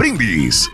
Brindis. 0.00 0.70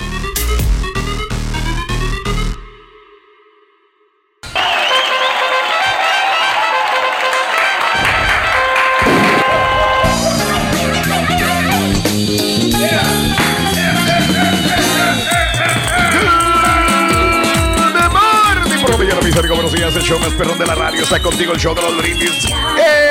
buenos 19.54 19.72
días. 19.72 19.96
El 19.96 20.02
show 20.02 20.18
más 20.20 20.32
perrón 20.34 20.58
de 20.58 20.66
la 20.66 20.74
radio 20.74 21.02
está 21.02 21.20
contigo, 21.20 21.52
el 21.52 21.58
show 21.58 21.74
de 21.74 21.82
los 21.82 21.96
brindis. 21.96 22.44
¡Es 22.44 23.05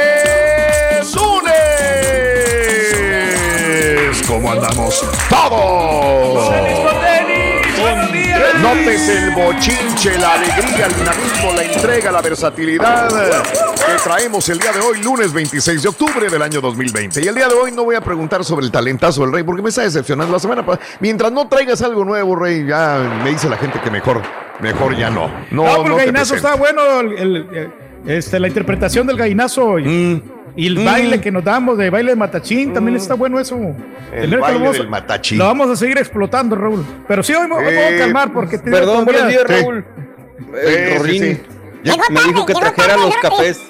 ¿Cómo 4.99 5.11
andamos 5.11 5.29
todos? 5.29 6.55
Nótese 8.61 9.17
el 9.17 9.31
bochinche, 9.31 10.17
la 10.17 10.33
alegría, 10.33 10.85
el 10.87 10.95
dinamismo, 10.95 11.53
la 11.55 11.63
entrega, 11.63 12.11
la 12.11 12.21
versatilidad 12.21 13.09
que 13.09 13.93
traemos 14.03 14.47
el 14.49 14.57
día 14.59 14.71
de 14.71 14.79
hoy, 14.79 15.01
lunes 15.03 15.33
26 15.33 15.83
de 15.83 15.89
octubre 15.89 16.29
del 16.29 16.41
año 16.41 16.61
2020. 16.61 17.21
Y 17.21 17.27
el 17.27 17.35
día 17.35 17.47
de 17.47 17.53
hoy 17.53 17.71
no 17.71 17.83
voy 17.83 17.95
a 17.95 18.01
preguntar 18.01 18.43
sobre 18.43 18.65
el 18.65 18.71
talentazo 18.71 19.21
del 19.21 19.33
rey 19.33 19.43
porque 19.43 19.61
me 19.61 19.69
está 19.69 19.83
decepcionando 19.83 20.33
la 20.33 20.39
semana. 20.39 20.65
Mientras 20.99 21.31
no 21.31 21.47
traigas 21.47 21.81
algo 21.81 22.03
nuevo, 22.05 22.35
rey, 22.35 22.65
ya 22.65 22.97
me 23.23 23.29
dice 23.31 23.49
la 23.49 23.57
gente 23.57 23.79
que 23.81 23.91
mejor, 23.91 24.21
mejor 24.61 24.95
ya 24.97 25.09
no. 25.09 25.27
No, 25.51 25.63
No, 25.65 25.83
pero 25.83 25.83
no 25.83 25.99
el 25.99 26.05
te 26.05 26.11
gallinazo 26.11 26.33
presento. 26.35 26.35
está 26.35 26.55
bueno. 26.55 26.99
el- 27.01 27.17
el- 27.17 27.47
eh, 27.53 27.69
este, 28.07 28.39
la 28.39 28.47
interpretación 28.47 29.05
del 29.05 29.17
gallinazo 29.17 29.77
y, 29.79 29.83
Mm. 29.85 30.21
Y 30.55 30.67
el 30.67 30.85
baile 30.85 31.19
que 31.21 31.31
nos 31.31 31.43
damos 31.43 31.77
de 31.77 31.89
baile 31.89 32.11
de 32.11 32.15
matachín 32.15 32.73
también 32.73 32.95
está 32.97 33.13
bueno 33.15 33.39
eso. 33.39 33.55
El 34.13 34.21
Tener 34.21 34.39
baile 34.39 34.59
lo 34.59 34.65
vamos 34.65 34.77
del 34.77 34.89
matachín. 34.89 35.37
Lo 35.37 35.45
vamos 35.45 35.69
a 35.69 35.75
seguir 35.75 35.97
explotando, 35.97 36.55
Raúl. 36.55 36.85
Pero 37.07 37.23
sí, 37.23 37.33
hoy 37.33 37.47
me, 37.47 37.55
me 37.57 37.63
voy 37.63 37.73
Eh, 37.73 37.95
a 37.95 37.99
calmar 37.99 38.31
porque 38.33 38.57
te 38.57 38.71
Perdón, 38.71 39.05
buenos 39.05 39.27
días, 39.27 39.43
Sí. 39.47 39.53
Raúl. 39.53 39.85
Eh, 40.63 40.89
sí, 40.93 40.97
Rorín 40.99 41.21
sí. 41.23 41.41
Me 41.83 41.97
tarde, 41.97 42.27
dijo 42.27 42.45
que 42.45 42.53
trajera 42.53 42.87
tarde, 42.95 43.01
los 43.05 43.15
cafés. 43.17 43.61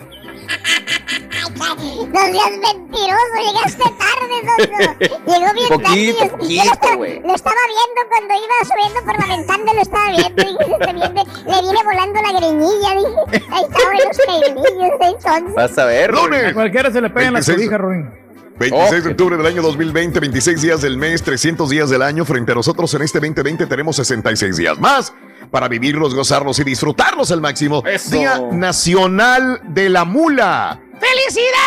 No 1.49 2.19
seas 2.21 2.51
mentiroso, 2.61 3.35
llegaste 3.45 3.83
tarde, 3.83 4.35
Soso. 4.45 5.19
Llegó 5.25 5.53
bien 5.53 5.67
Poquito, 5.69 5.81
tarde. 5.83 5.99
y 5.99 6.07
yo- 6.07 6.13
yo 6.25 6.29
poquito, 6.31 6.63
lo 6.65 6.71
estaba, 6.73 6.95
güey. 6.95 7.19
lo 7.21 7.35
estaba 7.35 7.55
viendo 7.67 8.01
cuando 8.09 8.33
iba 8.33 8.55
subiendo 8.63 8.99
por 9.05 9.19
la 9.19 9.35
ventana, 9.37 9.73
lo 9.73 9.81
estaba 9.81 10.07
viendo. 10.09 10.41
Y 10.41 10.45
dije, 10.45 10.77
"Se 10.85 10.93
viene- 10.93 11.23
le 11.45 11.61
viene 11.61 11.83
volando 11.83 12.21
la 12.21 12.31
greñilla, 12.39 12.95
dije. 12.95 13.45
Ahí 13.51 13.63
estaban 13.63 13.97
los 13.97 14.17
pelillos, 14.17 14.91
entonces. 15.01 15.55
Vas 15.55 15.77
a 15.77 15.85
ver. 15.85 16.11
Rorín. 16.11 16.33
A 16.33 16.37
Lunes. 16.39 16.53
cualquiera 16.53 16.91
se 16.91 17.01
le 17.01 17.09
pegan 17.09 17.33
las 17.33 17.45
26. 17.47 17.69
cobijas, 17.69 17.81
Rorín. 17.81 18.25
26 18.57 19.03
de 19.03 19.09
octubre 19.11 19.35
del 19.37 19.45
año 19.47 19.61
2020, 19.61 20.17
26 20.19 20.61
días 20.61 20.81
del 20.81 20.95
mes, 20.97 21.21
300 21.23 21.69
días 21.69 21.89
del 21.89 22.01
año. 22.01 22.23
Frente 22.23 22.53
a 22.53 22.55
nosotros 22.55 22.93
en 22.93 23.01
este 23.01 23.19
2020 23.19 23.65
tenemos 23.67 23.97
66 23.97 24.55
días 24.55 24.79
más 24.79 25.13
para 25.51 25.67
vivirlos, 25.67 26.13
gozarlos 26.13 26.59
y 26.59 26.63
disfrutarlos 26.63 27.31
al 27.31 27.41
máximo. 27.41 27.83
Eso. 27.85 28.11
Día 28.11 28.39
Nacional 28.51 29.61
de 29.65 29.89
la 29.89 30.05
Mula. 30.05 30.81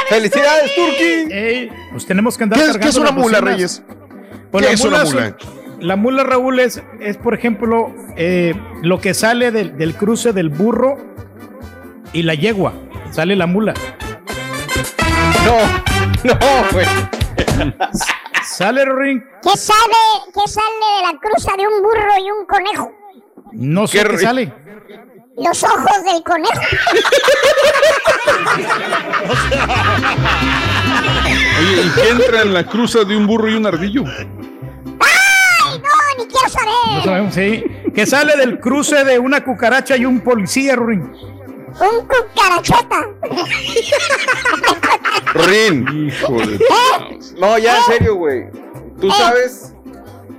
¡Felicidades, 0.09 0.75
Turki! 0.75 1.33
Ey, 1.33 1.71
pues 1.93 2.07
tenemos 2.07 2.37
que 2.37 2.45
andar 2.45 2.59
¿Qué 2.59 2.65
es, 2.65 2.73
cargando 2.73 2.85
qué 2.85 2.91
es 2.91 2.97
una 2.97 3.11
mula, 3.11 3.41
bocinas. 3.41 3.55
Reyes? 3.55 3.83
Pues 4.51 4.65
¿Qué 4.65 4.69
la 4.71 4.75
es 4.75 4.81
una 4.85 5.05
mula? 5.05 5.37
La 5.81 5.97
mula, 5.97 6.25
Raúl, 6.25 6.59
es, 6.61 6.83
es 7.01 7.17
por 7.19 7.35
ejemplo, 7.35 7.95
eh, 8.17 8.55
lo 8.83 9.01
que 9.01 9.15
sale 9.15 9.53
del, 9.53 9.77
del 9.77 9.95
cruce 9.95 10.33
del 10.33 10.49
burro 10.49 10.97
y 12.13 12.23
la 12.23 12.35
yegua. 12.35 12.73
Sale 13.13 13.37
la 13.37 13.47
mula. 13.47 13.75
No, 15.45 15.59
no, 16.25 16.39
güey. 16.73 16.87
Sale, 18.45 18.85
Rorín. 18.85 19.25
¿Qué 19.43 19.57
sale, 19.57 19.95
¿Qué 20.35 20.51
sale 20.51 20.67
de 20.97 21.13
la 21.13 21.19
cruza 21.21 21.53
de 21.57 21.67
un 21.69 21.83
burro 21.83 22.19
y 22.19 22.31
un 22.31 22.47
conejo? 22.47 22.93
No 23.53 23.87
sé 23.87 24.03
Qué 24.03 24.09
qué 24.09 24.19
sale. 24.19 24.53
Los 25.37 25.63
ojos 25.63 26.05
del 26.05 26.23
conejo. 26.25 26.53
Oye, 31.61 31.83
¿y 31.83 31.91
qué 31.91 32.09
entra 32.11 32.43
en 32.43 32.55
la 32.55 32.65
cruza 32.67 33.05
de 33.05 33.17
un 33.17 33.27
burro 33.27 33.49
y 33.51 33.55
un 33.55 33.67
ardillo? 33.67 34.05
¡Ay, 34.07 35.79
no! 35.79 35.89
Ni 36.19 36.27
quiero 36.27 36.45
No 36.45 36.51
saber. 36.51 37.05
sabemos, 37.05 37.35
sí. 37.35 37.65
Que 37.95 38.07
sale 38.07 38.37
del 38.37 38.61
cruce 38.61 39.05
de 39.05 39.19
una 39.19 39.43
cucaracha 39.45 39.97
y 39.97 40.05
un 40.05 40.21
policía, 40.21 40.77
Rorín. 40.77 41.13
Un 41.81 42.07
cucarachota. 42.07 43.07
Rorín. 45.35 46.09
Hijo 46.09 46.37
de... 46.39 46.59
No, 47.39 47.59
ya 47.59 47.79
en 47.79 47.85
serio, 47.85 48.15
güey. 48.17 48.47
¿Tú 49.01 49.11
sabes 49.11 49.75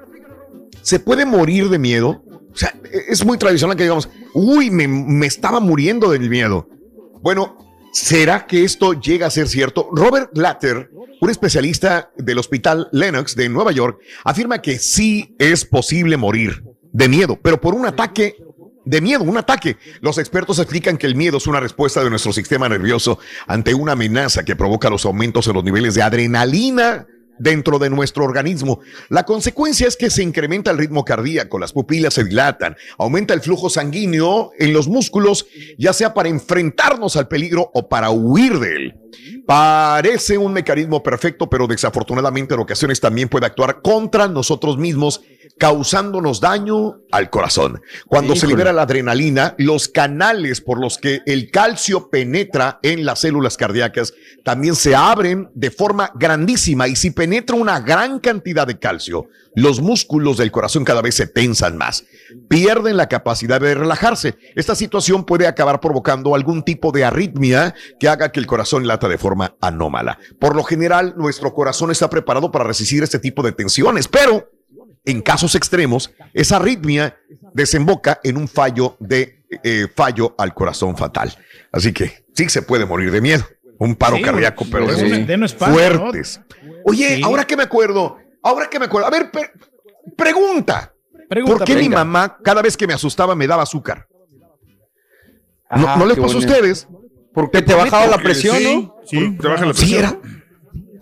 ¿Se 0.82 0.98
puede 0.98 1.26
morir 1.26 1.68
de 1.68 1.78
miedo? 1.78 2.24
O 2.52 2.56
sea, 2.56 2.74
es 3.08 3.24
muy 3.24 3.38
tradicional 3.38 3.76
que 3.76 3.84
digamos, 3.84 4.08
uy, 4.34 4.70
me, 4.70 4.88
me 4.88 5.26
estaba 5.26 5.60
muriendo 5.60 6.10
del 6.10 6.28
miedo. 6.28 6.68
Bueno, 7.22 7.69
¿será 7.92 8.46
que 8.46 8.64
esto 8.64 8.92
llega 8.94 9.26
a 9.26 9.30
ser 9.30 9.48
cierto? 9.48 9.88
Robert 9.92 10.36
Latter, 10.36 10.90
un 11.20 11.30
especialista 11.30 12.10
del 12.16 12.38
Hospital 12.38 12.88
Lennox 12.92 13.36
de 13.36 13.48
Nueva 13.48 13.72
York, 13.72 14.00
afirma 14.24 14.62
que 14.62 14.78
sí 14.78 15.34
es 15.38 15.64
posible 15.64 16.16
morir 16.16 16.64
de 16.92 17.08
miedo, 17.08 17.38
pero 17.40 17.60
por 17.60 17.74
un 17.74 17.86
ataque 17.86 18.36
de 18.84 19.00
miedo, 19.00 19.24
un 19.24 19.36
ataque. 19.36 19.76
Los 20.00 20.18
expertos 20.18 20.58
explican 20.58 20.96
que 20.96 21.06
el 21.06 21.14
miedo 21.14 21.36
es 21.36 21.46
una 21.46 21.60
respuesta 21.60 22.02
de 22.02 22.10
nuestro 22.10 22.32
sistema 22.32 22.68
nervioso 22.68 23.18
ante 23.46 23.74
una 23.74 23.92
amenaza 23.92 24.44
que 24.44 24.56
provoca 24.56 24.90
los 24.90 25.04
aumentos 25.04 25.46
en 25.46 25.54
los 25.54 25.64
niveles 25.64 25.94
de 25.94 26.02
adrenalina 26.02 27.06
dentro 27.40 27.78
de 27.78 27.90
nuestro 27.90 28.24
organismo. 28.24 28.80
La 29.08 29.24
consecuencia 29.24 29.88
es 29.88 29.96
que 29.96 30.10
se 30.10 30.22
incrementa 30.22 30.70
el 30.70 30.78
ritmo 30.78 31.04
cardíaco, 31.04 31.58
las 31.58 31.72
pupilas 31.72 32.14
se 32.14 32.24
dilatan, 32.24 32.76
aumenta 32.98 33.34
el 33.34 33.40
flujo 33.40 33.68
sanguíneo 33.68 34.52
en 34.58 34.72
los 34.72 34.86
músculos, 34.86 35.46
ya 35.78 35.92
sea 35.92 36.14
para 36.14 36.28
enfrentarnos 36.28 37.16
al 37.16 37.28
peligro 37.28 37.70
o 37.74 37.88
para 37.88 38.10
huir 38.10 38.58
de 38.58 38.76
él. 38.76 38.94
Parece 39.46 40.38
un 40.38 40.52
mecanismo 40.52 41.02
perfecto, 41.02 41.48
pero 41.50 41.66
desafortunadamente 41.66 42.54
en 42.54 42.60
ocasiones 42.60 43.00
también 43.00 43.28
puede 43.28 43.46
actuar 43.46 43.80
contra 43.82 44.28
nosotros 44.28 44.76
mismos, 44.76 45.22
causándonos 45.58 46.40
daño 46.40 47.00
al 47.10 47.30
corazón. 47.30 47.80
Cuando 48.06 48.36
se 48.36 48.46
libera 48.46 48.72
la 48.72 48.82
adrenalina, 48.82 49.54
los 49.58 49.88
canales 49.88 50.60
por 50.60 50.80
los 50.80 50.98
que 50.98 51.20
el 51.26 51.50
calcio 51.50 52.08
penetra 52.10 52.78
en 52.82 53.04
las 53.04 53.20
células 53.20 53.56
cardíacas 53.56 54.14
también 54.44 54.74
se 54.74 54.94
abren 54.94 55.50
de 55.54 55.70
forma 55.70 56.12
grandísima 56.14 56.88
y 56.88 56.96
si 56.96 57.10
penetra 57.10 57.56
una 57.56 57.80
gran 57.80 58.20
cantidad 58.20 58.66
de 58.66 58.78
calcio, 58.78 59.28
los 59.54 59.80
músculos 59.80 60.36
del 60.36 60.50
corazón 60.50 60.84
cada 60.84 61.02
vez 61.02 61.16
se 61.16 61.26
tensan 61.26 61.76
más, 61.76 62.04
pierden 62.48 62.96
la 62.96 63.08
capacidad 63.08 63.60
de 63.60 63.74
relajarse. 63.74 64.36
Esta 64.54 64.74
situación 64.74 65.24
puede 65.24 65.46
acabar 65.46 65.80
provocando 65.80 66.34
algún 66.34 66.62
tipo 66.62 66.92
de 66.92 67.04
arritmia 67.04 67.74
que 67.98 68.08
haga 68.08 68.32
que 68.32 68.40
el 68.40 68.46
corazón 68.46 68.86
lata 68.86 69.08
de 69.08 69.18
forma 69.18 69.56
anómala. 69.60 70.18
Por 70.38 70.54
lo 70.56 70.62
general, 70.62 71.14
nuestro 71.16 71.52
corazón 71.52 71.90
está 71.90 72.08
preparado 72.08 72.50
para 72.50 72.64
resistir 72.64 73.02
este 73.02 73.18
tipo 73.18 73.42
de 73.42 73.52
tensiones, 73.52 74.08
pero 74.08 74.48
en 75.04 75.22
casos 75.22 75.54
extremos, 75.54 76.12
esa 76.34 76.56
arritmia 76.56 77.16
desemboca 77.54 78.20
en 78.22 78.36
un 78.36 78.48
fallo 78.48 78.96
de 79.00 79.42
eh, 79.64 79.88
fallo 79.94 80.34
al 80.38 80.54
corazón 80.54 80.96
fatal. 80.96 81.36
Así 81.72 81.92
que 81.92 82.24
sí 82.34 82.48
se 82.48 82.62
puede 82.62 82.84
morir 82.86 83.10
de 83.10 83.20
miedo. 83.20 83.44
Un 83.78 83.96
paro 83.96 84.16
Sí, 84.16 84.22
cardíaco, 84.22 84.66
pero 84.70 84.86
de 84.86 84.92
esos 84.92 85.52
espalda, 85.52 85.90
¿no? 85.90 85.98
fuertes. 86.00 86.40
Oye, 86.84 87.16
Sí. 87.16 87.22
ahora 87.24 87.46
que 87.46 87.56
me 87.56 87.62
acuerdo, 87.62 88.18
ahora 88.42 88.68
que 88.68 88.78
me 88.78 88.84
acuerdo, 88.84 89.06
a 89.08 89.10
ver, 89.10 89.30
pre- 89.30 89.50
pregunta. 90.16 90.94
Pregunta, 91.28 91.58
¿Por 91.58 91.64
qué 91.66 91.76
mi 91.76 91.88
mamá 91.88 92.38
cada 92.44 92.60
vez 92.60 92.76
que 92.76 92.86
me 92.86 92.92
asustaba 92.92 93.34
me 93.34 93.46
daba 93.46 93.62
azúcar? 93.62 94.06
¿No, 95.76 95.88
Ah, 95.88 95.96
¿no 95.96 96.06
les 96.06 96.18
pasó 96.18 96.36
a 96.36 96.40
ustedes? 96.40 96.88
Porque 97.32 97.62
te 97.62 97.74
bajaba 97.74 98.06
la 98.06 98.18
presión, 98.18 98.56
sí, 98.58 98.74
¿no? 98.82 98.96
sí, 99.06 99.36
te 99.40 99.48
baja 99.48 99.64
la 99.64 99.72
Sí, 99.72 99.78
presión. 99.80 100.00
era. 100.00 100.39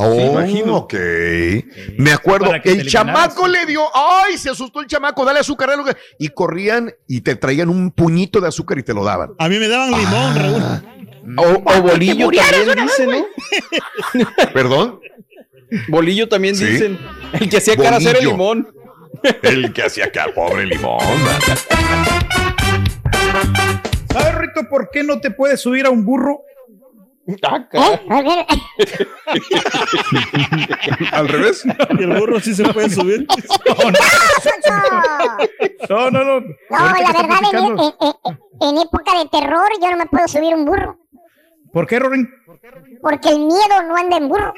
Oh, 0.01 0.15
imagino. 0.33 0.77
ok. 0.77 0.95
Me 1.99 2.13
acuerdo, 2.13 2.51
que 2.63 2.71
el 2.71 2.89
chamaco 2.89 3.49
le 3.49 3.67
dio, 3.67 3.83
ay, 3.95 4.39
se 4.39 4.51
asustó 4.51 4.81
el 4.81 4.87
chamaco, 4.87 5.25
dale 5.25 5.41
azúcar, 5.41 5.69
dale. 5.71 5.83
Y 6.19 6.29
corrían 6.29 6.93
y 7.09 7.21
te 7.23 7.35
traían 7.35 7.69
un 7.69 7.91
puñito 7.91 8.41
de 8.41 8.49
azúcar 8.49 8.79
y 8.79 8.83
te 8.85 8.95
lo 8.95 9.05
daban. 9.05 9.31
A 9.39 9.49
mí 9.49 9.59
me 9.59 9.67
daban 9.69 9.91
limón, 9.91 10.35
Raúl. 10.37 10.63
O, 11.37 11.63
o 11.65 11.83
bolillo 11.83 12.31
también 12.31 12.87
dicen, 12.87 13.11
¿no? 13.11 13.27
¿Perdón? 14.55 15.01
Bolillo 15.89 16.29
también 16.29 16.57
Sí. 16.57 16.65
dicen. 16.65 16.99
El 17.41 17.49
que 17.51 17.57
hacía 17.59 17.77
cara 17.77 17.97
hacer 17.99 18.17
el 18.17 18.29
Bolillo. 18.29 18.31
limón. 18.31 18.69
El 19.43 19.73
que 19.73 19.83
hacía 19.83 20.05
acá, 20.07 20.27
pobre 20.35 20.65
limón. 20.65 21.01
¿Sabes, 24.13 24.35
Rito, 24.37 24.69
por 24.71 24.91
qué 24.91 25.03
no 25.05 25.21
te 25.21 25.31
puedes 25.31 25.61
subir 25.61 25.87
a 25.87 25.91
un 25.91 26.05
burro? 26.05 26.43
Ah, 27.43 27.67
Al 31.13 31.29
revés. 31.29 31.65
Y 31.99 32.03
el 32.03 32.19
burro 32.19 32.41
sí 32.41 32.55
se 32.55 32.65
puede 32.73 32.89
subir. 32.91 33.27
No, 35.89 36.11
no, 36.11 36.25
no. 36.25 36.41
No, 36.41 36.47
Ahorita 36.77 36.97
que 36.97 37.03
la 37.03 37.13
verdad, 37.13 37.23
en, 37.23 37.29
platicando- 37.51 37.97
en- 38.01 38.17
en- 38.61 38.77
en 38.77 38.83
época 38.83 39.19
de 39.19 39.27
terror 39.29 39.69
yo 39.81 39.91
no 39.91 39.97
me 39.97 40.07
puedo 40.07 40.27
subir 40.29 40.55
un 40.55 40.65
burro. 40.65 40.99
¿Por 41.73 41.87
qué, 41.87 41.99
Rorin? 41.99 42.29
Porque 43.01 43.29
el 43.31 43.39
miedo 43.41 43.83
no 43.87 43.97
anda 43.97 44.17
en 44.17 44.29
burro. 44.29 44.53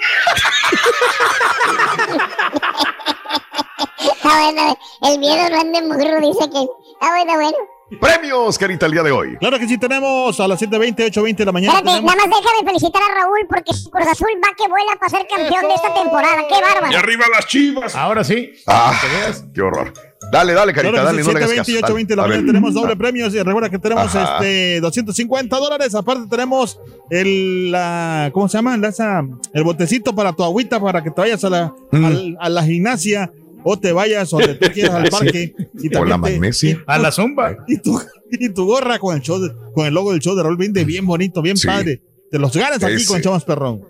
Está 3.98 4.28
bueno, 4.40 4.78
el 5.02 5.18
miedo 5.18 5.50
no 5.50 5.60
anda 5.60 5.78
en 5.78 5.88
burro, 5.88 6.20
dice 6.20 6.50
que. 6.50 6.66
Está 6.94 7.08
bueno, 7.10 7.34
bueno. 7.34 7.56
Premios, 7.98 8.56
Carita, 8.58 8.86
el 8.86 8.92
día 8.92 9.02
de 9.02 9.10
hoy. 9.10 9.36
Claro 9.38 9.58
que 9.58 9.66
sí 9.66 9.76
tenemos 9.78 10.38
a 10.38 10.46
las 10.46 10.60
7.20, 10.60 11.10
8.20 11.10 11.36
de 11.36 11.44
la 11.44 11.52
mañana. 11.52 11.72
Espérate, 11.78 11.98
tenemos- 11.98 12.14
nada 12.16 12.28
más 12.28 12.40
déjame 12.40 12.66
felicitar 12.68 13.02
a 13.02 13.14
Raúl 13.20 13.38
porque 13.48 13.72
Cruz 13.90 14.06
Azul 14.08 14.28
va 14.36 14.48
que 14.56 14.68
vuela 14.68 14.92
para 14.98 15.10
ser 15.10 15.26
campeón 15.28 15.68
de 15.68 15.74
esta 15.74 15.94
temporada. 15.94 16.36
¡Qué 16.48 16.54
Y 16.56 16.60
bárbaro! 16.60 16.96
arriba 16.98 17.24
las 17.34 17.46
chivas. 17.46 17.96
Ahora 17.96 18.22
sí. 18.22 18.52
Ah, 18.66 18.94
qué 19.52 19.60
horror. 19.62 19.92
Dale, 20.30 20.52
dale, 20.52 20.72
Carita, 20.72 20.92
Claro 20.92 21.06
dale, 21.06 21.22
sí, 21.24 21.28
no 21.28 21.32
le 21.38 21.44
hagas 21.44 21.50
7.20 21.50 21.56
caso. 21.56 21.70
y 21.70 21.74
Dale, 21.80 21.94
8.20 21.94 22.06
de 22.06 22.16
la 22.16 22.22
a 22.22 22.26
ver. 22.26 22.36
mañana 22.36 22.52
tenemos 22.52 22.74
doble 22.74 22.96
premios 22.96 23.34
y 23.34 23.42
recuerda 23.42 23.68
que 23.70 23.78
tenemos 23.80 24.14
Ajá. 24.14 24.36
este 24.36 24.80
250 24.80 25.56
dólares. 25.58 25.94
Aparte 25.94 26.28
tenemos 26.30 26.78
el, 27.10 27.72
la, 27.72 28.30
¿cómo 28.32 28.48
se 28.48 28.58
llama? 28.58 28.76
La- 28.76 28.88
esa- 28.88 29.24
el 29.52 29.64
botecito 29.64 30.14
para 30.14 30.32
tu 30.32 30.44
agüita 30.44 30.78
para 30.78 31.02
que 31.02 31.10
te 31.10 31.20
vayas 31.20 31.42
a 31.42 31.50
la, 31.50 31.74
Mm. 31.90 32.04
al- 32.04 32.36
a 32.40 32.48
la 32.48 32.62
gimnasia 32.62 33.32
o 33.64 33.78
te 33.78 33.92
vayas 33.92 34.30
donde 34.30 34.54
tú 34.54 34.68
quieras 34.72 34.94
al 34.94 35.08
parque. 35.10 35.54
Y 35.82 35.96
O 35.96 36.04
la 36.04 36.14
te- 36.16 36.20
magnesia. 36.20 36.82
A 36.86 36.98
la 36.98 37.10
zumba. 37.12 37.56
y 37.66 37.78
tu, 37.78 38.00
y 38.30 38.48
tu 38.50 38.64
gorra 38.66 38.98
con 38.98 39.14
el 39.16 39.22
show 39.22 39.38
de- 39.40 39.52
con 39.74 39.86
el 39.86 39.94
logo 39.94 40.12
del 40.12 40.20
show 40.20 40.34
de 40.34 40.42
Raúl 40.42 40.56
Brindis, 40.56 40.86
bien 40.86 41.06
bonito, 41.06 41.42
bien 41.42 41.56
Sí. 41.56 41.66
padre. 41.66 42.02
Te 42.30 42.38
los 42.38 42.54
ganas 42.56 42.82
aquí 42.82 42.94
Ese. 42.94 43.06
con 43.06 43.20
Chamas 43.20 43.44
Perrón. 43.44 43.82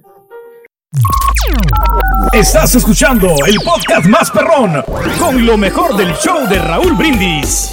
Estás 2.33 2.75
escuchando 2.75 3.29
el 3.47 3.57
podcast 3.65 4.07
más 4.07 4.31
perrón 4.31 4.83
con 5.19 5.45
lo 5.47 5.57
mejor 5.57 5.97
del 5.97 6.13
show 6.15 6.49
de 6.49 6.59
Raúl 6.59 6.95
Brindis. 6.97 7.71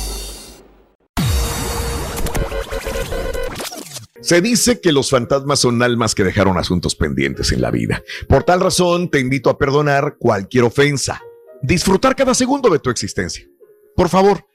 Se 4.22 4.42
dice 4.42 4.82
que 4.82 4.92
los 4.92 5.10
fantasmas 5.10 5.60
son 5.60 5.82
almas 5.82 6.14
que 6.14 6.24
dejaron 6.24 6.58
asuntos 6.58 6.96
pendientes 6.96 7.52
en 7.52 7.62
la 7.62 7.72
vida. 7.72 8.04
Por 8.28 8.44
tal 8.44 8.60
razón, 8.60 9.10
te 9.10 9.20
invito 9.20 9.50
a 9.50 9.58
perdonar 9.58 10.16
cualquier 10.20 10.66
ofensa. 10.66 11.22
Disfrutar 11.62 12.16
cada 12.16 12.34
segundo 12.34 12.70
de 12.70 12.80
tu 12.80 12.90
existencia. 12.90 13.48
Por 13.96 14.10
favor, 14.10 14.46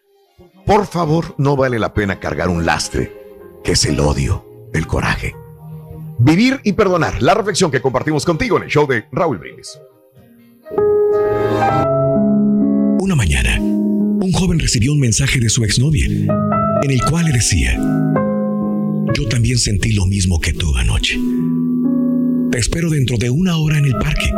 por 0.64 0.86
favor, 0.86 1.34
no 1.38 1.56
vale 1.56 1.78
la 1.78 1.92
pena 1.92 2.20
cargar 2.20 2.48
un 2.48 2.64
lastre, 2.64 3.12
que 3.64 3.72
es 3.72 3.84
el 3.84 3.98
odio, 3.98 4.70
el 4.72 4.86
coraje. 4.86 5.34
Vivir 6.18 6.60
y 6.62 6.74
perdonar, 6.74 7.20
la 7.20 7.34
reflexión 7.34 7.70
que 7.70 7.82
compartimos 7.82 8.24
contigo 8.24 8.56
en 8.56 8.64
el 8.64 8.68
show 8.70 8.86
de 8.86 9.06
Raúl 9.10 9.38
Brindis. 9.38 9.78
Una 13.00 13.16
mañana, 13.16 13.58
un 13.60 14.32
joven 14.32 14.60
recibió 14.60 14.92
un 14.92 15.00
mensaje 15.00 15.40
de 15.40 15.48
su 15.48 15.64
exnovia, 15.64 16.06
en 16.06 16.90
el 16.90 17.02
cual 17.10 17.24
le 17.24 17.32
decía, 17.32 17.76
yo 19.14 19.28
también 19.28 19.58
sentí 19.58 19.92
lo 19.92 20.06
mismo 20.06 20.40
que 20.40 20.52
tú 20.52 20.76
anoche. 20.76 21.18
Te 22.52 22.58
espero 22.58 22.90
dentro 22.90 23.16
de 23.18 23.30
una 23.30 23.56
hora 23.56 23.78
en 23.78 23.86
el 23.86 23.94
parque, 23.94 24.32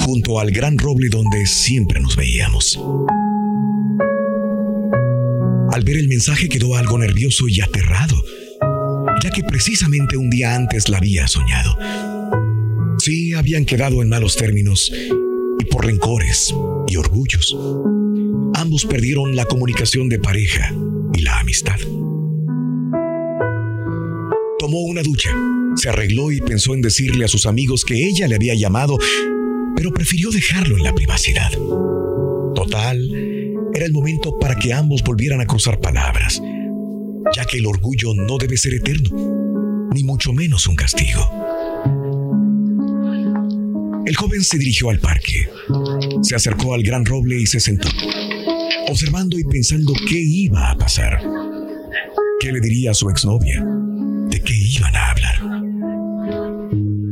junto 0.00 0.40
al 0.40 0.50
gran 0.50 0.78
roble 0.78 1.08
donde 1.08 1.46
siempre 1.46 2.00
nos 2.00 2.16
veíamos. 2.16 2.78
Al 5.72 5.84
ver 5.84 5.98
el 5.98 6.08
mensaje 6.08 6.48
quedó 6.48 6.76
algo 6.76 6.98
nervioso 6.98 7.48
y 7.48 7.60
aterrado, 7.60 8.16
ya 9.22 9.30
que 9.30 9.42
precisamente 9.42 10.16
un 10.16 10.28
día 10.28 10.54
antes 10.54 10.88
la 10.88 10.98
había 10.98 11.28
soñado. 11.28 11.76
Sí, 12.98 13.34
habían 13.34 13.64
quedado 13.64 14.02
en 14.02 14.08
malos 14.08 14.36
términos 14.36 14.92
y 14.92 15.64
por 15.66 15.86
rencores 15.86 16.54
y 16.88 16.96
orgullos. 16.96 17.56
Ambos 18.54 18.84
perdieron 18.84 19.36
la 19.36 19.44
comunicación 19.44 20.08
de 20.08 20.18
pareja 20.18 20.74
y 21.14 21.22
la 21.22 21.38
amistad. 21.38 21.78
Tomó 24.58 24.80
una 24.80 25.02
ducha, 25.02 25.30
se 25.76 25.88
arregló 25.88 26.30
y 26.32 26.40
pensó 26.40 26.74
en 26.74 26.82
decirle 26.82 27.24
a 27.24 27.28
sus 27.28 27.46
amigos 27.46 27.84
que 27.84 28.06
ella 28.06 28.28
le 28.28 28.34
había 28.34 28.54
llamado, 28.54 28.98
pero 29.80 29.94
prefirió 29.94 30.30
dejarlo 30.30 30.76
en 30.76 30.82
la 30.82 30.94
privacidad. 30.94 31.50
Total, 32.54 33.00
era 33.72 33.86
el 33.86 33.92
momento 33.92 34.38
para 34.38 34.54
que 34.54 34.74
ambos 34.74 35.02
volvieran 35.02 35.40
a 35.40 35.46
cruzar 35.46 35.80
palabras, 35.80 36.42
ya 37.34 37.46
que 37.46 37.56
el 37.56 37.64
orgullo 37.64 38.12
no 38.14 38.36
debe 38.36 38.58
ser 38.58 38.74
eterno, 38.74 39.88
ni 39.94 40.04
mucho 40.04 40.34
menos 40.34 40.66
un 40.66 40.76
castigo. 40.76 41.26
El 44.04 44.14
joven 44.14 44.44
se 44.44 44.58
dirigió 44.58 44.90
al 44.90 44.98
parque, 44.98 45.48
se 46.20 46.34
acercó 46.34 46.74
al 46.74 46.82
gran 46.82 47.06
roble 47.06 47.40
y 47.40 47.46
se 47.46 47.58
sentó, 47.58 47.88
observando 48.86 49.38
y 49.38 49.44
pensando 49.44 49.94
qué 50.06 50.20
iba 50.20 50.72
a 50.72 50.76
pasar. 50.76 51.22
¿Qué 52.38 52.52
le 52.52 52.60
diría 52.60 52.90
a 52.90 52.94
su 52.94 53.08
exnovia? 53.08 53.64
¿De 54.28 54.42
qué 54.42 54.52
iban 54.54 54.94
a 54.94 55.10
hablar? 55.12 55.40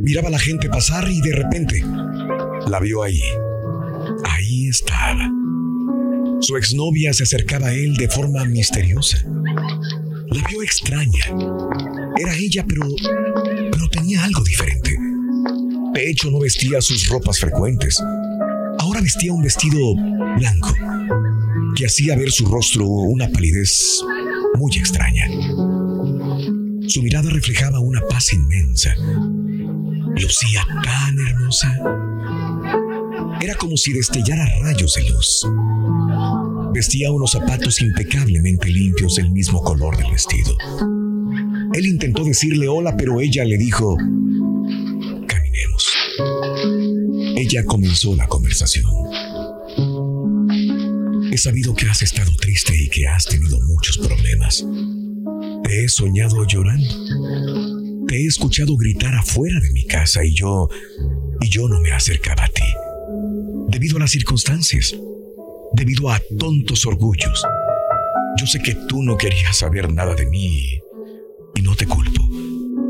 Miraba 0.03 0.27
a 0.27 0.31
la 0.31 0.39
gente 0.39 0.69
pasar 0.69 1.09
y 1.09 1.19
de 1.21 1.35
repente 1.35 1.83
la 2.69 2.79
vio 2.79 3.03
ahí. 3.03 3.21
Ahí 4.23 4.69
estaba. 4.69 5.29
Su 6.41 6.55
exnovia 6.55 7.13
se 7.13 7.23
acercaba 7.23 7.67
a 7.67 7.73
él 7.73 7.95
de 7.97 8.07
forma 8.07 8.45
misteriosa. 8.45 9.23
La 9.25 10.47
vio 10.47 10.61
extraña. 10.61 11.25
Era 12.17 12.35
ella, 12.35 12.63
pero, 12.67 12.83
pero 13.71 13.89
tenía 13.89 14.23
algo 14.23 14.43
diferente. 14.43 14.95
De 15.93 16.09
hecho, 16.09 16.29
no 16.29 16.39
vestía 16.39 16.81
sus 16.81 17.07
ropas 17.09 17.39
frecuentes. 17.39 18.01
Ahora 18.79 19.01
vestía 19.01 19.33
un 19.33 19.41
vestido 19.41 19.79
blanco 20.37 20.73
que 21.75 21.85
hacía 21.85 22.15
ver 22.15 22.31
su 22.31 22.45
rostro 22.45 22.85
una 22.85 23.29
palidez 23.29 24.01
muy 24.55 24.71
extraña. 24.77 25.27
Su 26.87 27.01
mirada 27.01 27.29
reflejaba 27.29 27.79
una 27.79 28.01
paz 28.09 28.33
inmensa. 28.33 28.95
Lucía 30.15 30.65
tan 30.83 31.19
hermosa. 31.19 32.08
Era 33.41 33.55
como 33.55 33.77
si 33.77 33.93
destellara 33.93 34.45
rayos 34.61 34.95
de 34.95 35.09
luz. 35.09 35.47
Vestía 36.73 37.11
unos 37.11 37.31
zapatos 37.31 37.81
impecablemente 37.81 38.69
limpios 38.69 39.15
del 39.15 39.31
mismo 39.31 39.61
color 39.63 39.97
del 39.97 40.11
vestido. 40.11 40.55
Él 41.73 41.85
intentó 41.85 42.23
decirle 42.23 42.67
hola, 42.67 42.95
pero 42.97 43.19
ella 43.19 43.45
le 43.45 43.57
dijo, 43.57 43.97
Ella 47.35 47.63
comenzó 47.63 48.15
la 48.15 48.27
conversación. 48.27 48.91
sabido 51.37 51.73
que 51.73 51.85
has 51.85 52.01
estado 52.01 52.35
triste 52.35 52.75
y 52.75 52.89
que 52.89 53.07
has 53.07 53.25
tenido 53.25 53.57
muchos 53.61 53.97
problemas. 53.97 54.65
Te 55.63 55.85
he 55.85 55.87
soñado 55.87 56.45
llorando. 56.45 58.05
Te 58.07 58.17
he 58.17 58.25
escuchado 58.25 58.75
gritar 58.75 59.15
afuera 59.15 59.57
de 59.61 59.69
mi 59.71 59.85
casa 59.85 60.25
y 60.25 60.33
yo, 60.33 60.67
y 61.39 61.49
yo 61.49 61.69
no 61.69 61.79
me 61.79 61.93
acercaba 61.93 62.43
a 62.43 62.49
ti. 62.49 62.58
Debido 63.69 63.97
a 63.97 63.99
las 63.99 64.09
circunstancias, 64.09 64.95
debido 65.73 66.09
a 66.09 66.19
tontos 66.39 66.87
orgullos. 66.87 67.45
Yo 68.35 68.47
sé 68.47 68.59
que 68.63 68.73
tú 68.73 69.03
no 69.03 69.15
querías 69.15 69.57
saber 69.57 69.93
nada 69.93 70.15
de 70.15 70.25
mí 70.25 70.79
y 71.53 71.61
no 71.61 71.75
te 71.75 71.85
culpo. 71.85 72.27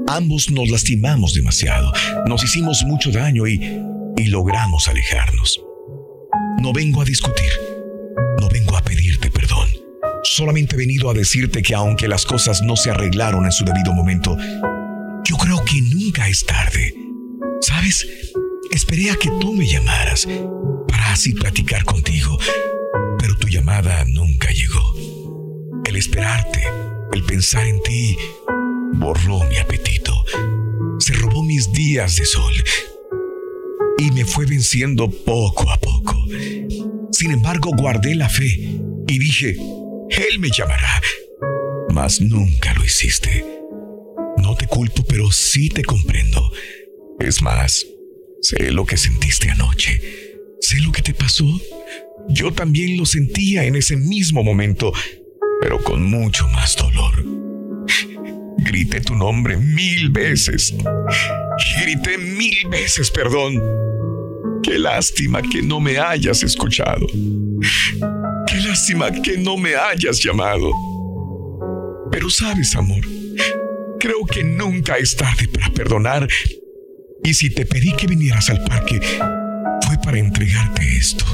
Ambos 0.08 0.50
nos 0.50 0.70
lastimamos 0.70 1.34
demasiado, 1.34 1.92
nos 2.28 2.46
hicimos 2.46 2.86
mucho 2.86 3.12
daño 3.12 3.46
y, 3.46 3.82
y 4.16 4.26
logramos 4.28 4.88
alejarnos. 4.88 5.62
No 6.62 6.72
vengo 6.72 7.02
a 7.02 7.06
discutir, 7.06 7.52
no 8.40 8.48
vengo 8.48 8.78
a 8.78 8.82
pedirte 8.82 9.30
perdón. 9.30 9.68
Solamente 10.24 10.76
he 10.76 10.80
venido 10.80 11.10
a 11.10 11.14
decirte 11.14 11.62
que 11.62 11.76
aunque 11.76 12.08
las 12.08 12.26
cosas 12.26 12.62
no 12.62 12.78
se 12.78 12.90
arreglaron 12.90 13.44
en 13.44 13.52
su 13.52 13.66
debido 13.66 13.92
momento, 13.92 14.38
yo 15.26 15.36
creo 15.36 15.62
que 15.66 15.82
nunca 15.82 16.30
es 16.30 16.46
tarde. 16.46 16.96
¿Sabes? 17.60 18.08
Esperé 18.72 19.10
a 19.12 19.16
que 19.16 19.30
tú 19.42 19.54
me 19.54 19.68
llamaras 19.68 20.28
así 21.12 21.34
platicar 21.34 21.84
contigo, 21.86 22.38
pero 23.20 23.36
tu 23.36 23.48
llamada 23.48 24.06
nunca 24.06 24.50
llegó. 24.52 25.82
El 25.86 25.96
esperarte, 25.96 26.64
el 27.14 27.24
pensar 27.24 27.66
en 27.66 27.82
ti, 27.82 28.18
borró 28.94 29.44
mi 29.46 29.58
apetito, 29.58 30.14
se 31.00 31.14
robó 31.14 31.44
mis 31.44 31.72
días 31.74 32.16
de 32.16 32.26
sol 32.26 32.54
y 33.98 34.12
me 34.12 34.24
fue 34.26 34.46
venciendo 34.46 35.10
poco 35.10 35.70
a 35.72 35.80
poco. 35.80 36.16
Sin 37.12 37.32
embargo, 37.32 37.72
guardé 37.76 38.16
la 38.16 38.30
fe 38.30 38.80
y 39.08 39.20
dije, 39.20 39.58
Él 40.10 40.40
me 40.40 40.50
llamará, 40.56 41.02
mas 41.92 42.22
nunca 42.22 42.74
lo 42.76 42.86
hiciste. 42.86 43.46
No 44.38 44.56
te 44.56 44.68
culpo, 44.68 45.04
pero 45.04 45.32
sí 45.32 45.70
te 45.70 45.84
comprendo. 45.84 46.52
Es 47.20 47.42
más, 47.42 47.86
sé 48.42 48.72
lo 48.72 48.86
que 48.86 48.96
sentiste 48.96 49.50
anoche, 49.50 50.29
sé 50.70 50.78
lo 50.82 50.92
que 50.92 51.02
te 51.02 51.16
pasó. 51.16 51.46
Yo 52.28 52.52
también 52.52 52.96
lo 52.96 53.06
sentía 53.06 53.64
en 53.66 53.76
ese 53.76 53.98
mismo 53.98 54.44
momento, 54.44 54.94
pero 55.62 55.84
con 55.84 56.04
mucho 56.04 56.48
más 56.50 56.76
dolor. 56.76 57.26
Grité 58.60 59.02
tu 59.02 59.16
nombre 59.16 59.58
mil 59.58 60.12
veces. 60.12 60.76
Grité 61.82 62.20
mil 62.20 62.68
veces 62.70 63.10
perdón. 63.10 63.60
Qué 64.62 64.78
lástima 64.78 65.42
que 65.42 65.64
no 65.64 65.80
me 65.80 65.98
hayas 65.98 66.44
escuchado. 66.44 67.08
Qué 68.46 68.58
lástima 68.58 69.12
que 69.12 69.38
no 69.40 69.58
me 69.58 69.76
hayas 69.76 70.22
llamado. 70.22 70.72
Pero 72.12 72.30
sabes, 72.30 72.76
amor, 72.76 73.04
creo 74.00 74.24
que 74.32 74.44
nunca 74.44 74.98
es 74.98 75.16
tarde 75.16 75.48
para 75.48 75.72
perdonar. 75.72 76.28
Y 77.24 77.34
si 77.34 77.50
te 77.50 77.66
pedí 77.66 77.94
que 77.94 78.06
vinieras 78.06 78.52
al 78.52 78.64
parque, 78.66 79.00
para 80.04 80.20
entregarte 80.20 80.82
esto. 80.98 81.26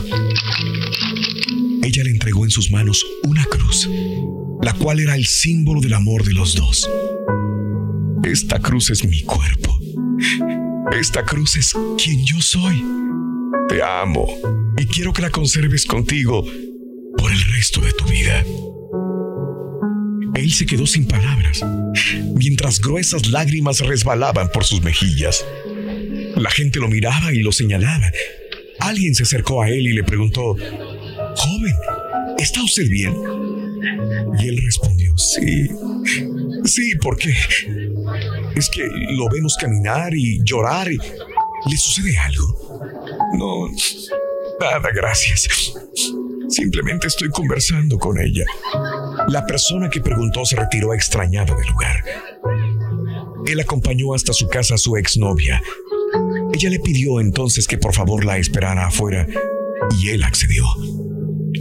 Ella 1.84 2.03
le 2.03 2.12
entregó 2.12 2.45
en 2.45 2.51
sus 2.51 2.72
manos 2.72 3.05
una 3.24 3.43
cruz, 3.45 3.89
la 4.62 4.74
cual 4.74 5.00
era 5.00 5.15
el 5.15 5.25
símbolo 5.25 5.81
del 5.81 5.93
amor 5.93 6.24
de 6.24 6.34
los 6.34 6.55
dos. 6.55 6.89
Esta 8.24 8.60
cruz 8.60 8.89
es 8.89 9.05
mi 9.05 9.24
cuerpo. 9.24 9.79
Esta 11.00 11.24
cruz 11.24 11.57
es 11.57 11.74
quien 11.98 12.25
yo 12.25 12.41
soy. 12.41 12.84
Te 13.69 13.81
amo 13.84 14.27
y 14.77 14.86
quiero 14.86 15.13
que 15.13 15.22
la 15.22 15.29
conserves 15.29 15.86
contigo 15.86 16.45
por 17.17 17.31
el 17.31 17.41
resto 17.53 17.81
de 17.81 17.93
tu 17.93 18.05
vida. 18.05 18.43
Él 20.36 20.51
se 20.51 20.65
quedó 20.65 20.86
sin 20.86 21.07
palabras, 21.07 21.63
mientras 22.36 22.81
gruesas 22.81 23.27
lágrimas 23.27 23.79
resbalaban 23.79 24.50
por 24.53 24.65
sus 24.65 24.81
mejillas. 24.81 25.45
La 26.36 26.50
gente 26.50 26.79
lo 26.79 26.89
miraba 26.89 27.34
y 27.34 27.39
lo 27.39 27.51
señalaba. 27.51 28.12
Alguien 28.79 29.15
se 29.15 29.24
acercó 29.24 29.62
a 29.62 29.70
él 29.70 29.88
y 29.88 29.94
le 29.94 30.03
preguntó, 30.03 30.55
Joven, 30.55 31.75
¿está 32.38 32.63
usted 32.63 32.88
bien? 32.89 33.15
Y 34.39 34.48
él 34.48 34.62
respondió, 34.63 35.17
sí, 35.17 35.70
sí, 36.65 36.96
porque 37.01 37.34
es 38.55 38.70
que 38.70 38.88
lo 39.12 39.29
vemos 39.29 39.55
caminar 39.58 40.13
y 40.13 40.41
llorar. 40.44 40.91
Y, 40.91 40.98
¿Le 40.98 41.77
sucede 41.77 42.17
algo? 42.17 42.79
No, 43.38 43.70
nada, 44.60 44.89
gracias. 44.94 45.74
Simplemente 46.50 47.08
estoy 47.08 47.29
conversando 47.29 47.98
con 47.98 48.20
ella. 48.20 48.46
La 49.27 49.46
persona 49.46 49.89
que 49.89 50.01
preguntó 50.01 50.46
se 50.46 50.55
retiró 50.55 50.94
extrañado 50.94 51.55
del 51.55 51.67
lugar. 51.67 52.03
Él 53.48 53.60
acompañó 53.60 54.13
hasta 54.13 54.34
su 54.34 54.48
casa 54.48 54.75
a 54.75 54.77
su 54.77 54.96
exnovia. 54.98 55.62
Ella 56.56 56.70
le 56.70 56.80
pidió 56.80 57.20
entonces 57.20 57.68
que 57.68 57.78
por 57.78 57.94
favor 57.94 58.24
la 58.24 58.38
esperara 58.38 58.88
afuera 58.88 59.28
y 60.00 60.08
él 60.08 60.24
accedió. 60.24 60.64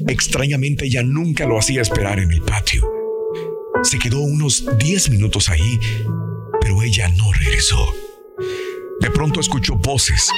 Extrañamente 0.06 0.84
ella 0.84 1.02
nunca 1.02 1.46
lo 1.46 1.58
hacía 1.58 1.82
esperar 1.82 2.20
en 2.20 2.30
el 2.30 2.40
patio. 2.42 2.88
Se 3.82 3.98
quedó 3.98 4.20
unos 4.20 4.64
10 4.78 5.10
minutos 5.10 5.48
ahí, 5.48 5.80
pero 6.60 6.80
ella 6.80 7.08
no 7.08 7.32
regresó. 7.32 7.92
De 9.00 9.10
pronto 9.10 9.40
escuchó 9.40 9.74
voces 9.74 10.30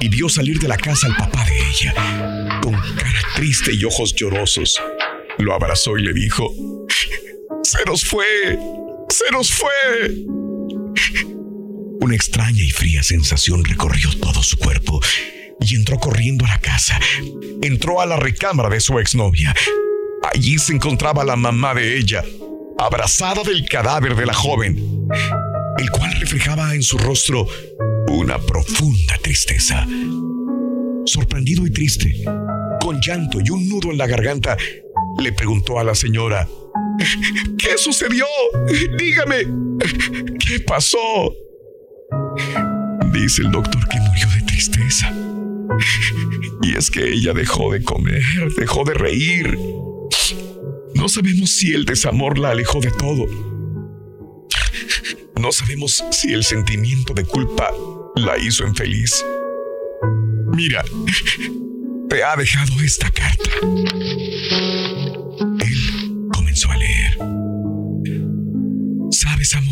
y 0.00 0.08
vio 0.08 0.30
salir 0.30 0.58
de 0.58 0.68
la 0.68 0.78
casa 0.78 1.08
al 1.08 1.16
papá 1.16 1.44
de 1.44 1.58
ella, 1.58 2.60
con 2.62 2.72
cara 2.72 3.20
triste 3.36 3.74
y 3.74 3.84
ojos 3.84 4.14
llorosos. 4.14 4.80
Lo 5.36 5.52
abrazó 5.52 5.98
y 5.98 6.02
le 6.02 6.14
dijo, 6.14 6.50
Se 7.62 7.84
nos 7.84 8.06
fue, 8.06 8.24
se 9.10 9.30
nos 9.32 9.52
fue. 9.52 10.41
Una 12.02 12.16
extraña 12.16 12.64
y 12.64 12.70
fría 12.70 13.00
sensación 13.04 13.64
recorrió 13.64 14.10
todo 14.18 14.42
su 14.42 14.56
cuerpo 14.56 15.00
y 15.60 15.76
entró 15.76 16.00
corriendo 16.00 16.44
a 16.44 16.48
la 16.48 16.58
casa. 16.58 16.98
Entró 17.62 18.00
a 18.00 18.06
la 18.06 18.16
recámara 18.16 18.68
de 18.68 18.80
su 18.80 18.98
exnovia. 18.98 19.54
Allí 20.34 20.58
se 20.58 20.72
encontraba 20.72 21.24
la 21.24 21.36
mamá 21.36 21.74
de 21.74 21.96
ella, 21.96 22.24
abrazada 22.76 23.44
del 23.44 23.68
cadáver 23.68 24.16
de 24.16 24.26
la 24.26 24.34
joven, 24.34 25.08
el 25.78 25.90
cual 25.90 26.12
reflejaba 26.18 26.74
en 26.74 26.82
su 26.82 26.98
rostro 26.98 27.46
una 28.08 28.36
profunda 28.40 29.16
tristeza. 29.22 29.86
Sorprendido 31.04 31.64
y 31.68 31.70
triste, 31.70 32.24
con 32.80 33.00
llanto 33.00 33.38
y 33.44 33.48
un 33.50 33.68
nudo 33.68 33.92
en 33.92 33.98
la 33.98 34.08
garganta, 34.08 34.56
le 35.20 35.32
preguntó 35.32 35.78
a 35.78 35.84
la 35.84 35.94
señora, 35.94 36.48
¿Qué 37.56 37.78
sucedió? 37.78 38.26
Dígame, 38.98 39.46
¿qué 40.44 40.58
pasó? 40.58 40.98
Dice 43.12 43.42
el 43.42 43.50
doctor 43.50 43.86
que 43.88 44.00
murió 44.00 44.26
de 44.28 44.42
tristeza. 44.42 45.12
Y 46.62 46.76
es 46.76 46.90
que 46.90 47.12
ella 47.12 47.32
dejó 47.32 47.72
de 47.72 47.82
comer, 47.82 48.22
dejó 48.56 48.84
de 48.84 48.94
reír. 48.94 49.58
No 50.94 51.08
sabemos 51.08 51.50
si 51.50 51.72
el 51.72 51.84
desamor 51.84 52.38
la 52.38 52.50
alejó 52.50 52.80
de 52.80 52.90
todo. 52.92 53.26
No 55.40 55.50
sabemos 55.50 56.04
si 56.10 56.32
el 56.32 56.44
sentimiento 56.44 57.14
de 57.14 57.24
culpa 57.24 57.72
la 58.16 58.38
hizo 58.38 58.66
infeliz. 58.66 59.24
Mira, 60.54 60.84
te 62.08 62.22
ha 62.22 62.36
dejado 62.36 62.80
esta 62.80 63.10
carta. 63.10 63.50
Él 65.60 66.28
comenzó 66.32 66.70
a 66.70 66.76
leer. 66.76 67.18
Sabes, 69.10 69.54
amor, 69.54 69.71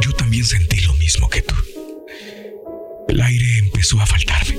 yo 0.00 0.12
también 0.12 0.44
sentí 0.44 0.80
lo 0.80 0.94
mismo 0.94 1.28
que 1.28 1.42
tú. 1.42 1.54
El 3.08 3.20
aire 3.20 3.58
empezó 3.58 4.00
a 4.00 4.06
faltarme. 4.06 4.58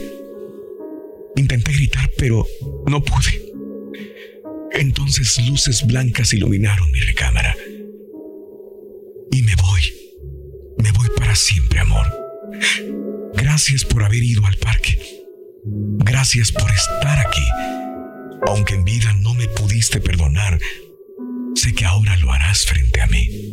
Intenté 1.35 1.71
gritar, 1.71 2.11
pero 2.17 2.45
no 2.87 3.03
pude. 3.03 3.51
Entonces 4.73 5.39
luces 5.47 5.85
blancas 5.85 6.33
iluminaron 6.33 6.91
mi 6.91 6.99
recámara. 6.99 7.55
Y 9.31 9.41
me 9.43 9.55
voy. 9.55 9.81
Me 10.77 10.91
voy 10.91 11.07
para 11.15 11.35
siempre, 11.35 11.79
amor. 11.79 12.05
Gracias 13.35 13.85
por 13.85 14.03
haber 14.03 14.23
ido 14.23 14.45
al 14.45 14.57
parque. 14.57 14.99
Gracias 15.63 16.51
por 16.51 16.69
estar 16.69 17.19
aquí. 17.19 17.43
Aunque 18.47 18.73
en 18.73 18.83
vida 18.83 19.13
no 19.21 19.33
me 19.33 19.47
pudiste 19.47 20.01
perdonar, 20.01 20.59
sé 21.55 21.73
que 21.73 21.85
ahora 21.85 22.17
lo 22.17 22.31
harás 22.31 22.65
frente 22.65 23.01
a 23.01 23.07
mí. 23.07 23.51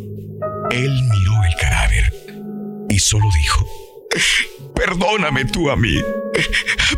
Él 0.71 1.03
miró 1.03 1.33
el 1.45 1.55
cadáver 1.61 2.13
y 2.91 2.99
solo 2.99 3.27
dijo, 3.37 3.67
perdóname 4.75 5.45
tú 5.47 5.71
a 5.71 5.77
mí. 5.77 5.97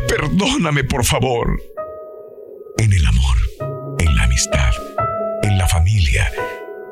Perdóname, 0.07 0.83
por 0.83 1.05
favor. 1.05 1.61
En 2.77 2.91
el 2.93 3.05
amor, 3.05 3.37
en 3.99 4.15
la 4.15 4.23
amistad, 4.23 4.71
en 5.43 5.57
la 5.57 5.67
familia, 5.67 6.31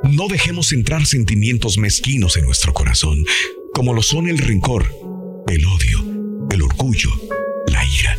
no 0.03 0.27
dejemos 0.27 0.71
entrar 0.71 1.05
sentimientos 1.05 1.77
mezquinos 1.77 2.37
en 2.37 2.45
nuestro 2.45 2.73
corazón, 2.73 3.25
como 3.73 3.93
lo 3.93 4.01
son 4.01 4.27
el 4.27 4.37
rencor, 4.37 4.85
el 5.47 5.65
odio, 5.65 5.99
el 6.49 6.61
orgullo, 6.61 7.09
la 7.67 7.83
ira. 7.85 8.17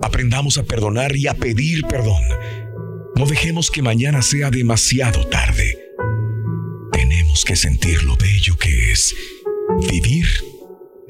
Aprendamos 0.00 0.58
a 0.58 0.64
perdonar 0.64 1.14
y 1.16 1.28
a 1.28 1.34
pedir 1.34 1.84
perdón. 1.86 2.22
No 3.14 3.26
dejemos 3.26 3.70
que 3.70 3.82
mañana 3.82 4.22
sea 4.22 4.50
demasiado 4.50 5.26
tarde. 5.28 5.91
Que 7.40 7.56
sentir 7.56 8.04
lo 8.04 8.16
bello 8.16 8.56
que 8.56 8.92
es 8.92 9.16
vivir 9.90 10.26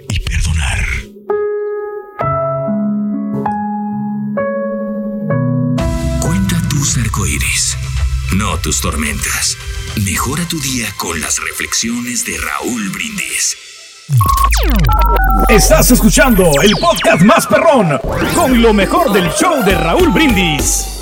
y 0.09 0.19
perdonar. 0.21 0.87
Cuenta 6.23 6.69
tus 6.71 6.97
arcoíris, 6.97 7.77
no 8.35 8.59
tus 8.61 8.81
tormentas. 8.81 9.59
Mejora 10.07 10.49
tu 10.49 10.59
día 10.59 10.87
con 10.97 11.21
las 11.21 11.39
reflexiones 11.39 12.25
de 12.25 12.39
Raúl 12.39 12.89
Brindis. 12.89 13.59
Estás 15.51 15.91
escuchando 15.91 16.51
el 16.63 16.73
podcast 16.81 17.21
más 17.21 17.47
perrón 17.47 18.01
con 18.35 18.63
lo 18.63 18.73
mejor 18.73 19.13
del 19.13 19.29
show 19.33 19.63
de 19.65 19.75
Raúl 19.75 20.11
Brindis. 20.11 21.02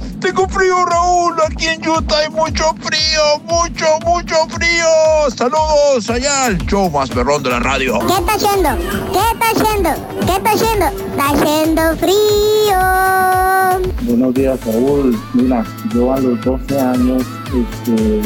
¡Tengo 0.21 0.47
frío, 0.47 0.85
Raúl! 0.85 1.33
Aquí 1.47 1.65
en 1.65 1.81
Utah 1.89 2.19
hay 2.19 2.29
mucho 2.29 2.75
frío, 2.79 3.39
mucho, 3.45 3.85
mucho 4.05 4.35
frío. 4.49 4.85
Saludos 5.35 6.07
allá 6.11 6.45
al 6.45 6.57
show 6.67 6.91
más 6.91 7.09
perrón 7.09 7.41
de 7.41 7.49
la 7.49 7.59
radio. 7.59 7.97
¿Qué 8.05 8.13
está 8.13 8.33
haciendo? 8.33 8.69
¿Qué 9.11 9.19
está 9.33 9.49
haciendo? 9.49 9.89
¿Qué 10.27 10.35
está 10.35 10.51
haciendo? 10.51 10.85
Está 10.85 11.29
haciendo 11.29 11.97
frío. 11.97 12.77
Buenos 14.03 14.33
días, 14.35 14.59
Raúl. 14.63 15.19
Mira, 15.33 15.65
yo 15.91 16.13
a 16.13 16.19
los 16.19 16.39
12 16.45 16.79
años, 16.79 17.23
este, 17.47 18.21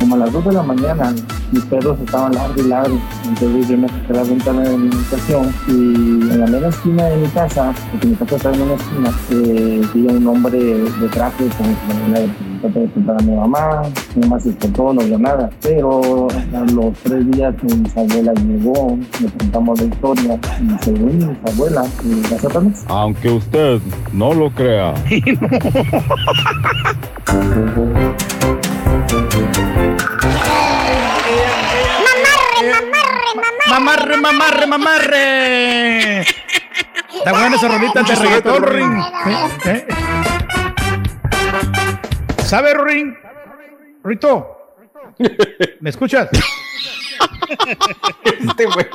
como 0.00 0.16
a 0.16 0.18
las 0.18 0.32
2 0.32 0.44
de 0.46 0.52
la 0.52 0.62
mañana, 0.64 1.14
mis 1.52 1.64
perros 1.64 1.98
estaban 2.00 2.32
largos 2.32 2.58
y 2.58 2.68
largos. 2.68 3.00
Entonces 3.26 3.68
yo 3.68 3.78
me 3.78 3.86
a 3.86 4.12
la 4.12 4.22
ventana 4.22 4.62
de 4.62 4.76
mi 4.76 4.88
habitación 4.88 5.52
y 5.68 5.72
en 5.72 6.40
la 6.40 6.46
mera 6.46 6.68
esquina 6.68 7.04
de 7.04 7.16
mi 7.16 7.28
casa, 7.28 7.72
porque 7.90 8.06
mi 8.06 8.14
casa 8.16 8.36
está 8.36 8.52
en 8.52 8.62
una 8.62 8.74
esquina, 8.74 9.10
eh, 9.30 9.82
vi 9.94 10.08
a 10.08 10.12
un 10.12 10.26
hombre 10.26 10.58
de 10.58 11.08
traje 11.08 11.44
como 11.56 11.70
si 11.70 12.02
venía 12.02 12.20
de 12.20 12.28
presentar 12.68 13.16
a 13.18 13.22
mi 13.22 13.36
mamá. 13.36 13.82
Mi 14.14 14.22
mamá 14.22 14.40
se 14.40 14.50
espantó, 14.50 14.92
no 14.92 15.02
vio 15.02 15.18
nada. 15.18 15.50
Pero 15.62 16.28
a 16.30 16.72
los 16.72 16.94
tres 17.02 17.30
días 17.30 17.54
mi 17.62 17.88
abuela 17.94 18.32
llegó, 18.34 18.98
le 19.20 19.28
contamos 19.38 19.80
la 19.80 19.86
historia 19.86 20.38
y 20.60 20.84
según 20.84 21.18
mi 21.18 21.24
abuela, 21.50 21.84
y 22.04 22.20
la 22.30 22.38
Satanás. 22.38 22.84
Aunque 22.88 23.30
usted 23.30 23.80
no 24.12 24.34
lo 24.34 24.50
crea. 24.50 24.94
Mamarre, 33.76 34.16
mamarre, 34.16 34.66
mamarre. 34.66 36.20
Está 36.20 37.30
buena 37.30 37.56
esa 37.56 37.68
rolita 37.68 38.02
de 38.02 38.14
reggaetón, 38.14 38.62
Ring. 38.62 39.02
¿Eh? 39.66 39.86
¿Eh? 39.86 39.86
¿Sabe, 42.38 42.72
Ring? 42.72 43.14
Rito. 44.02 44.72
¿Me 45.80 45.90
escuchas? 45.90 46.30
Este 48.24 48.66
güey. 48.66 48.86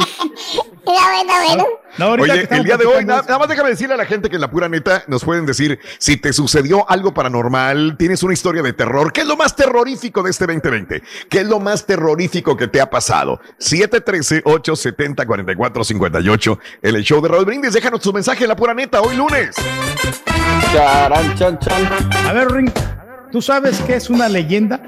Bueno, 0.83 1.33
bueno. 1.45 1.65
No, 1.97 2.11
Oye, 2.11 2.47
el 2.49 2.63
día 2.63 2.77
de 2.77 2.85
hoy, 2.85 3.03
nada, 3.05 3.21
nada 3.23 3.37
más 3.39 3.47
déjame 3.49 3.69
decirle 3.69 3.93
a 3.95 3.97
la 3.97 4.05
gente 4.05 4.29
que 4.29 4.35
en 4.35 4.41
la 4.41 4.49
pura 4.49 4.67
neta 4.69 5.03
nos 5.07 5.23
pueden 5.23 5.45
decir 5.45 5.79
si 5.99 6.17
te 6.17 6.33
sucedió 6.33 6.89
algo 6.89 7.13
paranormal, 7.13 7.95
tienes 7.97 8.23
una 8.23 8.33
historia 8.33 8.61
de 8.63 8.73
terror. 8.73 9.11
¿Qué 9.13 9.21
es 9.21 9.27
lo 9.27 9.37
más 9.37 9.55
terrorífico 9.55 10.23
de 10.23 10.31
este 10.31 10.45
2020? 10.47 11.03
¿Qué 11.29 11.39
es 11.39 11.47
lo 11.47 11.59
más 11.59 11.85
terrorífico 11.85 12.57
que 12.57 12.67
te 12.67 12.81
ha 12.81 12.89
pasado? 12.89 13.39
713-870-4458, 13.59 16.59
en 16.81 16.95
el 16.95 17.03
show 17.03 17.21
de 17.21 17.29
Raúl 17.29 17.45
Brindis. 17.45 17.73
Déjanos 17.73 18.01
tu 18.01 18.11
mensaje 18.13 18.43
en 18.43 18.49
la 18.49 18.55
pura 18.55 18.73
neta 18.73 19.01
hoy 19.01 19.15
lunes. 19.15 19.55
Charan, 20.73 21.35
chan, 21.35 21.59
chan. 21.59 21.89
A 22.27 22.33
ver, 22.33 22.51
Ring, 22.51 22.69
¿tú 23.31 23.41
sabes 23.41 23.79
qué 23.81 23.95
es 23.95 24.09
una 24.09 24.27
leyenda? 24.29 24.79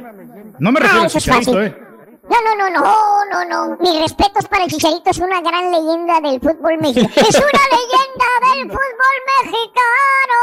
No 0.60 0.72
me 0.72 0.80
Ah, 0.80 0.84
refiero 0.84 1.04
a 1.04 1.08
eso 1.08 1.18
es 1.18 1.24
Chicharito, 1.24 1.54
fácil. 1.54 1.68
¿eh? 1.68 1.83
No, 2.24 2.38
no, 2.42 2.56
no, 2.56 2.70
no, 2.70 3.26
no, 3.26 3.46
no. 3.46 3.78
Mis 3.80 4.00
respetos 4.00 4.48
para 4.48 4.64
el 4.64 4.72
Chicharito, 4.72 5.10
es 5.10 5.18
una 5.18 5.42
gran 5.42 5.72
leyenda 5.72 6.22
del 6.22 6.40
fútbol 6.40 6.78
mexicano. 6.80 7.14
¡Es 7.16 7.36
una 7.36 7.64
leyenda 7.76 8.30
del 8.54 8.72
fútbol 8.72 9.18
mexicano! 9.44 10.40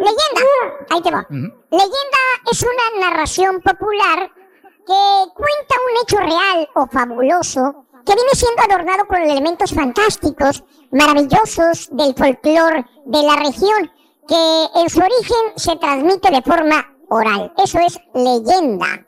Leyenda, 0.00 0.86
ahí 0.90 1.02
te 1.02 1.10
va. 1.10 1.26
Leyenda 1.28 2.18
es 2.50 2.62
una 2.62 3.08
narración 3.08 3.60
popular 3.60 4.30
que 4.86 5.32
cuenta 5.34 5.74
un 5.74 6.02
hecho 6.02 6.16
real 6.18 6.68
o 6.76 6.86
fabuloso 6.86 7.86
que 8.04 8.14
viene 8.14 8.30
siendo 8.34 8.62
adornado 8.62 9.06
con 9.08 9.20
elementos 9.20 9.74
fantásticos, 9.74 10.62
maravillosos 10.92 11.88
del 11.90 12.14
folclore 12.14 12.86
de 13.04 13.22
la 13.24 13.34
región, 13.34 13.90
que 14.28 14.66
en 14.76 14.88
su 14.88 15.00
origen 15.00 15.52
se 15.56 15.74
transmite 15.74 16.30
de 16.30 16.42
forma 16.42 16.86
oral. 17.08 17.52
Eso 17.58 17.80
es 17.80 17.98
leyenda. 18.14 19.05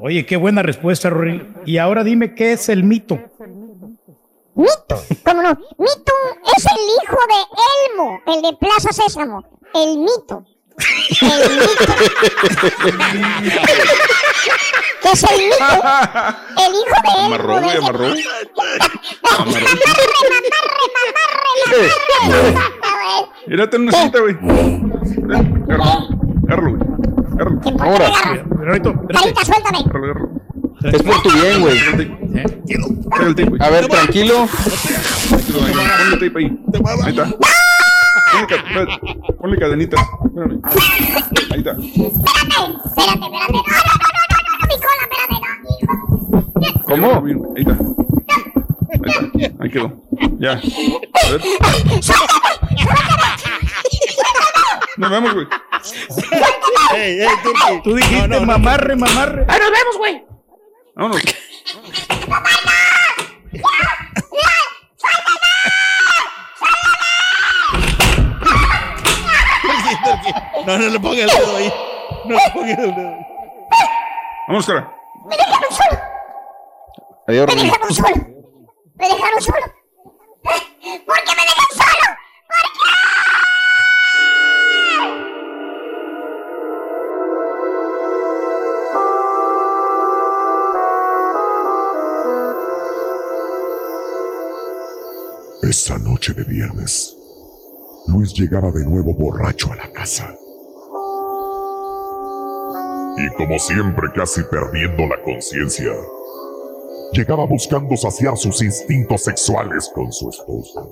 Oye, 0.00 0.24
qué 0.26 0.36
buena 0.36 0.62
respuesta, 0.62 1.10
Ring. 1.10 1.42
Y 1.66 1.78
ahora 1.78 2.02
dime 2.04 2.34
qué 2.34 2.52
es 2.52 2.68
el 2.68 2.82
mito. 2.84 3.18
Mito, 4.54 5.02
¿cómo 5.24 5.42
no? 5.42 5.50
Mito 5.78 6.12
es 6.56 6.64
el 6.66 6.82
hijo 7.02 7.16
de 7.28 7.40
Elmo, 7.94 8.20
el 8.26 8.42
de 8.42 8.52
Plaza 8.58 8.92
Sésamo. 8.92 9.42
El 9.74 9.98
mito. 9.98 10.44
El 11.22 11.50
mito. 11.58 11.94
¿Qué 15.02 15.10
es 15.12 15.22
el 15.24 15.38
mito? 15.38 15.56
El 16.58 16.72
hijo 16.74 16.96
de 17.02 17.10
Elmo. 17.16 17.34
Amarró, 17.34 17.54
güey, 17.60 17.70
de- 17.70 17.76
amarró. 17.78 18.08
Mamarre, 18.08 18.16
mamarre, 19.42 20.06
mamarre, 20.22 20.86
mamarre, 22.18 22.52
mamarre. 22.52 23.28
Mira, 23.46 23.70
ten 23.70 23.80
una 23.82 23.92
cinta, 23.92 24.18
güey. 24.20 24.34
Agárralo, 26.44 26.70
güey. 26.76 26.82
Agárralo. 27.42 27.60
Ahora. 27.82 28.06
Espérate. 28.06 28.92
Carita, 29.12 29.44
suéltame. 29.44 29.78
Agárralo, 29.78 30.04
agárralo. 30.04 30.42
Es 30.84 31.02
por 31.02 31.22
tu 31.22 31.30
bien, 31.30 31.60
güey. 31.60 31.78
A 33.60 33.70
ver, 33.70 33.88
tranquilo. 33.88 34.48
Ponle 35.30 35.72
el 36.04 36.18
tape 36.18 36.38
ahí. 36.38 36.48
Ahí 37.04 37.10
está. 37.10 37.24
Ponle, 39.40 39.56
cadenita. 39.58 39.96
Ahí 41.50 41.58
está. 41.58 41.72
Espérate, 41.72 42.20
espérate, 42.90 43.14
espérate. 43.14 43.16
No, 43.16 43.16
no, 43.16 43.20
no, 43.20 43.38
no, 43.92 44.32
no, 44.32 44.48
no, 44.48 44.64
mi 44.68 44.76
cola, 44.78 45.02
espérate, 45.02 45.36
no, 45.40 45.46
hijo. 45.80 45.94
¿Cómo? 46.84 47.08
Ahí 47.56 47.62
está. 47.62 47.74
Ahí 48.92 48.98
está. 49.40 49.62
Ahí 49.62 49.70
quedó. 49.70 49.88
Ya. 50.38 50.52
A 50.52 51.30
ver. 51.30 51.40
Nos 54.96 55.10
vemos, 55.10 55.34
güey. 55.34 55.46
Ey, 56.94 57.20
ey, 57.20 57.28
Turki. 57.42 57.82
Tú 57.82 57.94
dijiste 57.94 58.28
No, 58.28 58.40
no, 58.40 58.46
mamarre, 58.46 58.96
mamarre. 58.96 59.46
¡Ah, 59.48 59.58
nos 59.58 59.70
vemos, 59.70 59.98
güey! 59.98 60.24
Vámonos. 60.94 61.22
No, 70.66 70.78
no 70.78 70.88
le 70.88 71.00
ponga 71.00 71.22
el 71.22 71.28
dedo 71.28 71.56
ahí. 71.56 71.72
No 72.24 72.34
le 72.36 72.50
ponga 72.52 72.70
el 72.72 72.94
dedo. 72.94 73.16
Vámonos, 74.46 74.66
cara. 74.66 74.92
¡Me 75.28 75.36
dejaron 75.36 75.70
solo! 75.70 76.00
Adiós, 77.28 77.46
¡Me 77.46 77.62
dejaron 77.62 77.94
solo! 77.94 78.16
¡Me 78.94 79.08
dejaron 79.08 79.42
solo! 79.42 79.74
¿Por 80.42 81.24
qué 81.24 81.31
Esa 95.72 95.96
noche 95.96 96.34
de 96.34 96.44
viernes, 96.44 97.16
Luis 98.06 98.34
llegaba 98.34 98.70
de 98.72 98.84
nuevo 98.84 99.14
borracho 99.14 99.72
a 99.72 99.76
la 99.76 99.90
casa. 99.90 100.36
Y 103.16 103.26
como 103.38 103.58
siempre, 103.58 104.08
casi 104.14 104.42
perdiendo 104.50 105.06
la 105.06 105.22
conciencia, 105.22 105.94
llegaba 107.14 107.46
buscando 107.46 107.96
saciar 107.96 108.36
sus 108.36 108.60
instintos 108.62 109.24
sexuales 109.24 109.90
con 109.94 110.12
su 110.12 110.28
esposa. 110.28 110.82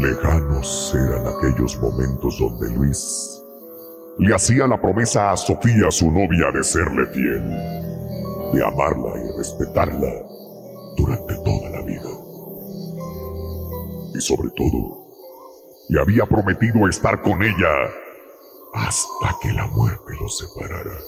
Lejanos 0.00 0.94
eran 0.94 1.26
aquellos 1.26 1.76
momentos 1.80 2.38
donde 2.38 2.70
Luis 2.70 3.42
le 4.20 4.32
hacía 4.32 4.68
la 4.68 4.80
promesa 4.80 5.32
a 5.32 5.36
Sofía, 5.36 5.90
su 5.90 6.08
novia, 6.08 6.52
de 6.54 6.62
serle 6.62 7.04
fiel, 7.06 7.42
de 8.52 8.64
amarla 8.64 9.12
y 9.24 9.36
respetarla 9.36 10.27
durante 10.98 11.34
toda 11.36 11.70
la 11.70 11.82
vida. 11.82 12.10
Y 14.14 14.20
sobre 14.20 14.50
todo, 14.50 15.06
le 15.88 16.00
había 16.00 16.26
prometido 16.26 16.88
estar 16.88 17.22
con 17.22 17.42
ella 17.42 17.68
hasta 18.74 19.36
que 19.40 19.52
la 19.52 19.66
muerte 19.68 20.12
los 20.20 20.38
separara. 20.38 20.98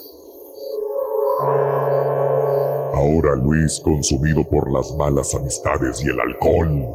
Ahora 2.94 3.34
Luis, 3.36 3.80
consumido 3.80 4.44
por 4.48 4.70
las 4.70 4.94
malas 4.96 5.34
amistades 5.34 6.02
y 6.04 6.08
el 6.08 6.20
alcohol, 6.20 6.86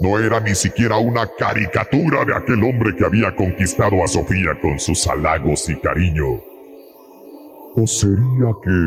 no 0.00 0.18
era 0.18 0.38
ni 0.40 0.54
siquiera 0.54 0.98
una 0.98 1.26
caricatura 1.26 2.24
de 2.24 2.34
aquel 2.34 2.62
hombre 2.62 2.94
que 2.96 3.04
había 3.04 3.34
conquistado 3.34 4.02
a 4.02 4.08
Sofía 4.08 4.58
con 4.60 4.78
sus 4.78 5.06
halagos 5.08 5.68
y 5.68 5.76
cariño. 5.80 6.40
¿O 7.74 7.86
sería 7.86 8.54
que, 8.62 8.78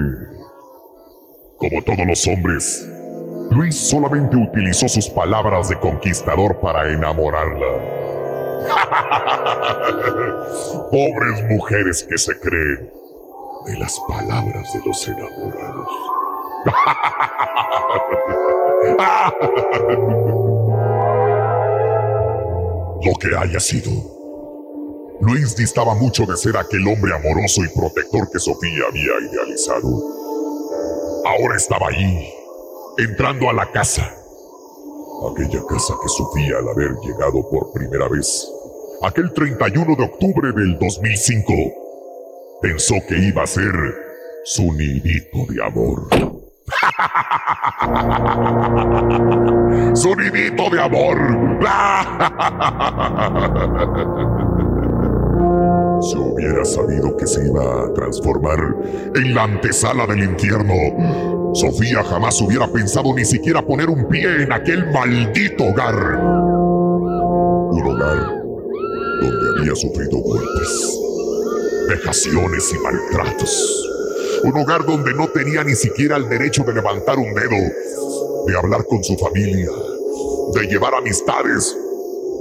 como 1.57 1.81
todos 1.83 2.05
los 2.07 2.27
hombres, 2.27 2.87
Luis 3.51 3.75
solamente 3.75 4.35
utilizó 4.37 4.87
sus 4.87 5.09
palabras 5.09 5.67
de 5.67 5.77
conquistador 5.77 6.57
para 6.61 6.89
enamorarla? 6.89 7.67
Pobres 10.89 11.43
mujeres 11.49 12.07
que 12.09 12.17
se 12.17 12.39
creen 12.39 12.89
de 13.65 13.77
las 13.77 13.99
palabras 14.07 14.71
de 14.73 14.79
los 14.85 15.05
enamorados. 15.05 15.89
Lo 23.03 23.13
que 23.19 23.35
haya 23.35 23.59
sido. 23.59 23.91
Luis 25.19 25.57
distaba 25.57 25.93
mucho 25.95 26.25
de 26.25 26.37
ser 26.37 26.55
aquel 26.55 26.87
hombre 26.87 27.13
amoroso 27.13 27.65
y 27.65 27.69
protector 27.77 28.31
que 28.31 28.39
Sofía 28.39 28.85
había 28.87 29.19
idealizado. 29.29 29.89
Ahora 31.25 31.57
estaba 31.57 31.89
allí, 31.89 32.31
entrando 33.03 33.49
a 33.49 33.53
la 33.53 33.71
casa. 33.71 34.13
Aquella 35.31 35.61
casa 35.67 35.93
que 36.01 36.09
Sofía 36.09 36.57
al 36.57 36.67
haber 36.69 36.95
llegado 37.03 37.47
por 37.49 37.71
primera 37.73 38.07
vez, 38.07 38.49
aquel 39.03 39.31
31 39.33 39.95
de 39.95 40.03
octubre 40.03 40.51
del 40.51 40.79
2005, 40.79 41.53
pensó 42.61 42.95
que 43.07 43.17
iba 43.17 43.43
a 43.43 43.47
ser 43.47 43.71
su 44.43 44.73
nidito 44.73 45.45
de 45.49 45.63
amor. 45.63 46.07
Sonidito 49.95 50.69
de 50.69 50.81
amor. 50.81 51.17
Si 56.01 56.17
hubiera 56.17 56.65
sabido 56.65 57.15
que 57.15 57.27
se 57.27 57.45
iba 57.45 57.83
a 57.83 57.93
transformar 57.93 58.57
en 59.15 59.35
la 59.35 59.43
antesala 59.43 60.07
del 60.07 60.23
infierno, 60.23 60.73
Sofía 61.53 62.03
jamás 62.03 62.41
hubiera 62.41 62.67
pensado 62.67 63.13
ni 63.13 63.25
siquiera 63.25 63.61
poner 63.61 63.89
un 63.89 64.07
pie 64.07 64.43
en 64.43 64.51
aquel 64.51 64.91
maldito 64.91 65.65
hogar. 65.65 65.95
Un 67.73 67.83
hogar 67.85 68.43
donde 69.21 69.59
había 69.59 69.75
sufrido 69.75 70.19
golpes, 70.19 70.99
vejaciones 71.89 72.73
y 72.73 72.77
maltratos 72.79 73.87
un 74.43 74.57
hogar 74.57 74.85
donde 74.85 75.13
no 75.13 75.27
tenía 75.27 75.63
ni 75.63 75.75
siquiera 75.75 76.17
el 76.17 76.27
derecho 76.27 76.63
de 76.63 76.73
levantar 76.73 77.17
un 77.17 77.33
dedo, 77.33 77.57
de 78.47 78.57
hablar 78.57 78.85
con 78.85 79.03
su 79.03 79.15
familia, 79.17 79.69
de 80.53 80.67
llevar 80.67 80.95
amistades 80.95 81.75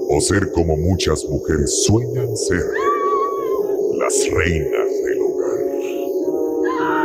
o 0.08 0.20
ser 0.20 0.50
como 0.52 0.76
muchas 0.76 1.24
mujeres 1.26 1.84
sueñan 1.84 2.36
ser, 2.36 2.64
las 3.98 4.30
reinas. 4.32 4.99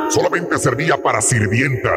Solamente 0.10 0.58
servía 0.58 0.98
para 0.98 1.22
sirvienta 1.22 1.94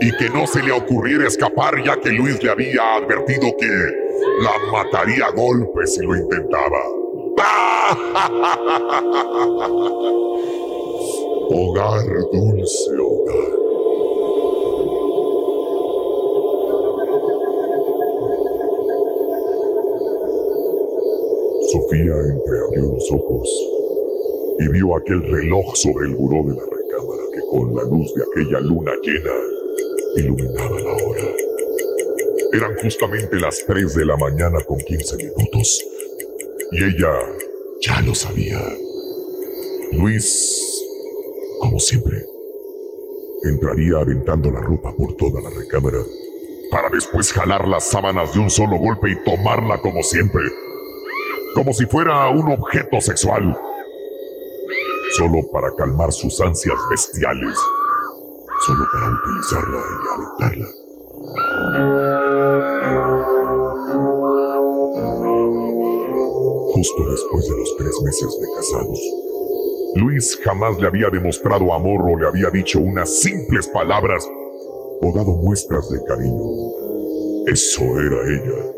y 0.00 0.16
que 0.16 0.30
no 0.30 0.46
se 0.46 0.62
le 0.62 0.70
ocurriera 0.72 1.26
escapar 1.26 1.82
ya 1.84 2.00
que 2.00 2.10
Luis 2.10 2.42
le 2.42 2.50
había 2.50 2.94
advertido 2.96 3.54
que 3.58 3.66
la 4.42 4.52
mataría 4.72 5.26
a 5.26 5.32
golpes 5.32 5.94
si 5.94 6.02
lo 6.02 6.16
intentaba. 6.16 6.82
Hogar, 11.50 12.04
dulce 12.30 12.90
hogar. 13.00 13.58
Sofía 21.72 22.14
entreabrió 22.14 22.92
los 22.92 23.10
ojos 23.12 23.48
y 24.58 24.68
vio 24.68 24.94
aquel 24.96 25.22
reloj 25.22 25.74
sobre 25.74 26.08
el 26.08 26.16
buró 26.16 26.42
de 26.48 26.54
la 26.54 26.66
que 26.66 26.77
con 27.50 27.74
la 27.74 27.82
luz 27.84 28.12
de 28.14 28.22
aquella 28.22 28.60
luna 28.60 28.92
llena 29.02 29.32
iluminaba 30.16 30.80
la 30.80 30.92
hora. 30.92 31.24
Eran 32.52 32.74
justamente 32.82 33.36
las 33.38 33.64
3 33.66 33.94
de 33.94 34.04
la 34.06 34.16
mañana 34.16 34.58
con 34.66 34.78
15 34.78 35.16
minutos 35.16 35.84
y 36.72 36.84
ella 36.84 37.12
ya 37.80 38.00
lo 38.02 38.14
sabía. 38.14 38.60
Luis 39.92 40.68
como 41.60 41.78
siempre. 41.78 42.24
Entraría 43.44 43.98
aventando 43.98 44.50
la 44.50 44.60
ropa 44.60 44.92
por 44.96 45.14
toda 45.16 45.40
la 45.40 45.50
recámara, 45.50 45.98
para 46.70 46.88
después 46.90 47.32
jalar 47.32 47.68
las 47.68 47.84
sábanas 47.84 48.34
de 48.34 48.40
un 48.40 48.50
solo 48.50 48.76
golpe 48.78 49.10
y 49.10 49.24
tomarla 49.24 49.80
como 49.80 50.02
siempre, 50.02 50.42
como 51.54 51.72
si 51.72 51.86
fuera 51.86 52.28
un 52.30 52.50
objeto 52.50 53.00
sexual, 53.00 53.56
solo 55.18 55.42
para 55.52 55.74
calmar 55.74 56.12
sus 56.12 56.40
ansias 56.40 56.78
bestiales, 56.90 57.58
solo 58.64 58.84
para 58.92 59.10
utilizarla 59.10 59.78
y 59.90 60.06
aventarla. 60.14 60.68
Justo 66.72 67.10
después 67.10 67.48
de 67.48 67.56
los 67.56 67.76
tres 67.78 68.00
meses 68.04 68.38
de 68.40 68.46
casados, 68.54 69.00
Luis 69.96 70.38
jamás 70.44 70.78
le 70.78 70.86
había 70.86 71.10
demostrado 71.10 71.74
amor 71.74 72.00
o 72.08 72.16
le 72.16 72.28
había 72.28 72.50
dicho 72.50 72.78
unas 72.78 73.12
simples 73.20 73.66
palabras 73.66 74.24
o 75.02 75.12
dado 75.12 75.32
muestras 75.32 75.90
de 75.90 76.04
cariño. 76.04 76.44
Eso 77.48 77.82
era 77.82 78.22
ella. 78.22 78.72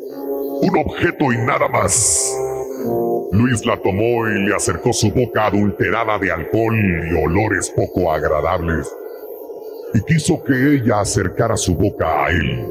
Un 0.62 0.78
objeto 0.86 1.32
y 1.32 1.36
nada 1.36 1.68
más. 1.68 2.34
Luis 3.32 3.64
la 3.64 3.76
tomó 3.76 4.28
y 4.28 4.46
le 4.46 4.54
acercó 4.54 4.92
su 4.92 5.10
boca 5.12 5.46
adulterada 5.46 6.18
de 6.18 6.32
alcohol 6.32 6.76
y 6.76 7.14
olores 7.14 7.70
poco 7.70 8.12
agradables. 8.12 8.92
Y 9.94 10.00
quiso 10.02 10.42
que 10.42 10.74
ella 10.74 11.00
acercara 11.00 11.56
su 11.56 11.74
boca 11.74 12.24
a 12.26 12.30
él, 12.30 12.66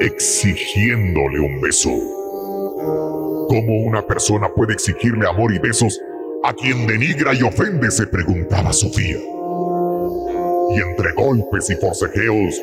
exigiéndole 0.00 1.40
un 1.40 1.60
beso. 1.60 1.90
¿Cómo 3.48 3.82
una 3.84 4.06
persona 4.06 4.48
puede 4.48 4.74
exigirle 4.74 5.28
amor 5.28 5.52
y 5.52 5.58
besos 5.58 6.00
a 6.42 6.54
quien 6.54 6.86
denigra 6.86 7.34
y 7.34 7.42
ofende, 7.42 7.90
se 7.90 8.06
preguntaba 8.06 8.72
Sofía. 8.72 9.18
Y 10.70 10.80
entre 10.80 11.12
golpes 11.12 11.68
y 11.70 11.74
forcejeos, 11.74 12.62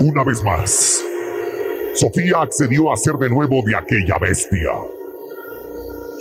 una 0.00 0.22
vez 0.22 0.42
más, 0.44 1.02
Sofía 1.94 2.42
accedió 2.42 2.92
a 2.92 2.96
ser 2.96 3.14
de 3.14 3.30
nuevo 3.30 3.62
de 3.64 3.74
aquella 3.74 4.18
bestia. 4.18 4.70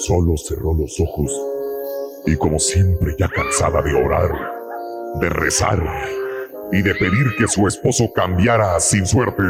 Solo 0.08 0.38
cerró 0.38 0.74
los 0.74 1.00
ojos 1.00 1.32
y 2.26 2.36
como 2.36 2.60
siempre 2.60 3.16
ya 3.18 3.28
cansada 3.28 3.82
de 3.82 3.94
orar, 3.94 4.30
de 5.20 5.30
rezar 5.30 5.82
y 6.72 6.82
de 6.82 6.94
pedir 6.96 7.36
que 7.38 7.48
su 7.48 7.68
esposo 7.68 8.12
cambiara 8.14 8.80
sin 8.80 9.06
suerte, 9.06 9.44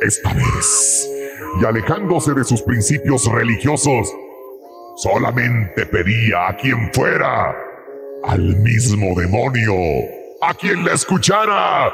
esta 0.00 0.32
vez, 0.32 1.10
y 1.60 1.64
alejándose 1.64 2.34
de 2.34 2.44
sus 2.44 2.62
principios 2.62 3.24
religiosos, 3.30 4.08
Solamente 4.96 5.84
pedía 5.84 6.48
a 6.48 6.56
quien 6.56 6.90
fuera, 6.94 7.54
al 8.24 8.56
mismo 8.56 9.14
demonio, 9.14 9.74
a 10.40 10.54
quien 10.54 10.86
la 10.86 10.94
escuchara, 10.94 11.92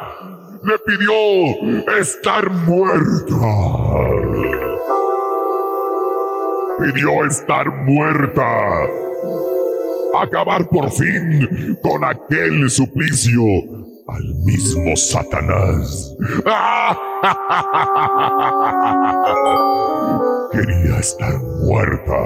le 0.62 0.78
pidió 0.86 1.98
estar 1.98 2.48
muerta. 2.48 3.34
Pidió 6.82 7.24
estar 7.24 7.70
muerta. 7.84 8.42
Acabar 10.20 10.68
por 10.68 10.90
fin 10.90 11.78
con 11.80 12.04
aquel 12.04 12.68
suplicio 12.68 13.40
al 14.08 14.34
mismo 14.44 14.96
Satanás. 14.96 16.12
Quería 20.52 20.98
estar 20.98 21.38
muerta. 21.38 22.18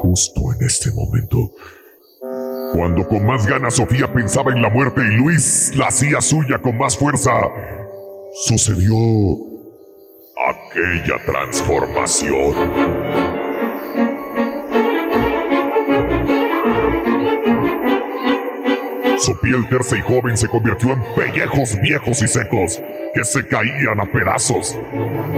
Justo 0.00 0.40
en 0.54 0.62
este 0.66 0.90
momento, 0.92 1.50
cuando 2.72 3.06
con 3.06 3.26
más 3.26 3.46
ganas 3.46 3.74
Sofía 3.74 4.10
pensaba 4.10 4.50
en 4.52 4.62
la 4.62 4.70
muerte 4.70 5.02
y 5.02 5.18
Luis 5.18 5.76
la 5.76 5.88
hacía 5.88 6.22
suya 6.22 6.58
con 6.58 6.78
más 6.78 6.96
fuerza, 6.96 7.32
sucedió 8.46 8.96
aquella 10.36 11.16
transformación. 11.24 12.54
Su 19.18 19.40
piel 19.40 19.66
tersa 19.68 19.96
y 19.96 20.02
joven 20.02 20.36
se 20.36 20.46
convirtió 20.46 20.92
en 20.92 21.02
pellejos 21.14 21.80
viejos 21.80 22.22
y 22.22 22.28
secos 22.28 22.80
que 23.14 23.24
se 23.24 23.46
caían 23.48 23.98
a 23.98 24.04
pedazos. 24.04 24.78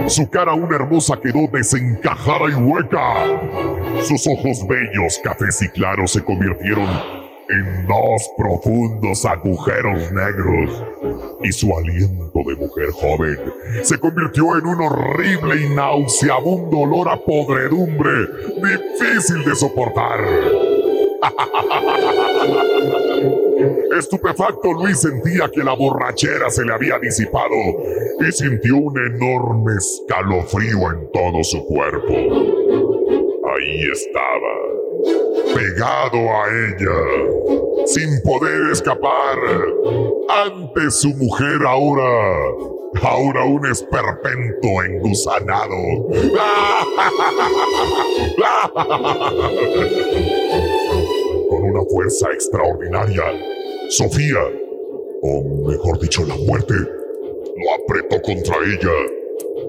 Su 0.07 0.29
cara 0.29 0.53
una 0.53 0.75
hermosa 0.75 1.19
quedó 1.21 1.47
desencajada 1.51 2.49
y 2.49 2.53
hueca. 2.55 3.25
Sus 4.03 4.27
ojos 4.27 4.67
bellos, 4.67 5.19
cafés 5.23 5.61
y 5.61 5.69
claros 5.69 6.11
se 6.11 6.23
convirtieron 6.23 7.18
en 7.49 7.87
dos 7.87 8.29
profundos 8.37 9.25
agujeros 9.25 10.11
negros. 10.11 10.83
Y 11.43 11.51
su 11.51 11.75
aliento 11.75 12.39
de 12.45 12.55
mujer 12.55 12.91
joven 12.91 13.37
se 13.83 13.97
convirtió 13.97 14.57
en 14.57 14.65
un 14.65 14.81
horrible 14.81 15.61
y 15.61 15.69
nauseabundo 15.73 16.79
olor 16.79 17.09
a 17.09 17.17
podredumbre, 17.17 18.27
difícil 18.61 19.43
de 19.45 19.55
soportar. 19.55 20.19
Estupefacto, 23.97 24.71
Luis 24.71 25.01
sentía 25.01 25.49
que 25.49 25.63
la 25.63 25.73
borrachera 25.73 26.49
se 26.49 26.63
le 26.63 26.73
había 26.73 26.97
disipado 26.99 27.55
y 28.19 28.31
sintió 28.31 28.77
un 28.77 28.97
enorme 28.97 29.73
escalofrío 29.77 30.91
en 30.91 31.11
todo 31.11 31.43
su 31.43 31.65
cuerpo. 31.65 32.13
Ahí 33.51 33.81
estaba, 33.91 34.78
pegado 35.53 36.17
a 36.17 36.47
ella, 36.47 37.85
sin 37.85 38.21
poder 38.23 38.71
escapar, 38.71 39.37
ante 40.45 40.91
su 40.91 41.09
mujer 41.15 41.59
ahora, 41.65 42.37
ahora 43.01 43.45
un 43.45 43.65
esperpento 43.65 44.83
engusanado. 44.85 45.75
Con 51.49 51.63
una 51.63 51.81
fuerza 51.89 52.31
extraordinaria, 52.31 53.23
Sofía, 53.89 54.39
o 55.21 55.67
mejor 55.67 55.99
dicho, 55.99 56.23
la 56.25 56.35
muerte, 56.35 56.73
lo 56.75 57.83
apretó 57.83 58.21
contra 58.21 58.55
ella 58.65 59.18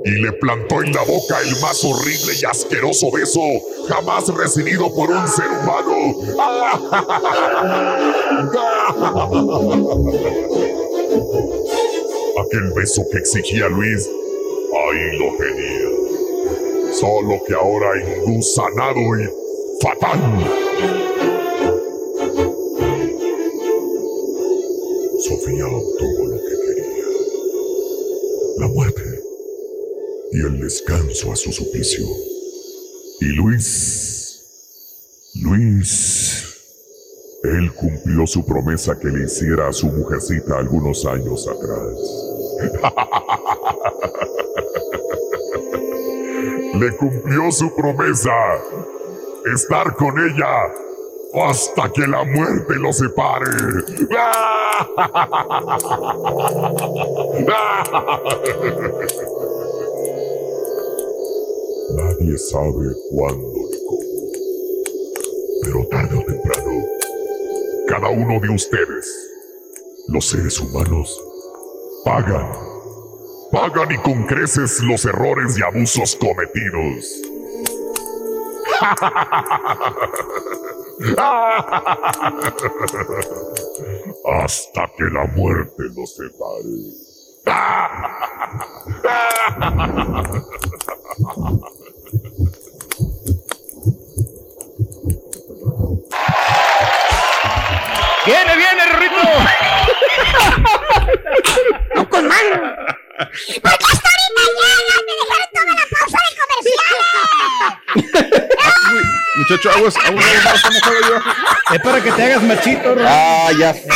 y 0.05 0.11
le 0.11 0.33
plantó 0.33 0.83
en 0.83 0.93
la 0.93 1.03
boca 1.05 1.41
el 1.41 1.59
más 1.61 1.83
horrible 1.85 2.35
y 2.41 2.45
asqueroso 2.45 3.11
beso 3.11 3.41
jamás 3.89 4.29
recibido 4.29 4.95
por 4.95 5.11
un 5.11 5.27
ser 5.29 5.47
humano. 5.47 6.15
Aquel 12.47 12.73
beso 12.75 13.03
que 13.13 13.19
exigía 13.19 13.69
Luis, 13.69 14.09
ahí 14.09 15.19
lo 15.19 15.37
tenía. 15.37 15.91
Solo 16.95 17.43
que 17.47 17.55
ahora 17.55 17.91
engusanado 18.01 19.19
y 19.19 19.29
fatal. 19.83 20.21
Sofía 25.19 25.67
obtuvo 25.67 26.27
lo 26.27 26.37
que 26.37 26.57
quería. 26.67 27.05
La 28.57 28.69
muerte 28.69 29.10
y 30.33 30.41
el 30.41 30.61
descanso 30.61 31.33
a 31.33 31.37
su 31.37 31.53
suplicio. 31.53 32.05
Y 33.21 33.27
Luis... 33.27 34.41
Luis... 35.43 36.47
Él 37.43 37.73
cumplió 37.73 38.27
su 38.27 38.45
promesa 38.45 38.99
que 38.99 39.09
le 39.09 39.25
hiciera 39.25 39.69
a 39.69 39.73
su 39.73 39.87
mujercita 39.87 40.59
algunos 40.59 41.07
años 41.07 41.49
atrás. 41.49 41.97
le 46.79 46.95
cumplió 46.97 47.51
su 47.51 47.75
promesa. 47.75 48.31
Estar 49.55 49.97
con 49.97 50.19
ella 50.19 50.71
hasta 51.33 51.91
que 51.91 52.07
la 52.07 52.25
muerte 52.25 52.75
lo 52.75 52.93
separe. 52.93 53.47
Nadie 61.97 62.39
sabe 62.39 62.95
cuándo 63.11 63.49
ni 63.49 63.85
cómo, 63.87 64.31
pero 65.65 65.85
tarde 65.89 66.19
o 66.19 66.25
temprano, 66.25 66.85
cada 67.89 68.11
uno 68.11 68.39
de 68.39 68.51
ustedes, 68.51 69.09
los 70.09 70.29
seres 70.29 70.61
humanos, 70.61 71.21
pagan, 72.05 72.49
pagan 73.51 73.91
y 73.91 73.99
con 73.99 74.23
creces 74.25 74.81
los 74.83 75.05
errores 75.05 75.59
y 75.59 75.63
abusos 75.63 76.15
cometidos. 76.15 77.23
Hasta 84.43 84.87
que 84.97 85.05
la 85.05 85.27
muerte 85.35 85.83
nos 85.97 86.15
separe. 86.15 87.11
¡Viene, 98.27 98.57
viene, 98.57 98.85
Rito! 98.99 99.23
¡No 101.95 102.09
con 102.09 102.29
mano! 102.29 102.51
¿Por 102.51 103.27
qué 103.27 103.87
hasta 103.93 104.09
ahorita 104.09 104.43
llegan? 104.59 105.03
¡Me 105.07 105.15
dejaron 105.21 105.49
toda 105.55 105.73
la 105.75 105.87
pausa 105.91 106.19
de 106.27 106.33
comerciales! 106.41 107.05
Muchacho, 109.37 109.69
aguas, 109.71 109.97
aguas, 110.05 110.25
aguas, 110.65 111.03
yo. 111.09 111.17
Es 111.75 111.81
para 111.81 111.99
que 112.03 112.13
te 112.13 112.23
hagas 112.23 112.43
machito, 112.43 112.95
Ro. 112.95 113.05
Ah, 113.07 113.51
ya 113.59 113.73
sé. 113.73 113.89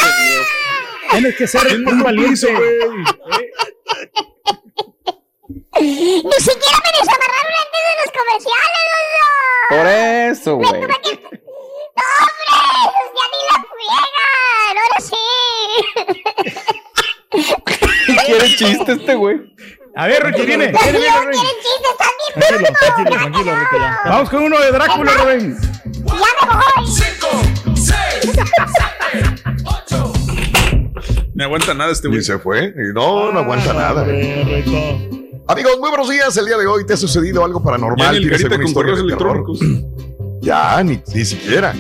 Tienes 1.11 1.37
que 1.37 1.47
ser 1.47 1.67
un 1.77 2.03
valiente. 2.03 2.53
Ni 5.81 6.33
siquiera 6.39 6.79
me 6.83 6.91
desamarraron 6.99 7.55
antes 7.61 7.81
de 7.89 7.95
los 8.01 8.11
comerciales. 8.19 8.85
Por 9.69 9.87
eso, 9.87 10.57
Me 10.59 10.65
güey. 10.69 10.81
¡No, 11.97 12.03
hombre! 12.21 12.55
¡Ya 13.15 13.25
ni 13.33 13.41
la 13.51 13.59
friegan! 13.71 14.75
¡Ahora 14.79 14.99
sí! 15.01 15.23
Quiere 18.27 18.49
chiste 18.57 18.93
este 18.93 19.15
güey. 19.15 19.37
A 19.97 20.07
ver, 20.09 20.25
Ricky, 20.25 20.43
viene. 20.43 20.73
¡Los 20.73 20.83
Viene, 20.83 20.99
viene, 20.99 21.15
quieren 21.15 21.57
chistes 21.63 21.97
también! 21.99 22.33
Tranquilo, 22.75 23.11
tranquilo, 23.11 23.53
tranquilo. 23.53 23.87
Vamos 24.07 24.31
con 24.31 24.43
uno 24.43 24.59
de 24.61 24.73
Drácula, 24.73 25.13
Rubén. 25.13 25.57
¡Ya 25.95 26.13
me 26.41 26.47
voy! 26.57 26.95
Me 31.35 31.45
aguanta 31.45 31.75
nada 31.75 31.93
este 31.93 32.09
güey. 32.09 32.21
Y 32.21 32.25
se 32.25 32.39
fue. 32.39 32.75
Y 32.77 32.93
no, 32.93 33.31
no 33.33 33.39
aguanta 33.41 33.73
nada. 33.73 34.03
Hombre, 34.03 34.45
Rito. 34.45 35.43
Amigos, 35.47 35.79
muy 35.79 35.91
buenos 35.91 36.09
días. 36.09 36.37
El 36.37 36.47
día 36.47 36.57
de 36.57 36.67
hoy 36.67 36.87
te 36.87 36.95
ha 36.95 36.97
sucedido 36.97 37.45
algo 37.45 37.63
paranormal. 37.63 38.19
¿Tienes 38.19 38.41
alguna 38.45 38.57
con 38.57 38.67
historia 38.67 38.93
correos 38.95 39.11
de 39.11 39.17
terror? 39.17 39.45
Ya, 40.45 40.83
ni, 40.85 41.03
ni 41.15 41.25
siquiera. 41.25 41.75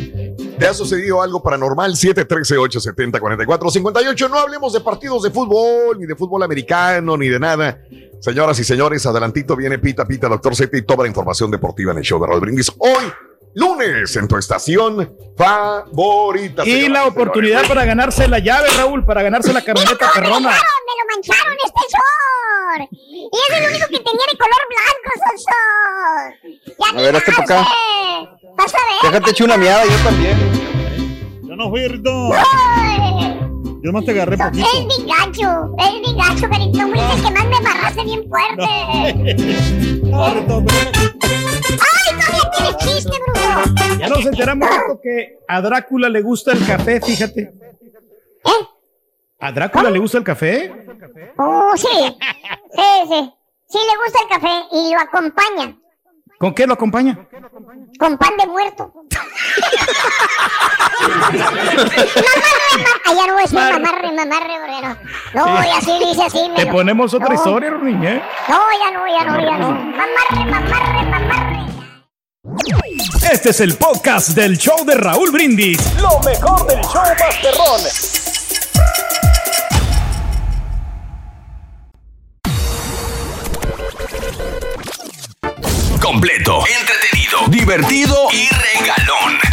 ¿Te 0.59 0.67
ha 0.67 0.73
sucedido 0.73 1.21
algo 1.21 1.43
paranormal? 1.43 1.93
713-870-4458. 1.93 4.31
No 4.31 4.39
hablemos 4.39 4.73
de 4.73 4.81
partidos 4.81 5.25
de 5.25 5.31
fútbol, 5.31 5.99
ni 5.99 6.07
de 6.07 6.17
fútbol 6.17 6.43
americano, 6.43 7.19
ni 7.19 7.29
de 7.29 7.39
nada. 7.39 7.79
Señoras 8.21 8.59
y 8.59 8.65
señores, 8.65 9.05
adelantito 9.05 9.55
viene 9.55 9.79
Pita 9.79 10.07
Pita, 10.07 10.29
Doctor 10.29 10.57
Z 10.57 10.79
y 10.79 10.83
toda 10.83 11.03
la 11.03 11.09
información 11.09 11.51
deportiva 11.51 11.93
en 11.93 11.99
el 11.99 12.05
show 12.05 12.19
de 12.19 12.27
Raúl 12.27 12.41
Brindis. 12.41 12.73
Hoy, 12.79 13.05
lunes, 13.55 14.15
en 14.17 14.29
tu 14.29 14.37
estación 14.37 15.17
favorita. 15.37 16.65
Y 16.67 16.89
la 16.89 17.07
oportunidad 17.07 17.59
señores. 17.61 17.69
para 17.69 17.85
ganarse 17.85 18.29
la 18.29 18.39
llave, 18.39 18.69
Raúl, 18.77 19.05
para 19.05 19.23
ganarse 19.23 19.53
la 19.53 19.63
camioneta 19.63 19.95
¡Me 19.99 20.07
lo 20.07 20.13
perrona. 20.13 20.41
mancharon! 20.49 20.81
¡Me 20.87 20.93
lo 21.01 21.05
mancharon 21.17 21.57
este 21.65 21.81
short! 21.91 22.91
Y 22.93 23.31
es 23.39 23.59
el 23.59 23.65
único 23.71 23.87
que 23.89 23.99
tenía 23.99 24.27
de 24.31 24.39
color 24.39 24.63
blanco, 24.71 25.11
Soso. 25.31 25.57
¡Ya 26.79 26.99
A 26.99 27.03
ver, 27.03 27.17
hazte 27.17 27.33
pa' 27.33 27.43
acá. 27.43 27.59
Vas 28.57 28.75
a 28.75 28.79
ver. 28.79 29.13
Déjate 29.13 29.31
echar 29.31 29.47
una 29.47 29.57
miada, 29.57 29.85
yo 29.85 29.97
también. 30.05 30.37
Yo 31.49 31.57
no 31.57 31.71
fui, 31.71 31.87
Rito. 31.89 32.31
Yo 33.83 33.93
más 33.93 34.05
te 34.05 34.11
agarré 34.13 34.37
poquito. 34.39 34.67
Es 34.67 34.87
mi 34.87 35.07
gacho, 35.07 35.75
es 35.79 35.93
mi 36.01 36.15
gacho, 36.17 36.49
carito. 36.49 36.79
Fuiste 36.81 37.13
el 37.15 37.23
que 37.23 37.31
más 37.31 37.45
me 37.47 37.57
amarraste 37.57 38.03
bien 38.05 38.29
fuerte. 38.29 38.67
No, 40.05 40.35
Rito, 40.35 40.65
pero- 40.67 40.91
¡Ay, 41.71 41.94
tienes 42.57 42.77
chiste, 42.79 43.19
brujo! 43.27 43.99
Ya 43.99 44.09
nos 44.09 44.27
enteramos 44.27 44.69
que 45.03 45.39
a 45.49 45.61
Drácula 45.61 46.09
le 46.09 46.23
gusta 46.23 46.53
el 46.53 46.67
café, 46.67 47.01
fíjate. 47.01 47.41
¿Eh? 47.43 48.69
¿A 49.41 49.53
Drácula 49.53 49.91
le 49.91 49.99
gusta 49.99 50.19
el 50.19 50.25
café? 50.25 50.73
Oh, 51.37 51.73
sí. 51.77 51.87
Sí, 51.87 52.83
sí. 53.09 53.33
Sí 53.67 53.79
le 53.79 53.97
gusta 54.05 54.19
el 54.23 54.29
café 54.29 54.53
y 54.73 54.93
lo 54.93 55.01
acompaña 55.01 55.77
¿Con 56.39 56.55
qué 56.55 56.67
lo 56.67 56.75
acompaña? 56.75 57.19
con 57.99 58.19
pan 58.19 58.37
de 58.37 58.47
muerto. 58.47 58.93
Allá 63.07 63.27
no 63.27 63.39
es 63.39 63.53
mamarre, 63.53 64.13
mamarre, 64.13 64.55
porque 64.61 64.81
no. 65.35 65.65
Y 65.65 65.71
así 65.71 65.99
dice 66.01 66.25
así. 66.25 66.51
Te 66.57 66.67
ponemos 66.67 67.15
otra 67.15 67.35
historia, 67.35 67.71
Ronin, 67.71 68.03
¿eh? 68.05 68.23
No, 68.49 68.61
ya 68.79 68.91
no, 68.91 69.07
ya 69.07 69.25
no, 69.25 69.41
ya 69.41 69.59
no. 69.59 69.71
Mamarre, 69.71 70.45
mamarre, 70.51 71.05
mamarre. 71.11 71.64
Este 73.33 73.51
es 73.51 73.61
el 73.61 73.75
podcast 73.77 74.31
del 74.31 74.59
show 74.59 74.85
de 74.85 74.95
Raúl 74.95 75.31
Brindis. 75.31 75.79
Lo 75.97 76.21
mejor 76.21 76.67
del 76.67 76.79
show 76.83 77.03
Masterrón. 77.19 77.81
Completo, 86.03 86.63
entretenido, 86.67 87.49
divertido 87.49 88.15
y. 88.31 88.64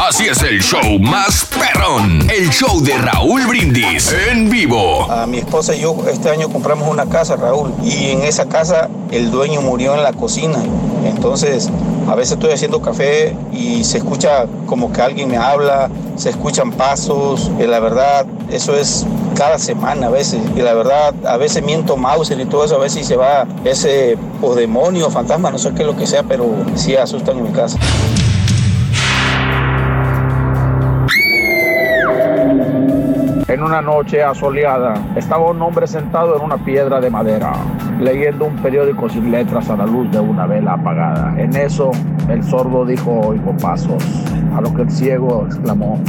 Así 0.09 0.25
es 0.25 0.41
el 0.41 0.59
show 0.63 0.97
más 0.99 1.45
perrón. 1.45 2.27
El 2.31 2.49
show 2.49 2.81
de 2.81 2.97
Raúl 2.97 3.45
Brindis 3.45 4.11
en 4.31 4.49
vivo. 4.49 5.05
A 5.11 5.27
mi 5.27 5.37
esposa 5.37 5.75
y 5.75 5.81
yo 5.81 5.95
este 6.11 6.31
año 6.31 6.49
compramos 6.49 6.89
una 6.89 7.05
casa, 7.05 7.35
Raúl, 7.35 7.71
y 7.83 8.07
en 8.07 8.23
esa 8.23 8.47
casa 8.47 8.89
el 9.11 9.29
dueño 9.29 9.61
murió 9.61 9.93
en 9.93 10.01
la 10.01 10.11
cocina. 10.11 10.57
Entonces, 11.05 11.69
a 12.09 12.15
veces 12.15 12.33
estoy 12.33 12.51
haciendo 12.51 12.81
café 12.81 13.35
y 13.53 13.83
se 13.83 13.99
escucha 13.99 14.47
como 14.65 14.91
que 14.91 15.03
alguien 15.03 15.29
me 15.29 15.37
habla, 15.37 15.91
se 16.15 16.31
escuchan 16.31 16.71
pasos, 16.71 17.51
y 17.59 17.67
la 17.67 17.79
verdad, 17.79 18.25
eso 18.49 18.75
es 18.75 19.05
cada 19.35 19.59
semana 19.59 20.07
a 20.07 20.09
veces. 20.09 20.41
Y 20.55 20.61
la 20.61 20.73
verdad, 20.73 21.13
a 21.27 21.37
veces 21.37 21.61
miento 21.61 21.95
Mauser 21.95 22.39
y 22.39 22.45
todo 22.45 22.65
eso, 22.65 22.75
a 22.75 22.79
veces 22.79 23.05
se 23.05 23.17
va 23.17 23.45
ese 23.65 24.17
o 24.41 24.55
demonio, 24.55 25.11
fantasma, 25.11 25.51
no 25.51 25.59
sé 25.59 25.71
qué 25.75 25.83
es 25.83 25.87
lo 25.87 25.95
que 25.95 26.07
sea, 26.07 26.23
pero 26.23 26.47
sí 26.73 26.95
asustan 26.95 27.37
en 27.37 27.43
mi 27.43 27.51
casa. 27.51 27.77
En 33.51 33.61
una 33.61 33.81
noche 33.81 34.23
asoleada, 34.23 34.93
estaba 35.17 35.51
un 35.51 35.61
hombre 35.61 35.85
sentado 35.85 36.37
en 36.37 36.41
una 36.41 36.55
piedra 36.63 37.01
de 37.01 37.09
madera, 37.09 37.51
leyendo 37.99 38.45
un 38.45 38.55
periódico 38.55 39.09
sin 39.09 39.29
letras 39.29 39.69
a 39.69 39.75
la 39.75 39.85
luz 39.85 40.09
de 40.09 40.21
una 40.21 40.47
vela 40.47 40.75
apagada. 40.75 41.33
En 41.37 41.53
eso, 41.57 41.91
el 42.29 42.41
sordo 42.45 42.85
dijo, 42.85 43.11
oigo 43.11 43.53
pasos, 43.57 44.01
a 44.55 44.61
lo 44.61 44.73
que 44.73 44.83
el 44.83 44.89
ciego 44.89 45.43
exclamó, 45.47 45.99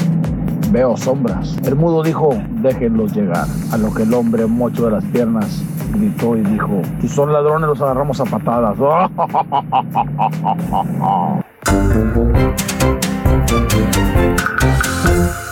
veo 0.70 0.96
sombras. 0.96 1.59
El 1.66 1.74
mudo 1.74 2.05
dijo, 2.05 2.31
déjenlos 2.61 3.12
llegar, 3.12 3.48
a 3.72 3.76
lo 3.76 3.92
que 3.92 4.05
el 4.05 4.14
hombre 4.14 4.46
mocho 4.46 4.85
de 4.85 4.92
las 4.92 5.05
piernas 5.07 5.64
gritó 5.94 6.37
y 6.37 6.42
dijo, 6.42 6.81
si 7.00 7.09
son 7.09 7.33
ladrones 7.33 7.68
los 7.68 7.83
agarramos 7.83 8.20
a 8.20 8.24
patadas. 8.24 8.78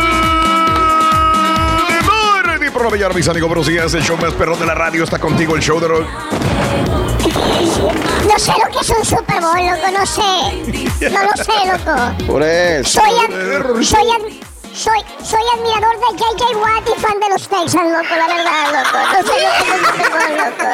Programa 2.81 2.97
ya, 2.97 3.09
mis 3.15 3.27
amigos, 3.27 3.47
buenos 3.47 3.67
días. 3.67 3.93
El 3.93 4.01
show 4.03 4.17
más 4.17 4.33
perrón 4.33 4.59
de 4.59 4.65
la 4.65 4.73
radio 4.73 5.03
está 5.03 5.19
contigo. 5.19 5.55
El 5.55 5.61
show 5.61 5.79
de 5.79 5.87
los... 5.87 5.99
No 6.01 6.07
sé 8.39 8.51
lo 8.57 8.65
que 8.71 8.79
es 8.81 8.89
un 8.89 9.05
Super 9.05 9.39
Bowl, 9.39 9.55
loco, 9.57 9.91
no 9.99 10.03
sé. 10.05 10.21
No 11.11 11.19
lo 11.21 11.29
sé, 11.43 11.51
loco. 11.67 11.95
Por 12.25 12.41
eso. 12.43 12.99
Soy, 13.01 13.11
ad- 13.19 13.83
soy, 13.83 14.09
ad- 14.09 14.31
soy, 14.73 14.99
soy 15.23 15.41
admirador 15.53 15.95
de 15.99 16.05
JJ 16.17 16.55
Watt 16.57 16.89
y 16.89 16.95
fan 16.99 17.19
de 17.19 17.29
los 17.29 17.47
Texans, 17.47 17.91
loco, 17.91 18.15
la 18.17 18.27
verdad, 18.27 18.65
loco. 18.73 18.97
No 19.13 19.19
sé 19.27 19.33
lo 19.43 19.49
que 19.51 19.61
es 19.61 19.69
un 19.69 19.77
Super 19.85 20.09
Bowl, 20.09 20.33
loco. 20.37 20.69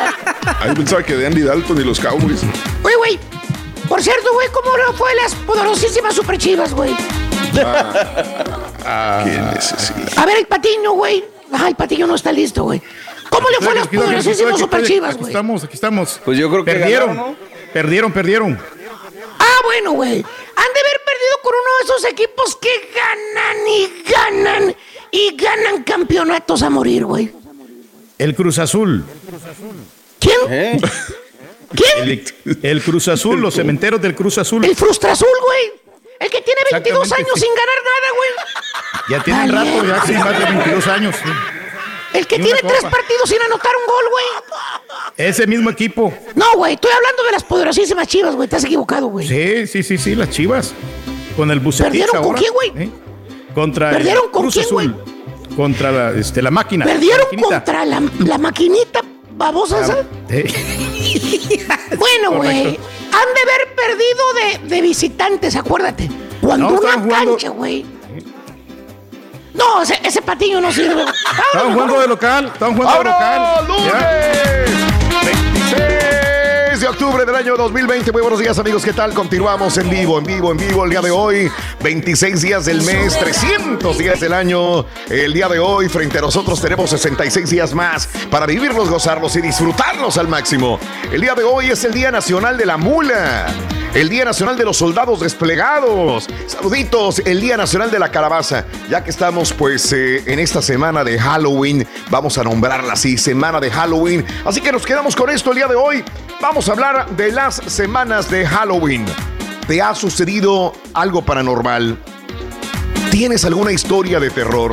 Ahí 0.62 0.72
pensaba 0.76 1.04
que 1.04 1.14
de 1.16 1.28
Andy 1.28 1.42
Dalton 1.42 1.78
y 1.78 1.84
los 1.84 2.00
Cowboys. 2.00 2.42
Oye, 2.84 2.96
güey. 2.96 3.20
Por 3.90 4.02
cierto, 4.02 4.32
güey, 4.34 4.48
¿cómo 4.54 4.78
le 4.78 4.94
fue 4.98 5.14
las 5.16 5.36
poderosísimas 5.36 6.14
super 6.14 6.38
chivas, 6.38 6.74
güey? 6.74 6.96
Qué 7.54 7.66
necesidad. 9.54 10.14
A 10.18 10.26
ver, 10.26 10.38
el 10.38 10.48
patiño, 10.48 10.94
güey. 10.94 11.24
El 11.68 11.76
patiño 11.76 12.08
no 12.08 12.16
está 12.16 12.32
listo, 12.32 12.64
güey. 12.64 12.82
¿Cómo 13.30 13.50
le 13.50 13.58
fue 13.58 13.70
a 13.72 13.76
las 13.76 13.88
Aquí 13.88 13.98
aquí 13.98 14.06
poderosísimas 14.06 14.60
super 14.60 14.80
aquí 14.80 14.88
chivas, 14.94 15.10
Aquí 15.12 15.20
güey? 15.20 15.32
estamos, 15.32 15.64
aquí 15.64 15.74
estamos. 15.76 16.22
Pues 16.24 16.38
yo 16.38 16.50
creo 16.50 16.64
que 16.64 16.72
Perdieron, 16.72 17.08
ganaron, 17.10 17.38
perdieron, 17.74 18.12
perdieron. 18.14 18.60
Ah, 19.40 19.58
bueno, 19.66 19.92
güey. 19.92 20.12
Han 20.12 20.74
de 20.74 20.80
haber 20.80 21.02
perdido 21.06 21.36
con 21.44 21.54
uno 21.54 21.70
de 21.80 21.86
esos 21.86 22.06
equipos 22.12 22.56
que 22.56 22.70
ganan 22.96 23.68
y 23.68 24.04
ganan 24.12 24.76
y 25.12 25.36
ganan 25.36 25.84
campeonatos 25.84 26.64
a 26.64 26.70
morir, 26.70 27.06
güey. 27.06 27.32
El 28.18 28.34
Cruz 28.36 28.60
Azul. 28.60 29.04
¿Quién? 30.20 30.38
¿Eh? 30.50 30.82
¿Quién? 31.76 32.10
El, 32.46 32.60
el 32.64 32.82
Cruz 32.82 33.08
Azul, 33.10 33.40
los 33.42 33.54
cementeros 33.54 34.02
del 34.02 34.16
Cruz 34.16 34.38
Azul. 34.38 34.64
El 34.66 34.76
Frustra 34.76 35.12
Azul, 35.12 35.28
güey. 35.46 35.87
El 36.20 36.30
que 36.30 36.42
tiene 36.42 36.62
22 36.72 37.04
Exactamente, 37.04 37.16
años 37.16 37.32
sí. 37.36 37.42
sin 37.42 37.56
ganar 37.56 37.80
nada, 37.84 38.08
güey. 38.18 38.30
Ya 39.10 39.24
tienen 39.24 39.52
Vale. 39.56 39.72
rato, 39.72 39.86
ya 39.86 40.06
sí, 40.06 40.14
más 40.14 40.40
de 40.40 40.46
22 40.46 40.88
años. 40.88 41.16
sí. 41.24 41.30
El 42.14 42.26
que 42.26 42.40
tiene 42.40 42.60
tres 42.62 42.82
partidos 42.84 43.30
sin 43.30 43.42
anotar 43.42 43.72
un 43.76 43.86
gol, 43.86 44.06
güey. 44.12 44.26
Ese 45.18 45.46
mismo 45.46 45.70
equipo. 45.70 46.12
No, 46.36 46.46
güey, 46.56 46.74
estoy 46.74 46.92
hablando 46.92 47.24
de 47.24 47.32
las 47.32 47.44
poderosísimas 47.44 48.08
chivas, 48.08 48.34
güey. 48.36 48.48
Te 48.48 48.56
has 48.56 48.64
equivocado, 48.64 49.08
güey. 49.08 49.28
Sí, 49.28 49.68
sí, 49.68 49.84
sí, 49.84 49.98
sí, 49.98 50.16
las 50.16 50.30
chivas. 50.32 50.74
Con 51.36 51.52
el 51.52 51.60
Bucetich 51.60 51.92
¿Perdieron 51.92 52.24
con 52.24 52.36
quién, 52.36 52.54
güey? 52.54 52.72
¿eh? 52.86 52.90
Contra 53.54 53.92
¿Perdieron 53.92 54.26
el 54.26 54.32
con 54.32 54.42
Cruz 54.44 54.54
quién, 54.56 54.66
Azul. 54.66 55.04
Contra 55.56 55.92
la, 55.92 56.12
este, 56.12 56.42
la 56.42 56.50
máquina. 56.50 56.86
Perdieron 56.86 57.28
la 57.34 57.42
contra 57.42 57.86
la, 57.86 58.02
la 58.26 58.38
maquinita 58.40 59.02
babosa 59.32 59.82
esa. 59.84 60.04
Eh, 60.30 60.48
Bueno, 61.98 62.32
güey 62.38 62.80
han 63.18 63.34
de 63.34 63.42
haber 63.42 63.76
perdido 63.76 64.70
de, 64.70 64.82
visitantes, 64.82 65.56
acuérdate. 65.56 66.10
Cuando 66.42 66.70
no, 66.70 66.80
una 66.80 67.08
cancha, 67.08 67.50
güey. 67.50 67.86
No, 69.54 69.82
ese, 69.82 70.00
ese, 70.04 70.22
patiño 70.22 70.62
no 70.62 70.72
sirve. 70.72 71.04
Estaban 71.52 71.74
jugando 71.74 72.00
de 72.00 72.08
local, 72.08 72.46
estaban 72.54 72.78
jugando 72.78 72.98
de 73.00 73.04
local. 73.06 73.68
¡Lunes! 73.68 73.94
26 75.26 75.97
de 76.80 76.88
octubre 76.88 77.26
del 77.26 77.34
año 77.34 77.56
2020. 77.58 78.12
Muy 78.12 78.22
buenos 78.22 78.40
días, 78.40 78.60
amigos. 78.60 78.86
¿Qué 78.86 78.94
tal? 78.94 79.14
Continuamos 79.14 79.78
en 79.78 79.90
vivo, 79.90 80.20
en 80.20 80.26
vivo, 80.26 80.52
en 80.52 80.58
vivo 80.58 80.84
el 80.84 80.92
día 80.92 81.02
de 81.02 81.10
hoy. 81.10 81.52
26 81.82 82.42
días 82.42 82.66
del 82.66 82.84
mes, 82.84 83.18
300 83.18 83.98
días 83.98 84.20
del 84.20 84.34
año. 84.34 84.86
El 85.10 85.34
día 85.34 85.48
de 85.48 85.58
hoy, 85.58 85.90
frente 85.90 86.20
a 86.20 86.22
nosotros, 86.22 86.62
tenemos 86.62 86.92
66 86.92 87.50
días 87.50 87.74
más 87.74 88.08
para 88.30 88.46
vivirlos, 88.46 88.90
gozarlos 88.90 89.36
y 89.38 89.42
disfrutarlos 89.42 90.18
al 90.18 90.28
máximo. 90.28 90.80
El 91.12 91.22
día 91.22 91.34
de 91.34 91.44
hoy 91.44 91.72
es 91.72 91.84
el 91.84 91.94
Día 91.94 92.12
Nacional 92.12 92.58
de 92.58 92.66
la 92.68 92.78
Mula. 92.78 93.48
El 93.94 94.10
Día 94.10 94.26
Nacional 94.26 94.56
de 94.58 94.66
los 94.66 94.78
Soldados 94.78 95.22
Desplegados. 95.22 96.28
Saluditos, 96.46 97.20
el 97.26 97.42
Día 97.42 97.58
Nacional 97.58 97.90
de 97.90 97.98
la 97.98 98.12
Calabaza. 98.12 98.66
Ya 98.90 99.04
que 99.04 99.10
estamos 99.10 99.54
pues 99.54 99.92
eh, 99.94 100.22
en 100.28 100.38
esta 100.38 100.62
semana 100.62 101.04
de 101.04 101.18
Halloween, 101.18 101.88
vamos 102.12 102.38
a 102.38 102.44
nombrarla 102.44 102.94
así, 102.94 103.18
semana 103.18 103.60
de 103.60 103.72
Halloween. 103.72 104.24
Así 104.46 104.62
que 104.62 104.72
nos 104.72 104.86
quedamos 104.86 105.16
con 105.16 105.32
esto 105.32 105.50
el 105.50 105.56
día 105.56 105.68
de 105.68 105.76
hoy. 105.76 106.04
Vamos 106.40 106.67
hablar 106.70 107.16
de 107.16 107.32
las 107.32 107.56
semanas 107.56 108.30
de 108.30 108.46
Halloween. 108.46 109.06
¿Te 109.68 109.82
ha 109.82 109.96
sucedido 109.96 110.74
algo 110.94 111.24
paranormal? 111.24 111.98
¿Tienes 113.12 113.46
alguna 113.46 113.72
historia 113.72 114.20
de 114.20 114.30
terror? 114.30 114.72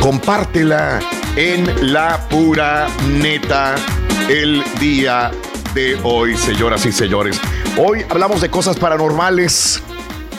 Compártela 0.00 1.00
en 1.36 1.92
la 1.92 2.26
pura 2.28 2.88
neta 3.18 3.74
el 4.28 4.62
día 4.80 5.30
de 5.74 5.98
hoy, 6.04 6.36
señoras 6.36 6.86
y 6.86 6.92
señores. 6.92 7.40
Hoy 7.76 8.04
hablamos 8.08 8.40
de 8.40 8.50
cosas 8.50 8.76
paranormales. 8.78 9.82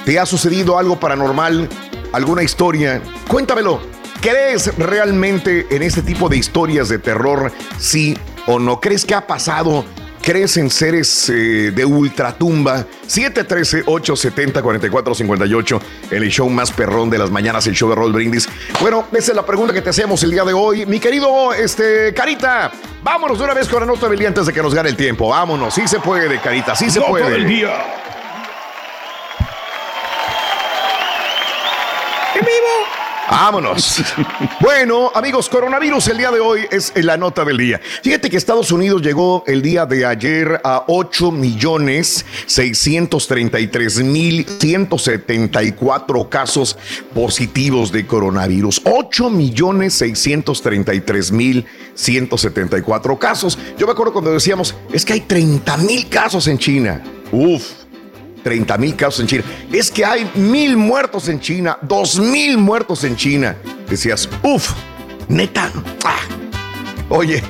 ¿Te 0.06 0.20
ha 0.20 0.26
sucedido 0.26 0.78
algo 0.78 1.00
paranormal? 1.00 1.70
¿Alguna 2.12 2.44
historia? 2.44 3.02
Cuéntamelo. 3.28 3.82
¿Crees 4.22 4.76
realmente 4.78 5.68
en 5.70 5.84
este 5.84 6.02
tipo 6.02 6.30
de 6.30 6.38
historias 6.38 6.90
de 6.90 6.98
terror? 6.98 7.52
Sí 7.78 8.18
o 8.48 8.58
no. 8.58 8.80
¿Crees 8.80 9.06
que 9.06 9.14
ha 9.14 9.28
pasado? 9.28 9.86
¿Crees 10.24 10.56
en 10.56 10.70
seres 10.70 11.30
eh, 11.30 11.72
de 11.76 11.84
ultratumba? 11.84 12.86
713-870-4458, 13.10 15.82
el 16.12 16.30
show 16.30 16.50
más 16.50 16.72
perrón 16.72 17.10
de 17.10 17.18
las 17.18 17.30
mañanas, 17.30 17.68
el 17.68 17.76
show 17.76 17.90
de 17.90 17.96
Roll 17.96 18.14
Brindis. 18.14 18.48
Bueno, 18.80 19.06
esa 19.12 19.34
es 19.34 19.36
la 19.36 19.46
pregunta 19.46 19.74
que 19.74 19.82
te 19.82 19.90
hacemos 19.90 20.24
el 20.24 20.32
día 20.32 20.46
de 20.46 20.54
hoy. 20.54 20.86
Mi 20.86 21.02
querido 21.02 21.54
este, 21.54 22.14
Carita, 22.14 22.72
vámonos 23.04 23.38
de 23.38 23.44
una 23.44 23.54
vez 23.54 23.68
con 23.68 23.82
la 23.82 23.86
nota 23.86 24.08
antes 24.08 24.46
de 24.46 24.54
que 24.54 24.62
nos 24.62 24.74
gane 24.74 24.88
el 24.88 24.96
tiempo. 24.96 25.28
Vámonos, 25.28 25.74
sí 25.74 25.90
se 25.90 26.00
puede, 26.00 26.40
Carita, 26.40 26.74
sí 26.74 26.90
se 26.90 27.02
puede. 27.02 27.30
del 27.30 27.46
día. 27.46 28.13
Vámonos. 33.36 34.04
Bueno, 34.62 35.12
amigos, 35.16 35.50
coronavirus 35.50 36.10
el 36.10 36.18
día 36.18 36.30
de 36.30 36.40
hoy 36.40 36.68
es 36.70 36.94
la 36.96 37.18
nota 37.18 37.44
del 37.44 37.58
día. 37.58 37.82
Fíjate 38.04 38.30
que 38.30 38.38
Estados 38.38 38.72
Unidos 38.72 39.02
llegó 39.02 39.44
el 39.48 39.64
día 39.64 39.88
de 39.88 40.06
ayer 40.06 40.62
a 40.64 40.84
8 40.88 41.32
millones 41.32 42.28
633 42.46 44.04
mil 44.04 44.46
174 44.46 46.30
casos 46.30 46.78
positivos 47.16 47.92
de 47.92 48.06
coronavirus. 48.06 48.82
8 48.84 49.32
millones 49.32 49.96
633 49.96 51.32
mil 51.32 51.66
174 51.96 53.18
casos. 53.18 53.58
Yo 53.80 53.88
me 53.88 53.94
acuerdo 53.94 54.14
cuando 54.14 54.32
decíamos, 54.32 54.76
es 54.94 55.04
que 55.04 55.14
hay 55.14 55.22
30 55.22 55.76
mil 55.78 56.08
casos 56.08 56.48
en 56.48 56.60
China. 56.60 57.02
Uf. 57.32 57.83
30 58.44 58.78
mil 58.78 58.96
casos 58.96 59.22
en 59.22 59.28
China. 59.28 59.44
Es 59.72 59.90
que 59.90 60.04
hay 60.06 60.30
mil 60.36 60.76
muertos 60.78 61.28
en 61.30 61.40
China, 61.40 61.78
dos 61.82 62.20
mil 62.20 62.58
muertos 62.58 63.04
en 63.04 63.16
China. 63.16 63.56
Decías, 63.90 64.30
uff, 64.44 64.72
neta. 65.28 65.72
Ah. 66.04 66.18
Oye, 67.10 67.42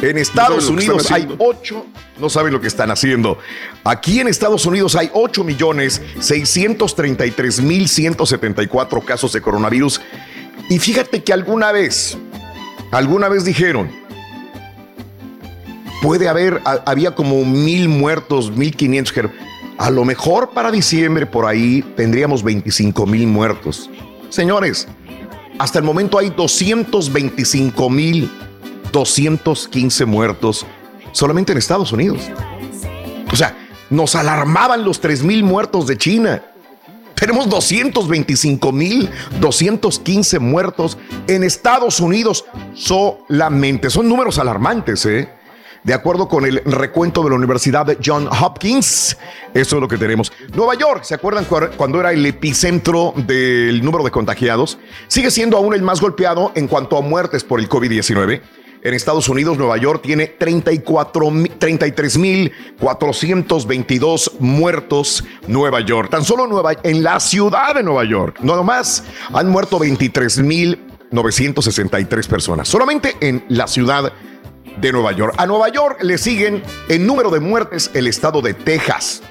en 0.00 0.18
Estados 0.18 0.68
Unidos 0.68 1.10
hay 1.10 1.28
8, 1.38 1.86
no 2.18 2.28
saben 2.30 2.52
lo 2.52 2.60
que 2.60 2.66
están 2.68 2.90
haciendo. 2.90 3.38
Aquí 3.84 4.20
en 4.20 4.28
Estados 4.28 4.64
Unidos 4.66 4.94
hay 4.96 5.10
8 5.12 5.44
millones 5.44 6.00
633 6.20 7.60
mil 7.60 7.88
174 7.88 9.00
casos 9.02 9.32
de 9.32 9.40
coronavirus. 9.40 10.00
Y 10.68 10.78
fíjate 10.78 11.22
que 11.22 11.32
alguna 11.32 11.72
vez, 11.72 12.16
alguna 12.90 13.28
vez 13.28 13.44
dijeron, 13.44 13.90
puede 16.02 16.28
haber, 16.28 16.60
ha- 16.64 16.82
había 16.86 17.14
como 17.14 17.44
mil 17.44 17.88
muertos, 17.88 18.50
mil 18.50 18.74
quinientos. 18.74 19.12
A 19.82 19.90
lo 19.90 20.04
mejor 20.04 20.50
para 20.50 20.70
diciembre 20.70 21.26
por 21.26 21.44
ahí 21.44 21.82
tendríamos 21.96 22.44
25 22.44 23.04
mil 23.04 23.26
muertos. 23.26 23.90
Señores, 24.28 24.86
hasta 25.58 25.80
el 25.80 25.84
momento 25.84 26.18
hay 26.18 26.30
225 26.30 27.90
mil 27.90 28.30
215 28.92 30.04
muertos 30.04 30.64
solamente 31.10 31.50
en 31.50 31.58
Estados 31.58 31.90
Unidos. 31.90 32.20
O 33.32 33.34
sea, 33.34 33.58
nos 33.90 34.14
alarmaban 34.14 34.84
los 34.84 35.00
3 35.00 35.24
mil 35.24 35.42
muertos 35.42 35.88
de 35.88 35.98
China. 35.98 36.44
Tenemos 37.16 37.48
225 37.48 38.70
mil 38.70 39.10
215 39.40 40.38
muertos 40.38 40.96
en 41.26 41.42
Estados 41.42 41.98
Unidos 41.98 42.44
solamente. 42.74 43.90
Son 43.90 44.08
números 44.08 44.38
alarmantes, 44.38 45.04
¿eh? 45.06 45.41
De 45.84 45.94
acuerdo 45.94 46.28
con 46.28 46.44
el 46.46 46.62
recuento 46.64 47.24
de 47.24 47.30
la 47.30 47.36
Universidad 47.36 47.84
de 47.84 47.98
John 48.04 48.28
Hopkins, 48.28 49.16
eso 49.52 49.76
es 49.76 49.80
lo 49.82 49.88
que 49.88 49.98
tenemos. 49.98 50.32
Nueva 50.54 50.76
York, 50.76 51.02
¿se 51.02 51.14
acuerdan 51.14 51.44
cu- 51.44 51.58
cuando 51.76 51.98
era 51.98 52.12
el 52.12 52.24
epicentro 52.24 53.12
del 53.16 53.84
número 53.84 54.04
de 54.04 54.12
contagiados? 54.12 54.78
Sigue 55.08 55.32
siendo 55.32 55.56
aún 55.56 55.74
el 55.74 55.82
más 55.82 56.00
golpeado 56.00 56.52
en 56.54 56.68
cuanto 56.68 56.96
a 56.96 57.00
muertes 57.00 57.42
por 57.42 57.58
el 57.58 57.68
COVID-19. 57.68 58.40
En 58.84 58.94
Estados 58.94 59.28
Unidos, 59.28 59.58
Nueva 59.58 59.76
York 59.76 60.00
tiene 60.02 60.26
34 60.28 61.30
mi- 61.30 61.48
33.422 61.48 64.32
muertos. 64.40 65.24
Nueva 65.46 65.80
York. 65.80 66.10
Tan 66.10 66.24
solo 66.24 66.46
Nueva, 66.46 66.72
en 66.82 67.02
la 67.02 67.18
ciudad 67.20 67.74
de 67.74 67.82
Nueva 67.82 68.04
York. 68.04 68.38
No 68.40 68.62
más 68.64 69.04
han 69.32 69.48
muerto 69.48 69.78
23.963 69.80 72.26
personas. 72.28 72.68
Solamente 72.68 73.16
en 73.20 73.44
la 73.48 73.66
ciudad 73.66 74.12
de 74.80 74.92
Nueva 74.92 75.12
York. 75.12 75.34
A 75.38 75.46
Nueva 75.46 75.68
York 75.68 76.02
le 76.02 76.18
siguen 76.18 76.62
en 76.88 77.06
número 77.06 77.30
de 77.30 77.40
muertes 77.40 77.90
el 77.94 78.06
estado 78.06 78.42
de 78.42 78.54
Texas. 78.54 79.22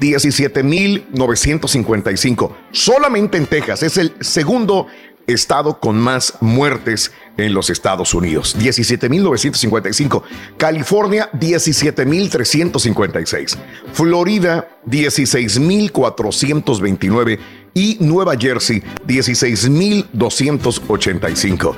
17.955. 0.00 2.52
Solamente 2.70 3.36
en 3.36 3.46
Texas. 3.46 3.82
Es 3.82 3.96
el 3.96 4.14
segundo 4.20 4.86
estado 5.26 5.80
con 5.80 5.98
más 5.98 6.34
muertes 6.40 7.10
en 7.36 7.52
los 7.54 7.70
Estados 7.70 8.12
Unidos. 8.14 8.56
17.955. 8.58 10.22
California, 10.56 11.28
17.356. 11.32 13.56
Florida, 13.92 14.68
16.429. 14.86 17.38
Y 17.74 17.98
Nueva 18.00 18.36
Jersey, 18.36 18.82
16.285. 19.06 21.76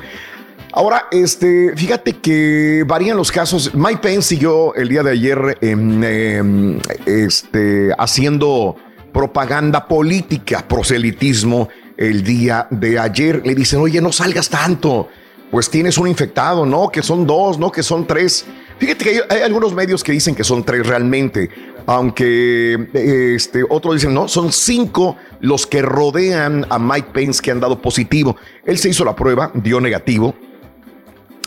Ahora, 0.77 1.07
este, 1.11 1.73
fíjate 1.75 2.19
que 2.19 2.85
varían 2.87 3.17
los 3.17 3.33
casos. 3.33 3.75
Mike 3.75 4.01
Pence 4.03 4.29
siguió 4.29 4.75
el 4.75 4.91
día 4.91 5.03
de 5.03 5.11
ayer 5.11 5.57
em, 5.63 6.05
em, 6.05 6.79
este, 7.07 7.95
haciendo 7.97 8.77
propaganda 9.11 9.89
política, 9.89 10.69
proselitismo 10.69 11.71
el 11.97 12.23
día 12.23 12.67
de 12.71 12.99
ayer. 12.99 13.41
Le 13.43 13.55
dicen, 13.55 13.81
oye, 13.81 14.03
no 14.03 14.13
salgas 14.13 14.51
tanto. 14.51 15.09
Pues 15.51 15.71
tienes 15.71 15.97
un 15.97 16.09
infectado, 16.09 16.67
¿no? 16.67 16.91
Que 16.91 17.03
son 17.03 17.27
dos, 17.27 17.59
¿no? 17.59 17.73
Que 17.73 17.83
son 17.83 18.07
tres. 18.07 18.45
Fíjate 18.79 19.03
que 19.03 19.11
hay, 19.13 19.21
hay 19.31 19.41
algunos 19.41 19.73
medios 19.73 20.05
que 20.05 20.13
dicen 20.13 20.35
que 20.35 20.45
son 20.45 20.63
tres 20.63 20.87
realmente, 20.87 21.49
aunque 21.87 22.91
este, 22.93 23.65
otros 23.67 23.95
dicen, 23.95 24.13
no, 24.13 24.29
son 24.29 24.53
cinco 24.53 25.17
los 25.41 25.67
que 25.67 25.81
rodean 25.81 26.67
a 26.69 26.79
Mike 26.79 27.09
Pence 27.15 27.41
que 27.41 27.51
han 27.51 27.61
dado 27.61 27.81
positivo. 27.81 28.37
Él 28.67 28.77
se 28.77 28.91
hizo 28.91 29.07
la 29.07 29.17
prueba, 29.17 29.51
dio 29.55 29.81
negativo, 29.81 30.35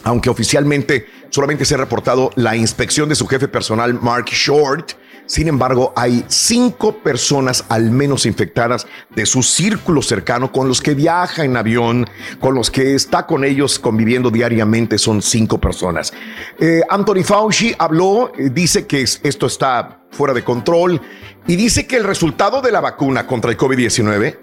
aunque 0.03 0.29
oficialmente 0.29 1.07
solamente 1.29 1.65
se 1.65 1.75
ha 1.75 1.77
reportado 1.77 2.31
la 2.35 2.55
inspección 2.55 3.09
de 3.09 3.15
su 3.15 3.27
jefe 3.27 3.47
personal, 3.47 3.93
Mark 4.01 4.25
Short. 4.29 4.93
Sin 5.25 5.47
embargo, 5.47 5.93
hay 5.95 6.25
cinco 6.27 6.97
personas 7.03 7.63
al 7.69 7.91
menos 7.91 8.25
infectadas 8.25 8.87
de 9.15 9.27
su 9.27 9.43
círculo 9.43 10.01
cercano 10.01 10.51
con 10.51 10.67
los 10.67 10.81
que 10.81 10.95
viaja 10.95 11.43
en 11.45 11.55
avión, 11.55 12.07
con 12.39 12.55
los 12.55 12.71
que 12.71 12.95
está 12.95 13.27
con 13.27 13.43
ellos 13.43 13.77
conviviendo 13.77 14.31
diariamente. 14.31 14.97
Son 14.97 15.21
cinco 15.21 15.59
personas. 15.59 16.13
Eh, 16.59 16.81
Anthony 16.89 17.23
Fauci 17.23 17.75
habló, 17.77 18.31
eh, 18.39 18.49
dice 18.51 18.87
que 18.87 19.03
es- 19.03 19.19
esto 19.21 19.45
está 19.45 20.01
fuera 20.09 20.33
de 20.33 20.43
control 20.43 20.99
y 21.45 21.55
dice 21.55 21.85
que 21.85 21.97
el 21.97 22.05
resultado 22.05 22.59
de 22.61 22.71
la 22.71 22.81
vacuna 22.81 23.27
contra 23.27 23.51
el 23.51 23.57
COVID-19 23.57 24.39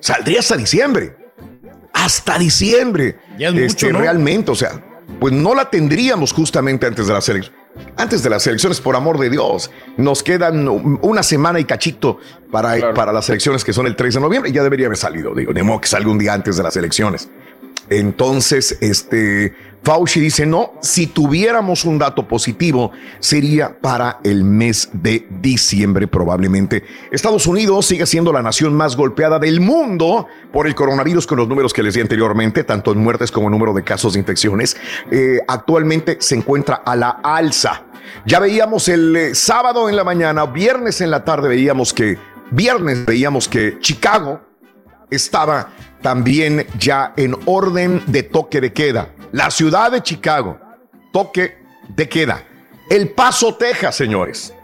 saldría 0.00 0.40
hasta 0.40 0.56
diciembre 0.56 1.14
hasta 1.96 2.38
diciembre. 2.38 3.18
Ya 3.38 3.48
es 3.48 3.54
Este, 3.54 3.86
mucho, 3.86 3.98
¿no? 3.98 4.00
Realmente, 4.00 4.50
o 4.50 4.54
sea, 4.54 4.82
pues 5.18 5.32
no 5.32 5.54
la 5.54 5.70
tendríamos 5.70 6.32
justamente 6.32 6.86
antes 6.86 7.06
de 7.06 7.12
las 7.12 7.28
elecciones. 7.28 7.60
Antes 7.96 8.22
de 8.22 8.30
las 8.30 8.46
elecciones, 8.46 8.80
por 8.80 8.96
amor 8.96 9.18
de 9.18 9.28
Dios, 9.28 9.70
nos 9.98 10.22
quedan 10.22 10.66
una 11.02 11.22
semana 11.22 11.60
y 11.60 11.64
cachito 11.64 12.18
para, 12.50 12.94
para 12.94 13.12
las 13.12 13.28
elecciones 13.28 13.64
que 13.64 13.74
son 13.74 13.86
el 13.86 13.96
3 13.96 14.14
de 14.14 14.20
noviembre. 14.20 14.50
Ya 14.52 14.62
debería 14.62 14.86
haber 14.86 14.96
salido, 14.96 15.34
digo, 15.34 15.52
de 15.52 15.62
modo 15.62 15.80
que 15.82 15.88
salga 15.88 16.10
un 16.10 16.18
día 16.18 16.32
antes 16.32 16.56
de 16.56 16.62
las 16.62 16.76
elecciones. 16.76 17.28
Entonces, 17.90 18.78
este, 18.80 19.54
Fauci 19.86 20.18
dice, 20.18 20.46
no, 20.46 20.72
si 20.82 21.06
tuviéramos 21.06 21.84
un 21.84 21.96
dato 21.96 22.26
positivo, 22.26 22.90
sería 23.20 23.78
para 23.80 24.18
el 24.24 24.42
mes 24.42 24.88
de 24.92 25.28
diciembre 25.40 26.08
probablemente. 26.08 26.82
Estados 27.12 27.46
Unidos 27.46 27.86
sigue 27.86 28.04
siendo 28.04 28.32
la 28.32 28.42
nación 28.42 28.74
más 28.74 28.96
golpeada 28.96 29.38
del 29.38 29.60
mundo 29.60 30.26
por 30.52 30.66
el 30.66 30.74
coronavirus 30.74 31.28
con 31.28 31.38
los 31.38 31.46
números 31.46 31.72
que 31.72 31.84
les 31.84 31.94
di 31.94 32.00
anteriormente, 32.00 32.64
tanto 32.64 32.90
en 32.90 32.98
muertes 32.98 33.30
como 33.30 33.46
en 33.46 33.52
número 33.52 33.72
de 33.74 33.84
casos 33.84 34.14
de 34.14 34.18
infecciones. 34.18 34.76
Eh, 35.12 35.38
actualmente 35.46 36.16
se 36.18 36.34
encuentra 36.34 36.82
a 36.84 36.96
la 36.96 37.20
alza. 37.22 37.84
Ya 38.24 38.40
veíamos 38.40 38.88
el 38.88 39.14
eh, 39.14 39.34
sábado 39.36 39.88
en 39.88 39.94
la 39.94 40.02
mañana, 40.02 40.46
viernes 40.46 41.00
en 41.00 41.12
la 41.12 41.24
tarde 41.24 41.48
veíamos 41.48 41.94
que, 41.94 42.18
viernes 42.50 43.06
veíamos 43.06 43.46
que 43.46 43.78
Chicago, 43.78 44.40
estaba 45.10 45.72
también 46.02 46.66
ya 46.78 47.12
en 47.16 47.36
orden 47.46 48.02
de 48.06 48.22
toque 48.22 48.60
de 48.60 48.72
queda. 48.72 49.10
La 49.32 49.50
ciudad 49.50 49.90
de 49.92 50.02
Chicago, 50.02 50.58
toque 51.12 51.58
de 51.88 52.08
queda. 52.08 52.44
El 52.88 53.10
Paso, 53.10 53.54
Texas, 53.54 53.96
señores, 53.96 54.54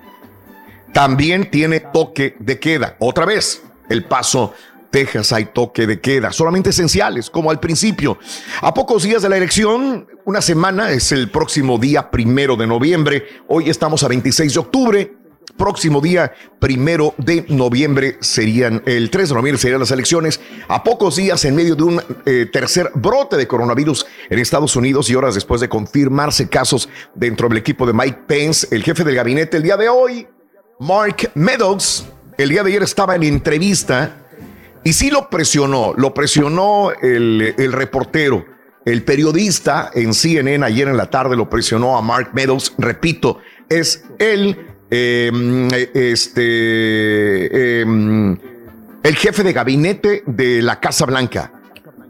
también 0.93 1.51
tiene 1.51 1.81
toque 1.81 2.37
de 2.39 2.59
queda. 2.59 2.97
Otra 3.01 3.25
vez, 3.25 3.63
El 3.89 4.05
Paso, 4.05 4.55
Texas 4.91 5.33
hay 5.33 5.47
toque 5.47 5.87
de 5.87 6.01
queda, 6.01 6.33
solamente 6.33 6.71
esenciales, 6.71 7.31
como 7.31 7.51
al 7.51 7.59
principio. 7.59 8.19
A 8.61 8.75
pocos 8.75 9.03
días 9.03 9.23
de 9.23 9.31
la 9.31 9.39
elección, 9.39 10.07
una 10.27 10.43
semana, 10.43 10.91
es 10.91 11.11
el 11.13 11.31
próximo 11.31 11.79
día 11.79 12.11
primero 12.11 12.57
de 12.57 12.67
noviembre. 12.67 13.27
Hoy 13.49 13.71
estamos 13.71 14.05
a 14.05 14.09
26 14.09 14.53
de 14.53 14.61
octubre. 14.61 15.22
Próximo 15.57 16.01
día, 16.01 16.33
primero 16.59 17.15
de 17.19 17.45
noviembre, 17.49 18.17
serían 18.21 18.83
el 18.87 19.11
3 19.11 19.29
de 19.29 19.35
noviembre 19.35 19.61
serían 19.61 19.81
las 19.81 19.91
elecciones. 19.91 20.41
A 20.67 20.83
pocos 20.83 21.17
días, 21.17 21.45
en 21.45 21.55
medio 21.55 21.77
de 21.77 21.83
un 21.83 22.03
eh, 22.25 22.47
tercer 22.51 22.91
brote 22.95 23.37
de 23.37 23.47
coronavirus 23.47 24.07
en 24.31 24.39
Estados 24.39 24.77
Unidos 24.77 25.11
y 25.11 25.15
horas 25.15 25.35
después 25.35 25.61
de 25.61 25.69
confirmarse 25.69 26.49
casos 26.49 26.89
dentro 27.15 27.49
del 27.49 27.59
equipo 27.59 27.87
de 27.87 27.93
Mike 27.93 28.21
Pence, 28.27 28.67
el 28.71 28.83
jefe 28.83 29.05
del 29.05 29.15
gabinete, 29.15 29.59
el 29.59 29.63
día 29.63 29.77
de 29.77 29.89
hoy, 29.89 30.27
Mark 30.81 31.31
Meadows, 31.35 32.07
el 32.39 32.49
día 32.49 32.63
de 32.63 32.71
ayer 32.71 32.83
estaba 32.83 33.15
en 33.15 33.23
entrevista 33.23 34.17
y 34.85 34.95
sí 34.95 35.11
lo 35.11 35.29
presionó, 35.29 35.93
lo 35.97 36.15
presionó 36.15 36.91
el, 37.03 37.55
el 37.57 37.73
reportero, 37.73 38.45
el 38.85 39.05
periodista 39.05 39.91
en 39.95 40.13
CNN 40.13 40.65
ayer 40.65 40.89
en 40.89 40.97
la 40.97 41.09
tarde 41.09 41.37
lo 41.37 41.49
presionó 41.49 41.97
a 41.97 42.03
Mark 42.03 42.31
Meadows, 42.33 42.75
repito, 42.79 43.39
es 43.69 44.05
él, 44.19 44.72
eh, 44.95 45.91
este, 45.95 46.43
eh, 46.43 48.37
el 49.03 49.17
jefe 49.17 49.43
de 49.43 49.53
gabinete 49.55 50.23
de 50.27 50.61
la 50.61 50.81
Casa 50.81 51.07
Blanca. 51.07 51.51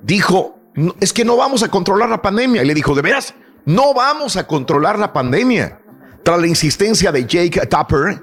dijo, 0.03 0.59
"No, 0.75 0.97
es 0.99 1.13
que 1.13 1.25
no 1.25 1.37
vamos 1.37 1.63
a 1.63 1.69
controlar 1.69 2.09
la 2.09 2.21
pandemia. 2.21 2.65
Y 2.65 2.67
le 2.67 2.75
dijo, 2.75 2.93
¿de 2.97 3.03
veras? 3.03 3.35
No 3.65 3.95
vamos 3.95 4.37
a 4.37 4.49
controlar 4.49 4.99
la 4.99 5.13
pandemia. 5.13 5.79
Tras 6.25 6.41
la 6.41 6.49
insistencia 6.49 7.13
de 7.13 7.25
Jake 7.25 7.67
Tapper, 7.69 8.21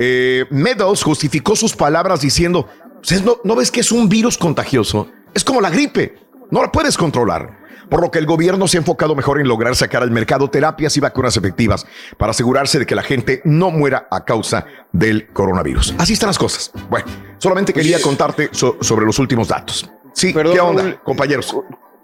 eh, 0.00 0.46
Meadows 0.50 1.04
justificó 1.04 1.54
sus 1.54 1.76
palabras 1.76 2.20
diciendo, 2.20 2.68
"¿Ustedes 3.00 3.24
¿no, 3.24 3.36
¿no 3.44 3.54
ves 3.54 3.70
que 3.70 3.80
es 3.80 3.92
un 3.92 4.08
virus 4.08 4.36
contagioso? 4.36 5.08
Es 5.32 5.44
como 5.44 5.60
la 5.60 5.70
gripe, 5.70 6.16
no 6.50 6.60
la 6.62 6.72
puedes 6.72 6.96
controlar. 6.96 7.61
Por 7.92 8.00
lo 8.00 8.10
que 8.10 8.18
el 8.18 8.24
gobierno 8.24 8.66
se 8.68 8.78
ha 8.78 8.80
enfocado 8.80 9.14
mejor 9.14 9.38
en 9.38 9.46
lograr 9.46 9.76
sacar 9.76 10.02
al 10.02 10.10
mercado 10.10 10.48
terapias 10.48 10.96
y 10.96 11.00
vacunas 11.00 11.36
efectivas 11.36 11.84
para 12.16 12.30
asegurarse 12.30 12.78
de 12.78 12.86
que 12.86 12.94
la 12.94 13.02
gente 13.02 13.42
no 13.44 13.70
muera 13.70 14.08
a 14.10 14.24
causa 14.24 14.64
del 14.92 15.28
coronavirus. 15.28 15.94
Así 15.98 16.14
están 16.14 16.28
las 16.28 16.38
cosas. 16.38 16.72
Bueno, 16.88 17.04
solamente 17.36 17.74
quería 17.74 18.00
contarte 18.00 18.48
so- 18.50 18.78
sobre 18.80 19.04
los 19.04 19.18
últimos 19.18 19.48
datos. 19.48 19.90
Sí, 20.14 20.32
Perdón, 20.32 20.54
¿qué 20.54 20.60
onda, 20.60 21.02
compañeros? 21.02 21.54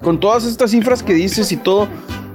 Con 0.03 0.21
todas 0.21 0.45
estas 0.45 0.71
cifras 0.71 1.03
que 1.03 1.13
dices 1.13 1.51
y 1.53 1.57
todo, 1.57 1.89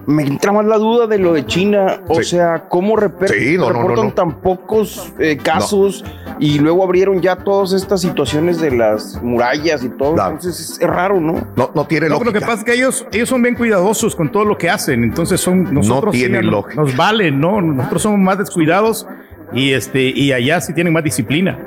me 0.06 0.24
entra 0.24 0.52
más 0.52 0.66
la 0.66 0.78
duda 0.78 1.08
de 1.08 1.18
lo 1.18 1.32
de 1.32 1.46
China. 1.46 2.02
O 2.10 2.16
Sí. 2.16 2.32
sea, 2.32 2.68
¿cómo 2.68 2.96
reper- 2.98 3.30
Sí, 3.30 3.58
no, 3.58 3.68
no, 3.68 3.74
no, 3.74 3.80
reportan 3.84 4.06
no. 4.08 4.14
tan 4.14 4.42
pocos 4.42 5.14
eh, 5.18 5.38
casos? 5.38 6.04
Y 6.40 6.60
luego 6.60 6.84
abrieron 6.84 7.22
ya 7.22 7.38
todas 7.38 7.72
estas 7.72 8.02
situaciones 8.02 8.60
de 8.60 8.72
las 8.72 9.22
murallas 9.24 9.82
y 9.84 9.90
todo. 9.90 10.12
Entonces 10.12 10.78
es, 10.82 10.88
raro, 10.88 11.22
¿no? 11.22 11.48
No, 11.56 11.72
no 11.74 11.86
tiene 11.86 12.10
No, 12.10 12.18
pero 12.20 12.32
lo 12.32 12.34
que 12.40 12.42
pasa 12.42 12.56
es 12.60 12.64
que 12.66 12.74
ellos, 12.74 13.06
ellos 13.14 13.30
son 13.30 13.42
bien 13.42 13.56
cuidadosos 13.56 14.14
con 14.16 14.30
todo 14.30 14.44
lo 14.44 14.58
que 14.58 14.70
hacen. 14.70 15.04
Entonces 15.04 15.40
son 15.40 15.74
nosotros 15.74 16.14
sí, 16.14 16.20
tiene 16.22 16.42
no- 16.42 16.52
lógica. 16.52 16.82
nos 16.82 16.98
valen, 16.98 17.40
¿no? 17.40 17.62
Nosotros 17.62 18.02
somos 18.02 18.20
más 18.20 18.38
descuidados 18.40 19.08
y 19.54 19.72
este 19.72 20.02
y 20.04 20.34
allá 20.34 20.60
sí 20.60 20.74
tienen 20.74 20.92
más 20.92 21.04
disciplina. 21.06 21.58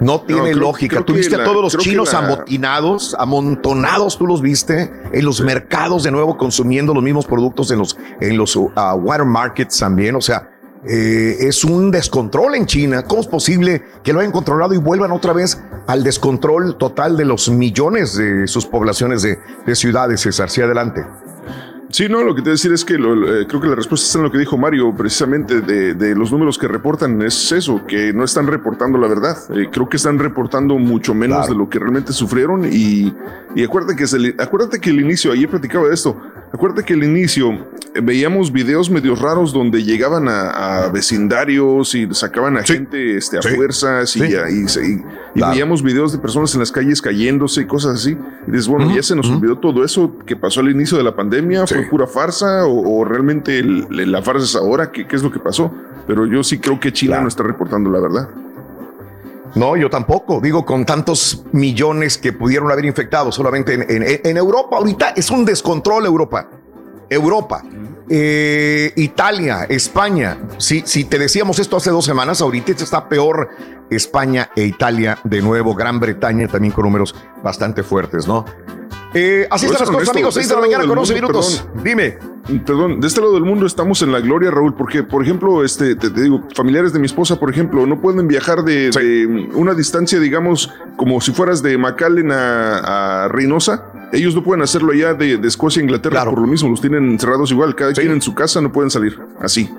No 0.00 0.20
tiene 0.22 0.50
creo- 0.52 0.56
lógica. 0.58 0.96
creo 0.96 1.04
Tú 1.04 1.12
viste 1.14 1.36
a 1.36 1.44
todos 1.44 1.62
los 1.74 1.76
chinos 1.82 2.12
la- 2.12 2.18
amotinados, 2.20 3.14
amontonados, 3.18 4.18
tú 4.18 4.26
los 4.26 4.40
viste 4.42 4.92
en 5.12 5.24
los 5.24 5.40
mercados 5.40 6.02
de 6.02 6.10
nuevo 6.10 6.36
consumiendo 6.36 6.92
los 6.94 7.02
mismos 7.02 7.26
productos 7.26 7.70
en 7.70 7.78
los, 7.78 7.96
en 8.20 8.36
los 8.36 8.56
uh, 8.56 8.70
water 9.02 9.24
markets 9.26 9.78
también. 9.78 10.16
O 10.16 10.20
sea, 10.20 10.50
eh, 10.86 11.36
es 11.40 11.64
un 11.64 11.90
descontrol 11.90 12.54
en 12.56 12.66
China. 12.66 13.02
¿Cómo 13.04 13.20
es 13.22 13.26
posible 13.26 13.82
que 14.02 14.12
lo 14.12 14.20
hayan 14.20 14.32
controlado 14.32 14.74
y 14.74 14.78
vuelvan 14.78 15.12
otra 15.12 15.32
vez 15.32 15.58
al 15.86 16.02
descontrol 16.04 16.76
total 16.76 17.16
de 17.16 17.24
los 17.24 17.48
millones 17.48 18.16
de 18.16 18.46
sus 18.46 18.66
poblaciones 18.66 19.22
de, 19.22 19.38
de 19.66 19.74
ciudades, 19.74 20.20
César? 20.20 20.50
Sí, 20.50 20.60
adelante. 20.60 21.04
Sí, 21.94 22.08
no, 22.08 22.24
lo 22.24 22.34
que 22.34 22.42
te 22.42 22.50
decir 22.50 22.72
es 22.72 22.84
que 22.84 22.98
lo- 22.98 23.14
eh, 23.40 23.46
creo 23.46 23.60
que 23.60 23.68
la 23.68 23.76
respuesta 23.76 24.04
está 24.04 24.18
en 24.18 24.24
lo 24.24 24.32
que 24.32 24.38
dijo 24.38 24.58
Mario, 24.58 24.92
precisamente 24.96 25.60
de, 25.60 25.94
de 25.94 26.16
los 26.16 26.32
números 26.32 26.58
que 26.58 26.66
reportan, 26.66 27.22
es 27.22 27.52
eso, 27.52 27.86
que 27.86 28.12
no 28.12 28.24
están 28.24 28.48
reportando 28.48 28.98
la 28.98 29.06
verdad. 29.06 29.36
Eh, 29.50 29.68
creo 29.70 29.88
que 29.88 29.96
están 29.96 30.18
reportando 30.18 30.76
mucho 30.76 31.14
menos 31.14 31.46
de 31.48 31.54
lo 31.54 31.68
que 31.68 31.78
realmente 31.78 32.12
sufrieron 32.12 32.64
y, 32.64 33.14
y 33.54 33.62
acuérdate, 33.62 33.94
que 33.94 34.02
es 34.02 34.12
el, 34.12 34.34
acuérdate 34.40 34.80
que 34.80 34.90
el 34.90 35.00
inicio, 35.02 35.30
ayer 35.30 35.48
platicaba 35.48 35.86
de 35.86 35.94
esto, 35.94 36.20
acuérdate 36.54 36.84
que 36.84 36.94
el 36.94 37.02
inicio 37.04 37.52
eh, 37.94 38.00
veíamos 38.02 38.52
videos 38.52 38.88
medios 38.88 39.20
raros 39.20 39.52
donde 39.52 39.82
llegaban 39.82 40.28
a, 40.28 40.84
a 40.84 40.88
vecindarios 40.90 41.94
y 41.94 42.08
sacaban 42.14 42.56
a 42.56 42.62
gente 42.62 43.16
este, 43.16 43.38
a 43.38 43.42
fuerzas 43.42 44.14
y, 44.16 44.20
Sí. 44.20 44.34
a- 44.34 44.48
y 44.50 44.54
y- 44.54 44.92
y 44.94 45.02
Claro. 45.34 45.50
veíamos 45.52 45.82
videos 45.82 46.12
de 46.12 46.18
personas 46.18 46.54
en 46.54 46.60
las 46.60 46.70
calles 46.70 47.02
cayéndose 47.02 47.62
y 47.62 47.66
cosas 47.66 47.96
así. 47.96 48.16
Y 48.46 48.50
dices, 48.52 48.68
bueno, 48.68 48.94
ya 48.94 49.02
se 49.02 49.16
nos 49.16 49.28
olvidó 49.28 49.58
todo 49.58 49.84
eso 49.84 50.16
que 50.24 50.36
pasó 50.36 50.60
al 50.60 50.70
inicio 50.70 50.96
de 50.96 51.02
la 51.04 51.14
pandemia, 51.16 51.66
fue 51.66 51.82
pura 51.90 52.06
farsa 52.06 52.64
o, 52.66 53.00
o 53.00 53.04
realmente 53.04 53.58
el- 53.58 53.86
la 54.12 54.22
farsa 54.22 54.44
es 54.44 54.54
ahora, 54.56 54.92
¿Qué, 54.92 55.06
¿qué 55.08 55.16
es 55.16 55.22
lo 55.24 55.32
que 55.32 55.40
pasó? 55.40 55.72
Pero 56.06 56.24
yo 56.26 56.44
sí 56.44 56.58
creo 56.58 56.78
que 56.78 56.92
China 56.92 57.20
no 57.20 57.28
está 57.28 57.42
reportando 57.42 57.90
la 57.90 57.98
verdad. 57.98 58.28
No, 59.54 59.76
yo 59.76 59.88
tampoco. 59.88 60.40
Digo, 60.40 60.64
con 60.64 60.84
tantos 60.84 61.44
millones 61.52 62.18
que 62.18 62.32
pudieron 62.32 62.70
haber 62.72 62.84
infectado 62.84 63.30
solamente 63.30 63.74
en, 63.74 63.82
en- 63.88 64.20
en 64.24 64.36
Europa, 64.36 64.76
ahorita 64.76 65.10
es 65.10 65.30
un 65.30 65.44
descontrol 65.44 66.06
Europa. 66.06 66.48
Europa, 67.10 67.62
eh, 68.08 68.92
Italia, 68.96 69.66
España. 69.68 70.38
Si, 70.56 70.82
si 70.86 71.04
te 71.04 71.18
decíamos 71.18 71.58
esto 71.58 71.76
hace 71.76 71.90
dos 71.90 72.04
semanas, 72.04 72.40
ahorita 72.40 72.72
está 72.72 73.08
peor 73.08 73.50
España 73.90 74.50
e 74.56 74.64
Italia 74.64 75.18
de 75.22 75.42
nuevo, 75.42 75.74
Gran 75.74 76.00
Bretaña 76.00 76.48
también 76.48 76.72
con 76.72 76.84
números 76.84 77.14
bastante 77.42 77.82
fuertes, 77.82 78.26
¿no? 78.26 78.46
Eh, 79.14 79.46
así 79.50 79.66
están 79.66 79.80
las 79.80 79.90
cosas, 79.90 80.08
amigos. 80.10 80.34
de 80.34 80.42
6 80.42 80.44
este 80.44 80.54
de 80.54 80.60
la 80.60 80.66
lado 80.66 80.70
mañana 80.72 80.88
con 80.88 80.98
11 80.98 81.12
mundo, 81.14 81.28
minutos. 81.28 81.64
perdón. 81.66 81.84
Dime. 81.84 82.18
Perdón, 82.66 83.00
de 83.00 83.06
este 83.06 83.20
lado 83.22 83.32
del 83.32 83.44
mundo 83.44 83.64
estamos 83.64 84.02
en 84.02 84.12
la 84.12 84.20
gloria, 84.20 84.50
Raúl, 84.50 84.74
porque, 84.74 85.02
por 85.02 85.22
ejemplo, 85.22 85.64
este, 85.64 85.94
te, 85.96 86.10
te 86.10 86.22
digo, 86.22 86.42
familiares 86.54 86.92
de 86.92 86.98
mi 86.98 87.06
esposa, 87.06 87.40
por 87.40 87.50
ejemplo, 87.50 87.86
no 87.86 88.02
pueden 88.02 88.28
viajar 88.28 88.64
de, 88.64 88.90
de 88.90 89.26
una 89.54 89.72
distancia, 89.72 90.20
digamos, 90.20 90.70
como 90.96 91.22
si 91.22 91.32
fueras 91.32 91.62
de 91.62 91.78
McAllen 91.78 92.30
a, 92.32 93.24
a 93.24 93.28
Reynosa. 93.28 93.86
Ellos 94.12 94.34
no 94.34 94.42
pueden 94.44 94.62
hacerlo 94.62 94.92
allá 94.92 95.14
de, 95.14 95.38
de 95.38 95.48
Escocia 95.48 95.80
a 95.80 95.84
Inglaterra 95.84 96.24
por 96.24 96.38
lo 96.38 96.46
mismo, 96.46 96.68
los 96.68 96.82
tienen 96.82 97.08
encerrados 97.10 97.50
igual, 97.50 97.74
cada 97.74 97.92
quien 97.94 98.10
en 98.12 98.20
su 98.20 98.34
casa 98.34 98.60
no 98.60 98.70
pueden 98.70 98.90
salir, 98.90 99.18
así. 99.40 99.70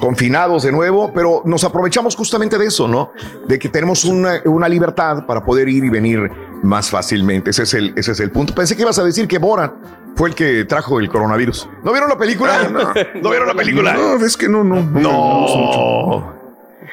Confinados 0.00 0.62
de 0.62 0.72
nuevo, 0.72 1.12
pero 1.12 1.42
nos 1.44 1.64
aprovechamos 1.64 2.14
justamente 2.16 2.58
de 2.58 2.66
eso, 2.66 2.86
¿no? 2.88 3.12
De 3.46 3.58
que 3.58 3.68
tenemos 3.68 4.04
una, 4.04 4.40
una 4.44 4.68
libertad 4.68 5.24
para 5.26 5.44
poder 5.44 5.68
ir 5.68 5.84
y 5.84 5.88
venir 5.90 6.30
más 6.62 6.90
fácilmente. 6.90 7.50
Ese 7.50 7.62
es, 7.64 7.74
el, 7.74 7.92
ese 7.96 8.12
es 8.12 8.20
el 8.20 8.30
punto. 8.30 8.54
Pensé 8.54 8.76
que 8.76 8.82
ibas 8.82 8.98
a 8.98 9.04
decir 9.04 9.26
que 9.28 9.38
Borat 9.38 9.72
fue 10.16 10.28
el 10.30 10.34
que 10.34 10.64
trajo 10.64 10.98
el 11.00 11.08
coronavirus. 11.08 11.68
¿No 11.84 11.92
vieron 11.92 12.08
la 12.08 12.18
película? 12.18 12.68
no, 13.22 13.30
vieron 13.30 13.48
la 13.48 13.54
película? 13.54 13.92
No, 13.94 14.16
es 14.24 14.36
que 14.36 14.48
no, 14.48 14.64
no. 14.64 14.82
No. 14.82 16.34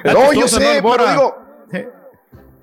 No, 0.03 0.33
yo 0.33 0.47
sé, 0.47 0.81
pero 0.83 1.07
digo. 1.09 1.35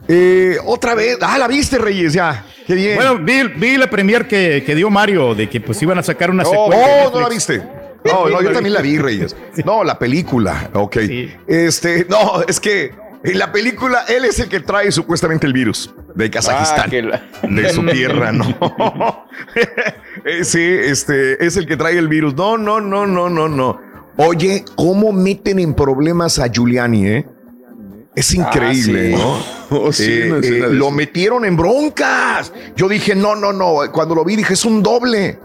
eh, 0.08 0.56
otra 0.64 0.94
vez. 0.94 1.18
Ah, 1.20 1.38
la 1.38 1.48
viste, 1.48 1.78
Reyes, 1.78 2.12
ya. 2.12 2.44
Qué 2.66 2.74
bien. 2.74 2.96
Bueno, 2.96 3.18
vi, 3.18 3.42
vi 3.56 3.76
la 3.76 3.88
premier 3.90 4.28
que, 4.28 4.62
que 4.64 4.74
dio 4.74 4.88
Mario 4.90 5.34
de 5.34 5.48
que 5.48 5.60
pues 5.60 5.82
iban 5.82 5.98
a 5.98 6.02
sacar 6.02 6.30
una 6.30 6.44
No, 6.44 6.50
secuela. 6.50 6.76
de 6.76 7.04
no, 7.04 7.10
no 7.10 7.20
la 7.20 7.28
viste. 7.28 7.62
No, 8.04 8.28
no, 8.28 8.42
yo 8.42 8.52
también 8.52 8.72
la 8.74 8.80
vi, 8.82 8.98
Reyes. 8.98 9.36
No, 9.64 9.84
la 9.84 9.98
película. 9.98 10.70
Ok. 10.74 10.96
Este, 11.46 12.06
no, 12.08 12.42
es 12.46 12.58
que 12.60 12.92
en 13.24 13.38
la 13.38 13.52
película 13.52 14.04
él 14.08 14.24
es 14.24 14.40
el 14.40 14.48
que 14.48 14.60
trae 14.60 14.90
supuestamente 14.90 15.46
el 15.46 15.52
virus 15.52 15.94
de 16.14 16.30
Kazajistán. 16.30 16.90
Ah, 17.12 17.20
la- 17.42 17.48
De 17.48 17.70
su 17.70 17.84
tierra, 17.86 18.32
¿no? 18.32 18.46
Eh, 20.24 20.44
sí, 20.44 20.60
este, 20.62 21.44
es 21.44 21.56
el 21.56 21.66
que 21.66 21.76
trae 21.76 21.98
el 21.98 22.06
virus. 22.08 22.34
No, 22.36 22.56
no, 22.56 22.80
no, 22.80 23.06
no, 23.06 23.28
no, 23.28 23.48
no. 23.48 23.80
Oye, 24.16 24.64
¿cómo 24.76 25.10
meten 25.12 25.58
en 25.58 25.74
problemas 25.74 26.38
a 26.38 26.48
Giuliani, 26.48 27.06
eh? 27.08 27.26
Es 28.14 28.32
increíble, 28.34 29.14
Ah, 29.16 29.16
sí. 29.16 29.22
¿no? 29.70 29.78
Oh, 29.80 29.92
sí, 29.92 30.04
Eh, 30.12 30.40
eh, 30.42 30.66
lo 30.70 30.90
metieron 30.90 31.44
en 31.44 31.56
broncas. 31.56 32.52
Yo 32.76 32.88
dije, 32.88 33.14
no, 33.16 33.34
no, 33.34 33.52
no. 33.52 33.78
Cuando 33.90 34.14
lo 34.14 34.24
vi 34.24 34.36
dije, 34.36 34.52
es 34.52 34.64
un 34.64 34.82
doble. 34.82 35.38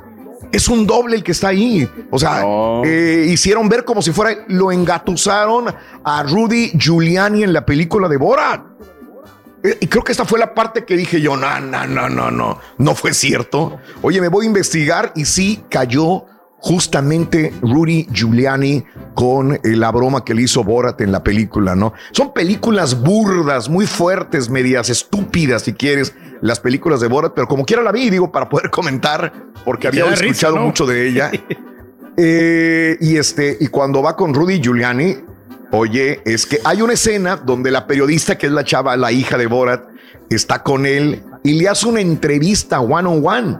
Es 0.52 0.68
un 0.70 0.88
doble 0.88 1.18
el 1.18 1.24
que 1.24 1.32
está 1.34 1.50
ahí. 1.50 1.88
O 2.12 2.18
sea, 2.20 2.42
eh, 2.86 3.28
hicieron 3.30 3.68
ver 3.70 3.84
como 3.84 4.02
si 4.02 4.12
fuera, 4.12 4.46
lo 4.48 4.72
engatusaron 4.72 5.74
a 6.04 6.24
Rudy 6.24 6.72
Giuliani 6.78 7.44
en 7.44 7.54
la 7.54 7.66
película 7.66 8.08
de 8.08 8.18
Borat. 8.18 8.62
Eh, 9.64 9.78
Y 9.82 9.88
creo 9.88 10.04
que 10.04 10.12
esta 10.12 10.26
fue 10.26 10.40
la 10.40 10.54
parte 10.54 10.86
que 10.86 10.96
dije 10.96 11.20
yo, 11.20 11.36
no, 11.36 11.60
no, 11.60 11.86
no, 11.88 12.08
no, 12.10 12.32
no, 12.32 12.60
no 12.78 12.96
fue 12.96 13.14
cierto. 13.14 13.80
Oye, 14.02 14.22
me 14.22 14.30
voy 14.30 14.46
a 14.46 14.48
investigar 14.48 15.12
y 15.16 15.26
sí 15.26 15.64
cayó 15.70 16.26
justamente 16.60 17.54
Rudy 17.62 18.08
Giuliani 18.12 18.84
con 19.14 19.54
eh, 19.54 19.60
la 19.64 19.92
broma 19.92 20.24
que 20.24 20.34
le 20.34 20.44
hizo 20.44 20.64
Borat 20.64 21.00
en 21.02 21.12
la 21.12 21.24
película, 21.24 21.76
¿no? 21.76 21.94
Son 22.12 22.34
películas 22.34 23.02
burdas, 23.02 23.70
muy 23.70 23.86
fuertes, 23.86 24.50
medias 24.50 24.90
estúpidas, 24.90 25.64
si 25.64 25.74
quieres, 25.74 26.14
las 26.42 26.60
películas 26.60 27.00
de 27.00 27.08
Borat, 27.08 27.34
pero 27.36 27.48
como 27.48 27.66
quiera 27.66 27.84
la 27.84 27.92
vi, 27.92 28.10
digo, 28.10 28.32
para 28.32 28.50
poder 28.50 28.70
comentar, 28.70 29.32
porque 29.66 29.88
había 29.88 30.06
risa, 30.06 30.26
escuchado 30.26 30.56
¿no? 30.56 30.66
mucho 30.66 30.86
de 30.86 31.08
ella. 31.08 31.32
Eh, 32.20 32.98
y 33.00 33.18
este, 33.18 33.58
y 33.60 33.68
cuando 33.68 34.02
va 34.02 34.16
con 34.16 34.34
Rudy 34.34 34.60
Giuliani, 34.60 35.18
oye, 35.70 36.20
es 36.26 36.48
que 36.48 36.60
hay 36.64 36.82
una 36.82 36.94
escena 36.94 37.36
donde 37.36 37.70
la 37.70 37.86
periodista, 37.86 38.40
que 38.40 38.48
es 38.48 38.52
la 38.52 38.64
chava, 38.64 38.98
la 38.98 39.12
hija 39.12 39.38
de 39.38 39.46
Borat, 39.46 39.88
está 40.28 40.64
con 40.64 40.88
él 40.88 41.24
y 41.44 41.60
le 41.60 41.70
hace 41.70 41.88
una 41.88 42.02
entrevista 42.02 42.80
one 42.80 43.08
on 43.08 43.22
one. 43.24 43.58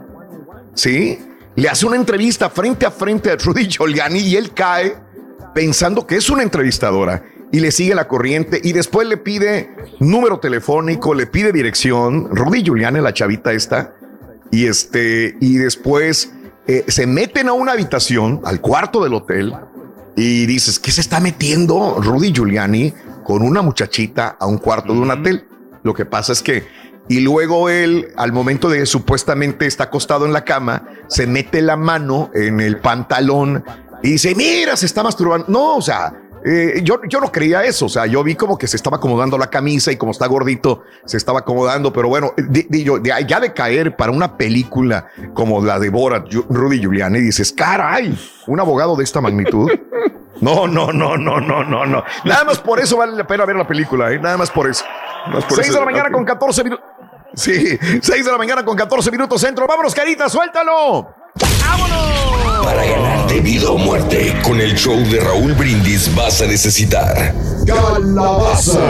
¿Sí? 0.74 1.20
Le 1.58 1.68
hace 1.68 1.86
una 1.86 1.96
entrevista 1.96 2.48
frente 2.50 2.86
a 2.86 2.92
frente 2.92 3.32
a 3.32 3.36
Rudy 3.36 3.66
Giuliani 3.66 4.20
y 4.20 4.36
él 4.36 4.54
cae 4.54 4.96
pensando 5.56 6.06
que 6.06 6.14
es 6.14 6.30
una 6.30 6.44
entrevistadora 6.44 7.24
y 7.50 7.58
le 7.58 7.72
sigue 7.72 7.96
la 7.96 8.06
corriente 8.06 8.60
y 8.62 8.72
después 8.72 9.08
le 9.08 9.16
pide 9.16 9.74
número 9.98 10.38
telefónico, 10.38 11.14
le 11.14 11.26
pide 11.26 11.50
dirección. 11.50 12.28
Rudy 12.30 12.62
Giuliani, 12.62 13.00
la 13.00 13.12
chavita 13.12 13.52
esta, 13.52 13.92
y 14.52 14.66
este, 14.66 15.36
y 15.40 15.56
después 15.56 16.32
eh, 16.68 16.84
se 16.86 17.08
meten 17.08 17.48
a 17.48 17.54
una 17.54 17.72
habitación, 17.72 18.40
al 18.44 18.60
cuarto 18.60 19.02
del 19.02 19.14
hotel, 19.14 19.52
y 20.14 20.46
dices, 20.46 20.78
¿qué 20.78 20.92
se 20.92 21.00
está 21.00 21.18
metiendo 21.18 21.96
Rudy 22.00 22.32
Giuliani 22.32 22.94
con 23.24 23.42
una 23.42 23.62
muchachita 23.62 24.36
a 24.38 24.46
un 24.46 24.58
cuarto 24.58 24.92
de 24.92 25.00
un 25.00 25.10
hotel? 25.10 25.44
Lo 25.82 25.92
que 25.92 26.04
pasa 26.04 26.32
es 26.32 26.40
que, 26.40 26.68
y 27.08 27.20
luego 27.20 27.68
él, 27.68 28.08
al 28.16 28.32
momento 28.32 28.68
de 28.68 28.84
supuestamente 28.86 29.66
está 29.66 29.84
acostado 29.84 30.26
en 30.26 30.32
la 30.32 30.44
cama, 30.44 30.84
se 31.08 31.26
mete 31.26 31.62
la 31.62 31.76
mano 31.76 32.30
en 32.34 32.60
el 32.60 32.78
pantalón 32.78 33.64
y 34.02 34.12
dice, 34.12 34.34
mira, 34.34 34.76
se 34.76 34.86
está 34.86 35.02
masturbando. 35.02 35.46
No, 35.48 35.76
o 35.76 35.82
sea, 35.82 36.12
Eh, 36.44 36.82
yo, 36.84 37.00
yo 37.08 37.18
no 37.20 37.32
creía 37.32 37.64
eso, 37.64 37.86
o 37.86 37.88
sea, 37.88 38.06
yo 38.06 38.22
vi 38.22 38.36
como 38.36 38.56
que 38.56 38.68
se 38.68 38.76
estaba 38.76 38.98
acomodando 38.98 39.36
la 39.36 39.48
camisa 39.50 39.90
y 39.90 39.96
como 39.96 40.12
está 40.12 40.28
gordito, 40.28 40.84
se 41.04 41.16
estaba 41.16 41.40
acomodando, 41.40 41.92
pero 41.92 42.08
bueno, 42.08 42.32
yo, 42.70 43.00
de- 43.00 43.24
ya 43.26 43.40
de 43.40 43.52
caer 43.52 43.96
para 43.96 44.12
una 44.12 44.36
película 44.36 45.08
como 45.34 45.60
la 45.64 45.80
de 45.80 45.90
Borat, 45.90 46.32
Rudy 46.48 46.78
Giuliani, 46.78 47.18
dices, 47.20 47.52
caray, 47.52 48.16
un 48.46 48.60
abogado 48.60 48.94
de 48.94 49.02
esta 49.02 49.20
magnitud. 49.20 49.68
No, 50.40 50.68
no, 50.68 50.92
no, 50.92 51.16
no, 51.16 51.40
no, 51.40 51.64
no, 51.64 51.84
no. 51.84 52.04
Nada 52.24 52.44
más 52.44 52.60
por 52.60 52.78
eso 52.78 52.96
vale 52.96 53.16
la 53.16 53.26
pena 53.26 53.44
ver 53.44 53.56
la 53.56 53.66
película, 53.66 54.12
¿eh? 54.12 54.20
nada 54.20 54.36
más 54.36 54.52
por 54.52 54.70
eso. 54.70 54.84
por 55.32 55.42
6 55.56 55.58
eso. 55.58 55.72
de 55.72 55.80
la 55.80 55.86
mañana 55.86 56.12
con 56.12 56.24
14 56.24 56.62
minutos. 56.62 56.84
Sí, 57.34 57.78
6 58.02 58.24
de 58.24 58.32
la 58.32 58.38
mañana 58.38 58.64
con 58.64 58.76
14 58.76 59.10
minutos 59.10 59.40
centro. 59.40 59.66
Vámonos, 59.66 59.94
carita, 59.94 60.28
suéltalo. 60.28 61.14
Para 62.64 62.84
ganarte 62.84 63.40
vida 63.40 63.70
o 63.70 63.78
muerte, 63.78 64.36
con 64.42 64.60
el 64.60 64.74
show 64.74 64.96
de 65.10 65.20
Raúl 65.20 65.52
Brindis 65.54 66.14
vas 66.14 66.42
a 66.42 66.46
necesitar 66.46 67.32
Calabaza. 67.66 68.80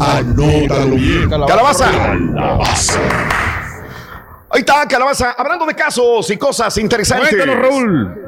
Anótalo 0.00 0.96
bien. 0.96 1.28
Calabaza. 1.28 1.90
Calabaza. 1.90 3.00
Ahí 4.50 4.60
está, 4.60 4.86
calabaza. 4.86 5.32
Hablando 5.36 5.66
de 5.66 5.74
casos 5.74 6.30
y 6.30 6.36
cosas 6.36 6.76
interesantes. 6.78 7.30
Cuéntanos, 7.30 7.58
Raúl. 7.60 8.23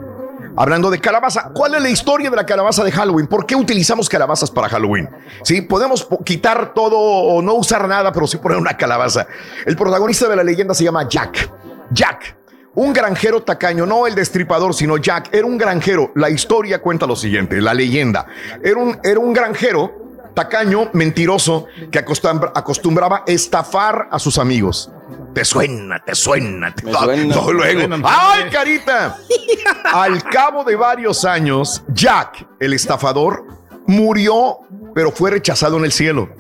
Hablando 0.57 0.91
de 0.91 0.99
calabaza, 1.01 1.51
¿cuál 1.55 1.75
es 1.75 1.83
la 1.83 1.91
historia 1.91 2.31
de 2.31 2.37
la 2.37 2.47
calabaza 2.47 2.83
de 2.83 2.91
Halloween? 2.91 3.27
¿Por 3.27 3.45
qué 3.45 3.55
utilizamos 3.55 4.09
calabazas 4.09 4.51
para 4.51 4.69
Halloween? 4.69 5.09
Sí, 5.43 5.61
podemos 5.61 6.05
po- 6.05 6.23
quitar 6.25 6.73
todo 6.73 6.97
o 6.99 7.43
no 7.43 7.55
usar 7.55 7.87
nada, 7.87 8.11
pero 8.13 8.27
sí 8.27 8.39
poner 8.39 8.57
una 8.59 8.77
calabaza. 8.77 9.27
El 9.67 9.77
protagonista 9.77 10.29
de 10.29 10.37
la 10.37 10.43
leyenda 10.43 10.73
se 10.73 10.85
llama 10.85 11.07
Jack. 11.09 11.51
Jack, 11.91 12.37
un 12.75 12.93
granjero 12.95 13.43
tacaño, 13.43 13.85
no 13.85 14.07
el 14.07 14.15
destripador, 14.15 14.73
sino 14.75 14.97
Jack, 14.97 15.29
era 15.35 15.47
un 15.47 15.59
granjero. 15.59 16.11
La 16.15 16.31
historia 16.31 16.81
cuenta 16.81 17.07
lo 17.07 17.17
siguiente, 17.17 17.61
la 17.61 17.75
leyenda. 17.75 18.27
Era 18.63 18.79
un, 18.79 18.99
era 19.05 19.21
un 19.21 19.35
granjero 19.35 20.07
tacaño, 20.35 20.89
mentiroso, 20.95 21.67
que 21.91 21.99
acostumbra- 22.05 22.53
acostumbraba 22.55 23.25
estafar 23.27 24.09
a 24.11 24.19
sus 24.19 24.39
amigos. 24.39 24.91
Te 25.37 25.45
suena, 25.45 25.99
te 26.03 26.15
suena, 26.15 26.75
te 26.75 26.91
suena. 26.91 27.25
No, 27.35 27.53
luego. 27.53 27.81
Suena, 27.81 28.01
¡Ay, 28.05 28.45
carita! 28.51 29.19
Al 29.93 30.23
cabo 30.23 30.65
de 30.65 30.77
varios 30.77 31.27
años, 31.27 31.85
Jack, 31.89 32.47
el 32.59 32.73
estafador, 32.73 33.45
murió, 33.87 34.61
pero 34.95 35.13
fue 35.13 35.33
rechazado 35.33 35.77
en 35.77 35.85
el 35.85 35.93
cielo. 35.93 36.31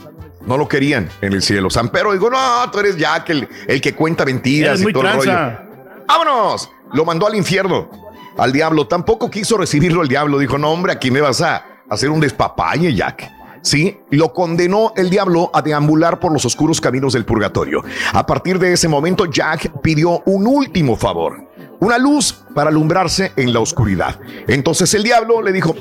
No 0.46 0.56
lo 0.56 0.66
querían 0.66 1.10
en 1.20 1.34
el 1.34 1.42
cielo. 1.42 1.68
San 1.68 1.90
Pedro 1.90 2.14
dijo, 2.14 2.30
no, 2.30 2.70
tú 2.70 2.78
eres 2.78 2.96
Jack, 2.96 3.28
el, 3.28 3.46
el 3.68 3.82
que 3.82 3.94
cuenta 3.94 4.24
mentiras 4.24 4.70
Eres 4.70 4.80
y 4.80 4.84
muy 4.84 4.92
todo 4.94 5.02
el 5.02 5.12
rollo. 5.12 5.22
tranza. 5.24 5.62
¡Vámonos! 6.08 6.70
Lo 6.94 7.04
mandó 7.04 7.26
al 7.26 7.34
infierno, 7.34 7.90
al 8.38 8.50
diablo. 8.50 8.86
Tampoco 8.86 9.30
quiso 9.30 9.58
recibirlo 9.58 10.00
el 10.00 10.08
diablo. 10.08 10.38
Dijo, 10.38 10.56
no, 10.56 10.70
hombre, 10.70 10.92
aquí 10.92 11.10
me 11.10 11.20
vas 11.20 11.42
a 11.42 11.62
hacer 11.90 12.08
un 12.08 12.20
despapalle, 12.20 12.94
Jack. 12.94 13.30
Sí, 13.66 13.98
lo 14.10 14.32
condenó 14.32 14.92
el 14.94 15.10
diablo 15.10 15.50
a 15.52 15.60
deambular 15.60 16.20
por 16.20 16.30
los 16.32 16.44
oscuros 16.44 16.80
caminos 16.80 17.14
del 17.14 17.24
purgatorio. 17.24 17.82
A 18.12 18.24
partir 18.24 18.60
de 18.60 18.72
ese 18.72 18.86
momento, 18.86 19.24
Jack 19.26 19.80
pidió 19.82 20.22
un 20.24 20.46
último 20.46 20.94
favor, 20.94 21.48
una 21.80 21.98
luz 21.98 22.32
para 22.54 22.70
alumbrarse 22.70 23.32
en 23.34 23.52
la 23.52 23.58
oscuridad. 23.58 24.20
Entonces 24.46 24.94
el 24.94 25.02
diablo 25.02 25.42
le 25.42 25.50
dijo, 25.50 25.74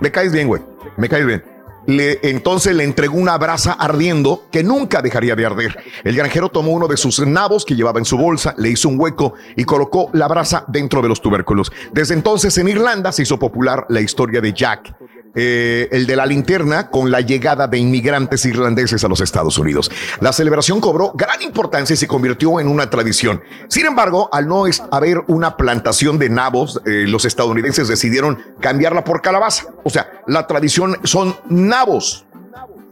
me 0.00 0.10
caes 0.12 0.32
bien, 0.32 0.48
güey, 0.48 0.60
me 0.98 1.08
caes 1.08 1.24
bien. 1.24 1.42
Le- 1.86 2.20
entonces 2.24 2.76
le 2.76 2.84
entregó 2.84 3.16
una 3.16 3.38
brasa 3.38 3.72
ardiendo 3.72 4.42
que 4.52 4.62
nunca 4.62 5.00
dejaría 5.00 5.34
de 5.34 5.46
arder. 5.46 5.78
El 6.04 6.14
granjero 6.14 6.50
tomó 6.50 6.72
uno 6.72 6.88
de 6.88 6.98
sus 6.98 7.26
nabos 7.26 7.64
que 7.64 7.74
llevaba 7.74 7.98
en 7.98 8.04
su 8.04 8.18
bolsa, 8.18 8.54
le 8.58 8.68
hizo 8.68 8.90
un 8.90 9.00
hueco 9.00 9.32
y 9.56 9.64
colocó 9.64 10.10
la 10.12 10.28
brasa 10.28 10.62
dentro 10.68 11.00
de 11.00 11.08
los 11.08 11.22
tubérculos. 11.22 11.72
Desde 11.90 12.12
entonces 12.12 12.58
en 12.58 12.68
Irlanda 12.68 13.10
se 13.12 13.22
hizo 13.22 13.38
popular 13.38 13.86
la 13.88 14.02
historia 14.02 14.42
de 14.42 14.52
Jack, 14.52 14.94
eh, 15.34 15.88
el 15.92 16.06
de 16.06 16.16
la 16.16 16.26
linterna, 16.26 16.90
con 16.90 17.10
la 17.10 17.20
llegada 17.20 17.68
de 17.68 17.78
inmigrantes 17.78 18.44
irlandeses 18.44 19.04
a 19.04 19.08
los 19.08 19.20
Estados 19.20 19.58
Unidos. 19.58 19.90
La 20.20 20.32
celebración 20.32 20.80
cobró 20.80 21.12
gran 21.14 21.40
importancia 21.42 21.94
y 21.94 21.96
se 21.96 22.08
convirtió 22.08 22.60
en 22.60 22.68
una 22.68 22.90
tradición. 22.90 23.42
Sin 23.68 23.86
embargo, 23.86 24.28
al 24.32 24.48
no 24.48 24.64
haber 24.90 25.22
una 25.28 25.56
plantación 25.56 26.18
de 26.18 26.30
nabos, 26.30 26.80
eh, 26.86 27.04
los 27.06 27.24
estadounidenses 27.24 27.88
decidieron 27.88 28.38
cambiarla 28.60 29.04
por 29.04 29.22
calabaza. 29.22 29.66
O 29.84 29.90
sea, 29.90 30.10
la 30.26 30.46
tradición 30.46 30.98
son 31.04 31.36
nabos, 31.48 32.26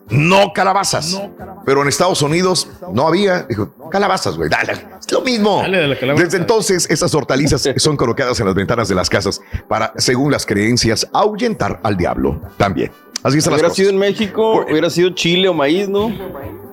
no 0.08 0.52
calabazas. 0.52 1.20
Pero 1.64 1.82
en 1.82 1.88
Estados 1.88 2.22
Unidos 2.22 2.68
no 2.92 3.06
había, 3.06 3.42
dijo, 3.42 3.74
calabazas, 3.90 4.36
güey, 4.36 4.48
dale, 4.48 4.86
lo 5.10 5.20
mismo. 5.22 5.62
Dale. 5.62 5.96
Desde 6.16 6.36
entonces, 6.38 6.86
esas 6.90 7.14
hortalizas 7.14 7.68
son 7.76 7.96
colocadas 7.96 8.38
en 8.40 8.46
las 8.46 8.54
ventanas 8.54 8.88
de 8.88 8.94
las 8.94 9.08
casas 9.08 9.40
para, 9.68 9.92
según 9.96 10.32
las 10.32 10.44
creencias, 10.46 11.08
ahuyentar 11.12 11.80
al 11.82 11.96
diablo 11.96 12.40
también. 12.56 12.90
Así 13.22 13.38
están 13.38 13.52
las 13.52 13.60
Hubiera 13.60 13.68
cosas. 13.68 13.76
sido 13.76 13.90
en 13.90 13.98
México, 13.98 14.64
hubiera 14.70 14.90
sido 14.90 15.10
chile 15.10 15.48
o 15.48 15.54
maíz, 15.54 15.88
¿no? 15.88 16.12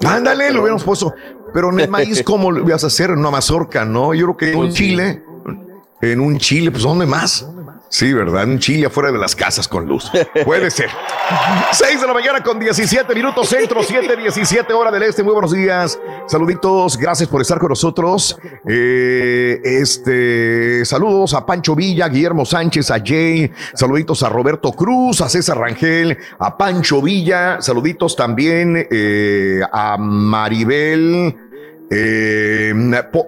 Ándale, 0.05 0.51
lo 0.51 0.61
hubiéramos 0.61 0.83
puesto. 0.83 1.13
Pero 1.53 1.71
en 1.71 1.79
el 1.79 1.89
maíz, 1.89 2.21
¿cómo 2.25 2.51
lo 2.51 2.61
ibas 2.61 2.83
a 2.83 2.88
hacer? 2.88 3.09
En 3.09 3.19
una 3.19 3.31
mazorca, 3.31 3.83
¿no? 3.86 4.13
Yo 4.13 4.25
creo 4.25 4.38
que 4.38 4.51
en 4.51 4.59
un 4.59 4.71
chile, 4.71 5.23
en 6.01 6.19
un 6.19 6.38
chile, 6.38 6.69
pues 6.69 6.83
¿dónde 6.83 7.05
más? 7.05 7.47
Sí, 7.89 8.13
¿verdad? 8.13 8.45
Un 8.45 8.59
chile 8.59 8.88
afuera 8.88 9.11
de 9.11 9.17
las 9.17 9.36
casas 9.36 9.67
con 9.67 9.86
luz. 9.86 10.11
Puede 10.43 10.69
ser. 10.71 10.89
6 11.71 12.01
de 12.01 12.07
la 12.07 12.13
mañana 12.13 12.43
con 12.43 12.59
17 12.59 13.13
minutos 13.15 13.47
centro, 13.49 13.81
7, 13.81 14.15
17 14.15 14.73
hora 14.73 14.91
del 14.91 15.03
este. 15.03 15.23
Muy 15.23 15.33
buenos 15.33 15.51
días. 15.51 15.99
Saluditos, 16.27 16.97
gracias 16.97 17.29
por 17.29 17.41
estar 17.41 17.57
con 17.57 17.69
nosotros. 17.69 18.38
Eh, 18.67 19.61
este, 19.63 20.83
saludos 20.86 21.33
a 21.33 21.45
Pancho 21.45 21.75
Villa, 21.75 22.07
Guillermo 22.07 22.45
Sánchez, 22.45 22.91
a 22.91 22.99
Jay, 23.03 23.51
saluditos 23.73 24.23
a 24.23 24.29
Roberto 24.29 24.71
Cruz, 24.73 25.21
a 25.21 25.29
César 25.29 25.57
Rangel, 25.57 26.17
a 26.39 26.57
Pancho 26.57 27.01
Villa, 27.01 27.61
saluditos 27.61 28.15
también 28.15 28.88
eh, 28.89 29.61
a 29.71 29.97
Maribel. 29.97 31.44
Eh, 31.89 32.73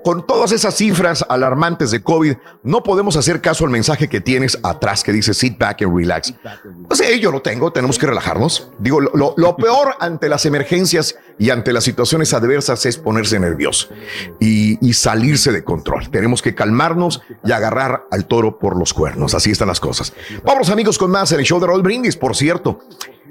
con 0.03 0.25
todas 0.25 0.51
esas 0.51 0.75
cifras 0.75 1.25
alarmantes 1.29 1.91
de 1.91 2.01
COVID, 2.01 2.35
no 2.63 2.83
podemos 2.83 3.15
hacer 3.15 3.41
caso 3.41 3.65
al 3.65 3.71
mensaje 3.71 4.07
que 4.07 4.21
tienes 4.21 4.57
atrás 4.63 5.03
que 5.03 5.13
dice 5.13 5.33
sit 5.33 5.57
back 5.57 5.81
and 5.83 5.95
relax. 5.95 6.33
Pues 6.87 6.99
sí, 6.99 7.19
yo 7.19 7.31
lo 7.31 7.41
tengo, 7.41 7.71
tenemos 7.71 7.97
que 7.97 8.07
relajarnos. 8.07 8.69
Digo, 8.79 8.99
lo 9.01 9.55
peor 9.57 9.95
ante 9.99 10.29
las 10.29 10.45
emergencias 10.45 11.15
y 11.39 11.49
ante 11.51 11.71
las 11.71 11.83
situaciones 11.83 12.33
adversas 12.33 12.85
es 12.85 12.97
ponerse 12.97 13.39
nervioso 13.39 13.89
y, 14.39 14.85
y 14.85 14.93
salirse 14.93 15.51
de 15.51 15.63
control. 15.63 16.09
Tenemos 16.09 16.41
que 16.41 16.55
calmarnos 16.55 17.21
y 17.43 17.51
agarrar 17.51 18.05
al 18.11 18.25
toro 18.25 18.57
por 18.57 18.77
los 18.77 18.93
cuernos. 18.93 19.33
Así 19.33 19.51
están 19.51 19.67
las 19.67 19.79
cosas. 19.79 20.13
Vamos 20.43 20.69
amigos 20.69 20.97
con 20.97 21.11
más 21.11 21.31
en 21.31 21.39
el 21.39 21.45
show 21.45 21.59
de 21.59 21.67
Roll 21.67 21.83
Brindis, 21.83 22.15
por 22.15 22.35
cierto. 22.35 22.79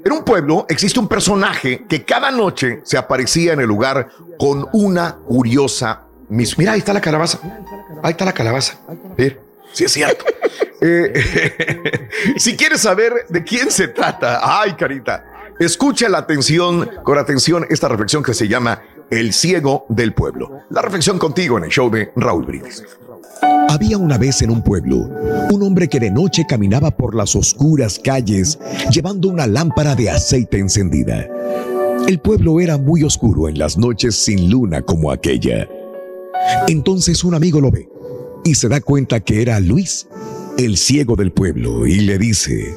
En 0.03 0.11
un 0.11 0.23
pueblo 0.23 0.65
existe 0.69 0.99
un 0.99 1.07
personaje 1.07 1.85
que 1.87 2.03
cada 2.03 2.31
noche 2.31 2.81
se 2.83 2.97
aparecía 2.97 3.53
en 3.53 3.59
el 3.59 3.67
lugar 3.67 4.09
con 4.37 4.67
una 4.73 5.15
curiosa 5.15 6.03
mis. 6.29 6.57
Mira, 6.57 6.73
ahí 6.73 6.79
está 6.79 6.93
la 6.93 7.01
calabaza. 7.01 7.39
Ahí 8.03 8.11
está 8.11 8.25
la 8.25 8.33
calabaza. 8.33 8.79
Mira, 9.17 9.37
sí 9.73 9.85
es 9.85 9.91
cierto. 9.91 10.25
Eh, 10.79 12.07
si 12.37 12.55
quieres 12.55 12.81
saber 12.81 13.25
de 13.29 13.43
quién 13.43 13.71
se 13.71 13.87
trata, 13.87 14.41
ay, 14.43 14.73
carita, 14.73 15.25
escucha 15.59 16.07
la 16.07 16.19
atención, 16.19 16.87
con 17.01 17.17
atención 17.17 17.65
esta 17.71 17.87
reflexión 17.87 18.21
que 18.21 18.35
se 18.35 18.47
llama 18.47 18.83
El 19.09 19.33
ciego 19.33 19.87
del 19.89 20.13
pueblo. 20.13 20.61
La 20.69 20.83
reflexión 20.83 21.17
contigo 21.17 21.57
en 21.57 21.63
el 21.63 21.71
show 21.71 21.89
de 21.89 22.11
Raúl 22.15 22.45
Brindis. 22.45 22.83
Había 23.69 23.97
una 23.97 24.17
vez 24.17 24.41
en 24.41 24.49
un 24.49 24.61
pueblo 24.61 25.09
un 25.51 25.63
hombre 25.63 25.87
que 25.87 25.99
de 25.99 26.09
noche 26.09 26.45
caminaba 26.47 26.91
por 26.91 27.15
las 27.15 27.35
oscuras 27.35 27.99
calles 28.01 28.57
llevando 28.91 29.29
una 29.29 29.47
lámpara 29.47 29.95
de 29.95 30.09
aceite 30.09 30.57
encendida. 30.57 31.27
El 32.07 32.19
pueblo 32.19 32.59
era 32.59 32.77
muy 32.77 33.03
oscuro 33.03 33.49
en 33.49 33.57
las 33.57 33.77
noches 33.77 34.15
sin 34.15 34.49
luna 34.49 34.81
como 34.81 35.11
aquella. 35.11 35.67
Entonces 36.67 37.23
un 37.23 37.33
amigo 37.33 37.59
lo 37.59 37.71
ve 37.71 37.89
y 38.45 38.55
se 38.55 38.69
da 38.69 38.79
cuenta 38.79 39.19
que 39.19 39.41
era 39.41 39.59
Luis, 39.59 40.07
el 40.57 40.77
ciego 40.77 41.15
del 41.15 41.31
pueblo, 41.31 41.85
y 41.85 41.99
le 41.99 42.17
dice, 42.17 42.73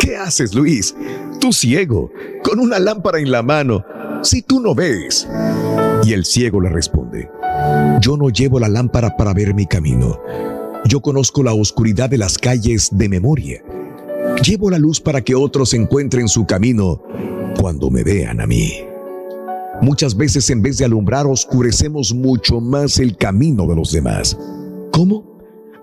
¿qué 0.00 0.16
haces 0.16 0.54
Luis? 0.54 0.94
Tú 1.38 1.52
ciego, 1.52 2.10
con 2.42 2.58
una 2.58 2.78
lámpara 2.78 3.18
en 3.18 3.30
la 3.30 3.42
mano, 3.42 3.84
si 4.22 4.40
tú 4.40 4.60
no 4.60 4.74
ves. 4.74 5.28
Y 6.04 6.14
el 6.14 6.24
ciego 6.24 6.60
le 6.60 6.70
responde, 6.70 7.28
yo 8.00 8.16
no 8.16 8.30
llevo 8.30 8.60
la 8.60 8.68
lámpara 8.68 9.16
para 9.16 9.34
ver 9.34 9.54
mi 9.54 9.66
camino. 9.66 10.20
Yo 10.84 11.00
conozco 11.00 11.42
la 11.42 11.52
oscuridad 11.52 12.08
de 12.08 12.18
las 12.18 12.38
calles 12.38 12.90
de 12.92 13.08
memoria. 13.08 13.62
Llevo 14.44 14.70
la 14.70 14.78
luz 14.78 15.00
para 15.00 15.22
que 15.22 15.34
otros 15.34 15.74
encuentren 15.74 16.28
su 16.28 16.46
camino 16.46 17.02
cuando 17.58 17.90
me 17.90 18.04
vean 18.04 18.40
a 18.40 18.46
mí. 18.46 18.72
Muchas 19.82 20.16
veces 20.16 20.48
en 20.50 20.62
vez 20.62 20.78
de 20.78 20.84
alumbrar 20.84 21.26
oscurecemos 21.26 22.14
mucho 22.14 22.60
más 22.60 22.98
el 22.98 23.16
camino 23.16 23.66
de 23.66 23.76
los 23.76 23.92
demás. 23.92 24.36
¿Cómo? 24.92 25.35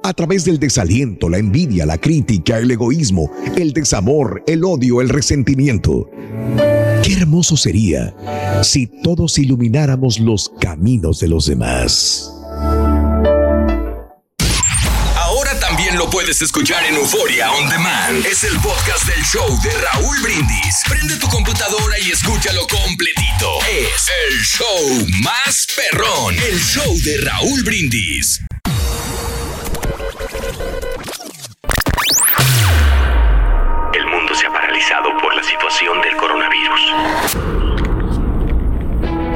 A 0.05 0.13
través 0.13 0.43
del 0.43 0.59
desaliento, 0.59 1.29
la 1.29 1.37
envidia, 1.37 1.85
la 1.85 1.97
crítica, 1.97 2.57
el 2.57 2.69
egoísmo, 2.69 3.31
el 3.55 3.71
desamor, 3.71 4.43
el 4.47 4.65
odio, 4.65 4.99
el 4.99 5.07
resentimiento. 5.07 6.09
Qué 7.01 7.13
hermoso 7.13 7.55
sería 7.55 8.13
si 8.63 8.87
todos 8.87 9.37
ilumináramos 9.37 10.19
los 10.19 10.51
caminos 10.59 11.21
de 11.21 11.29
los 11.29 11.45
demás. 11.45 12.29
Ahora 15.15 15.57
también 15.61 15.97
lo 15.97 16.09
puedes 16.09 16.41
escuchar 16.41 16.83
en 16.83 16.95
Euforia 16.95 17.53
On 17.53 17.69
Demand. 17.69 18.25
Es 18.25 18.43
el 18.43 18.59
podcast 18.59 19.07
del 19.07 19.23
show 19.23 19.47
de 19.63 19.71
Raúl 19.71 20.17
Brindis. 20.21 20.83
Prende 20.89 21.15
tu 21.15 21.27
computadora 21.27 21.97
y 22.05 22.11
escúchalo 22.11 22.67
completito. 22.67 23.59
Es 23.71 24.09
el 24.27 24.41
show 24.41 25.07
más 25.23 25.65
perrón. 25.77 26.35
El 26.35 26.59
show 26.59 26.93
de 27.05 27.21
Raúl 27.21 27.63
Brindis. 27.63 28.41
Se 34.43 34.47
ha 34.47 34.51
paralizado 34.51 35.09
por 35.21 35.33
la 35.33 35.41
situación 35.41 36.01
del 36.01 36.17
coronavirus. 36.17 36.93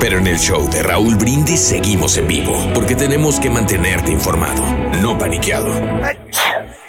Pero 0.01 0.17
en 0.17 0.27
el 0.27 0.37
show 0.37 0.69
de 0.69 0.83
Raúl 0.83 1.15
Brindis 1.15 1.61
seguimos 1.61 2.17
en 2.17 2.27
vivo, 2.27 2.53
porque 2.73 2.93
tenemos 2.93 3.39
que 3.39 3.49
mantenerte 3.49 4.11
informado, 4.11 4.63
no 5.01 5.17
paniqueado. 5.17 5.71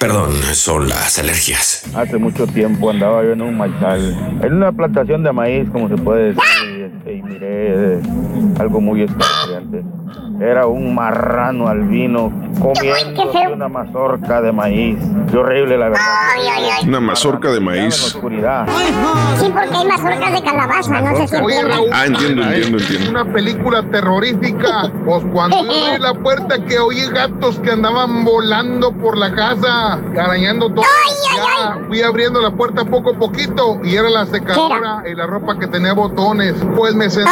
Perdón, 0.00 0.32
son 0.52 0.88
las 0.88 1.16
alergias. 1.20 1.84
Hace 1.94 2.18
mucho 2.18 2.44
tiempo 2.48 2.90
andaba 2.90 3.22
yo 3.22 3.34
en 3.34 3.42
un 3.42 3.56
maizal, 3.56 4.40
en 4.42 4.52
una 4.52 4.72
plantación 4.72 5.22
de 5.22 5.32
maíz, 5.32 5.70
como 5.70 5.88
se 5.88 5.96
puede 5.96 6.34
decir, 6.34 6.42
este, 6.96 7.14
y 7.14 7.22
miré 7.22 7.96
eh, 7.96 8.00
algo 8.58 8.80
muy 8.80 9.02
escalofriante. 9.02 9.84
Era 10.40 10.66
un 10.66 10.94
marrano 10.94 11.66
albino 11.66 12.32
comiendo 12.60 13.54
una 13.54 13.68
mazorca 13.68 14.40
de 14.40 14.52
maíz. 14.52 14.96
Qué 15.30 15.36
horrible, 15.36 15.76
la 15.76 15.88
verdad. 15.88 16.04
Una 16.86 17.00
mazorca 17.00 17.50
de 17.50 17.60
maíz. 17.60 18.14
Oscuridad. 18.14 18.66
Sí, 19.38 19.50
porque 19.52 19.76
hay 19.76 19.86
mazorcas 19.86 20.32
de 20.32 20.42
calabaza, 20.42 21.00
no 21.00 21.16
sé 21.16 21.26
si 21.28 21.36
Oye, 21.36 21.56
entienden. 21.56 21.68
Raúl, 21.76 21.88
Ah, 21.92 22.06
entiendo, 22.06 22.42
entiendo, 22.44 22.78
entiendo. 22.78 23.10
Una 23.10 23.24
película 23.32 23.82
terrorífica. 23.90 24.92
Pues 25.04 25.24
cuando 25.32 25.64
yo 25.64 25.70
abrí 25.86 25.98
la 26.00 26.14
puerta 26.14 26.64
que 26.64 26.78
oí 26.78 27.06
gatos 27.12 27.58
que 27.58 27.72
andaban 27.72 28.24
volando 28.24 28.92
por 28.92 29.16
la 29.18 29.34
casa, 29.34 29.94
arañando 30.16 30.70
todo. 30.72 30.84
Ya 31.36 31.78
fui 31.88 32.00
abriendo 32.02 32.40
la 32.40 32.52
puerta 32.52 32.84
poco 32.84 33.10
a 33.10 33.18
poquito 33.18 33.80
y 33.82 33.96
era 33.96 34.08
la 34.08 34.24
secadora 34.26 35.02
y 35.10 35.14
la 35.14 35.26
ropa 35.26 35.58
que 35.58 35.66
tenía 35.66 35.92
botones. 35.94 36.54
Pues 36.78 36.94
me 36.94 37.10
senté 37.10 37.30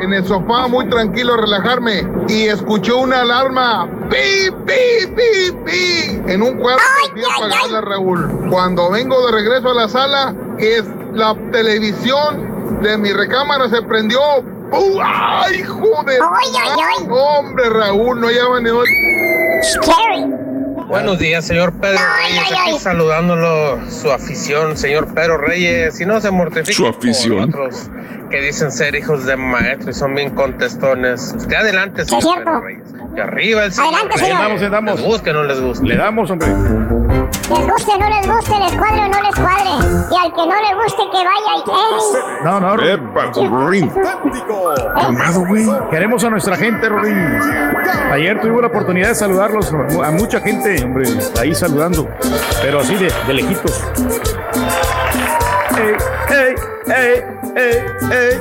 en 0.00 0.14
el 0.14 0.24
sofá 0.24 0.68
muy 0.68 0.88
tranquilo 0.88 1.34
a 1.34 1.38
relajarme 1.38 2.06
y 2.28 2.46
escuché 2.46 2.92
una 2.92 3.22
alarma. 3.22 3.88
¡Pi, 4.08 4.52
pi, 4.64 5.06
pi, 5.16 5.52
pi! 5.64 6.32
En 6.32 6.42
un 6.42 6.58
cuarto 6.58 6.80
bien 7.12 7.26
apagada, 7.36 7.80
Raúl. 7.80 8.48
Cuando 8.50 8.88
vengo 8.92 9.26
de 9.26 9.32
regreso 9.32 9.70
a 9.70 9.74
la 9.74 9.88
sala, 9.88 10.32
es 10.58 10.84
la 11.12 11.34
televisión 11.50 12.80
de 12.82 12.96
mi 12.98 13.12
recámara 13.12 13.68
se 13.68 13.82
prendió. 13.82 14.20
¡Uh! 14.70 15.00
¡Ay, 15.02 15.64
joder! 15.64 16.20
Hombre, 17.10 17.68
Raúl, 17.68 18.20
no 18.20 18.30
llama 18.30 18.60
ni 18.60 18.70
hoy. 18.70 18.88
Buenos 20.88 21.18
días, 21.18 21.44
señor 21.46 21.72
Pedro 21.74 21.98
Reyes. 22.16 22.60
Aquí 22.60 22.78
saludándolo, 22.78 23.80
su 23.90 24.10
afición, 24.10 24.76
señor 24.76 25.12
Pedro 25.14 25.38
Reyes. 25.38 25.96
Si 25.96 26.06
no 26.06 26.20
se 26.20 26.30
mortifica. 26.30 26.72
Su 26.72 26.86
afición. 26.86 27.48
Otros 27.48 27.88
que 28.30 28.40
dicen 28.40 28.72
ser 28.72 28.94
hijos 28.94 29.26
de 29.26 29.36
maestro 29.36 29.90
y 29.90 29.94
son 29.94 30.14
bien 30.14 30.30
contestones. 30.34 31.34
Usted 31.36 31.54
adelante, 31.54 32.04
señor 32.04 32.38
Pedro 32.38 32.60
Reyes. 32.60 32.82
Y 33.16 33.20
arriba 33.20 33.64
el 33.64 33.72
señor. 33.72 33.94
Adelante, 33.94 34.16
Reyes. 34.16 34.28
señor. 34.28 34.38
Le 34.38 34.44
damos, 34.44 34.60
le 34.60 34.70
damos. 34.70 35.00
Les 35.00 35.08
guste 35.08 35.32
no 35.32 35.44
les 35.44 35.60
guste. 35.60 35.86
Le 35.86 35.96
damos, 35.96 36.30
hombre. 36.30 36.48
Les 37.52 37.66
guste, 37.66 37.92
no 37.98 38.08
les 38.08 38.26
guste, 38.26 38.58
les 38.58 38.72
cuadre 38.76 39.04
o 39.04 39.08
no 39.08 39.20
les 39.22 39.34
cuadre. 39.34 39.70
Y 40.10 40.16
al 40.16 40.32
que 40.32 40.46
no 40.46 40.54
le 40.60 40.74
guste, 40.82 41.02
que 41.10 41.18
vaya 41.18 41.56
y 41.56 41.62
¡Ey! 41.70 41.74
No, 42.44 42.60
no, 42.60 42.74
Epa, 42.82 43.30
Rorín. 43.34 43.90
Calmado, 44.94 45.44
güey. 45.46 45.66
Queremos 45.90 46.24
a 46.24 46.30
nuestra 46.30 46.56
gente, 46.56 46.88
Rorín. 46.88 47.18
Ayer 48.10 48.40
tuvimos 48.40 48.62
la 48.62 48.68
oportunidad 48.68 49.08
de 49.08 49.14
saludarlos 49.14 49.70
a 49.72 50.10
mucha 50.10 50.40
gente, 50.40 50.82
hombre, 50.84 51.08
ahí 51.40 51.54
saludando, 51.54 52.08
pero 52.62 52.80
así 52.80 52.94
de, 52.94 53.12
de 53.26 53.34
lejitos. 53.34 53.82
Ey, 55.76 55.94
ey, 56.36 56.54
ey, 56.86 57.24
ey, 57.56 57.78
ey. 58.12 58.40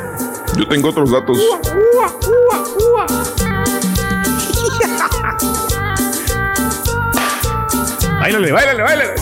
Yo 0.57 0.67
tengo 0.67 0.89
otros 0.89 1.11
datos. 1.11 1.37
Báilale, 8.21 8.51
báilale, 8.51 8.83
báilale. 8.83 9.15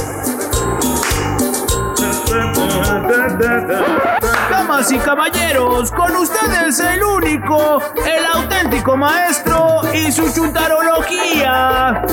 Damas 4.52 4.92
y 4.92 4.98
caballeros, 4.98 5.90
con 5.92 6.14
ustedes 6.18 6.82
el 6.82 7.02
único, 7.02 7.82
el 8.06 8.26
auténtico 8.34 8.98
maestro 8.98 9.80
y 9.94 10.12
su 10.12 10.30
chuntarología. 10.34 12.04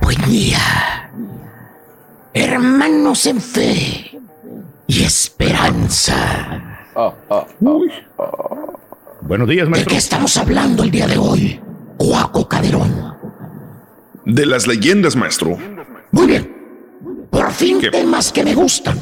Buen 0.00 0.22
día, 0.24 1.08
hermanos 2.34 3.24
en 3.26 3.40
fe 3.40 4.18
y 4.88 5.04
esperanza. 5.04 6.60
Buenos 9.20 9.48
días, 9.48 9.66
¿De 9.66 9.70
maestro. 9.70 9.90
qué 9.92 9.96
estamos 9.96 10.36
hablando 10.36 10.82
el 10.82 10.90
día 10.90 11.06
de 11.06 11.18
hoy? 11.18 11.60
Cuaco 12.02 12.48
Caderón. 12.48 13.16
De 14.24 14.44
las 14.44 14.66
leyendas, 14.66 15.14
maestro. 15.14 15.56
Muy 16.10 16.26
bien. 16.26 17.28
Por 17.30 17.52
fin 17.52 17.80
temas 17.92 18.32
que 18.32 18.42
me 18.42 18.56
gustan. 18.56 18.98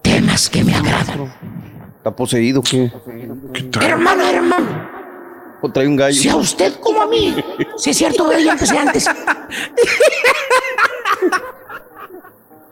Temas 0.00 0.48
que 0.48 0.64
me 0.64 0.74
agradan. 0.74 1.34
¿Está 1.98 2.16
poseído 2.16 2.62
qué? 2.62 2.90
Hermano, 3.78 4.26
hermano. 4.26 4.88
¿O 5.60 5.70
trae 5.70 5.86
un 5.86 5.96
gallo? 5.96 6.18
Si 6.18 6.30
a 6.30 6.36
usted 6.36 6.80
como 6.80 7.02
a 7.02 7.06
mí, 7.08 7.36
si 7.76 7.90
es 7.90 7.98
cierto, 7.98 8.32
yo 8.38 8.50
empecé 8.50 8.78
antes. 8.78 9.06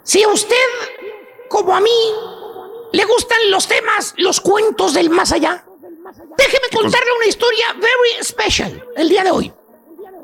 Si 0.02 0.22
a 0.22 0.28
usted 0.28 0.56
como 1.50 1.76
a 1.76 1.80
mí 1.80 1.90
le 2.92 3.04
gustan 3.04 3.38
los 3.50 3.68
temas, 3.68 4.14
los 4.16 4.40
cuentos 4.40 4.94
del 4.94 5.10
más 5.10 5.30
allá, 5.32 5.62
déjeme 6.36 6.68
contarle 6.72 7.12
una 7.18 7.26
historia 7.26 7.72
very 7.74 8.24
special 8.24 8.84
el 8.96 9.08
día 9.08 9.24
de 9.24 9.30
hoy. 9.30 9.52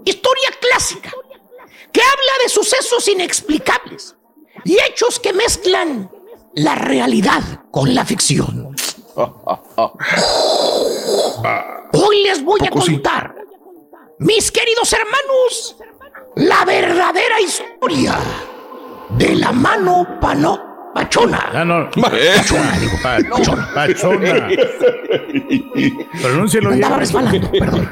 Historia 0.05 0.51
clásica 0.61 1.11
que 1.93 2.01
habla 2.01 2.33
de 2.43 2.49
sucesos 2.49 3.09
inexplicables 3.09 4.17
y 4.65 4.77
hechos 4.81 5.19
que 5.19 5.33
mezclan 5.33 6.11
la 6.55 6.75
realidad 6.75 7.43
con 7.71 7.95
la 7.95 8.05
ficción. 8.05 8.75
Hoy 11.93 12.23
les 12.25 12.45
voy 12.45 12.61
a 12.67 12.71
contar, 12.71 13.35
mis 14.19 14.51
queridos 14.51 14.93
hermanos, 14.93 15.77
la 16.37 16.65
verdadera 16.65 17.41
historia 17.41 18.19
de 19.11 19.35
la 19.37 19.53
mano 19.53 20.19
pano 20.21 20.68
pachona. 20.95 21.51
Ah, 21.53 21.65
no. 21.65 21.89
Pachona, 21.91 22.79
digo, 22.79 22.97
pachona. 23.03 23.69
Pachona. 23.75 24.49
Pronúncialo 26.23 26.71
bien. 26.71 26.85
Andaba 26.85 26.97
resbalando, 26.99 27.51
perdón. 27.51 27.91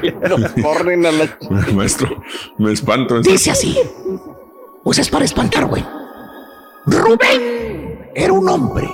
Corren 0.61 1.05
a 1.05 1.11
la... 1.11 1.37
Maestro, 1.73 2.21
me 2.57 2.71
espanto. 2.73 3.21
Dice 3.21 3.51
así. 3.51 3.77
Pues 4.83 4.99
es 4.99 5.09
para 5.09 5.25
espantar, 5.25 5.65
güey. 5.65 5.85
Rubén 6.85 8.09
era 8.15 8.33
un 8.33 8.47
hombre. 8.47 8.89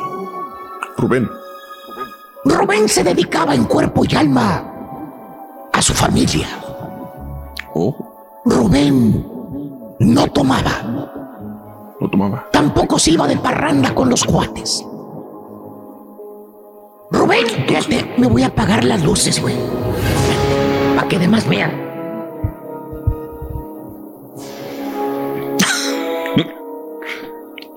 Rubén. 0.98 1.30
Rubén 2.46 2.90
se 2.90 3.04
dedicaba 3.04 3.56
en 3.56 3.66
cuerpo 3.66 4.04
y 4.08 4.16
alma 4.16 4.64
a 5.72 5.82
su 5.82 5.94
familia. 5.94 6.48
Rubén 8.46 9.26
no 10.00 10.28
tomaba. 10.28 11.23
No 12.04 12.10
tomaba. 12.10 12.50
Tampoco 12.52 13.00
se 13.00 13.12
iba 13.12 13.26
de 13.26 13.38
parranda 13.38 13.96
con 13.96 14.10
los 14.10 14.26
cuates. 14.26 14.86
Rubén, 17.12 17.48
fíjate, 17.66 18.14
me 18.18 18.28
voy 18.28 18.44
a 18.44 18.48
apagar 18.48 18.84
las 18.84 19.02
luces, 19.02 19.42
güey. 19.42 19.56
Para 20.98 21.08
que 21.08 21.18
demás 21.18 21.48
vean. 21.48 21.72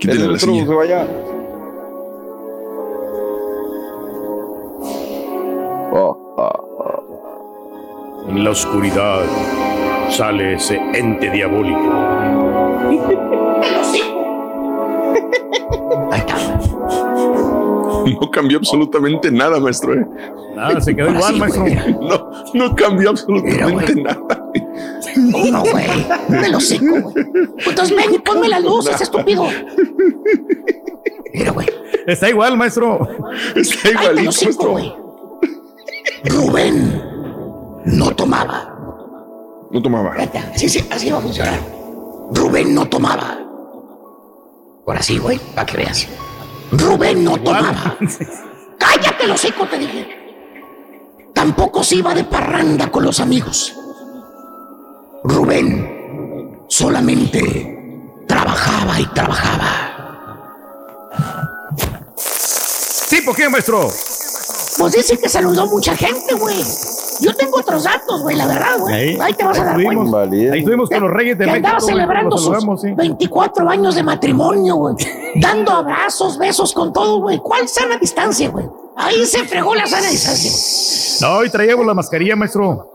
Quítale 0.01 0.20
El 0.20 0.27
la 0.27 0.35
otro 0.35 0.39
silla. 0.39 0.66
se 0.66 0.74
vaya. 0.74 1.07
En 8.29 8.43
la 8.43 8.51
oscuridad 8.51 9.20
sale 10.11 10.55
ese 10.55 10.81
ente 10.95 11.31
diabólico. 11.31 11.79
No 18.21 18.31
cambió 18.31 18.59
absolutamente 18.59 19.31
nata, 19.31 19.59
maestro. 19.59 19.95
¿eh? 19.95 20.07
Nada, 20.55 20.81
se 20.81 20.95
quedó 20.95 21.11
igual, 21.11 21.37
maestro. 21.39 21.64
No, 22.01 22.31
no 22.55 22.75
cambió 22.75 23.11
absolutamente 23.11 23.95
nada. 23.97 24.51
Uno, 25.17 25.62
güey. 25.62 26.07
Me 26.29 26.49
lo 26.49 26.61
seco, 26.61 27.01
güey. 27.03 27.27
Entonces 27.67 27.97
ven 27.97 28.14
y 28.14 28.19
ponme 28.19 28.49
las 28.49 28.62
luces, 28.62 29.01
estúpido. 29.01 29.47
Mira, 31.35 31.51
güey. 31.53 31.67
Está 32.07 32.29
igual, 32.29 32.57
maestro. 32.57 33.09
Está 33.55 33.91
cinco, 33.91 34.14
maestro. 34.14 34.71
güey. 34.71 34.95
Rubén 36.25 37.03
no 37.85 38.11
tomaba. 38.12 38.73
No 39.71 39.83
tomaba. 39.83 40.14
Sí, 40.55 40.69
sí, 40.69 40.87
así 40.91 41.11
va 41.11 41.19
a 41.19 41.21
funcionar. 41.21 41.59
Rubén 42.33 42.75
no 42.75 42.87
tomaba. 42.87 43.45
Ahora 44.87 45.03
sí, 45.03 45.18
güey, 45.18 45.39
para 45.55 45.66
que 45.66 45.76
veas. 45.78 46.07
Rubén 46.70 47.24
no 47.24 47.37
tomaba. 47.39 47.97
¡Cállate, 48.78 49.26
los 49.26 49.43
hocico, 49.43 49.66
te 49.66 49.78
dije! 49.78 50.07
Tampoco 51.34 51.82
se 51.82 51.97
iba 51.97 52.14
de 52.14 52.24
parranda 52.24 52.91
con 52.91 53.05
los 53.05 53.18
amigos. 53.20 53.74
Rubén 55.24 56.64
solamente 56.68 58.24
trabajaba 58.28 59.01
y 59.01 59.07
trabajaba. 59.07 59.93
¿Sí, 62.16 63.20
por 63.22 63.34
qué, 63.34 63.49
maestro? 63.49 63.91
Pues 64.78 64.93
dice 64.93 65.18
que 65.18 65.28
saludó 65.28 65.66
mucha 65.66 65.97
gente, 65.97 66.34
güey. 66.34 66.62
Yo 67.21 67.35
tengo 67.35 67.59
otros 67.59 67.85
datos, 67.85 68.23
güey, 68.23 68.37
la 68.37 68.47
verdad, 68.47 68.79
güey. 68.79 68.95
Ahí, 68.95 69.19
Ahí 69.21 69.33
te 69.35 69.45
vas 69.45 69.59
a 69.59 69.64
dar 69.64 69.83
cuenta. 69.83 70.21
ahí 70.23 70.59
estuvimos 70.61 70.89
con 70.91 71.01
los 71.01 71.11
reyes 71.11 71.39
de 71.39 71.45
Que 71.45 71.51
México. 71.51 71.67
andaba 71.69 71.81
celebrando 71.81 72.37
sus 72.39 72.47
saludamos, 72.47 72.81
sí. 72.83 72.93
24 72.93 73.69
años 73.71 73.95
de 73.95 74.03
matrimonio, 74.03 74.75
güey. 74.77 74.95
Dando 75.37 75.73
abrazos, 75.73 76.39
besos 76.39 76.73
con 76.73 76.93
todo, 76.93 77.21
güey. 77.21 77.39
¿Cuál 77.39 77.69
sana 77.69 77.97
distancia, 77.99 78.49
güey? 78.51 78.67
Ahí 78.97 79.25
se 79.27 79.45
fregó 79.45 79.75
la 79.75 79.87
sana 79.87 80.09
distancia. 80.09 81.27
No, 81.29 81.37
hoy 81.39 81.51
traíamos 81.51 81.87
la 81.87 81.95
mascarilla, 81.95 82.37
maestro. 82.37 82.93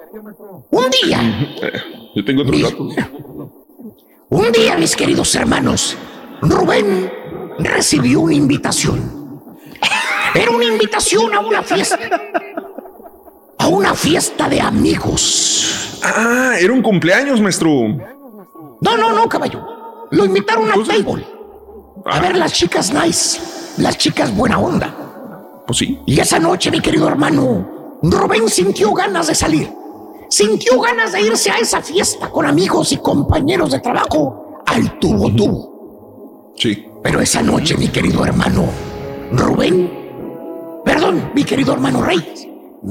Un 0.71 0.85
día, 1.03 1.19
Yo 2.15 2.25
tengo 2.25 2.41
otros 2.41 2.61
datos. 2.61 2.95
un 4.29 4.51
día, 4.51 4.77
mis 4.77 4.95
queridos 4.95 5.33
hermanos, 5.35 5.95
Rubén 6.41 7.11
recibió 7.59 8.21
una 8.21 8.33
invitación. 8.33 9.21
Era 10.33 10.51
una 10.51 10.65
invitación 10.65 11.33
a 11.33 11.39
una 11.41 11.61
fiesta. 11.61 11.99
A 13.61 13.67
una 13.67 13.93
fiesta 13.93 14.49
de 14.49 14.59
amigos. 14.59 15.99
Ah, 16.03 16.53
era 16.59 16.73
un 16.73 16.81
cumpleaños, 16.81 17.39
maestro. 17.39 17.69
No, 17.69 18.97
no, 18.97 19.13
no, 19.13 19.29
caballo. 19.29 19.61
Lo 20.09 20.25
invitaron 20.25 20.71
al 20.71 20.83
table. 20.83 21.23
A 22.05 22.19
ver 22.19 22.37
las 22.37 22.53
chicas 22.53 22.91
nice, 22.91 23.39
las 23.77 23.99
chicas 23.99 24.35
buena 24.35 24.57
onda. 24.57 25.63
Pues 25.67 25.77
sí. 25.77 25.99
Y 26.07 26.19
esa 26.19 26.39
noche, 26.39 26.71
mi 26.71 26.81
querido 26.81 27.07
hermano, 27.07 27.99
Rubén 28.01 28.49
sintió 28.49 28.93
ganas 28.93 29.27
de 29.27 29.35
salir. 29.35 29.71
Sintió 30.27 30.79
ganas 30.79 31.11
de 31.11 31.21
irse 31.21 31.51
a 31.51 31.59
esa 31.59 31.83
fiesta 31.83 32.31
con 32.31 32.47
amigos 32.47 32.91
y 32.93 32.97
compañeros 32.97 33.73
de 33.73 33.79
trabajo 33.79 34.63
al 34.65 34.97
tubo 34.97 35.31
tubo. 35.35 36.53
Sí. 36.57 36.87
Pero 37.03 37.21
esa 37.21 37.43
noche, 37.43 37.77
mi 37.77 37.89
querido 37.89 38.25
hermano, 38.25 38.65
Rubén, 39.33 40.81
perdón, 40.83 41.29
mi 41.35 41.43
querido 41.43 41.73
hermano 41.73 42.01
Reyes, 42.01 42.47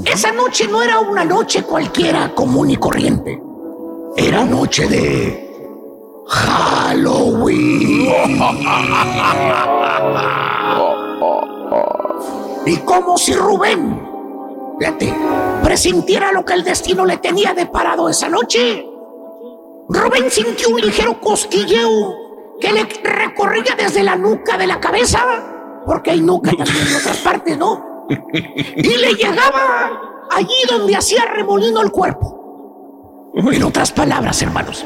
esa 0.07 0.31
noche 0.31 0.69
no 0.69 0.83
era 0.83 1.01
una 1.01 1.25
noche 1.25 1.65
cualquiera 1.65 2.33
común 2.33 2.71
y 2.71 2.77
corriente. 2.77 3.43
Era 4.17 4.45
noche 4.45 4.87
de 4.87 5.51
Halloween. 6.29 8.09
Y 12.67 12.77
como 12.79 13.19
si 13.19 13.35
Rubén, 13.35 14.01
fíjate, 14.79 15.13
presintiera 15.65 16.31
lo 16.31 16.45
que 16.45 16.53
el 16.53 16.63
destino 16.63 17.05
le 17.05 17.17
tenía 17.17 17.53
deparado 17.53 18.09
esa 18.09 18.29
noche. 18.29 18.87
Rubén 19.89 20.31
sintió 20.31 20.69
un 20.69 20.81
ligero 20.81 21.21
cosquilleo 21.21 22.15
que 22.61 22.73
le 22.73 22.85
recorría 23.03 23.75
desde 23.77 24.05
la 24.05 24.15
nuca 24.15 24.57
de 24.57 24.69
la 24.69 24.79
cabeza, 24.79 25.19
porque 25.85 26.13
hay 26.13 26.21
nuca 26.21 26.53
también 26.53 26.87
en 26.87 26.97
otras 26.97 27.17
partes, 27.19 27.59
¿no? 27.59 27.90
Y 28.77 28.97
le 28.97 29.15
llegaba 29.15 29.91
allí 30.31 30.55
donde 30.69 30.97
hacía 30.97 31.25
remolino 31.27 31.81
el 31.83 31.91
cuerpo. 31.91 33.31
En 33.35 33.63
otras 33.63 33.93
palabras, 33.93 34.43
hermanos, 34.43 34.85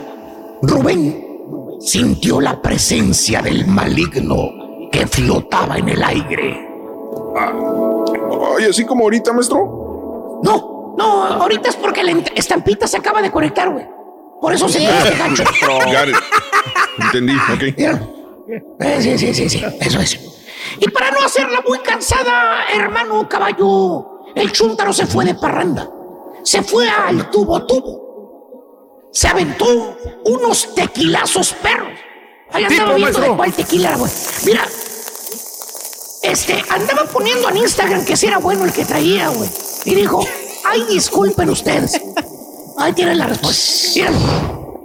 Rubén 0.62 1.78
sintió 1.80 2.40
la 2.40 2.60
presencia 2.60 3.40
del 3.40 3.66
maligno 3.66 4.88
que 4.92 5.06
flotaba 5.06 5.78
en 5.78 5.88
el 5.88 6.02
aire. 6.02 6.68
Ay, 7.36 8.64
así 8.68 8.84
como 8.84 9.04
ahorita, 9.04 9.32
maestro. 9.32 10.40
No, 10.42 10.94
no, 10.96 11.24
ahorita 11.24 11.70
es 11.70 11.76
porque 11.76 12.04
la 12.04 12.12
estampita 12.34 12.86
se 12.86 12.98
acaba 12.98 13.22
de 13.22 13.30
conectar, 13.30 13.70
güey. 13.70 13.86
Por 14.40 14.52
eso 14.52 14.68
se 14.68 14.78
queda 14.80 14.98
este 14.98 15.18
gancho. 15.18 15.44
Entendí, 16.98 17.34
ok. 17.34 17.62
Eh, 18.80 18.98
sí, 19.00 19.18
sí, 19.18 19.34
sí, 19.34 19.48
sí, 19.48 19.64
eso 19.80 20.00
es. 20.00 20.33
Y 20.78 20.88
para 20.90 21.10
no 21.10 21.20
hacerla 21.24 21.62
muy 21.66 21.78
cansada, 21.80 22.64
hermano 22.72 23.28
caballo, 23.28 24.22
el 24.34 24.52
chúntaro 24.52 24.92
se 24.92 25.06
fue 25.06 25.24
de 25.24 25.34
parranda. 25.34 25.90
Se 26.42 26.62
fue 26.62 26.88
al 26.88 27.30
tubo 27.30 27.64
tubo. 27.66 29.10
Se 29.12 29.28
aventó 29.28 29.96
unos 30.24 30.74
tequilazos 30.74 31.52
perros. 31.54 31.98
Ahí 32.50 32.64
andaba 32.64 32.94
viendo 32.94 33.20
de 33.20 33.28
cuál 33.36 33.52
tequila, 33.52 33.96
güey. 33.96 34.10
Mira, 34.44 34.66
este, 36.22 36.64
andaba 36.68 37.04
poniendo 37.04 37.48
en 37.48 37.58
Instagram 37.58 38.04
que 38.04 38.16
si 38.16 38.26
era 38.26 38.38
bueno 38.38 38.64
el 38.64 38.72
que 38.72 38.84
traía, 38.84 39.28
güey. 39.28 39.48
Y 39.84 39.94
dijo, 39.94 40.26
ay, 40.64 40.84
disculpen 40.88 41.50
ustedes. 41.50 42.00
Ahí 42.78 42.92
tienen 42.92 43.18
la 43.18 43.26
respuesta. 43.26 44.10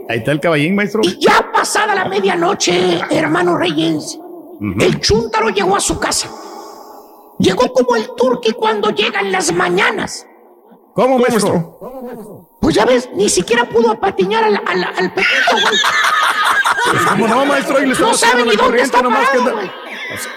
Ahí 0.09 0.19
está 0.19 0.31
el 0.31 0.39
caballín, 0.39 0.75
maestro. 0.75 1.01
Y 1.03 1.17
ya 1.19 1.51
pasada 1.51 1.95
la 1.95 2.05
medianoche, 2.05 3.01
hermano 3.09 3.57
Reyes, 3.57 4.19
el 4.59 4.99
chúntaro 4.99 5.49
llegó 5.49 5.75
a 5.75 5.79
su 5.79 5.99
casa. 5.99 6.29
Llegó 7.39 7.71
como 7.73 7.95
el 7.95 8.09
turqui 8.15 8.51
cuando 8.53 8.89
llega 8.89 9.21
en 9.21 9.31
las 9.31 9.53
mañanas. 9.53 10.25
¿Cómo, 10.93 11.17
maestro? 11.19 12.57
Pues 12.59 12.75
ya 12.75 12.83
ves, 12.85 13.09
ni 13.15 13.29
siquiera 13.29 13.63
pudo 13.63 13.91
apatiñar 13.91 14.43
al, 14.43 14.55
al, 14.57 14.83
al 14.83 15.13
pepito, 15.13 15.51
güey. 15.53 15.77
¿Cómo 17.09 17.27
no, 17.27 17.45
maestro? 17.45 17.77
Ahí 17.77 17.85
le 17.85 17.93
estaba 17.93 18.11
No 18.11 18.17
sabe 18.17 18.43
ni 18.43 18.55
dónde 18.55 18.81
está 18.81 19.01
nomás 19.01 19.27
parado, 19.29 19.39
anda- 19.41 19.53
güey. 19.53 19.71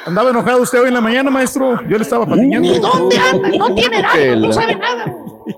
Andaba 0.06 0.30
enojado 0.30 0.62
usted 0.62 0.80
hoy 0.82 0.88
en 0.88 0.94
la 0.94 1.00
mañana, 1.00 1.30
maestro. 1.30 1.80
Yo 1.88 1.96
le 1.96 2.02
estaba 2.04 2.26
patiñando. 2.26 2.68
Ni 2.70 2.78
dónde 2.78 3.18
anda, 3.18 3.48
no 3.58 3.74
tiene 3.74 4.02
nada, 4.02 4.36
no 4.36 4.52
sabe 4.52 4.76
nada. 4.76 5.04
güey. 5.06 5.56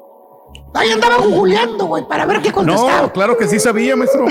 Ahí 0.73 0.91
andaba 0.91 1.17
googleando, 1.19 1.85
güey, 1.85 2.07
para 2.09 2.25
ver 2.25 2.41
qué 2.41 2.51
contestaba. 2.51 3.03
No, 3.03 3.13
claro 3.13 3.37
que 3.37 3.47
sí 3.47 3.61
sabía, 3.61 3.95
maestro. 3.97 4.25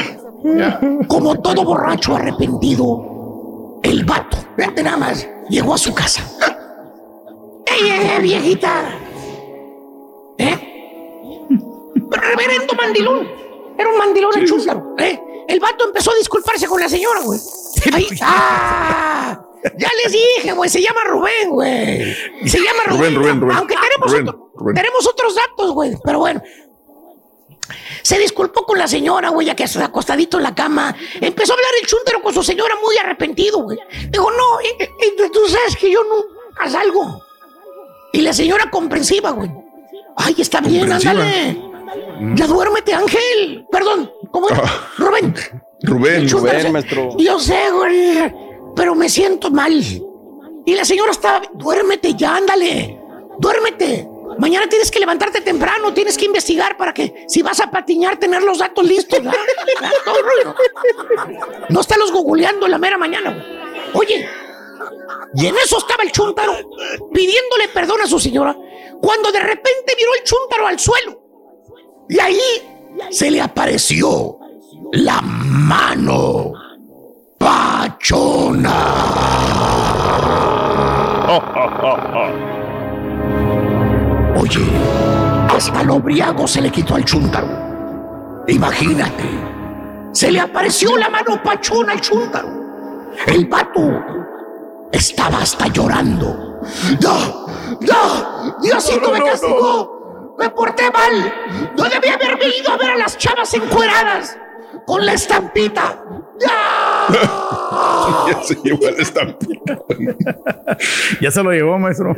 Ya. 0.44 0.80
Como 1.08 1.40
todo 1.40 1.64
borracho 1.64 2.16
arrepentido, 2.16 3.13
el 3.84 4.04
vato, 4.06 4.38
fíjate 4.58 4.84
nada 4.84 4.98
más, 4.98 5.28
llegó 5.50 5.74
a 5.74 5.78
su 5.78 5.94
casa. 5.94 6.24
¡Ey, 7.66 7.90
ey, 7.90 8.12
ey, 8.16 8.22
viejita! 8.22 8.98
¿Eh? 10.38 11.48
Reverendo 12.10 12.74
mandilón. 12.76 13.28
Era 13.78 13.90
un 13.90 13.98
mandilón 13.98 14.32
el 14.38 14.48
chúntaro, 14.48 14.96
¿eh? 15.00 15.20
El 15.48 15.60
vato 15.60 15.86
empezó 15.86 16.12
a 16.12 16.16
disculparse 16.16 16.68
con 16.68 16.80
la 16.80 16.88
señora, 16.90 17.22
güey. 17.22 17.40
Ahí- 17.94 18.08
¡Ah! 18.22 19.40
Ya 19.78 19.90
les 20.04 20.12
dije, 20.12 20.52
güey, 20.54 20.70
se 20.70 20.82
llama 20.82 21.00
Rubén, 21.06 21.50
güey. 21.50 22.14
Se 22.46 22.60
llama 22.60 22.84
Rubén. 22.88 23.16
Rubén, 23.16 23.16
Rubén, 23.16 23.42
Rubén. 23.42 23.58
Aunque 23.58 23.76
tenemos, 23.76 24.12
Rubén, 24.12 24.28
otro- 24.30 24.52
Rubén. 24.56 24.76
tenemos 24.76 25.08
otros 25.08 25.36
datos, 25.36 25.72
güey, 25.74 25.98
pero 26.04 26.20
bueno. 26.20 26.42
Se 28.02 28.18
disculpó 28.20 28.66
con 28.66 28.78
la 28.78 28.88
señora, 28.88 29.30
güey, 29.30 29.48
ya 29.48 29.56
que 29.56 29.64
acostadito 29.64 30.38
en 30.38 30.44
la 30.44 30.56
cama. 30.56 30.96
Empezó 31.20 31.54
a 31.54 31.56
hablar 31.56 31.72
el 31.82 31.88
chúntaro 31.88 32.22
con 32.22 32.34
su 32.34 32.44
señora 32.44 32.76
muy 32.84 32.96
arrepentido, 32.98 33.64
güey. 33.64 33.78
Dijo, 34.10 34.30
no, 34.32 34.60
eh, 34.62 34.78
eh, 34.80 35.30
tú 35.32 35.40
sabes 35.48 35.76
que 35.78 35.92
yo 35.92 36.00
nunca 36.04 36.70
salgo. 36.70 37.24
Y 38.12 38.22
la 38.22 38.34
señora 38.34 38.70
comprensiva, 38.70 39.32
güey. 39.32 39.50
Ay, 40.16 40.36
está 40.38 40.62
bien, 40.62 40.92
ándale. 40.92 41.62
Ya 42.36 42.48
duérmete, 42.48 42.94
Ángel. 42.94 43.66
Perdón, 43.72 44.12
¿cómo 44.32 44.50
es? 44.50 44.58
Rubén. 44.98 45.36
Rubén, 45.82 46.30
Rubén, 46.30 46.62
se- 46.62 46.70
maestro. 46.72 47.10
Yo 47.18 47.40
sé, 47.40 47.60
güey, 47.72 48.34
pero 48.76 48.96
me 48.96 49.10
siento 49.10 49.50
mal. 49.52 49.74
Y 50.66 50.76
la 50.76 50.86
señora 50.86 51.12
estaba, 51.12 51.42
duérmete 51.56 52.14
ya, 52.14 52.38
ándale. 52.38 53.00
Duérmete. 53.40 54.08
Mañana 54.38 54.68
tienes 54.68 54.92
que 54.92 55.00
levantarte 55.00 55.42
temprano, 55.42 55.94
tienes 55.94 56.18
que 56.18 56.26
investigar 56.26 56.78
para 56.78 56.94
que 56.94 57.26
si 57.28 57.42
vas 57.42 57.60
a 57.60 57.70
patiñar, 57.70 58.18
tener 58.18 58.44
los 58.44 58.60
datos 58.60 58.86
listos. 58.86 59.20
¿verdad? 59.24 59.40
Todo 60.06 60.18
rollo. 60.22 60.56
No 61.70 61.82
googleando 62.12 62.66
en 62.66 62.72
la 62.72 62.78
mera 62.78 62.98
mañana. 62.98 63.44
Oye, 63.94 64.28
y 65.36 65.48
en 65.48 65.56
eso 65.58 65.78
estaba 65.78 66.04
el 66.04 66.12
chúntaro 66.12 66.54
pidiéndole 67.14 67.68
perdón 67.74 68.02
a 68.02 68.08
su 68.08 68.20
señora, 68.20 68.56
cuando 69.02 69.32
de 69.32 69.40
repente 69.40 69.94
miró 69.98 70.14
el 70.16 70.24
chúntaro 70.24 70.68
al 70.68 70.80
suelo. 70.80 71.22
Y 72.10 72.20
ahí 72.20 72.40
se 73.10 73.32
le 73.32 73.42
apareció 73.42 74.38
la 74.92 75.22
mano 75.22 76.54
pachona. 77.38 78.80
Oye, 84.36 84.66
hasta 85.50 85.84
lo 85.84 86.00
briago 86.00 86.48
se 86.48 86.62
le 86.62 86.72
quitó 86.72 86.96
al 86.96 87.06
chúntaro. 87.06 88.44
Imagínate, 88.48 89.24
se 90.12 90.32
le 90.32 90.40
apareció 90.40 90.98
la 90.98 91.10
mano 91.10 91.42
pachona 91.44 91.94
al 91.94 92.02
chúntaro. 92.02 92.50
El 93.28 93.46
vato 93.46 93.92
estaba 94.92 95.40
hasta 95.40 95.68
llorando. 95.68 96.60
¡No! 97.02 97.48
¡No! 97.82 98.60
¡Diosito 98.62 99.12
me 99.12 99.22
castigó! 99.22 100.36
Me 100.38 100.50
porté 100.50 100.90
mal. 100.92 101.34
No 101.78 101.84
debía 101.84 102.16
haberme 102.16 102.46
ido 102.60 102.72
a 102.72 102.78
ver 102.78 102.92
a 102.92 102.98
las 102.98 103.18
chavas 103.18 103.54
encueradas. 103.54 104.38
Con 104.86 105.06
la 105.06 105.14
estampita. 105.14 106.04
ya 108.28 108.44
se 108.44 108.56
llevó 108.64 108.90
la 108.90 109.02
estampita. 109.02 109.80
ya 111.22 111.32
se 111.32 111.44
lo 111.44 111.52
llevó, 111.52 111.78
maestro. 111.78 112.16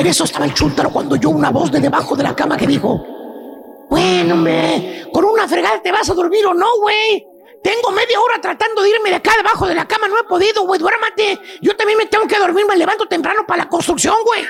En 0.00 0.06
eso 0.06 0.24
estaba 0.24 0.46
el 0.46 0.54
chúntaro 0.54 0.90
cuando 0.90 1.14
oyó 1.16 1.28
una 1.28 1.50
voz 1.50 1.70
de 1.70 1.78
debajo 1.78 2.16
de 2.16 2.22
la 2.22 2.34
cama 2.34 2.56
que 2.56 2.66
dijo: 2.66 3.04
Bueno, 3.90 4.34
con 5.12 5.26
una 5.26 5.46
fregada 5.46 5.82
te 5.82 5.92
vas 5.92 6.08
a 6.08 6.14
dormir 6.14 6.46
o 6.46 6.54
no, 6.54 6.78
güey. 6.80 7.26
Tengo 7.62 7.90
media 7.90 8.18
hora 8.18 8.40
tratando 8.40 8.80
de 8.80 8.88
irme 8.88 9.10
de 9.10 9.16
acá 9.16 9.32
debajo 9.36 9.66
de 9.66 9.74
la 9.74 9.86
cama, 9.86 10.08
no 10.08 10.18
he 10.18 10.24
podido, 10.24 10.62
güey. 10.62 10.80
Duérmate. 10.80 11.38
Yo 11.60 11.76
también 11.76 11.98
me 11.98 12.06
tengo 12.06 12.26
que 12.26 12.38
dormir, 12.38 12.64
me 12.66 12.78
levanto 12.78 13.04
temprano 13.06 13.42
para 13.46 13.64
la 13.64 13.68
construcción, 13.68 14.14
güey. 14.24 14.42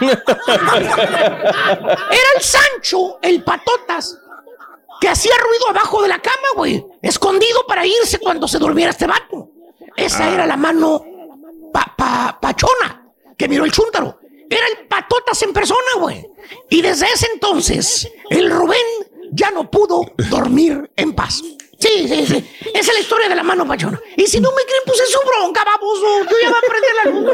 Era 0.02 2.28
el 2.36 2.42
Sancho, 2.42 3.18
el 3.22 3.42
patotas, 3.42 4.18
que 5.00 5.08
hacía 5.08 5.32
ruido 5.38 5.70
abajo 5.70 6.02
de 6.02 6.08
la 6.08 6.18
cama, 6.18 6.48
güey. 6.56 6.84
Escondido 7.00 7.66
para 7.66 7.86
irse 7.86 8.18
cuando 8.18 8.46
se 8.46 8.58
durmiera 8.58 8.90
este 8.90 9.06
vato. 9.06 9.48
Esa 9.96 10.30
era 10.30 10.44
la 10.46 10.58
mano 10.58 11.02
pa, 11.72 11.94
pa- 11.96 12.38
pachona 12.38 13.06
que 13.38 13.48
miró 13.48 13.64
el 13.64 13.72
chúntaro. 13.72 14.18
Era 14.56 14.66
el 14.78 14.86
patotas 14.88 15.42
en 15.42 15.52
persona, 15.52 15.80
güey. 15.98 16.26
Y 16.70 16.82
desde 16.82 17.06
ese 17.06 17.26
entonces, 17.32 18.08
el 18.30 18.50
Rubén 18.50 18.78
ya 19.32 19.50
no 19.50 19.70
pudo 19.70 20.04
dormir 20.30 20.90
en 20.96 21.12
paz. 21.14 21.42
Sí, 21.78 22.06
sí, 22.08 22.26
sí. 22.26 22.50
Esa 22.74 22.90
es 22.90 22.94
la 22.94 23.00
historia 23.00 23.28
de 23.28 23.34
la 23.34 23.42
mano 23.42 23.66
pachona. 23.66 24.00
Y 24.16 24.26
si 24.26 24.40
no 24.40 24.50
me 24.50 24.62
creen, 24.62 24.82
pues 24.86 25.00
es 25.00 25.10
su 25.10 25.18
bronca, 25.26 25.64
baboso. 25.64 26.24
Yo 26.30 26.36
ya 26.40 26.48
voy 26.50 26.58
a 26.58 26.68
prender 26.70 26.94
la 27.04 27.10
luz. 27.10 27.26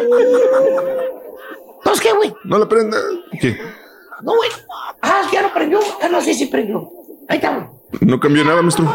Entonces, 1.78 2.02
¿qué, 2.02 2.12
güey? 2.12 2.34
No 2.44 2.58
le 2.58 2.66
prenda. 2.66 2.98
¿Qué? 3.40 3.58
No, 4.22 4.34
güey. 4.36 4.50
Ah, 5.02 5.28
ya 5.32 5.42
no 5.42 5.52
prendió. 5.52 5.80
Ah, 6.00 6.08
no 6.08 6.20
sé 6.22 6.32
si 6.34 6.46
prendió. 6.46 6.90
Ahí 7.28 7.36
está, 7.36 7.54
güey. 7.56 7.66
No 8.00 8.18
cambió 8.18 8.44
nada, 8.44 8.62
maestro. 8.62 8.86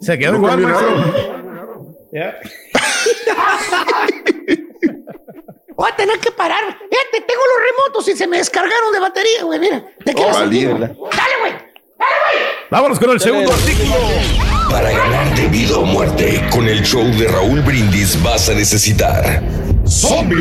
Se 0.00 0.18
quedó 0.18 0.32
No 0.32 0.38
igual, 0.38 0.50
cambió 0.62 0.68
maestro. 0.68 0.96
nada. 0.96 1.44
Ya. 2.12 2.36
Voy 5.76 5.90
a 5.90 5.96
tener 5.96 6.18
que 6.18 6.30
parar. 6.30 6.62
Fíjate, 6.64 7.26
tengo 7.26 7.42
los 7.52 7.62
remotos 7.70 8.08
y 8.08 8.16
se 8.16 8.26
me 8.26 8.38
descargaron 8.38 8.92
de 8.92 9.00
batería, 9.00 9.42
güey. 9.44 9.58
Mira, 9.58 9.84
te 10.04 10.14
quedas 10.14 10.38
valía, 10.38 10.68
aquí, 10.70 10.78
güey. 10.78 10.80
Dale, 10.80 11.34
güey. 11.40 11.52
Vámonos 12.70 12.98
con 12.98 13.10
el 13.10 13.20
segundo 13.20 13.52
artículo. 13.52 13.94
Para 14.70 14.90
ganar 14.90 15.36
de 15.36 15.48
vida 15.48 15.78
o 15.78 15.84
muerte, 15.84 16.42
con 16.50 16.68
el 16.68 16.82
show 16.82 17.04
de 17.04 17.28
Raúl 17.28 17.60
Brindis 17.60 18.20
vas 18.22 18.48
a 18.48 18.54
necesitar 18.54 19.42
Zombie. 19.86 20.36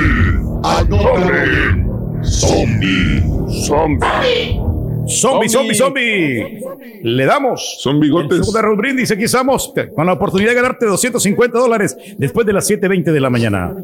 Adore. 0.63 1.83
Zombie. 2.23 3.21
Zombie. 3.65 4.59
Zombie, 5.07 5.49
zombie, 5.49 5.75
zombie. 5.75 6.61
Le 7.03 7.25
damos. 7.25 7.77
Son 7.79 7.99
bigotes. 7.99 8.39
El 8.39 8.43
show 8.45 8.53
de 8.53 8.61
Raúl 8.61 8.77
Brindis, 8.77 9.11
aquí 9.11 9.23
estamos 9.23 9.73
con 9.95 10.05
la 10.05 10.13
oportunidad 10.13 10.51
de 10.51 10.55
ganarte 10.55 10.85
250 10.85 11.59
dólares 11.59 11.97
después 12.17 12.47
de 12.47 12.53
las 12.53 12.69
7.20 12.69 13.11
de 13.11 13.19
la 13.19 13.29
mañana. 13.29 13.75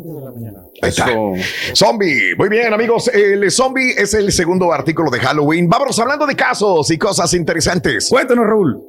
Ahí 0.82 0.90
está. 0.90 1.08
Zombie. 1.76 2.36
Muy 2.38 2.50
bien, 2.50 2.74
amigos. 2.74 3.10
El 3.10 3.50
zombie 3.52 3.92
es 3.98 4.14
el 4.14 4.32
segundo 4.32 4.72
artículo 4.72 5.10
de 5.12 5.20
Halloween. 5.20 5.68
Vámonos 5.68 6.00
hablando 6.00 6.26
de 6.26 6.36
casos 6.36 6.90
y 6.92 6.98
cosas 6.98 7.34
interesantes. 7.34 8.08
Cuéntanos, 8.10 8.46
Raúl. 8.46 8.82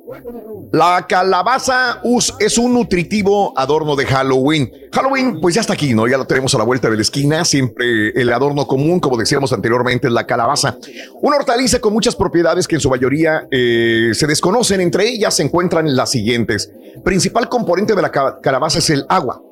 La 0.72 1.05
calabaza 1.09 2.01
es 2.39 2.59
un 2.59 2.74
nutritivo 2.74 3.53
adorno 3.59 3.97
de 3.97 4.07
Halloween. 4.07 4.70
Halloween, 4.93 5.41
pues 5.41 5.57
ya 5.57 5.61
está 5.62 5.72
aquí, 5.72 5.95
¿no? 5.95 6.07
Ya 6.07 6.16
lo 6.16 6.26
tenemos 6.26 6.55
a 6.55 6.59
la 6.59 6.64
vuelta 6.64 6.89
de 6.89 6.97
la 6.97 7.03
esquina. 7.03 7.45
Siempre 7.45 8.11
el 8.11 8.33
adorno 8.33 8.66
común, 8.66 9.01
como 9.01 9.16
decíamos 9.16 9.53
anteriormente, 9.53 10.07
es 10.07 10.12
la 10.12 10.26
calabaza. 10.26 10.76
Una 11.22 11.37
hortaliza 11.37 11.81
con 11.81 11.93
muchas 11.93 12.14
propiedades 12.14 12.68
que 12.68 12.76
en 12.76 12.81
su 12.81 12.89
mayoría 12.91 13.47
eh, 13.51 14.11
se 14.12 14.26
desconocen. 14.28 14.81
Entre 14.81 15.09
ellas 15.09 15.35
se 15.35 15.43
encuentran 15.43 15.97
las 15.97 16.11
siguientes. 16.12 16.70
Principal 17.05 17.49
componente 17.49 17.95
de 17.97 18.03
la 18.03 18.11
ca- 18.12 18.39
calabaza 18.41 18.78
es 18.78 18.91
el 18.91 19.05
agua. 19.09 19.43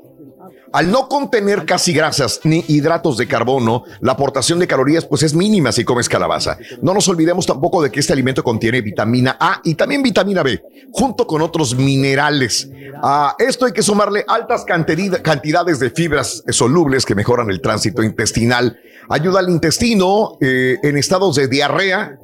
Al 0.73 0.91
no 0.91 1.09
contener 1.09 1.65
casi 1.65 1.93
grasas 1.93 2.41
ni 2.45 2.65
hidratos 2.69 3.17
de 3.17 3.27
carbono, 3.27 3.85
la 4.01 4.13
aportación 4.13 4.59
de 4.59 4.67
calorías 4.67 5.05
pues 5.07 5.23
es 5.23 5.35
mínima 5.35 5.73
si 5.73 5.85
comes 5.85 6.09
calabaza. 6.09 6.59
No 6.83 6.93
nos 6.93 7.09
olvidemos 7.09 7.47
tampoco 7.47 7.83
de 7.83 7.91
que 7.91 8.01
este 8.01 8.13
alimento 8.13 8.45
contiene 8.45 8.81
vitamina 8.83 9.37
A 9.41 9.61
y 9.65 9.75
también 9.75 10.03
vitamina 10.03 10.43
B, 10.43 10.63
junto 10.93 11.27
con 11.27 11.41
otros 11.43 11.75
minerales. 11.75 12.69
A 13.03 13.35
esto 13.39 13.67
hay 13.67 13.73
que 13.73 13.83
sumarle 13.83 14.25
altas 14.29 14.65
cantidad- 14.65 15.23
cantidades 15.23 15.79
de 15.79 15.91
fibras 15.91 16.43
solubles 16.51 17.05
que 17.07 17.15
mejoran 17.15 17.51
el 17.51 17.61
tránsito 17.61 18.03
intestinal, 18.03 18.79
ayuda 19.09 19.41
al 19.41 19.49
intestino 19.49 20.37
eh, 20.41 20.79
en 20.83 20.97
estados 20.97 21.37
de 21.37 21.49
diarrea, 21.49 22.19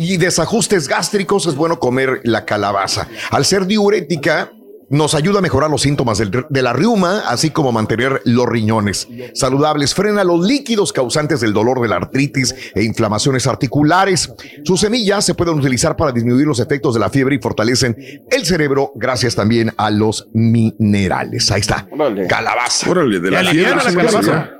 y 0.00 0.16
desajustes 0.16 0.86
gástricos 0.86 1.46
es 1.46 1.56
bueno 1.56 1.80
comer 1.80 2.20
la 2.22 2.44
calabaza. 2.44 3.08
Al 3.32 3.44
ser 3.44 3.66
diurética, 3.66 4.52
nos 4.90 5.14
ayuda 5.14 5.38
a 5.38 5.42
mejorar 5.42 5.70
los 5.70 5.82
síntomas 5.82 6.18
del- 6.18 6.46
de 6.48 6.62
la 6.62 6.72
riuma, 6.72 7.20
así 7.28 7.50
como 7.50 7.72
mantener 7.72 8.22
los 8.24 8.46
riñones 8.46 9.06
saludables. 9.34 9.94
Frena 9.94 10.24
los 10.24 10.46
líquidos 10.46 10.92
causantes 10.92 11.40
del 11.40 11.52
dolor 11.52 11.80
de 11.80 11.88
la 11.88 11.96
artritis 11.96 12.54
e 12.74 12.82
inflamaciones 12.84 13.46
articulares. 13.46 14.32
Sus 14.64 14.80
semillas 14.80 15.24
se 15.24 15.34
pueden 15.34 15.54
utilizar 15.58 15.96
para 15.96 16.12
disminuir 16.12 16.46
los 16.46 16.60
efectos 16.60 16.94
de 16.94 17.00
la 17.00 17.10
fiebre 17.10 17.36
y 17.36 17.38
fortalecen 17.38 17.96
el 18.30 18.44
cerebro 18.46 18.92
gracias 18.94 19.34
también 19.34 19.72
a 19.76 19.90
los 19.90 20.28
minerales. 20.32 21.50
Ahí 21.50 21.60
está. 21.60 21.86
Calabaza. 22.28 22.90
Órale, 22.90 23.20
de 23.20 23.30
la 23.30 23.44
fiebre. 23.50 23.72
calabaza. 23.94 24.50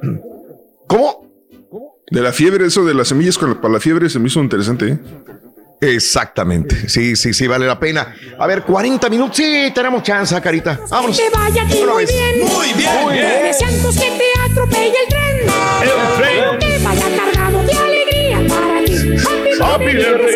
¿Cómo? 0.86 1.26
De 2.10 2.20
la 2.22 2.32
fiebre, 2.32 2.66
eso 2.66 2.84
de 2.84 2.94
las 2.94 3.08
semillas 3.08 3.36
con 3.38 3.50
la- 3.50 3.60
para 3.60 3.74
la 3.74 3.80
fiebre 3.80 4.08
se 4.08 4.18
me 4.18 4.28
hizo 4.28 4.40
interesante, 4.40 4.88
¿eh? 4.88 4.98
Exactamente. 5.80 6.88
Sí, 6.88 7.14
sí, 7.16 7.32
sí, 7.32 7.46
vale 7.46 7.66
la 7.66 7.78
pena. 7.78 8.14
A 8.38 8.46
ver, 8.46 8.62
40 8.62 9.08
minutos. 9.08 9.36
Sí, 9.36 9.70
tenemos 9.74 10.02
chance, 10.02 10.40
carita. 10.40 10.78
Vámonos. 10.90 11.16
Que 11.16 11.30
vaya 11.30 11.62
aquí 11.62 11.82
muy 11.84 12.04
vez. 12.04 12.12
bien. 12.12 12.48
Muy 12.52 12.72
bien. 12.72 13.02
Muy 13.02 13.12
bien. 13.14 13.42
Deseando 13.42 13.90
que 13.92 14.10
te 14.10 14.50
atropelle 14.50 14.94
el 15.02 15.08
tren. 15.08 15.38
El 15.82 16.16
tren. 16.16 16.58
Que 16.58 16.84
vaya 16.84 17.06
cargado 17.16 17.62
de 17.62 17.72
alegría 17.72 18.38
para 18.48 18.84
ti. 18.84 18.94
Happy 19.60 19.84
birthday, 19.84 20.27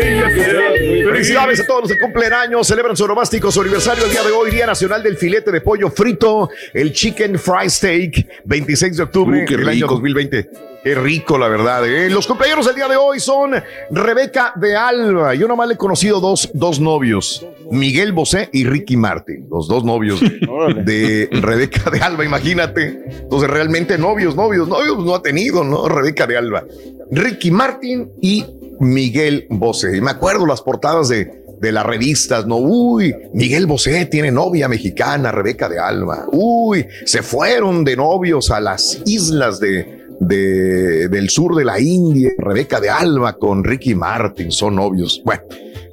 Felicidades 1.04 1.60
a 1.60 1.66
todos 1.66 1.82
los 1.82 1.92
que 1.92 1.98
cumplen 1.98 2.32
años, 2.32 2.66
celebran 2.66 2.96
su 2.96 3.06
nomástico, 3.06 3.50
su 3.50 3.60
aniversario 3.60 4.04
el 4.04 4.10
día 4.10 4.22
de 4.22 4.30
hoy, 4.32 4.50
Día 4.50 4.66
Nacional 4.66 5.02
del 5.02 5.16
Filete 5.16 5.50
de 5.50 5.60
Pollo 5.60 5.90
Frito, 5.90 6.48
el 6.72 6.92
Chicken 6.92 7.38
Fry 7.38 7.68
Steak, 7.68 8.42
26 8.44 8.96
de 8.96 9.02
octubre 9.02 9.44
Uh, 9.44 9.50
del 9.50 9.68
año 9.68 9.86
rico. 9.86 9.94
2020. 9.94 10.50
Qué 10.82 10.94
rico, 10.96 11.38
la 11.38 11.46
verdad. 11.48 11.86
¿eh? 11.88 12.10
Los 12.10 12.26
cumpleaños 12.26 12.66
del 12.66 12.74
día 12.74 12.88
de 12.88 12.96
hoy 12.96 13.20
son 13.20 13.52
Rebeca 13.90 14.52
de 14.56 14.74
Alba. 14.76 15.32
Yo 15.34 15.46
nomás 15.46 15.68
le 15.68 15.74
he 15.74 15.76
conocido 15.76 16.20
dos, 16.20 16.50
dos 16.54 16.80
novios, 16.80 17.46
Miguel 17.70 18.12
Bosé 18.12 18.48
y 18.52 18.64
Ricky 18.64 18.96
Martin, 18.96 19.46
los 19.48 19.68
dos 19.68 19.84
novios 19.84 20.20
de 20.84 21.28
Rebeca 21.30 21.88
de 21.90 22.00
Alba, 22.00 22.24
imagínate. 22.24 23.00
Entonces, 23.22 23.48
realmente 23.48 23.96
novios, 23.96 24.34
novios, 24.34 24.66
novios 24.68 24.98
no 25.04 25.14
ha 25.14 25.22
tenido, 25.22 25.62
¿no? 25.62 25.88
Rebeca 25.88 26.26
de 26.26 26.36
Alba. 26.36 26.64
Ricky 27.12 27.50
Martin 27.52 28.10
y 28.20 28.44
Miguel 28.80 29.46
Bosé. 29.50 29.96
Y 29.96 30.00
me 30.00 30.10
acuerdo 30.10 30.46
las 30.46 30.60
portadas 30.62 31.08
de, 31.08 31.44
de 31.60 31.72
las 31.72 31.84
revistas, 31.86 32.46
¿no? 32.46 32.56
Uy, 32.56 33.14
Miguel 33.34 33.66
Bosé 33.66 34.06
tiene 34.06 34.30
novia 34.30 34.68
mexicana, 34.68 35.30
Rebeca 35.32 35.68
de 35.68 35.78
Alba. 35.78 36.26
Uy, 36.32 36.86
se 37.04 37.22
fueron 37.22 37.84
de 37.84 37.96
novios 37.96 38.50
a 38.50 38.60
las 38.60 39.00
islas 39.06 39.60
de, 39.60 40.06
de- 40.20 41.08
del 41.08 41.30
sur 41.30 41.54
de 41.56 41.64
la 41.64 41.80
India. 41.80 42.30
Rebeca 42.38 42.80
de 42.80 42.90
Alba 42.90 43.34
con 43.38 43.62
Ricky 43.64 43.94
Martin 43.94 44.50
son 44.50 44.76
novios. 44.76 45.20
Bueno. 45.24 45.42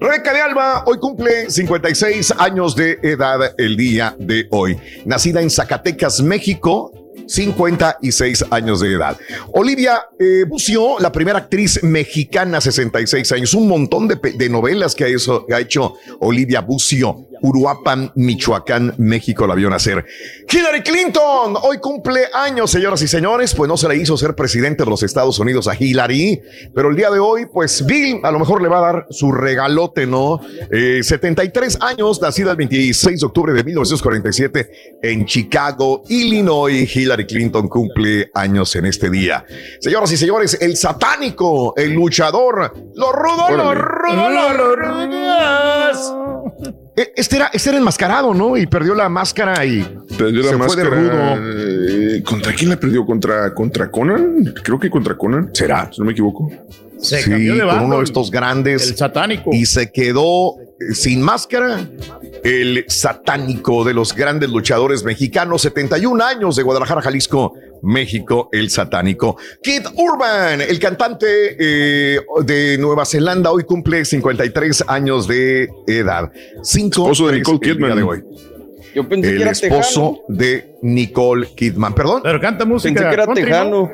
Rebeca 0.01 0.32
de 0.34 0.39
Alba 0.39 0.86
hoy 0.88 0.97
cumple 0.97 1.49
56 1.49 2.34
años 2.38 2.73
de 2.73 2.99
edad 3.03 3.53
el 3.57 3.75
día 3.75 4.15
de 4.17 4.47
hoy. 4.49 4.77
Nacida 5.05 5.41
en 5.41 5.49
Zacatecas, 5.49 6.21
México, 6.21 6.93
56 7.28 8.45
años 8.51 8.82
de 8.82 8.93
edad. 8.93 9.17
Olivia 9.53 10.01
eh, 10.20 10.45
Bucio, 10.47 10.99
la 10.99 11.11
primera 11.11 11.39
actriz 11.39 11.84
mexicana, 11.84 12.59
66 12.61 13.32
años. 13.32 13.53
Un 13.53 13.67
montón 13.67 14.07
de, 14.07 14.15
de 14.15 14.49
novelas 14.49 14.95
que 14.95 15.05
ha, 15.05 15.07
que 15.47 15.53
ha 15.53 15.59
hecho 15.59 15.95
Olivia 16.20 16.61
Bucio. 16.61 17.28
Uruapan, 17.42 18.12
Michoacán, 18.16 18.96
México 18.98 19.48
la 19.48 19.56
vio 19.56 19.70
nacer. 19.70 20.06
Hillary 20.52 20.82
Clinton, 20.82 21.56
hoy 21.62 21.78
cumple 21.80 22.22
años, 22.34 22.72
señoras 22.72 23.02
y 23.02 23.08
señores. 23.08 23.54
Pues 23.56 23.68
no 23.68 23.78
se 23.78 23.88
le 23.88 23.96
hizo 23.96 24.18
ser 24.18 24.36
presidente 24.36 24.84
de 24.84 24.90
los 24.90 25.04
Estados 25.04 25.40
Unidos 25.40 25.68
a 25.68 25.76
Hillary, 25.78 26.42
pero 26.74 26.90
el 26.90 26.96
día 26.96 27.10
de 27.10 27.20
hoy, 27.20 27.46
pues 27.46 27.86
Bill 27.86 28.20
a 28.24 28.32
lo 28.32 28.40
mejor 28.40 28.62
le 28.62 28.70
va 28.70 28.80
a 28.80 28.94
dar 28.94 29.08
su 29.10 29.32
regalote, 29.32 30.06
¿no? 30.06 30.40
Eh, 30.72 31.02
73 31.04 31.80
años, 31.82 32.22
nacida 32.22 32.52
el 32.52 32.58
26 32.58 33.20
de 33.20 33.26
octubre 33.26 33.54
de 33.54 33.64
1947 33.64 34.72
en 35.02 35.26
Chicago, 35.26 36.04
Illinois. 36.10 36.96
Hillary 36.96 37.26
Clinton 37.26 37.68
cumple 37.68 38.30
años 38.34 38.76
en 38.76 38.86
este 38.86 39.10
día. 39.10 39.46
Señoras 39.80 40.12
y 40.12 40.18
señores, 40.18 40.58
el 40.60 40.76
satánico, 40.76 41.74
el 41.76 41.94
luchador, 41.94 42.74
los 42.96 43.12
rudos, 43.14 43.52
los 43.52 43.76
rudos, 43.76 44.58
los 44.58 44.76
rudos. 44.78 46.28
E- 47.02 47.14
Este 47.16 47.38
era, 47.38 47.50
este 47.54 47.70
era 47.70 47.78
enmascarado, 47.78 48.34
¿no? 48.34 48.58
Y 48.58 48.68
perdió 48.68 48.93
la 48.93 49.08
máscara 49.08 49.66
y 49.66 49.82
Perdió 50.18 50.43
la 50.43 50.50
se 50.50 50.58
máscara. 50.58 50.89
fue 50.89 51.00
de 51.00 51.10
rudo. 51.10 52.18
eh, 52.18 52.24
¿Contra 52.24 52.54
quién 52.54 52.70
la 52.72 52.78
perdió? 52.78 53.06
¿Contra, 53.06 53.54
¿Contra 53.54 53.89
Conan? 53.89 54.54
Creo 54.64 54.78
que 54.80 54.89
contra 54.89 55.16
Conan. 55.18 55.50
¿Será? 55.54 55.89
Si 55.93 56.00
no 56.02 56.06
me 56.06 56.12
equivoco. 56.12 56.52
Se 56.97 57.22
sí, 57.22 57.30
cambió 57.30 57.56
de 57.56 57.62
con 57.62 57.80
uno 57.86 57.97
de 58.00 58.04
estos 58.04 58.30
grandes. 58.30 58.89
El 58.89 58.97
satánico. 58.97 59.52
Y 59.54 59.66
se 59.66 59.89
quedó 59.91 60.56
sin 60.93 61.21
máscara. 61.21 61.88
El 62.43 62.86
satánico 62.88 63.84
de 63.84 63.93
los 63.93 64.15
grandes 64.15 64.49
luchadores 64.49 65.03
mexicanos, 65.03 65.61
71 65.63 66.23
años 66.23 66.55
de 66.55 66.63
Guadalajara, 66.63 67.01
Jalisco, 67.01 67.53
México, 67.82 68.49
el 68.51 68.69
satánico. 68.69 69.38
Kid 69.61 69.86
Urban, 69.95 70.61
el 70.61 70.80
cantante 70.80 71.55
eh, 71.59 72.19
de 72.45 72.77
Nueva 72.77 73.05
Zelanda, 73.05 73.51
hoy 73.51 73.63
cumple 73.63 74.05
53 74.05 74.86
años 74.88 75.27
de 75.27 75.69
edad. 75.88 76.32
Cinco 76.63 77.03
Esposo 77.03 77.27
de 77.27 77.38
Nicole 77.38 77.59
Kidman. 77.59 77.95
de 77.95 78.03
hoy. 78.03 78.23
Yo 78.95 79.07
pensé 79.07 79.30
El 79.30 79.38
que 79.38 79.41
era 79.43 79.51
esposo 79.51 80.23
de 80.27 80.75
Nicole 80.82 81.47
Kidman. 81.55 81.93
Perdón. 81.93 82.21
Pero 82.23 82.39
canta 82.41 82.65
música. 82.65 82.93
Pensé 82.93 83.07
que 83.09 83.13
era 83.13 83.25
country, 83.25 83.51
¿no? 83.69 83.89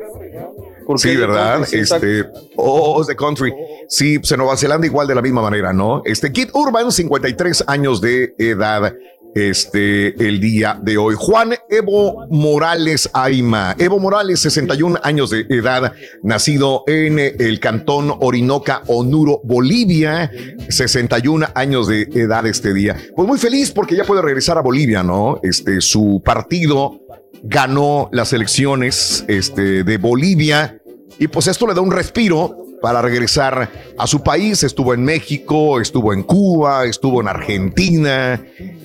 Porque 0.86 1.02
Sí, 1.02 1.16
¿verdad? 1.16 1.68
Este, 1.72 2.26
oh, 2.56 3.04
de 3.04 3.16
country. 3.16 3.54
Sí, 3.88 4.20
pues 4.20 4.32
en 4.32 4.40
Nueva 4.40 4.58
Zelanda 4.58 4.86
igual 4.86 5.08
de 5.08 5.16
la 5.16 5.22
misma 5.22 5.42
manera, 5.42 5.74
¿no? 5.74 6.02
Este 6.06 6.32
Kid 6.32 6.50
Urban, 6.54 6.92
53 6.92 7.66
años 7.68 8.02
de 8.02 8.36
edad. 8.38 8.94
Este, 9.36 10.16
el 10.26 10.40
día 10.40 10.80
de 10.82 10.98
hoy. 10.98 11.14
Juan 11.18 11.56
Evo 11.70 12.26
Morales 12.30 13.10
Aima. 13.12 13.76
Evo 13.78 14.00
Morales, 14.00 14.40
61 14.40 14.98
años 15.04 15.30
de 15.30 15.42
edad, 15.50 15.92
nacido 16.24 16.86
en 16.88 17.20
el 17.20 17.60
cantón 17.60 18.16
Orinoca, 18.22 18.84
Onuro, 18.88 19.42
Bolivia. 19.44 20.32
61 20.70 21.48
años 21.54 21.90
de 21.90 22.04
edad 22.14 22.46
este 22.46 22.74
día. 22.74 22.96
Pues 23.14 23.28
muy 23.28 23.38
feliz 23.38 23.72
porque 23.72 23.98
ya 23.98 24.06
puede 24.06 24.22
regresar 24.22 24.58
a 24.58 24.62
Bolivia, 24.62 25.04
¿no? 25.04 25.42
Este, 25.44 25.82
su 25.82 26.22
partido 26.24 27.02
ganó 27.44 28.10
las 28.12 28.34
elecciones 28.34 29.26
este, 29.28 29.84
de 29.84 29.98
Bolivia 29.98 30.82
y 31.20 31.28
pues 31.28 31.48
esto 31.48 31.68
le 31.68 31.74
da 31.74 31.82
un 31.82 31.92
respiro 31.92 32.58
para 32.82 33.02
regresar 33.02 33.72
a 33.98 34.08
su 34.08 34.22
país. 34.22 34.64
Estuvo 34.64 34.94
en 34.94 35.04
México, 35.04 35.80
estuvo 35.80 36.14
en 36.14 36.24
Cuba, 36.24 36.86
estuvo 36.86 37.22
en 37.22 37.28
Argentina 37.28 38.42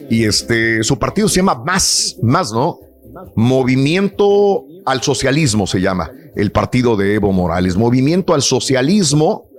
y 0.09 0.25
este 0.25 0.83
su 0.83 0.99
partido 0.99 1.29
se 1.29 1.37
llama 1.37 1.63
Más, 1.65 2.17
Más, 2.23 2.53
¿no? 2.53 2.79
Movimiento 3.35 4.65
al 4.87 5.03
Socialismo 5.03 5.67
se 5.67 5.81
llama 5.81 6.11
el 6.37 6.53
partido 6.53 6.97
de 6.97 7.15
Evo 7.15 7.33
Morales. 7.33 7.77
Movimiento 7.77 8.35
al 8.35 8.43
Socialismo 8.43 9.51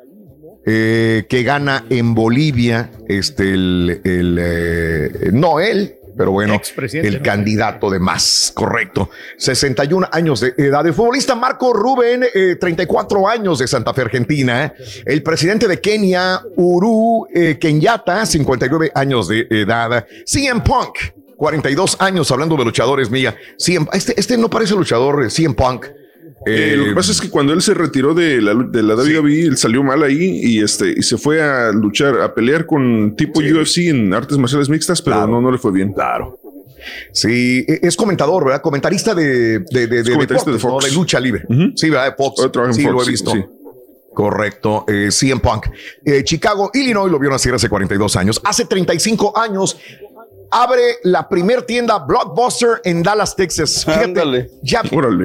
eh, 0.65 1.25
que 1.27 1.41
gana 1.41 1.85
en 1.89 2.13
Bolivia, 2.13 2.91
este, 3.07 3.53
el, 3.53 3.99
eh, 4.03 5.31
no 5.33 5.59
él, 5.59 5.95
pero 6.15 6.31
bueno, 6.31 6.59
el 6.93 7.17
¿no? 7.17 7.23
candidato 7.23 7.89
de 7.89 7.99
más, 7.99 8.51
correcto. 8.53 9.09
61 9.37 10.07
años 10.11 10.41
de 10.41 10.53
edad. 10.57 10.85
El 10.85 10.93
futbolista 10.93 11.35
Marco 11.35 11.73
Rubén, 11.73 12.25
eh, 12.33 12.55
34 12.59 13.27
años 13.27 13.59
de 13.59 13.67
Santa 13.67 13.93
Fe, 13.93 14.01
Argentina. 14.01 14.73
El 15.05 15.23
presidente 15.23 15.67
de 15.67 15.79
Kenia, 15.79 16.41
Uru 16.55 17.27
eh, 17.33 17.57
Kenyatta, 17.59 18.25
59 18.25 18.91
años 18.93 19.27
de 19.27 19.47
edad. 19.49 20.05
CM 20.25 20.61
Punk, 20.61 20.97
42 21.37 21.97
años, 21.99 22.31
hablando 22.31 22.55
de 22.55 22.65
luchadores, 22.65 23.09
mía. 23.09 23.35
CM, 23.57 23.87
este, 23.93 24.19
este 24.19 24.37
no 24.37 24.49
parece 24.49 24.75
luchador, 24.75 25.23
eh, 25.23 25.29
CM 25.29 25.55
Punk. 25.55 25.85
Eh, 26.45 26.75
lo 26.75 26.85
que 26.85 26.93
pasa 26.93 27.11
es 27.11 27.21
que 27.21 27.29
cuando 27.29 27.53
él 27.53 27.61
se 27.61 27.73
retiró 27.73 28.13
de 28.13 28.41
la, 28.41 28.53
de 28.55 28.81
la 28.83 28.95
WWE, 28.95 29.41
él 29.45 29.57
salió 29.57 29.83
mal 29.83 30.01
ahí 30.03 30.39
y 30.43 30.61
este 30.61 30.91
y 30.97 31.03
se 31.03 31.17
fue 31.17 31.41
a 31.41 31.71
luchar, 31.71 32.19
a 32.21 32.33
pelear 32.33 32.65
con 32.65 33.15
tipo 33.15 33.39
UFC 33.41 33.79
en 33.89 34.13
artes 34.13 34.37
marciales 34.37 34.67
mixtas, 34.69 35.01
pero 35.01 35.27
no, 35.27 35.39
no 35.41 35.51
le 35.51 35.57
fue 35.57 35.71
bien. 35.71 35.93
Claro. 35.93 36.39
Sí, 37.11 37.63
e- 37.67 37.79
es 37.83 37.95
comentador, 37.95 38.43
¿verdad? 38.43 38.61
Comentarista 38.61 39.13
de, 39.13 39.59
de, 39.59 39.87
de, 39.87 40.03
de 40.03 40.11
comentarista 40.13 40.49
deportes, 40.49 40.53
de 40.53 40.59
Fox. 40.59 40.83
¿no? 40.85 40.89
de 40.89 40.95
lucha 40.95 41.19
libre. 41.19 41.43
Sí, 41.75 41.89
¿verdad? 41.91 42.05
De 42.09 42.15
Fox. 42.15 42.41
Sí, 42.41 42.81
Fox, 42.83 42.93
lo 42.93 43.03
he 43.03 43.07
visto. 43.07 43.31
sí. 43.31 43.45
Correcto. 44.13 44.83
Eh, 44.89 45.09
CM 45.09 45.39
Punk. 45.39 45.67
Eh, 46.03 46.23
Chicago, 46.23 46.69
Illinois, 46.73 47.09
lo 47.09 47.17
vio 47.17 47.29
nacer 47.29 47.53
hace 47.53 47.69
42 47.69 48.15
años. 48.17 48.41
Hace 48.43 48.65
35 48.65 49.37
años 49.37 49.77
abre 50.51 50.97
la 51.03 51.27
primer 51.27 51.63
tienda 51.63 51.97
Blockbuster 51.99 52.81
en 52.83 53.01
Dallas, 53.01 53.35
Texas. 53.35 53.85
Fíjate, 53.85 54.03
Ándale. 54.05 54.51
ya 54.61 54.81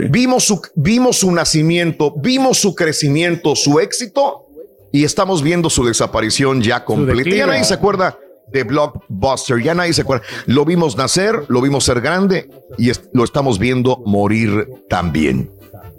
vimos 0.09 0.45
su, 0.45 0.63
vimos 0.75 1.17
su 1.19 1.31
nacimiento, 1.33 2.15
vimos 2.17 2.59
su 2.59 2.75
crecimiento, 2.75 3.57
su 3.57 3.81
éxito 3.81 4.47
y 4.93 5.05
estamos 5.05 5.43
viendo 5.43 5.69
su 5.69 5.85
desaparición 5.85 6.63
ya 6.63 6.85
completa. 6.85 7.29
Ya 7.31 7.47
nadie 7.47 7.65
se 7.65 7.75
acuerda 7.75 8.19
de 8.49 8.63
Blockbuster, 8.63 9.61
ya 9.61 9.75
nadie 9.75 9.93
se 9.93 10.03
acuerda. 10.03 10.25
Lo 10.47 10.65
vimos 10.65 10.97
nacer, 10.97 11.45
lo 11.49 11.61
vimos 11.61 11.85
ser 11.85 12.01
grande 12.01 12.49
y 12.79 12.93
lo 13.13 13.25
estamos 13.25 13.59
viendo 13.59 14.03
morir 14.07 14.69
también. 14.89 15.51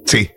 Sí. 0.05 0.31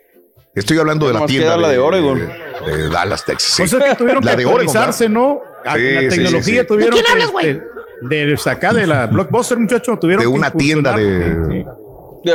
Estoy 0.53 0.77
hablando 0.79 1.07
de 1.07 1.13
la 1.13 1.25
tienda 1.25 1.55
la 1.55 1.69
de 1.69 1.79
Oregon. 1.79 2.19
de 2.65 2.89
Dallas, 2.89 3.23
Texas. 3.23 3.53
sí. 3.53 3.63
O 3.63 3.67
sea 3.67 3.79
que 3.79 3.95
tuvieron 3.95 4.23
La 4.25 4.31
que 4.31 4.37
de 4.37 4.45
Oregon, 4.45 4.67
actualizarse, 4.67 5.07
¿no? 5.07 5.39
Sí, 5.63 5.69
la 5.93 6.09
tecnología 6.09 6.41
sí, 6.41 6.59
sí. 6.59 6.65
tuvieron 6.67 6.95
¿De 6.97 7.01
quién 7.01 7.05
que, 7.05 7.11
hablas, 7.11 7.31
este, 7.41 7.63
de 8.01 8.35
sacar 8.37 8.73
de 8.73 8.87
la 8.87 9.07
Blockbuster, 9.07 9.57
muchacho, 9.57 9.97
tuvieron 9.99 10.23
de 10.25 10.31
que 10.31 10.37
una 10.37 10.51
tienda 10.51 10.95
de 10.95 11.65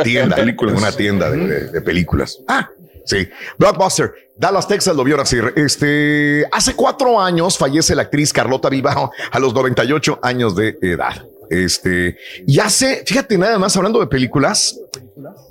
tienda, 0.05 0.37
una 0.77 0.93
tienda 0.93 1.31
de, 1.31 1.37
de- 1.47 1.71
de 1.71 1.81
películas. 1.81 2.39
Ah, 2.49 2.69
sí. 3.05 3.29
Blockbuster, 3.59 4.12
Dallas, 4.37 4.67
Texas 4.69 4.95
lo 4.97 5.05
vio 5.05 5.17
nacer. 5.17 5.53
Este, 5.57 6.45
hace 6.53 6.75
cuatro 6.75 7.21
años 7.21 7.57
fallece 7.57 7.95
la 7.95 8.03
actriz 8.03 8.33
Carlota 8.33 8.69
Vivao 8.69 9.11
a 9.31 9.39
los 9.39 9.55
98 9.55 10.19
años 10.23 10.55
de 10.57 10.77
edad. 10.83 11.25
Este, 11.49 12.19
y 12.47 12.59
hace, 12.59 13.05
fíjate 13.07 13.39
nada 13.39 13.59
más 13.59 13.77
hablando 13.77 14.01
de 14.01 14.07
películas, 14.09 14.79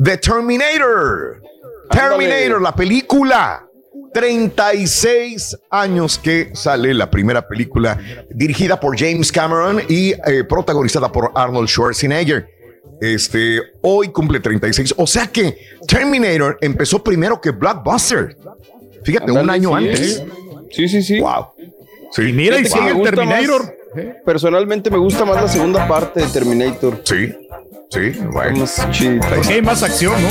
The 0.04 0.18
Terminator. 0.18 1.42
Terminator, 1.90 2.62
la 2.62 2.76
película. 2.76 3.65
36 4.16 5.58
años 5.70 6.18
que 6.18 6.52
sale 6.54 6.94
la 6.94 7.12
primera 7.12 7.46
película 7.48 8.00
dirigida 8.30 8.80
por 8.80 8.98
James 8.98 9.30
Cameron 9.30 9.82
y 9.90 10.12
eh, 10.12 10.44
protagonizada 10.48 11.12
por 11.12 11.32
Arnold 11.36 11.68
Schwarzenegger. 11.68 12.48
Este, 13.02 13.60
hoy 13.82 14.08
cumple 14.10 14.40
36. 14.40 14.94
O 14.98 15.06
sea 15.06 15.28
que 15.28 15.58
Terminator 15.86 16.58
empezó 16.62 17.04
primero 17.04 17.42
que 17.42 17.52
Blockbuster. 17.52 18.38
Fíjate, 19.04 19.32
un 19.34 19.50
año 19.50 19.70
sí. 19.70 19.76
antes. 19.76 20.24
Sí, 20.72 20.88
sí, 20.88 21.02
sí. 21.04 21.20
Wow. 21.20 21.48
Sí. 22.14 22.22
Y 22.30 22.34
mira, 22.34 22.58
y 22.58 22.66
sigue 22.66 22.94
Terminator. 23.04 23.62
más- 23.64 23.72
personalmente 24.26 24.90
me 24.90 24.98
gusta 24.98 25.26
más 25.26 25.42
la 25.42 25.48
segunda 25.50 25.88
parte 25.88 26.22
de 26.22 26.28
Terminator. 26.28 27.02
Sí, 27.04 27.34
sí, 27.90 28.12
bueno. 28.32 28.66
Porque 29.30 29.54
hay 29.54 29.62
más 29.62 29.84
acción, 29.84 30.16
¿no? 30.22 30.30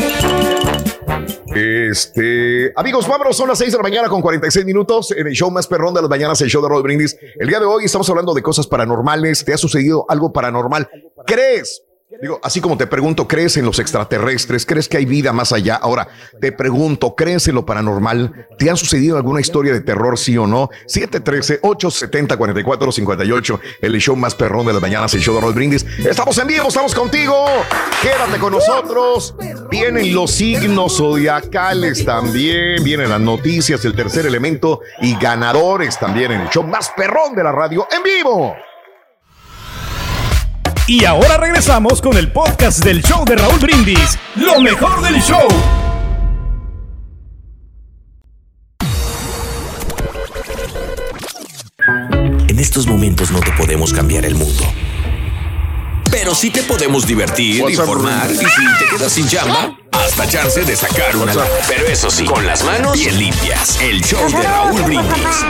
Este, 1.54 2.72
amigos, 2.74 3.06
vámonos, 3.06 3.36
son 3.36 3.48
las 3.48 3.58
6 3.58 3.72
de 3.72 3.76
la 3.76 3.82
mañana 3.82 4.08
con 4.08 4.20
46 4.20 4.64
minutos 4.66 5.12
en 5.12 5.26
el 5.26 5.34
show 5.34 5.50
más 5.50 5.68
perrón 5.68 5.94
de 5.94 6.00
las 6.00 6.10
mañanas, 6.10 6.40
el 6.40 6.48
show 6.48 6.60
de 6.60 6.68
Rod 6.68 6.82
Brindis. 6.82 7.16
El 7.38 7.48
día 7.48 7.60
de 7.60 7.66
hoy 7.66 7.84
estamos 7.84 8.08
hablando 8.10 8.34
de 8.34 8.42
cosas 8.42 8.66
paranormales. 8.66 9.44
¿Te 9.44 9.54
ha 9.54 9.56
sucedido 9.56 10.04
algo 10.08 10.32
paranormal? 10.32 10.88
¿Crees? 11.26 11.82
Digo, 12.20 12.38
así 12.42 12.60
como 12.60 12.76
te 12.76 12.86
pregunto, 12.86 13.26
¿crees 13.26 13.56
en 13.56 13.64
los 13.64 13.78
extraterrestres? 13.78 14.66
¿Crees 14.66 14.88
que 14.88 14.98
hay 14.98 15.04
vida 15.04 15.32
más 15.32 15.52
allá? 15.52 15.76
Ahora, 15.76 16.08
te 16.40 16.50
pregunto, 16.52 17.14
¿crees 17.14 17.46
en 17.48 17.54
lo 17.54 17.66
paranormal? 17.66 18.48
¿Te 18.58 18.70
han 18.70 18.76
sucedido 18.76 19.16
alguna 19.16 19.40
historia 19.40 19.72
de 19.72 19.80
terror, 19.80 20.18
sí 20.18 20.36
o 20.36 20.46
no? 20.46 20.70
713-870-4458, 20.86 23.60
el 23.80 24.00
show 24.00 24.16
más 24.16 24.34
perrón 24.34 24.66
de 24.66 24.72
las 24.72 24.82
mañanas, 24.82 25.14
el 25.14 25.20
show 25.20 25.34
de 25.34 25.40
Rod 25.40 25.54
Brindis. 25.54 25.84
Estamos 25.98 26.36
en 26.38 26.46
vivo, 26.46 26.68
estamos 26.68 26.94
contigo. 26.94 27.44
Quédate 28.00 28.38
con 28.38 28.52
nosotros. 28.52 29.34
Vienen 29.70 30.14
los 30.14 30.30
signos 30.30 30.98
zodiacales 30.98 32.04
también, 32.04 32.84
vienen 32.84 33.10
las 33.10 33.20
noticias, 33.20 33.84
el 33.84 33.94
tercer 33.94 34.26
elemento 34.26 34.80
y 35.00 35.16
ganadores 35.16 35.98
también 35.98 36.32
en 36.32 36.42
el 36.42 36.48
show 36.48 36.62
más 36.62 36.90
perrón 36.96 37.34
de 37.34 37.42
la 37.42 37.52
radio 37.52 37.86
en 37.90 38.02
vivo. 38.02 38.54
Y 40.86 41.06
ahora 41.06 41.38
regresamos 41.38 42.02
con 42.02 42.18
el 42.18 42.30
podcast 42.30 42.84
del 42.84 43.02
show 43.02 43.24
de 43.24 43.36
Raúl 43.36 43.58
Brindis. 43.58 44.18
Lo 44.34 44.60
mejor 44.60 45.00
del 45.00 45.18
show. 45.22 45.48
En 52.48 52.58
estos 52.58 52.86
momentos 52.86 53.30
no 53.30 53.40
te 53.40 53.50
podemos 53.52 53.94
cambiar 53.94 54.26
el 54.26 54.34
mundo. 54.34 54.62
Pero 56.10 56.34
sí 56.34 56.50
te 56.50 56.62
podemos 56.62 57.06
divertir, 57.06 57.64
informar 57.66 58.30
y 58.30 58.36
si 58.36 58.44
te 58.44 58.96
quedas 58.96 59.12
sin 59.12 59.26
chamba, 59.26 59.78
hasta 60.04 60.26
chance 60.26 60.60
de 60.64 60.76
sacar 60.76 61.16
una. 61.16 61.32
Pero 61.68 61.86
eso 61.90 62.10
sí, 62.10 62.24
con 62.24 62.44
las 62.46 62.64
manos 62.64 62.92
bien 62.94 63.18
limpias. 63.18 63.80
El 63.82 64.00
show 64.02 64.20
de 64.30 64.42
Raúl 64.46 64.82
Brindis. 64.82 65.46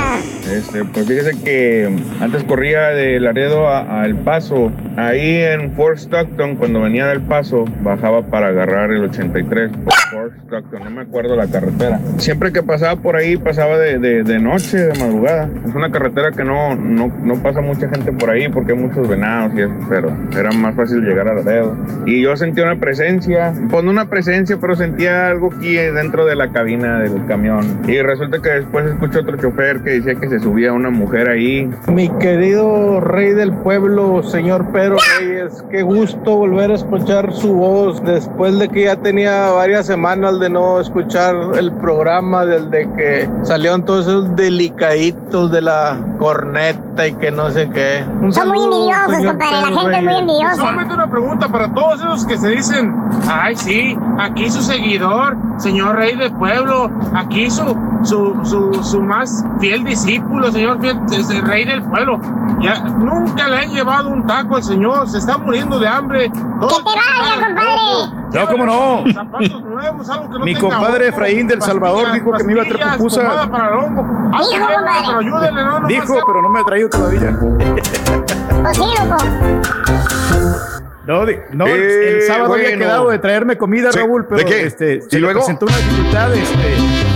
Este, 0.51 0.85
pues 0.85 1.07
fíjese 1.07 1.43
que 1.43 1.91
antes 2.21 2.45
corría 2.45 2.89
de 2.89 3.19
Laredo 3.19 3.69
a, 3.69 4.03
a 4.03 4.07
El 4.07 4.15
Paso. 4.17 4.71
Ahí 4.97 5.37
en 5.43 5.73
Fort 5.73 5.99
Stockton, 5.99 6.57
cuando 6.57 6.81
venía 6.83 7.07
del 7.07 7.21
Paso, 7.23 7.65
bajaba 7.83 8.23
para 8.27 8.49
agarrar 8.49 8.91
el 8.93 9.05
83 9.05 9.71
por 9.85 9.93
Fort 10.11 10.33
Stockton. 10.47 10.85
No 10.85 10.91
me 10.91 11.03
acuerdo 11.03 11.35
la 11.35 11.47
carretera. 11.49 11.99
Siempre 12.19 12.53
que 12.53 12.63
pasaba 12.63 13.01
por 13.01 13.17
ahí, 13.17 13.37
pasaba 13.37 13.79
de, 13.79 13.99
de- 13.99 14.23
de 14.23 14.39
noche, 14.39 14.77
de 14.79 14.99
madrugada. 14.99 15.49
Es 15.67 15.75
una 15.75 15.91
carretera 15.91 16.31
que 16.31 16.45
no, 16.45 16.75
no, 16.77 17.09
no 17.23 17.43
pasa 17.43 17.61
mucha 17.61 17.89
gente 17.89 18.13
por 18.13 18.31
ahí 18.31 18.49
porque 18.49 18.73
hay 18.73 18.79
muchos 18.79 19.09
venados 19.09 19.53
y 19.57 19.63
eso, 19.63 19.75
pero 19.89 20.15
era 20.39 20.51
más 20.53 20.77
fácil 20.77 21.01
llegar 21.01 21.27
a 21.29 21.35
Laredo. 21.35 21.77
Y 22.07 22.23
yo 22.23 22.37
sentí 22.37 22.61
una 22.61 22.77
presencia, 22.77 23.53
pues 23.71 23.83
no 23.83 23.91
una 23.91 24.09
presencia, 24.11 24.35
pero 24.61 24.77
sentía 24.77 25.29
algo 25.29 25.51
aquí 25.57 25.75
dentro 25.75 26.25
de 26.27 26.37
la 26.37 26.51
cabina 26.51 26.99
del 27.01 27.25
camión. 27.27 27.81
Y 27.87 28.01
resulta 28.03 28.41
que 28.41 28.51
después 28.51 28.87
escuché 28.87 29.21
otro 29.21 29.37
chofer 29.37 29.83
que 29.83 29.91
decía 30.01 30.15
que 30.15 30.29
se 30.29 30.39
subía 30.41 30.73
una 30.73 30.91
mujer 30.91 31.29
ahí. 31.29 31.71
Mi 31.89 32.09
querido 32.19 33.01
rey 33.01 33.33
del 33.33 33.53
pueblo, 33.53 34.23
señor 34.23 34.71
Pedro 34.73 34.97
Reyes, 35.19 35.65
qué 35.71 35.83
gusto 35.83 36.37
volver 36.37 36.71
a 36.71 36.75
escuchar 36.75 37.33
su 37.33 37.55
voz 37.55 38.03
después 38.05 38.59
de 38.59 38.69
que 38.69 38.85
ya 38.85 38.97
tenía 38.97 39.51
varias 39.51 39.87
semanas 39.87 40.39
de 40.41 40.51
no 40.51 40.81
escuchar 40.81 41.35
el 41.59 41.73
programa, 41.73 42.45
desde 42.45 42.89
que 42.97 43.29
salieron 43.43 43.85
todos 43.85 44.07
esos 44.07 44.37
delicaditos 44.37 45.51
de 45.51 45.63
la 45.63 45.99
corneta 46.19 47.07
y 47.07 47.13
que 47.15 47.31
no 47.31 47.51
sé 47.51 47.69
qué. 47.71 48.05
Un 48.21 48.33
Son 48.33 48.49
muy 48.49 48.59
saludo, 48.59 48.77
envidiosos, 48.77 49.17
señor 49.17 49.39
compadre. 49.39 49.55
La 49.55 49.81
gente 49.81 49.97
es 49.97 50.03
muy 50.03 50.13
Reyes. 50.13 50.21
envidiosa. 50.21 50.57
Solamente 50.57 50.95
una 50.95 51.11
pregunta 51.11 51.49
para 51.49 51.73
todos 51.75 52.01
esos 52.01 52.27
que 52.27 52.37
se 52.39 52.49
dicen, 52.51 52.95
ay 53.29 53.57
sí, 53.57 53.97
aquí 54.19 54.34
su 54.51 54.61
seguidor, 54.63 55.37
señor 55.59 55.97
rey 55.97 56.17
del 56.17 56.33
pueblo, 56.33 56.91
aquí 57.15 57.51
su, 57.51 57.65
su, 58.03 58.35
su, 58.45 58.83
su 58.83 59.01
más 59.01 59.45
fiel 59.61 59.85
discípulo, 59.85 60.51
señor 60.51 60.81
fiel, 60.81 60.99
es 61.13 61.31
el 61.31 61.43
rey 61.43 61.65
del 61.65 61.83
pueblo. 61.85 62.21
Ya 62.61 62.81
nunca 62.81 63.49
le 63.49 63.59
han 63.59 63.71
llevado 63.71 64.09
un 64.11 64.27
taco 64.27 64.57
al 64.57 64.63
señor, 64.65 65.09
se 65.09 65.19
está 65.19 65.39
muriendo 65.39 65.79
de 65.79 65.87
hambre. 65.89 66.31
¡Que 66.31 66.37
te 66.37 66.83
vaya, 66.85 67.47
compadre! 67.47 68.25
No, 68.33 68.47
cómo 68.49 68.67
no. 68.67 69.13
Zapatos 69.13 69.63
nuevos, 69.63 70.11
algo 70.11 70.25
que 70.31 70.39
no 70.41 70.45
Mi 70.45 70.55
tenga 70.55 70.69
compadre 70.77 71.09
Efraín 71.09 71.47
del 71.47 71.63
Salvador 71.63 72.13
dijo 72.13 72.33
que 72.33 72.43
me 72.45 72.53
iba 72.53 72.63
a 72.63 72.65
traer 72.65 72.81
pastillas, 72.81 72.99
pupusa. 72.99 73.21
pomada 73.23 73.51
para 73.51 73.69
el 73.69 73.75
hongo. 73.75 74.05
Ah, 74.33 74.39
Dijo, 74.39 74.51
qué 74.51 74.57
bien, 74.59 74.69
compadre. 74.75 75.03
pero 75.07 75.19
ayúdenle, 75.21 75.65
no, 75.65 75.81
no 75.81 75.89
Dijo, 75.89 76.15
más- 76.15 76.23
pero 76.27 76.43
no 76.43 76.49
me 76.49 76.61
ha 76.61 76.65
traído 76.65 76.89
todavía. 76.89 77.39
Pues 77.39 78.77
sí, 78.77 78.85
loco. 78.99 80.74
No, 81.07 81.25
no, 81.53 81.67
Eh, 81.67 82.09
el 82.17 82.23
sábado 82.23 82.55
había 82.55 82.77
quedado 82.79 83.11
de 83.11 83.19
traerme 83.19 83.57
comida, 83.59 83.93
Sí, 83.93 83.99
Raúl, 83.99 84.25
pero 84.27 84.39
¿de 84.39 84.45
qué? 84.45 84.63
este, 84.67 84.97
¿Y 84.97 85.01
se 85.03 85.21
le 85.21 85.33
presentó 85.33 85.67
una 85.67 85.77
dificultad 85.77 86.35
este, 86.35 86.57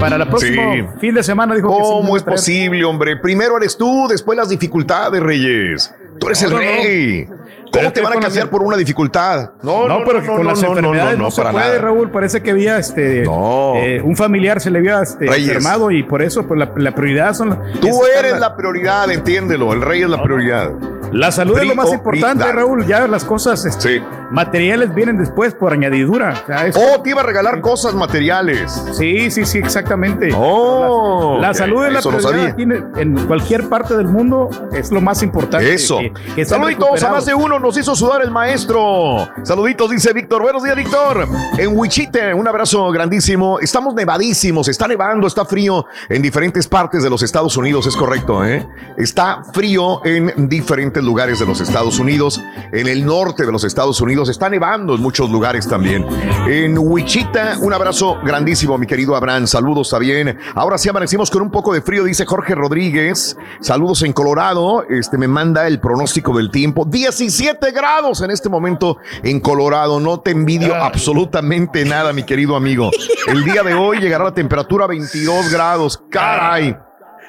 para 0.01 0.17
el 0.17 0.29
próximo 0.29 0.73
Sí. 0.75 0.85
fin 1.01 1.15
de 1.15 1.23
semana. 1.23 1.55
Dijo 1.55 1.69
que 1.69 1.75
sí 1.75 1.81
me 1.81 1.89
¿Cómo 2.03 2.17
es 2.17 2.23
posible, 2.23 2.85
hombre? 2.85 3.17
Primero 3.17 3.57
eres 3.57 3.77
tú, 3.79 4.07
después 4.09 4.37
las 4.37 4.49
dificultades, 4.51 5.23
Reyes. 5.23 5.95
Tú 6.21 6.27
eres 6.27 6.43
el 6.43 6.51
No, 6.51 6.57
no, 6.59 6.63
no. 6.65 6.71
rey. 6.71 7.25
¿Cómo 7.71 7.81
Pero 7.83 7.93
te 7.93 8.01
van 8.01 8.17
a 8.17 8.21
cambiar 8.21 8.49
por 8.49 8.63
una 8.63 8.77
dificultad? 8.79 9.51
No, 9.63 9.87
pero 10.07 10.21
que 10.23 10.27
con 10.27 10.47
las 10.47 10.63
enfermedades 10.63 11.19
no, 11.19 11.31
se 11.31 11.43
para 11.43 11.53
puede, 11.53 11.67
nada. 11.69 11.79
Raúl. 11.79 12.11
Parece 12.11 12.43
que 12.43 12.51
había 12.51 12.79
este, 12.79 13.25
eh, 13.25 14.01
un 14.03 14.17
familiar 14.17 14.59
se 14.61 14.71
le 14.71 14.79
había 14.79 15.03
este, 15.03 15.27
enfermado 15.27 15.91
y 15.91 16.03
por 16.03 16.23
eso 16.23 16.47
pues, 16.49 16.59
la, 16.59 16.73
la 16.77 16.95
prioridad 16.95 17.35
son 17.35 17.51
las- 17.51 17.59
Tú 17.81 17.89
es- 17.89 18.19
eres 18.19 18.39
la 18.41 18.57
prioridad, 18.57 19.11
entiéndelo. 19.11 19.73
El 19.75 19.83
rey 19.83 20.03
es 20.03 20.09
la 20.09 20.23
prioridad. 20.23 20.73
La 21.13 21.33
salud 21.33 21.59
es 21.59 21.67
lo 21.67 21.75
más 21.75 21.93
importante. 21.93 22.51
Raúl. 22.53 22.87
Ya 22.87 23.07
las 23.09 23.25
cosas 23.25 23.65
este, 23.65 24.03
materiales 24.31 24.95
vienen 24.95 25.19
después 25.19 25.55
por 25.55 25.73
añadidura. 25.73 26.35
O 26.43 26.47
sea, 26.47 26.67
Oh, 26.75 27.01
te 27.03 27.11
iba 27.11 27.21
a 27.23 27.25
regalar 27.25 27.61
cosas 27.61 27.95
materiales. 27.95 28.71
Sí, 28.93 29.31
sí, 29.31 29.45
sí, 29.45 29.59
exactamente. 29.59 30.31
Oh, 30.37 31.39
la, 31.41 31.55
salud 31.55 31.87
es 31.87 31.93
la 31.93 32.01
prioridad 32.03 32.47
aquí 32.47 32.63
en, 32.63 32.73
en 32.97 33.27
cualquier 33.27 33.69
parte 33.69 33.97
del 33.97 34.07
mundo 34.09 34.49
es 34.73 34.91
lo 34.91 35.01
más 35.01 35.23
importante. 35.23 35.73
Eso. 35.75 35.99
que- 35.99 36.13
que 36.13 36.43
estén 36.43 36.47
Saluditos 36.59 37.03
a 37.03 37.11
más 37.11 37.27
de 37.27 37.35
uno, 37.35 37.59
nos 37.59 37.77
hizo 37.77 37.95
sudar 37.95 38.23
el 38.23 38.31
maestro. 38.31 39.29
Saluditos, 39.43 39.91
dice 39.91 40.13
Víctor. 40.13 40.43
Buenos 40.43 40.63
días, 40.63 40.77
Víctor. 40.77 41.27
En 41.59 41.77
Wichita, 41.77 42.35
un 42.35 42.47
abrazo 42.49 42.91
grandísimo. 42.91 43.59
Estamos 43.61 43.95
nevadísimos, 43.95 44.69
está 44.69 44.87
nevando, 44.89 45.27
está 45.27 45.45
frío 45.45 45.87
en 46.09 46.23
diferentes 46.23 46.67
partes 46.67 47.03
de 47.03 47.11
los 47.11 47.23
Estados 47.23 47.57
Unidos, 47.57 47.87
es 47.87 47.97
correcto, 47.97 48.45
¿eh? 48.45 48.67
Está 48.97 49.43
frío 49.53 50.05
en 50.05 50.49
diferentes 50.49 50.98
lugares 51.05 51.39
de 51.39 51.47
los 51.47 51.61
Estados 51.61 51.99
Unidos. 51.99 52.41
En 52.73 52.89
el 52.89 53.05
norte 53.05 53.45
de 53.45 53.53
los 53.53 53.65
Estados 53.65 54.01
Unidos 54.01 54.29
está 54.29 54.49
nevando 54.49 54.95
en 54.95 55.03
muchos 55.03 55.31
lugares 55.31 55.69
también. 55.69 56.07
En 56.47 56.77
Wichita, 56.79 57.59
un 57.61 57.73
abrazo 57.73 58.19
grandísimo, 58.25 58.79
mi 58.79 58.87
querido 58.87 59.15
Abraham. 59.15 59.47
Saludos 59.47 59.91
también. 59.91 60.39
Ahora 60.55 60.79
sí 60.79 60.89
amanecimos 60.89 61.31
con 61.31 61.43
un 61.43 61.51
poco 61.51 61.73
de 61.73 61.83
frío, 61.83 62.05
dice 62.05 62.25
Jorge 62.25 62.55
Rodríguez. 62.55 63.37
Saludos 63.61 64.03
en 64.03 64.13
Colorado. 64.13 64.85
Este 64.89 65.19
me 65.19 65.29
manda 65.29 65.67
el 65.67 65.81
pronóstico 65.81 66.37
del 66.37 66.51
tiempo. 66.51 66.85
17 66.85 67.71
grados 67.73 68.21
en 68.23 68.31
este 68.31 68.49
momento 68.49 68.99
en 69.23 69.41
Colorado. 69.41 70.01
No 70.01 70.21
te 70.21 70.31
envidio 70.31 70.75
absolutamente 70.75 71.85
nada, 71.85 72.13
mi 72.13 72.23
querido 72.23 72.57
amigo. 72.57 72.91
El 73.27 73.45
día 73.45 73.63
de 73.63 73.75
hoy 73.75 73.99
llegará 73.99 74.25
la 74.25 74.35
temperatura 74.35 74.85
a 74.85 74.89
22 74.89 75.51
grados. 75.51 76.03
Caray. 76.11 76.88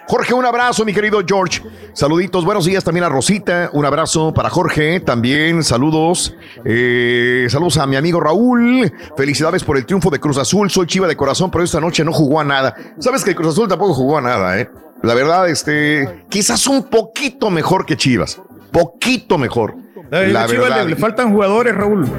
Jorge, 0.09 0.33
un 0.33 0.43
abrazo, 0.43 0.83
mi 0.85 0.91
querido 0.93 1.21
George. 1.23 1.61
Saluditos, 1.93 2.43
buenos 2.43 2.65
días 2.65 2.83
también 2.83 3.03
a 3.03 3.09
Rosita. 3.09 3.69
Un 3.73 3.85
abrazo 3.85 4.33
para 4.33 4.49
Jorge 4.49 4.99
también. 5.01 5.63
Saludos. 5.63 6.35
Eh, 6.65 7.45
saludos 7.47 7.77
a 7.77 7.85
mi 7.85 7.95
amigo 7.95 8.19
Raúl. 8.19 8.91
Felicidades 9.15 9.63
por 9.63 9.77
el 9.77 9.85
triunfo 9.85 10.09
de 10.09 10.19
Cruz 10.19 10.39
Azul. 10.39 10.71
Soy 10.71 10.87
chiva 10.87 11.07
de 11.07 11.15
corazón, 11.15 11.51
pero 11.51 11.63
esta 11.63 11.79
noche 11.79 12.03
no 12.03 12.11
jugó 12.11 12.39
a 12.39 12.43
nada. 12.43 12.75
Sabes 12.97 13.23
que 13.23 13.29
el 13.29 13.35
Cruz 13.35 13.49
Azul 13.53 13.67
tampoco 13.67 13.93
jugó 13.93 14.17
a 14.17 14.21
nada, 14.21 14.59
¿eh? 14.59 14.67
La 15.03 15.13
verdad, 15.13 15.47
este, 15.47 16.25
quizás 16.27 16.65
un 16.65 16.85
poquito 16.89 17.51
mejor 17.51 17.85
que 17.85 17.95
Chivas. 17.95 18.41
Poquito 18.71 19.37
mejor. 19.37 19.75
A 20.11 20.21
La 20.21 20.47
Chivas 20.47 20.69
verdad. 20.69 20.83
le, 20.85 20.89
le 20.89 20.95
faltan 20.95 21.31
jugadores, 21.31 21.75
Raúl. 21.75 22.09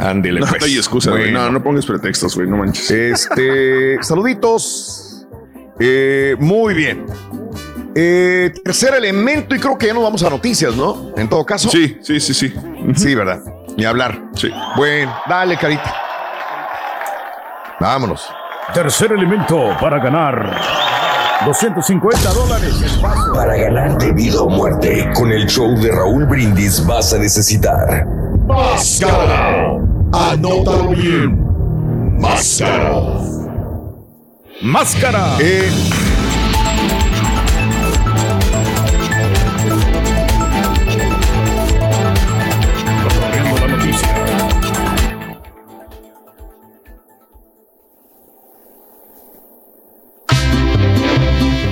Ándele, 0.00 0.38
No 0.40 0.46
pues. 0.46 0.62
hay 0.62 0.76
excusa, 0.76 1.10
güey. 1.10 1.24
Bueno. 1.24 1.46
No, 1.46 1.50
no 1.52 1.62
pongas 1.64 1.84
pretextos, 1.84 2.36
güey. 2.36 2.48
No 2.48 2.58
manches. 2.58 2.90
Este, 2.90 4.00
saluditos. 4.02 5.03
Eh, 5.78 6.36
muy 6.38 6.74
bien. 6.74 7.06
Eh, 7.94 8.52
tercer 8.64 8.94
elemento, 8.94 9.54
y 9.54 9.60
creo 9.60 9.78
que 9.78 9.86
ya 9.86 9.94
nos 9.94 10.02
vamos 10.02 10.22
a 10.22 10.30
noticias, 10.30 10.74
¿no? 10.74 11.12
En 11.16 11.28
todo 11.28 11.44
caso. 11.44 11.68
Sí, 11.68 11.98
sí, 12.02 12.18
sí, 12.20 12.34
sí. 12.34 12.54
Sí, 12.96 13.14
¿verdad? 13.14 13.40
Ni 13.76 13.84
hablar. 13.84 14.20
Sí. 14.34 14.50
Bueno, 14.76 15.14
dale, 15.28 15.56
carita. 15.56 15.94
Vámonos. 17.80 18.28
Tercer 18.72 19.12
elemento 19.12 19.76
para 19.80 19.98
ganar 19.98 20.58
250 21.44 22.32
dólares. 22.32 22.98
Para 23.34 23.56
ganar 23.56 23.98
de 23.98 24.12
vida 24.12 24.40
o 24.40 24.48
muerte, 24.48 25.10
con 25.14 25.30
el 25.30 25.46
show 25.46 25.76
de 25.78 25.90
Raúl 25.92 26.24
Brindis 26.26 26.84
vas 26.86 27.12
a 27.12 27.18
necesitar. 27.18 28.06
Máscara. 28.46 29.76
Anótalo 30.12 30.88
bien. 30.88 32.18
Máscara. 32.18 33.43
Máscara. 34.64 35.36
Eh, 35.40 35.68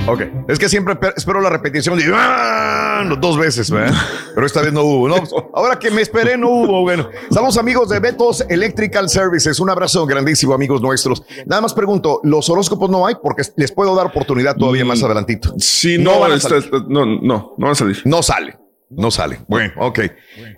ok. 0.07 0.21
Es 0.47 0.59
que 0.59 0.69
siempre 0.69 0.95
pe- 0.95 1.13
espero 1.15 1.41
la 1.41 1.49
repetición 1.49 1.97
de 1.97 2.05
¡Ah! 2.13 3.03
dos 3.19 3.37
veces, 3.37 3.69
¿verdad? 3.69 3.93
Pero 4.33 4.45
esta 4.45 4.61
vez 4.61 4.71
no 4.73 4.83
hubo. 4.83 5.07
No, 5.07 5.15
pues, 5.17 5.31
ahora 5.53 5.77
que 5.77 5.91
me 5.91 6.01
esperé, 6.01 6.37
no 6.37 6.49
hubo. 6.49 6.81
Bueno, 6.81 7.09
saludos 7.31 7.57
amigos 7.57 7.89
de 7.89 7.99
Betos 7.99 8.45
Electrical 8.49 9.09
Services. 9.09 9.59
Un 9.59 9.69
abrazo 9.69 10.05
grandísimo, 10.05 10.53
amigos 10.53 10.81
nuestros. 10.81 11.23
Nada 11.45 11.61
más 11.61 11.73
pregunto: 11.73 12.19
¿los 12.23 12.49
horóscopos 12.49 12.89
no 12.89 13.05
hay? 13.05 13.15
Porque 13.21 13.43
les 13.57 13.71
puedo 13.71 13.95
dar 13.95 14.07
oportunidad 14.07 14.55
todavía 14.55 14.85
más 14.85 15.03
adelantito. 15.03 15.53
Sí, 15.57 15.97
No 15.97 16.13
no, 16.13 16.19
van 16.21 16.31
a 16.31 16.35
está- 16.35 16.49
salir. 16.49 16.63
está- 16.65 16.77
no, 16.87 17.05
no, 17.05 17.21
no 17.21 17.53
van 17.57 17.71
a 17.71 17.75
salir. 17.75 18.01
No 18.05 18.23
sale. 18.23 18.57
No 18.95 19.11
sale. 19.11 19.39
Bueno, 19.47 19.73
ok. 19.77 19.99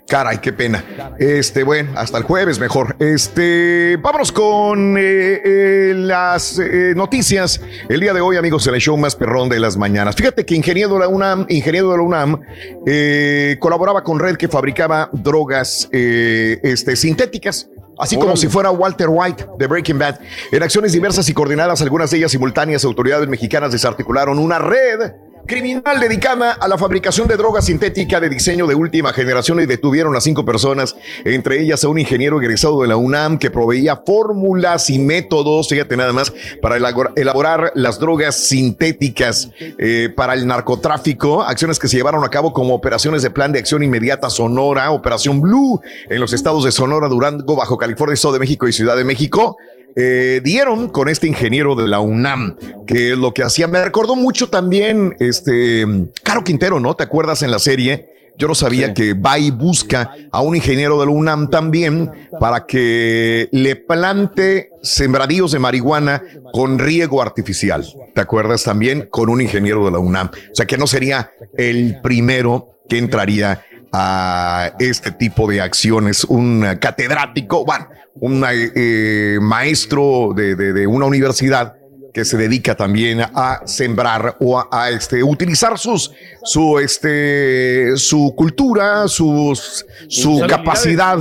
Caray, 0.06 0.38
qué 0.38 0.52
pena. 0.52 0.84
Este, 1.18 1.62
bueno, 1.62 1.92
hasta 1.96 2.18
el 2.18 2.24
jueves 2.24 2.58
mejor. 2.58 2.96
Este, 2.98 3.96
vámonos 4.00 4.32
con 4.32 4.96
eh, 4.98 5.40
eh, 5.44 5.94
las 5.96 6.58
eh, 6.58 6.92
noticias. 6.94 7.60
El 7.88 8.00
día 8.00 8.12
de 8.12 8.20
hoy, 8.20 8.36
amigos, 8.36 8.66
en 8.66 8.74
el 8.74 8.80
show 8.80 8.96
más 8.96 9.16
perrón 9.16 9.48
de 9.48 9.58
las 9.58 9.76
mañanas. 9.76 10.16
Fíjate 10.16 10.44
que 10.44 10.54
ingeniero 10.54 10.94
de 10.94 11.00
la 11.00 11.08
UNAM, 11.08 11.46
ingeniero 11.48 11.90
de 11.90 11.96
la 11.96 12.02
UNAM, 12.02 12.40
eh, 12.86 13.56
colaboraba 13.58 14.02
con 14.02 14.18
red 14.18 14.36
que 14.36 14.48
fabricaba 14.48 15.10
drogas 15.12 15.88
este, 15.92 16.96
sintéticas. 16.96 17.70
Así 17.98 18.16
como 18.16 18.36
si 18.36 18.48
fuera 18.48 18.70
Walter 18.70 19.08
White 19.08 19.46
de 19.58 19.66
Breaking 19.66 19.98
Bad. 19.98 20.20
En 20.52 20.62
acciones 20.62 20.92
diversas 20.92 21.28
y 21.30 21.32
coordinadas, 21.32 21.80
algunas 21.80 22.10
de 22.10 22.18
ellas 22.18 22.30
simultáneas, 22.30 22.84
autoridades 22.84 23.26
mexicanas 23.26 23.72
desarticularon 23.72 24.38
una 24.38 24.58
red 24.58 25.12
criminal 25.46 26.00
dedicada 26.00 26.52
a 26.52 26.68
la 26.68 26.76
fabricación 26.76 27.28
de 27.28 27.36
droga 27.36 27.62
sintética 27.62 28.20
de 28.20 28.28
diseño 28.28 28.66
de 28.66 28.74
última 28.74 29.12
generación 29.12 29.60
y 29.60 29.66
detuvieron 29.66 30.14
a 30.16 30.20
cinco 30.20 30.44
personas, 30.44 30.96
entre 31.24 31.60
ellas 31.60 31.84
a 31.84 31.88
un 31.88 31.98
ingeniero 31.98 32.40
egresado 32.40 32.82
de 32.82 32.88
la 32.88 32.96
UNAM 32.96 33.38
que 33.38 33.50
proveía 33.50 33.96
fórmulas 33.96 34.90
y 34.90 34.98
métodos, 34.98 35.68
fíjate 35.68 35.96
nada 35.96 36.12
más, 36.12 36.32
para 36.60 36.76
elaborar 36.76 37.72
las 37.74 37.98
drogas 37.98 38.36
sintéticas 38.36 39.50
eh, 39.58 40.12
para 40.14 40.34
el 40.34 40.46
narcotráfico, 40.46 41.42
acciones 41.42 41.78
que 41.78 41.88
se 41.88 41.96
llevaron 41.96 42.24
a 42.24 42.28
cabo 42.28 42.52
como 42.52 42.74
operaciones 42.74 43.22
de 43.22 43.30
plan 43.30 43.52
de 43.52 43.60
acción 43.60 43.82
inmediata 43.82 44.28
Sonora, 44.30 44.90
Operación 44.90 45.40
Blue, 45.40 45.80
en 46.08 46.20
los 46.20 46.32
estados 46.32 46.64
de 46.64 46.72
Sonora, 46.72 47.08
Durango, 47.08 47.56
Bajo 47.56 47.78
California, 47.78 48.14
Estado 48.14 48.34
de 48.34 48.40
México 48.40 48.66
y 48.68 48.72
Ciudad 48.72 48.96
de 48.96 49.04
México. 49.04 49.56
Eh, 49.98 50.42
dieron 50.44 50.90
con 50.90 51.08
este 51.08 51.26
ingeniero 51.26 51.74
de 51.74 51.88
la 51.88 52.00
UNAM, 52.00 52.56
que 52.86 53.16
lo 53.16 53.32
que 53.32 53.42
hacía, 53.42 53.66
me 53.66 53.82
recordó 53.82 54.14
mucho 54.14 54.50
también 54.50 55.16
este 55.20 55.86
Caro 56.22 56.44
Quintero, 56.44 56.78
¿no? 56.80 56.94
¿Te 56.94 57.04
acuerdas 57.04 57.42
en 57.42 57.50
la 57.50 57.58
serie? 57.58 58.14
Yo 58.38 58.46
no 58.46 58.54
sabía 58.54 58.92
que 58.92 59.14
va 59.14 59.38
y 59.38 59.50
busca 59.50 60.14
a 60.30 60.42
un 60.42 60.54
ingeniero 60.54 61.00
de 61.00 61.06
la 61.06 61.12
UNAM 61.12 61.48
también 61.48 62.10
para 62.38 62.66
que 62.66 63.48
le 63.50 63.76
plante 63.76 64.70
sembradíos 64.82 65.52
de 65.52 65.58
marihuana 65.58 66.22
con 66.52 66.78
riego 66.78 67.22
artificial. 67.22 67.86
¿Te 68.14 68.20
acuerdas 68.20 68.64
también? 68.64 69.08
Con 69.10 69.30
un 69.30 69.40
ingeniero 69.40 69.86
de 69.86 69.92
la 69.92 69.98
UNAM. 69.98 70.28
O 70.28 70.54
sea 70.54 70.66
que 70.66 70.76
no 70.76 70.86
sería 70.86 71.30
el 71.56 72.00
primero 72.02 72.80
que 72.86 72.98
entraría 72.98 73.62
a 73.92 74.72
este 74.78 75.10
tipo 75.12 75.48
de 75.48 75.60
acciones. 75.60 76.24
Un 76.24 76.64
catedrático, 76.80 77.64
bueno, 77.64 77.88
un 78.14 78.44
eh, 78.48 79.38
maestro 79.40 80.32
de, 80.34 80.86
una 80.86 81.06
universidad 81.06 81.74
que 82.12 82.24
se 82.24 82.38
dedica 82.38 82.74
también 82.74 83.20
a 83.20 83.62
sembrar 83.66 84.36
o 84.40 84.64
a, 84.70 84.90
este, 84.90 85.22
utilizar 85.22 85.78
sus, 85.78 86.10
su, 86.42 86.78
este, 86.78 87.92
su 87.96 88.34
cultura, 88.34 89.06
sus, 89.06 89.84
su 90.08 90.42
capacidad, 90.48 91.18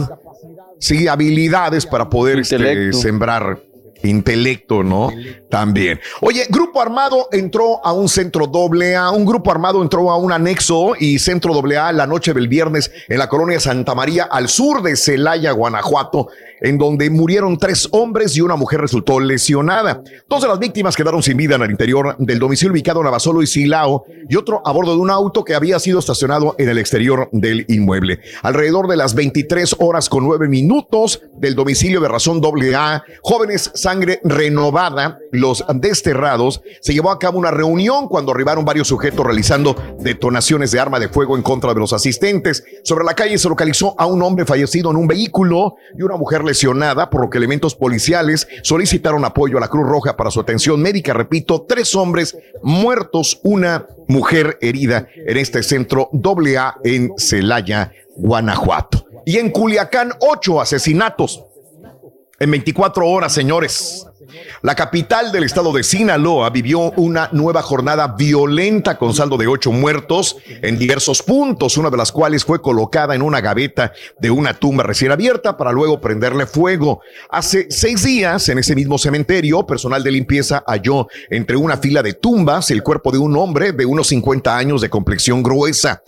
sí, 0.79 1.07
habilidades 1.07 1.85
para 1.85 2.09
poder 2.09 2.39
este, 2.39 2.93
sembrar 2.93 3.61
intelecto, 4.03 4.83
¿no? 4.83 5.11
También. 5.55 6.01
Oye, 6.19 6.47
grupo 6.49 6.81
armado 6.81 7.29
entró 7.31 7.79
a 7.81 7.93
un 7.93 8.09
centro 8.09 8.45
doble 8.45 8.97
A, 8.97 9.11
un 9.11 9.23
grupo 9.23 9.51
armado 9.51 9.81
entró 9.81 10.11
a 10.11 10.17
un 10.17 10.33
anexo 10.33 10.97
y 10.99 11.17
centro 11.17 11.53
doble 11.53 11.77
A 11.77 11.93
la 11.93 12.05
noche 12.05 12.33
del 12.33 12.49
viernes 12.49 12.91
en 13.07 13.17
la 13.17 13.29
colonia 13.29 13.57
Santa 13.61 13.95
María, 13.95 14.25
al 14.25 14.49
sur 14.49 14.81
de 14.81 14.97
Celaya, 14.97 15.53
Guanajuato, 15.53 16.27
en 16.59 16.77
donde 16.77 17.09
murieron 17.09 17.57
tres 17.57 17.87
hombres 17.91 18.35
y 18.35 18.41
una 18.41 18.57
mujer 18.57 18.81
resultó 18.81 19.21
lesionada. 19.21 20.01
Dos 20.27 20.41
de 20.41 20.49
las 20.49 20.59
víctimas 20.59 20.97
quedaron 20.97 21.23
sin 21.23 21.37
vida 21.37 21.55
en 21.55 21.61
el 21.61 21.71
interior 21.71 22.17
del 22.17 22.37
domicilio 22.37 22.73
ubicado 22.73 22.99
en 22.99 23.07
Abasolo 23.07 23.41
y 23.41 23.47
Silao 23.47 24.03
y 24.27 24.35
otro 24.35 24.61
a 24.65 24.73
bordo 24.73 24.91
de 24.91 24.99
un 24.99 25.09
auto 25.09 25.45
que 25.45 25.55
había 25.55 25.79
sido 25.79 25.99
estacionado 25.99 26.55
en 26.57 26.67
el 26.67 26.79
exterior 26.79 27.29
del 27.31 27.63
inmueble. 27.69 28.19
Alrededor 28.43 28.89
de 28.89 28.97
las 28.97 29.15
23 29.15 29.77
horas 29.79 30.09
con 30.09 30.25
9 30.25 30.49
minutos 30.49 31.21
del 31.37 31.55
domicilio 31.55 32.01
de 32.01 32.09
razón 32.09 32.41
doble 32.41 32.75
A, 32.75 33.05
jóvenes 33.21 33.71
sangre 33.73 34.19
renovada, 34.25 35.19
los 35.45 35.63
desterrados, 35.75 36.61
se 36.81 36.93
llevó 36.93 37.11
a 37.11 37.19
cabo 37.19 37.37
una 37.37 37.51
reunión 37.51 38.07
cuando 38.07 38.31
arribaron 38.31 38.65
varios 38.65 38.87
sujetos 38.87 39.25
realizando 39.25 39.75
detonaciones 39.99 40.71
de 40.71 40.79
arma 40.79 40.99
de 40.99 41.09
fuego 41.09 41.35
en 41.35 41.43
contra 41.43 41.73
de 41.73 41.79
los 41.79 41.93
asistentes. 41.93 42.63
Sobre 42.83 43.05
la 43.05 43.13
calle 43.13 43.37
se 43.37 43.47
localizó 43.47 43.95
a 43.99 44.05
un 44.05 44.21
hombre 44.23 44.45
fallecido 44.45 44.91
en 44.91 44.97
un 44.97 45.07
vehículo 45.07 45.75
y 45.97 46.01
una 46.01 46.17
mujer 46.17 46.43
lesionada, 46.43 47.09
por 47.09 47.21
lo 47.21 47.29
que 47.29 47.37
elementos 47.37 47.75
policiales 47.75 48.47
solicitaron 48.63 49.23
apoyo 49.23 49.57
a 49.57 49.61
la 49.61 49.67
Cruz 49.67 49.87
Roja 49.87 50.17
para 50.17 50.31
su 50.31 50.39
atención 50.39 50.81
médica. 50.81 51.13
Repito, 51.13 51.65
tres 51.67 51.95
hombres 51.95 52.35
muertos, 52.63 53.39
una 53.43 53.87
mujer 54.07 54.57
herida 54.61 55.07
en 55.15 55.37
este 55.37 55.63
centro 55.63 56.09
AA 56.13 56.77
en 56.83 57.13
Celaya, 57.17 57.91
Guanajuato. 58.15 59.05
Y 59.25 59.37
en 59.37 59.49
Culiacán, 59.49 60.13
ocho 60.19 60.61
asesinatos 60.61 61.43
en 62.39 62.51
24 62.51 63.07
horas, 63.07 63.33
señores. 63.33 64.07
La 64.61 64.75
capital 64.75 65.31
del 65.31 65.43
estado 65.43 65.71
de 65.71 65.83
Sinaloa 65.83 66.49
vivió 66.49 66.91
una 66.91 67.29
nueva 67.31 67.61
jornada 67.61 68.07
violenta 68.07 68.97
con 68.97 69.13
saldo 69.13 69.37
de 69.37 69.47
ocho 69.47 69.71
muertos 69.71 70.37
en 70.47 70.79
diversos 70.79 71.21
puntos, 71.21 71.77
una 71.77 71.89
de 71.89 71.97
las 71.97 72.11
cuales 72.11 72.43
fue 72.43 72.61
colocada 72.61 73.15
en 73.15 73.21
una 73.21 73.41
gaveta 73.41 73.93
de 74.19 74.31
una 74.31 74.53
tumba 74.53 74.83
recién 74.83 75.11
abierta 75.11 75.57
para 75.57 75.71
luego 75.71 76.01
prenderle 76.01 76.45
fuego. 76.45 77.01
Hace 77.29 77.67
seis 77.69 78.03
días, 78.03 78.49
en 78.49 78.57
ese 78.57 78.75
mismo 78.75 78.97
cementerio, 78.97 79.65
personal 79.65 80.03
de 80.03 80.11
limpieza 80.11 80.63
halló 80.67 81.07
entre 81.29 81.55
una 81.55 81.77
fila 81.77 82.01
de 82.01 82.13
tumbas 82.13 82.71
el 82.71 82.83
cuerpo 82.83 83.11
de 83.11 83.19
un 83.19 83.37
hombre 83.37 83.71
de 83.71 83.85
unos 83.85 84.07
50 84.07 84.57
años 84.57 84.81
de 84.81 84.89
complexión 84.89 85.43
gruesa. 85.43 86.01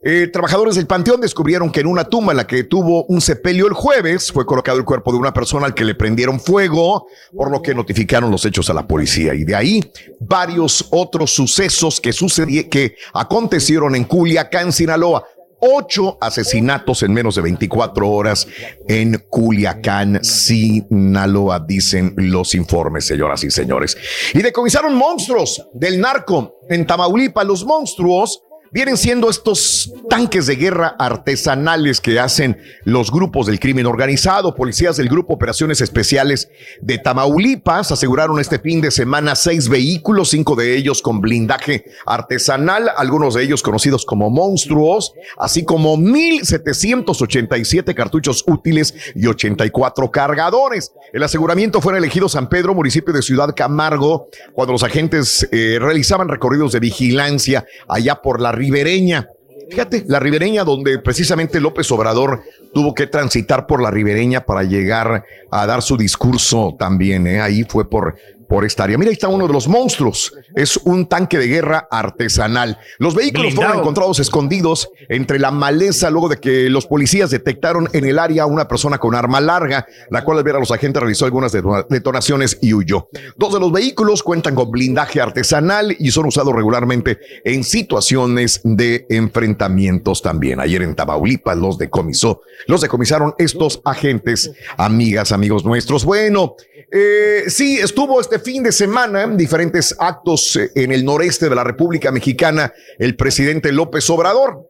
Eh, 0.00 0.28
trabajadores 0.32 0.76
del 0.76 0.86
Panteón 0.86 1.20
descubrieron 1.20 1.72
que 1.72 1.80
en 1.80 1.88
una 1.88 2.04
tumba 2.04 2.32
en 2.32 2.36
la 2.36 2.46
que 2.46 2.62
tuvo 2.62 3.04
un 3.06 3.20
sepelio 3.20 3.66
el 3.66 3.72
jueves 3.72 4.30
fue 4.30 4.46
colocado 4.46 4.78
el 4.78 4.84
cuerpo 4.84 5.10
de 5.10 5.18
una 5.18 5.34
persona 5.34 5.66
al 5.66 5.74
que 5.74 5.84
le 5.84 5.96
prendieron 5.96 6.38
fuego, 6.38 7.08
por 7.34 7.50
lo 7.50 7.60
que 7.60 7.74
notificaron 7.74 8.30
los 8.30 8.44
hechos 8.44 8.70
a 8.70 8.74
la 8.74 8.86
policía. 8.86 9.34
Y 9.34 9.44
de 9.44 9.56
ahí 9.56 9.92
varios 10.20 10.86
otros 10.90 11.32
sucesos 11.32 12.00
que 12.00 12.12
sucedieron, 12.12 12.70
que 12.70 12.94
acontecieron 13.12 13.96
en 13.96 14.04
Culiacán, 14.04 14.72
Sinaloa. 14.72 15.24
Ocho 15.60 16.16
asesinatos 16.20 17.02
en 17.02 17.12
menos 17.12 17.34
de 17.34 17.42
24 17.42 18.08
horas 18.08 18.46
en 18.86 19.24
Culiacán, 19.28 20.22
Sinaloa, 20.22 21.58
dicen 21.58 22.14
los 22.16 22.54
informes, 22.54 23.06
señoras 23.06 23.42
y 23.42 23.50
señores. 23.50 23.96
Y 24.34 24.42
decomisaron 24.42 24.94
monstruos 24.94 25.66
del 25.74 26.00
narco 26.00 26.60
en 26.70 26.86
Tamaulipas. 26.86 27.44
Los 27.44 27.64
monstruos 27.64 28.44
vienen 28.70 28.96
siendo 28.96 29.30
estos 29.30 29.92
tanques 30.08 30.46
de 30.46 30.56
guerra 30.56 30.96
artesanales 30.98 32.00
que 32.00 32.18
hacen 32.18 32.58
los 32.84 33.10
grupos 33.10 33.46
del 33.46 33.60
crimen 33.60 33.86
organizado. 33.86 34.54
Policías 34.54 34.96
del 34.96 35.08
Grupo 35.08 35.34
Operaciones 35.34 35.80
Especiales 35.80 36.48
de 36.80 36.98
Tamaulipas 36.98 37.92
aseguraron 37.92 38.40
este 38.40 38.58
fin 38.58 38.80
de 38.80 38.90
semana 38.90 39.34
seis 39.34 39.68
vehículos, 39.68 40.30
cinco 40.30 40.56
de 40.56 40.76
ellos 40.76 41.02
con 41.02 41.20
blindaje 41.20 41.84
artesanal, 42.06 42.90
algunos 42.96 43.34
de 43.34 43.42
ellos 43.42 43.62
conocidos 43.62 44.04
como 44.04 44.30
monstruos, 44.30 45.12
así 45.38 45.64
como 45.64 45.96
1.787 45.96 47.94
cartuchos 47.94 48.44
útiles 48.46 48.94
y 49.14 49.26
84 49.26 50.10
cargadores. 50.10 50.92
El 51.12 51.22
aseguramiento 51.22 51.80
fue 51.80 51.92
en 51.92 51.98
elegido 51.98 52.28
San 52.28 52.48
Pedro, 52.48 52.74
municipio 52.74 53.12
de 53.14 53.22
Ciudad 53.22 53.54
Camargo, 53.54 54.28
cuando 54.52 54.72
los 54.72 54.82
agentes 54.82 55.48
eh, 55.52 55.78
realizaban 55.80 56.28
recorridos 56.28 56.72
de 56.72 56.80
vigilancia 56.80 57.64
allá 57.88 58.16
por 58.16 58.40
la 58.40 58.52
ribereña. 58.58 59.28
Fíjate, 59.70 60.04
la 60.06 60.18
ribereña 60.18 60.64
donde 60.64 60.98
precisamente 60.98 61.60
López 61.60 61.90
Obrador 61.92 62.42
tuvo 62.72 62.94
que 62.94 63.06
transitar 63.06 63.66
por 63.66 63.82
la 63.82 63.90
ribereña 63.90 64.44
para 64.44 64.62
llegar 64.62 65.24
a 65.50 65.66
dar 65.66 65.82
su 65.82 65.96
discurso 65.96 66.74
también. 66.78 67.26
¿eh? 67.26 67.40
Ahí 67.40 67.64
fue 67.64 67.88
por 67.88 68.16
por 68.48 68.64
esta 68.64 68.84
área. 68.84 68.98
Mira, 68.98 69.10
ahí 69.10 69.14
está 69.14 69.28
uno 69.28 69.46
de 69.46 69.52
los 69.52 69.68
monstruos. 69.68 70.32
Es 70.54 70.78
un 70.78 71.06
tanque 71.06 71.38
de 71.38 71.46
guerra 71.46 71.86
artesanal. 71.90 72.78
Los 72.98 73.14
vehículos 73.14 73.54
fueron 73.54 73.78
encontrados 73.78 74.18
escondidos 74.18 74.88
entre 75.08 75.38
la 75.38 75.50
maleza 75.50 76.10
luego 76.10 76.28
de 76.28 76.38
que 76.38 76.70
los 76.70 76.86
policías 76.86 77.30
detectaron 77.30 77.88
en 77.92 78.06
el 78.06 78.18
área 78.18 78.44
a 78.44 78.46
una 78.46 78.66
persona 78.66 78.98
con 78.98 79.14
arma 79.14 79.40
larga, 79.40 79.86
la 80.10 80.24
cual 80.24 80.38
al 80.38 80.44
ver 80.44 80.56
a 80.56 80.60
los 80.60 80.70
agentes 80.70 81.00
realizó 81.00 81.26
algunas 81.26 81.52
detonaciones 81.52 82.58
y 82.62 82.72
huyó. 82.72 83.08
Dos 83.36 83.52
de 83.52 83.60
los 83.60 83.70
vehículos 83.70 84.22
cuentan 84.22 84.54
con 84.54 84.70
blindaje 84.70 85.20
artesanal 85.20 85.94
y 85.98 86.10
son 86.10 86.26
usados 86.26 86.54
regularmente 86.54 87.18
en 87.44 87.64
situaciones 87.64 88.60
de 88.64 89.06
enfrentamientos 89.10 90.22
también. 90.22 90.60
Ayer 90.60 90.82
en 90.82 90.94
Tamaulipas 90.94 91.56
los 91.56 91.76
decomisó, 91.76 92.40
los 92.66 92.80
decomisaron 92.80 93.34
estos 93.38 93.80
agentes, 93.84 94.52
amigas, 94.76 95.32
amigos 95.32 95.64
nuestros. 95.64 96.04
Bueno, 96.04 96.56
eh, 96.90 97.44
sí, 97.48 97.78
estuvo 97.78 98.20
este 98.20 98.37
fin 98.40 98.62
de 98.62 98.72
semana 98.72 99.26
diferentes 99.26 99.94
actos 99.98 100.56
eh, 100.56 100.70
en 100.74 100.92
el 100.92 101.04
noreste 101.04 101.48
de 101.48 101.54
la 101.54 101.64
República 101.64 102.10
Mexicana 102.12 102.72
el 102.98 103.16
presidente 103.16 103.72
López 103.72 104.08
Obrador. 104.10 104.68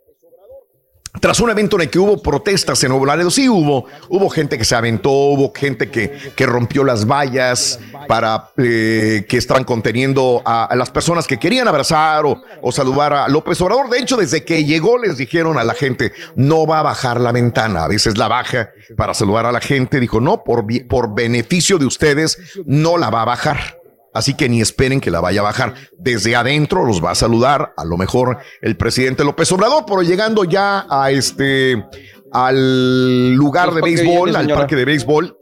Tras 1.21 1.41
un 1.41 1.51
evento 1.51 1.77
en 1.77 1.83
el 1.83 1.91
que 1.91 1.99
hubo 1.99 2.23
protestas 2.23 2.83
en 2.85 2.91
Nuevo 2.91 3.07
Laredo, 3.07 3.31
sí 3.31 3.49
hubo, 3.49 3.87
hubo 4.09 4.29
gente 4.29 4.59
que 4.59 4.65
se 4.65 4.75
aventó, 4.75 5.11
hubo 5.11 5.53
gente 5.55 5.91
que, 5.91 6.33
que 6.37 6.47
rompió 6.47 6.85
las 6.85 7.07
vallas 7.07 7.81
para 8.07 8.51
eh, 8.57 9.25
que 9.29 9.37
estaban 9.37 9.65
conteniendo 9.65 10.43
a, 10.45 10.75
las 10.77 10.91
personas 10.91 11.27
que 11.27 11.39
querían 11.39 11.67
abrazar 11.67 12.25
o, 12.27 12.43
o, 12.61 12.73
saludar 12.73 13.13
a 13.13 13.29
López 13.29 13.61
Obrador. 13.61 13.89
De 13.89 13.99
hecho, 13.99 14.17
desde 14.17 14.45
que 14.45 14.65
llegó 14.65 14.99
les 14.99 15.17
dijeron 15.17 15.59
a 15.59 15.65
la 15.65 15.75
gente, 15.75 16.13
no 16.37 16.67
va 16.67 16.81
a 16.81 16.83
bajar 16.83 17.21
la 17.21 17.33
ventana, 17.33 17.85
a 17.85 17.89
veces 17.89 18.17
la 18.17 18.29
baja 18.29 18.71
para 18.97 19.15
saludar 19.15 19.47
a 19.47 19.53
la 19.53 19.61
gente. 19.61 20.01
Dijo, 20.01 20.21
no, 20.21 20.45
por, 20.45 20.67
por 20.87 21.15
beneficio 21.15 21.79
de 21.79 21.87
ustedes, 21.87 22.39
no 22.67 22.97
la 22.97 23.11
va 23.11 23.23
a 23.23 23.27
bajar. 23.27 23.78
Así 24.13 24.35
que 24.35 24.49
ni 24.49 24.61
esperen 24.61 25.01
que 25.01 25.11
la 25.11 25.21
vaya 25.21 25.41
a 25.41 25.45
bajar. 25.45 25.75
Desde 25.97 26.35
adentro 26.35 26.85
los 26.85 27.05
va 27.05 27.13
a 27.13 27.15
saludar 27.15 27.73
a 27.77 27.85
lo 27.85 27.97
mejor 27.97 28.39
el 28.61 28.77
presidente 28.77 29.25
López 29.25 29.51
Obrador, 29.53 29.85
pero 29.87 30.03
llegando 30.03 30.45
ya 30.45 30.87
a 30.89 31.11
este, 31.11 31.85
al 32.33 33.35
lugar 33.35 33.73
de 33.75 33.81
béisbol, 33.81 34.35
al 34.35 34.49
parque 34.49 34.77
de 34.77 34.85
béisbol, 34.85 35.38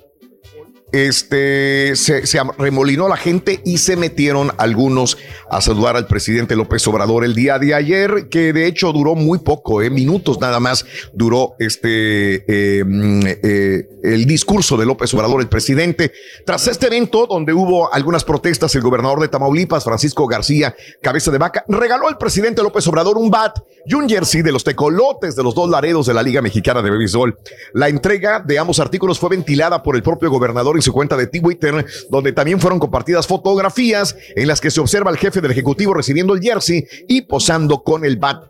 este, 0.93 1.97
se, 1.97 2.27
se 2.27 2.41
remolinó 2.59 3.09
la 3.09 3.17
gente 3.17 3.61
y 3.65 3.79
se 3.79 3.97
metieron 3.97 4.53
algunos 4.59 5.19
a 5.51 5.61
saludar 5.61 5.97
al 5.97 6.07
presidente 6.07 6.57
López 6.57 6.87
Obrador 6.87 7.25
el 7.25 7.35
día 7.35 7.59
de 7.59 7.75
ayer, 7.75 8.29
que 8.31 8.53
de 8.53 8.67
hecho 8.67 8.93
duró 8.93 9.15
muy 9.15 9.39
poco, 9.39 9.83
eh, 9.83 9.91
minutos 9.91 10.41
nada 10.41 10.61
más 10.61 10.87
duró 11.13 11.55
este 11.59 12.85
mm, 12.85 13.27
eh, 13.27 13.89
el 14.03 14.25
discurso 14.27 14.77
de 14.77 14.87
López 14.87 15.13
Obrador, 15.15 15.41
el 15.41 15.49
presidente. 15.49 16.13
Tras 16.45 16.69
este 16.69 16.87
evento, 16.87 17.27
donde 17.27 17.53
hubo 17.53 17.93
algunas 17.93 18.25
protestas, 18.25 18.75
el 18.77 18.83
gobernador 18.83 19.21
de 19.21 19.29
Tamaulipas, 19.29 19.85
Francisco 19.85 20.27
García 20.27 20.75
Cabeza 21.03 21.31
de 21.31 21.39
Vaca, 21.39 21.65
regaló 21.69 22.09
al 22.09 22.17
presidente 22.17 22.63
López 22.63 22.87
Obrador 22.87 23.19
un 23.19 23.31
bat 23.31 23.59
y 23.85 23.95
un 23.95 24.09
jersey 24.09 24.43
de 24.43 24.53
los 24.53 24.65
tecolotes 24.65 25.35
de 25.35 25.43
los 25.43 25.55
dos 25.55 25.69
laredos 25.69 26.07
de 26.07 26.15
la 26.15 26.23
Liga 26.23 26.41
Mexicana 26.41 26.83
de 26.83 26.91
Béisbol. 26.91 27.37
La 27.73 27.89
entrega 27.89 28.41
de 28.41 28.59
ambos 28.59 28.79
artículos 28.79 29.19
fue 29.19 29.31
ventilada 29.31 29.83
por 29.83 29.97
el 29.97 30.03
propio 30.03 30.31
gobernador 30.31 30.76
en 30.77 30.83
su 30.83 30.93
cuenta 30.93 31.17
de 31.17 31.27
Twitter, 31.27 31.85
donde 32.11 32.33
también 32.33 32.61
fueron 32.61 32.79
compartidas 32.79 33.27
fotografías 33.27 34.17
en 34.35 34.49
las 34.49 34.61
que 34.61 34.71
se 34.71 34.81
observa 34.81 35.11
al 35.11 35.19
jefe 35.19 35.41
del 35.41 35.51
Ejecutivo 35.51 35.95
recibiendo 35.95 36.35
el 36.35 36.41
jersey 36.41 36.87
y 37.09 37.23
posando 37.23 37.83
con 37.83 38.05
el 38.05 38.17
bat 38.17 38.45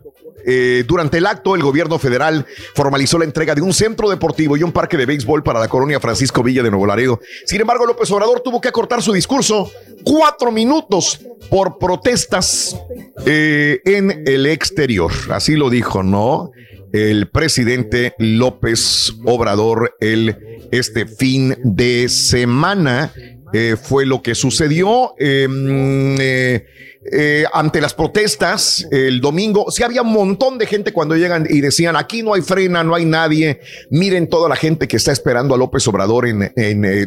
eh, 0.49 0.85
durante 0.87 1.17
el 1.17 1.25
acto, 1.25 1.55
el 1.55 1.61
gobierno 1.61 1.99
federal 1.99 2.45
formalizó 2.73 3.19
la 3.19 3.25
entrega 3.25 3.53
de 3.53 3.61
un 3.61 3.73
centro 3.73 4.09
deportivo 4.09 4.55
y 4.55 4.63
un 4.63 4.71
parque 4.71 4.95
de 4.95 5.05
béisbol 5.05 5.43
para 5.43 5.59
la 5.59 5.67
colonia 5.67 5.99
Francisco 5.99 6.41
Villa 6.41 6.63
de 6.63 6.69
Nuevo 6.69 6.85
Laredo. 6.85 7.19
Sin 7.45 7.59
embargo, 7.59 7.85
López 7.85 8.09
Obrador 8.11 8.39
tuvo 8.39 8.61
que 8.61 8.69
acortar 8.69 9.01
su 9.01 9.11
discurso 9.11 9.69
cuatro 10.05 10.49
minutos 10.49 11.19
por 11.49 11.77
protestas 11.77 12.77
eh, 13.25 13.81
en 13.83 14.23
el 14.25 14.45
exterior. 14.45 15.11
Así 15.31 15.57
lo 15.57 15.69
dijo, 15.69 16.01
¿no? 16.01 16.51
El 16.93 17.29
presidente 17.29 18.13
López 18.17 19.13
Obrador 19.25 19.95
el, 19.99 20.67
este 20.71 21.05
fin 21.05 21.55
de 21.63 22.09
semana. 22.09 23.13
Eh, 23.53 23.75
fue 23.81 24.05
lo 24.05 24.21
que 24.21 24.35
sucedió. 24.35 25.13
Em, 25.17 26.17
eh, 26.19 26.65
eh, 27.09 27.45
ante 27.53 27.79
las 27.79 27.93
protestas 27.93 28.85
el 28.91 29.21
domingo, 29.21 29.71
sí 29.71 29.83
había 29.83 30.01
un 30.01 30.11
montón 30.11 30.57
de 30.57 30.65
gente 30.65 30.91
cuando 30.91 31.15
llegan 31.15 31.47
y 31.49 31.61
decían, 31.61 31.95
aquí 31.95 32.21
no 32.21 32.33
hay 32.33 32.41
frena, 32.41 32.83
no 32.83 32.93
hay 32.93 33.05
nadie, 33.05 33.61
miren 33.89 34.27
toda 34.27 34.49
la 34.49 34.57
gente 34.57 34.89
que 34.89 34.97
está 34.97 35.13
esperando 35.13 35.55
a 35.55 35.57
López 35.57 35.87
Obrador 35.87 36.27
en, 36.27 36.51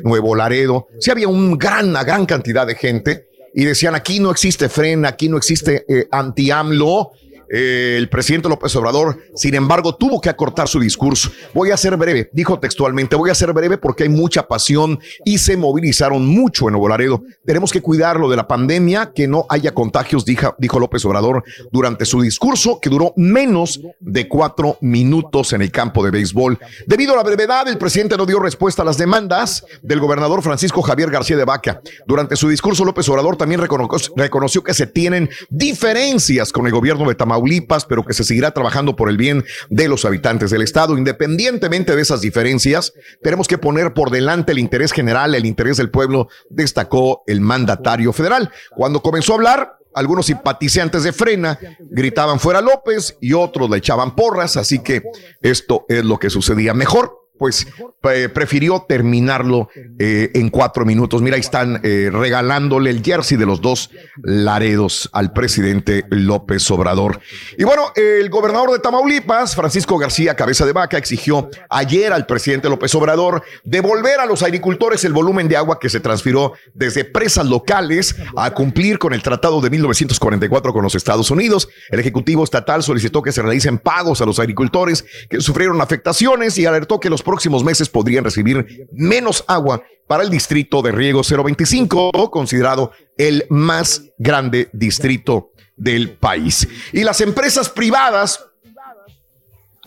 Nuevo 0.03 0.35
Laredo. 0.35 0.89
Sí 1.01 1.11
había 1.11 1.27
gran, 1.59 1.91
una 1.91 2.03
gran 2.03 2.25
cantidad 2.25 2.67
de 2.67 2.77
gente 2.77 3.27
y 3.55 3.65
decían, 3.65 3.95
aquí 3.95 4.21
no 4.21 4.31
existe 4.31 4.71
frena, 4.71 5.09
aquí 5.09 5.29
no 5.29 5.37
existe 5.37 5.85
anti-AMLO. 6.11 7.13
Eh, 7.53 7.97
el 7.99 8.09
presidente 8.09 8.49
López 8.49 8.75
Obrador, 8.77 9.19
sin 9.35 9.57
embargo, 9.57 9.97
tuvo 9.97 10.21
que 10.21 10.29
acortar 10.29 10.69
su 10.69 10.79
discurso. 10.79 11.31
Voy 11.53 11.73
a 11.73 11.77
ser 11.77 11.97
breve, 11.97 12.31
dijo 12.33 12.61
textualmente, 12.61 13.17
voy 13.17 13.31
a 13.31 13.35
ser 13.35 13.53
breve 13.53 13.77
porque 13.77 14.05
hay 14.05 14.09
mucha 14.09 14.47
pasión 14.47 15.01
y 15.25 15.39
se 15.39 15.57
movilizaron 15.57 16.25
mucho 16.25 16.69
en 16.69 16.73
Nuevo 16.73 16.89
Laredo. 16.89 17.25
Tenemos 17.45 17.73
que 17.73 17.83
cuidarlo 17.83 18.31
de 18.31 18.37
la 18.37 18.47
pandemia, 18.47 19.11
que 19.13 19.27
no 19.27 19.47
haya 19.49 19.75
contagios, 19.75 20.25
dijo, 20.25 20.79
López 20.79 21.05
Obrador 21.05 21.43
durante 21.73 22.05
su 22.05 22.21
discurso, 22.23 22.79
que 22.81 22.89
duró 22.89 23.13
menos 23.17 23.81
de 23.99 24.29
cuatro 24.29 24.79
minutos 24.81 25.53
en 25.53 25.63
el 25.63 25.73
campo 25.73 26.05
de 26.05 26.13
béisbol. 26.13 26.57
Debido 26.87 27.15
a 27.15 27.17
la 27.17 27.25
brevedad, 27.25 27.67
el 27.67 27.79
presidente 27.79 28.17
no 28.17 28.27
dio 28.27 28.39
respuesta 28.39 28.83
a 28.83 28.85
las 28.85 28.97
demandas 28.97 29.65
del 29.83 29.99
gobernador 29.99 30.43
Francisco 30.43 30.83
Javier 30.83 31.11
García 31.11 31.37
de 31.37 31.45
Vaca. 31.45 31.81
Durante 32.07 32.37
su 32.37 32.49
discurso, 32.49 32.85
López 32.85 33.09
Obrador 33.09 33.37
también 33.37 33.61
reconoció, 33.61 34.15
reconoció 34.15 34.63
que 34.63 34.73
se 34.73 34.87
tienen 34.87 35.29
diferencias 35.49 36.53
con 36.53 36.67
el 36.67 36.73
gobierno 36.73 37.09
de 37.09 37.17
Tamaulipas 37.17 37.40
pero 37.85 38.05
que 38.05 38.15
se 38.15 38.25
seguirá 38.25 38.53
trabajando 38.53 38.97
por 38.97 39.09
el 39.09 39.17
bien 39.17 39.45
de 39.69 39.89
los 39.89 40.05
habitantes 40.05 40.51
del 40.51 40.63
Estado. 40.63 40.97
Independientemente 40.97 41.97
de 41.97 42.03
esas 42.03 42.21
diferencias, 42.21 42.93
tenemos 43.23 43.49
que 43.49 43.59
poner 43.59 43.93
por 43.95 44.11
delante 44.11 44.53
el 44.53 44.59
interés 44.59 44.93
general, 44.93 45.35
el 45.35 45.47
interés 45.47 45.77
del 45.77 45.91
pueblo, 45.91 46.29
destacó 46.49 47.23
el 47.27 47.41
mandatario 47.41 48.13
federal. 48.13 48.51
Cuando 48.71 49.03
comenzó 49.03 49.33
a 49.33 49.37
hablar, 49.37 49.77
algunos 49.95 50.27
simpatizantes 50.27 51.03
de 51.03 51.13
Frena 51.13 51.59
gritaban 51.81 52.39
fuera 52.39 52.61
López 52.61 53.17
y 53.21 53.33
otros 53.33 53.69
le 53.69 53.79
echaban 53.79 54.15
porras, 54.15 54.57
así 54.57 54.79
que 54.79 55.03
esto 55.43 55.85
es 55.89 56.05
lo 56.05 56.19
que 56.19 56.31
sucedía. 56.31 56.75
Mejor 56.75 57.20
pues 57.41 57.67
eh, 58.03 58.29
prefirió 58.29 58.85
terminarlo 58.87 59.71
eh, 59.99 60.31
en 60.35 60.51
cuatro 60.51 60.85
minutos. 60.85 61.23
Mira, 61.23 61.37
ahí 61.37 61.41
están 61.41 61.81
eh, 61.83 62.11
regalándole 62.13 62.91
el 62.91 63.03
jersey 63.03 63.39
de 63.39 63.47
los 63.47 63.63
dos 63.63 63.89
Laredos 64.23 65.09
al 65.15 65.33
presidente 65.33 66.05
López 66.11 66.71
Obrador. 66.71 67.21
Y 67.57 67.65
bueno, 67.65 67.93
el 67.97 68.29
gobernador 68.29 68.73
de 68.73 68.79
Tamaulipas, 68.81 69.57
Francisco 69.57 69.97
García 69.97 70.37
Cabeza 70.37 70.67
de 70.67 70.75
Vaca, 70.75 70.99
exigió 70.99 71.49
ayer 71.71 72.13
al 72.13 72.27
presidente 72.27 72.69
López 72.69 72.95
Obrador 72.95 73.43
devolver 73.65 74.21
a 74.21 74.27
los 74.27 74.43
agricultores 74.43 75.03
el 75.07 75.15
volumen 75.15 75.49
de 75.49 75.57
agua 75.57 75.79
que 75.81 75.89
se 75.89 76.01
transfirió 76.01 76.53
desde 76.75 77.07
presas 77.07 77.47
locales 77.47 78.17
a 78.37 78.51
cumplir 78.51 78.99
con 78.99 79.15
el 79.15 79.23
tratado 79.23 79.63
de 79.63 79.71
1944 79.71 80.75
con 80.75 80.83
los 80.83 80.95
Estados 80.95 81.31
Unidos. 81.31 81.71
El 81.89 82.01
Ejecutivo 82.01 82.45
Estatal 82.45 82.83
solicitó 82.83 83.23
que 83.23 83.33
se 83.33 83.41
realicen 83.41 83.79
pagos 83.79 84.21
a 84.21 84.27
los 84.27 84.39
agricultores 84.39 85.07
que 85.31 85.41
sufrieron 85.41 85.81
afectaciones 85.81 86.59
y 86.59 86.67
alertó 86.67 87.01
que 87.01 87.09
los 87.09 87.23
próximos 87.31 87.63
meses 87.63 87.89
podrían 87.89 88.25
recibir 88.25 88.89
menos 88.91 89.45
agua 89.47 89.85
para 90.09 90.25
el 90.25 90.31
distrito 90.31 90.83
de 90.83 90.91
riego 90.91 91.23
025, 91.23 92.11
considerado 92.29 92.91
el 93.17 93.47
más 93.51 94.03
grande 94.19 94.69
distrito 94.73 95.53
del 95.77 96.17
país. 96.17 96.67
Y 96.93 97.05
las 97.05 97.21
empresas 97.21 97.69
privadas 97.69 98.50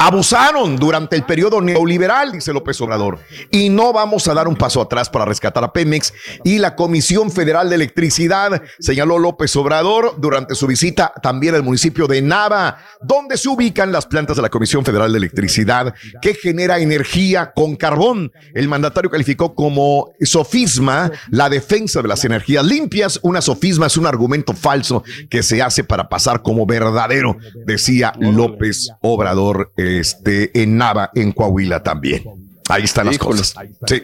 Abusaron 0.05 0.75
durante 0.75 1.15
el 1.15 1.23
periodo 1.23 1.61
neoliberal, 1.61 2.33
dice 2.33 2.51
López 2.51 2.81
Obrador, 2.81 3.19
y 3.49 3.69
no 3.69 3.93
vamos 3.93 4.27
a 4.27 4.33
dar 4.33 4.49
un 4.49 4.57
paso 4.57 4.81
atrás 4.81 5.09
para 5.09 5.23
rescatar 5.23 5.63
a 5.63 5.71
Pemex. 5.71 6.13
Y 6.43 6.57
la 6.57 6.75
Comisión 6.75 7.31
Federal 7.31 7.69
de 7.69 7.75
Electricidad, 7.75 8.61
señaló 8.79 9.17
López 9.17 9.55
Obrador 9.55 10.15
durante 10.17 10.55
su 10.55 10.67
visita 10.67 11.13
también 11.21 11.55
al 11.55 11.63
municipio 11.63 12.05
de 12.05 12.21
Nava, 12.21 12.79
donde 13.01 13.37
se 13.37 13.47
ubican 13.47 13.93
las 13.93 14.05
plantas 14.05 14.35
de 14.35 14.41
la 14.41 14.49
Comisión 14.49 14.83
Federal 14.83 15.09
de 15.09 15.19
Electricidad 15.19 15.93
que 16.21 16.33
genera 16.33 16.79
energía 16.79 17.53
con 17.55 17.77
carbón. 17.77 18.33
El 18.53 18.67
mandatario 18.67 19.09
calificó 19.09 19.55
como 19.55 20.11
sofisma 20.19 21.13
la 21.29 21.49
defensa 21.49 22.01
de 22.01 22.09
las 22.09 22.25
energías 22.25 22.65
limpias. 22.65 23.21
Una 23.23 23.39
sofisma 23.41 23.87
es 23.87 23.95
un 23.95 24.05
argumento 24.05 24.51
falso 24.51 25.01
que 25.29 25.43
se 25.43 25.61
hace 25.61 25.85
para 25.85 26.09
pasar 26.09 26.41
como 26.41 26.65
verdadero, 26.65 27.37
decía 27.65 28.11
López 28.19 28.89
Obrador 28.99 29.71
este, 29.99 30.61
en 30.61 30.77
Nava, 30.77 31.11
en 31.15 31.31
Coahuila 31.31 31.81
también. 31.83 32.23
Ahí 32.69 32.83
están 32.83 33.07
las 33.07 33.17
cosas. 33.17 33.53
Sí. 33.85 34.03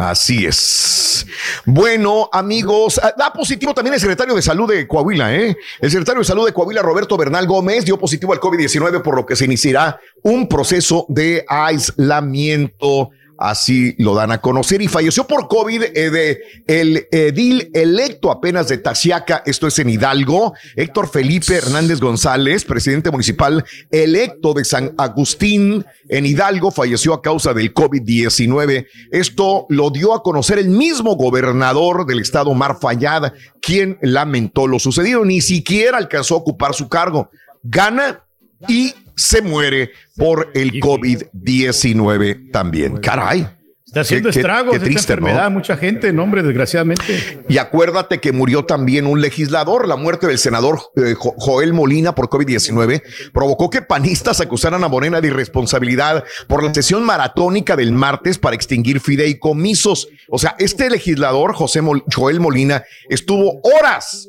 Así 0.00 0.46
es. 0.46 1.26
Bueno, 1.66 2.30
amigos, 2.32 2.98
ah, 3.02 3.12
da 3.18 3.30
positivo 3.30 3.74
también 3.74 3.92
el 3.92 4.00
secretario 4.00 4.34
de 4.34 4.40
Salud 4.40 4.66
de 4.66 4.88
Coahuila, 4.88 5.34
¿eh? 5.34 5.54
El 5.78 5.90
secretario 5.90 6.20
de 6.20 6.24
Salud 6.24 6.46
de 6.46 6.54
Coahuila, 6.54 6.80
Roberto 6.80 7.18
Bernal 7.18 7.46
Gómez, 7.46 7.84
dio 7.84 7.98
positivo 7.98 8.32
al 8.32 8.40
COVID-19, 8.40 9.02
por 9.02 9.14
lo 9.14 9.26
que 9.26 9.36
se 9.36 9.44
iniciará 9.44 10.00
un 10.22 10.48
proceso 10.48 11.04
de 11.10 11.44
aislamiento 11.46 13.10
Así 13.40 13.94
lo 13.96 14.14
dan 14.14 14.32
a 14.32 14.42
conocer 14.42 14.82
y 14.82 14.88
falleció 14.88 15.26
por 15.26 15.48
COVID 15.48 15.82
eh, 15.94 16.10
de 16.10 16.40
el 16.66 17.06
edil 17.10 17.70
electo 17.72 18.30
apenas 18.30 18.68
de 18.68 18.76
Taxiaca, 18.76 19.42
esto 19.46 19.66
es 19.66 19.78
en 19.78 19.88
Hidalgo, 19.88 20.52
Héctor 20.76 21.08
Felipe 21.08 21.54
Hernández 21.54 22.00
González, 22.00 22.66
presidente 22.66 23.10
municipal 23.10 23.64
electo 23.90 24.52
de 24.52 24.66
San 24.66 24.92
Agustín 24.98 25.86
en 26.10 26.26
Hidalgo, 26.26 26.70
falleció 26.70 27.14
a 27.14 27.22
causa 27.22 27.54
del 27.54 27.72
COVID-19. 27.72 28.86
Esto 29.10 29.64
lo 29.70 29.88
dio 29.88 30.12
a 30.12 30.22
conocer 30.22 30.58
el 30.58 30.68
mismo 30.68 31.16
gobernador 31.16 32.04
del 32.04 32.20
estado, 32.20 32.52
Mar 32.52 32.76
Fallada, 32.78 33.32
quien 33.62 33.96
lamentó 34.02 34.66
lo 34.66 34.78
sucedido, 34.78 35.24
ni 35.24 35.40
siquiera 35.40 35.96
alcanzó 35.96 36.34
a 36.34 36.38
ocupar 36.38 36.74
su 36.74 36.90
cargo. 36.90 37.30
Gana 37.62 38.22
y 38.68 38.92
se 39.20 39.42
muere 39.42 39.90
por 40.16 40.50
el 40.54 40.72
COVID-19 40.80 42.50
también. 42.52 42.98
Caray. 42.98 43.46
Está 43.86 44.02
haciendo 44.02 44.28
Qué- 44.28 44.34
qué- 44.34 44.38
estragos 44.40 44.70
qué 44.70 44.76
esta 44.76 44.84
triste, 44.88 45.12
enfermedad, 45.14 45.44
¿no? 45.44 45.50
mucha 45.50 45.76
gente, 45.76 46.12
no, 46.12 46.22
hombre, 46.22 46.44
desgraciadamente. 46.44 47.42
Y 47.48 47.58
acuérdate 47.58 48.20
que 48.20 48.30
murió 48.30 48.64
también 48.64 49.04
un 49.04 49.20
legislador. 49.20 49.88
La 49.88 49.96
muerte 49.96 50.28
del 50.28 50.38
senador 50.38 50.78
eh, 50.94 51.14
Jo- 51.18 51.34
Joel 51.36 51.72
Molina 51.72 52.14
por 52.14 52.28
COVID-19 52.28 53.02
provocó 53.32 53.68
que 53.68 53.82
panistas 53.82 54.40
acusaran 54.40 54.84
a 54.84 54.88
Morena 54.88 55.20
de 55.20 55.26
irresponsabilidad 55.26 56.22
por 56.46 56.62
la 56.62 56.72
sesión 56.72 57.02
maratónica 57.02 57.74
del 57.74 57.90
martes 57.90 58.38
para 58.38 58.54
extinguir 58.54 59.00
fideicomisos. 59.00 60.06
O 60.28 60.38
sea, 60.38 60.54
este 60.60 60.88
legislador, 60.88 61.52
José 61.54 61.82
Mol- 61.82 62.04
Joel 62.14 62.38
Molina, 62.38 62.84
estuvo 63.08 63.60
horas 63.64 64.28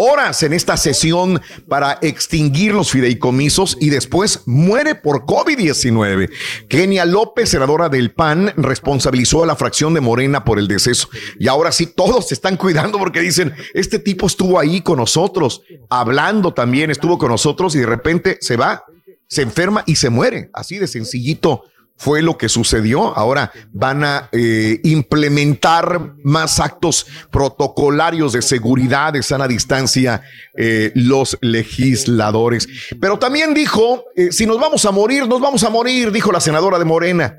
horas 0.00 0.42
en 0.42 0.54
esta 0.54 0.78
sesión 0.78 1.40
para 1.68 1.98
extinguir 2.00 2.72
los 2.72 2.90
fideicomisos 2.90 3.76
y 3.80 3.90
después 3.90 4.42
muere 4.46 4.94
por 4.94 5.26
COVID-19. 5.26 6.30
Kenia 6.68 7.04
López, 7.04 7.50
senadora 7.50 7.90
del 7.90 8.12
PAN, 8.12 8.54
responsabilizó 8.56 9.42
a 9.42 9.46
la 9.46 9.56
fracción 9.56 9.92
de 9.92 10.00
Morena 10.00 10.42
por 10.42 10.58
el 10.58 10.68
deceso. 10.68 11.08
Y 11.38 11.48
ahora 11.48 11.70
sí, 11.70 11.86
todos 11.86 12.28
se 12.28 12.34
están 12.34 12.56
cuidando 12.56 12.98
porque 12.98 13.20
dicen, 13.20 13.54
este 13.74 13.98
tipo 13.98 14.26
estuvo 14.26 14.58
ahí 14.58 14.80
con 14.80 14.96
nosotros, 14.96 15.62
hablando 15.90 16.54
también, 16.54 16.90
estuvo 16.90 17.18
con 17.18 17.28
nosotros 17.30 17.74
y 17.74 17.80
de 17.80 17.86
repente 17.86 18.38
se 18.40 18.56
va, 18.56 18.84
se 19.28 19.42
enferma 19.42 19.84
y 19.86 19.96
se 19.96 20.08
muere. 20.08 20.48
Así 20.54 20.78
de 20.78 20.86
sencillito 20.86 21.64
fue 22.00 22.22
lo 22.22 22.38
que 22.38 22.48
sucedió. 22.48 23.14
Ahora 23.14 23.52
van 23.74 24.04
a 24.04 24.30
eh, 24.32 24.80
implementar 24.84 26.14
más 26.24 26.58
actos 26.58 27.06
protocolarios 27.30 28.32
de 28.32 28.40
seguridad 28.40 29.12
de 29.12 29.22
sana 29.22 29.46
distancia 29.46 30.22
eh, 30.56 30.92
los 30.94 31.36
legisladores. 31.42 32.66
Pero 32.98 33.18
también 33.18 33.52
dijo, 33.52 34.04
eh, 34.16 34.32
si 34.32 34.46
nos 34.46 34.58
vamos 34.58 34.86
a 34.86 34.92
morir, 34.92 35.28
nos 35.28 35.42
vamos 35.42 35.62
a 35.62 35.68
morir, 35.68 36.10
dijo 36.10 36.32
la 36.32 36.40
senadora 36.40 36.78
de 36.78 36.86
Morena. 36.86 37.36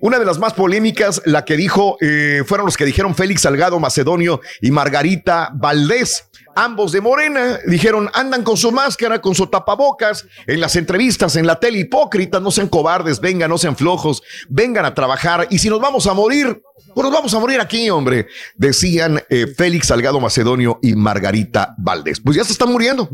Una 0.00 0.18
de 0.18 0.24
las 0.24 0.38
más 0.38 0.54
polémicas, 0.54 1.22
la 1.24 1.44
que 1.44 1.56
dijo, 1.56 1.96
eh, 2.00 2.42
fueron 2.46 2.66
los 2.66 2.76
que 2.76 2.84
dijeron 2.84 3.14
Félix 3.14 3.42
Salgado 3.42 3.78
Macedonio 3.80 4.40
y 4.60 4.70
Margarita 4.70 5.50
Valdés. 5.54 6.24
Ambos 6.54 6.90
de 6.90 7.00
Morena 7.00 7.60
dijeron, 7.68 8.10
andan 8.14 8.42
con 8.42 8.56
su 8.56 8.72
máscara, 8.72 9.20
con 9.20 9.36
su 9.36 9.46
tapabocas, 9.46 10.26
en 10.48 10.60
las 10.60 10.74
entrevistas, 10.74 11.36
en 11.36 11.46
la 11.46 11.60
tele, 11.60 11.78
hipócritas, 11.78 12.42
no 12.42 12.50
sean 12.50 12.66
cobardes, 12.66 13.20
vengan, 13.20 13.48
no 13.48 13.58
sean 13.58 13.76
flojos, 13.76 14.24
vengan 14.48 14.84
a 14.84 14.92
trabajar. 14.92 15.46
Y 15.50 15.58
si 15.58 15.68
nos 15.68 15.80
vamos 15.80 16.08
a 16.08 16.14
morir, 16.14 16.60
pues 16.94 17.04
nos 17.04 17.12
vamos 17.12 17.32
a 17.32 17.38
morir 17.38 17.60
aquí, 17.60 17.88
hombre, 17.90 18.26
decían 18.56 19.22
eh, 19.30 19.46
Félix 19.46 19.86
Salgado 19.86 20.18
Macedonio 20.18 20.80
y 20.82 20.96
Margarita 20.96 21.76
Valdés. 21.78 22.20
Pues 22.20 22.36
ya 22.36 22.42
se 22.42 22.50
están 22.50 22.72
muriendo. 22.72 23.08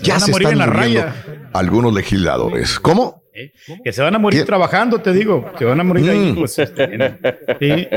Ya 0.00 0.20
se 0.20 0.30
morir 0.30 0.48
están 0.48 0.58
muriendo 0.58 0.66
raya. 0.66 1.50
algunos 1.54 1.94
legisladores. 1.94 2.78
¿Cómo? 2.78 3.23
Que 3.82 3.92
se 3.92 4.00
van 4.02 4.14
a 4.14 4.18
morir 4.18 4.44
trabajando, 4.44 5.00
te 5.00 5.12
digo. 5.12 5.50
Se 5.58 5.64
van 5.64 5.80
a 5.80 5.84
morir 5.84 6.08
ahí. 6.10 6.32
Mm. 6.32 6.34
Pues, 6.36 6.58
este, 6.58 6.84
en- 6.84 7.18
sí. 7.60 7.88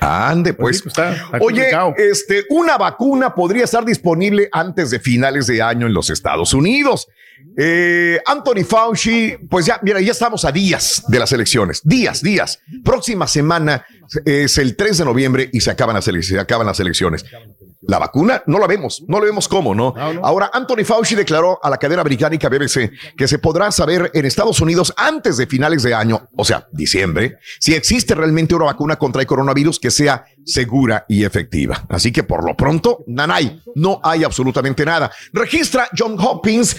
Ande, 0.00 0.52
pues. 0.54 0.84
está- 0.84 1.12
está 1.12 1.38
Oye, 1.40 1.70
este, 1.96 2.44
una 2.50 2.76
vacuna 2.76 3.34
podría 3.34 3.64
estar 3.64 3.84
disponible 3.84 4.48
antes 4.50 4.90
de 4.90 4.98
finales 4.98 5.46
de 5.46 5.62
año 5.62 5.86
en 5.86 5.94
los 5.94 6.10
Estados 6.10 6.54
Unidos. 6.54 7.08
Eh, 7.56 8.20
Anthony 8.26 8.64
Fauci, 8.66 9.34
pues 9.48 9.66
ya, 9.66 9.78
mira, 9.82 10.00
ya 10.00 10.12
estamos 10.12 10.44
a 10.44 10.52
días 10.52 11.02
de 11.08 11.18
las 11.18 11.32
elecciones. 11.32 11.80
Días, 11.84 12.22
días. 12.22 12.60
Próxima 12.84 13.26
semana 13.26 13.84
es 14.24 14.58
el 14.58 14.76
3 14.76 14.98
de 14.98 15.04
noviembre 15.04 15.50
y 15.52 15.60
se 15.60 15.70
acaban 15.70 15.94
las, 15.94 16.08
ele- 16.08 16.22
se 16.22 16.38
acaban 16.38 16.66
las 16.66 16.80
elecciones. 16.80 17.24
La 17.84 17.98
vacuna 17.98 18.44
no 18.46 18.60
la 18.60 18.68
vemos, 18.68 19.02
no 19.08 19.18
lo 19.18 19.26
vemos 19.26 19.48
cómo, 19.48 19.74
¿no? 19.74 19.92
Ahora, 20.22 20.50
Anthony 20.52 20.84
Fauci 20.84 21.16
declaró 21.16 21.58
a 21.60 21.68
la 21.68 21.78
cadena 21.78 22.04
británica 22.04 22.48
BBC 22.48 22.92
que 23.16 23.26
se 23.26 23.40
podrá 23.40 23.72
saber 23.72 24.08
en 24.14 24.24
Estados 24.24 24.60
Unidos 24.60 24.94
antes 24.96 25.36
de 25.36 25.48
finales 25.48 25.82
de 25.82 25.92
año, 25.92 26.28
o 26.36 26.44
sea, 26.44 26.68
diciembre, 26.70 27.38
si 27.58 27.74
existe 27.74 28.14
realmente 28.14 28.54
una 28.54 28.66
vacuna 28.66 28.94
contra 28.96 29.20
el 29.20 29.26
coronavirus 29.26 29.80
que 29.80 29.90
sea 29.90 30.24
segura 30.44 31.04
y 31.08 31.24
efectiva. 31.24 31.84
Así 31.88 32.12
que 32.12 32.22
por 32.22 32.44
lo 32.46 32.56
pronto, 32.56 33.02
nanay, 33.08 33.60
no 33.74 34.00
hay 34.04 34.22
absolutamente 34.22 34.84
nada. 34.84 35.10
Registra 35.32 35.88
John 35.98 36.16
Hopkins 36.20 36.76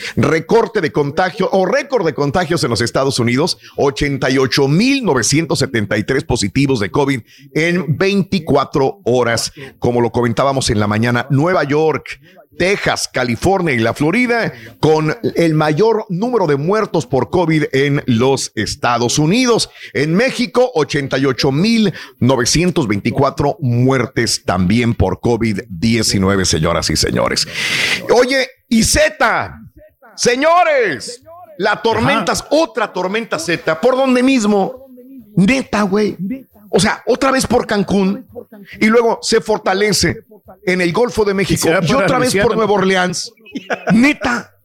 recorte 0.54 0.82
de 0.82 0.92
contagio 0.92 1.50
o 1.52 1.66
récord 1.66 2.06
de 2.06 2.14
contagios 2.14 2.64
en 2.64 2.70
los 2.70 2.80
Estados 2.80 3.18
Unidos, 3.18 3.58
88.973 3.78 6.28
positivos 6.28 6.80
de 6.80 6.92
COVID 6.92 7.22
en 7.56 7.98
24 7.98 9.00
horas, 9.04 9.52
como 9.80 10.00
lo 10.00 10.12
comentábamos 10.12 10.70
en 10.70 10.80
la 10.80 10.86
mañana. 10.86 11.26
Nueva 11.32 11.64
York, 11.64 12.20
Texas, 12.56 13.10
California 13.12 13.74
y 13.74 13.80
la 13.80 13.96
Florida 13.96 14.54
con 14.80 15.18
el 15.36 15.56
mayor 15.56 16.06
número 16.10 16.46
de 16.46 16.58
muertos 16.58 17.08
por 17.08 17.32
COVID 17.32 17.64
en 17.74 18.04
los 18.06 18.52
Estados 18.54 19.18
Unidos. 19.18 19.72
En 19.94 20.14
México, 20.14 20.72
88.924 20.76 23.58
muertes 23.60 24.44
también 24.46 24.94
por 24.94 25.20
COVID-19, 25.20 26.46
señoras 26.46 26.92
y 26.92 26.96
señores. 26.96 27.48
Oye, 28.16 28.48
y 28.70 28.84
Z, 28.84 29.63
señores, 30.16 31.24
la 31.58 31.82
tormenta, 31.82 32.34
otra 32.50 32.92
tormenta 32.92 33.40
Z, 33.40 33.80
por 33.80 33.96
donde 33.96 34.24
mismo, 34.24 34.88
neta, 35.36 35.84
güey. 35.84 36.18
O 36.70 36.80
sea, 36.80 37.04
otra 37.06 37.32
vez 37.32 37.46
por 37.46 37.68
Cancún 37.68 38.26
y 38.80 38.88
luego 38.88 39.20
se 39.22 39.42
fortalece 39.42 40.24
en 40.66 40.82
el 40.82 40.92
Golfo 40.92 41.24
de 41.24 41.34
México 41.34 41.70
y 41.82 41.94
otra 41.94 42.18
vez 42.18 42.36
por 42.36 42.56
Nueva 42.56 42.74
Orleans. 42.74 43.32
Neta. 43.94 44.56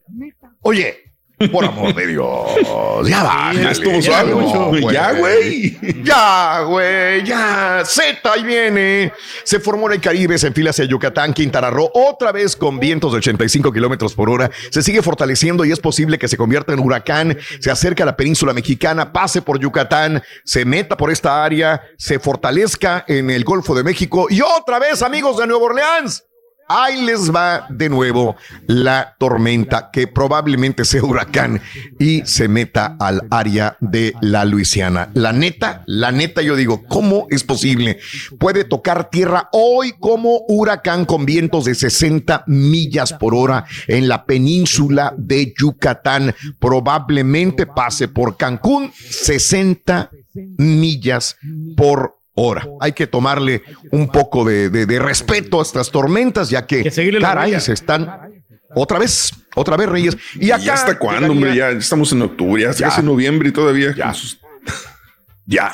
Oye, 0.61 1.08
por 1.47 1.63
amor 1.63 1.95
de 1.95 2.07
Dios, 2.07 3.07
ya 3.07 3.23
bájale. 3.23 3.71
estuvo 3.71 3.99
ya 3.99 4.01
suave, 4.01 4.35
mucho. 4.35 4.91
Ya, 4.91 5.11
güey. 5.13 5.77
Ya, 6.03 6.61
güey, 6.61 7.23
ya. 7.23 7.83
Z, 7.85 8.31
ahí 8.31 8.43
viene. 8.43 9.13
Se 9.43 9.59
formó 9.59 9.87
en 9.87 9.93
el 9.93 10.01
Caribe, 10.01 10.37
se 10.37 10.47
enfila 10.47 10.71
hacia 10.71 10.85
Yucatán, 10.85 11.33
Quintana 11.33 11.69
Roo, 11.69 11.89
otra 11.93 12.31
vez 12.31 12.55
con 12.55 12.79
vientos 12.79 13.13
de 13.13 13.19
85 13.19 13.71
kilómetros 13.71 14.13
por 14.13 14.29
hora. 14.29 14.51
Se 14.69 14.81
sigue 14.81 15.01
fortaleciendo 15.01 15.63
y 15.63 15.71
es 15.71 15.79
posible 15.79 16.17
que 16.17 16.27
se 16.27 16.37
convierta 16.37 16.73
en 16.73 16.79
huracán. 16.79 17.37
Se 17.59 17.71
acerca 17.71 18.03
a 18.03 18.05
la 18.05 18.17
península 18.17 18.53
mexicana, 18.53 19.13
pase 19.13 19.41
por 19.41 19.59
Yucatán, 19.59 20.21
se 20.43 20.65
meta 20.65 20.97
por 20.97 21.11
esta 21.11 21.43
área, 21.43 21.81
se 21.97 22.19
fortalezca 22.19 23.05
en 23.07 23.29
el 23.29 23.43
Golfo 23.43 23.75
de 23.75 23.83
México 23.83 24.27
y 24.29 24.41
otra 24.41 24.79
vez, 24.79 25.01
amigos 25.01 25.37
de 25.37 25.47
Nueva 25.47 25.65
Orleans. 25.65 26.23
Ahí 26.71 27.01
les 27.01 27.33
va 27.33 27.65
de 27.71 27.89
nuevo 27.89 28.35
la 28.67 29.15
tormenta 29.17 29.89
que 29.91 30.05
probablemente 30.05 30.85
sea 30.85 31.03
huracán 31.03 31.59
y 31.97 32.21
se 32.25 32.47
meta 32.47 32.95
al 32.99 33.23
área 33.31 33.75
de 33.79 34.13
la 34.21 34.45
Luisiana. 34.45 35.09
La 35.15 35.33
neta, 35.33 35.81
la 35.87 36.11
neta, 36.11 36.43
yo 36.43 36.55
digo, 36.55 36.83
¿cómo 36.87 37.25
es 37.31 37.43
posible? 37.43 37.97
Puede 38.37 38.65
tocar 38.65 39.09
tierra 39.09 39.49
hoy 39.51 39.93
como 39.99 40.43
huracán 40.47 41.05
con 41.05 41.25
vientos 41.25 41.65
de 41.65 41.73
60 41.73 42.43
millas 42.45 43.13
por 43.13 43.33
hora 43.33 43.65
en 43.87 44.07
la 44.07 44.27
península 44.27 45.15
de 45.17 45.55
Yucatán. 45.57 46.35
Probablemente 46.59 47.65
pase 47.65 48.09
por 48.09 48.37
Cancún 48.37 48.91
60 48.93 50.11
millas 50.59 51.35
por 51.75 52.18
hora. 52.41 52.67
Hay 52.79 52.93
que 52.93 53.05
tomarle 53.07 53.61
un 53.91 54.07
poco 54.09 54.45
de, 54.45 54.69
de- 54.69 54.85
de 54.85 54.99
respeto 54.99 55.59
a 55.59 55.63
estas 55.63 55.91
tormentas, 55.91 56.49
ya 56.49 56.65
que, 56.65 56.89
caray, 57.19 57.59
se 57.59 57.73
están 57.73 58.09
otra 58.75 58.99
vez, 58.99 59.31
otra 59.55 59.75
vez, 59.77 59.89
Reyes. 59.89 60.17
Y 60.35 60.51
acá 60.51 60.63
¿Y 60.63 60.69
hasta 60.69 60.97
cuándo, 60.99 61.31
hombre? 61.31 61.55
Ya 61.55 61.69
estamos 61.69 62.11
en 62.13 62.21
octubre, 62.21 62.61
ya, 62.61 62.71
Ya. 62.71 62.87
casi 62.89 63.01
noviembre 63.01 63.49
y 63.49 63.51
todavía. 63.51 63.93
Ya. 63.95 64.13
Ya. 65.45 65.73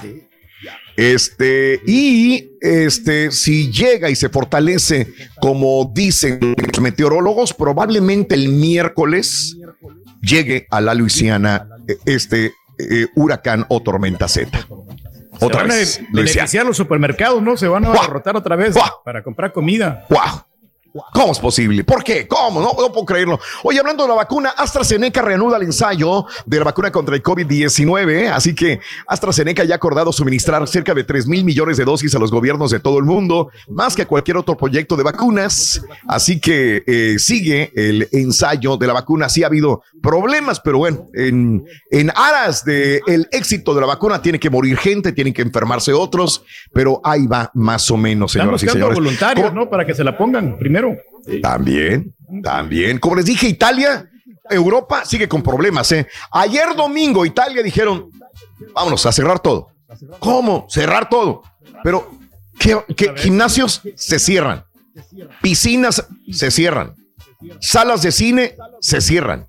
Este, 0.97 1.81
y 1.85 2.51
este, 2.61 3.29
si 3.31 3.69
llega 3.69 4.09
y 4.09 4.15
se 4.15 4.29
fortalece, 4.29 5.13
como 5.41 5.91
dicen 5.93 6.39
los 6.55 6.79
meteorólogos, 6.81 7.53
probablemente 7.53 8.33
el 8.35 8.47
miércoles 8.49 9.57
llegue 10.21 10.67
a 10.71 10.79
la 10.79 10.93
Luisiana 10.93 11.67
eh, 11.87 11.97
este 12.05 12.53
eh, 12.79 13.07
huracán 13.15 13.65
o 13.67 13.81
tormenta 13.83 14.29
Z. 14.29 14.65
Se 15.39 15.45
Otra 15.45 15.61
van 15.63 15.71
a 15.71 15.75
vez, 15.75 15.99
Luisiana. 15.99 16.21
beneficiar 16.23 16.65
los 16.65 16.77
supermercados, 16.77 17.41
¿no? 17.41 17.57
Se 17.57 17.67
van 17.67 17.85
a 17.85 17.91
derrotar 17.91 18.35
otra 18.35 18.55
vez 18.55 18.75
para 19.03 19.23
comprar 19.23 19.51
comida. 19.51 20.05
¿Cómo 21.13 21.31
es 21.31 21.39
posible? 21.39 21.83
¿Por 21.83 22.03
qué? 22.03 22.27
¿Cómo? 22.27 22.61
No, 22.61 22.69
no 22.79 22.91
puedo 22.91 23.05
creerlo. 23.05 23.39
Oye, 23.63 23.79
hablando 23.79 24.03
de 24.03 24.09
la 24.09 24.15
vacuna, 24.15 24.49
AstraZeneca 24.55 25.21
reanuda 25.21 25.57
el 25.57 25.63
ensayo 25.63 26.25
de 26.45 26.57
la 26.57 26.63
vacuna 26.65 26.91
contra 26.91 27.15
el 27.15 27.21
COVID-19. 27.23 28.29
Así 28.31 28.55
que 28.55 28.79
AstraZeneca 29.07 29.63
ya 29.63 29.73
ha 29.73 29.77
acordado 29.77 30.11
suministrar 30.13 30.65
cerca 30.67 30.93
de 30.93 31.03
3 31.03 31.27
mil 31.27 31.43
millones 31.43 31.77
de 31.77 31.85
dosis 31.85 32.15
a 32.15 32.19
los 32.19 32.31
gobiernos 32.31 32.71
de 32.71 32.79
todo 32.79 32.97
el 32.99 33.05
mundo, 33.05 33.49
más 33.67 33.95
que 33.95 34.05
cualquier 34.05 34.37
otro 34.37 34.55
proyecto 34.57 34.95
de 34.95 35.03
vacunas. 35.03 35.81
Así 36.07 36.39
que 36.39 36.83
eh, 36.87 37.15
sigue 37.19 37.71
el 37.75 38.07
ensayo 38.11 38.77
de 38.77 38.87
la 38.87 38.93
vacuna. 38.93 39.27
Sí 39.29 39.43
ha 39.43 39.47
habido 39.47 39.83
problemas, 40.01 40.59
pero 40.59 40.77
bueno, 40.77 41.07
en, 41.13 41.65
en 41.91 42.09
aras 42.15 42.63
del 42.63 43.01
el 43.07 43.27
éxito 43.31 43.73
de 43.73 43.81
la 43.81 43.87
vacuna 43.87 44.21
tiene 44.21 44.39
que 44.39 44.49
morir 44.49 44.77
gente, 44.77 45.11
tienen 45.11 45.33
que 45.33 45.41
enfermarse 45.41 45.91
otros, 45.93 46.43
pero 46.73 47.01
ahí 47.03 47.27
va 47.27 47.51
más 47.53 47.89
o 47.91 47.97
menos, 47.97 48.31
Están 48.31 48.43
señoras 48.45 48.63
y 48.63 48.65
buscando 48.65 48.85
señores. 48.85 48.95
voluntarios, 49.03 49.49
¿Cómo- 49.49 49.61
¿no? 49.65 49.69
Para 49.69 49.85
que 49.85 49.93
se 49.93 50.03
la 50.03 50.17
pongan 50.17 50.57
primero. 50.57 50.84
También, 51.41 52.13
también. 52.43 52.99
Como 52.99 53.15
les 53.15 53.25
dije, 53.25 53.47
Italia, 53.47 54.09
Europa 54.49 55.05
sigue 55.05 55.27
con 55.27 55.41
problemas. 55.41 55.91
¿eh? 55.91 56.07
Ayer 56.31 56.75
domingo, 56.75 57.25
Italia 57.25 57.63
dijeron, 57.63 58.09
vámonos 58.73 59.05
a 59.05 59.11
cerrar 59.11 59.39
todo. 59.39 59.69
¿Cómo? 60.19 60.67
Cerrar 60.69 61.09
todo. 61.09 61.43
Pero, 61.83 62.11
¿qué, 62.59 62.77
qué 62.95 63.13
gimnasios 63.15 63.81
se 63.95 64.19
cierran? 64.19 64.65
Piscinas 65.41 66.05
se 66.31 66.51
cierran. 66.51 66.93
Salas 67.59 68.01
de 68.01 68.11
cine 68.11 68.55
se 68.81 69.01
cierran. 69.01 69.47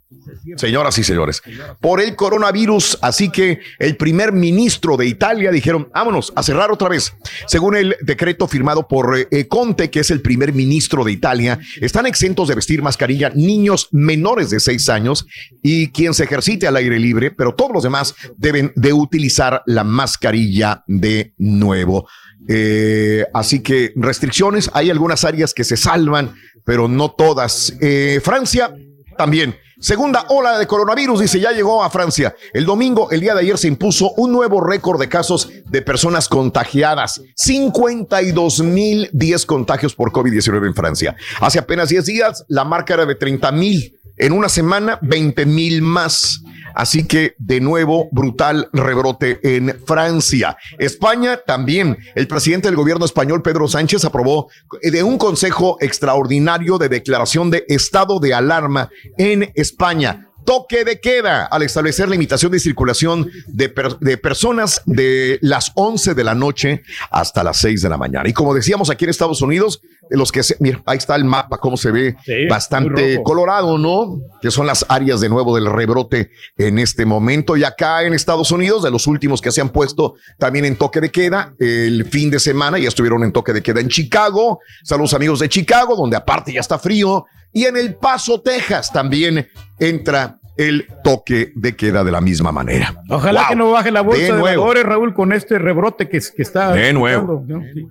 Señoras 0.57 0.97
y 0.99 1.03
señores, 1.03 1.43
por 1.81 2.01
el 2.01 2.15
coronavirus, 2.15 2.99
así 3.03 3.29
que 3.29 3.59
el 3.81 3.97
primer 3.97 4.31
ministro 4.31 4.97
de 4.97 5.07
Italia 5.07 5.51
dijeron, 5.51 5.89
vámonos 5.93 6.33
a 6.37 6.45
cerrar 6.45 6.71
otra 6.71 6.89
vez. 6.89 7.13
Según 7.49 7.77
el 7.77 7.97
decreto 8.03 8.47
firmado 8.47 8.87
por 8.87 9.19
eh, 9.19 9.49
Conte, 9.49 9.91
que 9.91 10.01
es 10.01 10.13
el 10.13 10.23
primer 10.23 10.53
ministro 10.53 11.03
de 11.03 11.11
Italia, 11.11 11.59
están 11.81 12.07
exentos 12.07 12.47
de 12.47 12.55
vestir 12.55 12.83
mascarilla 12.83 13.31
niños 13.35 13.89
menores 13.91 14.51
de 14.51 14.61
seis 14.61 14.89
años 14.89 15.27
y 15.61 15.89
quien 15.89 16.15
se 16.15 16.23
ejercite 16.25 16.69
al 16.69 16.77
aire 16.77 17.01
libre, 17.01 17.33
pero 17.33 17.57
todos 17.57 17.73
los 17.73 17.83
demás 17.83 18.15
deben 18.37 18.73
de 18.77 18.93
utilizar 18.93 19.63
la 19.67 19.83
mascarilla 19.83 20.85
de 20.87 21.35
nuevo. 21.37 22.07
Eh, 22.49 23.25
así 23.35 23.61
que 23.61 23.93
restricciones, 23.97 24.71
hay 24.73 24.89
algunas 24.89 25.25
áreas 25.25 25.53
que 25.53 25.65
se 25.65 25.77
salvan, 25.77 26.37
pero 26.65 26.87
no 26.87 27.11
todas. 27.11 27.75
Eh, 27.81 28.21
Francia 28.23 28.73
también 29.19 29.57
Segunda 29.79 30.25
ola 30.31 30.59
de 30.59 30.67
coronavirus, 30.67 31.21
dice, 31.21 31.39
ya 31.39 31.53
llegó 31.53 31.85
a 31.85 31.91
Francia. 31.91 32.35
El 32.55 32.65
domingo, 32.65 33.11
el 33.11 33.21
día 33.21 33.35
de 33.35 33.41
ayer, 33.41 33.59
se 33.59 33.69
impuso 33.69 34.13
un 34.17 34.33
nuevo 34.33 34.63
récord 34.63 34.99
de 34.99 35.09
casos 35.09 35.51
de 35.67 35.83
personas 35.83 36.29
contagiadas. 36.29 37.21
52 37.35 38.61
mil 38.63 39.11
10 39.13 39.45
contagios 39.45 39.95
por 39.95 40.13
COVID-19 40.13 40.67
en 40.67 40.75
Francia. 40.75 41.17
Hace 41.41 41.59
apenas 41.59 41.91
10 41.91 42.07
días, 42.07 42.45
la 42.49 42.65
marca 42.65 42.95
era 42.95 43.05
de 43.05 43.17
30 43.17 43.53
mil. 43.53 44.01
En 44.17 44.33
una 44.33 44.49
semana, 44.49 44.99
20 45.03 45.45
mil 45.45 45.83
más. 45.83 46.41
Así 46.77 47.07
que, 47.07 47.35
de 47.39 47.61
nuevo, 47.61 48.09
brutal 48.13 48.69
rebrote 48.73 49.41
en 49.57 49.81
Francia. 49.87 50.59
España 50.79 51.41
también. 51.47 51.97
El 52.15 52.29
presidente 52.29 52.69
del 52.69 52.77
gobierno 52.77 53.07
español, 53.07 53.43
Pedro 53.43 53.67
Sánchez, 53.67 54.05
aprobó 54.05 54.49
de 54.83 55.03
un 55.03 55.17
consejo 55.17 55.79
extraordinario 55.81 56.77
de 56.77 56.91
declaración 56.91 57.51
de 57.51 57.65
estado 57.69 58.21
de 58.21 58.35
alarma 58.35 58.91
en 59.17 59.51
España 59.55 60.26
toque 60.47 60.85
de 60.85 61.01
queda 61.01 61.45
al 61.45 61.63
establecer 61.63 62.09
limitación 62.09 62.51
de 62.53 62.59
circulación 62.61 63.31
de, 63.49 63.69
per- 63.69 63.99
de 63.99 64.17
personas 64.17 64.81
de 64.87 65.39
las 65.43 65.73
11 65.75 66.15
de 66.15 66.25
la 66.25 66.35
noche 66.35 66.83
hasta 67.11 67.45
las 67.45 67.59
6 67.59 67.83
de 67.83 67.89
la 67.91 67.99
mañana. 67.99 68.27
Y 68.29 68.33
como 68.33 68.55
decíamos 68.55 68.89
aquí 68.89 69.05
en 69.05 69.11
Estados 69.11 69.43
Unidos, 69.43 69.83
los 70.09 70.31
que 70.33 70.43
se, 70.45 70.57
mira, 70.61 70.81
ahí 70.87 70.99
está 70.99 71.17
el 71.17 71.25
mapa, 71.25 71.59
cómo 71.59 71.77
se 71.77 71.91
ve 71.91 72.17
Sí, 72.25 72.47
bastante 72.49 73.21
colorado, 73.25 73.77
¿no? 73.77 74.21
Que 74.41 74.51
son 74.53 74.67
las 74.67 74.87
áreas 74.89 75.21
de 75.21 75.29
nuevo 75.29 75.55
del 75.57 75.67
rebrote 75.71 76.31
en 76.57 76.79
este 76.79 77.05
momento. 77.05 77.57
Y 77.57 77.65
acá 77.65 78.05
en 78.05 78.15
Estados 78.15 78.53
Unidos, 78.53 78.85
de 78.85 78.91
los 78.93 79.09
últimos 79.09 79.41
que 79.41 79.51
se 79.51 79.61
han 79.61 79.71
puesto 79.71 80.15
también 80.39 80.65
en 80.65 80.77
toque 80.77 81.01
de 81.01 81.11
queda, 81.11 81.55
el 81.59 82.05
fin 82.05 82.31
de 82.31 82.39
semana 82.39 82.79
ya 82.79 82.87
estuvieron 82.89 83.25
en 83.25 83.33
toque 83.33 83.53
de 83.53 83.63
queda 83.63 83.81
en 83.81 83.89
Chicago. 83.89 84.61
Saludos 84.85 85.13
amigos 85.15 85.41
de 85.41 85.49
Chicago, 85.49 85.97
donde 85.97 86.17
aparte 86.17 86.53
ya 86.53 86.61
está 86.61 86.79
frío. 86.79 87.25
Y 87.57 87.65
en 87.65 87.77
El 87.79 87.95
Paso, 87.95 88.43
Texas, 88.43 88.93
también 88.93 89.49
entra 89.79 90.39
el 90.59 90.87
toque 91.03 91.53
de 91.55 91.75
queda 91.75 92.05
de 92.05 92.13
la 92.13 92.21
misma 92.21 92.53
manera. 92.53 92.95
Ojalá 93.09 93.41
Wow. 93.41 93.49
que 93.49 93.57
no 93.57 93.71
baje 93.71 93.91
la 93.91 94.03
bolsa 94.03 94.23
De 94.23 94.33
de, 94.35 94.41
valores, 94.43 94.85
Raúl, 94.85 95.15
con 95.15 95.33
este 95.33 95.59
rebrote 95.59 96.07
que, 96.07 96.19
que 96.21 96.43
está. 96.43 96.73
De 96.73 96.93
nuevo. 96.93 97.43
¿no? 97.47 97.63
Sí. 97.73 97.87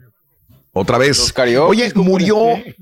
Otra 0.71 0.99
vez. 0.99 1.17
Los 1.17 1.33
karaoke, 1.33 1.71
Oye, 1.71 1.91
murió 1.95 2.37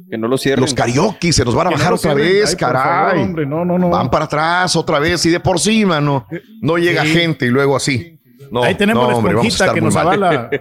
Que 0.10 0.18
no 0.18 0.28
lo 0.28 0.38
cierren. 0.38 0.62
los 0.62 0.74
karaoke, 0.74 1.32
se 1.32 1.46
nos 1.46 1.56
van 1.56 1.68
a 1.68 1.70
Que 1.70 1.76
bajar 1.78 1.94
otra 1.94 2.14
vez, 2.14 2.50
Ay, 2.50 2.56
por 2.58 2.60
favor, 2.74 2.84
caray. 2.84 3.24
hombre, 3.24 3.46
no, 3.46 3.64
no, 3.64 3.78
no. 3.80 3.90
Van 3.90 4.10
para 4.10 4.26
atrás 4.26 4.76
otra 4.76 5.00
vez 5.00 5.26
y 5.26 5.30
de 5.30 5.40
por 5.40 5.60
sí, 5.62 5.86
mano. 5.86 6.28
No 6.62 6.78
llega 6.78 7.04
Sí. 7.04 7.10
gente 7.14 7.46
y 7.46 7.50
luego 7.50 7.78
así. 7.78 8.20
No, 8.52 8.62
Ahí 8.64 8.76
tenemos 8.76 9.04
no, 9.04 9.10
la 9.12 9.16
hombre, 9.16 9.34
esponjita 9.36 9.74
que 9.74 9.80
nos 9.80 9.96
avala. 9.96 10.50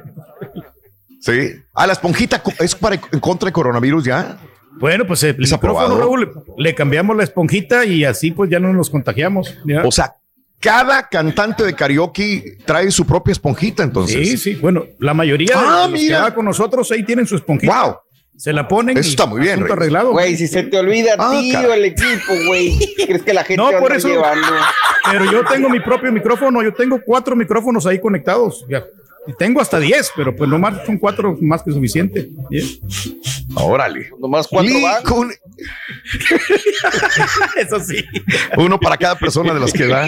Sí. 1.21 1.53
Ah, 1.73 1.87
la 1.87 1.93
esponjita 1.93 2.43
es 2.59 2.75
para 2.75 2.97
en 2.97 3.21
contra 3.21 3.47
de 3.47 3.53
coronavirus 3.53 4.05
ya. 4.05 4.37
Bueno, 4.79 5.07
pues 5.07 5.23
el 5.23 5.31
¿Es 5.31 5.53
micrófono, 5.53 5.79
aprobado? 5.81 5.99
Raúl, 5.99 6.33
le 6.59 6.75
cambiamos 6.75 7.17
la 7.17 7.25
esponjita 7.25 7.85
y 7.85 8.05
así 8.05 8.31
pues 8.33 8.51
ya 8.51 8.59
no 8.59 8.73
nos 8.73 8.91
contagiamos. 8.91 9.57
¿ya? 9.67 9.83
O 9.85 9.93
sea, 9.93 10.13
cada 10.61 11.09
cantante 11.09 11.65
de 11.65 11.75
karaoke 11.75 12.59
trae 12.65 12.91
su 12.91 13.05
propia 13.07 13.33
esponjita, 13.33 13.83
entonces. 13.83 14.29
sí, 14.29 14.37
sí. 14.37 14.55
Bueno, 14.55 14.85
la 14.99 15.15
mayoría 15.15 15.53
Ah, 15.57 15.87
de 15.87 15.93
los 15.93 16.01
que 16.01 16.07
mira. 16.07 16.23
va 16.23 16.35
con 16.35 16.45
nosotros 16.45 16.91
ahí 16.93 17.05
tienen 17.05 17.27
su 17.27 17.37
esponjita. 17.37 17.83
Wow. 17.85 17.97
Se 18.37 18.53
la 18.53 18.67
ponen. 18.67 18.97
Eso 18.97 19.11
está 19.11 19.27
muy 19.27 19.41
bien, 19.41 19.63
arreglado. 19.71 20.13
Güey, 20.13 20.37
si 20.37 20.49
se 20.49 20.63
te 20.65 20.79
olvida, 20.79 21.15
Ah, 21.19 21.37
tío, 21.39 21.53
caray. 21.63 21.79
el 21.79 21.85
equipo, 21.85 22.33
güey. 22.47 22.79
¿Crees 23.07 23.23
que 23.23 23.35
la 23.35 23.45
gente 23.45 23.57
No, 23.63 23.69
anda 23.69 23.79
por 23.81 23.93
eso. 23.93 24.09
llevando? 24.09 24.47
Pero 25.11 25.31
yo 25.31 25.45
tengo 25.45 25.69
mi 25.69 25.81
propio 25.81 26.11
micrófono, 26.11 26.63
yo 26.63 26.73
tengo 26.73 27.01
cuatro 27.05 27.37
micrófonos 27.37 27.87
ahí 27.87 28.01
conectados. 28.01 28.65
ya. 28.69 28.83
Tengo 29.39 29.61
hasta 29.61 29.79
diez, 29.79 30.11
pero 30.17 30.35
pues 30.35 30.51
nomás 30.51 30.85
son 30.85 30.99
cuatro 30.99 31.39
más 31.41 31.63
que 31.63 31.71
suficiente. 31.71 32.29
Bien. 32.51 32.67
Órale. 33.55 34.11
Nomás 34.19 34.49
cuatro 34.49 34.69
Lee 34.73 34.83
van. 34.83 35.03
Kun- 35.05 35.33
Eso 37.57 37.79
sí. 37.81 38.05
Uno 38.57 38.79
para 38.81 38.97
cada 38.97 39.17
persona 39.17 39.55
de 39.55 39.61
las 39.61 39.73
que 39.73 39.87
va 39.87 40.07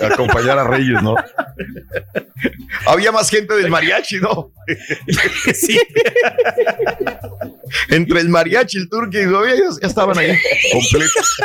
a 0.00 0.06
acompañar 0.06 0.58
a 0.58 0.64
Reyes, 0.64 1.02
¿no? 1.02 1.14
Había 2.86 3.10
más 3.12 3.28
gente 3.30 3.54
del 3.54 3.68
mariachi, 3.68 4.20
¿no? 4.20 4.52
Sí. 5.54 5.80
Entre 7.88 8.20
el 8.20 8.28
mariachi, 8.28 8.78
el 8.78 8.88
turque 8.88 9.22
y 9.22 9.30
ya, 9.30 9.78
ya 9.80 9.86
estaban 9.88 10.16
ahí 10.18 10.36
completos. 10.72 11.36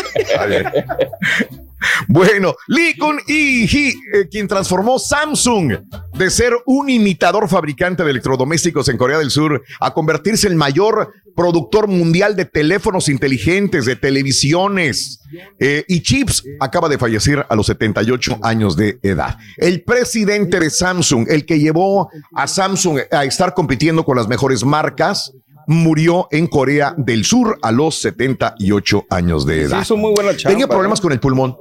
Bueno, 2.08 2.56
Lee 2.68 2.96
Kun 2.98 3.20
Hee, 3.28 3.66
eh, 4.14 4.28
quien 4.30 4.48
transformó 4.48 5.00
Samsung 5.00 5.74
de 6.18 6.30
ser 6.30 6.54
un 6.66 6.90
imitador 6.90 7.48
fabricante 7.48 8.04
de 8.04 8.12
electrodomésticos 8.12 8.90
en 8.90 8.98
Corea 8.98 9.20
del 9.20 9.30
Sur 9.30 9.64
a 9.80 9.94
convertirse 9.94 10.48
en 10.48 10.54
el 10.54 10.58
mayor 10.58 11.14
productor 11.36 11.88
mundial 11.88 12.36
de 12.36 12.46
teléfonos 12.46 13.10
inteligentes, 13.10 13.86
de 13.86 13.96
televisiones 13.96 15.20
eh, 15.60 15.86
y 15.88 16.02
chips, 16.02 16.44
acaba 16.60 16.90
de 16.90 16.98
fallecer 16.98 17.46
a 17.48 17.56
los 17.56 17.68
78 17.68 18.40
años 18.42 18.76
de 18.76 19.00
edad. 19.04 19.38
El 19.58 19.84
presidente 19.84 20.60
de 20.60 20.72
Samsung, 20.72 21.28
el 21.30 21.46
que 21.46 21.60
llevó 21.60 22.10
a 22.34 22.48
Samsung 22.48 23.02
a 23.12 23.24
estar 23.24 23.54
compitiendo 23.54 24.04
con 24.04 24.18
las 24.18 24.28
mejores 24.28 24.66
marcas, 24.66 25.32
murió 25.68 26.28
en 26.32 26.48
Corea 26.48 26.96
del 26.98 27.24
Sur 27.26 27.60
a 27.62 27.72
los 27.72 28.02
78 28.02 29.06
años 29.10 29.46
de 29.46 29.64
edad. 29.64 29.78
Sí, 29.78 29.84
hizo 29.84 29.98
muy 29.98 30.14
buena 30.16 30.36
chamba. 30.36 30.50
Tenía 30.50 30.68
problemas 30.68 31.00
con 31.00 31.12
el 31.12 31.20
pulmón. 31.20 31.56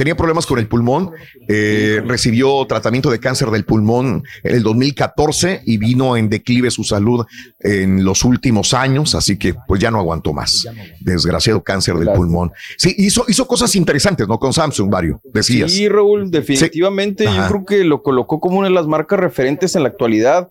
Tenía 0.00 0.16
problemas 0.16 0.46
con 0.46 0.58
el 0.58 0.66
pulmón, 0.66 1.10
eh, 1.46 2.00
recibió 2.06 2.64
tratamiento 2.66 3.10
de 3.10 3.20
cáncer 3.20 3.50
del 3.50 3.66
pulmón 3.66 4.24
en 4.42 4.54
el 4.54 4.62
2014 4.62 5.60
y 5.66 5.76
vino 5.76 6.16
en 6.16 6.30
declive 6.30 6.70
su 6.70 6.84
salud 6.84 7.26
en 7.58 8.02
los 8.02 8.24
últimos 8.24 8.72
años, 8.72 9.14
así 9.14 9.36
que 9.36 9.54
pues 9.68 9.78
ya 9.78 9.90
no 9.90 9.98
aguantó 9.98 10.32
más. 10.32 10.66
Desgraciado 11.00 11.62
cáncer 11.62 11.96
del 11.96 12.14
pulmón. 12.14 12.50
Sí, 12.78 12.94
hizo, 12.96 13.26
hizo 13.28 13.46
cosas 13.46 13.76
interesantes, 13.76 14.26
¿no? 14.26 14.38
Con 14.38 14.54
Samsung, 14.54 14.90
Mario, 14.90 15.20
decías. 15.34 15.70
Sí, 15.70 15.86
Raúl, 15.86 16.30
definitivamente 16.30 17.26
Sí. 17.26 17.36
yo 17.36 17.46
creo 17.48 17.64
que 17.66 17.84
lo 17.84 18.02
colocó 18.02 18.40
como 18.40 18.58
una 18.60 18.68
de 18.68 18.74
las 18.74 18.86
marcas 18.86 19.20
referentes 19.20 19.76
en 19.76 19.82
la 19.82 19.90
actualidad. 19.90 20.48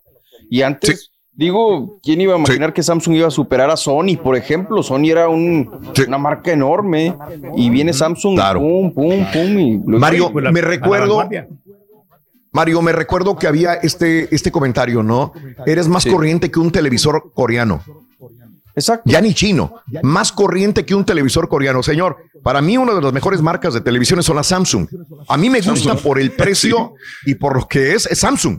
Y 0.47 0.61
antes, 0.61 1.09
digo, 1.39 1.97
¿quién 2.03 2.19
iba 2.21 2.35
a 2.35 2.37
imaginar 2.37 2.73
que 2.73 2.83
Samsung 2.83 3.15
iba 3.15 3.27
a 3.27 3.31
superar 3.31 3.69
a 3.69 3.77
Sony, 3.77 4.17
por 4.21 4.35
ejemplo? 4.35 4.83
Sony 4.83 5.05
era 5.09 5.29
un- 5.29 5.69
una 6.07 6.17
marca 6.17 6.51
enorme 6.51 7.15
y 7.55 7.69
viene 7.69 7.93
Samsung, 7.93 8.35
Claro. 8.35 8.59
pum, 8.59 8.93
pum, 8.93 9.25
pum. 9.31 9.59
Y 9.59 9.77
Mario, 9.79 10.31
la- 10.41 10.51
me 10.51 10.61
la 10.61 10.67
recuerdo. 10.67 11.27
Mario, 12.51 12.81
me 12.81 12.91
recuerdo 12.91 13.37
que 13.37 13.47
había 13.47 13.75
este, 13.75 14.33
este 14.35 14.51
comentario, 14.51 15.01
¿no? 15.03 15.33
Eres 15.65 15.87
más 15.87 16.03
Sí. 16.03 16.09
corriente 16.11 16.49
que 16.51 16.59
un 16.59 16.71
televisor 16.71 17.31
coreano. 17.33 17.83
Exacto. 18.75 19.03
Ya 19.09 19.21
ni 19.21 19.33
chino, 19.33 19.75
más 20.03 20.31
corriente 20.31 20.85
que 20.85 20.95
un 20.95 21.05
televisor 21.05 21.47
coreano. 21.47 21.83
Señor, 21.83 22.17
para 22.43 22.61
mí 22.61 22.77
una 22.77 22.93
de 22.93 23.01
las 23.01 23.13
mejores 23.13 23.41
marcas 23.41 23.73
de 23.73 23.81
televisiones 23.81 24.25
son 24.25 24.35
las 24.37 24.47
Samsung. 24.47 24.87
A 25.27 25.37
mí 25.37 25.49
me 25.49 25.61
gusta 25.61 25.95
por 25.95 26.19
el 26.19 26.31
precio 26.31 26.93
y 27.25 27.35
por 27.35 27.55
lo 27.57 27.67
que 27.67 27.93
es, 27.93 28.05
es 28.07 28.19
Samsung. 28.19 28.57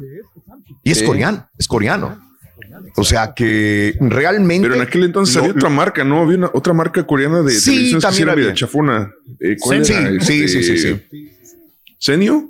Y 0.85 0.93
es 0.93 0.99
Sí. 0.99 1.05
coreano, 1.07 1.47
es 1.59 1.67
coreano. 1.69 2.17
O 2.97 3.05
sea 3.05 3.33
que 3.35 3.95
realmente... 4.01 4.63
Pero 4.69 4.75
en 4.77 4.83
aquel 4.87 5.05
entonces 5.05 5.35
lo- 5.37 5.43
había 5.43 5.53
otra 5.55 5.69
marca, 5.69 6.05
¿no? 6.05 6.21
Había 6.23 6.39
una, 6.39 6.51
otra 6.53 6.73
marca 6.73 7.07
coreana 7.07 7.43
de 7.43 7.53
Sí, 7.53 7.71
televisiones 7.71 7.95
que 7.95 8.01
también 8.07 8.17
sí 8.17 8.23
era 8.23 8.33
había. 8.33 8.45
media 8.45 8.55
chafona. 8.55 9.11
Eh, 9.41 9.57
¿cuál 9.61 9.85
Sí, 9.85 9.93
era? 9.93 10.09
sí, 10.21 10.45
Este, 10.45 10.49
sí, 10.49 10.63
sí, 10.63 10.79
sí. 10.79 11.37
¿Senio? 11.99 12.49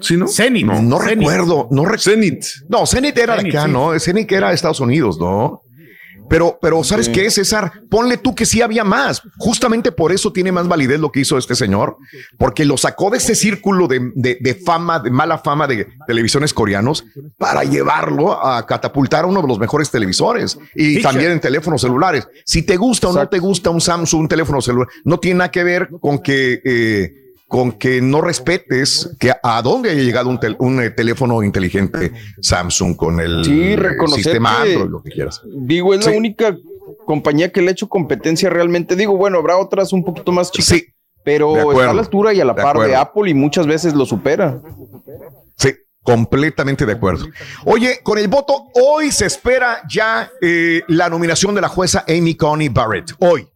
¿Sí, 0.00 0.16
no? 0.16 0.28
Zenit. 0.28 0.66
No, 0.66 0.82
no 0.82 0.98
Zenit. 1.00 1.18
recuerdo, 1.28 1.68
no 1.70 1.84
recuerdo. 1.84 2.02
Zenit. 2.02 2.44
No, 2.68 2.86
Zenit 2.86 3.16
era 3.16 3.36
de 3.36 3.48
acá, 3.48 3.64
sí. 3.64 3.70
¿no? 3.72 3.98
Zenit 3.98 4.30
era 4.30 4.48
de 4.50 4.54
Estados 4.54 4.80
Unidos, 4.80 5.18
¿no? 5.18 5.62
Pero, 6.28 6.58
pero, 6.60 6.84
¿sabes 6.84 7.06
Sí. 7.06 7.12
qué, 7.12 7.30
César? 7.30 7.72
Ponle 7.90 8.16
tú 8.18 8.34
que 8.34 8.44
sí 8.46 8.60
había 8.62 8.84
más. 8.84 9.22
Justamente 9.38 9.92
por 9.92 10.12
eso 10.12 10.32
tiene 10.32 10.52
más 10.52 10.68
validez 10.68 11.00
lo 11.00 11.10
que 11.10 11.20
hizo 11.20 11.38
este 11.38 11.54
señor, 11.54 11.96
porque 12.38 12.64
lo 12.64 12.76
sacó 12.76 13.10
de 13.10 13.18
ese 13.18 13.34
círculo 13.34 13.88
de, 13.88 14.12
de- 14.14 14.38
de 14.40 14.54
fama, 14.54 14.98
de 15.00 15.10
mala 15.10 15.38
fama 15.38 15.66
de 15.66 15.86
televisiones 16.06 16.52
coreanos, 16.54 17.04
para 17.38 17.64
llevarlo 17.64 18.44
a 18.44 18.66
catapultar 18.66 19.24
a 19.24 19.26
uno 19.28 19.42
de 19.42 19.48
los 19.48 19.58
mejores 19.58 19.90
televisores 19.90 20.58
y 20.74 21.00
también 21.02 21.32
en 21.32 21.40
teléfonos 21.40 21.80
celulares. 21.80 22.28
Si 22.44 22.62
te 22.62 22.76
gusta 22.76 23.08
o 23.08 23.12
no 23.12 23.28
te 23.28 23.38
gusta 23.38 23.70
un 23.70 23.80
Samsung, 23.80 24.22
un 24.22 24.28
teléfono 24.28 24.60
celular, 24.60 24.88
no 25.04 25.18
tiene 25.18 25.38
nada 25.38 25.50
que 25.50 25.64
ver 25.64 25.88
con 26.00 26.18
que 26.20 26.60
eh, 26.64 27.27
con 27.48 27.72
que 27.72 28.00
no 28.02 28.20
respetes 28.20 29.16
que 29.18 29.32
a 29.42 29.62
dónde 29.62 29.90
haya 29.90 30.02
llegado 30.02 30.28
un, 30.28 30.38
tel- 30.38 30.56
un, 30.58 30.80
eh, 30.82 30.90
teléfono 30.90 31.42
inteligente 31.42 32.12
Samsung 32.42 32.94
con 32.94 33.18
el 33.20 33.42
Sí, 33.44 33.74
sistema 34.14 34.60
Android, 34.60 34.90
lo 34.90 35.02
que 35.02 35.10
quieras. 35.10 35.40
Digo, 35.46 35.94
es 35.94 36.04
Sí. 36.04 36.10
la 36.10 36.16
única 36.18 36.56
compañía 37.06 37.50
que 37.50 37.62
le 37.62 37.68
ha 37.68 37.72
hecho 37.72 37.88
competencia 37.88 38.50
realmente. 38.50 38.96
Digo, 38.96 39.16
bueno, 39.16 39.38
habrá 39.38 39.56
otras 39.56 39.94
un 39.94 40.04
poquito 40.04 40.30
más 40.30 40.50
chicas, 40.52 40.66
Sí, 40.68 40.84
pero 41.24 41.52
acuerdo, 41.56 41.80
está 41.80 41.90
a 41.90 41.94
la 41.94 42.00
altura 42.02 42.34
y 42.34 42.40
a 42.40 42.44
la 42.44 42.52
de 42.52 42.62
par 42.62 42.78
de. 42.78 42.94
Apple 42.94 43.30
y 43.30 43.34
muchas 43.34 43.66
veces 43.66 43.94
lo 43.94 44.04
supera. 44.04 44.60
sí, 45.56 45.70
completamente 46.02 46.84
de 46.84 46.92
acuerdo. 46.92 47.26
Oye, 47.64 48.00
con 48.02 48.18
el 48.18 48.28
voto, 48.28 48.64
hoy 48.74 49.10
se 49.10 49.24
espera 49.24 49.80
ya 49.90 50.30
eh, 50.42 50.82
la 50.88 51.08
nominación 51.08 51.54
de 51.54 51.62
la 51.62 51.68
jueza 51.68 52.04
Amy 52.06 52.34
Coney 52.34 52.68
Barrett. 52.68 53.12
Hoy. 53.20 53.48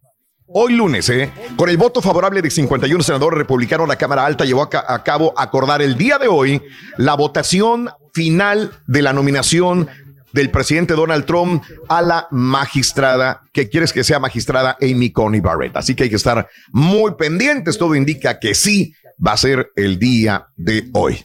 Hoy 0.55 0.73
lunes, 0.73 1.09
¿eh? 1.09 1.31
con 1.55 1.67
el 1.69 1.77
voto 1.77 2.01
favorable 2.01 2.41
de 2.41 2.51
51 2.51 3.03
senadores 3.03 3.37
republicanos, 3.39 3.87
la 3.87 3.95
Cámara 3.95 4.25
Alta 4.25 4.45
llevó 4.45 4.61
a, 4.61 4.69
ca- 4.69 4.85
a 4.87 5.03
cabo 5.03 5.33
acordar 5.35 5.81
el 5.81 5.97
día 5.97 6.19
de 6.19 6.27
hoy 6.27 6.61
la 6.97 7.15
votación 7.15 7.89
final 8.13 8.71
de 8.85 9.01
la 9.01 9.13
nominación 9.13 9.87
del 10.31 10.51
presidente 10.51 10.93
Donald 10.93 11.25
Trump 11.25 11.63
a 11.89 12.01
la 12.01 12.27
magistrada, 12.31 13.41
que 13.51 13.69
quieres 13.69 13.93
que 13.93 14.03
sea 14.03 14.19
magistrada 14.19 14.77
Amy 14.81 15.11
Coney 15.11 15.41
Barrett. 15.41 15.75
Así 15.75 15.95
que 15.95 16.03
hay 16.03 16.09
que 16.09 16.15
estar 16.17 16.47
muy 16.71 17.13
pendientes. 17.15 17.77
Todo 17.77 17.95
indica 17.95 18.39
que 18.39 18.53
sí 18.55 18.93
va 19.25 19.33
a 19.33 19.37
ser 19.37 19.71
el 19.75 19.97
día 19.99 20.47
de 20.55 20.89
hoy. 20.93 21.23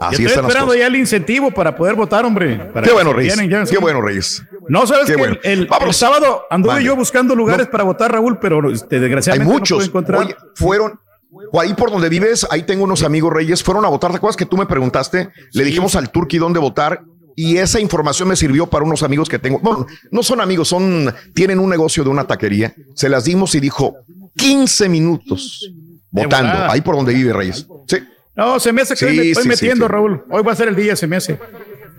Así 0.00 0.22
Yo 0.22 0.28
estoy 0.28 0.44
esperando 0.44 0.74
ya 0.74 0.86
el 0.88 0.96
incentivo 0.96 1.50
para 1.52 1.76
poder 1.76 1.94
votar, 1.94 2.24
hombre. 2.24 2.56
Para 2.72 2.86
Qué 2.86 2.92
bueno, 2.92 3.12
Reyes. 3.12 3.36
vienen 3.38 3.66
Qué 3.66 3.78
bueno, 3.78 4.00
Reyes. 4.00 4.42
No, 4.68 4.86
sabes 4.86 5.06
Qué 5.06 5.12
que 5.14 5.18
bueno. 5.18 5.36
el, 5.44 5.60
el- 5.60 5.66
Vámonos. 5.66 5.94
el 5.94 5.98
sábado 5.98 6.42
anduve 6.50 6.82
yo 6.82 6.96
buscando 6.96 7.34
lugares 7.36 7.68
para 7.68 7.84
votar, 7.84 8.10
Raúl, 8.12 8.38
pero 8.40 8.68
este, 8.70 8.96
Hay 8.96 9.00
desgraciadamente 9.02 9.52
no 9.52 9.58
muchos. 9.58 9.78
pude 9.78 9.86
encontrar. 9.86 10.20
Oye, 10.20 10.36
fueron. 10.56 10.98
o 11.52 11.60
Ahí 11.60 11.74
por 11.74 11.90
donde 11.92 12.08
vives, 12.08 12.46
ahí 12.50 12.64
tengo 12.64 12.82
unos 12.84 13.02
amigos 13.04 13.32
reyes, 13.32 13.62
fueron 13.62 13.84
a 13.84 13.88
votar. 13.88 14.10
¿Te 14.10 14.16
acuerdas 14.16 14.36
que 14.36 14.46
tú 14.46 14.56
me 14.56 14.66
preguntaste? 14.66 15.30
Le 15.52 15.64
dijimos 15.64 15.94
al 15.94 16.10
Turqui 16.10 16.38
dónde 16.38 16.58
votar 16.58 17.02
y 17.36 17.56
esa 17.58 17.78
información 17.80 18.28
me 18.28 18.36
sirvió 18.36 18.66
para 18.66 18.84
unos 18.84 19.02
amigos 19.04 19.28
que 19.28 19.38
tengo. 19.38 19.58
Bueno, 19.60 19.86
no 20.10 20.22
son 20.24 20.40
amigos, 20.40 20.68
son, 20.68 21.14
tienen 21.34 21.58
un 21.60 21.70
negocio 21.70 22.02
de 22.02 22.10
una 22.10 22.24
taquería. 22.26 22.74
Se 22.94 23.08
las 23.08 23.24
dimos 23.24 23.54
y 23.54 23.60
dijo 23.60 23.94
15 24.36 24.88
minutos 24.88 25.72
votando. 26.10 26.70
Ahí 26.70 26.80
por 26.80 26.96
donde 26.96 27.14
vive 27.14 27.32
Reyes. 27.32 27.66
Sí. 27.86 27.98
No, 28.34 28.58
se 28.60 28.72
me 28.72 28.82
hace 28.82 28.94
que 28.94 28.98
Sí, 29.00 29.04
hoy 29.06 29.16
me 29.16 29.22
estoy 29.30 29.42
sí, 29.44 29.48
metiendo, 29.48 29.86
sí. 29.86 29.92
Raúl. 29.92 30.24
Hoy 30.30 30.42
va 30.42 30.52
a 30.52 30.56
ser 30.56 30.68
el 30.68 30.76
día, 30.76 30.96
se 30.96 31.06
me 31.06 31.16
hace. 31.16 31.38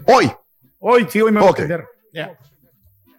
Hoy. 0.05 0.31
Hoy, 0.79 1.05
sí, 1.09 1.21
hoy 1.21 1.31
me 1.31 1.39
voy 1.39 1.49
a 1.49 1.61
meter. 1.61 1.85
Ya. 2.13 2.37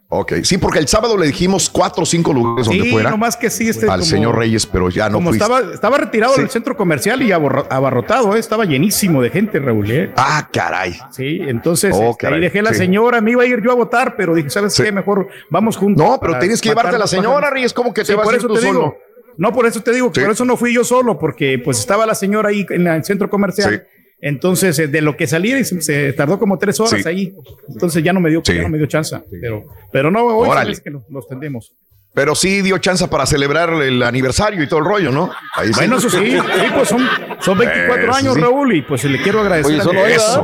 Ok. 0.09 0.33
Sí, 0.43 0.59
porque 0.59 0.79
el 0.79 0.87
sábado 0.87 1.17
le 1.17 1.27
dijimos 1.27 1.69
cuatro 1.71 2.03
o 2.03 2.07
cinco 2.07 2.33
lugares 2.33 2.67
donde 2.67 2.85
Sí, 2.85 2.91
fuera. 2.93 3.11
nomás 3.11 3.37
que 3.37 3.51
sí, 3.51 3.69
este 3.69 3.87
al 3.87 4.01
como- 4.01 4.03
señor 4.05 4.37
Reyes, 4.37 4.67
pero 4.67 4.89
ya 4.91 5.09
no 5.09 5.15
Como 5.17 5.31
fuiste. 5.31 5.45
estaba, 5.45 5.73
estaba 5.73 5.97
retirado 5.99 6.37
del 6.37 6.51
centro 6.51 6.77
comercial 6.77 7.23
y 7.23 7.33
abarrotado, 7.33 8.37
¿eh? 8.37 8.39
estaba 8.39 8.65
llenísimo 8.65 9.23
de 9.23 9.31
gente, 9.31 9.59
Raúl. 9.59 9.91
¿eh? 9.91 10.13
Ah, 10.17 10.49
caray. 10.53 10.97
Sí, 11.11 11.39
entonces 11.41 11.95
Oh, 11.99 12.11
este, 12.11 12.27
caray, 12.27 12.35
ahí 12.37 12.41
dejé 12.43 12.59
a 12.61 12.63
la 12.63 12.75
señora, 12.75 13.21
me 13.21 13.33
iba 13.33 13.43
a 13.43 13.47
ir 13.47 13.61
yo 13.63 13.73
a 13.73 13.75
votar, 13.75 14.15
pero 14.17 14.35
dije, 14.35 14.51
¿sabes 14.51 14.77
qué? 14.77 14.93
Mejor 14.93 15.29
vamos 15.51 15.77
juntos. 15.77 16.07
No, 16.07 16.21
pero 16.21 16.39
tienes 16.39 16.61
que 16.61 16.69
llevarte 16.69 16.95
a 16.95 16.99
la 16.99 17.07
señora. 17.07 17.51
Reyes. 17.51 17.73
¿Cómo 17.73 17.93
que 17.95 18.05
te 18.05 18.15
vas 18.15 18.29
a 18.29 18.35
ir 18.35 18.43
tú 18.43 18.57
solo? 18.57 18.97
No, 19.37 19.53
por 19.53 19.67
eso 19.67 19.83
te 19.83 19.93
digo, 19.93 20.13
por 20.13 20.31
eso 20.31 20.45
no 20.45 20.57
fui 20.57 20.75
yo 20.75 20.85
solo, 20.85 21.19
porque 21.19 21.59
pues 21.59 21.79
estaba 21.79 22.07
la 22.07 22.15
señora 22.15 22.51
ahí 22.51 22.67
en 22.71 22.87
el 22.87 23.05
centro 23.05 23.29
comercial. 23.29 23.87
Entonces, 24.21 24.79
eh, 24.79 24.89
de 24.89 25.03
lo 25.03 25.17
que 25.17 25.27
salí, 25.27 25.65
se, 25.65 26.13
tardó 26.15 26.39
como 26.39 26.59
tres 26.59 26.81
horas 26.81 27.03
Sí. 27.03 27.09
ahí. 27.09 27.35
Entonces 27.69 28.03
ya 28.03 28.13
no 28.13 28.21
me 28.21 28.31
dio, 28.31 28.43
ya 28.43 28.63
no 28.63 28.71
me 28.71 28.79
dio 28.79 28.87
chance. 28.87 29.17
Pero, 29.41 29.67
pero 29.93 30.11
no, 30.11 30.25
hoy 30.25 30.77
que 30.83 30.91
nos, 30.91 31.09
nos 31.11 31.29
tendemos. 31.29 31.75
Pero 32.17 32.37
sí 32.37 32.63
dio 32.63 32.79
chance 32.79 33.09
para 33.09 33.27
celebrar 33.27 33.71
el 33.83 34.01
aniversario 34.01 34.63
y 34.63 34.69
todo 34.69 34.79
el 34.79 34.85
rollo, 34.87 35.11
¿no? 35.11 35.33
Ahí 35.57 35.69
sí. 35.69 35.73
Bueno, 35.75 35.97
eso 35.97 36.09
sí, 36.09 36.19
sí, 36.31 36.67
pues 36.73 36.89
son, 36.89 37.05
son 37.41 37.59
24 37.59 38.03
Eso 38.05 38.15
años, 38.15 38.35
sí. 38.37 38.41
Raúl, 38.41 38.77
y 38.77 38.83
pues 38.83 39.03
le 39.03 39.21
quiero 39.21 39.41
agradecer 39.41 39.81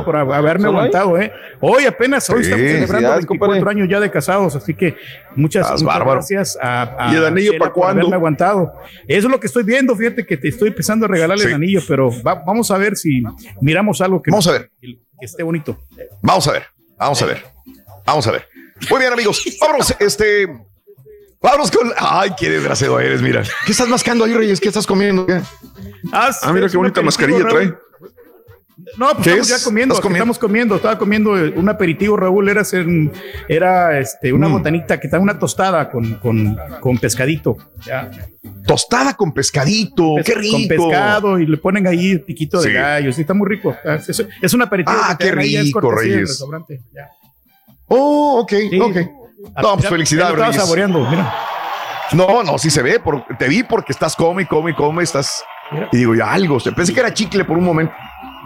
por 0.03 0.15
hab- 0.15 0.35
haberme 0.35 0.65
aguantado, 0.67 1.17
¿eh? 1.17 1.31
Hoy 1.61 1.85
apenas, 1.85 2.29
hoy 2.29 2.43
Sí. 2.43 2.51
estamos 2.51 2.59
celebrando 2.67 2.87
Felicidades, 2.93 3.25
24 3.27 3.69
años 3.69 3.87
ya 3.89 3.99
de 4.01 4.11
casados, 4.11 4.53
así 4.57 4.73
que 4.73 4.97
muchas, 5.37 5.81
gracias 5.81 6.57
a, 6.61 7.07
a 7.07 7.13
¿Y 7.13 7.15
el 7.15 7.25
anillo 7.25 7.51
Chela 7.53 7.65
pa' 7.67 7.73
por 7.73 7.89
haberme 7.89 8.15
aguantado. 8.15 8.73
Eso 9.07 9.27
es 9.27 9.31
lo 9.31 9.39
que 9.39 9.47
estoy 9.47 9.63
viendo, 9.63 9.95
fíjate 9.95 10.25
que 10.25 10.35
te 10.35 10.49
estoy 10.49 10.67
empezando 10.69 11.05
a 11.05 11.07
regalarle 11.09 11.43
Sí. 11.43 11.49
el 11.51 11.55
anillo, 11.55 11.79
pero 11.87 12.11
va- 12.21 12.43
vamos 12.45 12.69
a 12.71 12.77
ver 12.77 12.97
si 12.97 13.23
miramos 13.61 14.01
algo 14.01 14.21
que, 14.21 14.29
Vamos 14.29 14.45
a 14.47 14.51
ver. 14.51 14.71
que 14.81 14.97
esté 15.21 15.41
bonito. 15.41 15.79
Vamos 16.21 16.45
a 16.49 16.51
ver, 16.51 16.63
vamos 16.97 17.21
a 17.21 17.25
ver, 17.27 17.45
vamos 18.05 18.27
a 18.27 18.31
ver. 18.31 18.45
Muy 18.89 18.99
bien, 18.99 19.13
amigos. 19.13 19.41
Vámonos, 19.61 19.95
este. 19.99 20.49
Vámonos 21.41 21.71
con. 21.71 21.91
Ay, 21.97 22.31
qué 22.37 22.49
desgraciado 22.49 22.99
eres, 22.99 23.21
mira. 23.21 23.43
¿Qué 23.65 23.71
estás 23.71 23.87
mascando 23.87 24.25
ahí, 24.25 24.33
Reyes? 24.33 24.59
¿Qué 24.59 24.67
estás 24.67 24.85
comiendo? 24.85 25.25
¿Qué? 25.25 25.41
Ah, 26.13 26.31
mira 26.53 26.67
qué 26.69 26.77
bonita 26.77 27.01
mascarilla 27.01 27.47
trae. 27.47 27.73
No, 28.97 29.09
pues 29.13 29.23
¿Qué 29.23 29.29
estamos 29.29 29.51
es? 29.51 29.57
ya 29.59 29.63
comiendo, 29.63 29.95
estamos 29.95 30.39
comiendo, 30.39 30.75
estaba 30.75 30.97
comiendo 30.97 31.37
eh, 31.37 31.53
un 31.55 31.69
aperitivo, 31.69 32.17
Raúl, 32.17 32.49
era, 32.49 32.63
un- 32.73 33.11
era 33.47 33.99
este, 33.99 34.33
una 34.33 34.49
Mm. 34.49 34.53
botanita 34.53 34.99
que 34.99 35.05
está 35.07 35.19
una 35.19 35.37
tostada 35.37 35.89
con, 35.89 36.15
con, 36.15 36.57
con 36.79 36.97
pescadito. 36.97 37.57
ya. 37.85 38.09
Tostada 38.65 39.13
con 39.15 39.33
pescadito. 39.33 40.15
Pes- 40.17 40.25
qué 40.25 40.33
rico. 40.35 40.57
Con 40.57 40.67
pescado 40.67 41.39
y 41.39 41.45
le 41.45 41.57
ponen 41.57 41.85
ahí 41.87 42.17
piquito 42.19 42.59
Sí. 42.59 42.69
de 42.69 42.73
gallo, 42.75 43.13
sí, 43.13 43.21
está 43.21 43.33
muy 43.35 43.47
rico. 43.47 43.75
Ah, 43.85 43.95
Es, 43.95 44.25
es 44.41 44.53
un 44.53 44.61
aperitivo 44.63 44.97
Ah, 44.99 45.15
que 45.17 45.25
qué 45.25 45.29
dan 45.29 45.39
ahí, 45.39 45.55
es 45.55 45.63
rico, 45.65 45.81
del 45.81 45.95
Reyes. 45.97 46.29
restaurante. 46.29 46.81
ya. 46.93 47.07
Oh, 47.87 48.39
ok, 48.41 48.53
ok. 48.81 48.97
No, 49.61 49.75
pues 49.77 49.89
felicidades, 49.89 50.33
estaba 50.33 50.53
saboreando, 50.53 50.99
mira. 51.09 51.33
No, 52.13 52.43
no, 52.43 52.57
sí 52.57 52.69
se 52.69 52.81
ve. 52.81 52.99
por- 52.99 53.25
te 53.39 53.47
vi 53.47 53.63
porque 53.63 53.91
estás 53.93 54.15
come, 54.15 54.43
y 54.43 54.45
come, 54.45 54.71
y 54.71 54.73
come, 54.75 55.03
estás. 55.03 55.43
Y 55.91 55.97
digo, 55.97 56.13
ya 56.15 56.31
algo. 56.31 56.57
Pensé 56.75 56.93
que 56.93 56.99
era 56.99 57.13
chicle 57.13 57.45
por 57.45 57.57
un 57.57 57.63
momento. 57.63 57.93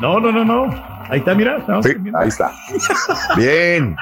No, 0.01 0.19
no, 0.19 0.31
no, 0.31 0.45
no. 0.45 0.65
Ahí 1.09 1.19
está, 1.19 1.33
mira. 1.33 1.63
Sí, 1.83 1.89
ahí 2.19 2.27
está. 2.27 2.51
Bien. 3.35 3.95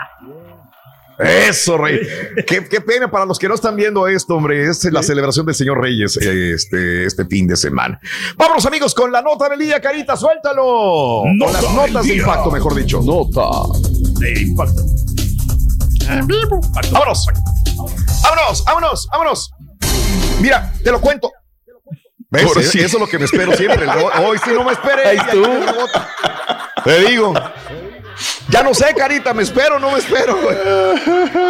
Eso, 1.20 1.78
Rey. 1.78 2.00
Qué, 2.48 2.68
qué 2.68 2.82
pena 2.82 3.10
para 3.10 3.26
los 3.26 3.38
que 3.38 3.48
no 3.48 3.54
están 3.56 3.76
viendo 3.76 4.08
esto, 4.08 4.36
hombre. 4.36 4.68
Es 4.68 4.84
la 4.92 5.04
celebración 5.04 5.46
del 5.46 5.54
señor 5.56 5.80
Reyes 5.80 6.18
eh, 6.18 6.54
este, 6.56 7.06
este 7.06 7.26
fin 7.26 7.48
de 7.48 7.56
semana. 7.56 8.00
Vámonos, 8.36 8.66
amigos, 8.66 8.94
con 8.96 9.12
la 9.12 9.22
nota 9.22 9.48
del 9.48 9.60
día, 9.60 9.80
Carita, 9.80 10.18
suéltalo. 10.18 11.22
con 11.24 11.38
Nota 11.38 11.52
las 11.54 11.62
del 11.62 11.76
notas 11.76 12.08
de 12.08 12.16
impacto, 12.16 12.52
mejor 12.52 12.76
dicho. 12.76 13.00
Nota. 13.02 13.48
de 14.20 14.42
impacto. 14.42 14.82
Vámonos. 16.92 17.26
Vámonos, 18.24 18.64
vámonos, 18.66 19.08
vámonos. 19.12 19.52
Mira, 20.40 20.72
te 20.84 20.92
lo 20.92 21.02
cuento. 21.02 21.32
¿Ves? 22.30 22.52
Sí. 22.72 22.80
Eso 22.80 22.98
es 22.98 23.02
lo 23.02 23.08
que 23.08 23.20
me 23.20 23.26
espero 23.26 23.56
siempre. 23.56 23.88
Hoy 23.88 24.38
sí 24.44 24.52
no 24.54 24.64
me 24.64 24.74
Ya 24.74 25.28
tú. 25.30 25.44
Te 26.84 27.00
digo. 27.02 27.34
Ya 28.50 28.64
no 28.64 28.74
sé, 28.74 28.94
carita, 28.96 29.34
me 29.34 29.44
espero, 29.44 29.80
no 29.80 29.92
me 29.92 30.00
espero. 30.00 30.38
güey. 30.42 30.58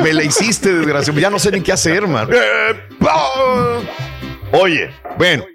Me 0.02 0.14
la 0.14 0.24
hiciste, 0.24 0.74
desgraciado. 0.74 1.20
Ya 1.20 1.30
no 1.30 1.40
sé 1.40 1.52
ni 1.52 1.62
qué 1.62 1.72
hacer, 1.72 2.08
man. 2.08 2.30
Eh. 2.32 2.88
Oye, 4.52 4.94
bueno, 5.18 5.46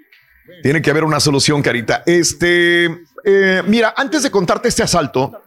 tiene 0.61 0.81
que 0.81 0.91
haber 0.91 1.03
una 1.03 1.19
solución, 1.19 1.61
carita. 1.61 2.03
Este, 2.05 2.85
eh, 3.23 3.63
mira, 3.67 3.93
antes 3.95 4.23
de 4.23 4.31
contarte 4.31 4.67
este 4.67 4.83
asalto, 4.83 5.41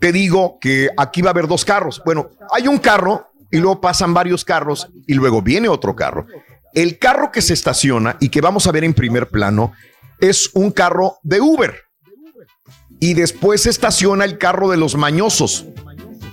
te 0.00 0.12
digo 0.12 0.58
que 0.60 0.88
aquí 0.96 1.22
va 1.22 1.30
a 1.30 1.32
haber 1.32 1.46
dos 1.46 1.64
carros. 1.64 2.02
Bueno, 2.04 2.30
hay 2.52 2.68
un 2.68 2.78
carro 2.78 3.30
y 3.50 3.58
luego 3.58 3.80
pasan 3.80 4.14
varios 4.14 4.44
carros 4.44 4.88
y 5.06 5.14
luego 5.14 5.42
viene 5.42 5.68
otro 5.68 5.96
carro. 5.96 6.26
El 6.72 6.98
carro 6.98 7.32
que 7.32 7.42
se 7.42 7.54
estaciona 7.54 8.16
y 8.20 8.28
que 8.28 8.40
vamos 8.40 8.66
a 8.66 8.72
ver 8.72 8.84
en 8.84 8.94
primer 8.94 9.28
plano 9.28 9.72
es 10.20 10.50
un 10.54 10.70
carro 10.70 11.18
de 11.22 11.40
Uber. 11.40 11.74
Y 13.00 13.14
después 13.14 13.62
se 13.62 13.70
estaciona 13.70 14.24
el 14.24 14.38
carro 14.38 14.68
de 14.68 14.76
los 14.76 14.94
mañosos, 14.94 15.66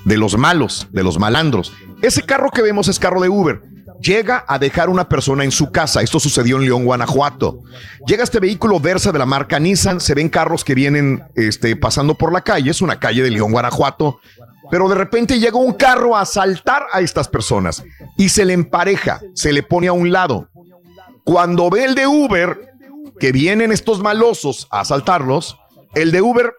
de 0.05 0.17
los 0.17 0.37
malos, 0.37 0.87
de 0.91 1.03
los 1.03 1.17
malandros. 1.17 1.73
Ese 2.01 2.23
carro 2.23 2.51
que 2.51 2.61
vemos 2.61 2.87
es 2.87 2.99
carro 2.99 3.21
de 3.21 3.29
Uber. 3.29 3.61
Llega 4.01 4.45
a 4.47 4.59
dejar 4.59 4.89
una 4.89 5.09
persona 5.09 5.43
en 5.43 5.51
su 5.51 5.71
casa. 5.71 6.01
Esto 6.01 6.19
sucedió 6.19 6.57
en 6.57 6.65
León, 6.65 6.85
Guanajuato. 6.85 7.61
Llega 8.05 8.23
este 8.23 8.39
vehículo 8.39 8.79
Versa 8.79 9.11
de 9.11 9.19
la 9.19 9.25
marca 9.25 9.59
Nissan. 9.59 9.99
Se 9.99 10.13
ven 10.13 10.29
carros 10.29 10.63
que 10.63 10.75
vienen 10.75 11.23
este, 11.35 11.75
pasando 11.75 12.15
por 12.15 12.31
la 12.31 12.41
calle. 12.41 12.71
Es 12.71 12.81
una 12.81 12.99
calle 12.99 13.23
de 13.23 13.31
León, 13.31 13.51
Guanajuato. 13.51 14.19
Pero 14.69 14.89
de 14.89 14.95
repente 14.95 15.39
llega 15.39 15.57
un 15.57 15.73
carro 15.73 16.15
a 16.15 16.21
asaltar 16.21 16.83
a 16.91 17.01
estas 17.01 17.27
personas 17.27 17.83
y 18.17 18.29
se 18.29 18.45
le 18.45 18.53
empareja, 18.53 19.21
se 19.33 19.53
le 19.53 19.63
pone 19.63 19.87
a 19.87 19.93
un 19.93 20.11
lado. 20.11 20.49
Cuando 21.23 21.69
ve 21.69 21.85
el 21.85 21.95
de 21.95 22.07
Uber 22.07 22.73
que 23.19 23.31
vienen 23.31 23.71
estos 23.71 24.01
malosos 24.01 24.67
a 24.71 24.81
asaltarlos, 24.81 25.57
el 25.95 26.11
de 26.11 26.21
Uber 26.21 26.53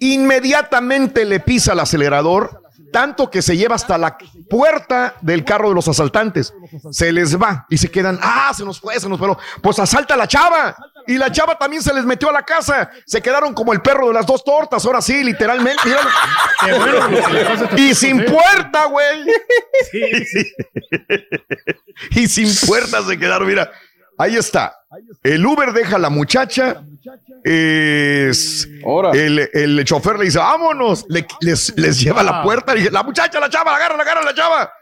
inmediatamente 0.00 1.24
le 1.24 1.40
pisa 1.40 1.72
el 1.74 1.80
acelerador, 1.80 2.62
tanto 2.92 3.30
que 3.30 3.42
se 3.42 3.56
lleva 3.56 3.74
hasta 3.74 3.98
la 3.98 4.16
puerta 4.48 5.14
del 5.20 5.44
carro 5.44 5.68
de 5.68 5.74
los 5.74 5.88
asaltantes. 5.88 6.54
Se 6.90 7.12
les 7.12 7.40
va 7.40 7.66
y 7.68 7.78
se 7.78 7.90
quedan, 7.90 8.18
ah, 8.22 8.52
se 8.56 8.64
nos 8.64 8.80
fue, 8.80 8.98
se 8.98 9.08
nos 9.08 9.18
fue. 9.18 9.28
Pues 9.62 9.78
asalta 9.78 10.14
a 10.14 10.16
la 10.16 10.26
chava. 10.26 10.76
Y 11.06 11.16
la 11.16 11.32
chava 11.32 11.56
también 11.56 11.82
se 11.82 11.94
les 11.94 12.04
metió 12.04 12.28
a 12.28 12.32
la 12.32 12.44
casa. 12.44 12.90
Se 13.06 13.22
quedaron 13.22 13.54
como 13.54 13.72
el 13.72 13.80
perro 13.80 14.08
de 14.08 14.14
las 14.14 14.26
dos 14.26 14.44
tortas, 14.44 14.84
ahora 14.84 15.00
sí, 15.00 15.24
literalmente. 15.24 15.82
tus 17.68 17.80
y 17.80 17.94
sin 17.94 18.20
¿eh? 18.20 18.24
puerta, 18.24 18.86
güey. 18.86 19.26
Y 22.12 22.28
sin 22.28 22.48
puertas 22.66 23.06
se 23.06 23.18
quedaron. 23.18 23.46
Mira, 23.46 23.70
ahí 24.20 24.36
está. 24.36 24.76
El 25.22 25.44
Uber 25.46 25.72
deja 25.72 25.96
a 25.96 25.98
la 25.98 26.10
muchacha. 26.10 26.82
Es 27.44 28.68
Ahora. 28.84 29.10
el, 29.12 29.48
el 29.52 29.84
chofer 29.84 30.18
le 30.18 30.26
dice, 30.26 30.38
vámonos. 30.38 31.04
Le- 31.08 31.26
les, 31.40 31.72
les 31.76 32.00
lleva 32.00 32.20
a 32.20 32.24
la 32.24 32.40
Ah. 32.40 32.42
puerta. 32.42 32.74
Y 32.74 32.80
dice, 32.80 32.90
la 32.90 33.02
muchacha, 33.02 33.38
la 33.40 33.48
chava, 33.48 33.74
agarra, 33.76 34.00
agarra 34.00 34.22
la 34.22 34.34
chava. 34.34 34.72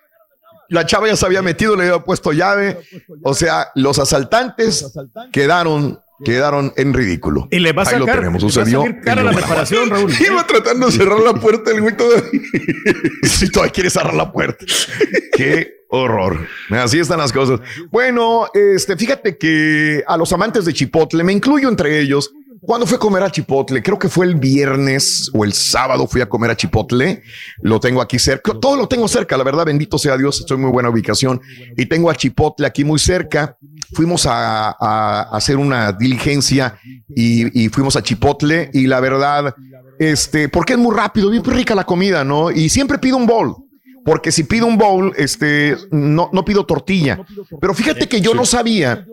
La 0.70 0.84
chava 0.84 1.06
ya 1.08 1.16
se 1.16 1.24
había 1.24 1.40
metido, 1.42 1.76
le 1.76 1.84
había 1.84 1.98
puesto 2.04 2.32
llave. 2.32 2.78
O 3.22 3.32
sea, 3.34 3.68
los 3.74 3.98
asaltantes 3.98 4.92
quedaron, 5.32 5.98
quedaron 6.24 6.74
en 6.76 6.92
ridículo. 6.92 7.48
Y 7.50 7.58
le 7.60 7.72
va 7.72 7.84
a 7.84 7.88
Ahí 7.88 7.98
lo 7.98 8.04
sacar, 8.04 8.18
tenemos. 8.20 8.42
le 8.42 8.46
va 8.46 8.48
a 8.48 8.52
Sucedió. 8.52 8.84
cara 9.02 9.22
la 9.22 9.32
reparación, 9.32 9.88
Raúl. 9.88 10.12
Iba 10.20 10.46
tratando 10.46 10.86
de 10.86 10.92
cerrar 10.92 11.20
la 11.20 11.32
puerta 11.34 11.70
el 11.70 11.80
güey 11.80 11.96
todavía. 11.96 12.22
Si 13.22 13.50
todavía 13.50 13.72
quiere 13.72 13.88
cerrar 13.90 14.14
la 14.14 14.30
puerta. 14.30 14.64
Qué 15.32 15.77
horror. 15.88 16.46
Así 16.70 16.98
están 16.98 17.18
las 17.18 17.32
cosas. 17.32 17.60
Bueno, 17.90 18.46
este, 18.54 18.96
fíjate 18.96 19.36
que 19.38 20.04
a 20.06 20.16
los 20.16 20.32
amantes 20.32 20.64
de 20.64 20.72
Chipotle, 20.72 21.24
me 21.24 21.32
incluyo 21.32 21.68
entre 21.68 22.00
ellos, 22.00 22.32
¿Cuándo 22.60 22.86
fui 22.86 22.96
a 22.96 22.98
comer 22.98 23.22
a 23.22 23.30
Chipotle? 23.30 23.82
Creo 23.82 23.98
que 23.98 24.08
fue 24.08 24.26
el 24.26 24.34
viernes 24.34 25.30
o 25.32 25.44
el 25.44 25.52
sábado 25.52 26.06
fui 26.08 26.20
a 26.20 26.28
comer 26.28 26.50
a 26.50 26.56
Chipotle. 26.56 27.22
Lo 27.62 27.78
tengo 27.78 28.00
aquí 28.00 28.18
cerca. 28.18 28.52
Todo 28.60 28.76
lo 28.76 28.88
tengo 28.88 29.06
cerca, 29.06 29.36
la 29.36 29.44
verdad, 29.44 29.64
bendito 29.64 29.96
sea 29.96 30.16
Dios. 30.16 30.40
Estoy 30.40 30.56
en 30.56 30.62
muy 30.62 30.70
buena 30.72 30.90
ubicación 30.90 31.40
y 31.76 31.86
tengo 31.86 32.10
a 32.10 32.14
Chipotle 32.16 32.66
aquí 32.66 32.84
muy 32.84 32.98
cerca. 32.98 33.56
Fuimos 33.92 34.26
a, 34.26 35.22
hacer 35.30 35.56
una 35.56 35.92
diligencia 35.92 36.78
y, 37.08 37.68
fuimos 37.68 37.96
a 37.96 38.02
Chipotle 38.02 38.70
y 38.72 38.86
la 38.86 39.00
verdad, 39.00 39.54
este, 39.98 40.48
porque 40.48 40.72
es 40.72 40.78
muy 40.78 40.94
rápido, 40.94 41.30
bien 41.30 41.44
rica 41.44 41.74
la 41.74 41.84
comida, 41.84 42.24
¿no? 42.24 42.50
Y 42.50 42.68
siempre 42.68 42.98
pido 42.98 43.16
un 43.16 43.26
bowl. 43.26 43.67
Porque 44.08 44.32
si 44.32 44.44
pido 44.44 44.64
un 44.64 44.78
bowl, 44.78 45.12
este, 45.18 45.76
no, 45.90 46.30
no 46.32 46.42
pido 46.42 46.64
tortilla. 46.64 47.26
Pero 47.60 47.74
fíjate 47.74 48.08
que 48.08 48.22
yo 48.22 48.32
no 48.32 48.46
sabía 48.46 49.06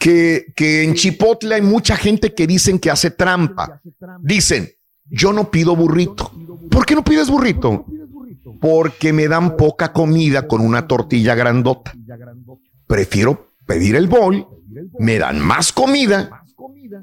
que, 0.00 0.46
que 0.56 0.82
en 0.82 0.94
Chipotle 0.94 1.56
hay 1.56 1.60
mucha 1.60 1.94
gente 1.94 2.32
que 2.32 2.46
dicen 2.46 2.78
que 2.78 2.90
hace 2.90 3.10
trampa. 3.10 3.82
Dicen, 4.22 4.70
yo 5.10 5.34
no 5.34 5.50
pido 5.50 5.76
burrito. 5.76 6.32
¿Por 6.70 6.86
qué 6.86 6.94
no 6.94 7.04
pides 7.04 7.28
burrito? 7.28 7.84
Porque 8.62 9.12
me 9.12 9.28
dan 9.28 9.58
poca 9.58 9.92
comida 9.92 10.48
con 10.48 10.62
una 10.62 10.88
tortilla 10.88 11.34
grandota. 11.34 11.92
Prefiero 12.86 13.52
pedir 13.66 13.94
el 13.94 14.08
bowl, 14.08 14.46
me 15.00 15.18
dan 15.18 15.38
más 15.38 15.70
comida 15.70 16.46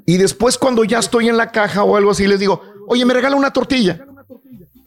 y 0.06 0.16
después 0.16 0.58
cuando 0.58 0.82
ya 0.82 0.98
estoy 0.98 1.28
en 1.28 1.36
la 1.36 1.52
caja 1.52 1.84
o 1.84 1.96
algo 1.96 2.10
así 2.10 2.26
les 2.26 2.40
digo, 2.40 2.62
oye, 2.88 3.04
me 3.04 3.14
regala 3.14 3.36
una 3.36 3.52
tortilla. 3.52 4.04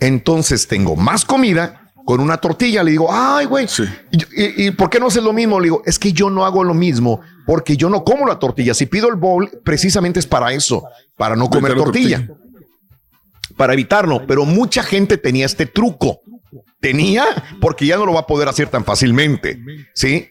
Entonces 0.02 0.68
tengo 0.68 0.98
más 0.98 1.24
comida 1.24 1.85
con 2.06 2.20
una 2.22 2.38
tortilla. 2.38 2.84
Le 2.84 2.92
digo, 2.92 3.08
ay, 3.12 3.46
güey, 3.48 3.68
y, 4.12 4.18
y- 4.64 4.68
y 4.68 4.72
por 4.72 4.90
qué 4.90 5.00
no 5.00 5.08
haces 5.08 5.24
lo 5.24 5.34
mismo? 5.34 5.60
Le 5.60 5.66
digo, 5.66 5.82
es 5.86 5.98
que 6.00 6.14
yo 6.14 6.30
no 6.30 6.46
hago 6.46 6.64
lo 6.64 6.74
mismo 6.74 7.20
porque 7.46 7.76
yo 7.78 7.90
no 7.90 8.04
como 8.04 8.26
la 8.28 8.40
tortilla. 8.40 8.74
Si 8.74 8.86
pido 8.86 9.10
el 9.10 9.16
bowl, 9.16 9.50
precisamente 9.64 10.20
es 10.20 10.28
para 10.28 10.54
eso, 10.54 10.84
para 11.18 11.36
no 11.36 11.50
comer 11.50 11.72
Evitar 11.72 11.78
la 11.78 11.84
tortilla, 11.84 12.28
para 13.58 13.74
evitarlo. 13.74 14.26
Pero 14.28 14.46
mucha 14.46 14.84
gente 14.84 15.18
tenía 15.18 15.46
este 15.46 15.66
truco. 15.66 16.22
Tenía 16.80 17.26
porque 17.62 17.86
ya 17.88 17.98
no 17.98 18.06
lo 18.06 18.14
va 18.14 18.22
a 18.22 18.28
poder 18.28 18.48
hacer 18.48 18.68
tan 18.70 18.86
fácilmente. 18.86 19.60
Sí. 19.94 20.28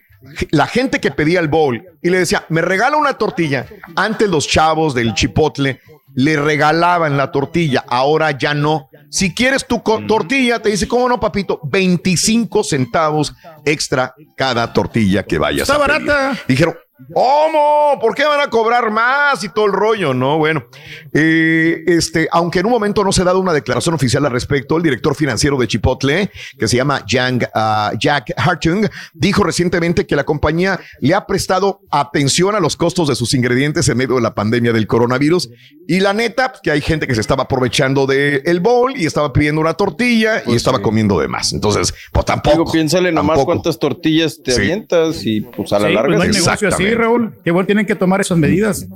La 0.50 0.66
gente 0.66 1.00
que 1.00 1.10
pedía 1.10 1.40
el 1.40 1.48
bowl 1.48 1.82
y 2.02 2.10
le 2.10 2.18
decía, 2.18 2.44
me 2.48 2.62
regala 2.62 2.96
una 2.96 3.14
tortilla. 3.18 3.66
Antes 3.96 4.28
los 4.28 4.46
chavos 4.48 4.94
del 4.94 5.14
chipotle 5.14 5.80
le 6.14 6.36
regalaban 6.36 7.16
la 7.16 7.32
tortilla, 7.32 7.84
ahora 7.88 8.30
ya 8.30 8.54
no. 8.54 8.88
Si 9.10 9.34
quieres 9.34 9.66
tu 9.66 9.80
tortilla, 10.06 10.60
te 10.60 10.70
dice, 10.70 10.88
¿cómo 10.88 11.08
no, 11.08 11.18
papito? 11.20 11.60
25 11.64 12.64
centavos 12.64 13.34
extra 13.64 14.14
cada 14.36 14.72
tortilla 14.72 15.22
que 15.24 15.38
vayas 15.38 15.68
Está 15.68 15.82
a 15.82 15.86
pedir. 15.86 16.06
barata. 16.06 16.38
Dijeron, 16.48 16.74
¿cómo? 17.12 17.98
¿Por 18.00 18.14
qué 18.14 18.24
van 18.24 18.40
a 18.40 18.48
cobrar 18.50 18.90
más 18.90 19.42
y 19.44 19.48
todo 19.48 19.66
el 19.66 19.72
rollo? 19.72 20.14
No, 20.14 20.38
bueno, 20.38 20.64
eh, 21.12 21.82
este, 21.86 22.28
aunque 22.32 22.60
en 22.60 22.66
un 22.66 22.72
momento 22.72 23.04
no 23.04 23.12
se 23.12 23.22
ha 23.22 23.24
dado 23.24 23.40
una 23.40 23.52
declaración 23.52 23.94
oficial 23.94 24.24
al 24.26 24.32
respecto, 24.32 24.76
el 24.76 24.82
director 24.82 25.14
financiero 25.14 25.56
de 25.56 25.66
Chipotle, 25.68 26.30
que 26.58 26.68
se 26.68 26.76
llama 26.76 27.04
Yang, 27.06 27.48
ah, 27.54 27.92
Jack 27.98 28.32
Hartung, 28.36 28.86
dijo 29.12 29.42
recientemente 29.44 30.06
que 30.06 30.16
la 30.16 30.24
compañía 30.24 30.80
le 31.00 31.14
ha 31.14 31.26
prestado 31.26 31.80
atención 31.90 32.54
a 32.54 32.60
los 32.60 32.76
costos 32.76 33.08
de 33.08 33.14
sus 33.14 33.34
ingredientes 33.34 33.88
en 33.88 33.96
medio 33.96 34.16
de 34.16 34.22
la 34.22 34.34
pandemia 34.34 34.72
del 34.72 34.86
coronavirus. 34.86 35.50
Y 35.86 36.00
la 36.00 36.12
neta, 36.12 36.50
pues, 36.50 36.60
que 36.62 36.70
hay 36.70 36.80
gente 36.80 37.06
que 37.06 37.14
se 37.14 37.20
estaba 37.20 37.44
aprovechando 37.44 38.06
del 38.06 38.42
el 38.44 38.60
bowl 38.60 38.96
y 38.96 39.06
estaba 39.06 39.32
pidiendo 39.32 39.60
una 39.60 39.74
tortilla 39.74 40.42
y 40.46 40.54
estaba 40.54 40.80
comiendo 40.80 41.18
de 41.20 41.28
más. 41.28 41.52
Entonces, 41.52 41.92
pues 42.12 42.24
tampoco. 42.24 42.58
Digo, 42.58 42.72
piénsale 42.72 43.12
nomás 43.12 43.36
tampoco. 43.36 43.46
cuántas 43.46 43.78
tortillas 43.78 44.40
te 44.42 44.52
Sí. 44.52 44.60
avientas 44.60 45.24
y 45.26 45.40
pues 45.42 45.72
a 45.72 45.78
la 45.78 45.88
Sí, 45.88 45.94
larga. 45.94 46.08
pues 46.08 46.18
no 46.18 46.22
hay 46.24 46.32
sí. 46.32 46.40
negocio 46.44 46.68
así, 46.68 46.83
Raúl. 46.92 47.34
Que 47.42 47.50
igual 47.50 47.66
tienen 47.66 47.86
que 47.86 47.94
tomar 47.94 48.20
esas 48.20 48.36
medidas. 48.38 48.86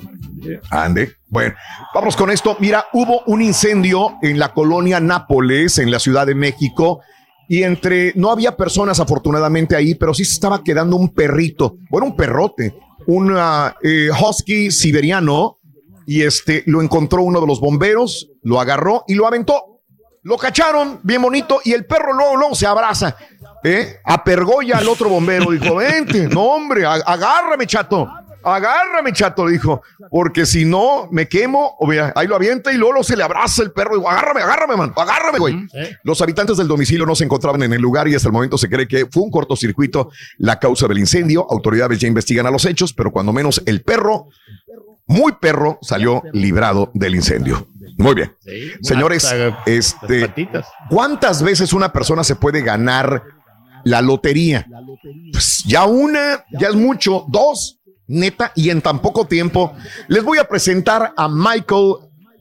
Ande. 0.71 1.13
Bueno, 1.29 1.55
vamos 1.95 2.17
con 2.17 2.31
esto. 2.31 2.57
Mira, 2.61 2.87
hubo 2.93 3.23
un 3.27 3.43
incendio 3.43 4.17
en 4.23 4.39
la 4.39 4.53
colonia 4.53 5.01
Nápoles, 5.01 5.79
en 5.79 5.91
la 5.91 5.99
Ciudad 5.99 6.27
de 6.27 6.35
México. 6.35 7.01
Y 7.49 7.63
entre, 7.63 8.13
no 8.15 8.31
había 8.31 8.57
personas 8.57 9.01
afortunadamente 9.01 9.75
ahí, 9.75 9.95
pero 9.95 10.13
sí 10.13 10.25
se 10.25 10.35
estaba 10.35 10.63
quedando 10.63 10.97
un 10.97 11.15
perrito, 11.15 11.79
bueno, 11.89 12.09
un 12.09 12.17
perrote, 12.17 12.75
un 13.07 13.33
ah, 13.35 13.75
eh, 13.83 14.11
husky 14.11 14.71
siberiano, 14.71 15.59
y 16.07 16.23
este 16.23 16.63
lo 16.67 16.83
encontró 16.83 17.23
uno 17.23 17.41
de 17.41 17.47
los 17.47 17.61
bomberos, 17.61 18.31
lo 18.43 18.61
agarró 18.61 19.05
y 19.09 19.15
lo 19.15 19.27
aventó. 19.27 19.81
Lo 20.23 20.37
cacharon, 20.37 21.01
bien 21.05 21.23
bonito, 21.23 21.61
y 21.65 21.73
el 21.73 21.87
perro 21.87 22.13
luego, 22.13 22.37
luego 22.37 22.55
se 22.55 22.67
abraza. 22.67 23.17
¿Eh? 23.65 24.01
Apergolla 24.05 24.79
al 24.79 24.89
otro 24.89 25.09
bombero, 25.09 25.51
dijo, 25.51 25.77
vente, 25.77 26.29
no 26.29 26.43
hombre, 26.45 26.85
agárrame, 26.87 27.67
chato. 27.67 28.09
Agárrame, 28.43 29.13
chato, 29.13 29.47
dijo, 29.49 29.83
porque 30.11 30.47
si 30.47 30.65
no 30.65 31.09
me 31.11 31.29
quemo, 31.29 31.77
o 31.79 31.87
mira, 31.87 32.13
ahí 32.15 32.27
lo 32.27 32.37
avienta 32.37 32.73
y 32.73 32.77
luego, 32.77 32.93
luego 32.93 33.05
se 33.05 33.17
le 33.17 33.25
abraza 33.25 33.63
el 33.63 33.73
perro. 33.73 33.97
Digo, 33.97 34.09
agárrame, 34.09 34.41
agárrame, 34.41 34.77
man, 34.77 34.93
agárrame, 34.97 35.39
güey. 35.39 35.67
Los 36.05 36.23
habitantes 36.23 36.57
del 36.57 36.69
domicilio 36.69 37.05
no 37.05 37.15
se 37.15 37.25
encontraban 37.25 37.63
en 37.65 37.73
el 37.73 37.83
lugar 37.83 38.07
y 38.09 38.15
hasta 38.15 38.29
el 38.29 38.33
momento 38.33 38.57
se 38.57 38.69
cree 38.69 38.87
que 38.87 39.07
fue 39.07 39.25
un 39.25 39.31
cortocircuito 39.31 40.11
la 40.39 40.59
causa 40.59 40.87
del 40.87 40.99
incendio. 40.99 41.47
Autoridades 41.51 41.99
ya 41.99 42.07
investigan 42.07 42.47
a 42.47 42.51
los 42.51 42.65
hechos, 42.65 42.93
pero 42.93 43.11
cuando 43.11 43.33
menos 43.33 43.61
el 43.67 43.83
perro, 43.83 44.29
muy 45.07 45.33
perro, 45.33 45.79
salió 45.83 46.23
librado 46.33 46.91
del 46.95 47.17
incendio. 47.17 47.67
Muy 47.99 48.15
bien. 48.15 48.33
Señores, 48.83 49.29
este, 49.67 50.33
¿cuántas 50.89 51.43
veces 51.43 51.73
una 51.73 51.93
persona 51.93 52.23
se 52.23 52.37
puede 52.37 52.63
ganar 52.63 53.25
la 53.85 54.01
lotería? 54.01 54.67
Pues 55.33 55.65
ya 55.67 55.85
una, 55.87 56.45
ya 56.59 56.69
es 56.69 56.75
mucho, 56.75 57.25
dos, 57.29 57.79
neta, 58.07 58.53
y 58.55 58.71
en 58.71 58.81
tan 58.81 59.01
poco 59.01 59.27
tiempo 59.27 59.75
les 60.09 60.25
voy 60.25 60.39
a 60.39 60.49
presentar 60.49 61.13
a 61.17 61.29
Michael 61.29 61.95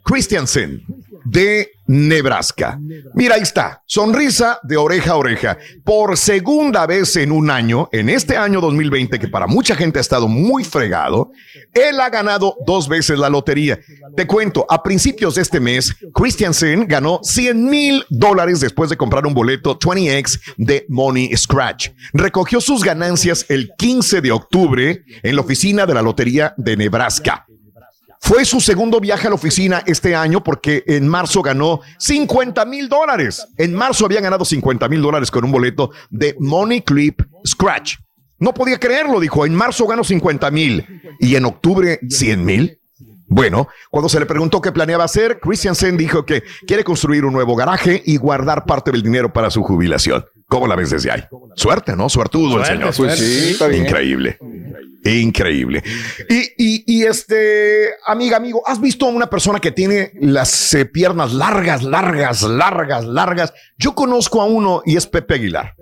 Christiansen 0.04 0.84
de 1.26 1.72
Nebraska. 1.88 2.80
Mira, 3.14 3.36
ahí 3.36 3.42
está, 3.42 3.82
sonrisa 3.86 4.60
de 4.64 4.78
oreja 4.78 5.12
a 5.12 5.16
oreja. 5.16 5.58
Por 5.84 6.18
segunda 6.18 6.86
vez 6.86 7.16
en 7.16 7.32
un 7.32 7.50
año, 7.50 7.90
en 7.92 8.10
este 8.10 8.38
año 8.38 8.62
2020, 8.62 9.20
que 9.20 9.28
para 9.28 9.48
mucha 9.48 9.76
gente 9.76 10.00
ha 10.00 10.02
estado 10.02 10.28
muy 10.28 10.64
fregado, 10.64 11.32
él 11.74 12.00
ha 12.00 12.10
ganado 12.10 12.56
dos 12.66 12.88
veces 12.88 13.18
la 13.18 13.30
lotería. 13.30 13.80
Te 14.16 14.28
cuento, 14.28 14.66
a 14.70 14.84
principios 14.84 15.36
de 15.36 15.42
este 15.42 15.60
mes, 15.60 15.96
Christiansen 16.14 16.88
ganó 16.88 17.20
100 17.24 17.66
mil 17.66 18.06
dólares 18.10 18.60
después 18.60 18.90
de 18.90 18.98
comprar 18.98 19.26
un 19.26 19.34
boleto 19.34 19.78
20X 19.80 20.40
de 20.58 20.86
Money 20.90 21.36
Scratch. 21.36 21.90
Recogió 22.14 22.62
sus 22.62 22.84
ganancias 22.84 23.46
el 23.50 23.72
15 23.78 24.22
de 24.22 24.32
octubre 24.32 25.04
en 25.24 25.36
la 25.36 25.42
oficina 25.42 25.86
de 25.86 25.94
la 25.94 26.02
Lotería 26.02 26.54
de 26.58 26.78
Nebraska. 26.78 27.46
Fue 28.22 28.46
su 28.46 28.60
segundo 28.60 29.00
viaje 29.00 29.28
a 29.28 29.30
la 29.30 29.36
oficina 29.36 29.84
este 29.86 30.16
año 30.16 30.44
porque 30.44 30.84
en 30.88 31.08
marzo 31.08 31.42
ganó 31.42 31.82
50 31.98 32.66
mil 32.66 32.90
dólares. 32.90 33.48
En 33.58 33.74
marzo 33.74 34.06
había 34.06 34.22
ganado 34.22 34.44
50 34.44 34.88
mil 34.90 35.02
dólares 35.02 35.32
con 35.32 35.46
un 35.46 35.52
boleto 35.52 35.92
de 36.10 36.36
Money 36.40 36.82
Clip 36.82 37.22
Scratch. 37.46 37.96
No 38.40 38.54
podía 38.54 38.80
creerlo, 38.80 39.20
dijo. 39.20 39.46
En 39.46 39.56
marzo 39.56 39.88
ganó 39.88 40.04
50 40.04 40.52
mil 40.52 40.86
y 41.20 41.36
en 41.36 41.46
octubre 41.46 42.00
100 42.08 42.46
mil. 42.46 42.80
Bueno, 43.28 43.68
cuando 43.92 44.08
se 44.10 44.20
le 44.20 44.26
preguntó 44.26 44.62
qué 44.62 44.72
planeaba 44.72 45.04
hacer, 45.04 45.40
Christiansen 45.40 45.98
dijo 45.98 46.26
que 46.26 46.44
quiere 46.66 46.84
construir 46.84 47.26
un 47.26 47.34
nuevo 47.34 47.56
garaje 47.56 48.02
y 48.06 48.18
guardar 48.18 48.66
parte 48.66 48.92
del 48.92 49.04
dinero 49.04 49.34
para 49.34 49.50
su 49.52 49.64
jubilación. 49.64 50.26
¿Cómo 50.48 50.66
la 50.66 50.76
ves 50.78 50.92
desde 50.92 51.12
ahí? 51.12 51.24
Suerte, 51.56 51.96
¿no? 51.96 52.08
Suertudo 52.08 52.60
el 52.60 52.66
señor. 52.66 52.94
suerte. 52.94 53.18
Pues 53.18 53.28
sí, 53.30 53.50
está 53.52 53.68
bien. 53.68 53.84
Increíble. 53.86 54.38
Increíble. 55.04 55.84
Y, 56.30 56.36
y- 56.58 56.84
y, 56.86 57.04
este, 57.04 57.90
amiga, 58.06 58.38
amigo, 58.38 58.62
¿has 58.66 58.80
visto 58.82 59.06
a 59.06 59.10
una 59.10 59.30
persona 59.30 59.60
que 59.60 59.72
tiene 59.72 60.12
las 60.20 60.74
eh, 60.74 60.86
piernas 60.86 61.34
largas, 61.34 61.84
largas, 61.84 62.42
largas, 62.44 63.06
largas? 63.06 63.54
Yo 63.78 63.94
conozco 63.96 64.42
a 64.42 64.46
uno 64.46 64.82
y 64.86 64.96
es 64.98 65.06
Pepe 65.08 65.36
Aguilar. 65.36 65.76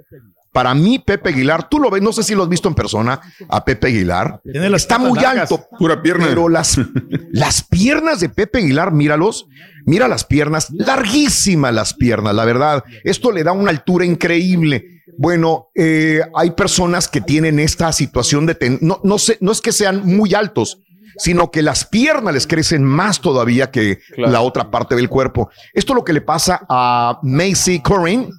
Para 0.55 0.73
mí, 0.73 0.99
Pepe 0.99 1.29
Aguilar, 1.31 1.67
tú 1.67 1.79
lo 1.79 1.89
ves, 1.91 2.01
no 2.01 2.13
sé 2.13 2.23
si 2.23 2.33
lo 2.33 2.43
has 2.43 2.49
visto 2.49 2.69
en 2.69 2.75
persona, 2.75 3.19
a 3.49 3.65
Pepe 3.65 3.87
Aguilar. 3.87 4.39
Está 4.77 4.97
muy 5.09 5.19
largas. 5.25 5.51
alto. 5.51 5.67
Pura 5.77 6.01
pierna. 6.01 6.27
Pero 6.29 6.47
las, 6.47 6.79
las 7.31 7.61
piernas 7.63 8.21
de 8.21 8.29
Pepe 8.29 8.59
Aguilar, 8.59 8.93
míralos, 8.93 9.47
mira 9.85 10.07
las 10.07 10.23
piernas, 10.23 10.69
larguísimas 10.71 11.73
las 11.73 11.93
piernas, 11.93 12.33
la 12.33 12.45
verdad. 12.45 12.85
Esto 13.03 13.33
le 13.33 13.43
da 13.43 13.51
una 13.51 13.69
altura 13.71 14.05
increíble. 14.05 15.01
Bueno, 15.17 15.67
eh, 15.75 16.21
hay 16.33 16.51
personas 16.51 17.09
que 17.09 17.19
tienen 17.19 17.59
esta 17.59 17.91
situación 17.91 18.45
de, 18.45 18.55
ten- 18.55 18.79
no, 18.81 19.01
no 19.03 19.17
sé, 19.17 19.37
no 19.41 19.51
es 19.51 19.59
que 19.59 19.73
sean 19.73 20.05
muy 20.05 20.33
altos, 20.33 20.79
sino 21.17 21.51
que 21.51 21.61
las 21.61 21.85
piernas 21.85 22.33
les 22.33 22.47
crecen 22.47 22.83
más 22.83 23.19
todavía 23.21 23.71
que 23.71 23.99
la 24.17 24.39
otra 24.41 24.71
parte 24.71 24.95
del 24.95 25.09
cuerpo. 25.09 25.49
Esto 25.73 25.91
es 25.93 25.95
lo 25.97 26.03
que 26.05 26.13
le 26.13 26.21
pasa 26.21 26.65
a 26.69 27.19
Macy 27.23 27.79
Corinne, 27.81 28.29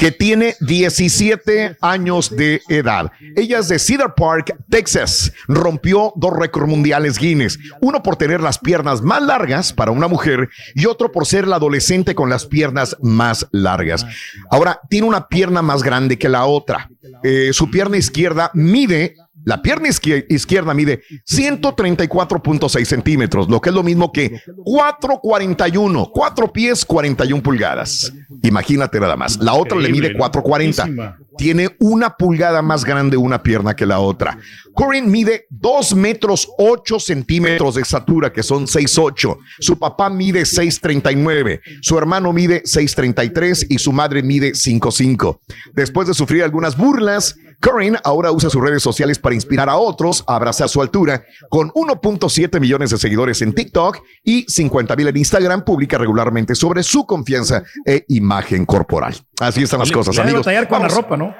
que 0.00 0.10
tiene 0.10 0.56
17 0.60 1.76
años 1.82 2.34
de 2.34 2.62
edad. 2.70 3.12
Ella 3.36 3.58
es 3.58 3.68
de 3.68 3.78
Cedar 3.78 4.14
Park, 4.14 4.56
Texas. 4.70 5.30
Rompió 5.46 6.14
dos 6.16 6.32
récords 6.34 6.66
mundiales 6.66 7.18
Guinness. 7.18 7.58
Uno 7.82 8.02
por 8.02 8.16
tener 8.16 8.40
las 8.40 8.58
piernas 8.58 9.02
más 9.02 9.20
largas 9.20 9.74
para 9.74 9.90
una 9.90 10.08
mujer 10.08 10.48
y 10.74 10.86
otro 10.86 11.12
por 11.12 11.26
ser 11.26 11.46
la 11.46 11.56
adolescente 11.56 12.14
con 12.14 12.30
las 12.30 12.46
piernas 12.46 12.96
más 13.02 13.46
largas. 13.52 14.06
Ahora, 14.50 14.80
tiene 14.88 15.06
una 15.06 15.28
pierna 15.28 15.60
más 15.60 15.82
grande 15.82 16.18
que 16.18 16.30
la 16.30 16.46
otra. 16.46 16.88
Eh, 17.22 17.50
su 17.52 17.70
pierna 17.70 17.98
izquierda 17.98 18.50
mide 18.54 19.16
La 19.44 19.62
pierna 19.62 19.88
izquier- 19.88 20.26
izquierda 20.28 20.74
mide 20.74 21.02
134.6 21.26 22.84
centímetros, 22.86 23.48
lo 23.48 23.60
que 23.60 23.70
es 23.70 23.74
lo 23.74 23.82
mismo 23.82 24.12
que 24.12 24.40
441, 24.64 26.10
4 26.12 26.52
pies, 26.52 26.84
41 26.84 27.42
pulgadas. 27.42 28.12
Imagínate 28.42 29.00
nada 29.00 29.16
más. 29.16 29.38
La 29.38 29.54
otra 29.54 29.78
le 29.78 29.88
mide 29.90 30.10
¿no? 30.12 30.18
440. 30.18 30.82
Buenísima. 30.84 31.16
Tiene 31.38 31.74
una 31.78 32.16
pulgada 32.16 32.60
más 32.60 32.84
grande 32.84 33.16
una 33.16 33.42
pierna 33.42 33.74
que 33.74 33.86
la 33.86 34.00
otra. 34.00 34.36
Corinne 34.74 35.08
mide 35.08 35.46
2 35.48 35.94
metros 35.94 36.48
8 36.58 37.00
centímetros 37.00 37.76
de 37.76 37.82
estatura, 37.82 38.32
que 38.32 38.42
son 38.42 38.66
6'8. 38.66 39.38
Su 39.58 39.78
papá 39.78 40.10
mide 40.10 40.42
6'39. 40.42 41.60
Su 41.80 41.96
hermano 41.96 42.32
mide 42.32 42.62
6'33 42.64 43.66
y 43.70 43.78
su 43.78 43.92
madre 43.92 44.22
mide 44.22 44.52
5'5. 44.52 45.40
Después 45.72 46.08
de 46.08 46.14
sufrir 46.14 46.42
algunas 46.42 46.76
burlas, 46.76 47.36
Corinne 47.60 47.98
ahora 48.04 48.32
usa 48.32 48.48
sus 48.50 48.62
redes 48.62 48.82
sociales 48.82 49.18
para 49.18 49.34
inspirar 49.34 49.68
a 49.68 49.76
otros 49.76 50.24
a 50.26 50.36
abrazar 50.36 50.68
su 50.68 50.80
altura. 50.80 51.24
Con 51.48 51.70
1.7 51.70 52.58
millones 52.60 52.90
de 52.90 52.98
seguidores 52.98 53.42
en 53.42 53.52
TikTok 53.52 54.02
y 54.24 54.44
50 54.48 54.96
mil 54.96 55.08
en 55.08 55.16
Instagram, 55.16 55.64
publica 55.64 55.98
regularmente 55.98 56.54
sobre 56.54 56.82
su 56.82 57.06
confianza 57.06 57.62
e 57.84 58.04
imagen 58.08 58.64
corporal. 58.64 59.14
Así 59.40 59.62
están 59.62 59.80
las 59.80 59.92
cosas, 59.92 60.18
amigos. 60.18 60.40
batallar 60.40 60.68
con 60.68 60.82
la 60.82 60.88
ropa, 60.88 61.16
¿no? 61.16 61.34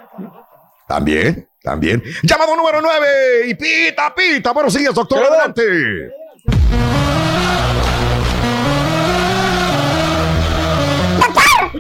También, 0.87 1.49
también. 1.63 2.03
Llamado 2.23 2.57
número 2.57 2.81
9 2.83 3.49
y 3.49 3.55
pita, 3.55 4.15
pita. 4.15 4.53
Buenos 4.53 4.75
días, 4.75 4.95
doctor. 4.95 5.25
Adelante. 5.25 5.63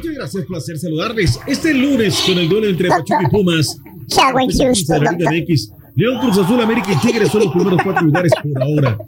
Muchas 0.00 0.14
gracias, 0.14 0.46
placer 0.46 0.78
saludarles. 0.78 1.38
Este 1.46 1.74
lunes 1.74 2.22
con 2.26 2.38
el 2.38 2.48
duelo 2.48 2.68
entre 2.68 2.88
Pachuca 2.88 3.22
y 3.22 3.30
Pumas. 3.30 3.78
Ya, 4.06 4.32
güey, 4.32 4.46
Fecha 4.46 4.66
15 4.72 4.94
de 4.94 4.98
Houston, 4.98 5.04
la 5.04 5.30
Liga 5.30 5.30
MX. 5.30 5.70
León 5.94 6.18
Cruz 6.18 6.38
Azul, 6.38 6.60
América 6.60 6.88
y 6.90 7.06
Tigres 7.06 7.28
son 7.28 7.44
los 7.44 7.52
primeros 7.52 7.80
cuatro 7.84 8.04
lugares 8.06 8.32
por 8.42 8.62
ahora. 8.62 8.98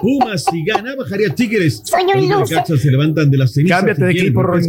Pumas, 0.00 0.44
si 0.44 0.64
gana, 0.64 0.94
bajaría 0.94 1.34
Tigres. 1.34 1.82
Soy 1.82 2.02
un 2.14 2.28
Los 2.28 2.48
se 2.48 2.90
levantan 2.90 3.28
de 3.30 3.38
las 3.38 3.54
cenizas. 3.54 3.78
Cámbiate 3.78 4.04
de 4.04 4.10
equipo, 4.12 4.42
Ron. 4.42 4.62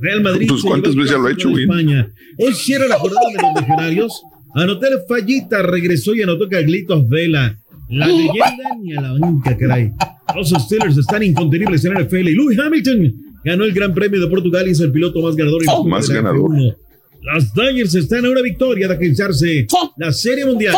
Real 0.00 0.22
Madrid. 0.22 0.48
Pues, 0.48 0.62
¿cuántas 0.62 0.96
veces 0.96 1.16
lo 1.16 1.26
ha 1.26 1.30
hecho, 1.30 1.50
güey? 1.50 1.64
España. 1.64 2.10
Hoy 2.38 2.54
cierra 2.54 2.88
la 2.88 2.98
jornada 2.98 3.26
de 3.28 3.42
los 3.42 3.60
legionarios. 3.60 4.22
Anotó 4.54 4.86
el 4.86 4.98
fallita, 5.06 5.62
regresó 5.62 6.14
y 6.14 6.22
anotó 6.22 6.48
Caglitos 6.48 7.08
Vela. 7.08 7.56
La 7.90 8.06
leyenda 8.06 8.74
ni 8.80 8.96
a 8.96 9.00
la 9.02 9.12
banca, 9.12 9.56
caray. 9.56 9.92
Los 10.34 10.48
Steelers 10.48 10.96
están 10.96 11.22
incontenibles 11.22 11.84
en 11.84 11.96
el 11.96 12.06
NFL 12.06 12.28
y 12.28 12.34
Lewis 12.34 12.58
Hamilton 12.58 13.29
ganó 13.44 13.64
el 13.64 13.72
Gran 13.72 13.92
Premio 13.94 14.20
de 14.20 14.26
Portugal 14.28 14.66
y 14.68 14.72
es 14.72 14.80
el 14.80 14.92
piloto 14.92 15.20
más 15.20 15.34
ganador. 15.36 15.62
historia 15.62 15.90
Más 15.90 16.08
ganador. 16.08 16.50
F1. 16.50 16.76
Los 17.22 17.52
Dodgers 17.54 17.94
están 17.94 18.24
a 18.24 18.30
una 18.30 18.40
victoria 18.42 18.88
de 18.88 18.94
alcanzarse 18.94 19.66
la 19.96 20.12
Serie 20.12 20.46
Mundial. 20.46 20.74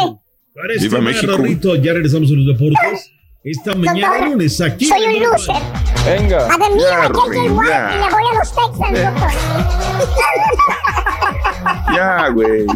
Para 0.54 0.74
este 0.74 0.88
Viva 0.88 1.00
México. 1.00 1.36
Rito, 1.38 1.76
ya 1.76 1.92
regresamos 1.94 2.30
a 2.30 2.34
los 2.34 2.46
deportes. 2.46 3.10
Esta 3.44 3.74
mañana 3.74 4.08
Doctor, 4.08 4.28
lunes 4.28 4.60
aquí. 4.60 4.84
Soy 4.86 5.02
un 5.04 5.10
el 5.14 5.22
loser. 5.22 5.54
Venga. 6.04 6.46
A 6.46 6.58
ver, 6.58 6.68
Ya, 6.70 6.74
mira, 6.76 7.00
que 7.02 7.08
Rubén, 7.08 7.58
el 7.60 7.68
ya. 7.68 7.90
y 7.92 7.98
le 7.98 8.10
voy 8.10 8.22
a 8.30 8.38
los 8.38 8.54
Texans, 8.54 8.98
doctor. 9.02 9.30
Ya, 11.94 12.28
güey. 12.30 12.66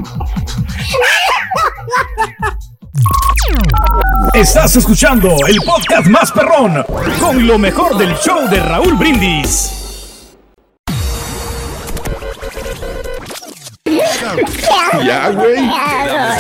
Estás 4.34 4.76
escuchando 4.76 5.28
el 5.48 5.56
podcast 5.64 6.06
más 6.08 6.30
perrón 6.32 6.84
con 7.20 7.46
lo 7.46 7.58
mejor 7.58 7.96
del 7.98 8.14
show 8.16 8.48
de 8.48 8.60
Raúl 8.60 8.94
Brindis. 8.96 9.75
Ya, 15.04 15.30
güey. 15.30 15.56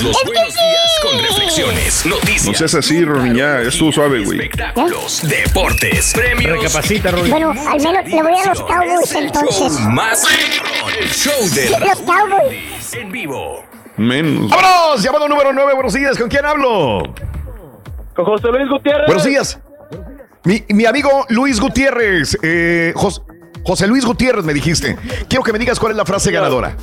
Los 0.02 0.16
buenos 0.24 0.54
días 0.54 1.00
con 1.02 1.18
reflexiones, 1.20 2.06
noticias. 2.06 2.46
No 2.46 2.54
seas 2.54 2.74
así, 2.74 3.04
Ronnie, 3.04 3.36
ya. 3.36 3.60
Estuvo 3.62 3.92
suave, 3.92 4.24
güey. 4.24 4.38
Espectáculos, 4.40 5.20
deportes, 5.28 6.12
premios. 6.14 6.52
Recapacita, 6.60 7.10
Ron. 7.10 7.28
Bueno, 7.30 7.50
al 7.68 7.80
menos 7.80 8.04
le 8.06 8.22
voy 8.22 8.32
a 8.38 8.46
los 8.46 8.62
Cowboys 8.62 9.12
entonces. 9.14 9.72
Show 9.78 9.90
más 9.90 10.24
el 11.00 11.08
show 11.08 11.48
de 11.54 11.70
Los 11.70 12.00
Cowboys. 12.00 12.94
En 12.94 13.10
vivo. 13.12 13.64
Menos. 13.96 14.50
¡Vámonos! 14.50 15.02
Llamado 15.02 15.28
número 15.28 15.52
9. 15.52 15.74
Buenos 15.74 15.94
días. 15.94 16.18
¿Con 16.18 16.28
quién 16.28 16.44
hablo? 16.44 17.02
Con 18.14 18.24
José 18.24 18.48
Luis 18.48 18.68
Gutiérrez. 18.70 19.06
Buenos 19.06 19.24
días. 19.24 19.58
Mi, 20.44 20.62
mi 20.68 20.84
amigo 20.86 21.26
Luis 21.28 21.60
Gutiérrez. 21.60 22.38
eh, 22.42 22.92
Jos- 22.94 23.22
José 23.64 23.86
Luis 23.88 24.04
Gutiérrez, 24.04 24.44
me 24.44 24.54
dijiste. 24.54 24.96
Quiero 25.28 25.42
que 25.42 25.52
me 25.52 25.58
digas 25.58 25.80
cuál 25.80 25.92
es 25.92 25.96
la 25.98 26.04
frase 26.04 26.30
ganadora. 26.30 26.76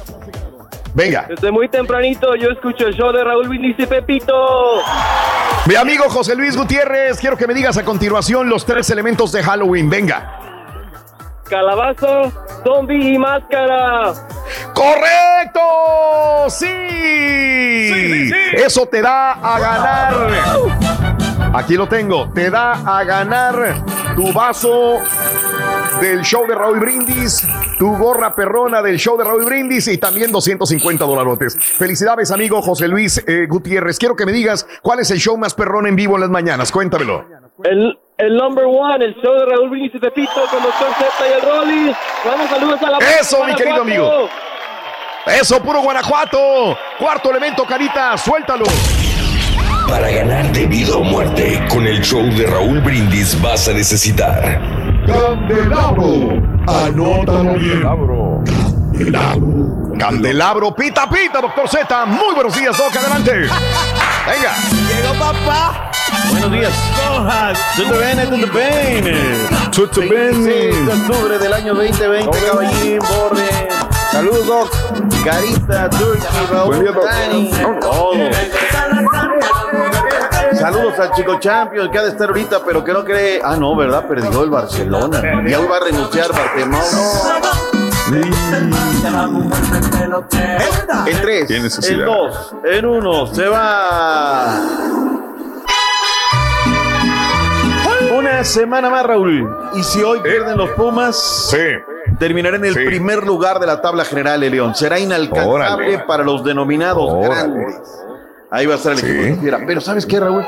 Venga. 0.94 1.26
Desde 1.28 1.52
muy 1.52 1.68
tempranito 1.70 2.36
yo 2.36 2.50
escucho 2.50 2.88
el 2.88 2.94
show 2.94 3.12
de 3.12 3.24
Raúl 3.24 3.48
Brindis 3.48 3.76
y 3.80 3.86
Pepito. 3.86 4.34
Mi 5.66 5.76
amigo 5.76 6.04
José 6.10 6.36
Luis 6.36 6.56
Gutiérrez, 6.56 7.20
quiero 7.20 7.38
que 7.38 7.48
me 7.48 7.54
digas 7.54 7.78
a 7.78 7.84
continuación 7.86 8.50
los 8.50 8.66
tres 8.66 8.90
elementos 8.90 9.32
de 9.32 9.42
Halloween. 9.44 9.90
Venga. 9.90 10.40
Calabazo, 11.50 12.32
zombie 12.64 13.14
y 13.14 13.18
máscara. 13.18 14.14
¡Correcto! 14.74 16.50
¡Sí! 16.50 16.66
Eso 18.54 18.86
te 18.86 19.02
da 19.02 19.34
a 19.34 19.60
ganar. 19.60 21.13
Aquí 21.54 21.76
lo 21.76 21.88
tengo. 21.88 22.30
Te 22.34 22.50
da 22.50 22.72
a 22.84 23.04
ganar 23.04 23.86
tu 24.16 24.34
vaso 24.34 25.00
del 26.02 26.22
show 26.24 26.48
de 26.48 26.56
Raúl 26.56 26.80
Brindis, 26.80 27.48
tu 27.78 27.96
gorra 27.96 28.34
perrona 28.34 28.82
del 28.82 28.98
show 28.98 29.16
de 29.16 29.24
Raúl 29.24 29.46
Brindis 29.46 29.88
y 29.88 30.00
también 30.00 30.32
250 30.32 31.06
dolarotes. 31.06 31.56
Felicidades, 31.56 32.32
amigo 32.32 32.60
José 32.64 32.88
Luis 32.88 33.24
eh, 33.28 33.46
Gutiérrez. 33.48 34.00
Quiero 34.00 34.16
que 34.16 34.26
me 34.26 34.32
digas 34.32 34.66
cuál 34.82 35.00
es 35.00 35.12
el 35.12 35.20
show 35.20 35.38
más 35.38 35.54
perrón 35.54 35.86
en 35.86 35.96
vivo 35.96 36.16
en 36.16 36.22
las 36.22 36.32
mañanas. 36.32 36.72
Cuéntamelo. 36.72 37.24
El, 37.64 38.00
el 38.18 38.36
number 38.36 38.66
one, 38.66 39.06
el 39.06 39.14
show 39.22 39.34
de 39.36 39.46
Raúl 39.46 39.70
Brindis 39.70 39.94
y 39.94 40.00
Pepito 40.00 40.32
con 40.50 40.64
Doctor 40.64 40.90
Z 40.98 41.30
y 41.30 41.34
el 41.34 41.42
Rolly. 41.42 41.96
Vamos, 42.26 42.50
saludos 42.50 42.82
a 42.82 42.90
la 42.90 42.98
Eso, 42.98 43.44
mi 43.46 43.54
querido 43.54 43.84
amigo. 43.84 44.28
Eso, 45.28 45.62
puro 45.62 45.82
Guanajuato. 45.84 46.76
Cuarto 46.98 47.30
elemento, 47.30 47.64
Carita, 47.64 48.18
suéltalo. 48.18 48.66
Para 49.88 50.10
ganar 50.12 50.52
de 50.54 50.66
vida 50.66 50.96
o 50.96 51.04
muerte, 51.04 51.62
con 51.70 51.86
el 51.86 52.02
show 52.02 52.24
de 52.24 52.46
Raúl 52.48 52.80
Brindis 52.82 53.40
vas 53.42 53.68
a 53.68 53.74
necesitar. 53.74 54.62
Candelabro. 55.06 56.42
Anótalo 56.68 57.54
bien. 57.56 57.82
Candelabro. 57.82 58.44
Candelabro, 60.00 60.76
pita, 60.76 61.10
pita, 61.10 61.42
doctor 61.42 61.68
Z. 61.70 62.06
Muy 62.06 62.34
buenos 62.36 62.56
días, 62.56 62.78
Doc. 62.78 62.96
Adelante. 62.96 63.32
Venga. 64.26 64.54
Llegó 64.88 65.14
papá. 65.20 65.92
Buenos 66.32 66.52
días. 66.52 66.74
Tudo 67.76 68.00
bene, 68.00 68.26
tudo 68.28 68.48
bene. 68.54 69.18
Tudo 69.72 70.10
26 70.10 70.86
de 70.86 70.94
octubre 70.94 71.40
del 71.40 71.54
año 71.54 71.74
2020, 71.74 72.38
caballín, 72.46 73.00
Borre. 73.00 73.68
Saludos, 74.12 74.46
Doc. 74.46 74.72
Carita, 75.24 75.90
Turkey, 75.90 76.28
Raúl, 76.52 76.68
Buen 76.68 76.82
día, 76.82 76.92
Doc. 76.92 77.06
Dani. 77.06 77.52
Todo. 77.82 78.14
Saludos 80.64 80.98
al 80.98 81.12
Chico 81.12 81.38
Champions 81.42 81.90
que 81.92 81.98
ha 82.00 82.04
de 82.04 82.10
estar 82.12 82.30
ahorita, 82.30 82.62
pero 82.66 82.82
que 82.86 82.94
no 82.94 83.04
cree. 83.04 83.42
Ah, 83.44 83.58
no, 83.58 83.76
¿verdad? 83.76 84.08
Perdió 84.08 84.44
el 84.46 84.50
Barcelona. 84.50 85.22
Y 85.46 85.54
hoy 85.54 85.68
va 85.70 85.76
a 85.76 85.80
renunciar. 85.82 86.28
En 91.06 91.22
tres, 91.22 91.48
Qué 91.50 91.60
necesidad. 91.60 92.00
en 92.00 92.06
dos, 92.06 92.56
en 92.64 92.86
uno, 92.86 93.28
se 93.28 93.46
va. 93.46 94.62
Una 98.18 98.44
semana 98.46 98.90
más, 98.90 99.06
Raúl. 99.06 99.46
Y 99.76 99.84
si 99.84 100.02
hoy 100.02 100.22
pierden 100.22 100.58
los 100.58 100.70
Pumas, 100.72 101.54
terminará 102.20 102.56
en 102.56 102.64
el 102.64 102.74
Sí. 102.74 102.86
primer 102.86 103.26
lugar 103.26 103.60
de 103.60 103.66
la 103.68 103.82
tabla 103.82 104.06
general 104.06 104.40
de 104.40 104.50
León. 104.50 104.76
Será 104.76 104.98
inalcanzable 104.98 105.52
Órale. 105.52 106.00
para 106.08 106.24
los 106.24 106.42
denominados 106.42 107.04
Órale. 107.12 107.30
grandes. 107.36 107.82
Ahí 108.54 108.68
va 108.68 108.76
a 108.76 108.78
estar 108.78 108.92
el 108.92 109.00
Sí. 109.00 109.06
equipo 109.08 109.24
de 109.24 109.36
Fiera. 109.38 109.60
Pero 109.66 109.82
¿sabes 109.82 110.06
qué, 110.06 110.20
Raúl? 110.20 110.46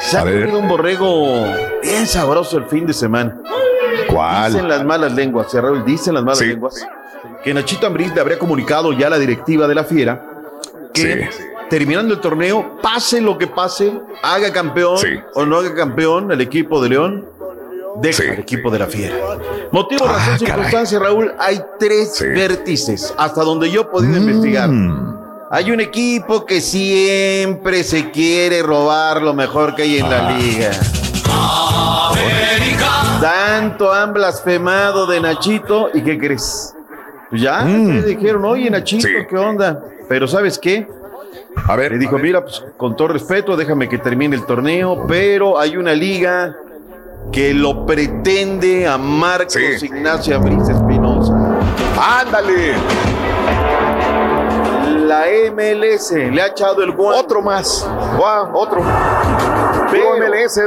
Se 0.00 0.18
ha 0.18 0.20
comido 0.22 0.58
un 0.58 0.68
borrego 0.68 1.44
bien 1.82 2.06
sabroso 2.06 2.58
el 2.58 2.66
fin 2.66 2.86
de 2.86 2.92
semana. 2.92 3.38
¿Cuál? 4.08 4.52
Dicen 4.52 4.68
las 4.68 4.84
malas 4.84 5.12
lenguas, 5.14 5.52
¿eh, 5.54 5.60
Raúl, 5.60 5.82
dicen 5.84 6.12
las 6.14 6.22
malas 6.22 6.38
Sí. 6.38 6.44
lenguas, 6.46 6.86
que 7.42 7.54
Nachito 7.54 7.86
Ambriz 7.86 8.14
le 8.14 8.20
habría 8.20 8.38
comunicado 8.38 8.92
ya 8.92 9.06
a 9.06 9.10
la 9.10 9.18
directiva 9.18 9.66
de 9.66 9.74
la 9.74 9.84
Fiera 9.84 10.22
que 10.92 11.28
Sí. 11.30 11.38
terminando 11.70 12.14
el 12.14 12.20
torneo, 12.20 12.78
pase 12.82 13.20
lo 13.20 13.38
que 13.38 13.46
pase, 13.46 13.92
haga 14.22 14.52
campeón 14.52 14.98
Sí. 14.98 15.18
o 15.34 15.44
no 15.46 15.56
haga 15.56 15.74
campeón 15.74 16.30
el 16.30 16.40
equipo 16.42 16.82
de 16.82 16.90
León, 16.90 17.26
deja 17.96 18.22
Sí. 18.24 18.28
el 18.28 18.38
equipo 18.40 18.70
de 18.70 18.78
la 18.78 18.86
Fiera. 18.86 19.16
Motivo, 19.72 20.04
Ah, 20.06 20.12
razón, 20.12 20.38
circunstancia, 20.38 20.98
Raúl, 20.98 21.32
hay 21.38 21.60
tres 21.78 22.14
Sí. 22.16 22.26
vértices, 22.26 23.12
hasta 23.16 23.42
donde 23.42 23.70
yo 23.70 23.80
he 23.82 23.84
podido 23.86 24.16
investigar. 24.16 24.68
Hay 25.50 25.70
un 25.70 25.80
equipo 25.80 26.44
que 26.44 26.60
siempre 26.60 27.82
se 27.82 28.10
quiere 28.10 28.62
robar 28.62 29.22
lo 29.22 29.32
mejor 29.32 29.74
que 29.74 29.82
hay 29.82 29.98
en 29.98 30.06
Ah. 30.06 30.10
la 30.10 30.30
liga. 30.38 30.70
Tanto 33.20 33.92
han 33.92 34.12
blasfemado 34.12 35.06
de 35.06 35.20
Nachito 35.20 35.88
y 35.94 36.02
¿qué 36.02 36.18
crees? 36.18 36.74
Pues 37.30 37.42
ya 37.42 37.62
Mm. 37.62 37.88
le 38.00 38.02
dijeron, 38.02 38.44
oye 38.44 38.70
Nachito, 38.70 39.06
Sí. 39.08 39.14
¿qué 39.28 39.36
onda? 39.36 39.80
Pero 40.08 40.28
¿sabes 40.28 40.58
qué? 40.58 40.86
A 41.66 41.76
ver. 41.76 41.92
Le 41.92 41.98
dijo, 41.98 42.18
mira, 42.18 42.42
pues, 42.42 42.62
con 42.76 42.94
todo 42.96 43.08
respeto, 43.08 43.56
déjame 43.56 43.88
que 43.88 43.98
termine 43.98 44.36
el 44.36 44.44
torneo, 44.46 45.06
pero 45.08 45.58
hay 45.58 45.76
una 45.76 45.92
liga 45.92 46.54
que 47.32 47.52
lo 47.52 47.84
pretende 47.84 48.86
a 48.86 48.96
Marcos 48.96 49.56
Ignacio 49.82 50.36
Ambriz 50.36 50.68
Espinosa. 50.68 51.34
¡Ándale! 52.20 52.74
La 55.08 55.24
MLS 55.50 56.10
le 56.10 56.42
ha 56.42 56.48
echado 56.48 56.82
el 56.82 56.92
guante. 56.92 57.20
Otro 57.20 57.40
más. 57.40 57.88
Guau, 58.18 58.54
otro. 58.54 58.82
Pero 59.90 60.18
MLS, 60.18 60.60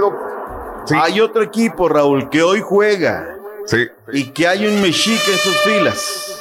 hay 0.99 1.21
otro 1.21 1.43
equipo, 1.43 1.87
Raúl, 1.87 2.27
que 2.27 2.41
hoy 2.41 2.59
juega. 2.59 3.37
Sí. 3.67 3.87
Y 4.11 4.31
que 4.31 4.47
hay 4.47 4.65
un 4.65 4.81
mexica 4.81 5.29
en 5.31 5.37
sus 5.37 5.55
filas. 5.61 6.39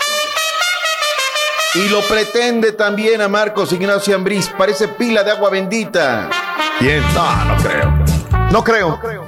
Y 1.75 1.91
lo 1.91 2.01
pretende 2.09 2.73
también 2.73 3.21
a 3.21 3.29
Marcos 3.29 3.71
Ignacio 3.71 4.17
Ambriz. 4.17 4.49
Parece 4.57 4.89
pila 4.89 5.23
de 5.23 5.33
agua 5.33 5.51
bendita. 5.51 6.31
¿Quién? 6.79 7.03
No, 7.13 7.45
no 7.45 7.63
creo. 7.63 8.51
No 8.51 8.65
creo. 8.65 9.25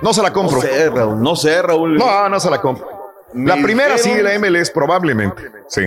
No 0.00 0.14
se 0.14 0.22
la 0.22 0.32
compro. 0.32 0.56
No 0.56 0.62
sé, 0.62 0.88
Raúl. 0.88 1.22
No 1.22 1.36
sé, 1.36 1.60
Raúl. 1.60 1.96
No, 1.98 2.28
no 2.30 2.40
se 2.40 2.48
la 2.48 2.58
compro. 2.58 2.97
La 3.34 3.56
Me 3.56 3.62
primera 3.62 3.98
sí, 3.98 4.08
dijeron- 4.10 4.24
la 4.24 4.34
MLS, 4.38 4.70
probablemente. 4.70 5.42
Sí. 5.68 5.82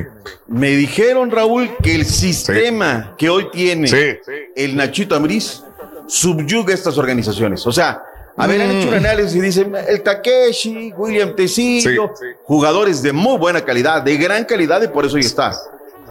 Me 0.47 0.69
dijeron, 0.72 1.31
Raúl, 1.31 1.69
que 1.81 1.95
el 1.95 2.05
sistema 2.05 3.15
que 3.18 3.30
hoy 3.30 3.47
tiene 3.51 3.88
Sí. 3.88 4.19
el 4.55 4.76
Nachito 4.76 5.15
Ambriz 5.15 5.63
subyuga 6.07 6.73
estas 6.73 6.97
organizaciones. 6.97 7.65
O 7.65 7.72
sea, 7.72 8.03
a 8.38 8.47
ver, 8.47 8.61
han 8.61 8.68
Mm. 8.69 8.72
hecho 8.80 8.88
un 8.89 8.93
análisis 8.95 9.35
y 9.35 9.41
dicen, 9.41 9.73
el 9.88 10.01
Takeshi, 10.03 10.93
William 10.95 11.35
Tecillo, 11.35 12.13
jugadores 12.43 13.01
de 13.01 13.11
muy 13.11 13.38
buena 13.38 13.63
calidad, 13.65 14.01
de 14.03 14.18
gran 14.18 14.45
calidad 14.45 14.81
y 14.84 14.88
por 14.88 15.05
eso 15.05 15.15
ahí 15.18 15.23
está. 15.23 15.51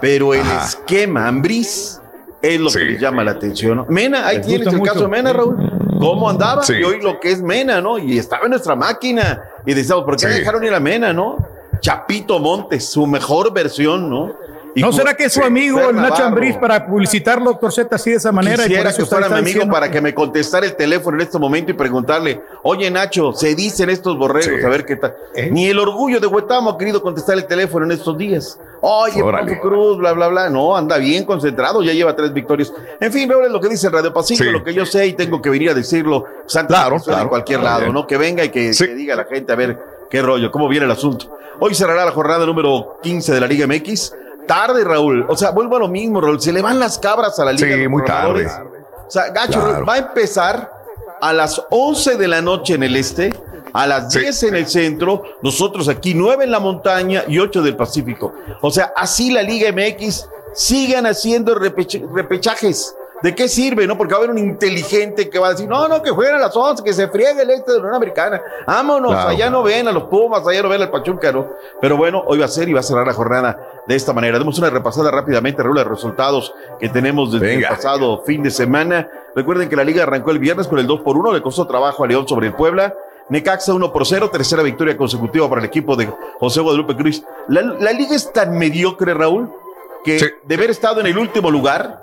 Pero 0.00 0.34
el 0.34 0.40
Ajá. 0.40 0.66
esquema 0.66 1.28
Ambriz 1.28 2.00
es 2.42 2.58
lo 2.58 2.70
que 2.70 2.78
les 2.80 3.00
llama 3.00 3.22
la 3.22 3.32
atención. 3.32 3.76
¿no? 3.76 3.86
Mena, 3.88 4.26
ahí 4.26 4.38
Les 4.38 4.46
tienes 4.46 4.66
el 4.68 4.76
mucho. 4.78 4.92
caso 4.92 5.04
de 5.04 5.08
Mena, 5.10 5.32
Raúl. 5.32 5.56
¿Cómo 6.00 6.28
andaba? 6.30 6.62
Sí. 6.62 6.74
Y 6.80 6.82
hoy 6.84 7.00
lo 7.00 7.20
que 7.20 7.30
es 7.32 7.42
Mena, 7.42 7.80
¿no? 7.80 7.98
Y 7.98 8.18
estaba 8.18 8.44
en 8.44 8.50
nuestra 8.50 8.74
máquina. 8.74 9.42
Y 9.66 9.74
decíamos, 9.74 10.04
¿por 10.04 10.16
qué 10.16 10.26
Sí. 10.28 10.38
dejaron 10.40 10.64
ir 10.64 10.74
a 10.74 10.80
Mena, 10.80 11.12
no? 11.12 11.36
Chapito 11.80 12.38
Montes, 12.38 12.86
su 12.90 13.06
mejor 13.06 13.52
versión, 13.52 14.10
¿no? 14.10 14.34
Y 14.74 14.82
¿No 14.82 14.92
será 14.92 15.14
que 15.14 15.24
es 15.24 15.32
su 15.32 15.42
amigo 15.42 15.90
el 15.90 15.96
Nacho. 15.96 16.22
Ambriz 16.24 16.56
para 16.56 16.86
publicitarlo, 16.86 17.46
doctor 17.52 17.72
Z, 17.72 17.96
así 17.96 18.10
de 18.10 18.16
esa 18.16 18.30
manera? 18.30 18.64
y 18.64 18.68
Quisiera 18.68 18.90
eso 18.90 18.98
que 19.02 19.06
fuera 19.06 19.28
mi 19.28 19.34
amigo 19.34 19.46
diciendo- 19.46 19.72
para 19.72 19.90
que 19.90 20.00
me 20.00 20.14
contestara 20.14 20.64
el 20.64 20.76
teléfono 20.76 21.16
en 21.16 21.22
este 21.22 21.38
momento 21.38 21.72
y 21.72 21.74
preguntarle, 21.74 22.40
oye 22.62 22.88
Nacho, 22.90 23.32
se 23.32 23.54
dicen 23.56 23.90
estos 23.90 24.16
borregos, 24.16 24.60
Sí. 24.60 24.64
a 24.64 24.68
ver 24.68 24.84
qué 24.86 24.96
tal. 24.96 25.14
¿Eh? 25.34 25.48
Ni 25.50 25.66
el 25.66 25.78
orgullo 25.78 26.20
de 26.20 26.26
Huetamo 26.28 26.70
ha 26.70 26.78
querido 26.78 27.02
contestar 27.02 27.36
el 27.36 27.46
teléfono 27.46 27.84
en 27.84 27.92
estos 27.92 28.16
días. 28.16 28.58
Oye. 28.80 29.20
Pablo 29.22 29.60
Cruz, 29.60 29.98
bla, 29.98 30.12
bla, 30.12 30.28
bla. 30.28 30.48
No, 30.48 30.76
anda 30.76 30.98
bien 30.98 31.24
concentrado, 31.24 31.82
ya 31.82 31.92
lleva 31.92 32.14
tres 32.14 32.32
victorias. 32.32 32.72
En 33.00 33.12
fin, 33.12 33.28
veo 33.28 33.46
lo 33.48 33.60
que 33.60 33.68
dice 33.68 33.88
el 33.88 33.92
Radio 33.92 34.12
Pacífico, 34.12 34.44
Sí. 34.48 34.52
lo 34.52 34.62
que 34.62 34.72
yo 34.72 34.86
sé 34.86 35.06
y 35.06 35.12
tengo 35.14 35.42
que 35.42 35.50
venir 35.50 35.70
a 35.70 35.74
decirlo. 35.74 36.24
antes 36.54 36.66
Claro, 36.66 36.96
claro. 37.00 37.22
En 37.22 37.28
cualquier 37.28 37.60
lado, 37.60 37.80
bien. 37.80 37.92
¿no? 37.92 38.06
Que 38.06 38.16
venga 38.16 38.44
y 38.44 38.50
que, 38.50 38.72
Sí. 38.72 38.86
que 38.86 38.94
diga 38.94 39.14
a 39.14 39.16
la 39.18 39.24
gente 39.24 39.52
a 39.52 39.56
ver 39.56 39.78
qué 40.10 40.22
rollo, 40.22 40.50
cómo 40.50 40.68
viene 40.68 40.86
el 40.86 40.92
asunto. 40.92 41.38
Hoy 41.60 41.74
cerrará 41.74 42.04
la 42.04 42.10
jornada 42.12 42.46
número 42.46 42.98
15 43.02 43.32
de 43.34 43.40
la 43.40 43.46
Liga 43.46 43.66
MX. 43.66 44.14
Tarde, 44.46 44.84
Raúl. 44.84 45.26
O 45.28 45.36
sea, 45.36 45.50
vuelvo 45.50 45.76
a 45.76 45.80
lo 45.80 45.88
mismo, 45.88 46.20
Raúl. 46.20 46.40
Se 46.40 46.52
le 46.52 46.62
van 46.62 46.78
las 46.78 46.98
cabras 46.98 47.38
a 47.38 47.44
la 47.44 47.52
Liga. 47.52 47.76
Sí, 47.76 47.88
muy 47.88 48.04
tarde. 48.04 48.46
O 48.46 49.10
sea, 49.10 49.28
Gacho, 49.30 49.60
Claro. 49.60 49.86
va 49.86 49.94
a 49.94 49.98
empezar 49.98 50.72
a 51.20 51.32
las 51.32 51.62
11 51.70 52.16
de 52.16 52.28
la 52.28 52.40
noche 52.40 52.74
en 52.74 52.82
el 52.82 52.96
este, 52.96 53.32
a 53.72 53.86
las 53.86 54.10
10 54.10 54.42
en 54.44 54.54
el 54.56 54.66
centro, 54.66 55.22
nosotros 55.42 55.88
aquí 55.88 56.14
9 56.14 56.44
en 56.44 56.50
la 56.50 56.60
montaña 56.60 57.24
y 57.28 57.38
8 57.38 57.62
del 57.62 57.76
Pacífico. 57.76 58.32
O 58.62 58.70
sea, 58.70 58.92
así 58.96 59.30
la 59.32 59.42
Liga 59.42 59.70
MX 59.72 60.26
sigan 60.54 61.06
haciendo 61.06 61.54
repechajes. 61.54 62.94
¿De 63.22 63.34
qué 63.34 63.48
sirve, 63.48 63.86
no? 63.86 63.98
Porque 63.98 64.14
va 64.14 64.20
a 64.20 64.24
haber 64.24 64.30
un 64.30 64.38
inteligente 64.38 65.28
que 65.28 65.38
va 65.38 65.48
a 65.48 65.50
decir, 65.50 65.68
no, 65.68 65.86
no, 65.88 66.02
que 66.02 66.10
jueguen 66.10 66.36
a 66.36 66.38
las 66.38 66.56
11, 66.56 66.82
que 66.82 66.92
se 66.94 67.08
friegue 67.08 67.42
el 67.42 67.50
este 67.50 67.72
de 67.72 67.76
la 67.78 67.82
Unión 67.84 67.94
Americana. 67.96 68.40
Vámonos, 68.66 69.12
Claro. 69.12 69.28
allá 69.28 69.50
no 69.50 69.62
ven 69.62 69.88
a 69.88 69.92
los 69.92 70.04
Pumas, 70.04 70.46
allá 70.46 70.62
no 70.62 70.68
ven 70.70 70.80
al 70.82 70.90
Pachuca, 70.90 71.30
¿no? 71.30 71.48
Pero 71.80 71.96
bueno, 71.98 72.22
hoy 72.26 72.38
va 72.38 72.46
a 72.46 72.48
ser 72.48 72.68
y 72.68 72.72
va 72.72 72.80
a 72.80 72.82
cerrar 72.82 73.06
la 73.06 73.12
jornada 73.12 73.58
de 73.86 73.94
esta 73.94 74.12
manera. 74.14 74.38
Demos 74.38 74.58
una 74.58 74.70
repasada 74.70 75.10
rápidamente, 75.10 75.62
Raúl, 75.62 75.76
de 75.76 75.84
resultados 75.84 76.54
que 76.78 76.88
tenemos 76.88 77.30
desde 77.32 77.46
Venga. 77.46 77.68
el 77.68 77.74
pasado 77.76 78.22
fin 78.24 78.42
de 78.42 78.50
semana. 78.50 79.08
Recuerden 79.36 79.68
que 79.68 79.76
la 79.76 79.84
liga 79.84 80.04
arrancó 80.04 80.30
el 80.30 80.38
viernes 80.38 80.66
con 80.66 80.78
el 80.78 80.86
2 80.86 81.00
por 81.00 81.16
1, 81.16 81.32
le 81.34 81.42
costó 81.42 81.66
trabajo 81.66 82.04
a 82.04 82.06
León 82.06 82.26
sobre 82.26 82.46
el 82.46 82.54
Puebla. 82.54 82.94
Necaxa 83.28 83.74
1 83.74 83.92
por 83.92 84.06
0, 84.06 84.28
tercera 84.30 84.62
victoria 84.62 84.96
consecutiva 84.96 85.48
para 85.48 85.60
el 85.60 85.66
equipo 85.66 85.94
de 85.94 86.10
José 86.40 86.60
Guadalupe 86.62 86.96
Cruz. 86.96 87.22
La, 87.48 87.62
la 87.62 87.92
liga 87.92 88.16
es 88.16 88.32
tan 88.32 88.58
mediocre, 88.58 89.14
Raúl, 89.14 89.48
que 90.04 90.18
Sí. 90.18 90.26
de 90.42 90.54
haber 90.56 90.70
estado 90.70 91.00
en 91.00 91.06
el 91.06 91.16
último 91.16 91.48
lugar, 91.50 92.02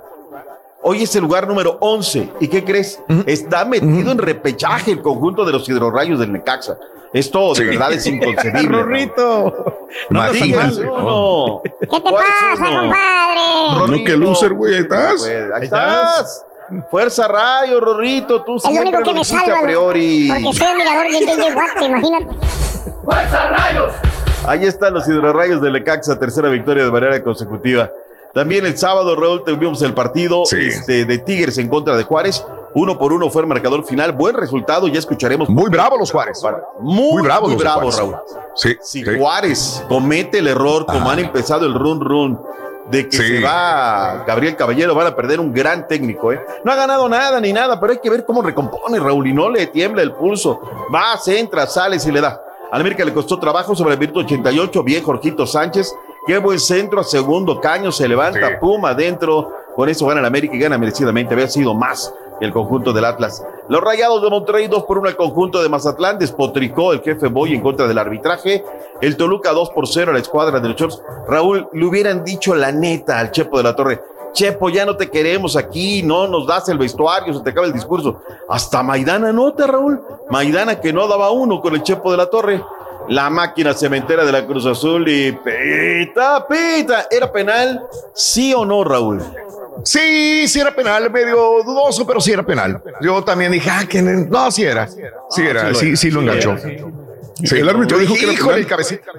hoy 0.81 1.03
es 1.03 1.15
el 1.15 1.21
lugar 1.23 1.47
número 1.47 1.77
11. 1.81 2.29
¿Y 2.39 2.47
qué 2.47 2.63
crees? 2.63 2.99
Está 3.25 3.65
metido 3.65 4.11
en 4.11 4.17
repechaje 4.17 4.91
el 4.91 5.01
conjunto 5.01 5.45
de 5.45 5.51
los 5.53 5.67
hidrorrayos 5.67 6.19
del 6.19 6.31
Necaxa. 6.31 6.77
Esto 7.13 7.49
de 7.53 7.55
Sí. 7.55 7.63
verdad 7.65 7.93
es 7.93 8.05
inconcebible. 8.05 8.77
Rorrito. 8.83 9.87
No 10.09 10.19
Imagínate. 10.19 10.81
uno. 10.81 11.61
¿Qué 11.63 11.69
te 11.87 11.87
¿Cuál 11.87 12.23
es 12.25 12.59
pasa, 12.59 12.79
compadre? 12.79 13.97
No, 13.97 14.03
que 14.05 14.17
loser, 14.17 14.53
güey, 14.53 14.73
ahí 14.75 14.81
estás. 14.81 15.13
Pues, 15.21 15.51
ahí 15.55 15.63
estás. 15.63 16.45
Fuerza 16.91 17.27
Rayo, 17.29 17.79
Rorrito, 17.79 18.43
tú 18.43 18.59
siempre 18.59 18.89
único 18.89 19.01
que 19.03 19.11
lo 19.11 19.19
me 19.19 19.23
salva. 19.23 19.59
a 19.59 19.61
priori. 19.63 20.27
Porque 20.43 20.57
soy 20.57 20.67
admirador 20.67 21.03
del 21.11 21.25
DJ 21.25 21.55
Watt, 21.55 21.81
imagínate. 21.81 22.35
Ahí 24.45 24.65
están 24.65 24.93
los 24.93 25.07
hidrorrayos 25.07 25.61
de 25.61 25.69
Lecaxa, 25.71 26.19
tercera 26.19 26.49
victoria 26.49 26.83
de 26.85 26.91
manera 26.91 27.21
consecutiva. 27.23 27.89
También 28.37 28.67
el 28.67 28.77
sábado, 28.77 29.15
Raúl, 29.15 29.43
tuvimos 29.43 29.81
el 29.81 29.95
partido 29.95 30.45
Sí. 30.45 30.57
este, 30.59 31.05
de 31.05 31.17
Tigres 31.17 31.57
en 31.57 31.67
contra 31.69 31.97
de 31.97 32.03
Juárez. 32.03 32.45
Uno 32.75 32.95
por 32.99 33.11
uno 33.11 33.31
fue 33.31 33.41
el 33.41 33.47
marcador 33.47 33.83
final. 33.83 34.11
Buen 34.11 34.35
resultado, 34.35 34.87
ya 34.87 34.99
escucharemos. 34.99 35.49
Muy 35.49 35.71
bravo 35.71 35.97
los 35.97 36.11
Juárez. 36.11 36.39
Muy, 36.79 37.13
Muy 37.13 37.21
bravos 37.23 37.49
muy 37.49 37.53
los 37.55 37.63
bravo, 37.63 37.79
Juárez. 37.81 37.97
Raúl. 37.99 38.15
Sí. 38.55 38.77
Si 38.79 39.03
sí. 39.03 39.17
Juárez 39.17 39.83
comete 39.89 40.37
el 40.37 40.47
error, 40.47 40.85
como 40.85 41.09
han 41.09 41.17
empezado 41.17 41.65
el 41.65 41.73
run 41.73 41.99
run, 41.99 42.39
de 42.91 43.09
que 43.09 43.17
Sí. 43.17 43.27
se 43.37 43.41
va 43.43 44.23
Gabriel 44.27 44.55
Caballero, 44.55 44.93
van 44.93 45.07
a 45.07 45.15
perder 45.15 45.39
un 45.39 45.51
gran 45.51 45.87
técnico, 45.87 46.31
¿eh? 46.31 46.39
No 46.63 46.71
ha 46.71 46.75
ganado 46.75 47.09
nada 47.09 47.39
ni 47.41 47.51
nada, 47.51 47.79
pero 47.79 47.93
hay 47.93 47.99
que 47.99 48.09
ver 48.11 48.23
cómo 48.23 48.43
recompone 48.43 48.99
Raúl 48.99 49.25
y 49.27 49.33
no 49.33 49.49
le 49.49 49.65
tiembla 49.65 50.03
el 50.03 50.11
pulso. 50.11 50.61
Va, 50.93 51.17
se 51.17 51.39
entra, 51.39 51.65
sale 51.65 51.97
y 52.05 52.11
le 52.11 52.21
da. 52.21 52.39
Al 52.71 52.81
América 52.81 53.03
le 53.03 53.13
costó 53.13 53.39
trabajo 53.39 53.73
sobre 53.75 53.93
el 53.93 53.99
minuto 53.99 54.19
88, 54.19 54.83
bien 54.83 55.01
Jorgito 55.01 55.47
Sánchez. 55.47 55.91
Qué 56.27 56.37
buen 56.39 56.59
centro 56.59 56.99
a 56.99 57.03
segundo 57.05 57.59
caño, 57.61 57.91
se 57.91 58.07
levanta, 58.07 58.47
Sí. 58.49 58.53
Puma 58.59 58.89
adentro. 58.89 59.53
Con 59.75 59.87
eso 59.87 60.05
gana 60.07 60.19
el 60.19 60.25
América 60.25 60.55
y 60.55 60.59
gana 60.59 60.77
merecidamente. 60.77 61.33
Había 61.33 61.47
sido 61.47 61.73
más 61.73 62.13
que 62.39 62.45
el 62.45 62.51
conjunto 62.51 62.91
del 62.91 63.05
Atlas. 63.05 63.43
Los 63.69 63.81
Rayados 63.81 64.21
de 64.21 64.29
Monterrey 64.29 64.67
2 64.67 64.83
por 64.83 64.97
1 64.97 65.07
al 65.07 65.15
conjunto 65.15 65.63
de 65.63 65.69
Mazatlán. 65.69 66.19
Despotricó 66.19 66.91
el 66.91 67.01
jefe 67.01 67.27
Boy 67.27 67.55
en 67.55 67.61
contra 67.61 67.87
del 67.87 67.97
arbitraje. 67.97 68.65
El 69.01 69.15
Toluca 69.15 69.51
2 69.53 69.69
por 69.69 69.87
0 69.87 70.11
a 70.11 70.13
la 70.15 70.19
escuadra 70.19 70.59
de 70.59 70.67
los 70.67 70.75
Chops. 70.75 71.01
Raúl, 71.29 71.69
le 71.71 71.85
hubieran 71.85 72.25
dicho 72.25 72.55
la 72.55 72.71
neta 72.71 73.19
al 73.19 73.31
Chepo 73.31 73.57
de 73.57 73.63
la 73.63 73.75
Torre. 73.75 74.01
Chepo, 74.33 74.69
ya 74.69 74.85
no 74.85 74.97
te 74.97 75.09
queremos 75.09 75.55
aquí, 75.55 76.03
no 76.03 76.27
nos 76.27 76.45
das 76.45 76.67
el 76.69 76.77
vestuario, 76.77 77.33
se 77.33 77.39
te 77.39 77.51
acaba 77.51 77.65
el 77.65 77.73
discurso. 77.73 78.21
Hasta 78.49 78.83
Maidana 78.83 79.31
nota, 79.31 79.65
Raúl. 79.65 79.99
Maidana 80.29 80.79
que 80.79 80.91
no 80.91 81.07
daba 81.07 81.31
uno 81.31 81.61
con 81.61 81.73
el 81.73 81.81
Chepo 81.81 82.11
de 82.11 82.17
la 82.17 82.27
Torre. 82.27 82.61
La 83.09 83.29
máquina 83.29 83.73
cementera 83.73 84.25
de 84.25 84.31
la 84.31 84.45
Cruz 84.45 84.65
Azul 84.65 85.07
y 85.07 85.31
pita, 85.31 86.45
pita. 86.47 87.07
¿Era 87.09 87.31
penal? 87.31 87.81
¿Sí 88.13 88.53
o 88.53 88.65
no, 88.65 88.83
Raúl? 88.83 89.21
Sí, 89.83 90.47
sí 90.47 90.59
era 90.59 90.75
penal, 90.75 91.09
medio 91.11 91.63
dudoso, 91.63 92.05
pero 92.05 92.19
sí 92.19 92.31
era 92.31 92.43
penal. 92.43 92.81
Yo 93.01 93.23
también 93.23 93.51
dije, 93.51 93.69
ah, 93.69 93.85
que 93.87 94.01
no, 94.01 94.51
sí 94.51 94.63
era. 94.63 94.87
Sí 95.29 95.41
era, 95.41 95.73
sí, 95.73 95.95
sí 95.95 96.11
lo 96.11 96.21
enganchó. 96.21 96.57
Sí, 97.43 97.55
El 97.59 97.69
árbitro 97.69 97.97
dijo 97.99 98.15
que 98.15 98.23
era 98.23 98.33
"Híjole, 98.33 98.47
penal". 98.55 98.59
el 98.61 98.67
cabecita. 98.67 99.11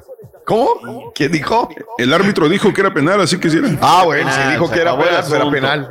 ¿Cómo? 0.44 1.12
¿Quién 1.14 1.30
dijo? 1.30 1.68
El 1.98 2.12
árbitro 2.12 2.48
dijo 2.48 2.72
que 2.72 2.80
era 2.80 2.92
penal, 2.92 3.20
así 3.20 3.38
que 3.38 3.48
sí 3.50 3.58
era. 3.58 3.68
Ah, 3.80 4.02
bueno, 4.04 4.28
Ah, 4.32 4.50
dijo 4.50 4.66
se 4.66 4.74
que 4.74 4.80
era 4.80 4.98
penal, 4.98 5.24
pero 5.30 5.42
era 5.42 5.50
penal. 5.50 5.88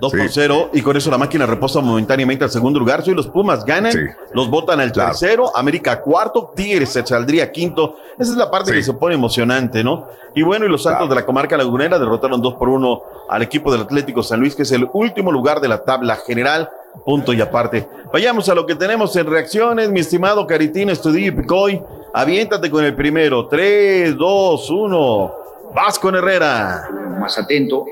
2 0.00 0.12
por 0.12 0.20
Sí. 0.22 0.28
0 0.32 0.70
y 0.72 0.82
con 0.82 0.96
eso 0.96 1.10
la 1.10 1.18
máquina 1.18 1.46
reposa 1.46 1.80
momentáneamente 1.80 2.44
al 2.44 2.50
segundo 2.50 2.78
lugar. 2.80 3.04
Soy 3.04 3.14
los 3.14 3.26
Pumas 3.28 3.64
ganan, 3.64 3.92
Sí. 3.92 3.98
los 4.32 4.48
votan 4.50 4.80
al 4.80 4.92
Claro. 4.92 5.10
tercero, 5.10 5.56
América 5.56 6.00
cuarto, 6.00 6.52
Tigres 6.54 6.88
se 6.90 7.06
saldría 7.06 7.50
quinto. 7.52 7.96
Esa 8.18 8.32
es 8.32 8.36
la 8.36 8.50
parte 8.50 8.70
Sí. 8.70 8.76
que 8.78 8.82
se 8.82 8.94
pone 8.94 9.14
emocionante, 9.14 9.84
¿no? 9.84 10.06
Y 10.34 10.42
bueno, 10.42 10.64
y 10.64 10.68
los 10.68 10.82
Santos 10.82 11.08
de 11.08 11.14
la 11.14 11.26
comarca 11.26 11.56
lagunera 11.56 11.98
derrotaron 11.98 12.40
2 12.40 12.54
por 12.54 12.68
1 12.68 13.02
al 13.28 13.42
equipo 13.42 13.70
del 13.72 13.82
Atlético 13.82 14.22
San 14.22 14.40
Luis, 14.40 14.54
que 14.54 14.62
es 14.62 14.72
el 14.72 14.88
último 14.92 15.30
lugar 15.32 15.60
de 15.60 15.68
la 15.68 15.82
tabla 15.84 16.16
general. 16.16 16.70
Punto 17.04 17.32
y 17.32 17.40
aparte. 17.40 17.88
Vayamos 18.12 18.48
a 18.48 18.54
lo 18.54 18.66
que 18.66 18.74
tenemos 18.74 19.14
en 19.14 19.26
reacciones, 19.26 19.90
mi 19.90 20.00
estimado 20.00 20.44
Caritín, 20.46 20.90
Estudillo 20.90 21.28
y 21.28 21.30
Picoy. 21.30 21.82
Aviéntate 22.12 22.68
con 22.68 22.84
el 22.84 22.96
primero. 22.96 23.46
3, 23.46 24.16
2, 24.16 24.70
1. 24.70 25.32
Vas 25.74 25.98
con 26.00 26.16
Herrera. 26.16 26.88
más 27.20 27.38
atento, 27.38 27.84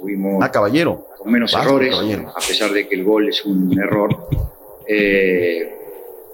fuimos 0.00 0.42
Ah, 0.42 0.50
caballero. 0.50 1.06
Con 1.22 1.32
menos 1.32 1.52
errores, 1.54 1.94
a 1.94 2.40
pesar 2.46 2.70
de 2.72 2.88
que 2.88 2.94
el 2.96 3.04
gol 3.04 3.28
es 3.28 3.44
un 3.44 3.78
error. 3.78 4.28
Eh, 4.86 5.72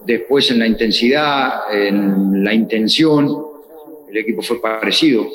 después 0.04 0.50
en 0.50 0.58
la 0.60 0.66
intensidad, 0.66 1.72
en 1.72 2.42
la 2.44 2.54
intención, 2.54 3.28
el 4.08 4.16
equipo 4.16 4.42
fue 4.42 4.60
parecido. 4.60 5.26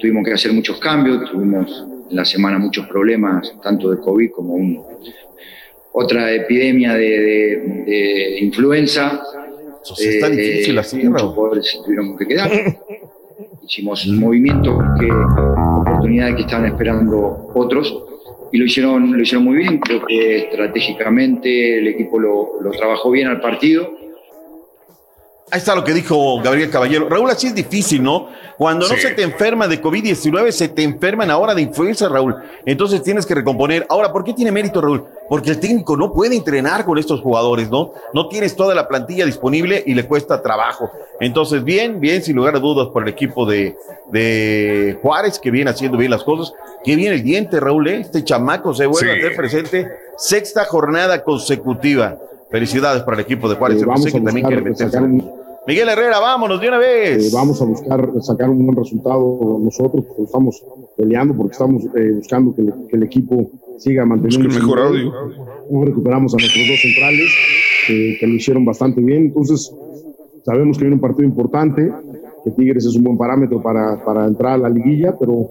Tuvimos 0.00 0.24
que 0.24 0.32
hacer 0.32 0.52
muchos 0.52 0.78
cambios, 0.78 1.30
tuvimos 1.30 1.84
en 2.10 2.16
la 2.16 2.24
semana 2.24 2.58
muchos 2.58 2.86
problemas, 2.86 3.52
tanto 3.62 3.90
de 3.90 3.98
COVID 3.98 4.30
como 4.30 4.54
un, 4.54 4.82
otra 5.92 6.32
epidemia 6.32 6.94
de, 6.94 7.08
de- 7.08 7.56
de 7.86 8.38
influenza. 8.40 9.22
está 9.98 10.28
difícil 10.28 10.78
así, 10.78 10.96
muchos 11.04 11.20
Raúl. 11.22 11.34
jugadores 11.34 11.66
se 11.70 11.78
tuvieron 11.82 12.16
que 12.16 12.26
quedar. 12.26 12.50
Hicimos 13.64 14.06
un 14.06 14.18
movimiento 14.18 14.78
que 14.98 15.08
oportunidades 15.10 16.34
que 16.36 16.42
estaban 16.42 16.66
esperando 16.66 17.50
otros 17.54 18.04
y 18.52 18.58
lo 18.58 18.66
hicieron, 18.66 19.16
lo 19.16 19.22
hicieron 19.22 19.44
muy 19.44 19.56
bien. 19.56 19.78
Creo 19.78 20.04
que 20.04 20.36
estratégicamente 20.36 21.78
el 21.78 21.88
equipo 21.88 22.18
lo, 22.18 22.60
lo 22.60 22.70
trabajó 22.70 23.10
bien 23.10 23.28
al 23.28 23.40
partido. 23.40 24.01
Ahí 25.52 25.58
está 25.58 25.74
lo 25.74 25.84
que 25.84 25.92
dijo 25.92 26.40
Gabriel 26.42 26.70
Caballero. 26.70 27.10
Raúl, 27.10 27.28
así 27.30 27.48
es 27.48 27.54
difícil, 27.54 28.02
¿no? 28.02 28.28
Cuando 28.56 28.88
no 28.88 28.94
se 28.96 29.10
te 29.10 29.22
enferma 29.22 29.68
de 29.68 29.82
COVID-19, 29.82 30.50
se 30.50 30.68
te 30.68 30.82
enferman 30.82 31.30
ahora 31.30 31.54
de 31.54 31.60
influenza, 31.60 32.08
Raúl. 32.08 32.34
Entonces 32.64 33.02
tienes 33.02 33.26
que 33.26 33.34
recomponer. 33.34 33.84
Ahora, 33.90 34.10
¿por 34.10 34.24
qué 34.24 34.32
tiene 34.32 34.50
mérito, 34.50 34.80
Raúl? 34.80 35.04
Porque 35.28 35.50
el 35.50 35.60
técnico 35.60 35.94
no 35.94 36.10
puede 36.10 36.36
entrenar 36.36 36.86
con 36.86 36.96
estos 36.96 37.20
jugadores, 37.20 37.68
¿no? 37.70 37.92
No 38.14 38.28
tienes 38.28 38.56
toda 38.56 38.74
la 38.74 38.88
plantilla 38.88 39.26
disponible 39.26 39.82
y 39.86 39.92
le 39.92 40.06
cuesta 40.06 40.40
trabajo. 40.40 40.90
Entonces, 41.20 41.62
bien, 41.62 42.00
bien, 42.00 42.22
sin 42.22 42.34
lugar 42.36 42.56
a 42.56 42.58
dudas, 42.58 42.88
por 42.88 43.02
el 43.02 43.10
equipo 43.10 43.44
de, 43.44 43.76
de 44.10 44.98
Juárez, 45.02 45.38
que 45.38 45.50
viene 45.50 45.70
haciendo 45.70 45.98
bien 45.98 46.10
las 46.10 46.24
cosas. 46.24 46.54
Qué 46.82 46.96
bien 46.96 47.12
el 47.12 47.22
diente, 47.22 47.60
Raúl, 47.60 47.88
¿eh? 47.88 48.00
Este 48.00 48.24
chamaco 48.24 48.72
se 48.72 48.86
vuelve 48.86 49.12
Sí. 49.12 49.18
a 49.20 49.26
hacer 49.26 49.36
presente. 49.36 49.88
Sexta 50.16 50.64
jornada 50.64 51.22
consecutiva. 51.22 52.16
Felicidades 52.52 53.02
para 53.02 53.16
el 53.16 53.22
equipo 53.24 53.48
de 53.48 53.56
Juárez. 53.56 53.82
Eh, 53.82 53.86
vamos 53.86 54.02
sé 54.04 54.12
que 54.12 54.18
a 54.18 54.22
también 54.22 54.44
buscar 54.44 54.48
quiere 54.62 54.70
meterse. 54.70 54.92
sacar 54.92 55.08
un- 55.10 55.42
Miguel 55.66 55.88
Herrera, 55.88 56.18
vámonos 56.20 56.60
de 56.60 56.68
una 56.68 56.78
vez. 56.78 57.26
Eh, 57.26 57.30
vamos 57.32 57.62
a 57.62 57.64
buscar 57.64 58.10
sacar 58.20 58.50
un 58.50 58.64
buen 58.66 58.76
resultado 58.76 59.58
nosotros, 59.62 60.04
porque 60.06 60.22
estamos 60.24 60.62
peleando, 60.96 61.34
porque 61.36 61.52
estamos 61.52 61.84
eh, 61.96 62.12
buscando 62.16 62.54
que, 62.54 62.62
el- 62.62 62.74
que 62.90 62.96
el 62.96 63.02
equipo 63.04 63.50
siga 63.78 64.04
manteniendo. 64.04 64.48
Busca 64.48 64.58
el 64.58 64.64
su 64.64 64.68
mejor 64.74 64.90
nivel. 64.90 65.12
No 65.70 65.84
recuperamos 65.84 66.34
a 66.34 66.36
nuestros 66.38 66.66
dos 66.68 66.80
centrales, 66.80 67.30
eh, 67.88 68.16
que 68.20 68.26
lo 68.26 68.34
hicieron 68.34 68.64
bastante 68.64 69.00
bien. 69.00 69.26
Entonces, 69.26 69.72
sabemos 70.44 70.76
que 70.76 70.84
viene 70.84 70.96
un 70.96 71.00
partido 71.00 71.24
importante, 71.28 71.92
que 72.44 72.50
Tigres 72.50 72.84
es 72.84 72.96
un 72.96 73.04
buen 73.04 73.16
parámetro 73.16 73.62
para, 73.62 74.04
para 74.04 74.26
entrar 74.26 74.54
a 74.54 74.58
la 74.58 74.68
liguilla, 74.68 75.16
pero 75.18 75.48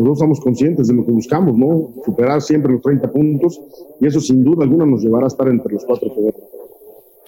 nosotros 0.00 0.18
estamos 0.18 0.40
conscientes 0.40 0.88
de 0.88 0.94
lo 0.94 1.04
que 1.04 1.12
buscamos, 1.12 1.56
¿no? 1.56 1.90
Superar 2.04 2.40
siempre 2.40 2.72
los 2.72 2.82
30 2.82 3.10
puntos, 3.10 3.60
y 4.00 4.06
eso 4.06 4.20
sin 4.20 4.42
duda 4.42 4.64
alguna 4.64 4.86
nos 4.86 5.02
llevará 5.02 5.26
a 5.26 5.28
estar 5.28 5.46
entre 5.48 5.74
los 5.74 5.84
cuatro 5.84 6.12
primeros. 6.12 6.40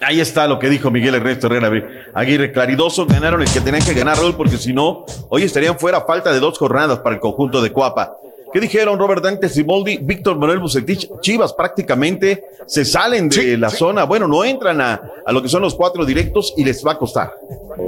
Ahí 0.00 0.20
está 0.20 0.48
lo 0.48 0.58
que 0.58 0.68
dijo 0.68 0.90
Miguel 0.90 1.14
Ernesto 1.14 1.46
Herrera 1.46 1.70
Aguirre. 2.14 2.50
Claridoso 2.50 3.06
ganaron 3.06 3.42
el 3.42 3.48
que 3.48 3.60
tenían 3.60 3.84
que 3.84 3.94
ganar, 3.94 4.16
Raúl, 4.16 4.34
porque 4.34 4.56
si 4.56 4.72
no, 4.72 5.04
hoy 5.28 5.42
estarían 5.42 5.78
fuera 5.78 5.98
a 5.98 6.00
falta 6.00 6.32
de 6.32 6.40
dos 6.40 6.58
jornadas 6.58 7.00
para 7.00 7.14
el 7.14 7.20
conjunto 7.20 7.60
de 7.60 7.70
Cuapa. 7.70 8.16
¿Qué 8.52 8.60
dijeron 8.60 8.98
Robert 8.98 9.22
Dante 9.22 9.48
Siboldi, 9.48 9.98
Víctor 9.98 10.38
Manuel 10.38 10.58
Bucetich? 10.58 11.08
Chivas 11.20 11.52
prácticamente 11.52 12.44
se 12.66 12.84
salen 12.84 13.28
de 13.28 13.56
la 13.56 13.70
zona. 13.70 14.04
Bueno, 14.04 14.26
no 14.26 14.44
entran 14.44 14.80
a, 14.80 15.00
a 15.24 15.32
lo 15.32 15.40
que 15.40 15.48
son 15.48 15.62
los 15.62 15.74
cuatro 15.74 16.04
directos 16.04 16.52
y 16.56 16.64
les 16.64 16.84
va 16.84 16.92
a 16.92 16.98
costar. 16.98 17.32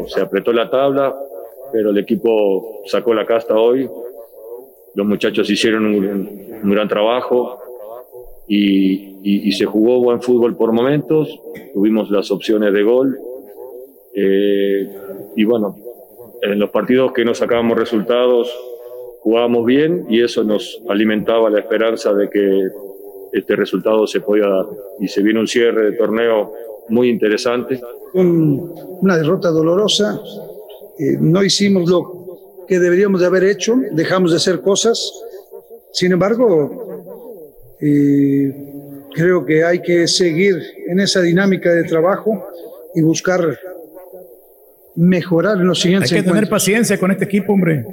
se 0.07 0.21
apretó 0.21 0.53
la 0.53 0.71
tabla, 0.71 1.15
pero 1.73 1.91
el 1.91 1.99
equipo 1.99 2.83
sacó 2.87 3.13
la 3.13 3.27
casta 3.27 3.55
hoy. 3.55 3.89
Los 4.95 5.07
muchachos 5.07 5.51
hicieron 5.51 5.87
un, 5.87 6.71
gran 6.71 6.89
trabajo 6.89 7.59
y, 8.49 9.53
se 9.53 9.65
jugó 9.65 10.01
buen 10.01 10.21
fútbol 10.21 10.57
por 10.57 10.73
momentos. 10.73 11.41
Tuvimos 11.73 12.11
las 12.11 12.31
opciones 12.31 12.73
de 12.73 12.83
gol. 12.83 13.19
Eh, 14.15 14.89
y 15.37 15.45
bueno, 15.45 15.77
en 16.43 16.59
los 16.59 16.71
partidos 16.71 17.13
que 17.13 17.25
no 17.25 17.35
sacábamos 17.35 17.79
resultados, 17.79 18.53
jugábamos 19.21 19.65
bien 19.65 20.07
y 20.09 20.23
eso 20.23 20.45
nos 20.45 20.81
alimentaba 20.89 21.51
la 21.51 21.61
esperanza 21.61 22.13
de 22.13 22.29
que 22.29 22.69
este 23.33 23.57
resultado 23.57 24.07
se 24.07 24.21
podía 24.21 24.47
dar. 24.47 24.67
Y 25.01 25.09
se 25.09 25.23
viene 25.23 25.41
un 25.41 25.49
cierre 25.49 25.91
de 25.91 25.97
torneo 25.97 26.53
muy 26.89 27.09
interesante. 27.09 27.81
un- 28.13 28.73
una 29.01 29.17
derrota 29.17 29.51
dolorosa. 29.51 30.21
Eh, 30.99 31.17
no 31.19 31.43
hicimos 31.43 31.89
lo 31.91 32.24
que 32.67 32.79
deberíamos 32.79 33.21
de 33.21 33.27
haber 33.27 33.45
hecho, 33.45 33.77
dejamos 33.93 34.31
de 34.31 34.39
hacer 34.39 34.61
cosas. 34.61 35.13
Sin 35.93 36.13
embargo, 36.13 37.77
eh, 37.81 38.53
creo 39.15 39.45
que 39.45 39.65
hay 39.65 39.81
que 39.81 40.09
seguir 40.09 40.57
en 40.87 41.01
esa 41.01 41.21
dinámica 41.21 41.73
de 41.73 41.85
trabajo 41.85 42.47
y 42.95 43.03
buscar 43.03 43.59
mejorar 44.97 45.57
en 45.59 45.67
los 45.67 45.79
Hay 45.79 45.83
siguientes 45.83 46.13
que 46.13 46.23
tener 46.23 46.49
paciencia 46.49 46.99
con 46.99 47.11
este 47.11 47.25
equipo, 47.25 47.53
hombre. 47.53 47.85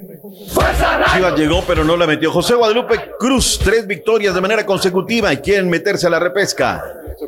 Chivas 1.14 1.38
llegó, 1.38 1.62
pero 1.68 1.84
no 1.84 1.98
la 1.98 2.08
metió. 2.08 2.32
José 2.32 2.56
Guadalupe 2.56 2.96
Cruz, 3.20 3.60
tres 3.64 3.86
victorias 3.86 4.34
de 4.34 4.42
manera 4.42 4.66
consecutiva 4.66 5.34
y 5.34 5.38
quieren 5.38 5.70
meterse 5.70 6.08
a 6.08 6.10
la 6.10 6.20
repesca. 6.20 6.84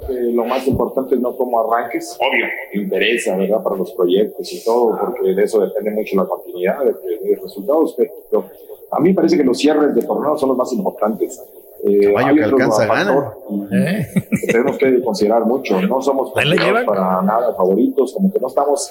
Que 0.08 0.14
lo 0.34 0.46
más 0.46 0.66
importante 0.68 1.16
es 1.16 1.22
no 1.22 1.36
como 1.36 1.60
arranques, 1.60 2.18
obvio, 2.20 2.46
interesa, 2.74 3.36
¿verdad? 3.36 3.62
Para 3.62 3.76
los 3.76 3.92
proyectos 3.92 4.52
y 4.52 4.64
todo, 4.64 4.98
porque 5.00 5.34
de 5.36 5.44
eso 5.44 5.60
depende 5.60 5.92
mucho 5.92 6.16
la 6.16 6.26
continuidad 6.26 6.80
de, 6.80 6.94
de 6.94 7.36
los 7.36 7.44
resultados. 7.44 7.96
Pero 7.96 8.50
a 8.92 9.00
mí 9.00 9.10
me 9.10 9.16
parece 9.16 9.38
que 9.38 9.44
los 9.44 9.58
cierres 9.58 9.94
de 9.94 10.02
torneo 10.02 10.38
son 10.38 10.50
los 10.50 10.58
más 10.58 10.72
importantes. 10.74 11.40
Eh, 11.86 12.14
Caballo 12.14 12.36
que 12.36 12.44
alcanza, 12.44 12.88
factor 12.88 13.38
y 14.32 14.48
tenemos 14.48 14.78
que 14.78 15.04
considerar 15.04 15.44
mucho. 15.46 15.82
No 15.82 16.02
somos 16.02 16.32
para 16.32 17.22
nada 17.22 17.54
favoritos, 17.56 18.14
como 18.14 18.32
que 18.32 18.40
no 18.40 18.48
estamos 18.48 18.90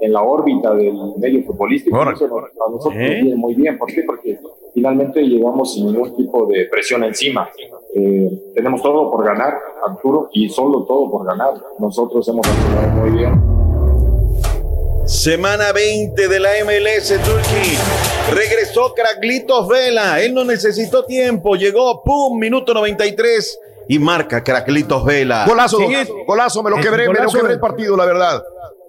en 0.00 0.12
la 0.12 0.22
órbita 0.22 0.74
del 0.74 0.94
medio 1.18 1.42
futbolístico. 1.44 1.96
Órale. 1.96 2.16
Eso 2.16 2.28
nos- 2.28 2.44
a 2.44 2.70
nosotros 2.70 2.94
¿Eh? 2.96 3.08
nos 3.08 3.22
viene 3.22 3.36
muy 3.36 3.54
bien. 3.54 3.78
¿Por 3.78 3.92
qué? 3.92 4.02
Porque 4.04 4.38
finalmente 4.72 5.22
llegamos 5.22 5.74
sin 5.74 5.86
ningún 5.86 6.14
tipo 6.16 6.46
de 6.46 6.66
presión 6.70 7.04
encima. 7.04 7.48
Eh, 7.94 8.30
tenemos 8.54 8.82
todo 8.82 9.10
por 9.10 9.24
ganar, 9.24 9.54
Arturo, 9.86 10.28
y 10.32 10.48
solo 10.48 10.84
todo 10.84 11.10
por 11.10 11.26
ganar. 11.26 11.54
Nosotros 11.78 12.26
hemos 12.28 12.46
accionado 12.46 12.88
muy 13.00 13.10
bien. 13.18 13.40
Semana 15.06 15.72
20 15.72 16.28
de 16.28 16.40
la 16.40 16.48
MLS 16.64 17.08
Turkey. 17.24 17.76
Regresó 18.34 18.94
Craglitos 18.94 19.68
Vela. 19.68 20.20
Él 20.22 20.32
no 20.34 20.44
necesitó 20.44 21.04
tiempo. 21.04 21.56
Llegó, 21.56 22.02
pum, 22.02 22.38
minuto 22.38 22.72
93 22.72 23.60
y 23.88 23.98
marca 23.98 24.42
Craglitos 24.42 25.04
Vela. 25.04 25.44
Golazo, 25.46 25.78
golazo, 26.26 26.62
me 26.62 26.70
lo 26.70 26.76
quebré, 26.76 27.08
me 27.08 27.20
lo 27.20 27.30
quebré 27.30 27.54
el 27.54 27.60
partido, 27.60 27.96
la 27.96 28.04
verdad. 28.04 28.42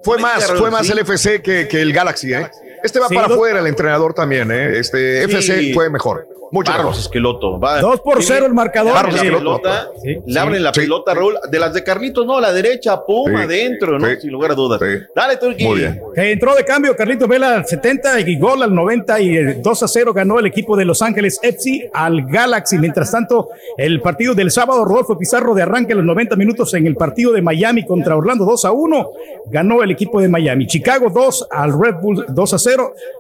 Fue 0.04 0.20
más, 0.20 0.52
fue 0.52 0.70
más 0.70 0.86
sí. 0.86 0.92
el 0.92 1.00
FC 1.00 1.42
que, 1.42 1.68
que 1.68 1.82
el 1.82 1.92
Galaxy, 1.92 2.34
¿eh? 2.34 2.50
Este 2.86 3.00
va 3.00 3.08
Sí, 3.08 3.16
para 3.16 3.28
afuera, 3.28 3.60
el 3.60 3.68
entrenador 3.68 4.14
también, 4.14 4.52
¿eh? 4.52 4.78
Este 4.78 5.26
Sí. 5.28 5.34
FC 5.36 5.74
fue 5.74 5.90
mejor. 5.90 6.28
Mucho 6.52 6.72
Barros. 6.72 7.00
Esqueloto. 7.00 7.60
Va. 7.60 7.82
Dos 7.82 8.00
por 8.02 8.22
cero 8.24 8.46
el 8.46 8.54
marcador. 8.54 8.94
Le 8.94 9.00
abren 9.00 9.16
la 9.16 9.20
Sí. 9.24 9.30
pelota, 9.32 9.88
Sí, 10.02 10.18
le 10.28 10.40
abren 10.40 10.64
la 10.64 10.74
sí. 10.74 10.80
pelota, 10.82 11.14
Raúl. 11.16 11.36
De 11.50 11.60
las 11.60 11.74
de 11.74 11.84
Carlitos, 11.84 12.26
no, 12.26 12.38
a 12.38 12.42
la 12.42 12.54
derecha, 12.54 13.04
pum, 13.04 13.30
Sí, 13.30 13.36
adentro, 13.36 13.98
¿no? 14.00 14.08
sí. 14.08 14.14
Sin 14.22 14.32
lugar 14.32 14.52
a 14.52 14.56
dudas. 14.56 14.80
Sí. 14.80 15.00
Dale, 15.16 15.38
Turquía. 15.38 15.68
Muy 15.68 15.80
bien. 15.80 16.02
Que 16.14 16.32
entró 16.32 16.56
de 16.56 16.64
cambio 16.64 16.96
Carlitos 16.96 17.28
Vela 17.28 17.56
al 17.56 17.66
70 17.68 18.20
y 18.22 18.38
gol 18.40 18.62
al 18.62 18.74
90 18.74 19.20
y 19.20 19.36
eh, 19.36 19.58
2 19.62 19.84
a 19.84 19.88
0 19.88 20.14
ganó 20.14 20.38
el 20.40 20.46
equipo 20.46 20.78
de 20.78 20.86
Los 20.86 21.02
Ángeles 21.02 21.40
FC 21.42 21.90
al 21.92 22.26
Galaxy. 22.28 22.78
Mientras 22.78 23.12
tanto, 23.12 23.50
el 23.76 24.00
partido 24.00 24.36
del 24.36 24.52
sábado, 24.52 24.86
Rodolfo 24.86 25.18
Pizarro 25.18 25.56
de 25.56 25.64
arranque 25.64 25.94
a 25.94 25.96
los 25.96 26.06
90 26.06 26.36
minutos 26.36 26.74
en 26.76 26.86
el 26.86 26.96
partido 26.96 27.34
de 27.34 27.42
Miami 27.42 27.86
contra 27.86 28.16
Orlando 28.16 28.46
2 28.46 28.64
a 28.66 28.72
1. 28.72 29.12
Ganó 29.48 29.82
el 29.84 29.92
equipo 29.92 30.22
de 30.22 30.30
Miami. 30.30 30.68
Chicago 30.68 31.10
2 31.10 31.48
al 31.50 31.74
Red 31.78 31.96
Bull 32.02 32.26
2 32.30 32.54
a 32.54 32.60
0 32.60 32.75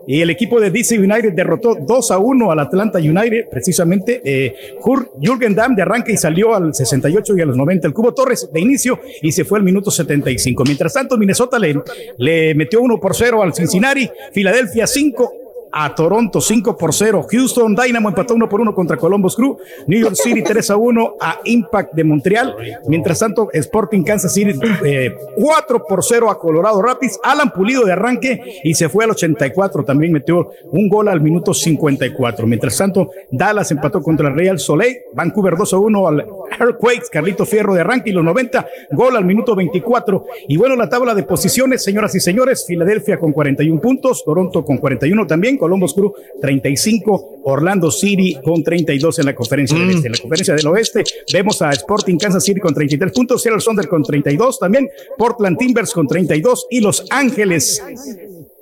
y 0.07 0.21
el 0.21 0.29
equipo 0.29 0.59
de 0.59 0.69
DC 0.69 0.97
United 0.97 1.33
derrotó 1.33 1.75
2 1.75 2.11
a 2.11 2.17
1 2.17 2.51
al 2.51 2.59
Atlanta 2.59 2.99
United. 2.99 3.49
Precisamente 3.49 4.21
eh, 4.23 4.77
Jürgen 5.21 5.55
Damm 5.55 5.75
de 5.75 5.81
arranque 5.81 6.13
y 6.13 6.17
salió 6.17 6.55
al 6.55 6.73
68 6.73 7.37
y 7.37 7.41
a 7.41 7.45
los 7.45 7.57
90. 7.57 7.87
El 7.87 7.93
Cubo 7.93 8.13
Torres 8.13 8.49
de 8.51 8.59
inicio 8.59 8.99
y 9.21 9.31
se 9.31 9.45
fue 9.45 9.59
al 9.59 9.63
minuto 9.63 9.91
75. 9.91 10.63
Mientras 10.63 10.93
tanto, 10.93 11.17
Minnesota 11.17 11.59
le, 11.59 11.81
le 12.17 12.55
metió 12.55 12.81
1 12.81 12.99
por 12.99 13.15
0 13.15 13.41
al 13.41 13.53
Cincinnati. 13.53 14.09
Filadelfia 14.31 14.87
5 14.87 15.44
a 15.77 15.93
Toronto 15.93 16.39
5 16.39 16.77
por 16.77 16.93
0. 16.93 17.27
Houston 17.29 17.75
Dynamo 17.75 18.07
empató 18.07 18.33
1 18.33 18.47
por 18.47 18.61
1 18.61 18.73
contra 18.73 18.95
Columbus 18.95 19.35
Crew. 19.35 19.57
New 19.87 19.99
York 19.99 20.15
City 20.15 20.41
3 20.41 20.69
a 20.69 20.77
1 20.77 21.15
a 21.19 21.39
Impact 21.43 21.93
de 21.93 22.03
Montreal. 22.05 22.55
Mientras 22.87 23.19
tanto, 23.19 23.49
Sporting 23.51 24.03
Kansas 24.03 24.33
City 24.33 24.57
eh, 24.85 25.13
4 25.35 25.85
por 25.85 26.01
0 26.01 26.31
a 26.31 26.39
Colorado 26.39 26.81
Rapids. 26.81 27.19
Alan 27.21 27.51
Pulido 27.51 27.83
de 27.83 27.91
arranque 27.91 28.61
y 28.63 28.73
se 28.73 28.87
fue 28.87 29.03
al 29.03 29.11
84. 29.11 29.83
También 29.83 30.13
metió 30.13 30.49
un 30.71 30.87
gol 30.87 31.09
al 31.09 31.19
minuto 31.19 31.53
54. 31.53 32.47
Mientras 32.47 32.77
tanto, 32.77 33.11
Dallas 33.29 33.69
empató 33.69 34.01
contra 34.01 34.29
el 34.29 34.35
Real 34.35 34.59
Soleil. 34.59 34.95
Vancouver 35.13 35.57
2 35.57 35.73
a 35.73 35.77
1 35.77 36.07
al 36.07 36.25
Earthquakes. 36.57 37.09
Carlito 37.11 37.45
Fierro 37.45 37.73
de 37.73 37.81
arranque 37.81 38.11
y 38.11 38.13
los 38.13 38.23
90. 38.23 38.65
Gol 38.91 39.17
al 39.17 39.25
minuto 39.25 39.53
24. 39.57 40.25
Y 40.47 40.55
bueno, 40.55 40.77
la 40.77 40.87
tabla 40.87 41.13
de 41.13 41.23
posiciones, 41.23 41.83
señoras 41.83 42.15
y 42.15 42.21
señores. 42.21 42.63
Filadelfia 42.65 43.19
con 43.19 43.33
41 43.33 43.81
puntos. 43.81 44.23
Toronto 44.23 44.63
con 44.63 44.77
41 44.77 45.27
también. 45.27 45.57
Columbus 45.65 45.93
Crew 45.93 46.13
35. 46.41 47.41
Orlando 47.43 47.91
City 47.91 48.37
con 48.43 48.63
32 48.63 49.19
en 49.19 49.25
la 49.25 49.35
conferencia 49.35 49.77
del 49.77 49.89
este. 49.89 50.07
En 50.07 50.13
la 50.13 50.19
conferencia 50.19 50.53
del 50.55 50.67
oeste 50.67 51.03
vemos 51.33 51.61
a 51.61 51.71
Sporting 51.71 52.17
Kansas 52.17 52.43
City 52.43 52.59
con 52.59 52.73
33 52.73 53.11
puntos. 53.11 53.41
Seattle 53.41 53.63
Thunder 53.63 53.87
con 53.87 54.03
32 54.03 54.59
también. 54.59 54.87
Portland 55.17 55.57
Timbers 55.57 55.91
con 55.91 56.07
32 56.07 56.67
y 56.69 56.81
Los 56.81 57.05
Ángeles 57.09 57.83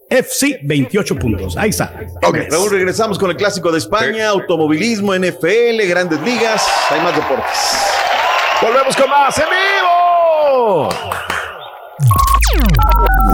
FC 0.10 0.60
28 0.64 1.16
puntos. 1.18 1.58
Ahí 1.58 1.72
está. 1.72 2.08
Ok, 2.24 2.38
Raúl, 2.50 2.70
regresamos 2.70 3.20
con 3.20 3.32
el 3.32 3.36
clásico 3.36 3.72
de 3.72 3.80
España, 3.80 4.30
automovilismo, 4.30 5.14
NFL, 5.16 5.88
grandes 5.88 6.22
ligas, 6.22 6.66
hay 6.90 7.02
más 7.02 7.16
deportes. 7.16 7.60
Volvemos 8.62 8.96
con 8.96 9.10
más 9.10 9.38
en 9.38 9.46
vivo. 9.46 11.23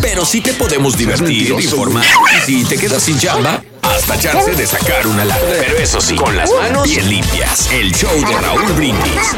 Pero 0.00 0.24
sí 0.24 0.40
te 0.40 0.52
podemos 0.54 0.96
divertir, 0.96 1.50
informar. 1.52 2.04
Y 2.36 2.40
si 2.40 2.64
te 2.64 2.76
quedas 2.76 3.02
sin 3.02 3.18
chamba, 3.18 3.62
hasta 3.82 4.18
chance 4.18 4.54
de 4.54 4.66
sacar 4.66 5.06
una 5.06 5.24
lana. 5.24 5.40
Pero 5.58 5.76
eso 5.78 6.00
sí, 6.00 6.16
con 6.16 6.36
las 6.36 6.50
manos 6.52 6.84
bien 6.84 7.08
limpias. 7.08 7.70
El 7.72 7.92
show 7.94 8.10
de 8.14 8.38
Raúl 8.40 8.72
Brindis. 8.72 9.36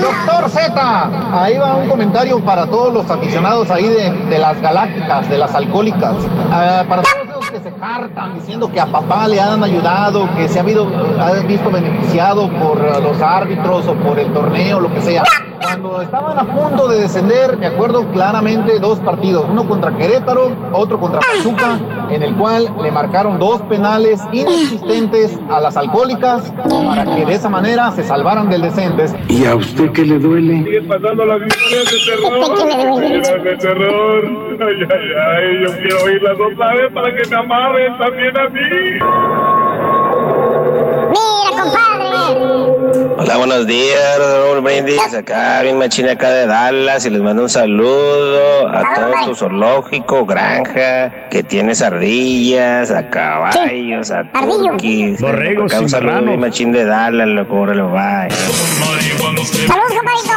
Doctor 0.00 0.50
Z, 0.50 1.42
ahí 1.42 1.58
va 1.58 1.76
un 1.76 1.88
comentario 1.88 2.42
para 2.44 2.66
todos 2.66 2.92
los 2.92 3.10
aficionados 3.10 3.70
ahí 3.70 3.88
de, 3.88 4.10
de 4.10 4.38
las 4.38 4.60
galácticas, 4.60 5.28
de 5.28 5.38
las 5.38 5.54
alcohólicas. 5.54 6.14
Ah, 6.50 6.84
para 6.88 7.02
todos 7.02 7.39
se 7.62 7.72
hartan 7.80 8.34
diciendo 8.34 8.70
que 8.70 8.80
a 8.80 8.86
papá 8.86 9.28
le 9.28 9.40
han 9.40 9.62
ayudado, 9.62 10.28
que 10.36 10.48
se 10.48 10.58
ha, 10.58 10.62
habido, 10.62 10.86
ha 11.20 11.32
visto 11.46 11.70
beneficiado 11.70 12.48
por 12.48 12.80
los 13.02 13.20
árbitros 13.20 13.86
o 13.86 13.94
por 13.94 14.18
el 14.18 14.32
torneo, 14.32 14.80
lo 14.80 14.92
que 14.92 15.00
sea. 15.00 15.22
Cuando 15.62 16.00
estaban 16.00 16.38
a 16.38 16.44
punto 16.44 16.88
de 16.88 17.00
descender, 17.00 17.56
me 17.58 17.66
acuerdo 17.66 18.06
claramente 18.12 18.78
dos 18.78 18.98
partidos, 19.00 19.46
uno 19.48 19.68
contra 19.68 19.96
Querétaro, 19.96 20.50
otro 20.72 20.98
contra 20.98 21.20
Pachuca, 21.20 21.78
en 22.10 22.22
el 22.22 22.34
cual 22.36 22.68
le 22.82 22.90
marcaron 22.90 23.38
dos 23.38 23.62
penales 23.62 24.20
inexistentes 24.32 25.38
a 25.50 25.60
las 25.60 25.76
alcohólicas 25.76 26.52
para 26.86 27.04
que 27.04 27.24
de 27.24 27.34
esa 27.34 27.48
manera 27.48 27.90
se 27.92 28.02
salvaran 28.02 28.48
del 28.50 28.62
descender. 28.62 29.10
¿Y 29.28 29.44
a 29.44 29.54
usted 29.56 29.90
qué 29.92 30.04
le 30.04 30.18
duele? 30.18 30.64
Sigue 30.64 30.82
pasando 30.82 31.24
las 31.24 31.40
historias 31.42 31.84
de 31.84 31.98
terror. 32.06 33.04
Historias 33.04 33.44
de 33.44 33.56
terror. 33.56 34.24
Ay, 34.60 34.76
ay, 34.90 35.08
ay. 35.36 35.64
Yo 35.64 35.72
quiero 35.80 36.04
oírlas 36.04 36.36
otra 36.52 36.74
vez 36.74 36.92
para 36.92 37.14
que 37.14 37.28
me 37.28 37.36
amarren 37.36 37.98
también 37.98 38.36
a 38.36 38.48
mí. 38.48 39.59
Hola, 42.40 43.36
buenos 43.36 43.66
días, 43.66 44.18
Raúl 44.18 44.62
Brindis. 44.62 45.12
Acá, 45.12 45.60
bien 45.60 45.76
machina 45.76 46.12
acá 46.12 46.30
de 46.30 46.46
Dallas. 46.46 47.04
Y 47.04 47.10
les 47.10 47.20
mando 47.20 47.42
un 47.42 47.50
saludo 47.50 48.66
a 48.66 48.94
todo 48.94 49.12
tu 49.26 49.34
zoológico, 49.34 50.24
granja, 50.24 51.28
que 51.28 51.42
tienes 51.42 51.82
ardillas, 51.82 52.90
a 52.90 53.10
caballos, 53.10 54.10
a 54.10 54.24
turquis. 54.24 55.20
Borregos 55.20 55.74
un 55.74 55.84
y 55.84 55.88
saludo 55.90 56.22
bien 56.22 56.40
machín 56.40 56.72
de 56.72 56.86
Dallas, 56.86 57.28
loco, 57.28 57.56
órale, 57.56 57.82
bye. 57.82 58.30
Saludos, 59.66 59.92
compadrito. 59.98 60.32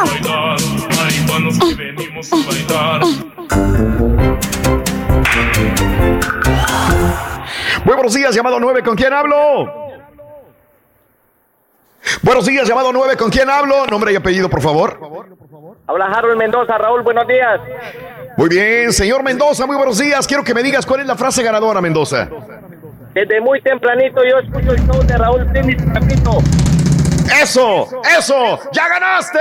Muy 7.84 7.94
buenos 7.94 8.12
días, 8.12 8.34
llamado 8.34 8.60
9, 8.60 8.82
¿con 8.82 8.94
quién 8.94 9.12
hablo? 9.14 9.83
Buenos 12.22 12.46
días, 12.46 12.66
llamado 12.68 12.92
9, 12.92 13.16
¿con 13.16 13.30
quién 13.30 13.48
hablo? 13.50 13.86
Nombre 13.86 14.12
y 14.12 14.16
apellido, 14.16 14.48
por 14.48 14.60
favor. 14.60 14.98
Habla 15.86 16.06
Harold 16.06 16.38
Mendoza, 16.38 16.78
Raúl, 16.78 17.02
buenos 17.02 17.26
días. 17.26 17.60
Muy 18.36 18.48
bien, 18.48 18.92
señor 18.92 19.22
Mendoza, 19.22 19.66
muy 19.66 19.76
buenos 19.76 19.98
días. 19.98 20.26
Quiero 20.26 20.42
que 20.42 20.54
me 20.54 20.62
digas 20.62 20.86
cuál 20.86 21.00
es 21.00 21.06
la 21.06 21.16
frase 21.16 21.42
ganadora, 21.42 21.80
Mendoza. 21.80 22.28
Desde 23.14 23.40
muy 23.40 23.60
tempranito 23.62 24.22
yo 24.24 24.38
escucho 24.38 24.72
el 24.72 24.86
show 24.86 25.02
de 25.04 25.16
Raúl 25.16 25.44
Brindis, 25.44 25.76
repito. 25.94 26.38
¡Eso! 27.40 27.88
¡Eso! 28.18 28.58
¡Ya 28.72 28.88
ganaste! 28.88 29.38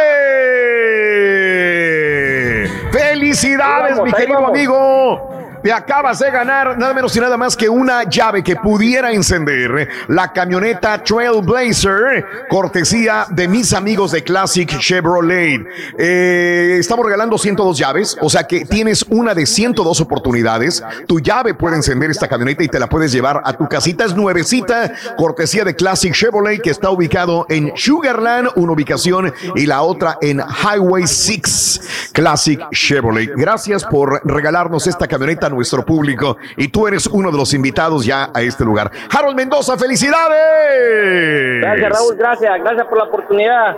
¡Felicidades, 2.91 3.97
vamos, 3.97 4.05
mi 4.05 4.13
querido 4.13 4.35
vamos. 4.35 4.49
amigo! 4.51 5.32
Te 5.63 5.71
acabas 5.71 6.19
de 6.19 6.29
ganar 6.29 6.77
nada 6.77 6.93
menos 6.93 7.15
y 7.15 7.21
nada 7.21 7.37
más 7.37 7.55
que 7.55 7.69
una 7.69 8.03
llave 8.03 8.43
que 8.43 8.57
pudiera 8.57 9.13
encender 9.13 9.87
la 10.09 10.33
camioneta 10.33 11.01
Trailblazer, 11.01 12.47
cortesía 12.49 13.27
de 13.29 13.47
mis 13.47 13.71
amigos 13.71 14.11
de 14.11 14.25
Classic 14.25 14.67
Chevrolet. 14.77 15.65
Eh, 15.97 16.75
estamos 16.77 17.05
regalando 17.05 17.37
102 17.37 17.77
llaves, 17.77 18.17
o 18.19 18.29
sea 18.29 18.43
que 18.43 18.65
tienes 18.65 19.05
una 19.07 19.33
de 19.33 19.45
102 19.45 20.01
oportunidades. 20.01 20.83
Tu 21.07 21.21
llave 21.21 21.53
puede 21.53 21.77
encender 21.77 22.11
esta 22.11 22.27
camioneta 22.27 22.61
y 22.61 22.67
te 22.67 22.77
la 22.77 22.89
puedes 22.89 23.13
llevar 23.13 23.41
a 23.45 23.53
tu 23.53 23.69
casita. 23.69 24.03
Es 24.03 24.13
nuevecita, 24.13 24.91
cortesía 25.15 25.63
de 25.63 25.77
Classic 25.77 26.13
Chevrolet, 26.13 26.61
que 26.61 26.71
está 26.71 26.89
ubicado 26.89 27.45
en 27.47 27.71
Sugarland, 27.77 28.49
una 28.57 28.73
ubicación, 28.73 29.33
y 29.55 29.65
la 29.65 29.81
otra 29.83 30.17
en 30.19 30.41
Highway 30.41 31.07
6 31.07 32.11
Classic 32.11 32.59
Chevrolet. 32.71 33.31
Gracias 33.37 33.85
por 33.85 34.21
regalarnos 34.25 34.87
esta 34.87 35.07
camioneta 35.07 35.52
nuestro 35.53 35.85
público 35.85 36.37
y 36.57 36.67
tú 36.67 36.87
eres 36.87 37.07
uno 37.07 37.31
de 37.31 37.37
los 37.37 37.53
invitados 37.53 38.05
ya 38.05 38.29
a 38.33 38.41
este 38.41 38.63
lugar. 38.63 38.91
Harold 39.09 39.35
Mendoza, 39.35 39.77
felicidades. 39.77 41.61
Gracias, 41.61 41.89
Raúl, 41.91 42.15
gracias, 42.15 42.59
gracias 42.59 42.87
por 42.87 42.97
la 42.97 43.03
oportunidad. 43.05 43.75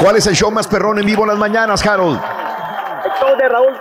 ¿Cuál 0.00 0.16
es 0.16 0.26
el 0.26 0.34
show 0.34 0.50
más 0.50 0.66
perrón 0.66 0.98
en 0.98 1.06
vivo 1.06 1.22
en 1.22 1.28
las 1.28 1.38
mañanas, 1.38 1.86
Harold? 1.86 2.20
El 3.04 3.10
show 3.20 3.36
de 3.36 3.48
Raúl 3.48 3.72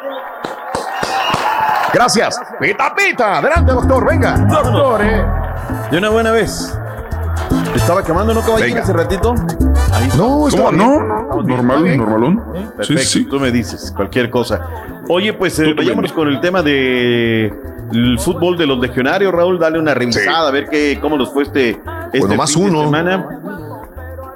Gracias. 1.96 2.38
Pita, 2.60 2.94
pita. 2.94 3.38
Adelante, 3.38 3.72
doctor. 3.72 4.06
Venga. 4.06 4.38
Doctor, 4.38 5.02
eh. 5.02 5.26
De 5.90 5.98
una 5.98 6.10
buena 6.10 6.32
vez. 6.32 6.78
Estaba 7.74 8.04
quemando, 8.04 8.34
¿no, 8.34 8.42
caballero, 8.42 8.82
hace 8.82 8.92
ratito? 8.92 9.34
Ahí. 9.94 10.10
No, 10.18 10.46
¿Cómo 10.52 10.72
no? 10.74 11.44
Normal, 11.44 11.98
normalón. 11.98 12.44
Sí, 12.54 12.70
Perfecto, 12.76 13.04
sí. 13.04 13.26
tú 13.26 13.40
me 13.40 13.50
dices 13.50 13.94
cualquier 13.96 14.30
cosa. 14.30 14.68
Oye, 15.08 15.34
pues 15.34 15.60
eh, 15.60 15.74
vayámonos 15.74 16.12
con 16.14 16.28
el 16.28 16.40
tema 16.40 16.62
de 16.64 17.54
el 17.92 18.20
fútbol 18.20 18.58
de 18.58 18.66
los 18.66 18.80
legionarios, 18.80 19.32
Raúl, 19.32 19.60
dale 19.60 19.78
una 19.80 19.94
revisada, 19.94 20.48
a 20.48 20.52
ver 20.52 20.68
qué, 20.70 20.98
cómo 21.00 21.18
nos 21.18 21.32
fue 21.32 21.44
este, 21.44 21.70
este 21.72 22.20
Bueno, 22.20 22.36
más 22.36 22.54
fin 22.54 22.64
de 22.66 22.70
uno. 22.72 22.84
semana. 22.86 23.30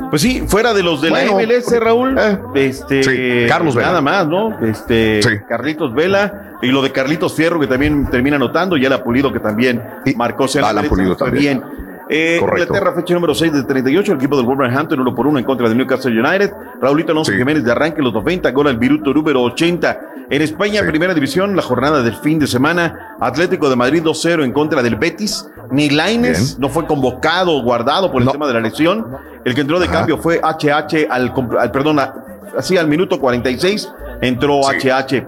Pues 0.10 0.22
sí, 0.24 0.44
fuera 0.48 0.74
de 0.74 0.82
los 0.82 1.02
de 1.02 1.10
Bueno, 1.12 1.40
la 1.40 1.46
MLS, 1.46 1.80
Raúl, 1.80 2.18
este, 2.56 3.04
sí, 3.04 3.48
Carlos 3.48 3.76
Vela. 3.76 3.88
nada 3.90 4.02
más, 4.02 4.28
¿no? 4.28 4.60
Este, 4.62 5.22
Sí. 5.22 5.30
Carlitos 5.48 5.94
Vela 5.94 6.58
y 6.64 6.68
lo 6.68 6.82
de 6.82 6.92
Carlitos 6.92 7.34
Fierro 7.34 7.60
que 7.60 7.68
también 7.68 8.08
termina 8.10 8.36
anotando, 8.38 8.76
y 8.78 8.86
el 8.86 9.00
Pulido 9.02 9.32
que 9.32 9.40
también 9.40 9.82
marcó 10.16 10.46
Alan 10.64 10.88
Pulido 10.88 11.16
también. 11.16 11.60
bien. 11.60 11.89
Eh. 12.10 12.40
Inglaterra, 12.42 12.94
fecha 12.94 13.14
número 13.14 13.36
6 13.36 13.54
de 13.54 13.64
38, 13.64 14.12
el 14.14 14.18
equipo 14.18 14.36
del 14.36 14.46
Wolverhampton 14.46 15.00
1 15.00 15.16
por 15.16 15.28
1 15.28 15.40
en 15.40 15.46
contra 15.46 15.70
del 15.70 15.78
Newcastle 15.78 16.20
United. 16.20 16.52
Raulito 16.82 17.12
Alonso 17.12 17.32
Jiménez 17.32 17.64
de 17.64 17.72
arranque 17.72 18.02
los 18.02 18.14
90, 18.14 18.50
gol 18.52 18.68
al 18.68 18.78
Viruto 18.78 19.14
número 19.14 19.44
80. 19.44 20.00
En 20.32 20.42
España, 20.42 20.82
primera 20.88 21.14
división, 21.14 21.56
la 21.56 21.62
jornada 21.62 22.02
del 22.02 22.16
fin 22.16 22.40
de 22.40 22.48
semana, 22.48 23.16
Atlético 23.20 23.70
de 23.70 23.76
Madrid 23.76 24.02
2-0 24.04 24.44
en 24.44 24.52
contra 24.54 24.82
del 24.82 24.96
Betis. 24.96 25.48
Ni 25.72 25.90
Laines 25.90 26.58
no 26.60 26.70
fue 26.70 26.86
convocado 26.88 27.52
o 27.56 27.62
guardado 27.62 28.12
por 28.12 28.22
el 28.24 28.30
tema 28.30 28.48
de 28.48 28.54
la 28.54 28.60
lesión. 28.60 29.06
El 29.46 29.54
que 29.56 29.62
entró 29.62 29.80
de 29.80 29.88
cambio 29.88 30.18
fue 30.18 30.40
HH 30.42 31.08
al, 31.10 31.32
al 31.60 31.72
perdón, 31.72 32.00
a- 32.00 32.14
así 32.58 32.78
al 32.78 32.88
minuto 32.88 33.20
46 33.20 33.90
entró 34.22 34.62
HH. 34.62 35.26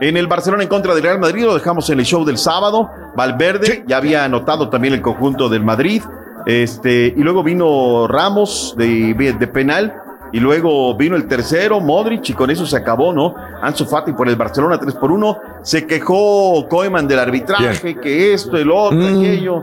En 0.00 0.16
el 0.16 0.26
Barcelona 0.26 0.62
en 0.62 0.68
contra 0.68 0.94
del 0.94 1.02
Real 1.02 1.18
Madrid 1.18 1.44
lo 1.44 1.54
dejamos 1.54 1.88
en 1.90 2.00
el 2.00 2.06
show 2.06 2.24
del 2.24 2.38
sábado. 2.38 2.90
Valverde 3.14 3.84
ya 3.86 3.98
había 3.98 4.24
anotado 4.24 4.68
también 4.68 4.94
el 4.94 5.02
conjunto 5.02 5.48
del 5.48 5.62
Madrid. 5.62 6.02
Este, 6.46 7.14
y 7.16 7.22
luego 7.22 7.42
vino 7.42 8.06
Ramos 8.08 8.74
de, 8.76 9.14
de 9.14 9.46
penal. 9.46 9.94
Y 10.32 10.40
luego 10.40 10.96
vino 10.96 11.14
el 11.14 11.28
tercero, 11.28 11.78
Modric, 11.78 12.30
y 12.30 12.32
con 12.32 12.50
eso 12.50 12.64
se 12.64 12.74
acabó, 12.74 13.12
¿no? 13.12 13.34
Ansu 13.60 13.84
Fati 13.84 14.14
por 14.14 14.30
el 14.30 14.36
Barcelona 14.36 14.78
3 14.80 14.94
por 14.94 15.12
1. 15.12 15.38
Se 15.62 15.86
quejó 15.86 16.66
Koeman 16.70 17.06
del 17.06 17.18
arbitraje, 17.18 18.00
que 18.00 18.32
esto, 18.32 18.56
el 18.56 18.70
otro, 18.70 18.98
aquello. 18.98 19.62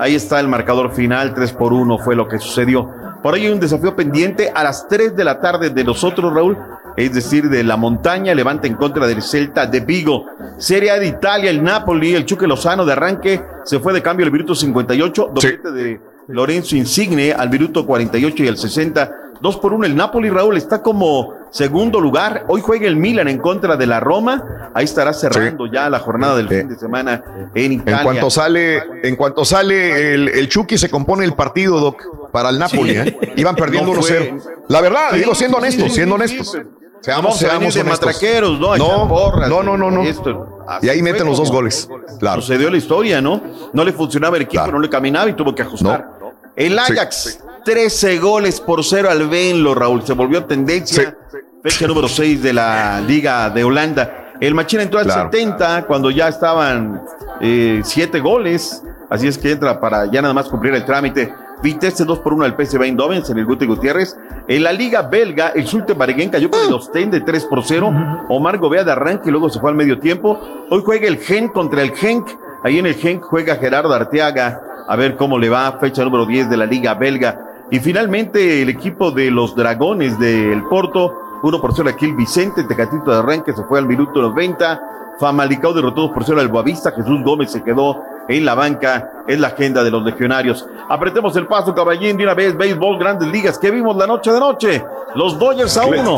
Ahí 0.00 0.16
está 0.16 0.40
el 0.40 0.48
marcador 0.48 0.92
final, 0.92 1.32
3 1.32 1.52
por 1.52 1.72
1 1.72 1.98
fue 1.98 2.16
lo 2.16 2.26
que 2.26 2.40
sucedió. 2.40 2.90
Por 3.22 3.34
ahí 3.34 3.46
hay 3.46 3.52
un 3.52 3.60
desafío 3.60 3.94
pendiente 3.94 4.50
a 4.54 4.64
las 4.64 4.88
3 4.88 5.14
de 5.14 5.24
la 5.24 5.40
tarde 5.40 5.70
de 5.70 5.84
nosotros, 5.84 6.32
Raúl, 6.32 6.56
es 6.96 7.12
decir, 7.12 7.48
de 7.48 7.62
la 7.62 7.76
montaña, 7.76 8.34
levanta 8.34 8.66
en 8.66 8.74
contra 8.74 9.06
del 9.06 9.22
Celta 9.22 9.66
de 9.66 9.80
Vigo. 9.80 10.26
Serie 10.58 10.90
A 10.90 10.98
de 10.98 11.06
Italia, 11.06 11.50
el 11.50 11.62
Napoli, 11.62 12.14
el 12.14 12.24
Chuque 12.24 12.46
Lozano 12.46 12.84
de 12.84 12.92
arranque, 12.92 13.42
se 13.64 13.78
fue 13.78 13.92
de 13.92 14.02
cambio 14.02 14.26
al 14.26 14.32
minuto 14.32 14.54
58, 14.54 15.30
doblete 15.34 15.70
de 15.70 16.00
Lorenzo 16.28 16.76
Insigne 16.76 17.32
al 17.32 17.50
minuto 17.50 17.86
48 17.86 18.44
y 18.44 18.48
al 18.48 18.56
60. 18.56 19.16
2 19.40 19.56
por 19.56 19.72
1 19.72 19.86
el 19.86 19.96
Napoli, 19.96 20.28
Raúl, 20.28 20.56
está 20.58 20.82
como 20.82 21.34
segundo 21.50 21.98
lugar. 21.98 22.44
Hoy 22.48 22.60
juega 22.60 22.86
el 22.86 22.96
Milan 22.96 23.26
en 23.26 23.38
contra 23.38 23.76
de 23.76 23.86
la 23.86 23.98
Roma. 23.98 24.70
Ahí 24.74 24.84
estará 24.84 25.14
cerrando 25.14 25.66
ya 25.66 25.88
la 25.88 25.98
jornada 25.98 26.36
del 26.36 26.48
fin 26.48 26.68
de 26.68 26.76
semana 26.76 27.50
en 27.54 27.72
Italia. 27.72 27.98
En 27.98 28.04
cuanto 28.04 28.28
sale, 28.28 28.82
en 29.02 29.16
cuanto 29.16 29.44
sale 29.46 30.14
el, 30.14 30.28
el 30.28 30.48
Chucky, 30.48 30.76
se 30.76 30.90
compone 30.90 31.24
el 31.24 31.32
partido, 31.32 31.80
Doc, 31.80 32.02
para 32.32 32.50
el 32.50 32.58
Napoli. 32.58 32.92
Sí. 32.94 32.96
¿eh? 32.98 33.32
Iban 33.36 33.54
perdiendo 33.56 33.92
No 33.94 34.00
1-0. 34.00 34.02
fue. 34.02 34.34
La 34.68 34.80
verdad, 34.80 35.08
Sí, 35.12 35.18
digo, 35.18 35.34
siendo 35.34 35.56
sí, 35.58 35.62
honestos, 35.62 35.84
sí, 35.88 35.94
siendo 35.94 36.16
sí, 36.16 36.22
honestos. 36.22 36.52
sí. 36.52 36.58
Seamos, 37.02 37.38
seamos 37.38 37.72
de 37.74 37.80
honestos. 37.80 38.06
matraqueros, 38.06 38.60
¿no? 38.60 38.76
No, 38.76 39.08
porras, 39.08 39.48
no, 39.48 39.62
no, 39.62 39.76
no, 39.76 39.90
no. 39.90 40.02
esto. 40.02 40.58
y 40.82 40.88
ahí 40.90 41.00
meten 41.02 41.26
los 41.26 41.38
dos 41.38 41.50
goles. 41.50 41.88
Claro. 42.18 42.42
Sucedió 42.42 42.70
la 42.70 42.76
historia, 42.76 43.22
¿no? 43.22 43.40
No 43.72 43.84
le 43.84 43.92
funcionaba 43.92 44.36
el 44.36 44.42
equipo, 44.42 44.62
Claro. 44.62 44.76
no 44.76 44.80
le 44.82 44.90
caminaba 44.90 45.28
y 45.30 45.32
tuvo 45.32 45.54
que 45.54 45.62
ajustar. 45.62 46.10
El 46.56 46.72
Sí. 46.86 46.92
Ajax, 46.92 47.40
13 47.64 48.18
goles 48.18 48.60
por 48.60 48.84
cero 48.84 49.08
al 49.10 49.28
Venlo, 49.28 49.74
Raúl. 49.74 50.02
Se 50.06 50.12
volvió 50.12 50.44
tendencia. 50.44 51.16
Fecha 51.62 51.86
número 51.86 52.06
6 52.08 52.42
de 52.42 52.52
la 52.52 53.00
Liga 53.00 53.48
de 53.50 53.64
Holanda. 53.64 54.32
El 54.40 54.54
Machín 54.54 54.80
entró 54.80 54.98
al 54.98 55.06
Claro. 55.06 55.30
70 55.30 55.86
cuando 55.86 56.10
ya 56.10 56.28
estaban 56.28 57.02
7 57.40 58.20
goles. 58.20 58.82
Así 59.08 59.26
es 59.26 59.38
que 59.38 59.52
entra 59.52 59.80
para 59.80 60.04
ya 60.10 60.20
nada 60.22 60.34
más 60.34 60.48
cumplir 60.48 60.74
el 60.74 60.84
trámite. 60.84 61.32
Vitesse 61.62 62.04
2 62.04 62.18
por 62.20 62.32
1 62.34 62.44
al 62.44 62.56
PSV 62.56 62.82
Eindhoven, 62.82 63.22
en 63.28 63.38
el 63.38 63.44
Guti 63.44 63.66
Gutiérrez. 63.66 64.16
En 64.48 64.62
la 64.62 64.72
Liga 64.72 65.02
Belga, 65.02 65.48
el 65.48 65.66
Sulte 65.66 65.92
Bareguen 65.92 66.30
cayó 66.30 66.50
con 66.50 66.60
el 66.66 66.72
Ostend 66.72 67.12
de 67.12 67.20
3 67.20 67.44
por 67.46 67.62
0. 67.62 68.26
Omar 68.28 68.58
Gobea 68.58 68.84
de 68.84 68.92
arranque 68.92 69.28
y 69.28 69.32
luego 69.32 69.50
se 69.50 69.60
fue 69.60 69.70
al 69.70 69.76
medio 69.76 69.98
tiempo. 69.98 70.40
Hoy 70.70 70.82
juega 70.84 71.06
el 71.06 71.18
Genk 71.18 71.52
contra 71.52 71.82
el 71.82 71.92
Genk. 71.92 72.28
Ahí 72.64 72.78
en 72.78 72.86
el 72.86 72.94
Genk 72.94 73.22
juega 73.22 73.56
Gerardo 73.56 73.92
Arteaga. 73.92 74.60
A 74.88 74.96
ver 74.96 75.16
cómo 75.16 75.38
le 75.38 75.48
va. 75.48 75.78
Fecha 75.78 76.02
número 76.02 76.26
10 76.26 76.50
de 76.50 76.56
la 76.56 76.66
Liga 76.66 76.94
Belga. 76.94 77.66
Y 77.70 77.78
finalmente 77.78 78.62
el 78.62 78.68
equipo 78.68 79.10
de 79.10 79.30
los 79.30 79.54
Dragones 79.54 80.18
del 80.18 80.64
Porto. 80.64 81.40
1 81.42 81.60
por 81.60 81.74
0 81.74 81.90
aquí 81.90 82.06
el 82.06 82.16
Vicente. 82.16 82.64
Tecatito 82.64 83.10
de 83.10 83.18
arranque 83.18 83.52
se 83.52 83.62
fue 83.64 83.78
al 83.78 83.86
minuto 83.86 84.20
90. 84.20 84.80
Famalicao 85.20 85.74
derrotó 85.74 86.02
2 86.02 86.10
por 86.12 86.24
0 86.24 86.40
al 86.40 86.48
Boavista. 86.48 86.90
Jesús 86.90 87.22
Gómez 87.22 87.52
se 87.52 87.62
quedó 87.62 88.02
en 88.30 88.44
la 88.44 88.54
banca. 88.54 89.24
Es 89.26 89.38
la 89.38 89.48
agenda 89.48 89.82
de 89.84 89.90
los 89.90 90.02
legionarios. 90.02 90.66
Apretemos 90.88 91.36
el 91.36 91.46
paso, 91.46 91.74
caballín, 91.74 92.16
de 92.16 92.24
una 92.24 92.34
vez. 92.34 92.56
Béisbol, 92.56 92.98
grandes 92.98 93.28
ligas. 93.28 93.58
que 93.58 93.70
vimos 93.70 93.96
la 93.96 94.06
noche 94.06 94.32
de 94.32 94.40
noche? 94.40 94.84
Los 95.14 95.38
Dodgers 95.38 95.76
a 95.76 95.86
uno. 95.86 96.16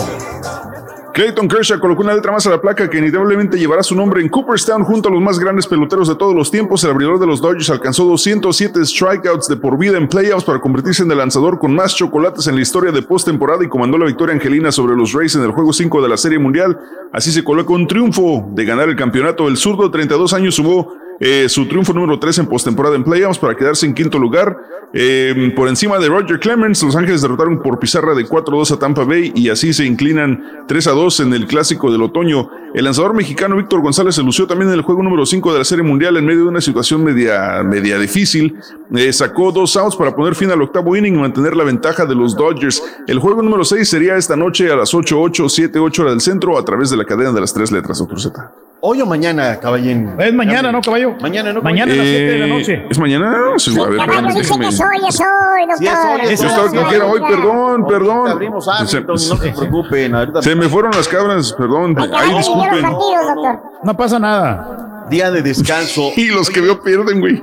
Clayton 1.12 1.46
Kershaw 1.46 1.78
colocó 1.78 2.00
una 2.00 2.14
letra 2.14 2.32
más 2.32 2.46
a 2.46 2.50
la 2.50 2.58
placa 2.58 2.88
que 2.88 2.96
inevitablemente 2.96 3.58
llevará 3.58 3.82
su 3.82 3.94
nombre 3.94 4.22
en 4.22 4.30
Cooperstown 4.30 4.82
junto 4.82 5.10
a 5.10 5.12
los 5.12 5.20
más 5.20 5.38
grandes 5.38 5.66
peloteros 5.66 6.08
de 6.08 6.14
todos 6.14 6.34
los 6.34 6.50
tiempos. 6.50 6.82
El 6.84 6.90
abridor 6.90 7.18
de 7.18 7.26
los 7.26 7.42
Dodgers 7.42 7.68
alcanzó 7.68 8.06
207 8.06 8.82
strikeouts 8.86 9.46
de 9.46 9.56
por 9.56 9.76
vida 9.76 9.98
en 9.98 10.08
playoffs 10.08 10.44
para 10.44 10.58
convertirse 10.58 11.02
en 11.02 11.10
el 11.10 11.18
lanzador 11.18 11.58
con 11.58 11.74
más 11.74 11.94
chocolates 11.94 12.46
en 12.46 12.54
la 12.54 12.62
historia 12.62 12.92
de 12.92 13.02
postemporada 13.02 13.62
y 13.62 13.68
comandó 13.68 13.98
la 13.98 14.06
victoria 14.06 14.34
angelina 14.34 14.72
sobre 14.72 14.96
los 14.96 15.12
Rays 15.12 15.34
en 15.34 15.42
el 15.42 15.50
juego 15.50 15.74
5 15.74 16.00
de 16.00 16.08
la 16.08 16.16
Serie 16.16 16.38
Mundial. 16.38 16.78
Así 17.12 17.30
se 17.30 17.44
coloca 17.44 17.74
un 17.74 17.86
triunfo 17.86 18.48
de 18.52 18.64
ganar 18.64 18.88
el 18.88 18.96
campeonato. 18.96 19.48
El 19.48 19.58
zurdo 19.58 19.84
de 19.84 19.90
32 19.90 20.32
años 20.32 20.54
sumó 20.54 20.94
eh, 21.24 21.48
su 21.48 21.68
triunfo 21.68 21.92
número 21.92 22.18
3 22.18 22.38
en 22.38 22.46
postemporada 22.46 22.96
en 22.96 23.04
playoffs 23.04 23.38
para 23.38 23.54
quedarse 23.54 23.86
en 23.86 23.94
quinto 23.94 24.18
lugar. 24.18 24.56
Eh, 24.92 25.52
por 25.54 25.68
encima 25.68 26.00
de 26.00 26.08
Roger 26.08 26.40
Clemens, 26.40 26.82
Los 26.82 26.96
Ángeles 26.96 27.22
derrotaron 27.22 27.62
por 27.62 27.78
pizarra 27.78 28.12
de 28.12 28.26
4-2 28.26 28.72
a 28.72 28.78
Tampa 28.80 29.04
Bay 29.04 29.30
y 29.36 29.48
así 29.48 29.72
se 29.72 29.84
inclinan 29.84 30.66
3-2 30.66 31.22
en 31.22 31.32
el 31.32 31.46
clásico 31.46 31.92
del 31.92 32.02
otoño. 32.02 32.50
El 32.74 32.86
lanzador 32.86 33.14
mexicano 33.14 33.56
Víctor 33.56 33.82
González 33.82 34.16
se 34.16 34.22
lució 34.24 34.48
también 34.48 34.70
en 34.70 34.74
el 34.74 34.82
juego 34.82 35.00
número 35.04 35.24
5 35.24 35.52
de 35.52 35.58
la 35.60 35.64
Serie 35.64 35.84
Mundial 35.84 36.16
en 36.16 36.26
medio 36.26 36.40
de 36.40 36.48
una 36.48 36.60
situación 36.60 37.04
media, 37.04 37.62
media 37.62 38.00
difícil. 38.00 38.56
Eh, 38.92 39.12
sacó 39.12 39.52
dos 39.52 39.76
outs 39.76 39.94
para 39.94 40.16
poner 40.16 40.34
fin 40.34 40.50
al 40.50 40.60
octavo 40.60 40.96
inning 40.96 41.14
y 41.14 41.18
mantener 41.18 41.54
la 41.54 41.62
ventaja 41.62 42.04
de 42.04 42.16
los 42.16 42.36
Dodgers. 42.36 42.82
El 43.06 43.20
juego 43.20 43.42
número 43.42 43.64
6 43.64 43.88
sería 43.88 44.16
esta 44.16 44.34
noche 44.34 44.72
a 44.72 44.74
las 44.74 44.92
8-8, 44.92 45.70
7-8 45.72 46.00
hora 46.00 46.10
del 46.10 46.20
centro 46.20 46.58
a 46.58 46.64
través 46.64 46.90
de 46.90 46.96
la 46.96 47.04
cadena 47.04 47.30
de 47.30 47.40
las 47.40 47.54
tres 47.54 47.70
letras, 47.70 48.00
doctor 48.00 48.20
Z. 48.20 48.52
Hoy 48.84 49.00
o 49.00 49.06
mañana, 49.06 49.60
caballín. 49.60 50.10
Es 50.18 50.34
mañana, 50.34 50.72
¿no, 50.72 50.80
caballo? 50.80 51.11
Mañana, 51.20 51.52
¿no? 51.52 51.62
Mañana 51.62 51.92
a 51.92 51.96
las 51.96 52.06
7 52.06 52.24
de 52.32 52.38
la 52.38 52.46
Eh, 52.46 52.48
noche. 52.48 52.86
¿Es 52.90 52.98
mañana? 52.98 53.36
Sí, 53.56 53.70
a 53.70 53.84
ver, 53.86 53.96
Caballo 53.96 54.12
espérame, 54.12 54.26
dice 54.34 54.40
déjame- 54.54 54.64
que 54.66 54.72
soy, 54.72 54.96
es 55.08 55.20
hoy, 55.20 55.60
doctor. 55.60 55.78
Sí, 55.78 55.86
es 55.86 55.92
hoy, 55.94 56.20
es 56.32 56.40
Yo 56.40 56.46
estaba 56.48 56.68
como 56.68 56.88
que 56.88 56.96
era 56.96 57.06
hoy, 57.06 57.20
perdón, 57.20 57.86
perdón. 57.86 58.28
Abrimos 58.30 58.64
Se, 58.64 58.70
Arlington, 58.70 59.06
no 59.06 59.18
se 59.18 59.52
preocupen. 59.52 60.14
ahorita- 60.14 60.42
se 60.42 60.54
me 60.54 60.68
fueron 60.68 60.90
las 60.92 61.08
cabras, 61.08 61.52
perdón. 61.52 61.96
Ay, 62.14 62.34
disculpen. 62.36 62.84
No 63.84 63.96
pasa 63.96 64.18
nada. 64.18 64.88
Día 65.10 65.30
de 65.30 65.42
descanso. 65.42 66.10
Y 66.16 66.28
los 66.28 66.48
que 66.50 66.60
veo 66.60 66.80
pierden, 66.82 67.20
güey. 67.20 67.42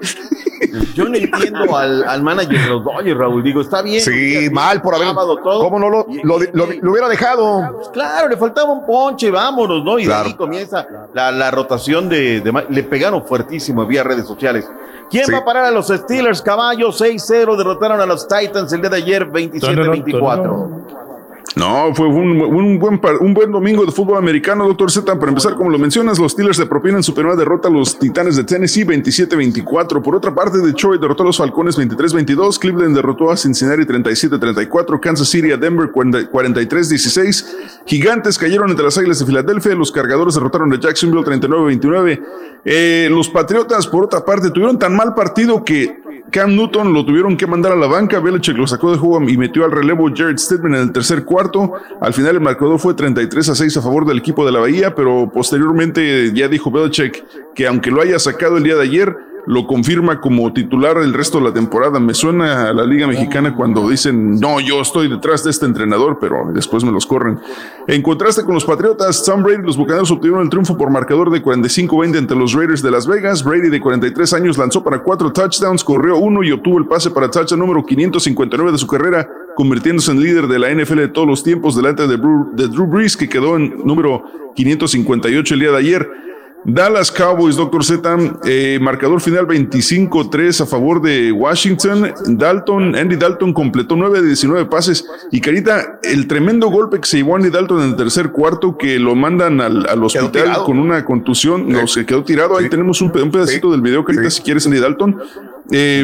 Yo 0.94 1.08
no 1.08 1.16
entiendo 1.16 1.76
al, 1.78 2.04
al 2.04 2.22
manager 2.22 2.60
de 2.62 2.68
los 2.70 2.84
Dodgers, 2.84 3.18
Raúl. 3.18 3.42
Digo, 3.44 3.62
está 3.62 3.82
bien. 3.82 4.02
Sí, 4.02 4.50
mal 4.52 4.82
por 4.82 4.94
haber. 4.96 5.08
¿Cómo 5.42 5.80
no 5.80 5.90
lo, 5.90 6.06
lo, 6.24 6.40
lo- 6.40 6.68
lo 6.82 6.92
hubiera 6.92 7.08
dejado? 7.08 7.72
Pues 7.76 7.90
claro, 7.90 8.28
le 8.28 8.38
faltaba 8.38 8.72
un 8.72 8.86
ponche, 8.86 9.32
vámonos, 9.32 9.84
¿no? 9.84 9.98
Y 9.98 10.04
de 10.04 10.08
Claro. 10.10 10.28
ahí 10.28 10.34
comienza 10.36 10.86
la, 11.14 11.32
la 11.32 11.50
rotación 11.52 12.10
de, 12.10 12.42
de 12.42 12.66
Le 12.70 12.84
pegaron 12.84 13.26
fuertísimo 13.26 13.86
vía 13.86 14.04
redes 14.04 14.28
sociales. 14.28 14.70
¿Quién 15.10 15.26
Sí. 15.26 15.32
va 15.32 15.40
a 15.40 15.46
parar 15.46 15.66
a 15.66 15.72
los 15.72 15.88
Steelers? 15.88 16.42
Caballo 16.42 16.90
6-0, 16.90 17.56
derrotaron 17.58 18.00
a 18.02 18.06
los 18.06 18.28
Titans 18.28 18.72
el 18.74 18.82
día 18.82 18.90
de 18.92 18.98
ayer 18.98 19.26
27-24. 19.32 21.09
No, 21.56 21.94
fue 21.96 22.08
un, 22.08 22.40
un 22.40 22.80
buen, 22.80 23.02
un 23.20 23.34
buen 23.34 23.52
domingo 23.52 23.86
de 23.86 23.92
fútbol 23.92 24.18
americano, 24.18 24.68
doctor 24.68 24.92
Z. 24.92 25.20
Para 25.20 25.30
empezar, 25.30 25.56
como 25.56 25.70
lo 25.70 25.80
mencionas, 25.80 26.20
los 26.20 26.34
Steelers 26.34 26.60
le 26.60 26.68
propinan 26.68 27.02
su 27.02 27.14
primera 27.14 27.36
derrota 27.36 27.68
a 27.68 27.72
los 27.72 27.98
Titanes 27.98 28.36
de 28.36 28.44
Tennessee 28.44 28.86
27-24. 28.86 30.02
Por 30.02 30.16
otra 30.16 30.34
parte, 30.34 30.60
Detroit 30.60 31.02
derrotó 31.02 31.24
a 31.24 31.26
los 31.28 31.38
Falcones 31.38 31.78
23-22. 31.78 32.60
Cleveland 32.60 32.96
derrotó 32.96 33.32
a 33.32 33.38
Cincinnati 33.38 33.84
37-34. 33.84 35.00
Kansas 35.00 35.28
City 35.28 35.52
a 35.52 35.58
Denver 35.58 35.92
40 35.92 36.30
43-16. 36.32 37.46
Gigantes 37.86 38.38
cayeron 38.38 38.70
entre 38.70 38.86
las 38.86 38.98
Águilas 38.98 39.20
de 39.20 39.26
Filadelfia. 39.26 39.76
Los 39.76 39.92
Cargadores 39.92 40.36
derrotaron 40.36 40.72
a 40.74 40.80
Jacksonville 40.80 41.24
39-29. 41.24 42.22
Eh, 42.66 43.08
los 43.10 43.30
Patriotas, 43.30 43.88
por 43.88 44.06
otra 44.06 44.24
parte, 44.24 44.50
tuvieron 44.52 44.78
tan 44.78 44.96
mal 44.96 45.14
partido 45.14 45.64
que 45.64 46.02
Cam 46.32 46.56
Newton 46.56 46.94
lo 46.94 47.06
tuvieron 47.06 47.36
que 47.36 47.48
mandar 47.48 47.72
a 47.72 47.76
la 47.76 47.88
banca. 47.88 48.20
Belichick 48.20 48.58
lo 48.58 48.68
sacó 48.68 48.92
de 48.92 48.98
juego 48.98 49.28
y 49.30 49.38
metió 49.38 49.66
al 49.66 49.72
relevo 49.72 50.10
Jared 50.14 50.38
Stidham 50.38 50.74
en 50.76 50.82
el 50.82 50.92
tercer 50.92 51.26
cuarto. 51.26 51.74
Al 52.02 52.14
final 52.14 52.36
el 52.36 52.42
marcador 52.42 52.80
fue 52.80 52.94
33 52.94 53.50
a 53.50 53.56
6 53.56 53.78
a 53.78 53.82
favor 53.82 54.06
del 54.06 54.20
equipo 54.20 54.46
de 54.46 54.52
la 54.52 54.60
Bahía, 54.60 54.94
pero 54.94 55.32
posteriormente 55.32 56.32
ya 56.34 56.48
dijo 56.48 56.72
Belichick 56.72 57.24
que 57.56 57.68
aunque 57.68 57.92
lo 57.92 58.02
haya 58.02 58.20
sacado 58.20 58.58
el 58.58 58.64
día 58.64 58.76
de 58.76 58.84
ayer, 58.84 59.16
lo 59.46 59.66
confirma 59.66 60.20
como 60.20 60.52
titular 60.54 60.98
el 60.98 61.14
resto 61.14 61.40
de 61.40 61.46
la 61.46 61.54
temporada. 61.54 62.00
Me 62.00 62.14
suena 62.14 62.70
a 62.70 62.74
la 62.74 62.86
Liga 62.86 63.08
Mexicana 63.08 63.56
cuando 63.56 63.90
dicen, 63.90 64.40
no, 64.40 64.60
yo 64.60 64.82
estoy 64.82 65.10
detrás 65.10 65.44
de 65.44 65.52
este 65.52 65.66
entrenador, 65.66 66.18
pero 66.20 66.50
después 66.54 66.84
me 66.84 66.92
los 66.92 67.06
corren. 67.06 67.40
En 67.88 68.02
contraste 68.02 68.44
con 68.44 68.54
los 68.54 68.66
Patriotas, 68.66 69.24
Tom 69.24 69.44
Brady 69.44 69.64
los 69.64 69.78
Bucaneros 69.78 70.12
obtuvieron 70.12 70.44
el 70.44 70.50
triunfo 70.50 70.78
por 70.78 70.90
marcador 70.90 71.32
de 71.32 71.42
45-20 71.42 72.18
ante 72.18 72.36
los 72.36 72.54
Raiders 72.54 72.82
de 72.82 72.92
Las 72.92 73.08
Vegas. 73.08 73.44
Brady, 73.44 73.70
de 73.70 73.80
43 73.80 74.34
años, 74.34 74.58
lanzó 74.58 74.84
para 74.84 75.02
cuatro 75.02 75.32
touchdowns, 75.32 75.84
corrió 75.84 76.18
uno 76.18 76.44
y 76.44 76.52
obtuvo 76.52 76.78
el 76.78 76.86
pase 76.86 77.10
para 77.10 77.30
touchdown 77.30 77.60
número 77.60 77.86
559 77.86 78.72
de 78.72 78.78
su 78.78 78.88
carrera, 78.88 79.28
convirtiéndose 79.56 80.12
en 80.12 80.22
líder 80.22 80.48
de 80.48 80.60
la 80.60 80.74
NFL 80.74 80.98
de 80.98 81.08
todos 81.08 81.28
los 81.28 81.44
tiempos 81.44 81.76
delante 81.76 82.08
de 82.08 82.18
Drew 82.18 82.88
Brees, 82.88 83.18
que 83.18 83.28
quedó 83.28 83.56
en 83.56 83.76
número 83.84 84.24
558 84.56 85.54
el 85.54 85.60
día 85.60 85.72
de 85.72 85.78
ayer. 85.78 86.29
Dallas 86.66 87.12
Cowboys, 87.12 87.56
Dr. 87.56 87.84
Z, 87.84 88.18
eh, 88.46 88.80
marcador 88.82 89.22
final 89.22 89.48
25-3 89.48 90.62
a 90.62 90.66
favor 90.66 91.02
de 91.02 91.32
Washington. 91.32 92.14
Dalton, 92.28 92.96
Andy 92.96 93.16
Dalton 93.16 93.54
completó 93.54 93.96
9 93.96 94.22
de 94.22 94.28
19 94.28 94.66
pases. 94.66 95.06
Y 95.32 95.42
Carita, 95.42 96.00
el 96.04 96.28
tremendo 96.28 96.68
golpe 96.68 97.00
que 97.00 97.08
se 97.08 97.18
llevó 97.18 97.36
Andy 97.36 97.50
Dalton 97.50 97.82
en 97.82 97.90
el 97.90 97.96
tercer 97.96 98.32
cuarto, 98.32 98.78
que 98.78 99.00
lo 99.00 99.16
mandan 99.16 99.62
al, 99.62 99.88
al 99.88 100.04
hospital 100.04 100.64
con 100.66 100.80
una 100.80 101.06
contusión, 101.06 101.70
no, 101.70 101.88
se 101.88 102.06
quedó 102.06 102.24
tirado. 102.24 102.58
Ahí 102.58 102.70
tenemos 102.70 103.02
un, 103.02 103.12
un 103.18 103.32
pedacito 103.32 103.72
del 103.72 103.82
video, 103.82 104.04
Carita, 104.04 104.30
si 104.30 104.42
quieres, 104.42 104.66
Andy 104.66 104.80
Dalton. 104.80 105.18
Eh, 105.72 106.04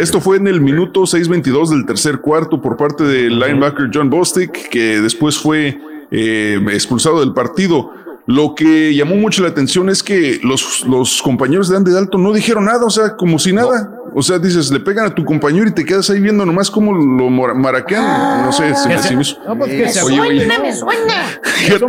esto 0.00 0.20
fue 0.20 0.36
en 0.36 0.46
el 0.46 0.60
minuto 0.60 1.02
6-22 1.02 1.70
del 1.70 1.84
tercer 1.84 2.20
cuarto 2.20 2.62
por 2.62 2.76
parte 2.76 3.04
del 3.04 3.38
linebacker 3.38 3.90
John 3.92 4.08
Bostic, 4.08 4.68
que 4.70 5.00
después 5.00 5.36
fue 5.38 5.78
eh, 6.10 6.60
expulsado 6.72 7.20
del 7.20 7.32
partido. 7.32 7.92
Lo 8.30 8.54
que 8.54 8.94
llamó 8.94 9.16
mucho 9.16 9.42
la 9.42 9.48
atención 9.48 9.88
es 9.90 10.04
que 10.04 10.38
los, 10.44 10.84
los 10.86 11.20
compañeros 11.20 11.68
de 11.68 11.76
Andy 11.76 11.90
Dalton 11.90 12.22
no 12.22 12.32
dijeron 12.32 12.64
nada, 12.66 12.84
o 12.84 12.90
sea, 12.90 13.16
como 13.16 13.40
si 13.40 13.52
nada. 13.52 13.92
O 14.14 14.22
sea, 14.22 14.38
dices, 14.38 14.70
le 14.70 14.78
pegan 14.78 15.06
a 15.06 15.14
tu 15.14 15.24
compañero 15.24 15.66
y 15.68 15.72
te 15.72 15.84
quedas 15.84 16.08
ahí 16.10 16.20
viendo 16.20 16.46
nomás 16.46 16.70
cómo 16.70 16.92
lo 16.92 17.28
maraquean. 17.30 18.44
No 18.44 18.52
sé, 18.52 18.72
se 18.76 18.88
me, 18.88 18.98
se 19.02 19.16
me 19.16 19.22
hizo- 19.22 19.36
No, 19.48 19.58
pues 19.58 19.70
que 19.70 19.88
se 19.88 20.02
Oye, 20.02 20.20
oye. 20.20 20.44
Suena, 20.46 20.58
me 20.62 20.72
suena. 20.72 21.14
Fíjate, 21.42 21.86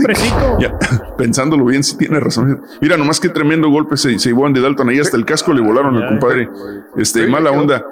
ya, 0.59 0.77
pensándolo 1.15 1.65
bien, 1.65 1.83
sí 1.83 1.95
tiene 1.97 2.19
razón. 2.19 2.61
Mira, 2.81 2.97
nomás 2.97 3.19
qué 3.19 3.29
tremendo 3.29 3.69
golpe 3.69 3.95
se, 3.97 4.17
se 4.17 4.29
llevó 4.29 4.47
Andy 4.47 4.61
Dalton 4.61 4.89
ahí 4.89 4.99
hasta 4.99 5.17
el 5.17 5.25
casco 5.25 5.53
le 5.53 5.61
volaron 5.61 5.95
al 5.97 6.07
compadre. 6.09 6.49
Este, 6.97 7.27
mala 7.27 7.51
onda. 7.51 7.83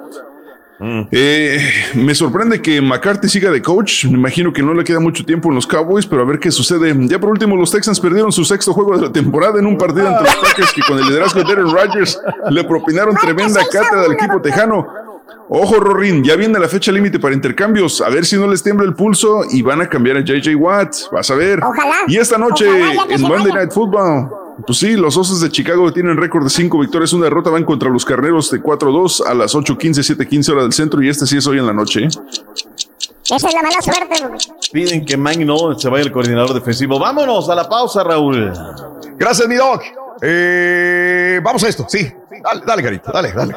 Eh, 0.82 1.60
me 1.94 2.14
sorprende 2.14 2.62
que 2.62 2.80
McCarthy 2.80 3.28
siga 3.28 3.50
de 3.50 3.60
coach. 3.60 4.06
Me 4.06 4.18
imagino 4.18 4.52
que 4.52 4.62
no 4.62 4.72
le 4.72 4.84
queda 4.84 5.00
mucho 5.00 5.24
tiempo 5.24 5.48
en 5.50 5.54
los 5.54 5.66
Cowboys, 5.66 6.06
pero 6.06 6.22
a 6.22 6.24
ver 6.24 6.38
qué 6.38 6.50
sucede. 6.50 6.94
Ya 7.06 7.18
por 7.18 7.30
último, 7.30 7.56
los 7.56 7.70
Texans 7.70 8.00
perdieron 8.00 8.32
su 8.32 8.44
sexto 8.44 8.72
juego 8.72 8.96
de 8.96 9.02
la 9.02 9.12
temporada 9.12 9.58
en 9.58 9.66
un 9.66 9.76
partido 9.76 10.08
ante 10.08 10.24
los 10.24 10.36
Packers 10.36 10.72
que 10.72 10.80
con 10.82 10.98
el 10.98 11.06
liderazgo 11.06 11.42
de 11.42 11.52
Aaron 11.52 11.70
Rodgers 11.72 12.18
le 12.50 12.64
propinaron 12.64 13.14
tremenda 13.16 13.60
cátedra 13.70 14.04
al 14.04 14.12
equipo 14.12 14.40
tejano. 14.40 14.86
Ojo, 15.52 15.80
Rorin, 15.80 16.22
ya 16.22 16.36
viene 16.36 16.58
la 16.60 16.68
fecha 16.68 16.92
límite 16.92 17.18
para 17.18 17.34
intercambios. 17.34 18.00
A 18.00 18.08
ver 18.08 18.24
si 18.24 18.36
no 18.36 18.46
les 18.46 18.62
tiembla 18.62 18.86
el 18.86 18.94
pulso 18.94 19.42
y 19.50 19.62
van 19.62 19.80
a 19.80 19.88
cambiar 19.88 20.16
a 20.16 20.20
JJ 20.20 20.54
Watt. 20.54 20.94
Vas 21.10 21.28
a 21.30 21.34
ver. 21.34 21.60
Ojalá. 21.62 21.96
Y 22.06 22.16
esta 22.16 22.38
noche 22.38 22.66
en 22.68 23.22
Monday 23.22 23.48
vaya. 23.48 23.54
Night 23.54 23.72
Football. 23.72 24.30
Pues 24.66 24.78
sí, 24.78 24.96
los 24.96 25.16
Osos 25.16 25.40
de 25.40 25.50
Chicago 25.50 25.92
tienen 25.92 26.16
récord 26.16 26.44
de 26.44 26.50
cinco 26.50 26.78
victorias, 26.78 27.12
una 27.12 27.24
derrota. 27.24 27.50
Van 27.50 27.64
contra 27.64 27.88
los 27.88 28.04
Carneros 28.04 28.50
de 28.50 28.62
4-2 28.62 29.26
a 29.26 29.34
las 29.34 29.54
8:15, 29.54 30.02
7:15 30.02 30.52
hora 30.52 30.62
del 30.62 30.72
centro. 30.72 31.02
Y 31.02 31.08
este 31.08 31.26
sí 31.26 31.36
es 31.36 31.46
hoy 31.46 31.58
en 31.58 31.66
la 31.66 31.72
noche. 31.72 32.06
Esa 32.06 33.48
es 33.48 33.54
la 33.54 33.62
mala 33.62 33.80
suerte. 33.80 34.50
Piden 34.72 35.04
que 35.04 35.16
Mike 35.16 35.44
no 35.44 35.78
se 35.78 35.88
vaya 35.88 36.04
el 36.04 36.12
coordinador 36.12 36.52
defensivo. 36.52 36.98
Vámonos 36.98 37.48
a 37.48 37.54
la 37.54 37.68
pausa, 37.68 38.02
Raúl. 38.02 38.52
Gracias, 39.16 39.48
mi 39.48 39.54
doc. 39.54 39.82
Eh, 40.20 41.40
vamos 41.42 41.62
a 41.62 41.68
esto, 41.68 41.86
sí. 41.88 42.12
Dale, 42.42 42.62
dale, 42.66 42.82
Carita, 42.82 43.12
dale, 43.12 43.32
dale. 43.32 43.54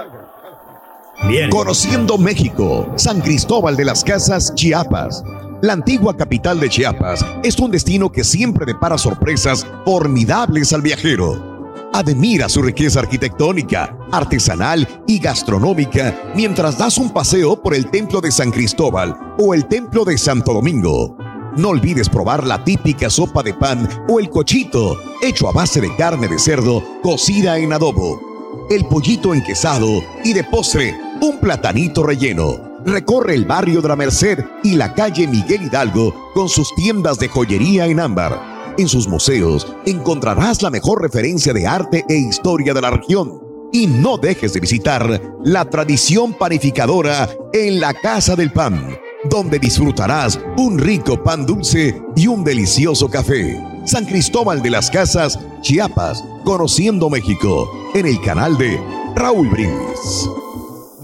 Bien. 1.28 1.50
Conociendo 1.50 2.18
México, 2.18 2.92
San 2.98 3.22
Cristóbal 3.22 3.76
de 3.76 3.86
las 3.86 4.04
Casas, 4.04 4.54
Chiapas. 4.56 5.24
La 5.64 5.72
antigua 5.72 6.18
capital 6.18 6.60
de 6.60 6.68
Chiapas 6.68 7.26
es 7.42 7.58
un 7.58 7.72
destino 7.72 8.12
que 8.12 8.26
siempre 8.26 8.66
depara 8.66 8.98
sorpresas 8.98 9.66
formidables 9.86 10.74
al 10.74 10.82
viajero. 10.82 11.72
Admira 11.94 12.50
su 12.50 12.62
riqueza 12.62 13.00
arquitectónica, 13.00 13.98
artesanal 14.12 14.86
y 15.08 15.20
gastronómica 15.20 16.34
mientras 16.36 16.78
das 16.78 16.98
un 16.98 17.12
paseo 17.12 17.62
por 17.62 17.74
el 17.74 17.90
Templo 17.90 18.20
de 18.20 18.34
San 18.34 18.52
Cristóbal 18.52 19.18
o 19.40 19.54
el 19.54 19.66
Templo 19.68 20.04
de 20.04 20.18
Santo 20.18 20.52
Domingo. 20.52 21.16
No 21.56 21.70
olvides 21.70 22.10
probar 22.10 22.46
la 22.46 22.62
típica 22.62 23.10
sopa 23.10 23.42
de 23.42 23.54
pan 23.54 23.88
o 24.10 24.20
el 24.20 24.30
cochito, 24.30 24.98
hecho 25.22 25.48
a 25.48 25.54
base 25.54 25.80
de 25.80 25.96
carne 25.96 26.28
de 26.28 26.40
cerdo 26.40 26.84
cocida 27.02 27.58
en 27.58 27.72
adobo 27.72 28.34
el 28.70 28.86
pollito 28.86 29.34
enquesado 29.34 30.04
y 30.24 30.34
de 30.34 30.44
postre, 30.44 30.94
un 31.22 31.40
platanito 31.40 32.04
relleno. 32.04 32.73
Recorre 32.86 33.36
el 33.36 33.46
barrio 33.46 33.82
de 33.82 33.88
la 33.88 33.96
Merced 33.96 34.40
y 34.62 34.76
la 34.76 34.94
calle 34.94 35.28
Miguel 35.28 35.64
Hidalgo 35.64 36.32
con 36.34 36.50
sus 36.50 36.74
tiendas 36.76 37.18
de 37.18 37.30
joyería 37.30 37.86
en 37.86 38.00
ámbar. 38.00 38.76
En 38.78 38.90
sus 38.90 39.08
museos 39.08 39.68
encontrarás 39.86 40.62
la 40.62 40.70
mejor 40.70 41.02
referencia 41.02 41.54
de 41.54 41.66
arte 41.66 42.04
e 42.10 42.16
historia 42.16 42.74
de 42.74 42.82
la 42.82 42.92
región. 42.92 43.42
Y 43.72 43.88
no 43.88 44.18
dejes 44.18 44.54
de 44.54 44.60
visitar 44.60 45.22
la 45.44 45.66
tradición 45.66 46.34
panificadora 46.34 47.30
en 47.54 47.80
la 47.80 47.94
Casa 47.94 48.36
del 48.36 48.52
Pan, 48.52 48.98
donde 49.30 49.60
disfrutarás 49.60 50.40
un 50.58 50.78
rico 50.78 51.24
pan 51.24 51.46
dulce 51.46 52.00
y 52.16 52.28
un 52.28 52.44
delicioso 52.44 53.10
café. 53.10 53.60
San 53.86 54.06
Cristóbal 54.06 54.62
de 54.62 54.70
las 54.70 54.92
Casas, 54.92 55.40
Chiapas, 55.62 56.24
Conociendo 56.44 57.10
México, 57.10 57.70
en 57.96 58.06
el 58.06 58.20
canal 58.22 58.58
de 58.58 58.80
Raúl 59.16 59.50
Brindis. 59.50 60.30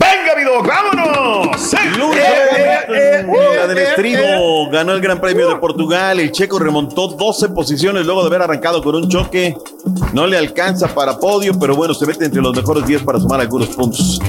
¡Venga, 0.10 0.36
mi 0.36 0.44
Doc, 0.44 0.68
vámonos! 0.68 1.58
Luis 1.98 2.20
Hamilton, 2.88 3.56
la 3.56 3.68
del 3.68 3.78
estribo, 3.80 4.70
ganó 4.72 4.94
el 4.94 5.02
Gran 5.02 5.20
Premio 5.20 5.50
de 5.50 5.56
Portugal. 5.58 6.20
El 6.20 6.32
checo 6.32 6.58
remontó 6.60 7.08
12 7.10 7.50
posiciones 7.50 8.06
luego 8.06 8.22
de 8.22 8.28
haber 8.28 8.42
arrancado 8.42 8.82
con 8.82 8.96
un 8.96 9.08
choque. 9.10 9.56
No 10.14 10.26
le 10.28 10.38
alcanza 10.38 10.88
para 10.88 11.18
podio, 11.20 11.58
pero 11.60 11.76
bueno, 11.76 11.94
se 11.94 12.06
mete 12.06 12.26
entre 12.26 12.42
los 12.42 12.56
mejores 12.56 12.86
10 12.86 13.04
para 13.04 13.20
sumar 13.20 13.42
algunos 13.42 13.70
puntos. 13.70 14.20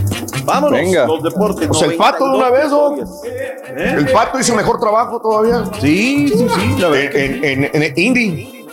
Vámonos, 0.44 0.78
Venga. 0.78 1.06
los 1.06 1.22
deportes. 1.22 1.68
Pues 1.68 1.82
el 1.82 1.94
pato 1.94 2.24
de 2.30 2.36
una 2.36 2.50
vez, 2.50 2.68
¿no? 2.70 2.96
¿Eh? 2.96 3.94
El 3.98 4.10
pato 4.10 4.38
hizo 4.38 4.54
mejor 4.54 4.78
trabajo 4.80 5.20
todavía. 5.20 5.64
Sí, 5.80 6.28
sí, 6.28 6.46
sí. 6.48 6.74
La 6.78 6.88
verdad. 6.88 7.16
En, 7.16 7.44
en, 7.44 7.64
en, 7.72 7.82
en 7.82 7.92
Indy. 7.96 8.66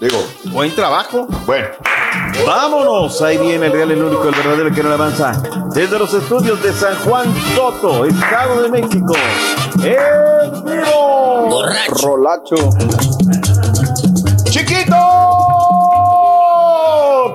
Digo, 0.00 0.18
Buen 0.46 0.74
trabajo. 0.74 1.26
bueno. 1.46 1.68
Vámonos, 2.46 3.20
ahí 3.22 3.38
viene 3.38 3.66
el 3.66 3.72
real, 3.72 3.90
el 3.90 4.02
único, 4.02 4.28
el 4.28 4.34
verdadero 4.34 4.74
que 4.74 4.82
no 4.82 4.88
le 4.88 4.94
avanza. 4.94 5.40
Desde 5.74 5.98
los 5.98 6.12
estudios 6.14 6.62
de 6.62 6.72
San 6.72 6.94
Juan 7.04 7.32
Soto, 7.54 8.04
Estado 8.04 8.62
de 8.62 8.68
México. 8.68 9.14
¡En 9.82 10.64
vivo! 10.64 11.62
Rolacho. 12.02 12.56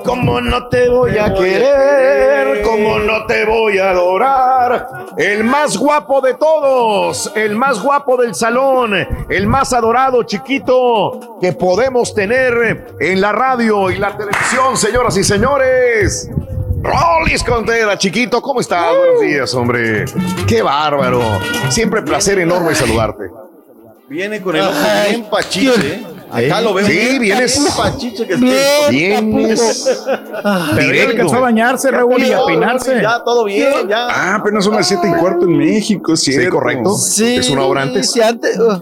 ¿Cómo 0.06 0.40
no 0.40 0.68
te 0.68 0.88
voy 0.88 1.18
a 1.18 1.34
querer? 1.34 2.62
¿Cómo 2.62 3.00
no 3.00 3.26
te 3.26 3.44
voy 3.44 3.80
a 3.80 3.90
adorar? 3.90 4.88
El 5.18 5.44
más 5.44 5.76
guapo 5.78 6.22
de 6.22 6.36
todos, 6.36 7.32
el 7.36 7.56
más 7.56 7.82
guapo 7.82 8.16
del 8.18 8.36
salón, 8.36 8.94
el 9.28 9.48
más 9.48 9.74
adorado 9.74 10.22
chiquito 10.24 11.38
que 11.42 11.54
podemos 11.54 12.14
tener 12.14 12.96
en 13.00 13.20
la 13.20 13.32
radio 13.32 13.90
y 13.90 13.98
la 13.98 14.16
televisión, 14.16 14.78
señoras 14.78 15.18
y 15.18 15.24
señores. 15.24 16.30
Rolis 16.84 17.44
Contreras, 17.44 17.98
chiquito, 17.98 18.42
¿cómo 18.44 18.62
estás? 18.62 18.96
Buenos 18.96 19.22
días, 19.22 19.54
hombre. 19.56 20.06
Qué 20.48 20.62
bárbaro. 20.62 21.22
Siempre 21.70 22.04
placer 22.04 22.38
enorme 22.38 22.76
saludarte. 22.76 23.24
Viene 24.08 24.40
con 24.40 24.56
el 24.56 24.62
ojo 24.62 24.74
bien 25.10 25.24
pachiche. 25.24 26.15
Acá 26.36 26.62
lo 26.62 26.74
veo. 26.74 26.86
Sí, 26.86 26.94
bien 27.20 27.20
vienes- 27.22 27.60
que. 28.26 28.40
Vienes 28.92 29.98
Pero 30.76 30.94
ya 30.96 31.04
alcanzó 31.10 31.36
a 31.36 31.40
bañarse, 31.40 31.92
Raúl, 31.92 32.24
y 32.24 32.32
a 32.32 32.46
peinarse. 32.46 33.02
Ya, 33.02 33.22
todo 33.24 33.44
bien, 33.46 33.88
ya. 33.90 34.08
Ah, 34.10 34.36
apenas 34.36 34.64
son 34.66 34.76
las 34.76 34.88
siete 34.88 35.08
y 35.10 35.20
cuarto 35.20 35.46
en 35.46 35.58
México. 35.58 36.16
Sí, 36.16 36.48
correcto. 36.48 36.94
Sí, 36.98 37.38
Es 37.38 37.50
una 37.50 37.64
hora 37.66 37.84
antes. 37.84 38.12
si 38.12 38.22
antes- 38.22 38.58
uh, 38.60 38.80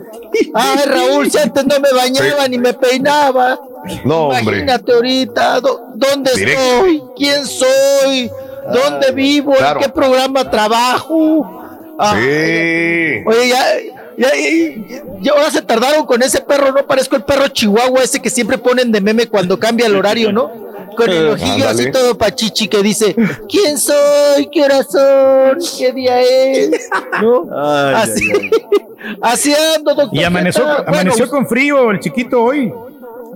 Ay, 0.53 0.80
Raúl, 0.88 1.30
si 1.31 1.38
antes 1.38 1.65
no 1.65 1.80
me 1.80 1.91
bañaba 1.91 2.47
ni 2.47 2.57
me 2.57 2.73
peinaba. 2.73 3.59
No, 4.05 4.30
hombre. 4.30 4.41
Imagínate 4.59 4.93
ahorita, 4.93 5.59
¿dó- 5.61 5.81
¿dónde 5.95 6.31
Directo. 6.35 6.61
estoy? 6.61 7.03
¿Quién 7.17 7.45
soy? 7.45 8.31
¿Dónde 8.73 9.11
vivo? 9.11 9.53
claro. 9.57 9.80
¿En 9.80 9.85
qué 9.85 9.91
programa 9.91 10.49
trabajo? 10.49 11.59
Ah, 11.99 12.15
Sí. 12.15 13.23
Oye, 13.25 13.49
ya, 13.49 13.65
ya 14.18 15.31
ahora 15.31 15.52
se 15.52 15.61
tardaron 15.61 16.06
con 16.06 16.22
ese 16.22 16.41
perro, 16.41 16.72
¿no? 16.72 16.85
Parezco 16.85 17.15
el 17.15 17.23
perro 17.23 17.48
chihuahua 17.48 18.03
ese 18.03 18.22
que 18.22 18.30
siempre 18.30 18.57
ponen 18.57 18.91
de 18.91 19.02
meme 19.02 19.27
cuando 19.27 19.60
cambia 19.60 19.88
el 19.88 19.95
horario, 19.95 20.31
¿no? 20.31 20.52
Con 20.95 21.10
el 21.10 21.27
ojillo 21.30 21.68
así 21.68 21.91
todo 21.91 22.18
pachichi 22.18 22.68
que 22.68 22.81
dice, 22.81 23.15
¿quién 23.49 23.77
soy? 23.77 24.49
¿Qué 24.52 24.64
hora 24.64 24.84
son? 24.84 25.57
¿Qué 25.77 25.91
día 25.94 26.22
es? 26.22 26.90
¿No? 27.22 27.48
Ay, 27.56 27.95
así, 27.95 28.31
ay, 28.31 28.52
así 29.22 29.53
ando, 29.76 29.95
doctor. 29.95 30.19
Y 30.19 30.23
amaneció, 30.23 30.64
Bueno, 30.64 30.84
amaneció 30.88 31.30
con 31.30 31.48
frío 31.48 31.91
el 31.91 31.99
chiquito 31.99 32.44
hoy. 32.44 32.72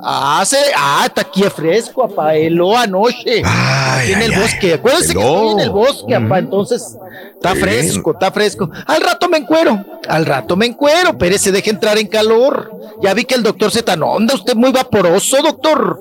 Ah, 0.02 0.44
se, 0.46 0.58
ah, 0.76 1.04
está 1.06 1.22
aquí 1.22 1.44
fresco, 1.44 2.04
apá, 2.04 2.36
heló 2.36 2.78
anoche. 2.78 3.42
Ay, 3.44 4.12
en 4.14 4.22
el 4.22 4.34
ay, 4.34 4.40
bosque. 4.42 4.74
Acuérdense 4.74 5.14
que 5.14 5.20
estoy 5.20 5.52
en 5.52 5.60
el 5.60 5.70
bosque, 5.70 6.16
apá, 6.16 6.40
entonces 6.40 6.98
está 7.34 7.54
Bien. 7.54 7.66
fresco, 7.66 8.12
está 8.12 8.32
fresco. 8.32 8.70
Al 8.86 9.02
rato 9.02 9.30
me 9.30 9.38
encuero, 9.38 9.84
al 10.08 10.26
rato 10.26 10.56
me 10.56 10.66
encuero, 10.66 11.18
Pérez 11.18 11.42
se 11.42 11.52
deja 11.52 11.70
entrar 11.70 11.98
en 11.98 12.08
calor. 12.08 12.72
Ya 13.02 13.14
vi 13.14 13.26
que 13.26 13.36
el 13.36 13.44
doctor 13.44 13.72
se 13.72 13.84
tan 13.84 14.04
onda, 14.04 14.36
usted 14.36 14.56
muy 14.56 14.72
vaporoso, 14.72 15.38
doctor. 15.42 16.00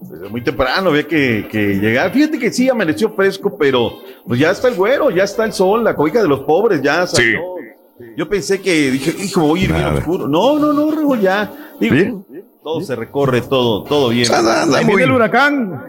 Desde 0.00 0.28
muy 0.28 0.42
temprano 0.42 0.90
había 0.90 1.06
que, 1.06 1.48
que 1.50 1.74
llegar. 1.76 2.12
Fíjate 2.12 2.38
que 2.38 2.52
sí, 2.52 2.68
amaneció 2.68 3.12
fresco, 3.12 3.56
pero 3.56 3.98
pues 4.26 4.40
ya 4.40 4.50
está 4.50 4.68
el 4.68 4.74
güero, 4.74 5.10
ya 5.10 5.24
está 5.24 5.44
el 5.44 5.52
sol, 5.52 5.84
la 5.84 5.94
cobija 5.94 6.22
de 6.22 6.28
los 6.28 6.40
pobres, 6.40 6.82
ya 6.82 7.06
salió. 7.06 7.40
Yo 8.16 8.28
pensé 8.28 8.60
que 8.60 8.90
dije, 8.90 9.14
hijo, 9.22 9.42
voy 9.42 9.60
a 9.60 9.64
ir 9.64 9.72
bien 9.72 9.84
oscuro. 9.86 10.28
No, 10.28 10.58
no, 10.58 10.72
no, 10.72 10.90
Raúl, 10.90 11.20
ya. 11.20 11.50
Digo, 11.78 11.94
Bien. 11.94 12.24
Todo 12.62 12.80
se 12.80 12.94
recorre, 12.96 13.40
todo, 13.42 13.84
todo 13.84 14.08
bien. 14.10 14.32
Anda, 14.32 14.82
muy- 14.82 15.02
el 15.02 15.10
huracán. 15.12 15.82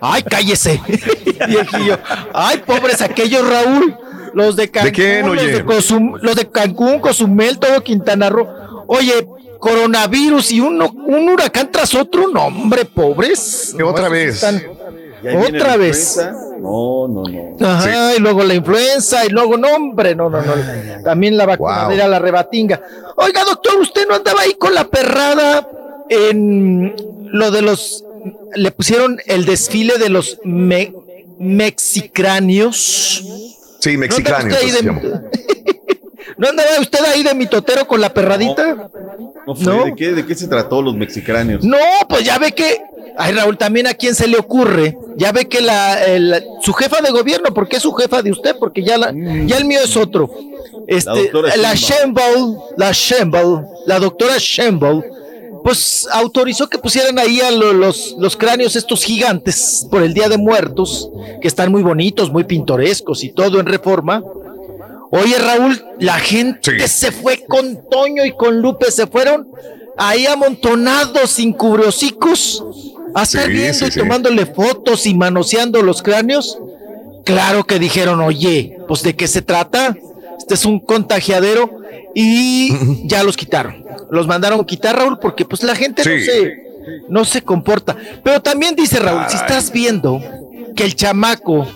Ay, 0.00 0.22
cállese, 0.22 0.80
viejillo. 1.48 1.98
Ay, 2.32 2.58
pobres 2.66 3.00
aquellos, 3.02 3.48
Raúl. 3.48 3.96
Los 4.34 4.54
de 4.56 4.70
Cancún, 4.70 4.92
quién, 4.92 5.26
los, 5.26 5.30
oye? 5.42 5.52
de 5.52 5.64
Cozum- 5.64 6.18
los 6.20 6.36
de 6.36 6.50
Cancún, 6.50 7.00
Cozumel, 7.00 7.58
todo 7.58 7.82
Quintana 7.82 8.28
Roo. 8.28 8.46
Oye, 8.86 9.26
coronavirus 9.58 10.52
y 10.52 10.60
un, 10.60 10.80
un 10.82 11.28
huracán 11.30 11.70
tras 11.72 11.94
otro, 11.94 12.28
no, 12.28 12.46
hombre, 12.46 12.84
pobres. 12.84 13.72
¿Qué 13.76 13.82
otra 13.82 14.08
No, 14.10 14.14
esos 14.14 14.26
vez? 14.26 14.34
están- 14.34 14.62
Otra 15.48 15.76
vez. 15.76 16.18
No, 16.60 17.08
no, 17.08 17.22
no. 17.24 17.66
Ajá, 17.66 18.14
y 18.16 18.18
luego 18.20 18.42
la 18.44 18.54
influenza, 18.54 19.24
y 19.24 19.28
luego, 19.28 19.56
no, 19.56 19.68
hombre, 19.74 20.14
no, 20.14 20.28
no, 20.30 20.40
no. 20.42 20.52
También 21.04 21.36
la 21.36 21.46
vacunadera, 21.46 22.06
la 22.08 22.18
rebatinga. 22.18 22.80
Oiga, 23.16 23.44
doctor, 23.44 23.76
¿usted 23.80 24.06
no 24.08 24.14
andaba 24.14 24.42
ahí 24.42 24.54
con 24.54 24.74
la 24.74 24.84
perrada 24.88 25.68
en 26.08 26.94
lo 27.32 27.50
de 27.50 27.62
los. 27.62 28.04
Le 28.54 28.70
pusieron 28.72 29.18
el 29.26 29.44
desfile 29.44 29.98
de 29.98 30.08
los 30.08 30.38
me- 30.44 30.92
mexicranios? 31.38 33.22
Sí, 33.80 33.96
mexicano. 33.96 34.48
¿No 34.48 34.54
andaba, 34.54 34.60
usted 34.60 34.66
ahí 34.66 34.70
de, 34.70 34.82
llama. 34.82 35.00
¿No 36.38 36.48
andaba 36.48 36.68
usted 36.80 36.98
ahí 37.04 37.22
de 37.22 37.34
mitotero 37.34 37.86
con 37.86 38.00
la 38.00 38.12
perradita? 38.12 38.90
No 39.46 39.54
fue, 39.54 39.64
No. 39.72 39.84
¿De, 39.84 39.94
qué, 39.94 40.12
¿De 40.12 40.26
qué 40.26 40.34
se 40.34 40.48
trató 40.48 40.82
los 40.82 40.94
mexicanos? 40.96 41.62
No, 41.64 41.76
pues 42.08 42.24
ya 42.24 42.38
ve 42.38 42.52
que, 42.52 42.80
ay 43.16 43.32
Raúl, 43.32 43.56
también 43.58 43.86
a 43.86 43.94
quién 43.94 44.14
se 44.14 44.26
le 44.26 44.38
ocurre, 44.38 44.96
ya 45.16 45.32
ve 45.32 45.46
que 45.48 45.60
la, 45.60 46.04
el- 46.04 46.42
su 46.62 46.72
jefa 46.72 47.00
de 47.00 47.10
gobierno, 47.10 47.52
porque 47.54 47.76
es 47.76 47.82
su 47.82 47.92
jefa 47.92 48.22
de 48.22 48.30
usted, 48.32 48.56
porque 48.58 48.82
ya 48.82 48.98
la, 48.98 49.12
ya 49.46 49.56
el 49.58 49.64
mío 49.64 49.80
es 49.82 49.96
otro. 49.96 50.30
Este, 50.86 51.30
la. 51.56 51.74
Sheinbaum, 51.74 52.58
la 52.76 52.92
Sheinbaum, 52.92 53.64
la 53.86 53.98
doctora 53.98 54.34
Sheinbaum, 54.38 55.02
pues 55.64 56.06
autorizó 56.12 56.68
que 56.68 56.78
pusieran 56.78 57.18
ahí 57.18 57.40
a 57.40 57.50
lo- 57.50 57.72
los, 57.72 58.14
los 58.18 58.36
cráneos 58.36 58.76
estos 58.76 59.02
gigantes 59.02 59.86
por 59.90 60.02
el 60.02 60.14
Día 60.14 60.28
de 60.28 60.38
Muertos, 60.38 61.10
que 61.40 61.48
están 61.48 61.72
muy 61.72 61.82
bonitos, 61.82 62.30
muy 62.30 62.44
pintorescos 62.44 63.24
y 63.24 63.30
todo 63.30 63.58
en 63.58 63.66
reforma. 63.66 64.22
Oye, 65.10 65.38
Raúl, 65.38 65.84
la 65.98 66.14
gente 66.18 66.78
Sí. 66.80 66.88
se 66.88 67.12
fue 67.12 67.44
con 67.48 67.88
Toño 67.90 68.24
y 68.24 68.32
con 68.32 68.60
Lupe, 68.60 68.90
se 68.92 69.06
fueron 69.06 69.48
ahí 69.96 70.26
amontonados 70.26 71.30
sin 71.30 71.52
a 73.20 73.24
estar 73.24 73.46
Sí, 73.46 73.52
viendo 73.52 73.74
sí, 73.74 73.84
y 73.86 73.90
sí. 73.90 73.98
tomándole 73.98 74.46
fotos 74.46 75.06
y 75.06 75.14
manoseando 75.14 75.82
los 75.82 76.02
cráneos. 76.02 76.58
Claro 77.24 77.64
que 77.64 77.78
dijeron, 77.78 78.20
oye, 78.20 78.78
pues 78.86 79.02
de 79.02 79.16
qué 79.16 79.26
se 79.26 79.42
trata. 79.42 79.96
Este 80.38 80.54
es 80.54 80.64
un 80.64 80.78
contagiadero 80.80 81.80
y 82.14 82.72
ya 83.08 83.22
los 83.24 83.36
quitaron. 83.36 83.84
Los 84.10 84.26
mandaron 84.26 84.64
quitar, 84.64 84.96
Raúl, 84.96 85.18
porque 85.18 85.44
pues 85.44 85.62
la 85.62 85.74
gente 85.74 86.02
no 86.04 86.24
se 86.24 86.66
no 87.08 87.24
se 87.24 87.42
comporta. 87.42 87.96
Pero 88.22 88.40
también 88.40 88.76
dice 88.76 88.98
Raúl, 89.00 89.24
si 89.28 89.36
estás 89.36 89.72
viendo 89.72 90.20
que 90.76 90.84
el 90.84 90.94
chamaco 90.94 91.66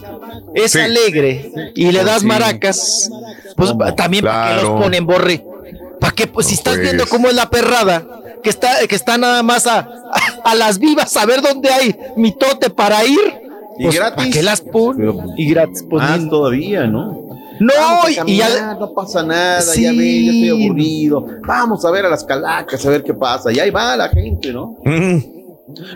es 0.55 0.77
alegre 0.77 1.51
y 1.75 1.91
le 1.91 2.05
das 2.05 2.23
maracas, 2.23 3.11
pues 3.57 3.73
también 3.97 4.25
para 4.25 4.57
que 4.57 4.63
los 4.63 4.81
ponen 4.81 5.07
borre. 5.07 5.45
¿Para 5.99 6.15
qué? 6.15 6.27
Pues 6.27 6.47
si 6.47 6.55
estás 6.55 6.79
viendo 6.79 7.07
cómo 7.07 7.29
es 7.29 7.35
la 7.35 7.51
perrada, 7.51 8.20
que 8.43 8.51
está, 8.51 8.87
que 8.89 8.95
está 8.95 9.19
nada 9.19 9.43
más 9.43 9.67
a, 9.67 9.89
a, 10.45 10.55
las 10.55 10.79
vivas 10.79 11.17
a 11.17 11.27
ver 11.27 11.43
dónde 11.43 11.71
hay 11.71 11.97
mitote 12.17 12.71
para 12.71 13.05
ir. 13.05 13.19
Y 13.79 13.85
pues, 13.85 13.95
gratis. 13.97 14.17
¿para 14.17 14.31
qué 14.31 14.43
las 14.43 14.61
ponen? 14.61 15.19
Y 15.37 15.51
gratis. 15.51 15.85
Pues, 15.89 16.03
Más 16.03 16.29
todavía, 16.29 16.87
¿no? 16.87 17.29
No, 17.61 17.73
y- 18.27 18.37
ya- 18.39 18.75
no 18.75 18.93
pasa 18.95 19.23
nada, 19.23 19.61
Sí. 19.61 19.83
ya 19.83 19.91
ves, 19.93 20.25
ya 20.25 20.31
estoy 20.33 20.49
aburrido. 20.67 21.27
Vamos 21.47 21.85
a 21.85 21.91
ver 21.91 22.07
a 22.07 22.09
las 22.09 22.25
calacas, 22.25 22.85
a 22.87 22.91
ver 22.91 23.03
qué 23.05 23.13
pasa. 23.13 23.53
Y 23.53 23.59
ahí 23.61 23.71
va 23.71 23.97
la 23.97 24.09
gente, 24.09 24.51
¿no? 24.53 24.79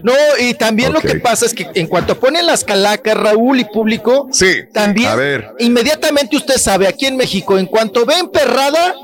No, 0.03 0.13
y 0.41 0.55
también 0.55 0.93
lo 0.93 1.01
que 1.01 1.17
pasa 1.17 1.47
es 1.47 1.55
que 1.55 1.67
en 1.75 1.87
cuanto 1.89 2.19
ponen 2.21 2.47
las 2.47 2.63
calacas, 2.65 3.17
Raúl 3.17 3.61
y 3.61 3.65
público, 3.65 4.29
también 4.73 5.09
a 5.09 5.15
ver. 5.17 5.53
inmediatamente 5.59 6.37
usted 6.37 6.59
sabe, 6.59 6.87
aquí 6.87 7.07
en 7.07 7.17
México, 7.17 7.59
en 7.59 7.67
cuanto 7.67 8.05
ven 8.07 8.29
perrada, 8.29 8.95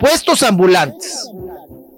puestos 0.00 0.42
ambulantes. 0.42 1.30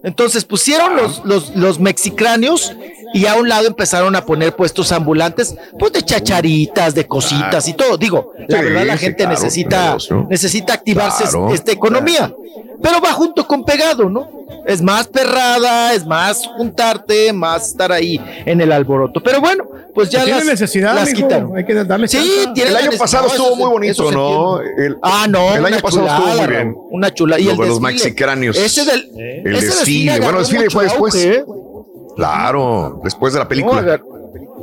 Entonces 0.04 0.44
pusieron 0.44 0.96
los, 0.96 1.24
los, 1.24 1.56
los 1.56 1.80
mexicráneos 1.80 2.72
y 3.14 3.26
a 3.26 3.36
un 3.36 3.48
lado 3.48 3.66
empezaron 3.66 4.14
a 4.16 4.24
poner 4.26 4.54
puestos 4.54 4.92
ambulantes, 4.92 5.54
pues 5.78 5.92
de 5.92 6.02
chacharitas, 6.02 6.94
de 6.94 7.06
cositas 7.06 7.66
y 7.68 7.72
todo. 7.72 7.96
Digo, 7.96 8.32
la 8.48 8.58
Sí, 8.58 8.64
verdad 8.64 8.84
la 8.86 8.92
sí, 8.98 9.04
gente 9.04 9.16
claro, 9.24 9.30
necesita, 9.32 9.96
necesita 10.28 10.74
activarse 10.74 11.24
Claro. 11.24 11.54
esta 11.54 11.72
economía. 11.72 12.34
Pero 12.82 13.00
va 13.00 13.12
junto 13.12 13.46
con 13.46 13.64
pegado, 13.64 14.10
¿no? 14.10 14.28
Es 14.66 14.82
más 14.82 15.06
perrada, 15.06 15.94
es 15.94 16.04
más 16.04 16.46
juntarte, 16.56 17.32
más 17.32 17.68
estar 17.68 17.90
ahí 17.92 18.20
en 18.44 18.60
el 18.60 18.72
alboroto. 18.72 19.22
Pero 19.22 19.40
bueno, 19.40 19.64
pues 19.94 20.10
ya 20.10 20.22
Tiene 20.24 20.38
las, 20.40 20.46
necesidad, 20.48 20.94
las 20.94 21.12
quitaron. 21.12 21.56
hay 21.56 21.64
que 21.64 21.72
darle 21.72 22.08
Sí, 22.08 22.44
El 22.56 22.76
año 22.76 22.90
pasado 22.98 23.24
No, 23.26 23.30
estuvo 23.30 23.46
eso 23.48 23.56
muy 23.56 23.70
bonito, 23.70 24.12
¿no? 24.12 24.60
El- 24.60 24.98
ah, 25.02 25.26
no, 25.28 25.54
el 25.54 25.64
año 25.64 25.78
pasado 25.80 26.06
estuvo 26.06 26.26
muy 26.36 26.46
bien. 26.48 26.76
Una 26.90 27.14
chula. 27.14 27.38
Y 27.38 27.44
Lo 27.44 27.50
el 27.52 27.56
de 27.56 27.66
los 27.66 27.80
desfile. 27.80 27.92
mexicráneos. 27.94 28.56
Ese 28.56 28.84
del, 28.84 29.10
El 29.44 29.54
ese 29.56 29.66
desfile. 29.68 30.18
Bueno, 30.20 30.38
el 30.38 30.44
desfile 30.44 30.70
fue 30.70 30.84
después. 30.84 31.14
Claro, 32.16 33.00
después 33.04 33.32
de 33.32 33.38
la 33.40 33.48
película. 33.48 33.78
agar- 33.80 34.02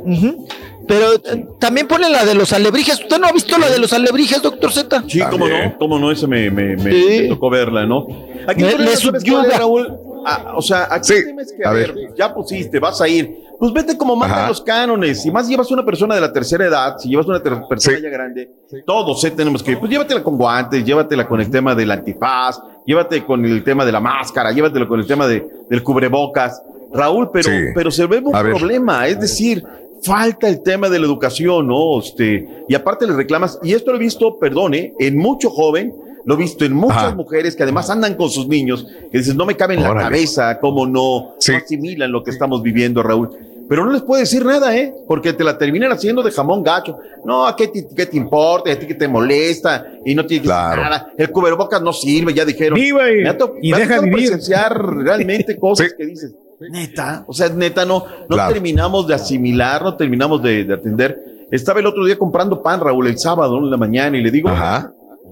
Ujú. 0.04 0.46
Pero 0.88 1.12
eh, 1.14 1.46
también 1.60 1.86
pone 1.86 2.10
la 2.10 2.24
de 2.24 2.34
los 2.34 2.52
alebrijes. 2.52 3.00
¿Usted 3.00 3.18
no 3.20 3.28
ha 3.28 3.32
visto 3.32 3.56
la 3.56 3.68
de 3.70 3.78
los 3.78 3.92
alebrijes, 3.92 4.42
doctor 4.42 4.72
Z? 4.72 5.04
Sí, 5.08 5.20
cómo 5.30 5.46
no, 5.48 5.78
cómo 5.78 5.98
no, 5.98 6.10
ese 6.10 6.26
me, 6.26 6.50
me, 6.50 6.76
me- 6.76 6.90
Sí. 6.90 7.18
me 7.22 7.28
tocó 7.28 7.50
verla, 7.50 7.86
¿no? 7.86 8.06
Aquí 8.48 8.62
Me- 8.62 8.68
el 8.70 8.74
problema, 8.76 8.90
le 8.90 8.96
¿sabes 8.96 9.00
cuál 9.00 9.16
es, 9.16 9.22
subyuga. 9.22 9.58
Raúl? 9.58 9.96
Ah, 10.26 10.52
o 10.56 10.62
sea, 10.62 10.88
aquí 10.90 11.12
el 11.12 11.24
tema 11.26 11.42
es 11.42 11.52
que, 11.52 11.64
a, 11.66 11.70
ver, 11.72 11.92
ver. 11.92 12.14
ya 12.16 12.34
pusiste, 12.34 12.78
vas 12.80 13.00
a 13.00 13.08
ir. 13.08 13.42
Pues 13.58 13.72
vete 13.72 13.96
como 13.96 14.16
mandan 14.16 14.40
Ajá. 14.40 14.48
los 14.48 14.60
cánones. 14.60 15.22
Si 15.22 15.30
más 15.30 15.48
llevas 15.48 15.70
una 15.70 15.84
persona 15.84 16.16
de 16.16 16.20
la 16.20 16.32
tercera 16.32 16.64
edad, 16.66 16.96
si 16.98 17.08
llevas 17.08 17.26
una 17.26 17.40
persona 17.40 17.98
ya 18.00 18.08
grande, 18.08 18.50
todos 18.84 19.22
eh, 19.24 19.30
tenemos 19.30 19.62
que 19.62 19.72
ir. 19.72 19.78
Pues 19.78 19.88
llévatela 19.90 20.20
con 20.22 20.36
guantes, 20.36 20.84
llévatela 20.84 21.28
con 21.28 21.40
el 21.40 21.48
tema 21.48 21.72
del 21.76 21.90
antifaz, 21.92 22.60
llévate 22.84 23.24
con 23.24 23.44
el 23.44 23.62
tema 23.62 23.84
de 23.84 23.92
la 23.92 24.00
máscara, 24.00 24.50
llévatela 24.50 24.88
con 24.88 24.98
el 24.98 25.06
tema 25.06 25.28
de, 25.28 25.46
del 25.70 25.80
cubrebocas. 25.84 26.60
Raúl, 26.94 27.30
pero, 27.32 27.48
Sí. 27.50 27.58
pero 27.74 27.90
se 27.90 28.06
ve 28.06 28.18
un 28.18 28.34
A 28.34 28.42
ver. 28.42 28.54
problema. 28.54 29.06
Es 29.08 29.18
decir, 29.20 29.64
falta 30.02 30.48
el 30.48 30.62
tema 30.62 30.88
de 30.88 30.98
la 30.98 31.06
educación, 31.06 31.66
¿no? 31.68 31.98
Este, 32.00 32.46
y 32.68 32.74
aparte 32.74 33.06
le 33.06 33.14
reclamas, 33.14 33.58
y 33.62 33.72
esto 33.72 33.90
lo 33.92 33.96
he 33.96 34.00
visto, 34.00 34.38
perdone, 34.38 34.94
en 34.98 35.16
mucho 35.16 35.48
joven, 35.50 35.94
lo 36.24 36.34
he 36.34 36.38
visto 36.38 36.64
en 36.64 36.72
muchas 36.74 36.98
Ajá. 36.98 37.14
mujeres 37.14 37.56
que 37.56 37.62
además 37.62 37.88
andan 37.90 38.14
con 38.14 38.30
sus 38.30 38.46
niños, 38.48 38.86
que 39.10 39.18
dices, 39.18 39.34
no 39.34 39.44
me 39.46 39.56
cabe 39.56 39.74
en 39.74 39.82
la 39.82 39.94
cabeza, 39.94 40.58
cómo 40.60 40.86
no, 40.86 41.34
no 41.48 41.56
asimilan 41.56 42.10
lo 42.12 42.22
que 42.22 42.30
estamos 42.30 42.62
viviendo, 42.62 43.02
Raúl. 43.02 43.30
Pero 43.68 43.86
no 43.86 43.92
les 43.92 44.02
puede 44.02 44.22
decir 44.22 44.44
nada, 44.44 44.76
¿eh? 44.76 44.92
Porque 45.08 45.32
te 45.32 45.42
la 45.44 45.56
terminan 45.56 45.90
haciendo 45.92 46.22
de 46.22 46.30
jamón 46.30 46.62
gacho. 46.62 46.98
No, 47.24 47.46
¿a 47.46 47.56
qué 47.56 47.68
te, 47.68 47.86
qué 47.96 48.04
te 48.06 48.16
importa? 48.18 48.70
¿A 48.70 48.76
ti 48.78 48.86
qué 48.86 48.94
te 48.94 49.08
molesta? 49.08 49.86
Y 50.04 50.14
no 50.14 50.26
tienes 50.26 50.46
nada. 50.48 51.06
El 51.16 51.30
cubrebocas 51.30 51.80
no 51.80 51.92
sirve, 51.92 52.34
ya 52.34 52.44
dijeron. 52.44 52.76
Y- 52.78 52.92
Me 52.92 53.28
ha 53.28 53.38
to- 53.38 53.54
y 53.62 53.70
me 53.70 53.76
ha 53.76 53.80
deja 53.80 53.94
tocado 53.96 54.10
vivir. 54.14 54.28
presenciar 54.30 54.78
realmente 54.96 55.56
cosas 55.60 55.94
que 55.96 56.04
dices, 56.04 56.34
neta, 56.70 57.24
o 57.26 57.32
sea, 57.32 57.48
neta, 57.48 57.84
no, 57.84 58.04
no 58.28 58.36
Claro. 58.36 58.52
terminamos 58.52 59.06
de 59.06 59.14
asimilar, 59.14 59.82
no 59.82 59.96
terminamos 59.96 60.42
de, 60.42 60.64
de 60.64 60.74
atender. 60.74 61.46
Estaba 61.50 61.80
el 61.80 61.86
otro 61.86 62.04
día 62.04 62.16
comprando 62.18 62.62
pan, 62.62 62.80
Raúl, 62.80 63.06
el 63.08 63.18
sábado 63.18 63.58
en 63.58 63.70
la 63.70 63.76
mañana, 63.76 64.16
y 64.16 64.22
le 64.22 64.30
digo, 64.30 64.48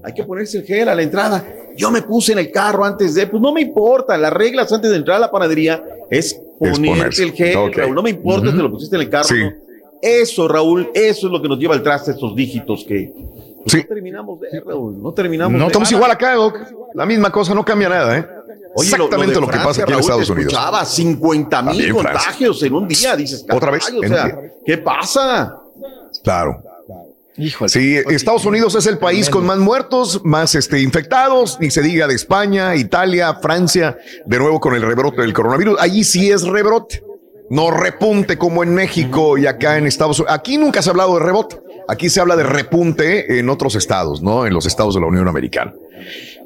hay 0.03 0.13
que 0.13 0.23
ponerse 0.23 0.59
el 0.59 0.65
gel 0.65 0.89
a 0.89 0.95
la 0.95 1.01
entrada. 1.01 1.43
Yo 1.77 1.89
me 1.91 2.01
puse 2.01 2.33
en 2.33 2.39
el 2.39 2.51
carro 2.51 2.83
antes 2.85 3.15
de, 3.15 3.27
pues 3.27 3.41
no 3.41 3.51
me 3.53 3.61
importa, 3.61 4.17
las 4.17 4.33
reglas 4.33 4.71
antes 4.71 4.91
de 4.91 4.97
entrar 4.97 5.17
a 5.17 5.19
la 5.19 5.31
panadería 5.31 5.83
es 6.09 6.39
ponerte 6.59 6.87
ponerse. 6.87 7.23
el 7.23 7.31
gel. 7.33 7.73
Raúl, 7.73 7.95
no 7.95 8.03
me 8.03 8.09
importa 8.11 8.51
si 8.51 8.57
te 8.57 8.63
lo 8.63 8.71
pusiste 8.71 8.95
en 8.97 9.01
el 9.03 9.09
carro. 9.09 9.25
Sí. 9.29 9.39
¿no? 9.43 9.51
Eso, 10.01 10.47
Raúl, 10.47 10.89
eso 10.93 11.27
es 11.27 11.31
lo 11.33 11.41
que 11.41 11.47
nos 11.47 11.59
lleva 11.59 11.75
al 11.75 11.83
traste, 11.83 12.11
estos 12.11 12.35
dígitos 12.35 12.83
que 12.87 13.13
pues, 13.63 13.75
no 13.75 13.83
terminamos 13.87 14.39
de, 14.41 14.59
Raúl, 14.65 15.01
no 15.01 15.11
terminamos 15.13 15.53
No, 15.53 15.59
de. 15.59 15.67
estamos 15.67 15.91
igual 15.91 16.09
acá, 16.09 16.33
Doc. 16.33 16.57
La 16.95 17.05
misma 17.05 17.31
cosa, 17.31 17.53
no 17.53 17.63
cambia 17.63 17.87
nada, 17.89 18.17
¿eh? 18.17 18.27
Oye, 18.75 18.89
Exactamente 18.89 19.35
lo, 19.35 19.47
que 19.47 19.53
Francia, 19.53 19.67
pasa 19.67 19.81
aquí 19.83 19.91
en 19.91 19.97
Raúl, 19.97 20.01
Estados 20.01 20.27
te 20.27 20.31
Unidos. 20.33 20.53
escuchaba 20.53 20.85
50 20.85 21.61
mil 21.63 21.93
contagios 21.93 22.63
en 22.63 22.73
un 22.73 22.87
día, 22.87 23.15
dices. 23.15 23.45
Otra 23.51 23.71
vez, 23.71 23.83
O 23.89 24.03
en 24.03 24.09
sea. 24.09 24.39
¿qué 24.65 24.77
pasa? 24.77 25.57
Claro. 26.23 26.63
Sí, 27.67 27.95
Estados 28.09 28.45
Unidos 28.45 28.75
es 28.75 28.85
el 28.85 28.97
país 28.97 29.29
con 29.29 29.45
más 29.45 29.57
muertos, 29.57 30.21
más 30.23 30.53
este, 30.53 30.81
infectados, 30.81 31.57
ni 31.59 31.71
se 31.71 31.81
diga 31.81 32.05
de 32.05 32.13
España, 32.13 32.75
Italia, 32.75 33.33
Francia, 33.35 33.97
de 34.25 34.37
nuevo 34.37 34.59
con 34.59 34.75
el 34.75 34.81
rebrote 34.81 35.21
del 35.21 35.33
coronavirus. 35.33 35.79
Allí 35.79 36.03
sí 36.03 36.29
es 36.29 36.43
rebrote, 36.43 37.03
no 37.49 37.71
repunte 37.71 38.37
como 38.37 38.63
en 38.63 38.75
México 38.75 39.37
y 39.37 39.47
acá 39.47 39.77
en 39.77 39.87
Estados 39.87 40.19
Unidos. 40.19 40.35
Aquí 40.37 40.57
nunca 40.57 40.81
se 40.81 40.89
ha 40.89 40.91
hablado 40.91 41.17
de 41.17 41.25
rebote, 41.25 41.59
aquí 41.91 42.09
se 42.09 42.21
habla 42.21 42.35
de 42.35 42.43
repunte 42.43 43.37
en 43.39 43.49
otros 43.49 43.75
estados, 43.75 44.21
¿no? 44.21 44.45
En 44.45 44.53
los 44.53 44.65
estados 44.65 44.95
de 44.95 45.01
la 45.01 45.07
Unión 45.07 45.27
Americana. 45.27 45.73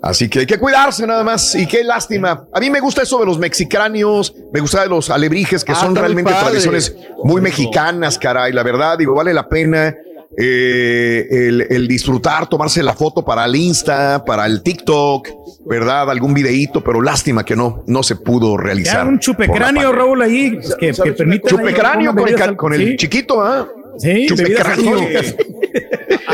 Así 0.02 0.28
que 0.30 0.40
hay 0.40 0.46
que 0.46 0.60
cuidarse 0.60 1.08
nada 1.08 1.24
más 1.24 1.56
y 1.56 1.66
qué 1.66 1.84
lástima. 1.84 2.46
A 2.54 2.60
mí 2.60 2.70
me 2.70 2.80
gusta 2.80 3.02
eso 3.04 3.18
de 3.20 3.26
los 3.26 3.40
mexicráneos, 3.40 4.36
me 4.54 4.60
gusta 4.60 4.82
de 4.84 4.90
los 4.90 5.10
alebrijes 5.10 5.64
que 5.64 5.72
Ah, 5.72 5.76
son 5.76 5.96
realmente 5.96 6.32
tradiciones 6.32 6.96
muy 7.24 7.42
mexicanas, 7.42 8.20
caray. 8.20 8.52
La 8.54 8.62
verdad, 8.64 8.98
digo, 8.98 9.16
vale 9.16 9.34
la 9.34 9.48
pena 9.48 9.96
eh, 10.38 11.28
el, 11.48 11.68
el 11.70 11.88
disfrutar, 11.88 12.48
tomarse 12.48 12.84
la 12.84 12.94
foto 12.94 13.24
para 13.24 13.46
el 13.46 13.56
Insta, 13.56 14.24
para 14.26 14.46
el 14.46 14.62
TikTok, 14.62 15.30
¿verdad? 15.66 16.10
Algún 16.12 16.34
videíto, 16.34 16.84
pero 16.84 17.02
lástima 17.02 17.44
que 17.46 17.56
no, 17.56 17.84
no 17.88 18.04
se 18.04 18.18
pudo 18.18 18.58
Ya 18.58 18.64
realizar. 18.64 19.08
un 19.08 19.18
chupecráneo, 19.20 19.92
Raúl, 19.94 20.22
ahí 20.22 20.60
que, 20.80 20.92
que 20.92 21.14
permite. 21.14 21.48
Chupecráneo 21.48 22.14
con 22.14 22.28
el, 22.28 22.56
con 22.58 22.74
el 22.74 22.98
chiquito, 22.98 23.42
¿ah? 23.42 23.68
Sí, 23.98 24.28
bebidas 24.36 24.78
Chupecráneo. 24.78 24.92
alcohólicas. 24.94 25.36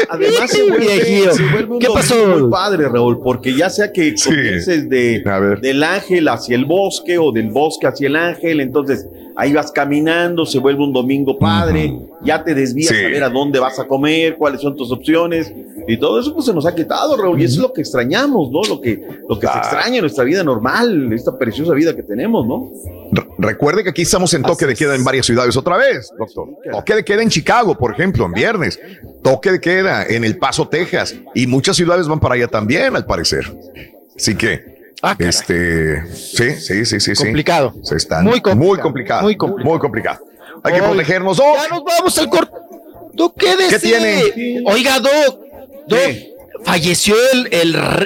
Además, 0.10 0.52
se 0.52 0.64
vuelve, 0.64 1.32
se 1.34 1.44
vuelve 1.52 1.74
un 1.74 1.80
¿Qué 1.80 1.88
pasó? 1.94 2.28
muy 2.40 2.52
padre, 2.52 2.88
Raúl, 2.90 3.22
porque 3.22 3.56
ya 3.56 3.70
sea 3.70 3.92
que 3.92 4.14
comiences 4.24 4.90
de, 4.90 5.24
del 5.62 5.84
ángel 5.84 6.28
hacia 6.28 6.56
el 6.56 6.66
bosque 6.66 7.18
o 7.18 7.32
del 7.32 7.50
bosque 7.50 7.88
hacia 7.88 8.08
el 8.08 8.16
ángel, 8.16 8.60
entonces 8.60 9.08
ahí 9.42 9.54
vas 9.54 9.72
caminando, 9.72 10.46
se 10.46 10.60
vuelve 10.60 10.84
un 10.84 10.94
domingo 10.94 11.40
padre, 11.40 11.98
ya 12.24 12.44
te 12.44 12.54
desvías 12.54 12.90
Sí. 12.96 13.04
a 13.04 13.08
ver 13.10 13.24
a 13.24 13.30
dónde 13.30 13.60
vas 13.60 13.80
a 13.80 13.88
comer, 13.88 14.36
cuáles 14.38 14.62
son 14.62 14.76
tus 14.76 14.92
opciones, 14.92 15.52
y 15.88 15.98
todo 15.98 16.20
eso 16.20 16.32
pues 16.34 16.46
se 16.46 16.54
nos 16.54 16.66
ha 16.68 16.76
quitado, 16.76 17.18
Raúl, 17.18 17.42
y 17.42 17.46
eso 17.46 17.56
es 17.56 17.62
lo 17.62 17.74
que 17.74 17.82
extrañamos, 17.82 18.52
¿no? 18.52 18.62
Lo 18.70 18.80
que, 18.80 19.02
lo 19.28 19.40
que 19.40 19.48
se 19.48 19.58
extraña 19.58 19.96
en 19.96 20.02
nuestra 20.02 20.24
vida 20.24 20.44
normal, 20.44 21.12
esta 21.12 21.38
preciosa 21.40 21.74
vida 21.74 21.96
que 21.96 22.04
tenemos, 22.04 22.46
¿no? 22.46 22.70
Re- 23.12 23.26
Recuerde 23.40 23.84
que 23.84 23.90
aquí 23.90 24.04
estamos 24.04 24.32
en 24.36 24.44
toque 24.44 24.68
de 24.68 24.76
queda 24.76 24.94
en 24.96 25.04
varias 25.04 25.26
ciudades 25.26 25.58
otra 25.58 25.76
vez, 25.78 26.12
doctor. 26.20 26.48
Toque 26.72 26.94
de 26.96 27.04
queda 27.04 27.24
en 27.24 27.30
Chicago, 27.30 27.76
por 27.76 27.92
ejemplo, 27.94 28.26
en 28.26 28.34
viernes. 28.34 28.80
Toque 29.24 29.52
de 29.54 29.60
queda 29.60 30.06
en 30.06 30.24
El 30.24 30.38
Paso, 30.38 30.68
Texas. 30.68 31.16
Y 31.34 31.48
muchas 31.48 31.76
ciudades 31.76 32.08
van 32.08 32.20
para 32.20 32.36
allá 32.36 32.48
también, 32.48 32.96
al 32.96 33.06
parecer. 33.08 33.52
Así 34.16 34.36
que, 34.36 34.81
este, 35.20 36.06
sí, 36.14 36.52
sí, 36.52 36.86
sí, 36.86 37.00
sí. 37.00 37.16
sí. 37.16 37.24
Complicado. 37.24 37.74
Se 37.84 37.96
están 37.96 38.24
Muy 38.24 38.42
complicado. 38.42 38.56
Muy 38.56 38.80
complicado. 38.80 39.22
Muy 39.24 39.36
complicado. 39.36 39.70
Muy 39.70 39.80
complicado. 39.80 40.26
Hay 40.64 40.74
que 40.74 40.82
protegernos. 40.82 41.38
Doc. 41.38 41.56
Ya 41.56 41.68
nos 41.70 41.84
vamos 41.84 42.18
al 42.18 42.30
corte. 42.30 42.56
Doc. 43.14 43.36
¿Qué 43.38 43.80
tiene? 43.80 44.64
Oiga, 44.66 45.00
Doc. 45.00 45.40
Doc, 45.88 46.00
falleció 46.64 47.16
el, 47.34 47.50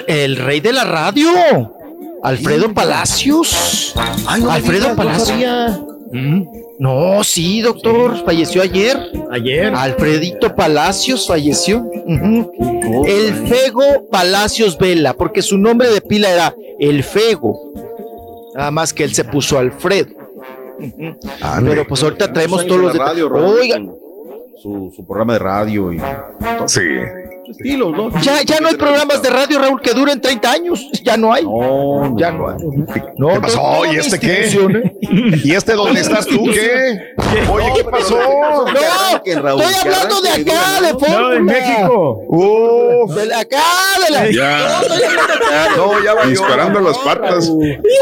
el, 0.06 0.36
rey 0.36 0.60
de 0.60 0.72
la 0.72 0.84
radio. 0.84 1.30
Alfredo 2.22 2.72
Palacios. 2.72 3.94
no 4.40 4.50
Alfredo 4.50 4.80
digas, 4.80 4.96
Palacios. 4.96 5.80
Mm. 6.12 6.42
No, 6.78 7.24
sí, 7.24 7.62
doctor, 7.62 8.24
falleció 8.24 8.62
ayer. 8.62 8.98
Ayer. 9.30 9.74
Alfredito 9.74 10.54
Palacios 10.54 11.26
falleció. 11.26 11.84
El 13.06 13.34
Fego 13.48 14.08
Palacios 14.10 14.78
Vela, 14.78 15.14
porque 15.14 15.42
su 15.42 15.58
nombre 15.58 15.88
de 15.90 16.00
pila 16.00 16.30
era 16.30 16.54
El 16.78 17.02
Fego. 17.02 17.72
Nada 18.54 18.70
más 18.70 18.92
que 18.92 19.04
él 19.04 19.14
se 19.14 19.24
puso 19.24 19.58
Alfredo. 19.58 20.08
Pero 21.64 21.86
pues 21.86 22.02
ahorita 22.02 22.32
traemos 22.32 22.66
todos 22.66 22.80
los 22.82 22.92
detalles. 22.92 23.24
radio, 23.24 23.28
Raúl, 23.28 23.58
Oiga, 23.58 23.80
Su, 24.62 24.92
su 24.94 25.06
programa 25.06 25.32
de 25.34 25.38
radio 25.38 25.92
y 25.92 25.98
Sí. 26.66 26.80
Estilo, 27.50 27.90
¿no? 27.90 28.10
Ya, 28.20 28.42
ya 28.42 28.60
no 28.60 28.68
hay 28.68 28.76
programas 28.76 29.22
de 29.22 29.30
radio, 29.30 29.58
Raúl, 29.58 29.80
que 29.80 29.92
duren 29.92 30.20
30 30.20 30.50
años. 30.50 30.88
Ya 31.02 31.16
no 31.16 31.32
hay. 31.32 31.44
No, 31.44 32.16
ya 32.18 32.30
no 32.32 32.48
hay. 32.48 32.56
No, 33.16 33.28
¿Qué 33.28 33.40
pasó? 33.40 33.86
¿Y 33.92 33.96
este 33.96 34.18
qué? 34.18 34.48
¿Y 35.44 35.52
este 35.52 35.72
dónde 35.74 36.00
estás 36.00 36.26
tú? 36.26 36.44
¿Qué? 36.52 37.14
Oye, 37.50 37.72
¿qué 37.76 37.84
pasó? 37.84 38.16
No, 38.16 38.66
estoy 38.66 39.74
hablando 39.82 40.20
de 40.20 40.30
acá, 40.30 40.80
de 40.80 40.88
fórmula. 40.90 41.20
No, 41.20 41.32
en 41.32 41.44
México. 41.44 42.20
Uf. 42.28 43.14
De 43.14 43.34
acá, 43.34 43.62
de 44.06 44.12
la. 44.12 44.30
Ya. 44.30 44.68
No, 44.68 44.82
estoy 44.82 45.02
hablando 45.04 45.26
de 45.26 45.44
acá. 45.44 45.76
No, 45.76 46.04
ya 46.04 46.14
valió. 46.14 46.30
Disparando 46.30 46.80
las 46.80 46.98
patas. 46.98 47.48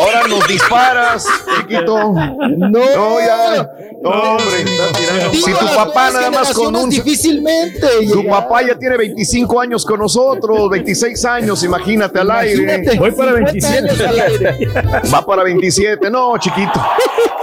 Ahora 0.00 0.28
nos 0.28 0.48
disparas, 0.48 1.26
chiquito. 1.58 2.12
No, 2.12 2.68
No, 2.68 3.20
ya. 3.20 3.68
No, 4.02 4.10
hombre. 4.10 4.64
Si 5.32 5.50
tu 5.52 5.66
papá 5.74 6.10
nada 6.10 6.30
más 6.30 6.52
con 6.52 6.76
un... 6.76 6.90
Difícilmente. 6.90 7.86
Tu 8.12 8.26
papá 8.26 8.62
ya 8.62 8.78
tiene 8.78 8.96
25 8.96 9.33
años 9.60 9.84
con 9.84 9.98
nosotros, 9.98 10.70
26 10.70 11.24
años, 11.24 11.62
imagínate 11.64 12.20
al 12.20 12.30
aire. 12.30 12.84
Voy 12.98 13.10
para 13.12 13.34
50 13.34 13.68
años 13.68 14.00
al 14.00 14.20
aire. 14.20 14.68
Va 15.12 15.26
para 15.26 15.42
27, 15.42 16.08
no, 16.10 16.38
chiquito. 16.38 16.80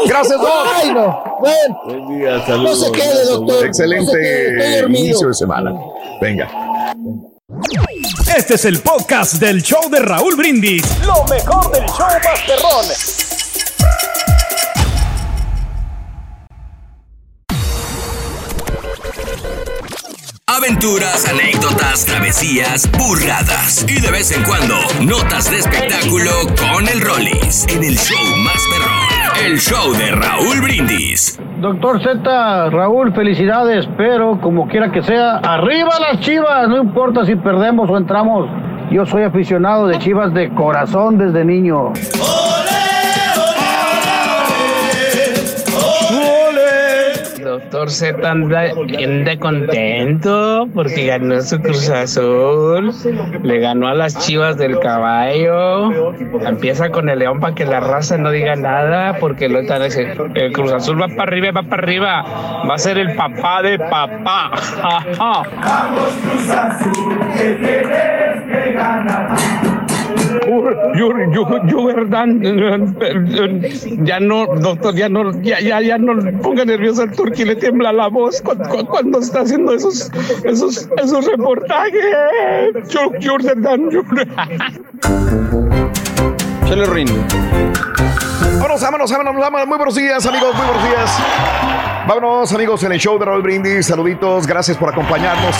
Gracias, 0.08 0.40
Doc. 0.40 0.50
Ay, 0.74 0.94
no. 0.94 1.24
Bueno, 1.40 1.82
Buen 1.86 2.20
día, 2.20 2.38
no 2.38 2.46
saludos. 2.46 2.80
se 2.86 2.92
quede, 2.92 3.26
doctor. 3.26 3.40
No 3.42 3.48
se 3.54 3.58
quede, 3.60 3.68
Excelente 3.68 4.48
estoy 4.58 4.82
dormido. 4.82 5.06
inicio 5.06 5.28
de 5.28 5.34
semana. 5.34 5.74
Venga. 6.22 6.50
Este 8.36 8.56
es 8.56 8.66
el 8.66 8.80
podcast 8.80 9.34
del 9.36 9.62
show 9.62 9.90
de 9.90 10.00
Raúl 10.00 10.36
Brindis. 10.36 10.84
Lo 11.06 11.24
mejor 11.26 11.72
del 11.72 11.86
show 11.88 12.08
Masterrón. 12.24 13.31
Aventuras, 20.58 21.26
anécdotas, 21.32 22.06
travesías, 22.06 22.92
burradas 22.92 23.86
y 23.88 24.02
de 24.02 24.12
vez 24.12 24.36
en 24.36 24.44
cuando 24.44 24.76
notas 25.02 25.50
de 25.50 25.60
espectáculo 25.60 26.30
con 26.60 26.90
el 26.90 27.00
Rollis 27.00 27.66
en 27.70 27.82
el 27.82 27.96
show 27.96 28.20
más 28.44 28.62
perrón, 28.68 29.46
el 29.46 29.58
show 29.58 29.94
de 29.94 30.12
Raúl 30.12 30.60
Brindis. 30.62 31.40
Doctor 31.62 32.04
Z, 32.04 32.70
Raúl, 32.70 33.14
felicidades, 33.14 33.88
pero 33.96 34.42
como 34.42 34.68
quiera 34.68 34.92
que 34.92 35.02
sea, 35.02 35.38
arriba 35.38 35.92
las 36.02 36.20
chivas, 36.20 36.68
no 36.68 36.80
importa 36.80 37.26
si 37.26 37.38
perdemos 37.38 37.90
o 37.90 37.96
entramos. 37.96 38.50
Yo 38.92 39.06
soy 39.06 39.24
aficionado 39.24 39.88
de 39.88 40.00
chivas 40.00 40.34
de 40.34 40.54
corazón 40.54 41.18
desde 41.18 41.46
niño. 41.46 41.94
¡Oh! 42.20 42.41
14 47.72 48.16
anda, 48.26 48.64
anda 49.02 49.40
contento 49.40 50.68
porque 50.74 51.06
ganó 51.06 51.42
su 51.42 51.58
Cruz 51.62 51.90
Azul, 51.90 52.92
le 53.44 53.60
ganó 53.60 53.88
a 53.88 53.94
las 53.96 54.18
chivas 54.20 54.58
del 54.58 54.78
caballo. 54.80 56.12
Empieza 56.46 56.90
con 56.90 57.08
el 57.08 57.20
León 57.20 57.40
para 57.40 57.56
que 57.56 57.66
la 57.66 57.80
raza 57.80 58.18
no 58.18 58.30
diga 58.30 58.58
nada 58.58 59.16
porque 59.20 59.48
lo 59.48 59.60
están 59.60 59.82
el 59.82 60.52
Cruz 60.52 60.74
Azul 60.74 61.02
va 61.02 61.08
para 61.08 61.24
arriba, 61.24 61.52
va 61.52 61.64
para 61.64 61.82
arriba. 61.82 62.26
Va 62.70 62.76
a 62.76 62.78
ser 62.78 62.98
el 62.98 63.16
papá 63.16 63.62
de 63.62 63.80
papá. 63.80 64.52
Vamos 65.18 65.48
Cruz 66.24 66.50
Azul, 66.50 67.20
que 67.38 67.54
tienes 67.54 68.44
que 68.52 68.74
ganar 68.74 69.71
ya 74.04 74.20
no, 74.20 74.46
doctor, 74.60 74.96
ya 74.96 75.10
no, 75.10 75.32
ya, 75.42 75.60
ya, 75.60 75.82
ya 75.82 75.98
no 75.98 76.14
ponga 76.42 76.66
nervioso 76.66 77.04
al 77.04 77.12
turqui, 77.12 77.46
le 77.46 77.56
tiembla 77.56 77.92
la 77.94 78.08
voz 78.08 78.42
cuando, 78.42 78.86
cuando 78.88 79.20
está 79.20 79.42
haciendo 79.42 79.74
esos, 79.74 80.12
esos, 80.44 80.90
esos 81.04 81.26
reportajes. 81.26 82.04
Yo, 82.90 83.12
yo, 83.20 83.38
verdad, 83.38 83.78
yo- 83.90 84.04
Se 86.68 86.76
le 86.76 86.86
rinde. 86.86 87.14
Vámonos, 88.60 88.82
vámonos, 88.82 89.12
vámonos, 89.12 89.42
vámonos. 89.42 89.68
Muy 89.68 89.78
buenos 89.78 89.96
días, 89.96 90.26
amigos, 90.26 90.56
muy 90.56 90.66
buenos 90.66 90.84
días. 90.90 91.18
Vámonos, 92.08 92.52
amigos, 92.54 92.84
en 92.84 92.92
el 92.92 93.00
show 93.00 93.18
de 93.20 93.26
Raúl 93.26 93.42
Brindis. 93.44 93.86
Saluditos, 93.86 94.48
gracias 94.48 94.76
por 94.76 94.90
acompañarnos. 94.90 95.56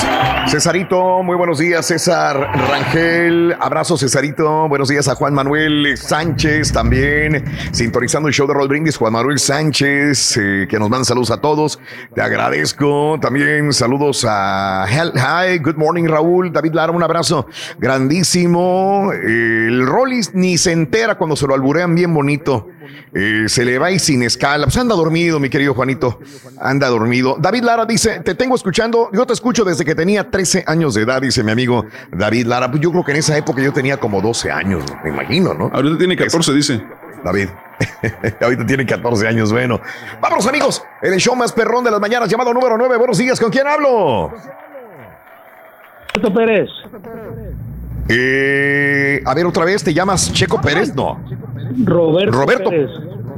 Cesarito, 0.50 1.22
muy 1.24 1.36
buenos 1.38 1.60
días. 1.60 1.86
César 1.86 2.36
Rangel, 2.68 3.56
abrazo, 3.60 3.96
Cesarito. 3.98 4.68
Buenos 4.68 4.90
días 4.90 5.08
a 5.08 5.16
Juan 5.16 5.34
Manuel 5.34 5.96
Sánchez 5.98 6.74
también. 6.74 7.46
Sintonizando 7.72 8.28
el 8.28 8.34
show 8.34 8.48
de 8.48 8.54
Raúl 8.56 8.68
Brindis, 8.68 8.98
Juan 8.98 9.14
Manuel 9.14 9.38
Sánchez, 9.40 10.36
eh, 10.38 10.68
que 10.70 10.80
nos 10.80 10.90
manda 10.90 11.06
saludos 11.06 11.32
a 11.32 11.40
todos. 11.40 11.80
Te 12.16 12.22
agradezco. 12.22 13.18
También 13.22 13.72
saludos 13.72 14.26
a 14.28 14.86
Hel- 14.90 15.14
Hi, 15.16 15.60
good 15.60 15.76
morning, 15.78 16.06
Raúl. 16.08 16.52
David 16.52 16.74
Lara, 16.74 16.92
un 16.92 17.04
abrazo 17.04 17.48
grandísimo. 17.78 19.12
El 19.14 19.86
Rollis 19.86 20.34
ni 20.34 20.58
se 20.58 20.72
entera 20.72 21.16
cuando 21.16 21.36
se 21.36 21.46
lo 21.48 21.54
alburean 21.54 21.94
bien 21.96 22.14
bonito. 22.14 22.68
Eh, 23.14 23.46
se 23.48 23.66
le 23.66 23.78
va 23.78 23.92
y 23.92 24.00
sin 24.00 24.24
escala. 24.24 24.66
Pues 24.66 24.78
anda 24.78 24.96
dormido, 24.96 25.40
mi 25.40 25.50
querido 25.50 25.74
Juanito. 25.74 26.20
Anda 26.60 26.88
dormido. 26.88 27.38
David 27.40 27.64
Lara 27.64 27.86
dice: 27.86 28.20
Te 28.22 28.36
tengo 28.36 28.56
escuchando. 28.56 29.10
Yo 29.14 29.26
te 29.26 29.34
escucho 29.34 29.64
desde 29.64 29.86
que 29.86 29.96
tenía 29.96 30.30
13 30.30 30.64
años 30.68 30.94
de 30.94 31.04
edad, 31.04 31.22
dice 31.22 31.44
mi 31.44 31.52
amigo 31.52 31.86
David 32.12 32.46
Lara. 32.48 32.70
Pues 32.70 32.82
yo 32.82 32.92
creo 32.92 33.04
que 33.04 33.12
en 33.12 33.18
esa 33.18 33.38
época 33.38 33.62
yo 33.62 33.74
tenía 33.74 33.98
como 33.98 34.22
12 34.22 34.52
años, 34.52 34.84
me 35.04 35.10
imagino, 35.10 35.54
¿no? 35.54 35.70
Ahorita 35.74 35.98
tiene 35.98 36.16
14, 36.16 36.54
dice. 36.54 36.82
David. 37.24 37.50
Ahorita 38.42 38.66
tiene 38.66 38.86
14 38.86 39.28
años, 39.28 39.52
bueno. 39.52 39.80
Vámonos, 40.20 40.48
amigos. 40.48 40.84
En 41.02 41.14
el 41.14 41.20
show 41.20 41.36
más 41.36 41.52
perrón 41.52 41.84
de 41.84 41.92
las 41.92 42.00
mañanas, 42.00 42.30
llamado 42.30 42.54
número 42.54 42.78
9. 42.78 42.98
Buenos 42.98 43.18
días, 43.18 43.40
¿con 43.40 43.52
quién 43.52 43.68
hablo? 43.68 44.32
Cheto 46.14 46.34
Pérez. 46.34 46.70
Eh, 48.10 49.22
a 49.26 49.34
ver, 49.34 49.46
otra 49.46 49.66
vez, 49.66 49.84
¿te 49.84 49.94
llamas 49.94 50.32
Checo 50.34 50.60
Pérez? 50.60 50.94
No. 50.94 51.20
Roberto, 51.84 52.32
Roberto 52.32 52.70
Pérez. 52.70 52.90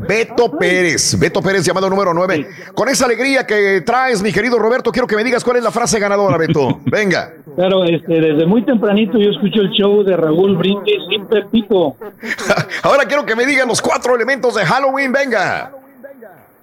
Beto 0.08 0.58
Pérez, 0.58 1.18
Beto 1.18 1.42
Pérez, 1.42 1.66
llamado 1.66 1.90
número 1.90 2.14
9. 2.14 2.48
Con 2.76 2.90
esa 2.90 3.06
alegría 3.06 3.45
que 3.45 3.82
traes, 3.82 4.22
mi 4.22 4.32
querido 4.32 4.60
Roberto, 4.60 4.92
quiero 4.92 5.08
que 5.08 5.16
me 5.16 5.24
digas 5.24 5.43
cuál 5.43 5.58
es 5.58 5.64
la 5.64 5.72
frase 5.72 6.00
ganadora, 6.00 6.38
Beto. 6.38 6.80
Venga. 6.85 7.34
Claro, 7.56 7.84
este, 7.85 8.19
desde 8.19 8.45
muy 8.45 8.66
tempranito 8.66 9.18
yo 9.18 9.30
escucho 9.30 9.61
el 9.61 9.69
show 9.69 10.03
de 10.03 10.18
Raúl 10.18 10.58
Brindis 10.58 11.03
y 11.10 11.19
Pepito. 11.19 11.95
Ahora 12.84 13.06
quiero 13.06 13.26
que 13.26 13.35
me 13.35 13.45
digan 13.45 13.68
los 13.68 13.82
cuatro 13.82 14.16
elementos 14.16 14.56
de 14.56 14.66
Halloween, 14.66 15.11
venga. 15.11 15.72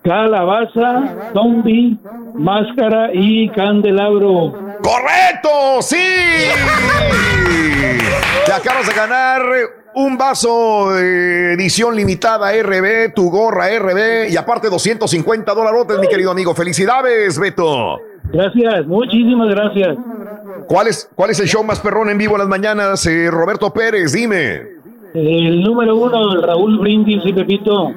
Calabaza, 0.03 1.31
zombie, 1.33 1.97
máscara 2.35 3.11
y 3.13 3.49
candelabro. 3.51 4.53
¡Correcto! 4.83 5.83
¡Sí! 5.83 5.97
Te 8.47 8.53
acabas 8.53 8.89
de 8.89 8.95
ganar 8.95 9.43
un 9.95 10.17
vaso 10.17 10.93
de 10.93 11.55
edición 11.55 11.97
limitada 11.97 12.53
RB, 12.53 13.13
tu 13.15 13.31
gorra 13.31 13.67
RB 13.79 14.31
y 14.31 14.37
aparte 14.37 14.69
250 14.69 15.55
dólares, 15.55 15.99
mi 16.01 16.09
querido 16.09 16.31
amigo. 16.31 16.55
¡Felicidades, 16.55 17.39
Beto! 17.39 17.99
Gracias, 18.33 18.87
muchísimas 18.87 19.49
gracias. 19.49 19.97
¿Cuál 20.67 20.87
es, 20.89 21.11
¿Cuál 21.15 21.31
es 21.31 21.41
el 21.41 21.49
show 21.49 21.65
más 21.65 21.81
perrón 21.81 22.11
en 22.11 22.19
vivo 22.19 22.35
en 22.35 22.41
las 22.41 22.49
mañanas? 22.49 23.05
Eh, 23.07 23.29
Roberto 23.31 23.73
Pérez, 23.73 24.13
dime. 24.13 24.81
El 25.15 25.63
número 25.63 25.97
uno, 25.97 26.41
Raúl 26.41 26.79
Brindis 26.79 27.23
y 27.25 27.33
Pepito. 27.33 27.93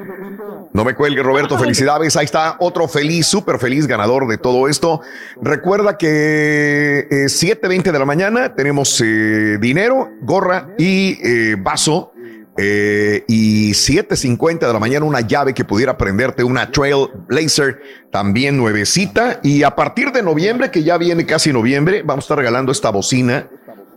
No 0.73 0.83
me 0.83 0.95
cuelgue, 0.95 1.21
Roberto. 1.21 1.57
Felicidades. 1.57 2.17
Ahí 2.17 2.25
está 2.25 2.55
otro 2.59 2.87
feliz, 2.87 3.27
súper 3.27 3.59
feliz 3.59 3.85
ganador 3.85 4.27
de 4.27 4.37
todo 4.37 4.67
esto. 4.67 5.01
Recuerda 5.41 5.97
que 5.97 7.07
eh, 7.11 7.25
7:20 7.27 7.91
de 7.91 7.99
la 7.99 8.05
mañana 8.05 8.55
tenemos 8.55 8.99
eh, 9.01 9.57
dinero, 9.61 10.09
gorra 10.21 10.69
y 10.77 11.19
eh, 11.23 11.55
vaso. 11.59 12.09
eh, 12.55 13.23
y 13.27 13.71
7.50 13.71 14.67
de 14.67 14.73
la 14.73 14.77
mañana 14.79 15.05
una 15.05 15.21
llave 15.21 15.55
que 15.55 15.65
pudiera 15.65 15.97
prenderte 15.97 16.43
una 16.43 16.69
Trail 16.69 17.07
Blazer 17.27 17.81
también 18.11 18.57
nuevecita 18.57 19.39
y 19.41 19.63
a 19.63 19.75
partir 19.75 20.11
de 20.11 20.21
noviembre 20.21 20.69
que 20.69 20.83
ya 20.83 20.99
viene 20.99 21.25
casi 21.25 21.51
noviembre 21.51 22.03
vamos 22.03 22.23
a 22.23 22.25
estar 22.25 22.37
regalando 22.37 22.71
esta 22.71 22.91
bocina 22.91 23.49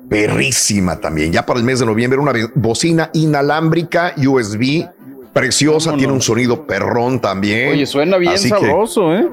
perrísima 0.08 0.98
también 1.02 1.32
ya 1.32 1.44
para 1.44 1.58
el 1.60 1.66
mes 1.66 1.80
de 1.80 1.84
noviembre 1.86 2.18
una 2.18 2.32
bocina 2.54 3.10
inalámbrica 3.12 4.14
USB 4.16 4.88
preciosa, 5.40 5.94
tiene 5.96 6.12
un 6.14 6.22
sonido 6.22 6.66
perrón 6.66 7.20
también. 7.20 7.70
Oye, 7.72 7.84
suena 7.86 8.16
bien 8.16 8.32
Así 8.32 8.50
que- 8.50 8.58
sabroso, 8.58 9.14
¿eh? 9.14 9.28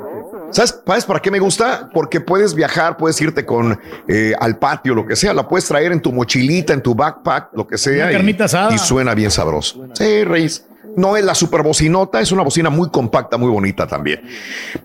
¿Sabes, 0.54 0.82
¿Sabes 0.86 1.06
para 1.06 1.20
qué 1.20 1.32
me 1.32 1.40
gusta? 1.40 1.90
Porque 1.94 2.22
puedes 2.22 2.54
viajar, 2.54 2.98
puedes 2.98 3.20
irte 3.22 3.46
con 3.46 3.80
eh, 4.08 4.34
al 4.40 4.58
patio, 4.58 4.94
lo 4.94 5.06
que 5.06 5.16
sea, 5.16 5.34
la 5.34 5.48
puedes 5.48 5.66
traer 5.66 5.92
en 5.92 6.02
tu 6.02 6.12
mochilita, 6.12 6.74
en 6.74 6.82
tu 6.82 6.96
backpack, 6.96 7.50
lo 7.54 7.68
que 7.68 7.78
sea. 7.78 8.08
Una 8.08 8.30
y-. 8.30 8.76
Y, 8.76 8.78
suena 8.78 9.14
bien 9.14 9.32
sabroso. 9.32 9.86
Sí, 9.94 10.24
Reis. 10.24 10.66
No 10.96 11.18
es 11.18 11.26
la 11.26 11.34
super 11.34 11.64
bocinota, 11.64 12.22
es 12.22 12.32
una 12.32 12.44
bocina 12.44 12.70
muy 12.70 12.90
compacta, 12.90 13.38
muy 13.38 13.50
bonita 13.50 13.88
también. 13.88 14.22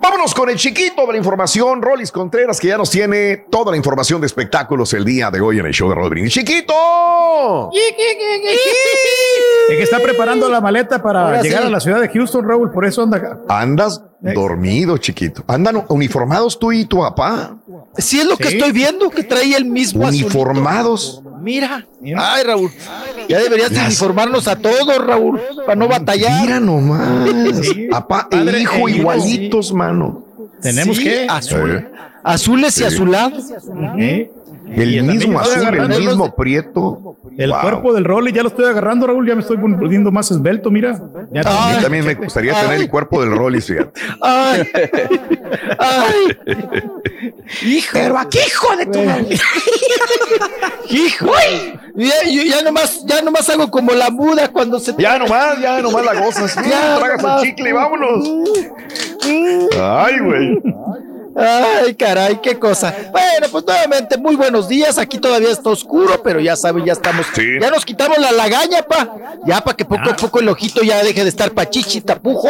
Vámonos 0.01 0.35
con 0.35 0.49
el 0.49 0.57
chiquito 0.57 1.07
de 1.07 1.13
la 1.13 1.19
información, 1.19 1.83
Rolis 1.83 2.11
Contreras, 2.11 2.59
que 2.59 2.69
ya 2.69 2.79
nos 2.79 2.91
tiene 2.91 3.45
toda 3.51 3.73
la 3.73 3.77
información 3.77 4.21
de 4.21 4.27
espectáculos 4.27 4.95
el 4.95 5.05
día 5.05 5.31
de 5.31 5.41
hoy 5.41 5.59
en 5.59 5.67
el 5.67 5.73
show 5.73 5.89
de 5.89 5.95
Rodríguez. 5.95 6.33
¡Chiquito! 6.33 6.73
Es 9.69 9.77
que 9.77 9.83
está 9.83 9.99
preparando 9.99 10.49
la 10.49 10.63
maleta 10.63 11.03
para 11.03 11.27
Ahora 11.27 11.43
llegar 11.43 11.63
sí. 11.63 11.67
a 11.67 11.71
la 11.71 11.81
ciudad 11.81 12.01
de 12.01 12.09
Houston, 12.09 12.49
Raúl, 12.49 12.71
por 12.71 12.87
eso 12.87 13.03
anda 13.03 13.19
acá. 13.19 13.39
Andas 13.49 14.03
dormido, 14.21 14.97
chiquito. 14.99 15.45
¿Andan 15.59 15.85
uniformados 15.89 16.57
tú 16.57 16.71
y 16.71 16.85
tu 16.85 16.99
papá? 16.99 17.57
Sí, 17.97 18.21
es 18.21 18.27
lo 18.27 18.37
que 18.37 18.47
estoy 18.49 18.71
viendo, 18.71 19.11
que 19.11 19.25
trae 19.25 19.57
el 19.57 19.65
mismo 19.65 20.07
Uniformados. 20.07 21.21
Mira. 21.41 21.85
Ay, 22.17 22.45
Raúl. 22.45 22.71
Ya 23.29 23.41
deberías 23.41 23.71
de 23.71 23.81
uniformarnos 23.81 24.47
a 24.47 24.57
todos, 24.57 25.05
Raúl, 25.05 25.41
para 25.67 25.75
no 25.75 25.89
batallar. 25.89 26.43
Mira 26.43 26.61
nomás. 26.61 27.29
Papá 27.91 28.29
e 28.31 28.61
hijo 28.61 28.89
igualitos, 28.89 29.73
mano. 29.73 30.25
Tenemos 30.63 30.97
Sí, 30.97 31.03
que. 31.05 31.27
azul. 31.29 31.91
Azules 32.23 32.79
y 32.79 32.85
azulados. 32.85 33.45
También 34.77 35.07
mismo 35.07 35.41
azul, 35.41 35.67
el 35.75 35.89
mismo 35.89 36.25
los- 36.27 36.35
prieto. 36.35 37.17
El 37.37 37.51
Wow. 37.51 37.61
cuerpo 37.61 37.93
del 37.95 38.05
Rolly 38.05 38.33
ya 38.33 38.43
lo 38.43 38.49
estoy 38.49 38.65
agarrando, 38.65 39.07
Raúl. 39.07 39.27
Ya 39.29 39.35
me 39.35 39.43
estoy 39.43 39.57
volviendo 39.59 40.11
más 40.11 40.31
esbelto, 40.31 40.71
mira. 40.71 40.99
Ya 41.33 41.43
A 41.43 41.77
mí 41.77 41.83
también 41.83 42.05
me 42.05 42.15
gustaría 42.15 42.53
tener 42.61 42.81
el 42.81 42.91
cuerpo 42.91 43.21
del 43.21 43.31
Rollis, 43.33 43.67
fíjate. 43.67 44.01
Ay. 44.21 44.63
Ay. 45.79 46.37
Hijo. 47.65 47.91
Pero 47.93 48.19
aquí, 48.19 48.39
hijo 48.47 48.77
de 48.77 48.87
tu 48.87 49.03
madre. 49.03 49.37
Hijo. 50.91 51.27
Ya, 51.95 52.15
yo 52.31 52.43
ya 52.43 52.63
nomás, 52.63 53.05
ya 53.07 53.23
nomás 53.23 53.49
hago 53.51 53.71
como 53.71 53.93
la 53.93 54.11
muda 54.11 54.49
cuando 54.49 54.79
se. 54.81 54.95
Ya 54.99 55.19
nomás, 55.19 55.61
ya 55.61 55.81
nomás 55.81 56.05
la 56.05 56.15
gozas. 56.21 56.55
Ya 56.57 56.99
Tragas 56.99 57.23
nomás. 57.23 57.43
el 57.43 57.49
chicle 57.51 57.71
y 57.71 57.73
vámonos. 57.73 58.29
Ay, 59.81 60.19
güey. 60.21 60.63
Ay, 61.39 61.95
caray, 61.95 62.41
qué 62.43 62.59
cosa. 62.59 62.95
Bueno, 63.13 63.47
pues 63.53 63.65
nuevamente, 63.65 64.19
muy 64.19 64.35
buenos 64.37 64.69
días. 64.69 64.99
Aquí 64.99 65.19
todavía 65.19 65.51
está 65.51 65.71
oscuro, 65.71 66.21
pero 66.23 66.41
ya 66.41 66.57
saben, 66.57 66.85
ya 66.85 66.93
estamos. 66.93 67.27
Ya 67.61 67.71
nos 67.71 67.85
quitamos 67.85 68.19
la 68.19 68.33
lagaña, 68.33 68.83
pa. 68.83 69.15
Ya 69.47 69.61
para 69.61 69.77
que 69.77 69.85
poco 69.85 70.11
a 70.11 70.17
poco 70.17 70.41
el 70.41 70.49
ojito 70.49 70.83
ya 70.83 71.03
deje 71.03 71.23
de 71.23 71.29
estar 71.29 71.53
pachichi, 71.53 72.01
tapujo. 72.01 72.49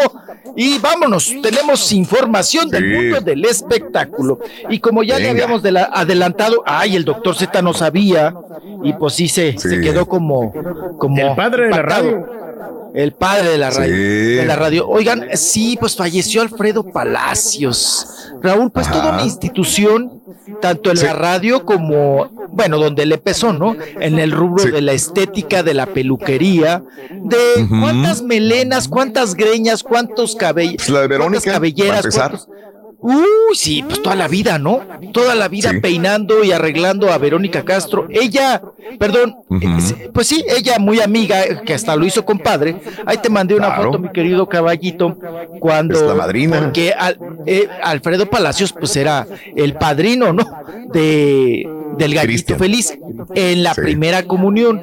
Y 0.57 0.78
vámonos, 0.78 1.33
tenemos 1.42 1.92
información 1.92 2.68
del 2.68 2.84
Sí. 2.84 2.94
mundo 2.97 3.20
del 3.20 3.44
espectáculo. 3.44 4.41
Y 4.70 4.81
como 4.81 5.02
ya 5.02 5.18
le 5.18 5.28
habíamos 5.31 5.62
de 5.62 5.73
la- 5.73 5.91
adelantado, 5.92 6.62
ay, 6.67 6.97
el 6.97 7.05
doctor 7.05 7.36
Z 7.36 7.60
no 7.62 7.75
sabía. 7.75 8.34
Y 8.83 8.92
pues 8.94 9.15
sí 9.15 9.28
se, 9.28 9.58
se 9.58 9.81
quedó 9.81 10.07
como, 10.07 10.52
como. 10.99 11.20
El 11.31 11.36
padre 11.36 11.65
de 11.65 11.70
la 11.70 11.83
radio. 11.83 12.26
El 12.99 13.12
padre 13.12 13.51
de 13.51 13.59
la 13.59 13.70
radio. 13.70 13.94
Sí. 13.94 14.35
De 14.35 14.44
la 14.44 14.57
radio. 14.57 14.89
Oigan, 14.89 15.28
sí, 15.35 15.77
pues 15.78 15.94
falleció 15.94 16.43
Alfredo 16.43 16.83
Palacios. 16.83 18.07
Raúl, 18.43 18.70
pues 18.73 18.91
toda 18.91 19.12
una 19.15 19.23
institución, 19.23 20.20
tanto 20.60 20.91
en 20.91 20.99
la 21.02 21.12
radio 21.12 21.65
como, 21.65 22.28
bueno, 22.51 22.78
donde 22.78 23.07
le 23.07 23.15
empezó, 23.17 23.52
¿no? 23.52 23.77
En 24.01 24.18
el 24.18 24.33
rubro 24.33 24.65
de 24.65 24.81
la 24.81 24.93
estética, 24.93 25.62
de 25.62 25.75
la 25.75 25.86
peluquería, 25.86 26.83
de 27.10 27.67
cuántas 27.68 28.23
melenas, 28.23 28.89
cuántas 28.89 29.35
greñas, 29.35 29.83
cuántos 29.85 30.35
cabellos, 30.35 30.77
Pues 30.78 30.89
la 30.89 31.01
de 31.02 31.07
Verónica, 31.09 31.41
cuántas 31.43 31.52
cabelleras, 31.55 31.91
para 31.91 31.99
empezar. 32.09 32.31
cuántos- 32.31 32.49
Uy, 33.01 33.55
sí, 33.55 33.83
pues 33.86 34.02
toda 34.02 34.17
la 34.17 34.27
vida, 34.27 34.59
¿no? 34.59 34.81
Toda 35.12 35.35
la 35.36 35.47
vida 35.49 35.70
Sí. 35.70 35.78
peinando 35.81 36.43
y 36.43 36.51
arreglando 36.51 37.12
a 37.12 37.18
Verónica 37.18 37.65
Castro. 37.65 38.07
Ella, 38.10 38.60
perdón, 38.99 39.36
eh, 39.60 40.10
pues 40.12 40.27
sí, 40.27 40.44
ella 40.49 40.78
muy 40.81 41.01
amiga, 41.01 41.62
que 41.65 41.75
hasta 41.75 41.94
lo 41.94 42.05
hizo 42.05 42.25
compadre. 42.25 42.77
Ahí 43.07 43.18
te 43.18 43.28
mandé 43.31 43.55
una 43.55 43.68
Claro. 43.68 43.85
foto, 43.85 43.99
mi 44.01 44.09
querido 44.10 44.49
caballito, 44.49 45.17
cuando... 45.60 45.94
Es 45.94 46.02
la 46.02 46.15
madrina. 46.15 46.59
Porque 46.60 46.93
al- 46.93 47.18
eh, 47.47 47.68
Alfredo 47.85 48.27
Palacios, 48.27 48.73
pues 48.73 48.97
era 48.97 49.27
el 49.55 49.75
padrino, 49.75 50.33
¿no? 50.33 50.44
De, 50.93 51.68
del 51.99 52.15
gallito 52.15 52.57
feliz 52.57 52.97
en 53.35 53.62
la 53.62 53.75
Sí. 53.75 53.81
primera 53.83 54.23
comunión. 54.23 54.81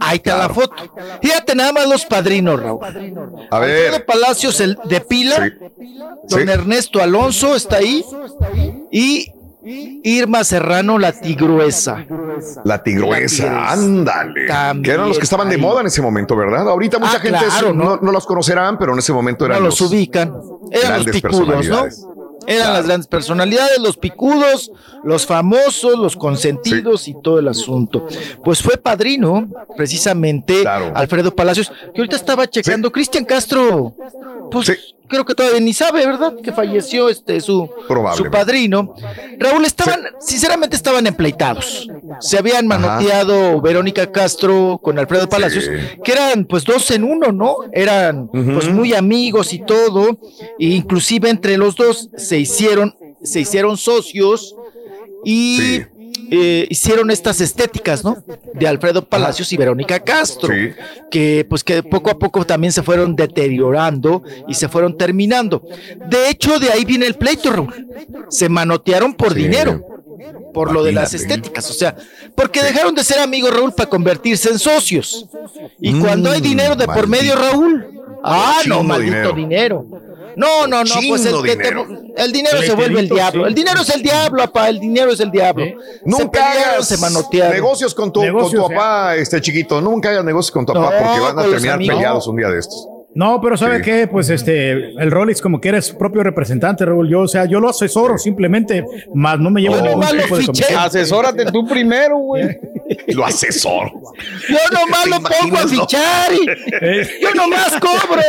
Ahí 0.00 0.16
está 0.16 0.36
la 0.38 0.48
foto. 0.48 0.74
Fíjate 1.22 1.54
nada 1.54 1.72
más 1.72 1.88
los 1.88 2.04
padrinos, 2.06 2.60
Raúl. 2.60 2.84
A 2.84 3.56
Alfredo 3.56 3.92
ver. 3.92 4.06
Palacios 4.06 4.60
el 4.60 4.78
de 4.84 5.00
Pila, 5.00 5.50
don 6.28 6.40
Sí. 6.40 6.50
Ernesto 6.50 7.00
Alonso 7.02 7.54
está 7.54 7.76
ahí 7.76 8.04
y 8.90 9.30
Irma 10.02 10.44
Serrano 10.44 10.98
la 10.98 11.12
tigruesa. 11.12 12.04
La 12.64 12.82
tigruesa, 12.82 13.70
ándale. 13.72 14.46
Que 14.82 14.90
eran 14.90 15.08
los 15.08 15.16
que 15.18 15.24
estaban 15.24 15.48
de 15.48 15.54
ahí. 15.54 15.60
moda 15.60 15.80
en 15.80 15.86
ese 15.86 16.02
momento, 16.02 16.36
¿verdad? 16.36 16.68
Ahorita 16.68 16.98
mucha 16.98 17.16
Ah, 17.16 17.20
gente 17.20 17.38
claro, 17.38 17.72
no, 17.72 17.84
¿no? 17.84 17.98
no 18.02 18.12
los 18.12 18.26
conocerán, 18.26 18.78
pero 18.78 18.92
en 18.92 18.98
ese 18.98 19.12
momento 19.12 19.46
eran 19.46 19.60
No 19.60 19.66
los 19.66 19.80
ubican. 19.80 20.34
Eran 20.70 21.04
los 21.04 21.06
picudos, 21.16 21.68
¿no? 21.68 21.86
Eran 22.46 22.72
las 22.72 22.86
grandes 22.86 23.06
personalidades, 23.06 23.78
los 23.78 23.96
picudos, 23.96 24.70
los 25.02 25.26
famosos, 25.26 25.98
los 25.98 26.16
consentidos 26.16 27.08
y 27.08 27.14
todo 27.22 27.38
el 27.38 27.48
asunto. 27.48 28.06
Pues 28.42 28.62
fue 28.62 28.76
padrino, 28.76 29.48
precisamente, 29.76 30.66
Alfredo 30.66 31.34
Palacios, 31.34 31.70
que 31.94 32.00
ahorita 32.00 32.16
estaba 32.16 32.48
checando. 32.48 32.90
Cristian 32.90 33.24
Castro, 33.24 33.94
pues 34.50 34.94
creo 35.08 35.24
que 35.24 35.34
todavía 35.34 35.60
ni 35.60 35.72
sabe, 35.72 36.06
¿verdad? 36.06 36.34
Que 36.42 36.52
falleció 36.52 37.08
este 37.08 37.40
su, 37.40 37.68
su 38.16 38.30
padrino. 38.30 38.94
Raúl, 39.38 39.64
estaban, 39.64 40.02
sinceramente 40.20 40.76
estaban 40.76 41.06
empleitados. 41.06 41.88
Se 42.20 42.38
habían 42.38 42.66
manoteado 42.66 43.60
Verónica 43.60 44.10
Castro 44.10 44.78
con 44.82 44.98
Alfredo 44.98 45.28
Palacios, 45.28 45.68
que 46.02 46.12
eran 46.12 46.44
pues 46.44 46.64
dos 46.64 46.90
en 46.90 47.04
uno, 47.04 47.32
¿no? 47.32 47.56
Eran 47.72 48.28
pues 48.28 48.68
muy 48.68 48.94
amigos 48.94 49.52
y 49.52 49.60
todo, 49.60 50.18
e 50.58 50.66
inclusive 50.66 51.30
entre 51.30 51.56
los 51.56 51.76
dos 51.76 52.08
se 52.16 52.38
hicieron, 52.38 52.94
se 53.22 53.40
hicieron 53.40 53.76
socios 53.76 54.54
y 55.24 55.80
eh, 56.30 56.66
hicieron 56.70 57.10
estas 57.10 57.40
estéticas, 57.40 58.04
¿no? 58.04 58.22
De 58.54 58.66
Alfredo 58.66 59.04
Palacios 59.04 59.52
y 59.52 59.56
Verónica 59.56 60.00
Castro, 60.00 60.52
que 61.10 61.46
pues 61.48 61.62
que 61.64 61.82
poco 61.82 62.10
a 62.10 62.18
poco 62.18 62.44
también 62.44 62.72
se 62.72 62.82
fueron 62.82 63.14
deteriorando 63.14 64.22
y 64.48 64.54
se 64.54 64.68
fueron 64.68 64.96
terminando. 64.96 65.62
De 66.08 66.28
hecho, 66.28 66.58
de 66.58 66.70
ahí 66.70 66.84
viene 66.84 67.06
el 67.06 67.14
pleito, 67.14 67.52
Raúl. 67.52 67.88
Se 68.28 68.48
manotearon 68.48 69.14
por 69.14 69.34
dinero. 69.34 69.84
Por 70.54 70.72
lo 70.72 70.84
de 70.84 70.92
las 70.92 71.12
estéticas, 71.14 71.68
o 71.68 71.72
sea, 71.72 71.96
porque 72.36 72.62
dejaron 72.62 72.94
de 72.94 73.02
ser 73.02 73.18
amigos, 73.18 73.52
Raúl, 73.52 73.72
para 73.72 73.90
convertirse 73.90 74.50
en 74.50 74.60
socios. 74.60 75.28
Y 75.80 75.98
cuando 75.98 76.30
hay 76.30 76.40
dinero 76.40 76.76
de 76.76 76.86
por 76.86 77.08
medio, 77.08 77.34
Raúl, 77.34 78.03
ah, 78.24 78.54
no, 78.56 78.62
Chingo 78.62 78.82
maldito 78.84 79.12
dinero. 79.32 79.34
dinero. 79.34 79.86
No, 80.36 80.66
no, 80.66 80.82
no, 80.82 80.94
pues 81.08 81.24
el, 81.26 81.42
que 81.44 81.56
te- 81.56 81.62
dinero. 81.70 81.86
el 82.16 82.32
dinero 82.32 82.60
se 82.62 82.74
vuelve 82.74 83.00
el 83.00 83.08
diablo. 83.08 83.42
sí. 83.44 83.48
El 83.48 83.54
dinero 83.54 83.80
es 83.82 83.88
el 83.94 84.02
diablo, 84.02 84.38
papá, 84.42 84.68
el 84.68 84.80
dinero 84.80 85.12
es 85.12 85.20
el 85.20 85.30
diablo. 85.30 85.64
Nunca 86.04 86.50
hagas 86.50 86.88
se 86.88 86.96
manotearon. 86.98 87.52
negocios 87.52 87.94
con 87.94 88.12
tu, 88.12 88.20
Negocios, 88.20 88.60
con 88.60 88.68
tu 88.70 88.74
papá, 88.74 89.14
este 89.14 89.40
chiquito. 89.40 89.80
Nunca 89.80 90.08
hagas 90.10 90.24
negocios 90.24 90.50
con 90.50 90.66
tu 90.66 90.72
papá 90.72 90.90
porque 91.00 91.20
van 91.20 91.38
a 91.38 91.42
terminar 91.42 91.74
amigos. 91.76 91.94
peleados 91.94 92.26
un 92.26 92.36
día 92.36 92.48
de 92.48 92.58
estos. 92.58 92.88
No, 93.14 93.40
pero 93.40 93.56
¿sabe 93.56 93.76
Sí. 93.78 93.82
qué? 93.84 94.06
Pues 94.08 94.28
este, 94.30 94.72
el 94.72 95.10
Rolex 95.10 95.40
como 95.40 95.60
que 95.60 95.68
eres 95.68 95.92
propio 95.92 96.22
representante, 96.24 96.84
Raúl. 96.84 97.08
Yo, 97.08 97.20
o 97.20 97.28
sea, 97.28 97.44
yo 97.44 97.60
lo 97.60 97.68
asesoro 97.68 98.18
simplemente, 98.18 98.84
más 99.14 99.38
no 99.38 99.50
me 99.50 99.60
llevo 99.62 99.76
Yo 99.76 99.82
ningún 99.82 100.00
nomás 100.00 100.12
lo 100.14 100.22
tipo 100.22 100.34
de 100.36 100.40
fiché. 100.42 100.52
comisión. 100.62 100.80
Asesórate 100.80 101.44
tú 101.46 101.66
primero, 101.66 102.18
güey. 102.18 102.58
Lo 103.08 103.24
asesoro. 103.24 103.90
Yo 104.48 104.56
nomás 104.72 105.06
lo 105.06 105.16
pongo 105.16 105.56
a 105.56 105.62
no? 105.62 105.68
fichar 105.68 106.32
y 106.34 106.46
yo 107.22 107.34
nomás 107.34 107.72
cobro. 107.80 108.20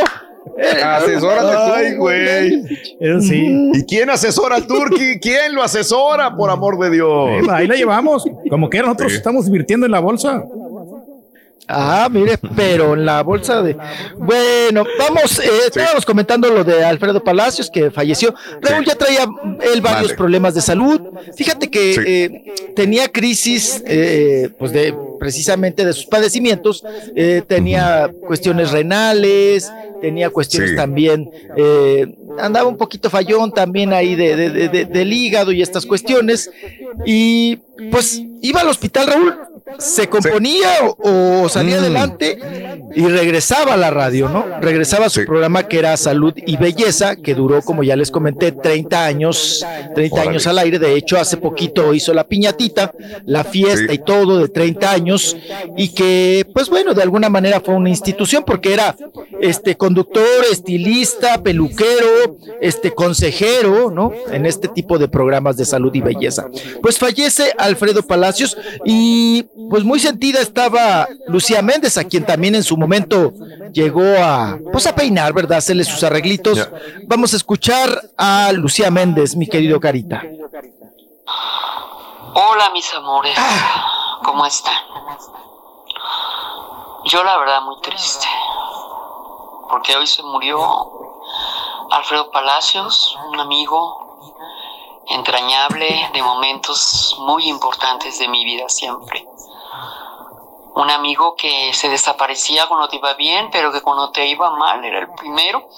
Asesórate 0.85 1.51
tú. 1.51 1.73
Ay, 1.73 1.95
güey. 1.97 2.63
Eso 2.99 3.19
sí. 3.21 3.71
¿Y 3.73 3.83
quién 3.85 4.09
asesora 4.09 4.55
al 4.55 4.65
Turqui? 4.67 5.19
¿Quién 5.19 5.53
lo 5.53 5.61
asesora, 5.63 6.33
por 6.35 6.49
amor 6.49 6.79
de 6.79 6.91
Dios? 6.91 7.29
Eh, 7.43 7.47
ahí 7.49 7.67
la 7.67 7.75
llevamos. 7.75 8.23
Como 8.49 8.69
que 8.69 8.79
nosotros 8.81 9.11
Sí. 9.11 9.17
estamos 9.17 9.45
divirtiendo 9.45 9.85
en 9.85 9.91
la 9.91 9.99
bolsa. 9.99 10.43
Ah, 11.67 12.07
mire, 12.11 12.37
pero 12.55 12.93
en 12.93 13.05
la 13.05 13.23
bolsa 13.23 13.61
de. 13.63 13.75
Bueno, 14.17 14.83
vamos, 14.99 15.39
eh, 15.39 15.49
estábamos 15.67 16.05
comentando 16.05 16.49
lo 16.49 16.63
de 16.63 16.83
Alfredo 16.83 17.23
Palacios 17.23 17.71
que 17.71 17.89
falleció. 17.91 18.35
Raúl 18.61 18.85
ya 18.85 18.95
traía 18.95 19.23
él 19.73 19.81
varios 19.81 20.03
Vale. 20.09 20.15
problemas 20.15 20.53
de 20.53 20.61
salud. 20.61 21.01
Fíjate 21.35 21.69
que 21.69 21.93
Sí. 21.93 21.99
eh, 22.05 22.55
tenía 22.75 23.07
crisis, 23.11 23.81
eh, 23.87 24.49
pues 24.59 24.71
de 24.73 24.93
precisamente 25.19 25.83
de 25.85 25.93
sus 25.93 26.05
padecimientos. 26.05 26.83
Eh, 27.15 27.41
tenía 27.47 28.11
cuestiones 28.27 28.71
renales, 28.71 29.71
tenía 30.01 30.29
cuestiones 30.29 30.75
también. 30.75 31.31
eh, 31.57 32.15
andaba 32.37 32.67
un 32.67 32.77
poquito 32.77 33.09
fallón 33.09 33.51
también 33.53 33.93
ahí 33.93 34.13
de, 34.15 34.35
de- 34.35 34.49
de- 34.49 34.67
de- 34.69 34.85
del 34.85 35.13
hígado 35.13 35.51
y 35.53 35.61
estas 35.61 35.85
cuestiones. 35.85 36.51
Y 37.05 37.55
pues 37.91 38.21
iba 38.41 38.61
al 38.61 38.67
hospital, 38.69 39.07
Raúl. 39.07 39.35
Se 39.79 40.07
componía 40.07 40.69
o, 40.99 41.49
salía 41.49 41.77
Mm. 41.77 41.79
adelante 41.79 42.37
y 42.95 43.05
regresaba 43.07 43.73
a 43.73 43.77
la 43.77 43.89
radio, 43.89 44.29
¿no? 44.29 44.45
Regresaba 44.61 45.07
a 45.07 45.09
su 45.09 45.21
Sí. 45.21 45.25
programa 45.25 45.67
que 45.67 45.79
era 45.79 45.97
Salud 45.97 46.33
y 46.35 46.55
Belleza, 46.57 47.15
que 47.15 47.33
duró, 47.35 47.61
como 47.61 47.83
ya 47.83 47.95
les 47.95 48.11
comenté, 48.11 48.51
30 48.51 49.05
años, 49.05 49.65
30 49.95 50.15
Órale. 50.15 50.29
años 50.29 50.47
al 50.47 50.59
aire. 50.59 50.77
De 50.79 50.93
hecho, 50.95 51.17
hace 51.17 51.37
poquito 51.37 51.93
hizo 51.93 52.13
la 52.13 52.27
piñatita, 52.27 52.93
la 53.25 53.43
fiesta 53.43 53.87
Sí. 53.91 53.95
y 53.95 53.97
todo 53.99 54.39
de 54.39 54.49
30 54.49 54.91
años, 54.91 55.35
y 55.75 55.89
que, 55.89 56.45
pues 56.53 56.69
bueno, 56.69 56.93
de 56.93 57.01
alguna 57.01 57.29
manera 57.29 57.59
fue 57.59 57.73
una 57.75 57.89
institución 57.89 58.43
porque 58.45 58.73
era 58.73 58.95
este 59.41 59.75
conductor, 59.75 60.23
estilista, 60.51 61.41
peluquero, 61.41 62.37
este 62.61 62.91
consejero, 62.91 63.89
¿no? 63.91 64.11
En 64.31 64.45
este 64.45 64.67
tipo 64.67 64.97
de 64.99 65.07
programas 65.07 65.57
de 65.57 65.65
salud 65.65 65.93
y 65.93 66.01
belleza. 66.01 66.47
Pues 66.81 66.97
fallece 66.99 67.51
Alfredo 67.57 68.03
Palacios 68.03 68.57
y 68.85 69.45
pues 69.69 69.83
muy 69.83 69.99
sentida 69.99 70.41
estaba 70.41 71.07
Lucía 71.27 71.61
Méndez, 71.61 71.97
a 71.97 72.03
quien 72.03 72.25
también 72.25 72.55
en 72.55 72.63
su 72.63 72.77
momento 72.77 73.33
llegó 73.71 74.03
a 74.17 74.57
pues 74.71 74.85
a 74.87 74.95
peinar, 74.95 75.33
¿verdad? 75.33 75.59
Hacerle 75.59 75.83
sus 75.83 76.03
arreglitos. 76.03 76.57
Ya. 76.57 76.71
Vamos 77.07 77.33
a 77.33 77.37
escuchar 77.37 78.11
a 78.17 78.51
Lucía 78.51 78.91
Méndez, 78.91 79.35
mi 79.35 79.47
querido 79.47 79.79
Carita. 79.79 80.23
Hola 82.33 82.69
mis 82.73 82.93
amores, 82.93 83.37
¿cómo 84.23 84.45
están? 84.45 84.75
Yo 87.05 87.23
la 87.23 87.37
verdad 87.37 87.61
muy 87.61 87.79
triste, 87.81 88.27
porque 89.69 89.95
hoy 89.95 90.05
se 90.05 90.21
murió 90.23 90.59
Alfredo 91.91 92.31
Palacios, 92.31 93.17
un 93.31 93.39
amigo 93.39 94.04
entrañable 95.07 96.09
de 96.13 96.21
momentos 96.21 97.15
muy 97.19 97.47
importantes 97.47 98.19
de 98.19 98.27
mi 98.27 98.43
vida 98.43 98.67
siempre. 98.69 99.25
Un 100.75 100.89
amigo 100.89 101.35
que 101.35 101.73
se 101.73 101.89
desaparecía 101.89 102.67
cuando 102.67 102.89
te 102.89 102.97
iba 102.97 103.13
bien, 103.13 103.49
pero 103.51 103.71
que 103.71 103.81
cuando 103.81 104.11
te 104.11 104.27
iba 104.27 104.49
mal 104.51 104.83
era 104.83 104.99
el 104.99 105.09
primero 105.13 105.69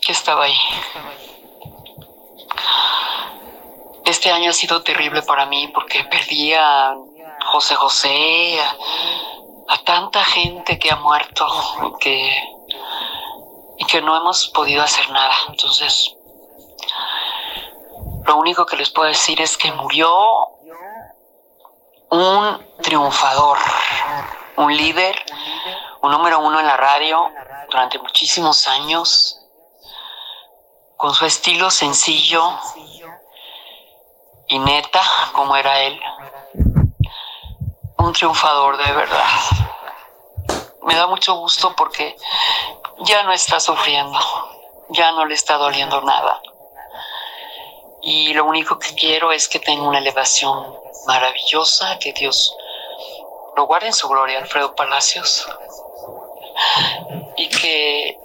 que 0.00 0.12
estaba 0.12 0.44
ahí. 0.44 0.58
Este 4.04 4.30
año 4.32 4.50
ha 4.50 4.54
sido 4.54 4.82
terrible 4.82 5.22
para 5.22 5.46
mí 5.46 5.68
porque 5.68 6.04
perdí 6.04 6.54
a 6.54 6.94
José 7.46 7.74
José, 7.74 8.60
a, 9.68 9.78
tanta 9.84 10.24
gente 10.24 10.78
que 10.78 10.90
ha 10.90 10.96
muerto 10.96 11.46
que, 12.00 12.42
y 13.78 13.84
que 13.84 14.00
no 14.00 14.16
hemos 14.16 14.48
podido 14.48 14.82
hacer 14.82 15.10
nada. 15.10 15.34
Entonces, 15.48 16.16
lo 18.24 18.36
único 18.36 18.66
que 18.66 18.76
les 18.76 18.90
puedo 18.90 19.08
decir 19.08 19.40
es 19.40 19.56
que 19.56 19.72
murió 19.72 20.10
un 22.10 22.66
triunfador, 22.82 23.58
un 24.56 24.76
líder, 24.76 25.16
un 26.02 26.10
número 26.10 26.40
uno 26.40 26.60
en 26.60 26.66
la 26.66 26.76
radio 26.76 27.30
durante 27.70 27.98
muchísimos 27.98 28.66
años, 28.66 29.40
con 30.96 31.14
su 31.14 31.24
estilo 31.24 31.70
sencillo 31.70 32.52
y 34.48 34.58
neta, 34.58 35.02
como 35.32 35.56
era 35.56 35.80
él. 35.80 36.00
Un 37.96 38.12
triunfador 38.12 38.76
de 38.76 38.92
verdad. 38.92 39.28
Me 40.82 40.94
da 40.96 41.06
mucho 41.06 41.34
gusto 41.34 41.74
porque 41.76 42.16
ya 43.00 43.22
no 43.22 43.32
está 43.32 43.60
sufriendo, 43.60 44.18
ya 44.88 45.12
no 45.12 45.24
le 45.26 45.34
está 45.34 45.56
doliendo 45.56 46.00
nada. 46.02 46.40
Y 48.02 48.32
lo 48.32 48.44
único 48.46 48.78
que 48.78 48.94
quiero 48.94 49.32
es 49.32 49.48
que 49.48 49.58
tenga 49.58 49.82
una 49.86 49.98
elevación 49.98 50.74
maravillosa, 51.06 51.98
que 51.98 52.12
Dios 52.12 52.56
lo 53.56 53.66
guarde 53.66 53.88
en 53.88 53.92
su 53.92 54.08
gloria, 54.08 54.38
Alfredo 54.38 54.74
Palacios. 54.74 55.46
Y 57.36 57.48
que, 57.48 58.16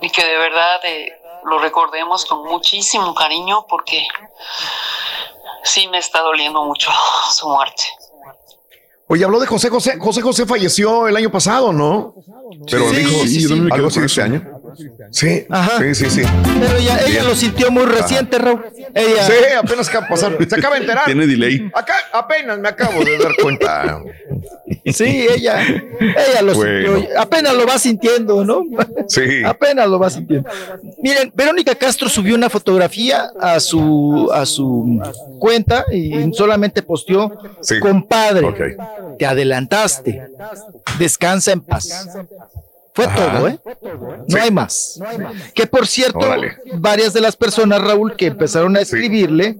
y 0.00 0.10
que 0.10 0.24
de 0.24 0.36
verdad 0.36 0.80
eh, 0.84 1.12
lo 1.44 1.58
recordemos 1.58 2.24
con 2.24 2.44
muchísimo 2.44 3.14
cariño 3.14 3.66
porque 3.68 4.06
sí 5.64 5.88
me 5.88 5.98
está 5.98 6.20
doliendo 6.20 6.62
mucho 6.64 6.90
su 7.32 7.48
muerte. 7.48 7.82
Oye, 9.08 9.24
habló 9.24 9.40
de 9.40 9.46
José 9.46 9.70
José. 9.70 9.98
José 9.98 10.20
José 10.20 10.46
falleció 10.46 11.08
el 11.08 11.16
año 11.16 11.30
pasado, 11.30 11.72
¿no? 11.72 12.14
Pero 12.70 12.90
Sí, 12.90 12.96
dijo 12.96 13.24
sí, 13.26 13.68
algo 13.72 13.88
así 13.88 14.00
este 14.00 14.22
año. 14.22 14.57
Sí, 15.10 15.46
Ajá. 15.48 15.78
sí, 15.78 15.94
sí, 15.94 16.10
sí. 16.10 16.22
Pero 16.60 16.76
ella, 16.76 16.98
ella 17.06 17.22
lo 17.24 17.34
sintió 17.34 17.70
muy 17.70 17.84
reciente, 17.84 18.38
Raúl. 18.38 18.64
Ella, 18.94 19.26
Sí, 19.26 19.32
apenas 19.56 19.88
acaba 19.88 20.04
de 20.06 20.10
pasar. 20.10 20.36
Se 20.48 20.54
acaba 20.56 20.74
de 20.76 20.80
enterar. 20.82 21.04
Tiene 21.04 21.26
delay. 21.26 21.70
Acá 21.74 21.94
apenas 22.12 22.58
me 22.58 22.68
acabo 22.68 23.04
de 23.04 23.18
dar 23.18 23.32
cuenta. 23.42 24.02
sí, 24.86 25.26
ella, 25.34 25.62
ella 25.62 26.42
lo 26.42 26.54
Bueno. 26.54 26.96
sintió. 26.98 27.20
Apenas 27.20 27.54
lo 27.54 27.66
va 27.66 27.78
sintiendo, 27.78 28.44
¿no? 28.44 28.62
Sí. 29.08 29.42
Apenas 29.44 29.88
lo 29.88 29.98
va 29.98 30.10
sintiendo. 30.10 30.48
Miren, 31.02 31.32
Verónica 31.34 31.74
Castro 31.74 32.08
subió 32.08 32.34
una 32.34 32.50
fotografía 32.50 33.30
a 33.40 33.60
su 33.60 34.30
a 34.32 34.44
su 34.46 35.00
cuenta 35.38 35.84
y 35.92 36.32
solamente 36.34 36.82
posteó, 36.82 37.32
Sí. 37.60 37.78
compadre, 37.80 38.76
te 39.18 39.26
adelantaste, 39.26 40.22
descansa 40.98 41.52
en 41.52 41.60
paz. 41.60 42.06
Fue 42.98 43.04
Ajá. 43.06 43.32
todo, 43.38 43.46
¿eh? 43.48 43.58
No 44.26 44.40
hay 44.42 44.50
más. 44.50 44.98
Que 45.54 45.68
por 45.68 45.86
cierto, 45.86 46.18
Órale. 46.18 46.56
varias 46.74 47.12
de 47.12 47.20
las 47.20 47.36
personas, 47.36 47.80
Raúl, 47.80 48.16
que 48.16 48.26
empezaron 48.26 48.76
a 48.76 48.80
escribirle, 48.80 49.56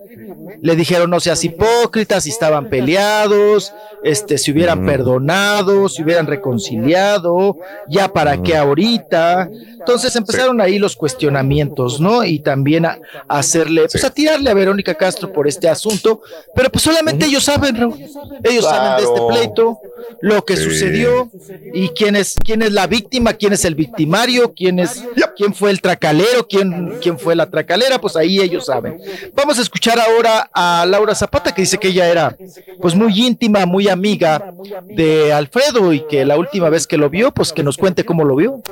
le 0.60 0.74
dijeron 0.74 1.08
no 1.08 1.20
seas 1.20 1.44
hipócrita, 1.44 2.20
si 2.20 2.30
estaban 2.30 2.68
peleados, 2.68 3.72
este, 4.02 4.38
si 4.38 4.50
hubieran 4.50 4.84
perdonado, 4.84 5.88
si 5.88 6.02
hubieran 6.02 6.26
reconciliado, 6.26 7.58
ya 7.88 8.08
para 8.12 8.42
qué 8.42 8.56
ahorita. 8.56 9.48
Entonces 9.78 10.14
empezaron 10.16 10.60
ahí 10.60 10.80
los 10.80 10.96
cuestionamientos, 10.96 12.00
¿no? 12.00 12.24
Y 12.24 12.40
también 12.40 12.86
a, 12.86 12.98
a 13.28 13.38
hacerle, 13.38 13.86
pues 13.90 14.02
a 14.04 14.10
tirarle 14.10 14.50
a 14.50 14.54
Verónica 14.54 14.94
Castro 14.94 15.32
por 15.32 15.46
este 15.46 15.68
asunto, 15.68 16.22
pero 16.56 16.70
pues 16.70 16.82
solamente 16.82 17.26
ellos 17.26 17.44
saben, 17.44 17.76
Raúl. 17.76 17.94
Ellos 18.42 18.64
saben 18.64 18.96
de 18.96 19.04
este 19.04 19.20
pleito, 19.28 19.78
lo 20.22 20.44
que 20.44 20.56
Sí. 20.56 20.64
sucedió 20.64 21.30
y 21.72 21.88
quién 21.90 22.16
es, 22.16 22.34
quién 22.44 22.62
es 22.62 22.72
la 22.72 22.86
víctima, 22.88 23.27
quién 23.34 23.52
es 23.52 23.64
el 23.64 23.74
victimario, 23.74 24.54
quién 24.54 24.78
es, 24.78 25.04
quién 25.36 25.54
fue 25.54 25.70
el 25.70 25.80
tracalero, 25.80 26.46
quién, 26.46 26.98
quién 27.00 27.18
fue 27.18 27.34
la 27.36 27.48
tracalera, 27.48 28.00
pues 28.00 28.16
ahí 28.16 28.40
ellos 28.40 28.66
saben. 28.66 29.00
Vamos 29.34 29.58
a 29.58 29.62
escuchar 29.62 29.98
ahora 29.98 30.50
a 30.52 30.84
Laura 30.86 31.14
Zapata, 31.14 31.54
que 31.54 31.62
dice 31.62 31.78
que 31.78 31.88
ella 31.88 32.08
era 32.08 32.36
pues 32.80 32.94
muy 32.94 33.26
íntima, 33.26 33.64
muy 33.66 33.88
amiga 33.88 34.52
de 34.82 35.32
Alfredo 35.32 35.92
y 35.92 36.06
que 36.06 36.24
la 36.24 36.36
última 36.36 36.68
vez 36.68 36.86
que 36.86 36.96
lo 36.96 37.08
vio, 37.08 37.32
pues 37.32 37.52
que 37.52 37.62
nos 37.62 37.76
cuente 37.76 38.04
cómo 38.04 38.24
lo 38.24 38.36
vio. 38.36 38.62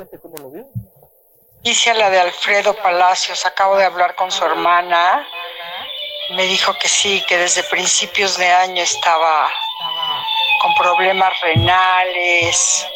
Dice 1.63 1.91
a 1.91 1.93
la 1.95 2.09
de 2.09 2.19
Alfredo 2.19 2.75
Palacios, 2.75 3.45
acabo 3.45 3.77
de 3.77 3.85
hablar 3.85 4.15
con 4.15 4.31
su 4.31 4.43
hermana, 4.45 5.27
me 6.35 6.43
dijo 6.43 6.73
que 6.79 6.87
sí, 6.87 7.23
que 7.27 7.37
desde 7.37 7.63
principios 7.63 8.37
de 8.37 8.47
año 8.47 8.83
estaba 8.83 9.49
con 10.61 10.73
problemas 10.75 11.33
renales, 11.41 12.87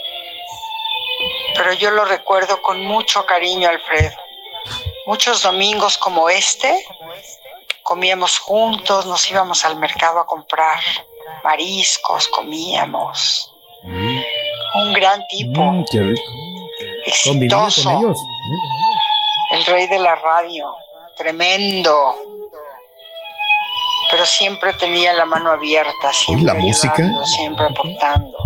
pero 1.56 1.74
yo 1.74 1.92
lo 1.92 2.06
recuerdo 2.06 2.62
con 2.62 2.84
mucho 2.86 3.26
cariño, 3.26 3.70
Alfredo. 3.70 4.16
Muchos 5.06 5.42
domingos 5.42 5.98
como 5.98 6.30
este, 6.30 6.86
comíamos 7.84 8.40
juntos, 8.40 9.06
nos 9.06 9.30
íbamos 9.30 9.66
al 9.66 9.76
mercado 9.78 10.20
a 10.20 10.26
comprar 10.26 10.80
mariscos, 11.44 12.28
comíamos. 12.28 13.54
Un 13.84 14.94
gran 14.94 15.26
tipo, 15.28 15.62
Mm, 15.62 15.86
qué 15.92 16.02
rico. 16.02 16.22
Conviviendo 17.26 17.58
con 17.58 17.66
exitoso, 17.68 18.16
el 19.52 19.66
rey 19.66 19.88
de 19.88 20.00
la 20.00 20.16
radio, 20.16 20.74
tremendo. 21.18 22.16
Pero 24.12 24.26
siempre 24.26 24.74
tenía 24.74 25.14
la 25.14 25.26
mano 25.26 25.52
abierta, 25.52 26.14
siempre 26.14 26.46
la 26.46 26.54
música. 26.54 26.94
ayudando, 26.94 27.26
siempre 27.26 27.66
aportando. 27.66 28.38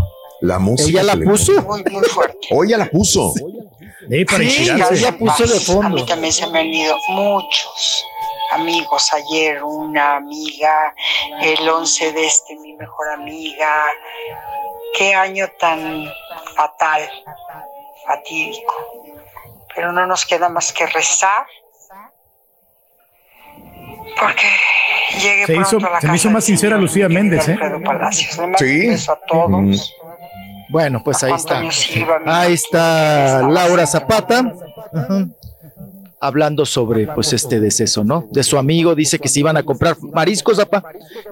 La 0.46 0.60
música. 0.60 1.02
¿Ella 1.02 1.16
la 1.16 1.26
puso? 1.26 1.52
Muy, 1.64 1.84
muy 1.92 2.04
fuerte. 2.06 2.48
Hoy 2.52 2.70
ya 2.70 2.78
la 2.78 2.86
puso. 2.86 3.34
Sí, 3.34 4.26
para 4.26 4.38
Sí, 4.38 4.70
ella 4.70 5.12
puso 5.18 5.48
de 5.48 5.58
A 5.58 5.60
fondo. 5.62 5.90
mí 5.96 6.06
también 6.06 6.32
se 6.32 6.46
me 6.48 6.60
han 6.60 6.68
ido 6.68 6.96
muchos 7.10 8.06
amigos. 8.52 9.12
Ayer 9.14 9.64
una 9.64 10.18
amiga, 10.18 10.94
el 11.42 11.68
11 11.68 12.12
de 12.14 12.26
este 12.28 12.56
mi 12.58 12.74
mejor 12.74 13.10
amiga. 13.14 13.84
Qué 14.98 15.14
año 15.16 15.48
tan 15.60 16.06
fatal, 16.56 17.02
fatídico. 18.06 18.74
Pero 19.74 19.92
no 19.92 20.06
nos 20.06 20.26
queda 20.26 20.48
más 20.50 20.72
que 20.72 20.86
rezar. 20.86 21.46
Porque 24.20 24.48
llegue 25.20 25.46
Se 25.48 25.54
pronto 25.54 25.78
hizo, 25.78 25.88
a 25.88 25.90
la 25.90 26.00
se 26.02 26.08
me 26.08 26.12
casa 26.14 26.16
hizo 26.16 26.30
más 26.30 26.44
sincera 26.46 26.78
Lucía 26.78 27.10
Méndez, 27.10 27.50
¿eh? 27.50 27.58
Palacios. 27.84 28.36
Le 28.38 28.42
mando 28.44 28.58
Sí. 28.60 28.82
un 28.86 28.92
beso 28.92 29.12
a 29.12 29.20
todos. 29.28 29.96
Bueno, 30.70 31.02
pues 31.04 31.24
ahí 31.24 31.34
está. 31.34 31.62
Ahí 32.26 32.54
está 32.54 33.48
Laura. 33.48 33.86
Zapata. 33.86 34.54
Ajá. 34.94 35.28
Hablando 36.20 36.66
sobre 36.66 37.08
pues 37.08 37.34
este 37.34 37.60
deceso, 37.60 38.04
¿no? 38.04 38.28
De 38.32 38.44
su 38.44 38.58
amigo, 38.58 38.96
dice 38.96 39.20
que 39.20 39.28
se 39.28 39.40
iban 39.42 39.58
a 39.58 39.64
comprar 39.64 39.98
mariscos, 40.02 40.60
apa, 40.60 40.84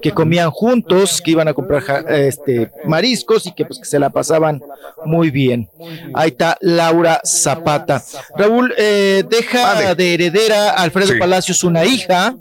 que 0.02 0.12
comían 0.12 0.50
juntos, 0.50 1.20
que 1.22 1.32
iban 1.32 1.48
a 1.48 1.54
comprar 1.54 1.82
ja- 1.82 2.00
este 2.08 2.70
mariscos 2.86 3.46
y 3.46 3.52
que 3.52 3.64
pues 3.64 3.78
que 3.78 3.86
se 3.86 3.98
la 3.98 4.10
pasaban 4.10 4.62
muy 5.04 5.30
bien. 5.30 5.68
Ahí 6.14 6.30
está 6.30 6.56
Laura 6.60 7.20
Zapata. 7.24 8.02
Raúl 8.36 8.72
eh, 8.76 9.24
deja 9.28 9.94
de 9.94 10.14
heredera 10.14 10.70
a 10.70 10.82
Alfredo 10.82 11.12
Sí. 11.14 11.18
Palacios 11.18 11.64
una 11.64 11.84
hija, 11.84 12.36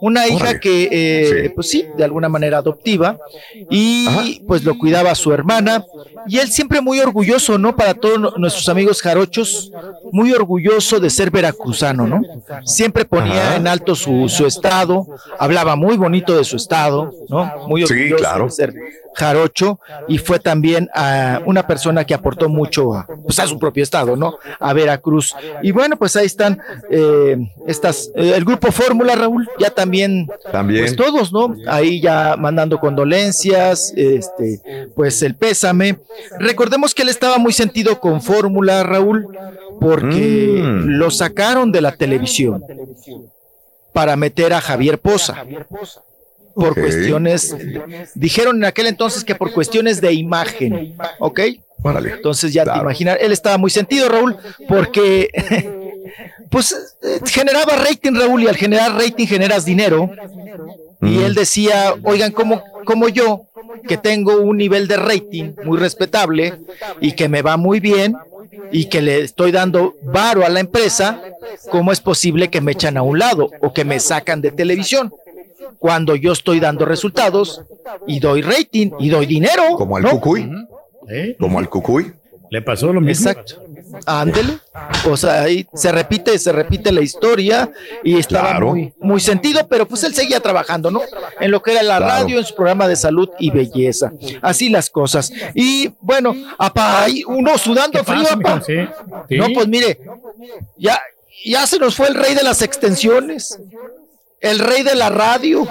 una 0.00 0.26
hija 0.26 0.36
Órale. 0.36 0.60
que 0.60 0.88
eh, 0.90 1.42
Sí. 1.44 1.48
pues 1.50 1.68
sí, 1.68 1.84
de 1.96 2.04
alguna 2.04 2.28
manera 2.28 2.58
adoptiva 2.58 3.18
y 3.70 4.06
Ajá. 4.08 4.22
pues 4.46 4.64
lo 4.64 4.76
cuidaba 4.78 5.14
su 5.14 5.32
hermana 5.32 5.84
y 6.26 6.38
él 6.38 6.48
siempre 6.50 6.80
muy 6.80 7.00
orgulloso, 7.00 7.58
¿no? 7.58 7.74
Para 7.76 7.94
todos 7.94 8.38
nuestros 8.38 8.68
amigos 8.68 9.00
jarochos, 9.02 9.72
muy 10.12 10.32
orgulloso 10.32 11.00
de 11.00 11.10
ser 11.10 11.30
veracruzano, 11.72 12.06
¿no? 12.06 12.22
Siempre 12.64 13.04
ponía 13.04 13.48
Ajá. 13.48 13.56
en 13.56 13.66
alto 13.68 13.94
su, 13.94 14.28
su 14.28 14.46
estado, 14.46 15.06
hablaba 15.38 15.76
muy 15.76 15.96
bonito 15.96 16.36
de 16.36 16.44
su 16.44 16.56
estado, 16.56 17.10
¿no? 17.28 17.66
Muy 17.68 17.86
Sí, 17.86 17.92
orgulloso 17.92 18.16
claro. 18.22 18.44
de 18.46 18.50
ser 18.50 18.74
Jarocho 19.14 19.78
y 20.08 20.18
fue 20.18 20.38
también 20.38 20.88
a 20.94 21.40
una 21.46 21.66
persona 21.66 22.04
que 22.04 22.14
aportó 22.14 22.48
mucho 22.48 22.94
a, 22.94 23.06
pues, 23.24 23.38
a 23.38 23.46
su 23.46 23.58
propio 23.58 23.82
estado, 23.82 24.16
¿no? 24.16 24.38
A 24.58 24.72
Veracruz. 24.72 25.34
Y 25.62 25.70
bueno, 25.72 25.96
pues 25.96 26.16
ahí 26.16 26.26
están 26.26 26.60
eh, 26.90 27.36
estas, 27.66 28.10
eh, 28.14 28.32
el 28.36 28.44
grupo 28.44 28.72
Fórmula, 28.72 29.14
Raúl, 29.14 29.48
ya 29.58 29.70
también, 29.70 30.28
También. 30.50 30.84
pues 30.84 30.96
todos, 30.96 31.32
¿no? 31.32 31.54
Ahí 31.66 32.00
ya 32.00 32.36
mandando 32.38 32.78
condolencias, 32.80 33.92
este, 33.96 34.60
pues 34.94 35.22
el 35.22 35.34
pésame. 35.34 35.98
Recordemos 36.38 36.94
que 36.94 37.02
él 37.02 37.08
estaba 37.08 37.38
muy 37.38 37.52
sentido 37.52 38.00
con 38.00 38.22
Fórmula, 38.22 38.82
Raúl, 38.82 39.26
porque 39.80 40.60
Mm. 40.62 40.86
lo 40.98 41.10
sacaron 41.10 41.72
de 41.72 41.80
la 41.80 41.92
televisión 41.96 42.62
para 43.92 44.16
meter 44.16 44.52
a 44.52 44.60
Javier 44.60 44.98
Poza 44.98 45.44
por 46.54 46.74
cuestiones, 46.74 47.54
dijeron 48.14 48.56
en 48.56 48.64
aquel 48.64 48.86
entonces 48.86 49.24
que 49.24 49.34
por 49.34 49.52
cuestiones 49.52 50.00
de 50.00 50.12
imagen, 50.12 50.96
¿ok? 51.18 51.40
Entonces 52.14 52.52
ya 52.52 52.62
te 52.62 52.70
Claro. 52.70 52.82
imaginas, 52.82 53.18
él 53.20 53.32
estaba 53.32 53.58
muy 53.58 53.70
sentido, 53.70 54.08
Raúl, 54.08 54.36
porque 54.68 55.28
pues 56.50 56.96
eh, 57.02 57.18
generaba 57.26 57.74
rating, 57.76 58.12
Raúl, 58.14 58.42
y 58.44 58.48
al 58.48 58.56
generar 58.56 58.94
rating 58.94 59.26
generas 59.26 59.64
dinero. 59.64 60.10
Y 61.00 61.18
él 61.24 61.34
decía, 61.34 61.94
oigan, 62.04 62.30
como, 62.30 62.62
como 62.84 63.08
yo, 63.08 63.46
que 63.88 63.96
tengo 63.96 64.36
un 64.40 64.56
nivel 64.56 64.86
de 64.86 64.96
rating 64.96 65.52
muy 65.64 65.76
respetable 65.78 66.54
y 67.00 67.12
que 67.12 67.28
me 67.28 67.42
va 67.42 67.56
muy 67.56 67.80
bien 67.80 68.14
y 68.70 68.84
que 68.84 69.02
le 69.02 69.22
estoy 69.22 69.50
dando 69.50 69.94
varo 70.02 70.46
a 70.46 70.48
la 70.48 70.60
empresa, 70.60 71.20
¿cómo 71.70 71.90
es 71.90 72.00
posible 72.00 72.48
que 72.50 72.60
me 72.60 72.72
echan 72.72 72.96
a 72.96 73.02
un 73.02 73.18
lado 73.18 73.50
o 73.60 73.72
que 73.72 73.84
me 73.84 73.98
sacan 73.98 74.40
de 74.40 74.52
televisión? 74.52 75.12
Cuando 75.78 76.14
yo 76.16 76.32
estoy 76.32 76.60
dando 76.60 76.84
resultados 76.84 77.62
y 78.06 78.20
doy 78.20 78.42
rating 78.42 78.90
y 78.98 79.08
doy 79.08 79.26
dinero. 79.26 79.62
Como 79.76 79.96
al 79.96 80.02
¿no? 80.04 80.10
cucuy. 80.10 80.50
Como 81.38 81.58
al 81.58 81.68
cucuy. 81.68 82.12
Le 82.50 82.60
pasó 82.60 82.92
lo 82.92 83.00
mismo. 83.00 83.30
Exacto. 83.30 83.62
Ándele. 84.04 84.58
O 85.08 85.16
sea, 85.16 85.42
ahí 85.42 85.66
se 85.74 85.90
repite, 85.90 86.38
se 86.38 86.52
repite 86.52 86.92
la 86.92 87.00
historia 87.00 87.70
y 88.04 88.18
estaba 88.18 88.50
Claro. 88.50 88.68
muy, 88.70 88.92
muy 89.00 89.20
sentido, 89.20 89.66
pero 89.68 89.88
pues 89.88 90.04
él 90.04 90.14
seguía 90.14 90.38
trabajando, 90.40 90.90
¿no? 90.90 91.00
En 91.40 91.50
lo 91.50 91.62
que 91.62 91.72
era 91.72 91.82
la 91.82 91.96
Claro. 91.96 92.12
radio, 92.24 92.38
en 92.38 92.44
su 92.44 92.54
programa 92.54 92.86
de 92.88 92.96
salud 92.96 93.28
y 93.38 93.50
belleza. 93.50 94.12
Así 94.42 94.68
las 94.68 94.90
cosas. 94.90 95.32
Y 95.54 95.92
bueno, 96.00 96.34
apa, 96.58 97.02
ahí 97.02 97.22
uno 97.26 97.56
sudando 97.56 97.98
¿Qué 98.00 98.04
frío, 98.04 98.22
pasa, 98.22 98.34
apa. 98.34 98.54
mijo? 98.56 98.66
Sí, 98.66 98.74
sí. 99.30 99.36
No, 99.38 99.46
pues 99.54 99.66
mire, 99.68 99.98
ya, 100.76 101.00
ya 101.46 101.66
se 101.66 101.78
nos 101.78 101.96
fue 101.96 102.08
el 102.08 102.14
rey 102.14 102.34
de 102.34 102.42
las 102.42 102.60
extensiones. 102.60 103.58
El 104.42 104.58
rey 104.58 104.82
de 104.82 104.94
la 104.96 105.08
radio. 105.08 105.66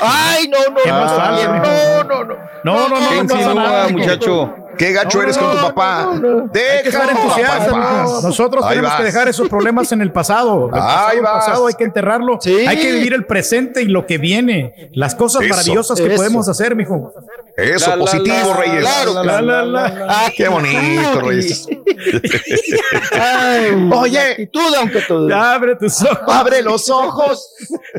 Ay, 0.00 0.48
no, 0.48 0.58
no, 0.70 0.76
¿Qué 0.84 0.90
no, 0.92 1.00
más 1.00 1.12
falta, 1.12 1.46
no, 1.46 1.52
mijo? 1.54 1.64
no, 1.64 2.04
no, 2.04 2.24
no. 2.24 2.34
No, 2.64 2.88
no, 2.88 3.00
no, 3.00 3.08
¿Qué 3.08 3.16
no 3.16 3.22
pasa 3.28 3.40
insinúa, 3.40 3.54
nada, 3.54 3.86
mijo. 3.88 3.98
muchacho? 3.98 4.54
Qué 4.78 4.92
gacho 4.92 5.22
eres 5.22 5.36
con 5.36 5.50
tu 5.50 5.56
papá. 5.60 6.10
Que 6.52 6.90
mijo. 6.90 8.20
Nosotros 8.22 8.64
Ahí 8.64 8.76
tenemos 8.76 8.94
que 8.96 9.04
dejar 9.04 9.28
esos 9.28 9.48
problemas 9.48 9.90
en 9.92 10.00
el 10.00 10.12
pasado. 10.12 10.68
El 10.72 10.80
Ahí 10.80 11.20
pasado 11.20 11.66
hay 11.66 11.74
que 11.74 11.84
enterrarlo. 11.84 12.38
Sí. 12.40 12.66
Hay 12.66 12.78
que 12.78 12.92
vivir 12.92 13.12
el 13.14 13.26
presente 13.26 13.82
y 13.82 13.86
lo 13.86 14.06
que 14.06 14.18
viene. 14.18 14.90
Las 14.92 15.14
cosas 15.14 15.42
Eso. 15.42 15.50
maravillosas 15.54 16.00
que 16.00 16.10
podemos 16.10 16.48
hacer, 16.48 16.74
mijo. 16.76 17.12
Eso, 17.56 17.90
La, 17.90 17.96
positivo, 17.96 18.36
la, 18.50 18.56
Reyes. 18.56 18.80
claro, 18.80 19.24
La, 19.24 19.42
la, 19.42 19.64
la. 19.64 20.06
Ah, 20.08 20.30
Qué 20.36 20.46
bonito, 20.46 21.20
Reyes. 21.22 21.66
Ay, 23.12 23.88
Oye. 23.92 24.18
actitud, 24.20 24.74
aunque 24.78 25.00
todo. 25.02 25.34
Abre 25.34 25.74
tus 25.76 26.00
ojos. 26.02 26.20
Abre 26.28 26.62
los 26.62 26.88
ojos. 26.88 27.50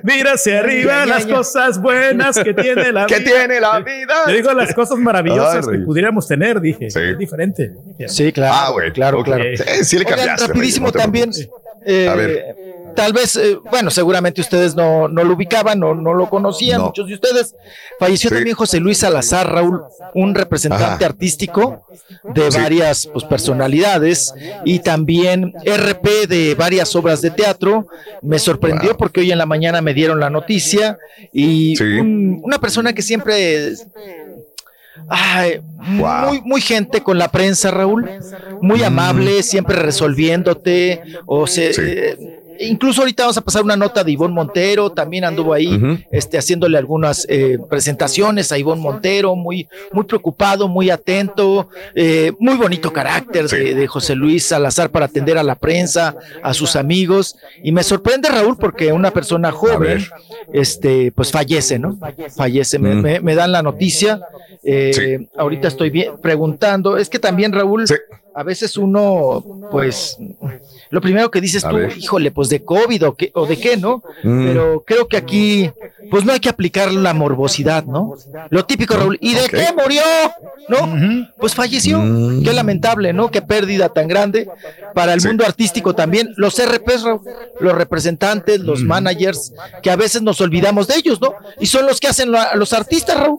Mira 0.04 0.34
hacia 0.34 0.60
arriba 0.60 0.94
Ya, 0.94 1.00
ya, 1.00 1.06
las 1.06 1.26
cosas 1.26 1.82
buenas 1.82 2.38
que 2.40 2.54
tiene 2.54 2.92
la 2.92 3.06
¿Qué 3.06 3.20
vida. 3.20 3.32
tiene 3.32 3.60
la 3.60 3.80
vida? 3.80 4.14
Yo 4.28 4.34
digo 4.34 4.54
las 4.54 4.74
cosas 4.74 4.98
maravillosas 4.98 5.68
Ay, 5.68 5.80
que 5.80 5.86
pudiéramos 5.86 6.28
tener, 6.28 6.62
dije. 6.74 6.90
Sí. 6.90 7.00
Es 7.00 7.18
diferente. 7.18 7.72
Sí, 8.08 8.32
claro. 8.32 8.54
Ah, 8.58 8.72
güey. 8.72 8.92
claro, 8.92 9.24
claro. 9.24 9.44
Sí, 9.56 9.84
sí 9.86 9.96
le 9.98 10.06
Oigan, 10.06 10.18
cambiaste. 10.18 10.48
rapidísimo 10.48 10.88
no 10.88 10.92
también. 10.94 11.30
preocupes. 11.32 11.60
eh, 11.86 12.08
A 12.10 12.16
ver. 12.16 12.56
Tal 12.96 13.14
vez, 13.14 13.36
eh, 13.38 13.58
bueno, 13.70 13.92
seguramente 13.92 14.42
ustedes 14.42 14.76
no, 14.76 15.08
no 15.08 15.24
lo 15.24 15.36
ubicaban, 15.36 15.80
no, 15.80 15.94
no 15.96 16.14
lo 16.14 16.28
conocían, 16.30 16.80
No. 16.80 16.88
muchos 16.88 17.08
de 17.08 17.14
ustedes. 17.14 17.56
Falleció 18.00 18.30
Sí. 18.30 18.36
también 18.36 18.56
José 18.58 18.80
Luis 18.80 18.98
Salazar, 18.98 19.50
Raúl, 19.50 19.84
un 20.16 20.36
representante 20.36 21.06
Ajá. 21.06 21.06
artístico 21.06 21.86
de 22.34 22.52
Sí. 22.52 22.58
varias 22.58 23.08
pues, 23.08 23.24
personalidades 23.26 24.34
y 24.66 24.80
también 24.80 25.54
RP 25.64 26.28
de 26.28 26.56
varias 26.56 26.94
obras 26.96 27.22
de 27.22 27.30
teatro. 27.32 27.88
Me 28.22 28.40
sorprendió 28.40 28.90
Wow. 28.90 28.98
porque 28.98 29.22
hoy 29.22 29.32
en 29.32 29.38
la 29.38 29.46
mañana 29.46 29.82
me 29.82 29.94
dieron 29.94 30.20
la 30.20 30.30
noticia 30.32 30.98
y 31.32 31.76
Sí. 31.78 31.84
un- 31.84 32.42
una 32.44 32.60
persona 32.60 32.92
que 32.92 33.04
siempre 33.04 33.72
Ay, 35.08 35.62
Wow. 35.98 36.28
muy, 36.28 36.42
muy 36.42 36.62
gente 36.62 37.02
con 37.02 37.18
la 37.18 37.30
prensa, 37.30 37.72
Raúl. 37.72 38.10
Muy 38.62 38.84
amable, 38.84 39.42
siempre 39.44 39.78
resolviéndote. 39.78 41.02
O 41.26 41.48
se, 41.48 41.74
Sí. 41.74 41.82
eh, 41.86 42.39
incluso 42.60 43.02
ahorita 43.02 43.24
vamos 43.24 43.38
a 43.38 43.42
pasar 43.42 43.64
una 43.64 43.76
nota 43.76 44.04
de 44.04 44.12
Ivonne 44.12 44.34
Montero, 44.34 44.90
también 44.92 45.24
anduvo 45.26 45.54
ahí, 45.54 45.70
este, 46.12 46.38
haciéndole 46.38 46.78
algunas 46.78 47.26
eh, 47.30 47.58
presentaciones 47.70 48.52
a 48.52 48.58
Ivonne 48.58 48.82
Montero, 48.82 49.36
muy, 49.36 49.68
muy 49.92 50.04
preocupado, 50.06 50.68
muy 50.68 50.90
atento, 50.90 51.70
eh, 51.96 52.32
muy 52.40 52.56
bonito 52.56 52.92
carácter 52.94 53.48
Sí. 53.50 53.56
de, 53.58 53.76
de 53.76 53.88
José 53.88 54.16
Luis 54.16 54.46
Salazar 54.46 54.90
para 54.92 55.06
atender 55.06 55.38
a 55.38 55.44
la 55.44 55.56
prensa, 55.56 56.16
a 56.44 56.54
sus 56.54 56.76
amigos. 56.76 57.36
Y 57.64 57.72
me 57.72 57.84
sorprende, 57.84 58.30
Raúl, 58.30 58.58
porque 58.58 58.92
una 58.92 59.12
persona 59.12 59.52
joven, 59.52 60.06
este, 60.54 61.12
pues 61.12 61.32
fallece, 61.32 61.80
¿no? 61.80 61.98
Fallece, 62.36 62.80
me, 62.80 62.96
me- 62.96 63.20
me 63.20 63.36
dan 63.36 63.52
la 63.52 63.62
noticia. 63.64 64.20
eh, 64.64 64.92
Sí. 64.94 65.30
Ahorita 65.38 65.68
estoy 65.68 65.90
bien, 65.90 66.14
preguntando, 66.22 66.98
es 66.98 67.10
que 67.10 67.20
también, 67.20 67.54
Raúl, 67.54 67.88
Sí. 67.88 67.96
A 68.40 68.44
veces 68.44 68.78
uno, 68.78 69.44
pues, 69.70 70.18
lo 70.92 71.02
primero 71.02 71.30
que 71.30 71.42
dices 71.42 71.66
A 71.66 71.70
tú, 71.70 71.76
ver. 71.76 71.98
híjole, 71.98 72.32
pues 72.32 72.48
de 72.48 72.64
COVID 72.64 73.08
o, 73.08 73.14
qué, 73.14 73.32
o 73.36 73.46
de 73.46 73.60
qué, 73.60 73.76
¿no? 73.76 74.02
Mm. 74.24 74.46
Pero 74.48 74.84
creo 74.88 75.10
que 75.10 75.18
aquí, 75.18 75.70
pues 76.10 76.24
no 76.24 76.32
hay 76.32 76.40
que 76.40 76.48
aplicar 76.48 76.90
la 76.94 77.14
morbosidad, 77.14 77.84
¿no? 77.84 78.14
Lo 78.50 78.64
típico, 78.64 78.96
Raúl. 78.96 79.18
¿Y 79.20 79.34
de 79.34 79.42
qué 79.50 79.66
murió? 79.78 80.02
¿No? 80.70 81.28
Pues 81.38 81.54
falleció. 81.54 82.00
Mm. 82.00 82.44
Qué 82.44 82.54
lamentable, 82.54 83.12
¿no? 83.12 83.30
Qué 83.30 83.42
pérdida 83.42 83.90
tan 83.90 84.08
grande 84.08 84.48
para 84.96 85.14
el 85.14 85.20
Sí. 85.20 85.28
mundo 85.28 85.44
artístico 85.46 85.94
también. 85.94 86.34
Los 86.38 86.60
RPs, 86.60 87.04
Raúl, 87.04 87.20
los 87.60 87.74
representantes, 87.74 88.62
los 88.62 88.84
managers, 88.84 89.52
que 89.84 89.92
a 89.92 89.98
veces 89.98 90.22
nos 90.22 90.40
olvidamos 90.40 90.88
de 90.88 90.96
ellos, 90.96 91.20
¿no? 91.20 91.34
Y 91.60 91.66
son 91.66 91.86
los 91.86 92.00
que 92.00 92.08
hacen 92.08 92.32
la- 92.32 92.56
los 92.56 92.72
artistas, 92.72 93.20
Raúl. 93.20 93.38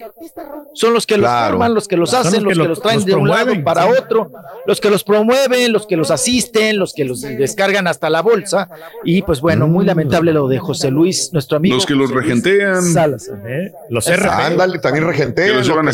Son 0.75 0.93
los 0.93 1.07
que 1.07 1.17
los 1.17 1.25
Claro. 1.29 1.53
forman, 1.53 1.73
los 1.75 1.89
que 1.89 1.97
los 1.97 2.13
hacen, 2.13 2.45
los 2.45 2.51
los 2.51 2.53
que 2.53 2.53
que 2.53 2.59
lo- 2.65 2.69
los 2.69 2.83
traen 2.83 2.97
los 2.99 3.07
de 3.07 3.15
un 3.15 3.29
lado 3.29 3.53
para 3.65 3.85
sí. 3.85 3.89
otro, 3.99 4.31
los 4.67 4.81
que 4.81 4.90
los 4.91 5.05
promueven, 5.05 5.73
los 5.73 5.87
que 5.87 5.97
los 5.97 6.11
asisten, 6.11 6.79
los 6.79 6.93
que 6.93 7.05
los 7.05 7.21
descargan 7.23 7.87
hasta 7.87 8.11
la 8.11 8.21
bolsa. 8.23 8.69
Y 9.05 9.23
pues 9.23 9.41
bueno, 9.41 9.67
muy 9.69 9.85
lamentable 9.85 10.33
lo 10.33 10.49
de 10.49 10.59
José 10.59 10.91
Luis, 10.91 11.31
nuestro 11.33 11.57
amigo. 11.57 11.77
Los 11.77 11.87
que 11.87 11.95
los 11.95 12.11
regentean. 12.11 12.83
Salazar. 12.83 13.41
¿Eh? 13.47 13.73
Los. 13.89 14.07
RP. 14.07 14.29
Ándale, 14.29 14.79
también 14.79 15.07
regentea. 15.07 15.47
Que 15.47 15.55
los 15.55 15.67
llevan 15.67 15.89
a 15.89 15.93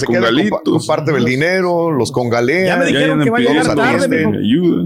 del 1.13 1.25
dinero, 1.25 1.91
los 1.91 2.11
congalean. 2.11 2.67
Ya 2.67 2.77
me 2.77 2.87
dijeron 2.87 3.13
andan 3.21 3.25
que 3.25 3.31
va 3.31 3.37
a 3.39 3.41
llegar 3.41 3.75
tarde. 3.75 4.25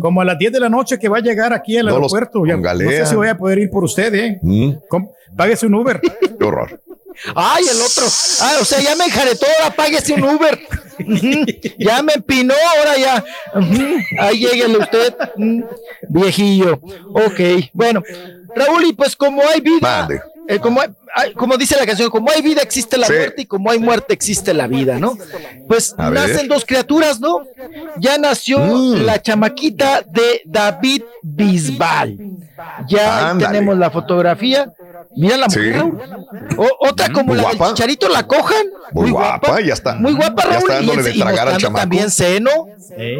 Como 0.01 0.21
a 0.21 0.25
las 0.25 0.39
10 0.39 0.53
de 0.53 0.61
la 0.61 0.69
noche 0.69 0.99
que 0.99 1.09
va 1.09 1.19
a 1.19 1.21
llegar 1.21 1.53
aquí 1.53 1.77
al 1.79 1.87
No, 1.87 1.95
aeropuerto. 1.95 2.45
Ya- 2.47 2.57
no 2.57 2.91
sé 2.91 3.07
si 3.07 3.15
voy 3.15 3.29
a 3.29 3.37
poder 3.39 3.59
ir 3.59 3.71
por 3.71 3.85
usted, 3.85 4.15
¿eh? 4.15 4.39
Mm, 4.43 4.73
Páguese 5.37 5.67
un 5.67 5.75
Uber. 5.75 6.01
qué 6.01 6.45
horror. 6.45 6.81
Ay, 7.35 7.65
el 7.65 7.77
otro. 7.81 8.05
Ah, 8.43 8.57
o 8.61 8.65
sea, 8.65 8.81
ya 8.81 8.97
me 8.97 9.05
enjaretó, 9.05 9.47
ahora 9.63 9.75
páguese 9.75 10.15
un 10.15 10.25
Uber. 10.25 10.59
Ya 11.79 12.03
me 12.03 12.13
empinó, 12.15 12.55
ahora 12.77 12.97
ya. 12.99 13.25
Ahí 14.21 14.39
lléguele 14.39 14.79
usted, 14.79 15.15
viejillo. 16.09 16.81
Ok, 17.13 17.41
bueno. 17.73 18.03
Raúl, 18.55 18.85
y 18.85 18.93
pues 18.93 19.15
como 19.15 19.43
hay 19.47 19.61
vida, 19.61 20.09
eh, 20.49 20.59
como, 20.59 20.81
hay- 20.81 20.89
hay- 21.15 21.33
como 21.35 21.57
dice 21.57 21.77
la 21.79 21.87
canción, 21.87 22.11
como 22.11 22.31
hay 22.31 22.43
vida 22.43 22.63
existe 22.63 22.97
la 22.99 23.07
Sí. 23.07 23.13
muerte 23.13 23.43
y 23.43 23.47
como 23.47 23.71
hay 23.71 23.79
muerte 23.79 24.13
existe 24.13 24.53
la 24.53 24.67
vida, 24.67 24.99
¿no? 24.99 25.17
Pues 25.69 25.95
A 25.97 26.11
ver. 26.11 26.29
nacen 26.29 26.49
dos 26.49 26.65
criaturas, 26.65 27.21
¿no? 27.21 27.43
Ya 27.99 28.19
nació 28.19 28.59
Mm. 28.59 29.03
la 29.05 29.23
chamaquita 29.23 30.03
de 30.05 30.43
David 30.45 31.03
Bisbal. 31.23 32.19
Ya 32.89 33.31
Ándale. 33.31 33.53
tenemos 33.53 33.79
la 33.79 33.91
fotografía. 33.91 34.73
Mira 35.17 35.37
la 35.37 35.47
mujer, 35.47 35.83
Sí. 35.83 36.57
O- 36.57 36.89
otra 36.89 37.09
como 37.13 37.35
la 37.35 37.43
guapa. 37.43 37.67
del 37.67 37.75
Chicharito 37.75 38.09
la 38.09 38.27
cojan. 38.27 38.67
Muy 38.93 39.11
guapa, 39.11 39.61
ya 39.61 39.73
está. 39.75 39.95
Muy 39.95 40.13
guapa, 40.13 40.43
Ya 40.45 40.49
Raúl. 40.51 40.59
está 40.63 40.75
dándole 40.75 41.01
y, 41.01 41.05
de 41.05 41.11
y 41.15 41.19
tragar 41.21 41.49
al 41.49 41.57
chamaco. 41.59 41.81
también 41.81 42.11
seno. 42.11 42.51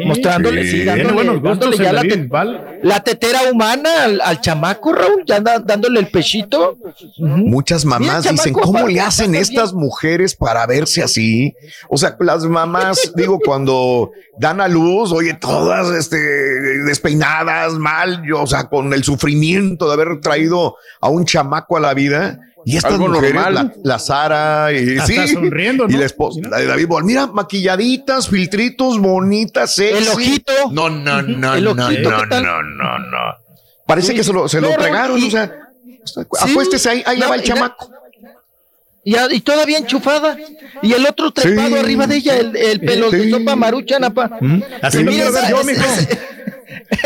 Mostrándole, 0.05 0.63
sí, 0.65 0.79
Sí. 0.79 0.83
dándole, 0.83 1.77
ya 1.77 1.93
la, 1.93 2.01
te- 2.01 3.11
tetera 3.11 3.39
humana 3.51 4.03
al, 4.03 4.21
al 4.21 4.41
chamaco, 4.41 4.93
Raúl. 4.93 5.23
Ya 5.25 5.37
anda 5.37 5.59
dándole 5.59 5.99
el 5.99 6.07
pechito. 6.09 6.77
Muchas 7.17 7.85
mamás 7.85 8.01
Mira, 8.01 8.31
dicen, 8.33 8.53
chamaco, 8.53 8.61
¿cómo 8.61 8.87
le 8.87 8.99
hacen 8.99 9.35
estas 9.35 9.73
mujeres 9.73 10.35
para 10.35 10.65
verse 10.65 11.03
así? 11.03 11.53
O 11.89 11.97
sea, 11.97 12.15
las 12.19 12.43
mamás, 12.43 13.11
digo, 13.15 13.39
cuando 13.43 14.11
dan 14.37 14.61
a 14.61 14.67
luz, 14.67 15.11
oye, 15.11 15.33
todas 15.35 15.89
este, 15.95 16.17
despeinadas, 16.85 17.73
mal, 17.73 18.21
yo, 18.27 18.41
o 18.41 18.47
sea, 18.47 18.65
con 18.65 18.93
el 18.93 19.03
sufrimiento 19.03 19.87
de 19.87 19.93
haber 19.93 20.19
traído 20.21 20.75
a 20.99 21.09
un 21.09 21.25
chamaco 21.25 21.70
a 21.77 21.79
la 21.79 21.93
vida. 21.93 22.39
Y 22.63 22.77
estas 22.77 22.93
Algo 22.93 23.07
mujeres, 23.07 23.33
normal. 23.33 23.53
la, 23.55 23.73
la 23.83 23.97
Sara 23.99 24.71
y, 24.71 24.97
Hasta 24.99 25.25
sí, 25.27 25.33
sonriendo, 25.33 25.85
y 25.89 25.93
¿no? 25.93 25.99
la 25.99 26.05
esposa, 26.05 26.39
la 26.47 26.57
de 26.59 26.67
David 26.67 26.87
Boal, 26.87 27.03
mira, 27.05 27.25
maquilladitas, 27.25 28.27
filtritos, 28.29 28.99
bonitas, 28.99 29.73
sexy. 29.73 29.97
El 30.03 30.07
ojito. 30.09 30.53
No, 30.71 30.87
no, 30.89 31.21
no, 31.23 31.55
El 31.55 31.63
no, 31.63 31.71
ojito, 31.71 32.11
no, 32.11 32.25
no, 32.41 32.63
no, 32.63 32.99
no. 32.99 33.17
Parece 33.87 34.09
Sí. 34.09 34.13
que 34.15 34.23
se 34.23 34.31
lo, 34.31 34.47
se 34.47 34.61
lo 34.61 34.69
No, 34.69 34.75
no, 34.77 34.79
tragaron, 34.83 35.17
y- 35.19 35.27
o 35.27 35.31
sea, 35.31 35.51
Sí, 36.03 36.21
acuéstese 36.51 36.89
ahí, 36.89 37.03
ahí 37.05 37.17
le 37.17 37.23
no, 37.23 37.29
va 37.29 37.35
el 37.35 37.43
chamaco. 37.43 37.91
Y, 39.03 39.15
a- 39.15 39.31
y 39.33 39.39
todavía 39.41 39.79
enchufada. 39.79 40.37
Y 40.83 40.93
el 40.93 41.05
otro 41.07 41.31
trepado 41.31 41.69
Sí. 41.69 41.75
arriba 41.77 42.05
de 42.05 42.15
ella, 42.17 42.37
el, 42.37 42.55
el 42.55 42.79
pelo 42.79 43.09
de 43.09 43.29
sopa 43.31 43.55
maruchan, 43.55 44.03
apa. 44.03 44.29
Así 44.83 44.99
Sí, 44.99 45.03
lo 45.03 45.11
mira, 45.11 45.25
quiero 45.29 45.31
ver 45.33 45.49
yo, 45.49 45.63
mijo. 45.63 45.81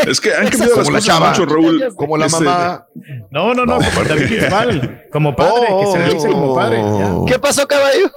Es 0.06 0.20
que 0.20 0.32
han 0.34 0.48
cambiado 0.48 0.76
las 0.76 0.88
cosas 0.88 1.04
chava, 1.04 1.30
mucho, 1.30 1.46
Raúl. 1.46 1.82
como 1.96 2.16
la 2.16 2.26
Este, 2.26 2.44
mamá. 2.44 2.86
No, 3.30 3.54
no, 3.54 3.64
no, 3.66 3.78
No, 3.78 3.84
como 3.94 4.08
David 4.08 4.28
Bisbal, 4.30 5.02
como 5.12 5.34
padre, 5.36 5.66
que 5.80 5.86
se 5.92 5.98
le 6.06 6.14
dice 6.14 6.28
como 6.28 6.54
padre. 6.54 6.78
ya. 6.78 7.14
¿Qué 7.26 7.38
pasó, 7.38 7.66
caballo? 7.66 8.10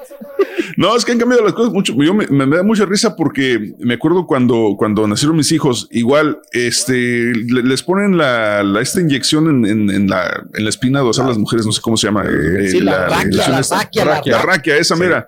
No, 0.78 0.96
es 0.96 1.04
que 1.04 1.12
han 1.12 1.20
cambiado 1.20 1.44
las 1.44 1.54
cosas 1.54 1.74
mucho. 1.74 1.94
Yo 2.02 2.14
me, 2.14 2.28
me- 2.28 2.46
me 2.46 2.56
da 2.58 2.64
mucha 2.64 2.86
risa 2.86 3.16
porque 3.16 3.74
me 3.80 3.96
acuerdo 3.96 4.26
cuando, 4.26 4.76
cuando 4.78 5.08
nacieron 5.08 5.36
mis 5.36 5.52
hijos, 5.52 5.88
igual, 5.92 6.40
este, 6.52 6.94
le- 6.94 7.64
les 7.64 7.84
ponen 7.84 8.18
la, 8.18 8.64
la- 8.64 8.82
esta 8.82 9.02
inyección 9.02 9.48
en, 9.50 9.66
en- 9.66 9.90
en 9.90 10.08
la, 10.10 10.44
en 10.54 10.64
la 10.64 10.70
espina 10.70 11.00
dorsal, 11.02 11.28
las 11.28 11.38
mujeres, 11.38 11.66
no 11.66 11.72
sé 11.72 11.82
cómo 11.82 11.98
se 11.98 12.08
llama. 12.08 12.24
eh, 12.26 12.70
Sí, 12.70 12.80
la 12.80 12.92
la 12.92 13.08
raquia, 13.08 14.06
la 14.26 14.42
raquia, 14.42 14.78
esa 14.78 14.96
mera. 14.96 15.28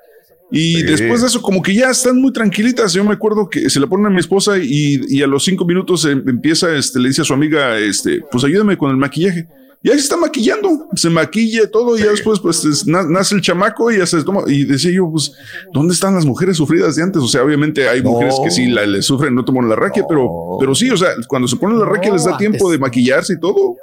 Y 0.51 0.75
Sí. 0.75 0.83
después 0.83 1.21
de 1.21 1.27
eso, 1.27 1.41
como 1.41 1.61
que 1.61 1.73
ya 1.73 1.89
están 1.91 2.19
muy 2.19 2.33
tranquilitas. 2.33 2.91
Yo 2.93 3.03
me 3.05 3.13
acuerdo 3.13 3.49
que 3.49 3.69
se 3.69 3.79
la 3.79 3.87
ponen 3.87 4.07
a 4.07 4.09
mi 4.09 4.19
esposa 4.19 4.57
y, 4.57 4.99
y 5.07 5.21
a 5.23 5.27
los 5.27 5.45
cinco 5.45 5.63
minutos 5.65 6.03
em- 6.05 6.23
empieza, 6.27 6.75
este, 6.75 6.99
le 6.99 7.07
dice 7.07 7.21
a 7.21 7.25
su 7.25 7.33
amiga, 7.33 7.77
este, 7.77 8.21
pues 8.29 8.43
ayúdame 8.43 8.77
con 8.77 8.91
el 8.91 8.97
maquillaje. 8.97 9.47
Y 9.83 9.89
ahí 9.89 9.95
se 9.95 10.03
está 10.03 10.17
maquillando, 10.17 10.87
se 10.95 11.09
maquilla 11.09 11.71
todo 11.71 11.97
y 11.97 12.01
ya 12.03 12.11
después 12.11 12.39
pues 12.39 12.63
es- 12.65 12.85
na- 12.85 13.01
nace 13.09 13.33
el 13.33 13.41
chamaco 13.41 13.91
y 13.91 13.97
ya 13.97 14.05
se 14.05 14.21
toma. 14.23 14.41
Y 14.45 14.65
decía 14.65 14.91
yo, 14.91 15.09
pues, 15.09 15.31
¿dónde 15.73 15.93
están 15.93 16.13
las 16.13 16.25
mujeres 16.25 16.57
sufridas 16.57 16.95
de 16.97 17.01
antes? 17.03 17.21
O 17.21 17.27
sea, 17.27 17.43
obviamente 17.43 17.87
hay 17.89 18.03
No. 18.03 18.11
mujeres 18.11 18.35
que 18.43 18.51
sí 18.51 18.67
la, 18.67 18.85
le 18.85 19.01
sufren, 19.01 19.33
no 19.33 19.43
toman 19.45 19.67
la 19.69 19.75
raquia, 19.75 20.03
pero, 20.07 20.29
pero 20.59 20.75
sí, 20.75 20.89
o 20.91 20.97
sea, 20.97 21.09
cuando 21.27 21.47
se 21.47 21.55
ponen 21.55 21.79
la 21.79 21.85
raquia 21.85 22.11
les 22.13 22.25
da 22.25 22.37
tiempo 22.37 22.65
antes. 22.67 22.71
de 22.73 22.77
maquillarse 22.77 23.33
y 23.33 23.39
todo. 23.39 23.75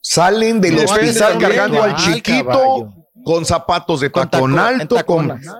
Salen 0.00 0.60
del 0.60 0.76
No, 0.76 0.82
hospital 0.84 1.38
cargando 1.38 1.82
al 1.82 1.96
chiquito 1.96 2.44
caballo. 2.48 2.92
Con 3.26 3.44
zapatos 3.44 3.98
de 4.00 4.12
Con 4.12 4.30
tacón 4.30 4.54
taco- 4.54 4.66
alto, 4.68 5.04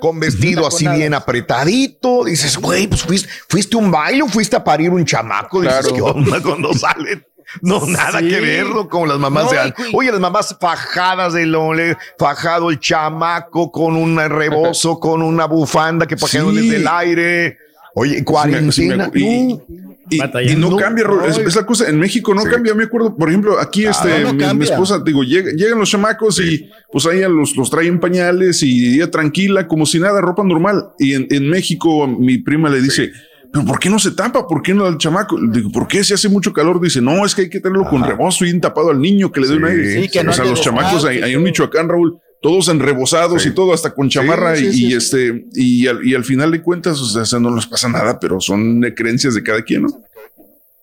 con, 0.00 0.20
vestido 0.20 0.68
así 0.68 0.86
bien 0.86 1.14
apretadito. 1.14 2.22
Dices, 2.24 2.56
güey, 2.58 2.86
pues 2.86 3.02
fuiste, 3.02 3.28
fuiste 3.48 3.74
a 3.76 3.80
un 3.80 3.90
baile 3.90 4.22
o 4.22 4.28
fuiste 4.28 4.54
a 4.54 4.62
parir 4.62 4.90
un 4.90 5.04
chamaco. 5.04 5.60
Dices, 5.62 5.78
Claro. 5.88 5.94
¿qué 5.96 6.00
onda 6.00 6.40
cuando 6.40 6.72
salen? 6.74 7.26
No, 7.62 7.80
nada 7.86 8.20
Sí. 8.20 8.28
que 8.28 8.40
verlo 8.40 8.88
con 8.88 9.08
las 9.08 9.18
mamás 9.18 9.46
No, 9.46 9.50
de 9.50 9.74
Oye, 9.94 10.12
las 10.12 10.20
mamás 10.20 10.56
fajadas 10.60 11.32
de 11.32 11.44
lole, 11.46 11.96
fajado 12.16 12.70
el 12.70 12.78
chamaco 12.78 13.72
con 13.72 13.96
un 13.96 14.16
rebozo, 14.16 15.00
con 15.00 15.20
una 15.20 15.46
bufanda 15.46 16.06
que 16.06 16.16
para 16.16 16.30
que 16.30 16.38
no 16.38 16.52
les 16.52 16.62
Sí. 16.62 16.70
dé 16.70 16.76
el 16.76 16.86
aire. 16.88 17.58
Oye, 17.96 18.12
Sí 18.12 18.18
me- 18.18 18.24
cuarentena. 18.24 18.72
sí 18.72 18.88
me- 18.88 19.20
y-. 19.20 19.60
Y, 20.08 20.18
no 20.56 20.76
cambia, 20.76 21.04
es, 21.26 21.56
la 21.56 21.66
cosa, 21.66 21.88
en 21.88 21.98
México 21.98 22.32
no 22.32 22.42
Sí. 22.42 22.48
cambia, 22.48 22.74
me 22.74 22.84
acuerdo, 22.84 23.16
por 23.16 23.28
ejemplo, 23.28 23.58
aquí 23.58 23.86
este, 23.86 24.20
no 24.22 24.54
mi, 24.54 24.64
esposa, 24.64 25.00
digo, 25.04 25.24
llega- 25.24 25.50
llegan 25.52 25.78
los 25.78 25.90
chamacos 25.90 26.40
y 26.40 26.68
pues 26.92 27.06
ahí 27.06 27.22
los, 27.22 27.56
los 27.56 27.70
traen 27.70 27.98
pañales 27.98 28.62
y 28.62 28.94
ella 28.96 29.10
tranquila, 29.10 29.66
como 29.66 29.84
si 29.84 29.98
nada, 29.98 30.20
ropa 30.20 30.44
normal. 30.44 30.90
Y 30.98 31.14
en, 31.14 31.26
en 31.30 31.50
México 31.50 32.06
mi 32.06 32.38
prima 32.38 32.68
le 32.70 32.80
dice, 32.80 33.10
pero 33.52 33.64
¿por 33.64 33.78
qué 33.80 33.88
no 33.90 33.98
se 33.98 34.12
tapa? 34.12 34.46
¿Por 34.46 34.62
qué 34.62 34.74
no 34.74 34.86
al 34.86 34.98
chamaco? 34.98 35.38
Le 35.40 35.50
Digo, 35.50 35.70
¿por 35.70 35.88
qué 35.88 36.04
si 36.04 36.14
hace 36.14 36.28
mucho 36.28 36.52
calor? 36.52 36.80
Dice, 36.80 37.00
no, 37.00 37.24
es 37.24 37.34
que 37.34 37.42
hay 37.42 37.50
que 37.50 37.60
tenerlo 37.60 37.88
con 37.88 38.04
rebozo 38.04 38.44
y 38.44 38.48
bien 38.48 38.60
tapado 38.60 38.90
al 38.90 39.00
niño 39.00 39.32
que 39.32 39.40
le 39.40 39.48
dé 39.48 39.56
un 39.56 39.64
aire. 39.64 40.02
sí, 40.02 40.08
que 40.08 40.22
no 40.22 40.30
o 40.30 40.34
sea, 40.34 40.44
los 40.44 40.60
chamacos 40.60 41.02
descalzo 41.02 41.08
ahí, 41.08 41.18
y 41.18 41.22
ahí 41.22 41.30
en 41.32 41.38
todo. 41.38 41.44
Michoacán, 41.46 41.88
Raúl, 41.88 42.18
todos 42.42 42.68
enrebosados 42.68 43.42
Sí. 43.42 43.48
y 43.48 43.54
todo, 43.54 43.72
hasta 43.72 43.92
con 43.94 44.08
chamarra 44.08 44.56
sí, 44.56 44.66
y, 44.66 44.72
sí, 44.72 44.84
y 44.86 44.88
sí. 44.90 44.94
este, 44.96 45.44
y 45.54 45.86
al, 45.88 46.06
y 46.06 46.14
al 46.14 46.24
final 46.24 46.50
de 46.52 46.62
cuentas, 46.62 47.00
o 47.00 47.24
sea, 47.24 47.38
no 47.40 47.54
les 47.54 47.66
pasa 47.66 47.88
nada, 47.88 48.18
pero 48.20 48.40
son 48.40 48.80
creencias 48.96 49.34
de 49.34 49.42
cada 49.42 49.62
quien, 49.62 49.82
¿no? 49.82 49.88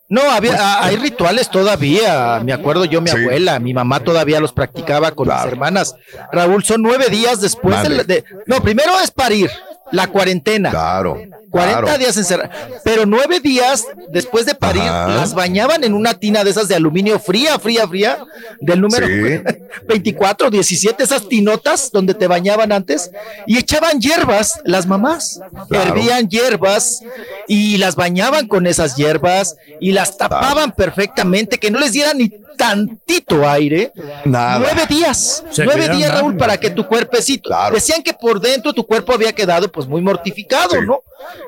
No, 0.09 0.21
había, 0.29 0.55
ah, 0.59 0.85
hay 0.85 0.97
rituales 0.97 1.49
todavía. 1.49 2.39
Me 2.43 2.53
acuerdo 2.53 2.85
yo, 2.85 3.01
mi 3.01 3.09
Sí. 3.09 3.17
abuela, 3.17 3.57
mi 3.59 3.73
mamá 3.73 3.99
todavía 4.01 4.39
los 4.39 4.51
practicaba 4.53 5.11
con 5.11 5.25
Claro. 5.25 5.43
mis 5.45 5.53
hermanas. 5.53 5.95
Raúl, 6.31 6.63
son 6.63 6.81
nueve 6.83 7.07
días 7.09 7.41
después 7.41 7.81
de, 7.87 8.03
de- 8.03 8.23
No, 8.45 8.61
primero 8.61 8.91
es 9.03 9.09
parir, 9.09 9.49
la 9.93 10.07
cuarentena. 10.07 10.71
Claro. 10.71 11.17
40 11.53 11.81
claro. 11.81 11.97
días 11.99 12.17
encerradas. 12.17 12.57
Pero 12.83 13.05
nueve 13.05 13.39
días 13.39 13.85
después 14.09 14.47
de 14.47 14.55
parir, 14.55 14.81
Ajá. 14.81 15.07
las 15.09 15.35
bañaban 15.35 15.83
en 15.83 15.93
una 15.93 16.15
tina 16.15 16.43
de 16.43 16.49
esas 16.49 16.67
de 16.67 16.73
aluminio 16.73 17.19
fría, 17.19 17.59
fría, 17.59 17.87
fría, 17.87 18.25
del 18.59 18.81
número 18.81 19.05
Sí. 19.05 19.43
24, 19.87 20.49
17, 20.49 21.03
esas 21.03 21.27
tinotas 21.29 21.91
donde 21.91 22.15
te 22.15 22.25
bañaban 22.25 22.71
antes, 22.71 23.11
y 23.45 23.59
echaban 23.59 24.01
hierbas, 24.01 24.61
las 24.65 24.87
mamás. 24.87 25.41
Claro. 25.69 25.89
Hervían 25.95 26.27
hierbas 26.27 27.01
y 27.47 27.77
las 27.77 27.95
bañaban 27.95 28.47
con 28.47 28.65
esas 28.65 28.95
hierbas 28.95 29.55
y 29.79 29.91
las 29.91 30.17
tapaban 30.17 30.71
perfectamente, 30.71 31.59
que 31.59 31.69
no 31.69 31.79
les 31.79 31.91
dieran 31.91 32.17
ni 32.17 32.31
tantito 32.57 33.47
aire. 33.47 33.91
Nada. 34.25 34.59
Nueve 34.59 34.83
días, 34.89 35.43
Se 35.51 35.65
nueve 35.65 35.89
días, 35.89 36.11
Raúl, 36.11 36.37
para 36.37 36.57
que 36.57 36.69
tu 36.69 36.87
cuerpecito. 36.87 37.49
Claro. 37.49 37.75
Decían 37.75 38.01
que 38.01 38.13
por 38.13 38.39
dentro 38.39 38.73
tu 38.73 38.85
cuerpo 38.85 39.13
había 39.13 39.33
quedado 39.33 39.71
pues 39.71 39.82
muy 39.87 40.01
mortificado, 40.01 40.71
Sí. 40.71 40.85
¿no? 40.85 40.99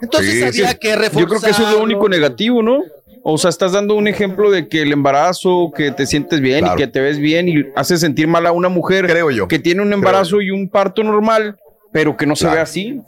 Entonces 0.01 0.31
Sí, 0.33 0.43
había 0.43 0.71
sí. 0.71 0.77
que 0.79 0.95
reforzar. 0.95 1.21
Yo 1.21 1.27
creo 1.27 1.41
que 1.41 1.49
eso 1.49 1.63
es 1.63 1.73
lo 1.73 1.81
único 1.83 2.07
negativo, 2.09 2.61
¿no? 2.63 2.83
O 3.27 3.37
sea, 3.39 3.49
estás 3.49 3.71
dando 3.71 3.95
un 3.95 4.07
ejemplo 4.07 4.51
de 4.51 4.67
que 4.67 4.83
el 4.83 4.91
embarazo, 4.91 5.71
que 5.75 5.91
te 5.91 6.05
sientes 6.05 6.39
bien 6.41 6.59
Claro. 6.59 6.75
y 6.75 6.77
que 6.77 6.87
te 6.87 6.99
ves 7.01 7.17
bien 7.17 7.49
y 7.49 7.65
hace 7.75 7.97
sentir 7.97 8.27
mal 8.27 8.45
a 8.45 8.51
una 8.51 8.69
mujer 8.69 9.07
Creo 9.07 9.31
yo. 9.31 9.47
que 9.47 9.57
tiene 9.59 9.81
un 9.81 9.91
embarazo 9.93 10.41
y 10.41 10.51
un 10.51 10.69
parto 10.69 11.03
normal, 11.03 11.57
pero 11.91 12.15
que 12.15 12.25
no 12.27 12.35
se 12.35 12.41
Claro. 12.45 12.55
ve 12.57 12.61
así. 12.61 13.01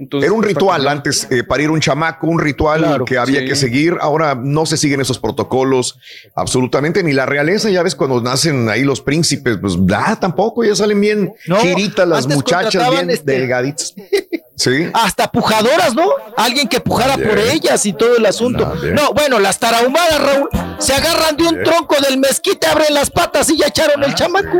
Entonces, 0.00 0.28
Era 0.28 0.32
un 0.34 0.42
pues, 0.42 0.54
ritual 0.54 0.86
antes, 0.86 1.26
eh, 1.28 1.42
para 1.42 1.60
ir 1.64 1.70
un 1.72 1.80
chamaco, 1.80 2.28
un 2.28 2.38
ritual 2.38 2.80
Claro, 2.82 3.04
que 3.04 3.18
había 3.18 3.40
sí. 3.40 3.46
que 3.46 3.56
seguir. 3.56 3.96
Ahora 4.00 4.36
no 4.40 4.64
se 4.64 4.76
siguen 4.76 5.00
esos 5.00 5.18
protocolos 5.18 5.98
absolutamente, 6.36 7.02
ni 7.02 7.12
la 7.12 7.26
realeza. 7.26 7.68
Ya 7.68 7.82
ves, 7.82 7.96
cuando 7.96 8.20
nacen 8.22 8.68
ahí 8.68 8.84
los 8.84 9.00
príncipes, 9.00 9.58
pues 9.60 9.76
ah, 9.92 10.16
tampoco, 10.20 10.62
ya 10.64 10.76
salen 10.76 11.00
bien 11.00 11.32
No, 11.48 11.56
giritas 11.56 12.06
las 12.08 12.28
muchachas, 12.28 12.90
bien 12.92 13.10
este, 13.10 13.32
delgaditas. 13.32 13.94
Sí. 14.58 14.90
Hasta 14.92 15.30
pujadoras, 15.30 15.94
¿no? 15.94 16.10
Alguien 16.36 16.68
que 16.68 16.80
pujara 16.80 17.16
por 17.16 17.38
ellas 17.38 17.86
y 17.86 17.92
todo 17.92 18.16
el 18.16 18.26
asunto. 18.26 18.66
No, 18.66 18.80
bien. 18.80 18.94
No, 18.94 19.12
bueno, 19.12 19.38
las 19.38 19.58
tarahumaras, 19.58 20.20
Raúl, 20.20 20.48
se 20.78 20.94
agarran 20.94 21.36
de 21.36 21.44
un 21.44 21.62
tronco 21.62 21.94
del 22.00 22.18
mezquite, 22.18 22.66
abren 22.66 22.92
las 22.92 23.08
patas 23.08 23.48
y 23.50 23.56
ya 23.56 23.68
echaron 23.68 24.02
el 24.02 24.14
chamaco. 24.14 24.58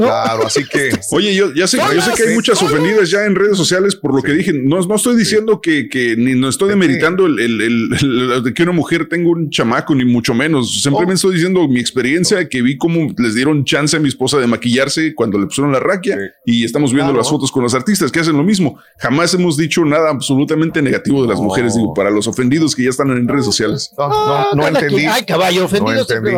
¿No? 0.00 0.06
Claro, 0.06 0.46
así 0.46 0.64
que. 0.64 0.90
Oye, 1.12 1.34
yo 1.34 1.52
ya 1.54 1.66
sé, 1.66 1.76
yo 1.76 2.00
sé 2.00 2.10
que 2.16 2.28
hay 2.30 2.34
muchas 2.34 2.62
ofendidas 2.62 3.10
ya 3.10 3.24
en 3.26 3.34
redes 3.34 3.56
sociales 3.56 3.94
por 3.96 4.14
lo 4.14 4.22
que 4.22 4.32
dije. 4.32 4.52
No, 4.52 4.80
no 4.80 4.94
estoy 4.94 5.14
diciendo 5.16 5.60
que, 5.60 5.88
que 5.88 6.16
ni 6.16 6.34
no 6.34 6.48
estoy 6.48 6.70
demeritando 6.70 7.26
el, 7.26 7.38
el- 7.38 7.60
el- 7.60 7.92
el- 8.32 8.42
de 8.42 8.54
que 8.54 8.62
una 8.62 8.72
mujer 8.72 9.08
tenga 9.08 9.28
un 9.28 9.50
chamaco, 9.50 9.94
ni 9.94 10.04
mucho 10.04 10.32
menos. 10.34 10.82
Simplemente 10.82 11.14
estoy 11.14 11.34
diciendo 11.34 11.68
mi 11.68 11.80
experiencia, 11.80 12.48
que 12.48 12.62
vi 12.62 12.78
cómo 12.78 13.12
les 13.18 13.34
dieron 13.34 13.64
chance 13.64 13.96
a 13.96 14.00
mi 14.00 14.08
esposa 14.08 14.38
de 14.38 14.46
maquillarse 14.46 15.14
cuando 15.14 15.38
le 15.38 15.46
pusieron 15.46 15.72
la 15.72 15.80
raquia 15.80 16.16
y 16.46 16.64
estamos 16.64 16.92
viendo 16.92 17.12
Claro. 17.12 17.18
las 17.22 17.28
fotos 17.28 17.52
con 17.52 17.62
los 17.62 17.74
artistas 17.74 18.10
que 18.10 18.20
hacen 18.20 18.36
lo 18.36 18.42
mismo. 18.42 18.78
Jamás 18.98 19.34
hemos 19.34 19.56
dicho 19.56 19.84
nada 19.84 20.10
absolutamente 20.10 20.80
negativo 20.82 21.22
de 21.22 21.28
las 21.28 21.38
No. 21.38 21.44
mujeres, 21.44 21.74
digo, 21.74 21.92
para 21.94 22.10
los 22.10 22.26
ofendidos 22.26 22.74
que 22.74 22.84
ya 22.84 22.90
están 22.90 23.10
en 23.10 23.28
redes 23.28 23.44
sociales. 23.44 23.92
No, 23.98 24.08
no, 24.08 24.14
Ah, 24.14 24.46
no 24.54 24.66
entendí. 24.66 25.04
Ay, 25.06 25.24
caballo, 25.24 25.64
ofendido 25.66 25.94
No 25.96 26.00
entendí. 26.02 26.30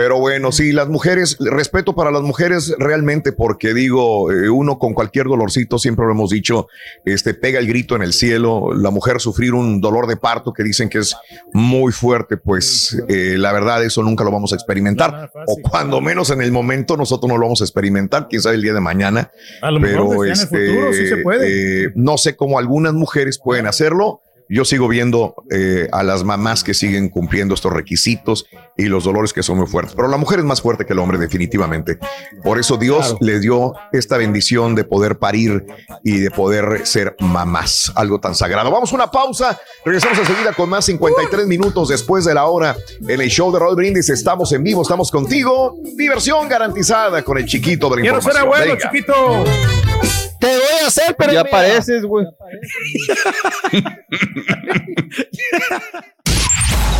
Pero 0.00 0.18
bueno, 0.18 0.50
sí, 0.50 0.72
las 0.72 0.88
mujeres, 0.88 1.36
respeto 1.40 1.94
para 1.94 2.10
las 2.10 2.22
mujeres 2.22 2.74
realmente, 2.78 3.32
porque 3.32 3.74
digo, 3.74 4.32
eh, 4.32 4.48
uno 4.48 4.78
con 4.78 4.94
cualquier 4.94 5.26
dolorcito, 5.26 5.78
siempre 5.78 6.06
lo 6.06 6.12
hemos 6.12 6.30
dicho, 6.30 6.68
este 7.04 7.34
pega 7.34 7.58
el 7.58 7.66
grito 7.66 7.96
en 7.96 8.02
el 8.02 8.14
cielo. 8.14 8.70
La 8.74 8.88
mujer 8.90 9.20
sufrir 9.20 9.52
un 9.52 9.82
dolor 9.82 10.06
de 10.06 10.16
parto 10.16 10.54
que 10.54 10.62
dicen 10.62 10.88
que 10.88 11.00
es 11.00 11.14
muy 11.52 11.92
fuerte, 11.92 12.38
pues 12.38 12.98
eh, 13.08 13.34
la 13.36 13.52
verdad, 13.52 13.84
eso 13.84 14.02
nunca 14.02 14.24
lo 14.24 14.30
vamos 14.30 14.52
a 14.52 14.54
experimentar. 14.54 15.30
o 15.46 15.56
cuando 15.68 16.00
menos 16.00 16.30
en 16.30 16.40
el 16.40 16.50
momento 16.50 16.96
nosotros 16.96 17.28
no 17.28 17.36
lo 17.36 17.44
vamos 17.44 17.60
a 17.60 17.64
experimentar, 17.64 18.26
quién 18.30 18.40
sabe 18.40 18.54
el 18.54 18.62
día 18.62 18.72
de 18.72 18.80
mañana. 18.80 19.30
A 19.60 19.70
lo 19.70 19.82
Pero 19.82 20.08
mejor 20.08 20.28
decían 20.28 20.48
en 20.50 20.62
el 20.62 20.66
futuro 20.70 20.92
sí 20.94 21.08
se 21.08 21.16
puede. 21.18 21.84
eh, 21.84 21.92
no 21.94 22.16
sé 22.16 22.36
cómo 22.36 22.58
algunas 22.58 22.94
mujeres 22.94 23.38
pueden 23.38 23.66
hacerlo. 23.66 24.22
Yo 24.52 24.64
sigo 24.64 24.88
viendo 24.88 25.36
eh, 25.50 25.88
a 25.92 26.02
las 26.02 26.24
mamás 26.24 26.64
que 26.64 26.74
siguen 26.74 27.08
cumpliendo 27.08 27.54
estos 27.54 27.72
requisitos 27.72 28.46
y 28.76 28.86
los 28.86 29.04
dolores 29.04 29.32
que 29.32 29.44
son 29.44 29.58
muy 29.58 29.68
fuertes. 29.68 29.94
Pero 29.94 30.08
la 30.08 30.16
mujer 30.16 30.40
es 30.40 30.44
más 30.44 30.60
fuerte 30.60 30.84
que 30.84 30.92
el 30.92 30.98
hombre, 30.98 31.18
definitivamente. 31.18 31.98
Por 32.42 32.58
eso 32.58 32.76
Dios 32.76 33.00
Claro. 33.00 33.18
le 33.20 33.38
dio 33.38 33.72
esta 33.92 34.16
bendición 34.16 34.74
de 34.74 34.82
poder 34.82 35.18
parir 35.20 35.64
y 36.02 36.18
de 36.18 36.32
poder 36.32 36.84
ser 36.84 37.14
mamás, 37.20 37.92
algo 37.94 38.18
tan 38.18 38.34
sagrado. 38.34 38.72
Vamos 38.72 38.92
a 38.92 38.96
una 38.96 39.08
pausa. 39.10 39.56
Regresamos 39.84 40.18
enseguida 40.18 40.52
con 40.52 40.68
más 40.68 40.84
53 40.84 41.46
minutos 41.46 41.88
después 41.88 42.24
de 42.24 42.34
la 42.34 42.46
hora 42.46 42.76
en 43.08 43.20
el 43.20 43.28
show 43.30 43.52
de 43.52 43.60
Rod 43.60 43.76
Brindis. 43.76 44.08
Estamos 44.10 44.50
en 44.52 44.64
vivo, 44.64 44.82
estamos 44.82 45.12
contigo. 45.12 45.76
Diversión 45.96 46.48
garantizada 46.48 47.22
con 47.22 47.38
el 47.38 47.46
chiquito 47.46 47.88
de 47.90 47.96
la 47.96 48.02
Quiero 48.02 48.20
ser 48.20 48.32
información. 48.32 48.64
abuelo, 48.64 48.76
Venga. 48.76 48.90
chiquito. 48.90 50.29
Te 50.40 50.46
voy 50.46 50.84
a 50.84 50.86
hacer, 50.86 51.14
pero. 51.18 51.32
Ya 51.32 51.40
apareces, 51.40 52.02
güey. 52.04 52.26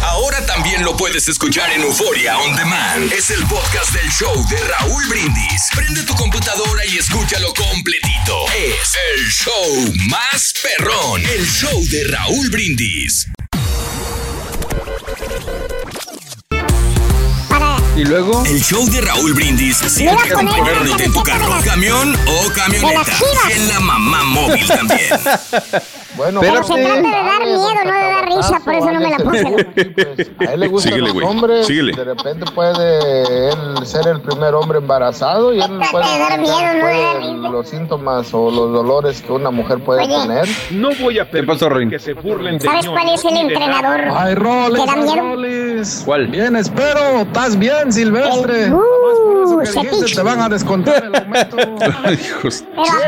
Ahora 0.02 0.44
también 0.47 0.85
lo 0.85 0.97
puedes 0.97 1.28
escuchar 1.28 1.70
en 1.73 1.83
Euforia 1.83 2.39
On 2.39 2.55
Demand. 2.57 3.12
Es 3.12 3.31
el 3.31 3.43
podcast 3.47 3.93
del 3.94 4.10
show 4.10 4.35
de 4.49 4.59
Raúl 4.59 5.09
Brindis. 5.09 5.69
Prende 5.75 6.02
tu 6.02 6.15
computadora 6.15 6.85
y 6.85 6.99
escúchalo 6.99 7.49
completito. 7.55 8.47
Es 8.55 8.97
el 9.15 9.27
show 9.31 9.94
más 10.10 10.52
perrón. 10.62 11.23
El 11.25 11.47
show 11.47 11.83
de 11.91 12.05
Raúl 12.05 12.51
Brindis. 12.51 13.27
Y 17.97 18.05
luego. 18.05 18.43
El 18.47 18.60
show 18.62 18.85
de 18.89 19.01
Raúl 19.01 19.35
Brindis. 19.35 19.77
Si 19.78 20.05
Mira, 20.05 20.17
quieres 20.23 20.33
con 20.35 20.47
ponerte 20.49 21.05
en 21.05 21.12
tu 21.12 21.23
carro, 21.23 21.52
camión 21.65 22.15
o 22.15 22.52
camioneta. 22.55 23.02
Y 23.49 23.52
en 23.52 23.69
la 23.69 23.81
mamá 23.81 24.23
móvil 24.25 24.67
también. 24.67 25.01
Bueno, 26.17 26.41
Pero 26.41 26.62
se 26.65 26.75
trata 26.75 26.97
de 26.97 27.02
dar 27.02 27.39
miedo, 27.47 27.69
no 27.85 27.93
de 27.93 28.02
dar 28.02 28.27
risa, 28.27 28.60
por 28.65 28.75
eso 28.75 28.91
no 28.91 29.01
me 29.01 29.10
la 29.10 29.17
puse. 29.19 30.47
A 30.47 30.52
él 30.52 30.60
le 30.60 30.67
gustan 30.69 30.93
Síguele, 30.93 31.07
los 31.07 31.12
güey, 31.15 31.27
hombres. 31.27 31.67
síguele. 31.67 31.93
De 31.97 32.05
repente 32.05 32.51
puede 32.52 33.49
él 33.52 33.86
ser 33.86 34.07
el 34.09 34.20
primer 34.20 34.55
hombre 34.55 34.78
embarazado 34.78 35.55
y 35.55 35.60
él 35.62 35.81
puede 35.91 36.12
de 36.12 36.19
dar 36.19 36.39
miedo, 36.41 36.59
no 36.60 36.86
de 36.89 37.01
dar 37.01 37.17
puede- 37.20 37.51
los 37.52 37.69
síntomas 37.70 38.28
o 38.35 38.51
los 38.51 38.73
dolores 38.73 39.23
que 39.23 39.33
una 39.33 39.51
mujer 39.51 39.78
puede 39.85 40.02
Oye. 40.05 40.20
tener. 40.27 40.49
No 40.73 40.91
voy 41.01 41.20
a 41.20 41.31
¿Qué 41.31 41.44
pasó, 41.44 41.69
Rin? 41.70 41.89
que 41.89 42.01
se 42.01 42.12
burlen 42.12 42.59
de 42.59 42.65
¿Sabes 42.67 42.89
cuál 42.89 43.09
es 43.15 43.25
el 43.25 43.36
entrenador? 43.36 44.01
Ay, 44.15 44.35
Roles, 44.35 44.81
¿Te 44.85 44.86
da 44.91 44.97
miedo? 44.97 45.17
Roles. 45.17 46.02
¿Cuál? 46.05 46.27
Bien, 46.27 46.57
espero. 46.57 47.20
¿Estás 47.20 47.57
bien, 47.57 47.80
Silvestre? 47.91 48.70
Por 48.70 49.62
eso 49.62 49.81
Uh, 49.81 49.83
que 49.83 50.09
se 50.09 50.15
te 50.17 50.23
van 50.23 50.41
a 50.41 50.49
descontar 50.49 51.05
el 51.05 51.15
aumento. 51.15 51.57
Pero 51.57 51.73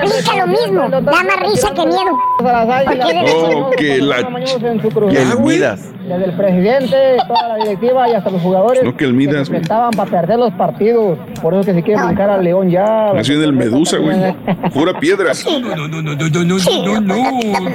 aplica 0.02 0.36
lo 0.36 0.46
mismo, 0.46 0.88
da 0.88 1.00
más 1.00 1.40
risa 1.40 1.70
que 1.74 1.86
miedo. 1.86 2.18
Porque 2.38 3.24
Oh, 3.34 3.70
que 3.76 3.98
la. 3.98 4.18
El 4.18 5.38
Midas. 5.40 5.80
Desde 6.08 6.24
el 6.24 6.32
presidente, 6.32 6.96
toda 7.28 7.48
la 7.48 7.56
directiva 7.64 8.08
y 8.08 8.12
hasta 8.14 8.30
los 8.30 8.42
jugadores 8.42 8.82
No, 8.82 8.96
que 8.96 9.04
el 9.04 9.14
Midas, 9.14 9.48
güey. 9.48 9.60
estaban 9.62 9.90
para 9.92 10.10
perder 10.10 10.38
los 10.38 10.52
partidos. 10.54 11.18
Por 11.40 11.54
eso 11.54 11.64
que 11.64 11.74
se 11.74 11.82
quiere 11.82 12.02
brincar 12.04 12.30
al 12.30 12.44
León 12.44 12.70
ya. 12.70 13.12
Nació 13.14 13.36
en 13.36 13.42
el 13.42 13.52
Medusa, 13.52 13.98
güey. 13.98 14.16
Pura 14.72 14.98
piedra. 14.98 15.32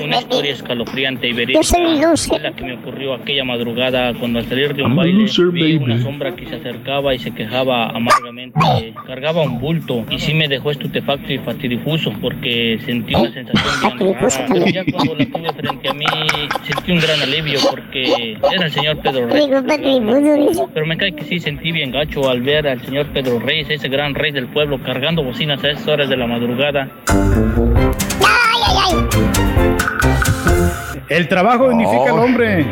Una 0.04 0.20
historia 0.20 0.52
escalofriante 0.54 1.28
y 1.28 1.32
Yo 1.32 1.38
verídica 1.38 2.40
la 2.42 2.52
que 2.52 2.64
me 2.64 2.74
ocurrió 2.76 3.14
aquella 3.14 3.44
madrugada 3.44 4.14
cuando 4.20 4.40
al 4.40 4.46
salir 4.48 4.76
de 4.76 4.84
un 4.84 4.96
baile 4.96 5.26
vi 5.52 5.78
una 5.78 6.02
sombra 6.02 6.36
que 6.36 6.46
se 6.48 6.56
acercaba 6.56 7.14
y 7.14 7.20
se 7.20 7.32
quejaba 7.32 7.90
amargamente. 7.90 8.94
Cargaba 9.06 9.42
un 9.44 9.60
bulto 9.60 10.04
y 10.10 10.20
sí 10.20 10.34
me 10.34 10.48
dejó 10.48 10.72
estupefacto 10.72 11.32
y 11.32 11.38
fatidifuso 11.40 12.12
porque 12.22 12.80
sentí 12.86 13.16
una 13.16 13.32
sensación 13.32 14.00
rara. 14.00 14.48
Pero 14.54 14.66
ya 14.68 14.84
cuando 14.92 15.16
la 15.16 15.26
tuve 15.26 15.54
frente 15.54 15.90
a 15.90 15.94
mí 15.94 16.06
sentí 16.64 16.92
un 16.92 17.00
gran 17.00 17.22
alivio 17.22 17.60
porque 17.70 18.17
era 18.52 18.66
el 18.66 18.72
señor 18.72 18.98
Pedro 19.02 19.28
Reyes. 19.28 20.62
Pero 20.74 20.86
me 20.86 20.98
cae 20.98 21.14
que 21.16 21.24
sí 21.26 21.40
sentí 21.40 21.72
bien 21.72 21.92
gacho 21.92 22.30
al 22.30 22.42
ver 22.42 22.68
al 22.68 22.82
señor 22.86 23.08
Pedro 23.08 23.40
Reyes, 23.40 23.70
ese 23.70 23.88
gran 23.90 24.16
rey 24.16 24.32
del 24.32 24.48
pueblo, 24.48 24.80
cargando 24.84 25.24
bocinas 25.24 25.64
a 25.64 25.70
esas 25.70 25.88
horas 25.88 26.10
de 26.10 26.18
la 26.18 26.28
madrugada. 26.28 26.90
Ay, 27.08 28.62
ay, 28.68 28.76
ay. 28.86 29.08
El 31.10 31.28
trabajo 31.28 31.70
dignifica 31.70 32.12
al 32.12 32.20
hombre. 32.20 32.66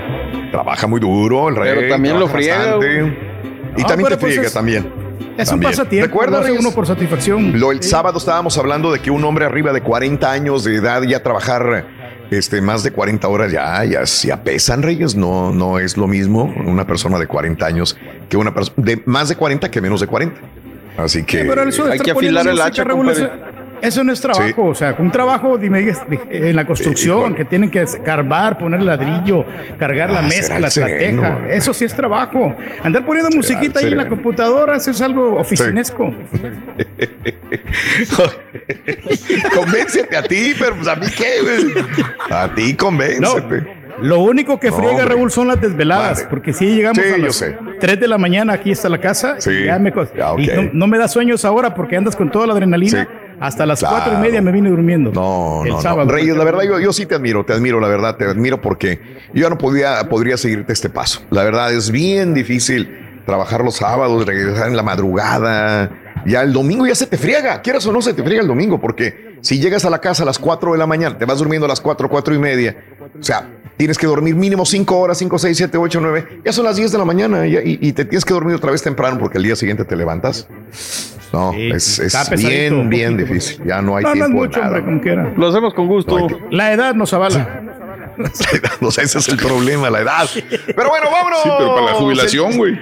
Trabaja 0.51 0.87
muy 0.87 0.99
duro, 0.99 1.49
el 1.49 1.55
rey. 1.55 1.73
Pero 1.75 1.89
también 1.89 2.19
lo 2.19 2.27
friega, 2.27 2.57
bastante. 2.57 3.17
Y 3.77 3.81
Ah, 3.81 3.87
también 3.87 4.09
te 4.09 4.17
pues 4.17 4.33
friega 4.33 4.47
es- 4.47 4.53
también. 4.53 5.05
Es 5.37 5.51
un 5.51 5.59
pasatiempo. 5.59 6.07
¿Recuerdas, 6.07 6.31
lo 6.31 6.37
hace 6.39 6.47
Reyes? 6.49 6.65
uno 6.65 6.73
por 6.73 6.87
satisfacción. 6.87 7.59
Lo 7.59 7.71
el 7.73 7.83
Sí. 7.83 7.89
sábado 7.89 8.17
estábamos 8.19 8.57
hablando 8.57 8.91
de 8.93 8.99
que 8.99 9.11
un 9.11 9.21
hombre 9.25 9.43
arriba 9.45 9.73
de 9.73 9.81
40 9.81 10.31
años 10.31 10.63
de 10.63 10.75
edad 10.77 11.01
ya 11.03 11.21
trabajar 11.23 11.85
este 12.31 12.61
más 12.61 12.83
de 12.83 12.91
40 12.91 13.27
horas 13.27 13.51
ya 13.51 13.83
ya, 13.85 14.03
ya 14.03 14.43
pesan 14.43 14.81
Reyes, 14.81 15.15
no 15.15 15.51
no 15.51 15.79
es 15.79 15.97
lo 15.97 16.07
mismo 16.07 16.53
una 16.65 16.85
persona 16.87 17.19
de 17.19 17.27
40 17.27 17.65
años 17.65 17.97
que 18.29 18.37
una 18.37 18.53
persona 18.53 18.75
de 18.85 19.01
más 19.05 19.29
de 19.29 19.35
40 19.35 19.69
que 19.69 19.81
menos 19.81 20.01
de 20.01 20.07
40. 20.07 20.39
Así 20.97 21.23
que 21.23 21.41
Sí, 21.41 21.45
pero 21.47 21.63
eso 21.63 21.85
de 21.85 21.93
hay 21.93 21.99
que 21.99 22.11
afilar 22.11 22.47
el 22.47 22.61
hacha, 22.61 22.85
compadre. 22.85 23.29
Eso, 23.81 24.03
no 24.03 24.11
es 24.13 24.21
trabajo, 24.21 24.65
o 24.65 24.75
sea, 24.75 24.95
un 24.99 25.11
trabajo 25.11 25.57
dime, 25.57 25.93
en 26.29 26.55
la 26.55 26.65
construcción, 26.65 27.35
que 27.35 27.45
tienen 27.45 27.69
que 27.69 27.85
carbar, 28.03 28.57
poner 28.57 28.81
ladrillo, 28.81 29.45
cargar 29.77 30.09
la 30.11 30.19
Ah, 30.19 30.23
mezcla, 30.23 30.59
la 30.59 30.69
sereno, 30.69 31.21
teja, 31.21 31.39
eso 31.49 31.73
sí 31.73 31.85
es 31.85 31.93
trabajo. 31.93 32.55
Andar 32.83 33.05
poniendo 33.05 33.35
musiquita 33.35 33.79
ahí 33.79 33.87
en 33.87 33.97
la 33.97 34.07
computadora, 34.07 34.77
eso 34.77 34.91
es 34.91 35.01
algo 35.01 35.35
oficinesco. 35.39 36.13
Convéncete 39.55 40.17
a 40.17 40.23
ti, 40.23 40.53
pero 40.57 40.75
pues 40.75 40.87
a 40.87 40.95
mí 40.95 41.05
qué, 41.15 41.41
güey? 41.41 41.85
A 42.29 42.53
ti 42.53 42.71
No, 42.71 42.77
convéncete. 42.77 43.67
lo 44.01 44.19
único 44.19 44.59
que 44.59 44.71
friega, 44.71 44.91
hombre. 45.03 45.05
Raúl, 45.05 45.31
son 45.31 45.47
las 45.47 45.61
desveladas, 45.61 46.17
Madre. 46.17 46.27
porque 46.29 46.53
si 46.53 46.65
llegamos 46.75 47.03
Sí, 47.03 47.13
a 47.13 47.17
las 47.17 47.35
sé. 47.35 47.57
3 47.79 47.99
de 47.99 48.07
la 48.07 48.17
mañana, 48.17 48.53
aquí 48.53 48.71
está 48.71 48.89
la 48.89 48.99
casa, 48.99 49.35
Sí. 49.39 49.65
ya 49.65 49.79
me 49.79 49.91
co- 49.91 50.07
Ya, 50.15 50.33
y 50.37 50.47
no, 50.47 50.69
no 50.73 50.87
me 50.87 50.97
da 50.97 51.07
sueños 51.07 51.45
ahora 51.45 51.73
porque 51.73 51.95
andas 51.97 52.15
con 52.15 52.29
toda 52.31 52.47
la 52.47 52.53
adrenalina. 52.53 53.03
Sí. 53.03 53.24
Hasta 53.39 53.65
las 53.65 53.79
Claro. 53.79 53.95
cuatro 53.97 54.13
y 54.13 54.17
media 54.21 54.41
me 54.41 54.51
vine 54.51 54.69
durmiendo. 54.69 55.11
No, 55.11 55.63
el 55.65 55.71
no, 55.73 55.81
sábado. 55.81 56.05
no. 56.05 56.11
Reyes, 56.11 56.35
la 56.37 56.43
verdad, 56.43 56.63
yo, 56.63 56.79
yo 56.79 56.93
sí 56.93 57.05
te 57.05 57.15
admiro, 57.15 57.45
te 57.45 57.53
admiro, 57.53 57.79
la 57.79 57.87
verdad, 57.87 58.15
te 58.17 58.25
admiro 58.25 58.61
porque 58.61 58.99
yo 59.33 59.49
no 59.49 59.57
podía, 59.57 60.07
podría 60.09 60.37
seguirte 60.37 60.73
este 60.73 60.89
paso. 60.89 61.21
La 61.31 61.43
verdad, 61.43 61.73
es 61.73 61.91
bien 61.91 62.33
difícil 62.33 63.21
trabajar 63.25 63.63
los 63.63 63.75
sábados, 63.77 64.25
regresar 64.25 64.67
en 64.67 64.75
la 64.77 64.83
madrugada. 64.83 65.91
Ya 66.25 66.41
el 66.41 66.53
domingo 66.53 66.87
ya 66.87 66.95
se 66.95 67.05
te 67.07 67.17
friega, 67.17 67.61
quieras 67.61 67.85
o 67.85 67.91
no 67.91 68.01
se 68.01 68.13
te 68.13 68.23
friega 68.23 68.41
el 68.41 68.47
domingo, 68.47 68.79
porque 68.81 69.35
si 69.41 69.59
llegas 69.59 69.85
a 69.85 69.89
la 69.89 69.99
casa 69.99 70.23
a 70.23 70.25
las 70.25 70.39
4 70.39 70.71
de 70.71 70.77
la 70.77 70.87
mañana, 70.87 71.17
te 71.17 71.25
vas 71.25 71.37
durmiendo 71.37 71.65
a 71.65 71.69
las 71.69 71.81
4, 71.81 72.09
4 72.09 72.33
y 72.33 72.39
media, 72.39 72.75
o 73.19 73.23
sea, 73.23 73.47
tienes 73.77 73.97
que 73.97 74.07
dormir 74.07 74.33
mínimo 74.35 74.65
5 74.65 74.97
horas, 74.97 75.19
5, 75.19 75.37
6, 75.37 75.55
7, 75.57 75.77
8, 75.77 75.99
9, 76.01 76.39
ya 76.43 76.51
son 76.51 76.65
las 76.65 76.77
10 76.77 76.91
de 76.91 76.97
la 76.97 77.05
mañana 77.05 77.45
y, 77.45 77.55
y- 77.57 77.79
y 77.81 77.93
te 77.93 78.05
tienes 78.05 78.25
que 78.25 78.33
dormir 78.33 78.55
otra 78.55 78.71
vez 78.71 78.81
temprano 78.81 79.19
porque 79.19 79.37
el 79.37 79.43
día 79.43 79.55
siguiente 79.55 79.85
te 79.85 79.95
levantas. 79.95 80.47
No, 81.35 81.51
Sí, 81.51 81.69
es, 81.73 82.29
bien, 82.37 82.89
bien 82.89 83.17
difícil, 83.17 83.61
ya 83.65 83.81
no 83.81 83.97
hay 83.97 84.03
No, 84.05 84.13
tiempo 84.13 84.29
mucho, 84.37 84.59
nada. 84.61 84.77
hombre. 84.79 85.33
Lo 85.35 85.47
hacemos 85.49 85.73
con 85.73 85.87
gusto. 85.87 86.17
No 86.17 86.27
La 86.49 86.71
edad 86.71 86.93
nos 86.95 87.13
avala. 87.13 87.61
o 88.81 88.91
sea, 88.91 89.03
ese 89.03 89.17
es 89.19 89.27
el 89.27 89.35
problema, 89.35 89.89
la 89.89 89.99
edad. 89.99 90.29
Pero 90.33 90.89
bueno, 90.89 91.07
vámonos. 91.11 91.39
Sí, 91.43 91.49
pero 91.57 91.75
para 91.75 91.87
la 91.87 91.93
jubilación, 91.95 92.55
güey. 92.57 92.79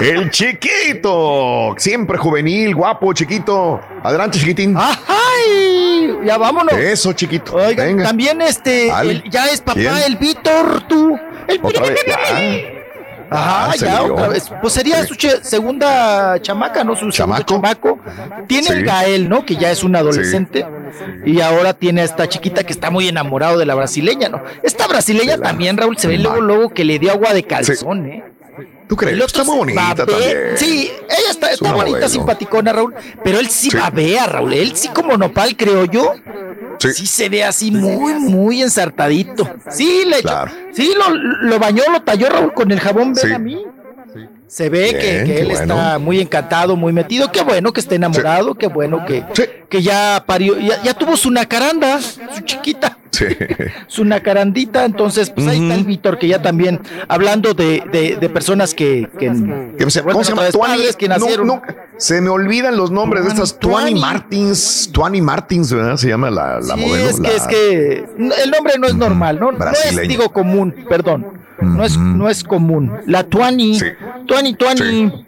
El 0.00 0.30
chiquito, 0.30 1.74
siempre 1.78 2.18
juvenil, 2.18 2.74
guapo, 2.74 3.12
chiquito. 3.12 3.80
Adelante, 4.02 4.38
chiquitín. 4.40 4.74
¡Ay! 4.76 6.18
Ya 6.24 6.36
vámonos. 6.36 6.74
Eso, 6.74 7.12
chiquito. 7.12 7.54
Oigan, 7.54 7.86
Venga. 7.86 8.04
también 8.04 8.40
este, 8.42 8.88
el- 8.88 9.22
ya 9.30 9.46
es 9.46 9.60
papá, 9.60 9.78
¿Quién? 9.78 9.96
el 10.06 10.16
Víctor, 10.16 10.82
tú. 10.88 11.16
El 11.46 11.60
Otra 11.62 11.82
vez. 11.86 12.00
Ajá, 13.30 13.70
Ah, 13.70 13.76
ya 13.76 14.02
otra 14.02 14.28
vez. 14.28 14.50
Pues 14.60 14.72
sería 14.72 15.04
su 15.06 15.14
segunda 15.42 16.40
chamaca, 16.40 16.84
¿no? 16.84 16.94
Su 16.96 17.10
segundo 17.12 17.42
chamaco. 17.42 17.98
Tiene 18.46 18.66
Sí. 18.68 18.72
el 18.74 18.84
Gael, 18.84 19.28
¿no? 19.28 19.44
Que 19.44 19.56
ya 19.56 19.70
es 19.70 19.82
un 19.82 19.96
adolescente. 19.96 20.66
Y 21.24 21.40
ahora 21.40 21.74
tiene 21.74 22.02
a 22.02 22.04
esta 22.04 22.28
chiquita 22.28 22.64
que 22.64 22.72
está 22.72 22.90
muy 22.90 23.08
enamorado 23.08 23.58
de 23.58 23.66
la 23.66 23.74
brasileña, 23.74 24.28
¿no? 24.28 24.42
Esta 24.62 24.86
brasileña 24.86 25.38
también, 25.38 25.76
Raúl, 25.76 25.96
se 25.98 26.08
ve 26.08 26.18
luego, 26.18 26.40
luego 26.40 26.68
que 26.70 26.84
le 26.84 26.98
dio 26.98 27.12
agua 27.12 27.32
de 27.34 27.42
calzón, 27.44 28.06
¿eh? 28.06 28.24
¿Tú 28.86 28.96
crees? 28.96 29.18
Está 29.18 29.44
muy 29.44 29.56
bonita 29.56 29.80
babea. 29.94 30.06
también. 30.06 30.38
Sí, 30.56 30.92
ella 31.08 31.30
está, 31.30 31.46
Es 31.48 31.54
está 31.54 31.72
bonita, 31.72 31.90
modelo. 31.92 32.08
simpaticona, 32.08 32.72
Raúl. 32.72 32.94
Pero 33.24 33.38
él 33.40 33.48
sí, 33.48 33.70
Sí. 33.70 33.76
babea, 33.76 34.26
Raúl. 34.26 34.52
Él 34.52 34.76
sí 34.76 34.88
como 34.88 35.16
nopal, 35.16 35.56
creo 35.56 35.86
yo. 35.86 36.12
Sí. 36.92 37.06
se 37.06 37.28
ve 37.28 37.44
así 37.44 37.70
muy, 37.70 38.14
muy 38.14 38.62
ensartadito. 38.62 39.48
Sí, 39.70 40.04
le 40.06 40.18
echó-. 40.18 40.46
Sí, 40.72 40.92
lo, 40.96 41.14
lo 41.48 41.58
bañó, 41.58 41.82
lo 41.90 42.02
talló, 42.02 42.28
Raúl, 42.28 42.52
con 42.52 42.70
el 42.70 42.80
jabón 42.80 43.14
Sí. 43.16 43.26
ven 43.26 43.34
a 43.34 43.38
mí. 43.38 43.64
Se 44.46 44.68
ve 44.68 44.90
que, 44.92 44.98
Bien, 44.98 45.24
que 45.26 45.34
qué 45.34 45.40
él 45.40 45.48
bueno. 45.48 45.74
está 45.74 45.98
muy 45.98 46.20
encantado, 46.20 46.76
muy 46.76 46.92
metido. 46.92 47.32
Qué 47.32 47.42
bueno 47.42 47.72
que 47.72 47.80
esté 47.80 47.96
enamorado, 47.96 48.54
qué 48.54 48.68
bueno 48.68 49.04
que, 49.04 49.24
que 49.74 49.82
ya 49.82 50.22
parió, 50.24 50.56
ya, 50.56 50.80
ya 50.84 50.94
tuvo 50.94 51.16
su 51.16 51.32
nacaranda, 51.32 52.00
su 52.00 52.20
chiquita 52.44 52.96
Sí. 53.10 53.26
su 53.88 54.04
nacarandita. 54.04 54.84
Entonces, 54.84 55.30
pues 55.30 55.46
ahí 55.48 55.60
está 55.62 55.74
el 55.74 55.84
Víctor, 55.84 56.16
que 56.18 56.28
ya 56.28 56.40
también, 56.42 56.80
hablando 57.08 57.54
de, 57.54 57.82
de, 57.92 58.16
de 58.20 58.28
personas 58.28 58.72
que, 58.74 59.08
que, 59.18 59.32
¿Qué 59.78 59.90
se- 59.90 60.02
¿Cómo 60.02 60.22
se 60.22 60.30
llama? 60.30 60.48
Tuani- 60.50 60.76
padres 60.76 60.96
que 60.96 61.08
nacieron. 61.08 61.46
no, 61.48 61.62
se 61.96 62.20
me 62.20 62.28
olvidan 62.30 62.76
los 62.76 62.90
nombres 62.92 63.24
de 63.24 63.30
estas. 63.30 63.58
Tuani 63.58 63.90
Tuani. 63.94 64.00
Martins. 64.00 64.90
Tuani 64.92 65.20
Martins, 65.20 65.72
¿verdad? 65.72 65.96
Se 65.96 66.08
llama 66.08 66.30
la, 66.30 66.60
la 66.60 66.74
Sí, 66.76 66.80
modelo. 66.80 67.08
es 67.08 67.16
que, 67.16 67.22
la- 67.22 67.30
es 67.34 67.46
que 67.48 68.04
el 68.44 68.50
nombre 68.52 68.74
no 68.78 68.86
es 68.86 68.94
normal, 68.94 69.38
¿no? 69.40 69.50
No 69.52 69.70
es, 69.70 70.08
digo, 70.08 70.32
común, 70.32 70.72
perdón. 70.88 71.26
No 71.60 71.84
es, 71.84 71.96
no 71.96 72.28
es 72.28 72.42
común. 72.44 72.92
La 73.06 73.24
Tuani, 73.24 73.78
Tuani, 74.26 74.54
Tuani. 74.54 75.24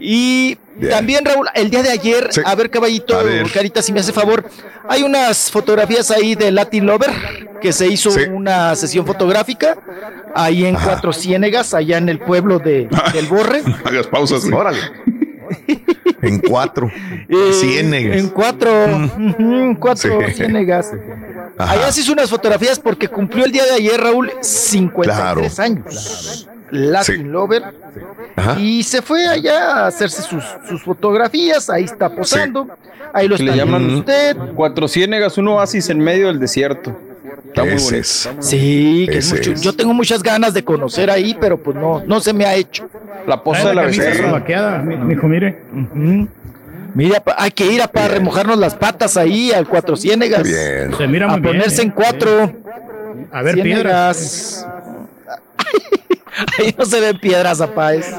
Y 0.00 0.56
también, 0.90 1.24
Raúl, 1.24 1.46
el 1.54 1.70
día 1.70 1.82
de 1.82 1.90
ayer, 1.90 2.28
a 2.44 2.54
ver, 2.54 2.70
caballito, 2.70 3.18
A 3.18 3.22
ver. 3.22 3.50
Carita, 3.50 3.82
si 3.82 3.92
me 3.92 4.00
hace 4.00 4.12
favor, 4.12 4.48
hay 4.88 5.02
unas 5.02 5.50
fotografías 5.50 6.10
ahí 6.10 6.34
de 6.34 6.50
Latin 6.52 6.86
Lover, 6.86 7.10
que 7.60 7.72
se 7.72 7.86
hizo 7.88 8.10
una 8.32 8.74
sesión 8.76 9.04
fotográfica 9.06 9.76
ahí 10.34 10.64
en 10.66 10.74
Cuatro 10.76 11.12
Ciénegas, 11.12 11.74
allá 11.74 11.98
en 11.98 12.08
el 12.08 12.18
pueblo 12.20 12.58
de, 12.58 12.88
del 13.12 13.26
Borre. 13.26 13.62
Hagas 13.84 14.06
pausas. 14.06 14.42
güey. 14.44 14.54
Órale. 14.54 14.78
En 16.20 16.40
cuatro. 16.40 16.90
Eh, 17.28 17.52
Ciénegas. 17.52 18.16
En 18.18 18.28
cuatro, 18.28 18.70
ujú, 18.86 19.76
cuatro 19.78 20.20
Sí. 20.28 20.34
ciénegas. 20.34 20.90
Ajá. 21.56 21.72
Allá 21.72 21.92
se 21.92 22.00
hizo 22.00 22.12
unas 22.12 22.28
fotografías 22.28 22.78
porque 22.78 23.08
cumplió 23.08 23.44
el 23.44 23.52
día 23.52 23.64
de 23.64 23.72
ayer, 23.72 24.00
Raúl, 24.00 24.30
53 24.40 25.16
Claro. 25.16 25.42
años. 25.58 26.48
Latin 26.70 27.30
Lover. 27.32 27.62
Y 28.58 28.82
se 28.82 29.02
fue 29.02 29.26
allá 29.26 29.72
a 29.84 29.86
hacerse 29.88 30.22
sus, 30.22 30.44
sus 30.68 30.82
fotografías, 30.82 31.68
ahí 31.70 31.84
está 31.84 32.08
posando. 32.14 32.68
Ahí 33.12 33.26
lo 33.28 33.34
está 33.36 33.46
le 33.50 33.56
llaman 33.56 33.88
usted. 33.96 34.36
Cuatro 34.54 34.86
Ciénegas, 34.88 35.38
un 35.38 35.48
oasis 35.48 35.88
en 35.90 35.98
medio 35.98 36.26
del 36.28 36.38
desierto. 36.38 36.96
Está 37.48 37.62
muy 37.64 37.72
Ese 37.74 37.84
bonito. 37.84 38.00
es. 38.00 38.30
Sí, 38.40 39.06
que 39.10 39.18
es 39.18 39.32
mucho- 39.32 39.52
es. 39.52 39.62
yo 39.62 39.72
tengo 39.74 39.94
muchas 39.94 40.22
ganas 40.22 40.52
de 40.54 40.62
conocer 40.64 41.10
ahí, 41.10 41.36
pero 41.40 41.56
pues 41.56 41.76
no, 41.76 42.02
no 42.06 42.20
se 42.20 42.32
me 42.32 42.44
ha 42.44 42.54
hecho. 42.54 42.88
La 43.26 43.42
poza 43.42 43.68
de 43.70 43.74
la 43.74 43.82
becerra. 43.82 44.38
mijo, 44.86 45.26
mire. 45.26 45.62
Ujú. 45.72 46.28
Mira, 46.94 47.20
pa- 47.20 47.36
hay 47.38 47.50
que 47.50 47.66
ir 47.70 47.80
a 47.82 47.88
para 47.88 48.08
remojarnos 48.08 48.58
las 48.58 48.74
patas 48.74 49.16
ahí 49.16 49.52
al 49.52 49.66
Cuatro 49.68 49.96
Ciénegas. 49.96 50.42
Bien. 50.42 50.94
Se 50.96 51.06
mira 51.06 51.26
A 51.26 51.30
muy 51.30 51.40
bien. 51.40 51.54
ponerse 51.54 51.80
¿eh? 51.82 51.84
en 51.86 51.90
cuatro. 51.90 52.52
A 53.32 53.42
ver, 53.42 53.60
piedras. 53.62 54.66
Ahí 56.58 56.74
no 56.78 56.84
se 56.84 57.00
ven 57.00 57.18
piedras, 57.18 57.60
apá. 57.60 57.94
es- 57.94 58.12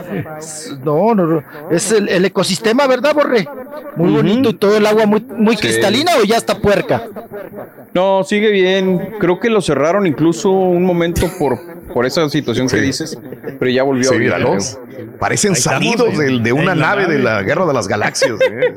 no, 0.84 1.14
no, 1.16 1.26
no. 1.26 1.44
Es 1.72 1.92
el, 1.92 2.10
el 2.10 2.26
ecosistema, 2.26 2.86
¿verdad, 2.88 3.14
Borre? 3.14 3.48
Muy 3.96 4.12
bonito 4.12 4.50
y 4.50 4.54
todo 4.54 4.78
el 4.78 4.86
agua 4.86 5.06
muy, 5.06 5.22
muy 5.22 5.56
Sí. 5.56 5.62
cristalina 5.64 6.12
o 6.22 6.24
ya 6.24 6.38
está 6.38 6.58
puerca. 6.60 7.08
No, 7.94 8.24
sigue 8.24 8.52
bien. 8.52 9.16
Creo 9.20 9.40
que 9.40 9.50
lo 9.50 9.62
cerraron 9.62 10.06
incluso 10.08 10.52
un 10.52 10.84
momento 10.84 11.30
por, 11.40 11.58
por 11.94 12.06
esa 12.06 12.28
situación 12.30 12.68
que 12.68 12.78
dices, 12.82 13.18
pero 13.58 13.72
ya 13.72 13.84
volvió 13.84 14.04
Sí, 14.04 14.10
a 14.10 14.14
abrir. 14.16 14.28
míralos. 14.34 14.78
Parecen 15.20 15.56
salidos 15.56 16.18
de 16.18 16.52
una 16.54 16.76
nave 16.76 17.06
de 17.08 17.20
la 17.20 17.42
Guerra 17.42 17.66
de 17.66 17.74
las 17.74 17.88
Galaxias. 17.88 18.40
¿eh? 18.52 18.76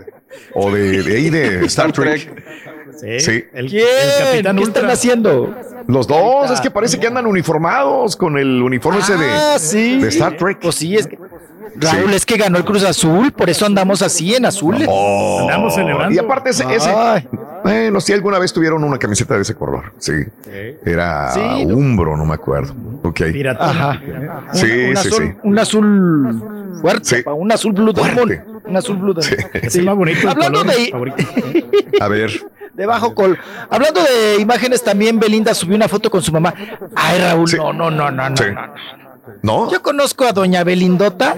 O 0.55 0.71
de, 0.71 1.03
de 1.03 1.17
ahí 1.17 1.31
de 1.31 1.65
Star 1.67 1.93
Trek. 1.93 2.31
Sí. 2.99 3.21
Sí. 3.21 3.45
El, 3.53 3.69
¿Quién? 3.69 3.85
el 4.19 4.25
Capitán 4.27 4.57
¿Qué 4.57 4.63
Ultra. 4.65 4.81
están 4.83 4.91
haciendo? 4.93 5.55
Los 5.87 6.07
dos, 6.07 6.51
es 6.51 6.61
que 6.61 6.71
parece 6.71 6.99
que 7.01 7.07
andan 7.07 7.27
uniformados 7.27 8.17
con 8.17 8.39
el 8.39 8.63
uniforme 8.63 9.01
ese 9.01 9.15
Ah, 9.15 9.53
de, 9.55 9.59
sí. 9.59 9.99
de 9.99 10.09
Star 10.09 10.37
Trek. 10.37 10.59
Pues 10.61 10.75
sí, 10.77 10.97
es 10.97 11.07
que. 11.07 11.19
Raúl, 11.75 12.13
es 12.13 12.27
que 12.27 12.37
ganó 12.37 12.59
el 12.59 12.65
Cruz 12.65 12.85
Azul, 12.85 13.33
por 13.33 13.49
eso 13.49 13.65
andamos 13.65 14.03
así 14.03 14.35
en 14.35 14.45
azules. 14.45 14.87
Oh. 14.91 15.39
Andamos 15.43 15.75
celebrando. 15.75 16.15
Y 16.15 16.19
aparte 16.19 16.51
ese, 16.51 16.65
ese- 16.75 16.93
bueno, 17.63 18.01
si 18.01 18.13
alguna 18.13 18.39
vez 18.39 18.53
tuvieron 18.53 18.85
una 18.85 18.99
camiseta 18.99 19.37
de 19.37 19.43
ese 19.43 19.55
color, 19.55 19.93
sí. 19.99 20.13
Era 20.85 21.31
Sí, 21.33 21.65
no. 21.65 21.77
Umbro, 21.77 22.17
no 22.17 22.27
me 22.27 22.35
acuerdo. 22.35 22.75
Ok. 23.05 23.23
Piratón. 23.33 23.69
Ajá. 23.71 24.01
Sí, 24.53 24.67
un, 24.67 24.89
un 24.91 24.97
sí, 24.97 25.09
azul, 25.09 25.25
sí. 25.25 25.35
un 25.45 25.59
azul 25.59 26.43
fuerte, 26.83 27.17
Sí. 27.17 27.23
pa, 27.23 27.33
un 27.33 27.51
azul 27.53 27.73
blue. 27.73 27.95
Fuerte. 27.95 28.43
Un 28.65 28.77
azul 28.77 28.97
blue 28.97 29.15
demon. 29.15 29.51
Es 29.55 29.77
el 29.77 29.85
más 29.87 29.97
bonito. 29.97 30.21
el 30.23 30.29
Hablando 30.29 30.61
color 30.61 30.77
de- 30.77 30.91
favorito. 30.91 31.17
A 32.01 32.09
ver. 32.09 32.31
De 32.75 32.87
bajo 32.87 33.15
col. 33.15 33.39
Hablando 33.69 34.01
de 34.03 34.41
imágenes, 34.41 34.83
también 34.83 35.19
Belinda 35.21 35.55
subió 35.55 35.77
una 35.77 35.89
foto 35.89 36.11
con 36.11 36.23
su 36.23 36.33
mamá. 36.33 36.55
Ay, 36.95 37.21
Raúl, 37.21 37.49
Sí. 37.49 37.57
no, 37.57 37.73
no, 37.73 37.91
no, 37.91 38.11
no, 38.11 38.31
no, 38.31 38.37
Sí. 38.37 38.45
no, 38.53 38.67
no. 38.67 38.73
¿No? 39.43 39.71
Yo 39.71 39.83
conozco 39.83 40.25
a 40.25 40.33
doña 40.33 40.65
Belindota. 40.65 41.37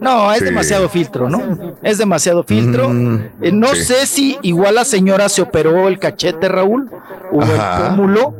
No, 0.00 0.32
es 0.32 0.38
Sí. 0.38 0.44
demasiado 0.46 0.88
filtro, 0.88 1.28
¿no? 1.28 1.74
Es 1.82 1.98
demasiado 1.98 2.44
filtro. 2.44 2.88
Mm, 2.88 3.20
Eh, 3.42 3.52
no 3.52 3.68
sí. 3.74 3.82
sé 3.84 4.06
si 4.06 4.38
igual 4.42 4.74
la 4.76 4.84
señora 4.84 5.28
se 5.28 5.42
operó 5.42 5.88
el 5.88 5.98
cachete, 5.98 6.48
Raúl, 6.48 6.90
o 7.32 7.42
Ajá. 7.42 7.88
el 7.88 7.90
pómulo, 7.96 8.34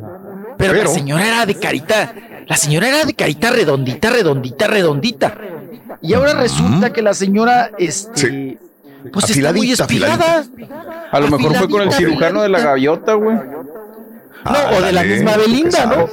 pero, 0.57 0.73
la 0.73 0.87
señora 0.87 1.27
era 1.27 1.45
de 1.45 1.55
carita, 1.55 2.13
la 2.47 2.55
señora 2.55 2.87
era 2.87 3.05
de 3.05 3.13
carita 3.13 3.51
redondita, 3.51 4.09
redondita, 4.09 4.67
redondita. 4.67 5.37
Y 6.01 6.13
ahora 6.13 6.33
resulta 6.33 6.91
que 6.91 7.01
la 7.01 7.13
señora, 7.13 7.71
este, 7.77 8.19
Sí. 8.19 8.57
Pues 9.11 9.29
está 9.29 9.53
muy 9.53 9.71
Afiladita, 9.71 9.83
espigada. 9.83 10.45
A 11.11 11.19
lo 11.19 11.27
mejor 11.29 11.55
fue 11.55 11.69
con 11.69 11.81
el 11.81 11.87
Afiladita, 11.89 11.97
cirujano 11.97 12.41
de 12.41 12.49
la 12.49 12.59
gaviota, 12.59 13.13
güey. 13.13 13.35
No, 13.37 14.77
o 14.77 14.81
de 14.81 14.91
la 14.91 15.03
misma 15.03 15.33
¿tú 15.33 15.39
qué 15.41 15.45
Belinda, 15.47 15.85
¿no? 15.85 16.07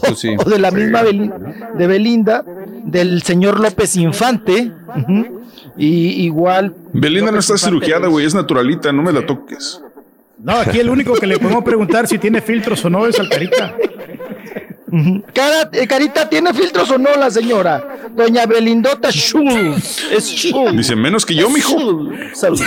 Pues 0.00 0.18
sí. 0.18 0.34
O 0.38 0.48
de 0.48 0.58
la 0.58 0.70
Sí. 0.70 0.76
misma 0.76 1.02
Belin- 1.02 1.74
de 1.76 1.86
Belinda, 1.86 2.44
del 2.84 3.22
señor 3.22 3.60
López 3.60 3.96
Infante. 3.96 4.72
Y 5.76 6.24
igual. 6.24 6.74
Belinda 6.92 7.30
no 7.32 7.38
está 7.38 7.54
Infante 7.54 7.64
cirugiada, 7.66 8.06
es- 8.06 8.12
güey, 8.12 8.26
es 8.26 8.34
naturalita, 8.34 8.92
no 8.92 9.02
me 9.02 9.12
la 9.12 9.24
toques. 9.26 9.80
No, 10.38 10.52
aquí 10.52 10.78
el 10.80 10.90
único 10.90 11.14
que 11.14 11.26
le 11.26 11.38
podemos 11.38 11.64
preguntar 11.64 12.06
si 12.06 12.18
tiene 12.18 12.40
filtros 12.42 12.84
o 12.84 12.90
no 12.90 13.06
es 13.06 13.18
al 13.18 13.28
Carita. 13.28 13.74
Cara- 15.34 15.68
eh, 15.72 15.86
Carita, 15.86 16.28
¿tiene 16.28 16.52
filtros 16.54 16.90
o 16.90 16.98
no 16.98 17.14
la 17.16 17.30
señora? 17.30 17.98
Doña 18.10 18.46
Belindota 18.46 19.10
Schultz. 19.10 20.04
Es 20.10 20.24
Schultz. 20.30 20.76
Dice, 20.76 20.96
menos 20.96 21.24
que 21.26 21.34
yo, 21.34 21.50
mijo. 21.50 21.76
Salud. 22.34 22.60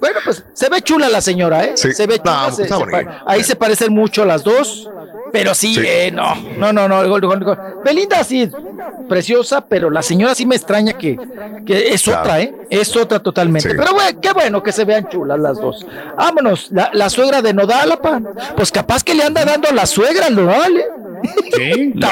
Bueno, 0.00 0.18
pues 0.24 0.44
se 0.52 0.68
ve 0.68 0.82
chula 0.82 1.08
la 1.08 1.20
señora, 1.20 1.64
¿eh? 1.64 1.72
Sí. 1.76 1.92
Se 1.92 2.06
ve 2.08 2.18
chula. 2.18 2.48
No, 2.48 2.54
se- 2.56 2.62
está 2.64 2.76
se 2.76 2.80
bonita. 2.84 3.24
pa- 3.24 3.30
ahí 3.32 3.44
se 3.44 3.54
parecen 3.54 3.92
mucho 3.92 4.24
las 4.24 4.42
dos. 4.42 4.90
Pero 5.32 5.54
sí, 5.54 5.74
Sí. 5.74 5.80
eh, 5.84 6.10
no, 6.12 6.34
no, 6.58 6.72
no, 6.72 6.86
no. 6.88 7.08
gol, 7.08 7.20
gol, 7.22 7.42
gol. 7.42 7.58
Belinda 7.84 8.22
sí, 8.22 8.50
preciosa, 9.08 9.64
pero 9.66 9.88
la 9.90 10.02
señora 10.02 10.34
sí 10.34 10.44
me 10.46 10.56
extraña 10.56 10.92
que, 10.92 11.18
que 11.66 11.88
es 11.94 12.02
Claro. 12.02 12.20
otra, 12.20 12.40
¿eh? 12.42 12.54
Es 12.70 12.94
otra 12.96 13.18
totalmente. 13.18 13.70
Sí. 13.70 13.74
Pero 13.78 13.94
bueno, 13.94 14.20
qué 14.20 14.32
bueno 14.32 14.62
que 14.62 14.72
se 14.72 14.84
vean 14.84 15.08
chulas 15.08 15.38
las 15.38 15.58
dos. 15.58 15.86
Vámonos, 16.16 16.70
la, 16.70 16.90
la 16.92 17.08
suegra 17.08 17.40
de 17.42 17.54
Nodalapa. 17.54 18.20
Pues 18.56 18.70
capaz 18.70 19.02
que 19.02 19.14
le 19.14 19.22
anda 19.24 19.44
dando 19.44 19.68
a 19.68 19.72
la 19.72 19.86
suegra 19.86 20.26
al 20.26 20.36
Nodal, 20.36 20.76
¿eh? 20.76 20.86
Sí, 21.54 21.92
la. 21.94 22.10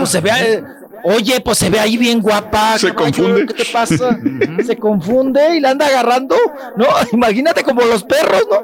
Pues 0.00 0.10
se 0.10 0.20
ve, 0.20 0.30
eh, 0.40 0.64
oye, 1.04 1.40
pues 1.40 1.58
se 1.58 1.70
ve 1.70 1.78
ahí 1.80 1.96
bien 1.96 2.20
guapa. 2.20 2.78
Se 2.78 2.92
caballo, 2.94 3.22
confunde. 3.24 3.46
¿Qué 3.46 3.54
te 3.64 3.72
pasa? 3.72 4.18
se 4.66 4.76
confunde 4.76 5.56
y 5.56 5.60
la 5.60 5.70
anda 5.70 5.86
agarrando. 5.86 6.36
No, 6.76 6.86
imagínate 7.12 7.62
como 7.64 7.82
los 7.82 8.04
perros, 8.04 8.42
¿no? 8.50 8.60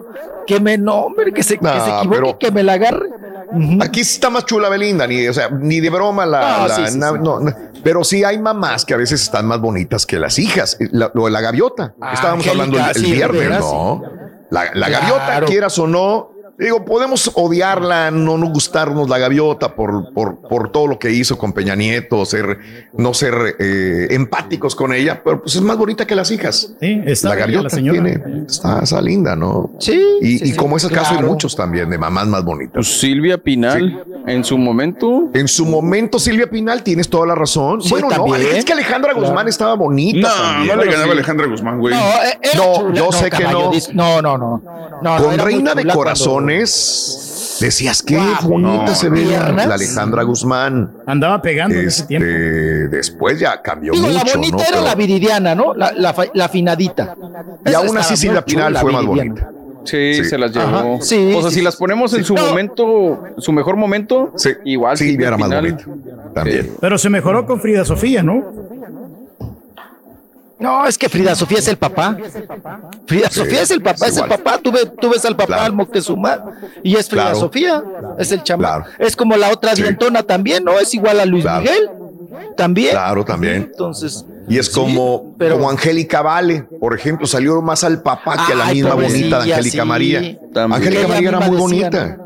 Que 0.47 0.61
me 0.61 0.79
nombre, 0.79 1.33
que 1.33 1.43
se, 1.43 1.59
que 1.59 1.65
se 1.67 1.77
equivoque 1.99 2.09
pero- 2.11 2.39
que 2.39 2.51
me 2.51 2.63
la 2.63 2.75
agarre. 2.75 3.09
Ujú. 3.53 3.79
Aquí 3.83 4.03
sí 4.05 4.15
está 4.15 4.29
más 4.31 4.45
chula 4.45 4.69
Belinda, 4.69 5.07
ni, 5.07 5.27
o 5.29 5.33
sea, 5.33 5.49
ni 5.51 5.81
de 5.81 5.89
broma 5.91 6.27
la. 6.27 6.59
No, 6.59 6.69
la- 6.69 6.75
sí, 6.77 6.83
sí, 6.89 6.99
na- 6.99 7.11
sí. 7.13 7.19
no, 7.23 7.41
no. 7.41 7.53
pero 7.83 8.03
sí 8.05 8.25
hay 8.25 8.39
mamás 8.39 8.85
que 8.85 8.95
a 8.95 8.97
veces 8.97 9.23
están 9.23 9.47
más 9.47 9.61
bonitas 9.61 10.05
que 10.07 10.19
las 10.19 10.39
hijas. 10.39 10.77
La- 10.91 11.11
lo 11.15 11.27
de 11.27 11.31
la 11.31 11.41
gaviota. 11.41 11.95
Ah, 12.01 12.13
Estábamos 12.15 12.47
hablando 12.47 12.79
el, 12.79 12.97
el 13.05 13.13
viernes, 13.13 13.61
¿no? 13.61 14.03
La, 14.51 14.65
la 14.75 14.87
Claro. 14.87 14.93
gaviota, 15.17 15.41
quieras 15.47 15.79
o 15.79 15.87
no. 15.87 16.31
Digo, 16.59 16.85
podemos 16.85 17.31
odiarla, 17.35 18.11
no, 18.11 18.39
no 18.39 18.49
gustarnos 18.49 19.09
la 19.09 19.19
gaviota 19.19 19.75
por, 19.75 20.13
por, 20.13 20.39
por 20.41 20.73
todo 20.73 20.87
lo 20.87 20.99
que 20.99 21.11
hizo 21.11 21.37
con 21.37 21.53
Peña 21.53 21.75
Nieto, 21.75 22.25
ser, 22.25 22.59
no 22.95 23.13
ser 23.15 23.57
eh, 23.59 24.09
empáticos 24.11 24.75
con 24.75 24.93
ella, 24.93 25.21
pero 25.23 25.43
pues 25.43 25.55
es 25.55 25.61
más 25.61 25.77
bonita 25.77 26.07
que 26.07 26.15
las 26.15 26.31
hijas. 26.31 26.73
Sí, 26.81 27.03
está 27.05 27.31
la 27.31 27.35
gaviota 27.37 27.65
la 27.65 27.71
señora. 27.71 28.03
tiene, 28.03 28.45
está, 28.47 28.81
está 28.81 29.01
linda, 29.03 29.37
¿no? 29.37 29.71
Sí. 29.79 30.01
Y, 30.21 30.39
sí, 30.39 30.45
y 30.45 30.53
sí, 30.53 30.57
como 30.57 30.77
es 30.77 30.85
el 30.85 30.93
caso, 30.93 31.11
hay 31.11 31.19
claro. 31.19 31.33
muchos 31.33 31.55
también 31.55 31.91
de 31.91 31.99
mamás 31.99 32.27
más 32.27 32.45
bonitas. 32.45 32.75
Pues 32.75 33.01
Silvia 33.01 33.39
Pinal, 33.39 34.05
en 34.27 34.45
su 34.45 34.57
momento. 34.57 35.29
En 35.35 35.49
su 35.49 35.67
momento, 35.67 36.19
Silvia 36.19 36.49
Pinal, 36.49 36.83
tienes 36.83 37.09
toda 37.09 37.27
la 37.27 37.35
razón. 37.35 37.83
Sí, 37.83 37.91
bueno, 37.91 38.09
no, 38.11 38.35
es 38.35 38.65
que 38.65 38.73
Alejandra 38.73 39.13
Claro. 39.13 39.29
Guzmán 39.29 39.49
estaba 39.49 39.75
bonita. 39.75 40.29
No, 40.29 40.35
también. 40.35 40.77
no 40.77 40.85
le 40.85 40.91
ganaba 40.91 41.13
Alejandra 41.13 41.47
Guzmán, 41.47 41.79
güey. 41.79 41.95
No, 41.95 42.01
eh, 42.01 42.39
No, 42.57 42.93
yo 42.95 43.13
sé 43.13 43.31
que 43.31 43.43
caballo, 43.43 43.71
no. 43.93 44.21
No, 44.21 44.23
no, 44.23 44.39
no. 44.39 44.63
no, 45.03 45.19
no, 45.19 45.25
Con 45.25 45.39
Reina 45.39 45.75
de 45.75 45.83
chula 45.83 45.95
decías 47.61 48.03
que 48.03 48.19
bonita 48.43 48.85
no, 48.87 48.95
se 48.95 49.09
veía 49.09 49.49
la 49.51 49.75
Alejandra 49.75 50.23
Guzmán. 50.23 50.93
Andaba 51.07 51.41
pegando 51.43 51.75
en 51.77 51.87
ese 51.89 52.03
Este, 52.03 52.07
tiempo. 52.19 52.97
después 52.97 53.39
ya 53.41 53.61
cambió 53.63 53.93
Digo, 53.93 54.07
mucho, 54.07 54.19
la 54.25 54.33
bonita 54.35 54.57
¿no? 54.57 54.63
era 54.63 54.71
Pero- 54.73 54.85
la 54.85 54.95
viridiana, 54.95 55.55
¿no? 55.55 55.75
La, 55.75 55.93
la, 55.93 56.15
la 56.35 56.45
afinadita. 56.45 57.17
y 57.65 57.69
Esa 57.71 57.79
aún 57.79 57.99
así 57.99 58.29
muy 58.29 58.43
Pinal 58.43 58.69
chula, 58.69 58.81
fue 58.81 58.93
más 58.93 59.05
bonita. 59.07 59.51
Sí, 59.85 60.15
Sí. 60.15 60.25
se 60.25 60.37
las 60.37 60.51
llevó. 60.53 60.99
Sí, 61.01 61.33
o 61.37 61.41
sea, 61.43 61.51
sí, 61.51 61.57
si 61.59 61.63
las 61.63 61.75
sí. 61.75 61.79
ponemos 61.79 62.13
en 62.15 62.25
su 62.25 62.35
No. 62.35 62.45
momento, 62.47 63.23
su 63.39 63.53
mejor 63.53 63.77
momento, 63.77 64.33
Sí, 64.37 64.51
igual 64.65 64.97
Silvia 64.97 65.29
era 65.29 65.37
más 65.37 65.49
bonita. 65.49 65.85
También. 66.35 66.73
Pero 66.81 66.99
se 66.99 67.09
mejoró 67.09 67.47
con 67.47 67.61
Frida 67.61 67.85
Sofía, 67.85 68.23
¿no? 68.25 68.45
No, 70.59 70.87
es 70.87 70.97
que 70.97 71.09
Frida 71.09 71.35
Sofía 71.35 71.59
es 71.59 71.69
el 71.69 71.77
papá. 71.77 72.17
Frida 73.07 73.29
Sí, 73.29 73.41
Sofía 73.41 73.61
es 73.63 73.71
el 73.71 73.83
papá, 73.83 74.07
es 74.07 74.13
es 74.13 74.19
el 74.23 74.29
papá. 74.29 74.59
Tú, 74.63 74.73
ve- 74.73 74.91
tú 75.01 75.11
ves 75.11 75.25
al 75.27 75.37
papá, 75.37 75.47
Claro. 75.49 75.63
al 75.65 75.73
Moctezuma, 75.75 76.45
y 76.83 76.97
es 76.97 77.09
Frida 77.09 77.25
Claro. 77.25 77.41
Sofía, 77.41 77.85
es 78.19 78.33
el. 78.33 78.43
Claro. 78.43 78.85
Es 78.99 79.15
como 79.17 79.37
la 79.37 79.51
otra 79.51 79.77
Sí. 79.77 79.83
dientona 79.83 80.23
también, 80.23 80.65
¿no? 80.65 80.79
Es 80.79 80.95
igual 80.95 81.21
a 81.21 81.27
Luis. 81.27 81.45
Miguel. 81.45 81.91
También. 82.57 82.93
Claro, 82.93 83.25
también. 83.25 83.55
Entonces. 83.71 84.25
Y 84.49 84.59
es 84.59 84.67
Sí, 84.67 84.73
como, 84.73 85.35
pero- 85.39 85.57
como 85.57 85.69
Angélica 85.71 86.23
Vale, 86.23 86.63
por 86.81 86.95
ejemplo, 86.95 87.27
salió 87.27 87.61
más 87.61 87.85
al 87.85 88.01
papá 88.03 88.47
que 88.47 88.53
a 88.53 88.57
la 88.57 88.67
Ay, 88.67 88.77
misma 88.77 88.95
bonita 88.95 89.43
de 89.43 89.53
Angélica. 89.55 89.85
María. 89.85 90.19
Angélica 90.55 91.09
María 91.09 91.29
era 91.29 91.41
muy 91.41 91.57
bonita. 91.57 92.19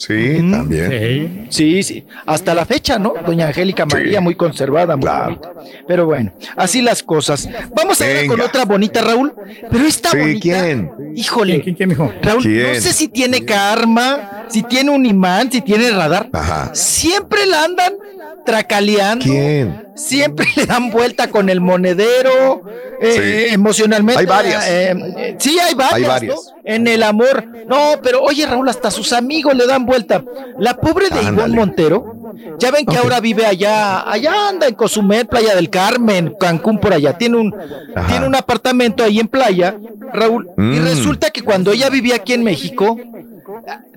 Sí, 0.00 0.38
también. 0.50 1.46
Sí, 1.50 1.82
sí. 1.82 2.06
Hasta 2.24 2.54
la 2.54 2.64
fecha, 2.64 2.98
¿no? 2.98 3.12
Doña 3.26 3.48
Angélica 3.48 3.84
María, 3.84 4.22
muy 4.22 4.34
conservada, 4.34 4.96
muy 4.96 5.02
Claro. 5.02 5.24
bonita. 5.36 5.52
Pero 5.86 6.06
bueno, 6.06 6.32
así 6.56 6.80
las 6.80 7.02
cosas. 7.02 7.46
Vamos 7.76 8.00
a 8.00 8.06
ver 8.06 8.26
con 8.26 8.40
otra 8.40 8.64
bonita, 8.64 9.02
Raúl. 9.02 9.34
Pero 9.70 9.84
esta 9.84 10.10
Sí, 10.12 10.16
bonita. 10.18 10.40
¿quién? 10.40 10.90
Híjole. 11.14 11.60
¿Quién, 11.60 11.76
quién? 11.76 11.90
Raúl, 12.22 12.42
¿Quién? 12.42 12.72
no 12.72 12.80
sé 12.80 12.94
si 12.94 13.08
tiene 13.08 13.44
karma, 13.44 14.46
si 14.48 14.62
tiene 14.62 14.90
un 14.90 15.04
imán, 15.04 15.52
si 15.52 15.60
tiene 15.60 15.90
radar. 15.90 16.30
Ajá. 16.32 16.74
Siempre 16.74 17.44
la 17.44 17.64
andan 17.64 17.92
tracaleando. 18.44 19.24
¿Quién? 19.24 19.86
Siempre 19.94 20.46
le 20.56 20.66
dan 20.66 20.90
vuelta 20.90 21.28
con 21.28 21.48
el 21.50 21.60
monedero, 21.60 22.62
eh, 23.00 23.46
Sí. 23.48 23.54
emocionalmente. 23.54 24.20
Hay 24.20 24.26
varias. 24.26 24.66
eh, 24.68 24.94
eh, 25.18 25.36
sí, 25.38 25.58
hay 25.58 25.74
varias. 25.74 25.94
Hay 25.94 26.02
¿no? 26.02 26.08
varias. 26.08 26.54
En 26.64 26.86
el 26.86 27.02
amor. 27.02 27.44
No, 27.66 27.92
pero 28.02 28.22
oye, 28.22 28.46
Raúl, 28.46 28.68
hasta 28.68 28.90
sus 28.90 29.12
amigos 29.12 29.54
le 29.54 29.66
dan 29.66 29.84
vuelta. 29.86 30.22
La 30.58 30.74
pobre 30.74 31.08
de 31.10 31.16
Ivonne 31.22 31.28
Ándale. 31.42 31.54
Montero, 31.56 32.16
Ya 32.58 32.70
ven 32.70 32.86
que 32.86 32.96
ahora 32.96 33.20
vive 33.20 33.44
allá, 33.44 34.08
allá 34.10 34.48
anda 34.48 34.66
en 34.68 34.74
Cozumel, 34.74 35.26
Playa 35.26 35.54
del 35.54 35.68
Carmen, 35.68 36.34
Cancún 36.38 36.78
por 36.78 36.94
allá. 36.94 37.18
Tiene 37.18 37.36
un, 37.36 37.54
tiene 38.08 38.26
un 38.26 38.34
apartamento 38.34 39.02
ahí 39.04 39.18
en 39.18 39.28
playa, 39.28 39.76
Raúl. 40.14 40.48
Y 40.56 40.60
Mm. 40.62 40.84
resulta 40.84 41.30
que 41.30 41.42
cuando 41.42 41.72
ella 41.72 41.90
vivía 41.90 42.16
aquí 42.16 42.32
en 42.32 42.44
México, 42.44 42.96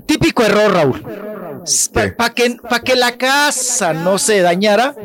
típico 0.05 0.43
error, 0.43 0.73
Raúl. 0.73 1.03
Para 2.17 2.33
que, 2.33 2.57
pa 2.69 2.79
que 2.81 2.95
la 2.95 3.13
casa 3.13 3.93
no 3.93 4.17
se 4.17 4.41
dañara, 4.41 4.95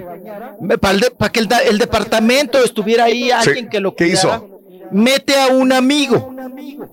para 0.78 1.32
que 1.32 1.40
el, 1.40 1.78
departamento 1.78 2.62
estuviera 2.62 3.04
ahí, 3.04 3.30
alguien 3.30 3.68
que 3.68 3.80
lo 3.80 3.94
¿Qué 3.94 4.06
cuidara, 4.06 4.36
hizo? 4.36 4.58
mete 4.90 5.38
a 5.38 5.48
un 5.48 5.72
amigo, 5.72 6.34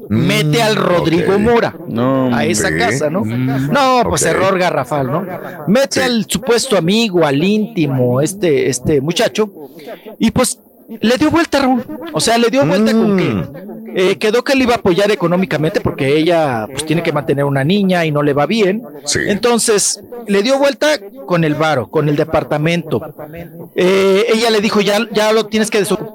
mete 0.10 0.62
al 0.62 0.76
Rodrigo 0.76 1.34
ok. 1.34 1.40
Mora 1.40 1.76
No, 1.88 2.36
a 2.36 2.46
esa 2.46 2.76
casa, 2.76 3.10
¿no? 3.10 3.24
Mm, 3.24 3.72
No, 3.72 4.04
pues 4.08 4.24
error 4.24 4.58
garrafal, 4.60 5.08
¿no? 5.08 5.26
Mete 5.68 6.04
al 6.04 6.26
supuesto 6.28 6.78
amigo, 6.78 7.26
al 7.26 7.44
íntimo, 7.44 8.22
este, 8.22 8.70
este 8.70 9.02
muchacho, 9.02 9.50
y 10.20 10.32
pues 10.32 10.60
le 10.88 11.18
dio 11.18 11.32
vuelta, 11.32 11.60
Raúl. 11.60 11.84
O 12.14 12.20
sea, 12.20 12.38
le 12.38 12.50
dio 12.50 12.66
vuelta 12.66 12.92
con 12.92 13.18
que 13.18 13.44
eh, 13.96 14.18
quedó 14.18 14.44
que 14.44 14.56
le 14.56 14.64
iba 14.64 14.74
a 14.74 14.78
apoyar 14.78 15.10
económicamente 15.12 15.82
porque 15.82 16.18
ella 16.18 16.68
pues 16.70 16.86
tiene 16.86 17.02
que 17.02 17.14
mantener 17.14 17.46
una 17.46 17.64
niña 17.64 18.06
y 18.06 18.12
no 18.12 18.22
le 18.22 18.34
va 18.34 18.46
bien. 18.46 18.84
Sí. 19.06 19.20
Entonces, 19.28 20.02
le 20.28 20.44
dio 20.44 20.58
vuelta 20.58 21.00
con 21.26 21.44
el 21.44 21.56
varo, 21.56 21.88
con 21.88 22.10
el 22.10 22.16
departamento. 22.16 23.02
Eh, 23.76 24.26
ella 24.34 24.50
le 24.50 24.62
dijo, 24.62 24.82
ya, 24.82 25.08
ya 25.12 25.32
lo 25.32 25.46
tienes 25.46 25.72
que 25.72 25.80
desocupar 25.80 26.15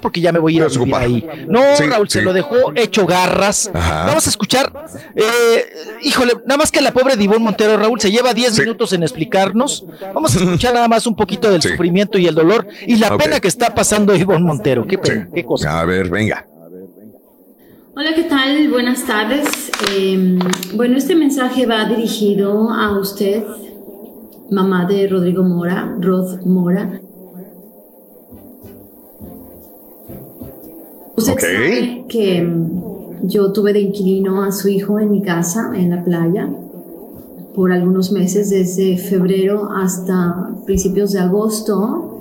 porque 0.00 0.20
ya 0.20 0.32
me 0.32 0.38
voy 0.38 0.54
a 0.54 0.56
ir 0.56 0.62
a 0.62 0.98
ahí. 0.98 1.26
No, 1.48 1.60
Sí, 1.76 1.84
Raúl, 1.84 2.08
se 2.08 2.22
lo 2.22 2.32
dejó 2.32 2.72
hecho 2.74 3.06
garras. 3.06 3.70
Ajá. 3.72 4.06
Vamos 4.06 4.26
a 4.26 4.30
escuchar. 4.30 4.72
eh, 5.14 5.64
híjole, 6.02 6.32
nada 6.46 6.58
más 6.58 6.70
que 6.72 6.80
la 6.80 6.92
pobre 6.92 7.16
Divón 7.16 7.42
Montero, 7.42 7.76
Raúl, 7.76 8.00
se 8.00 8.10
lleva 8.10 8.34
10 8.34 8.58
minutos 8.58 8.92
en 8.92 9.02
explicarnos. 9.02 9.84
Vamos 10.14 10.34
a 10.34 10.38
escuchar 10.38 10.74
nada 10.74 10.88
más 10.88 11.06
un 11.06 11.14
poquito 11.16 11.50
del 11.50 11.62
sufrimiento 11.62 12.18
y 12.18 12.26
el 12.26 12.34
dolor 12.34 12.66
y 12.86 12.96
la 12.96 13.16
pena 13.16 13.40
que 13.40 13.48
está 13.48 13.74
pasando 13.74 14.14
Ivonne 14.14 14.44
Montero. 14.44 14.86
Qué 14.86 14.98
pena, 14.98 15.28
qué 15.34 15.44
cosa. 15.44 15.80
A 15.80 15.84
ver, 15.84 16.08
venga. 16.08 16.46
Hola, 17.96 18.10
¿qué 18.16 18.24
tal? 18.24 18.68
Buenas 18.70 19.04
tardes. 19.04 19.70
Eh, 19.92 20.38
bueno, 20.74 20.96
este 20.96 21.14
mensaje 21.14 21.64
va 21.64 21.84
dirigido 21.84 22.70
a 22.70 22.98
usted, 22.98 23.44
mamá 24.50 24.84
de 24.86 25.06
Rodrigo 25.06 25.44
Mora, 25.44 25.94
Rod 26.00 26.40
Mora. 26.44 27.00
Usted 31.16 31.34
sabe 31.38 32.04
que 32.08 32.42
mm, 32.42 33.28
yo 33.28 33.52
tuve 33.52 33.72
de 33.72 33.80
inquilino 33.80 34.42
a 34.42 34.52
su 34.52 34.68
hijo 34.68 34.98
en 34.98 35.10
mi 35.10 35.22
casa, 35.22 35.72
en 35.74 35.90
la 35.90 36.02
playa, 36.04 36.48
por 37.54 37.72
algunos 37.72 38.10
meses, 38.12 38.50
desde 38.50 38.98
febrero 38.98 39.68
hasta 39.70 40.50
principios 40.66 41.12
de 41.12 41.20
agosto, 41.20 42.20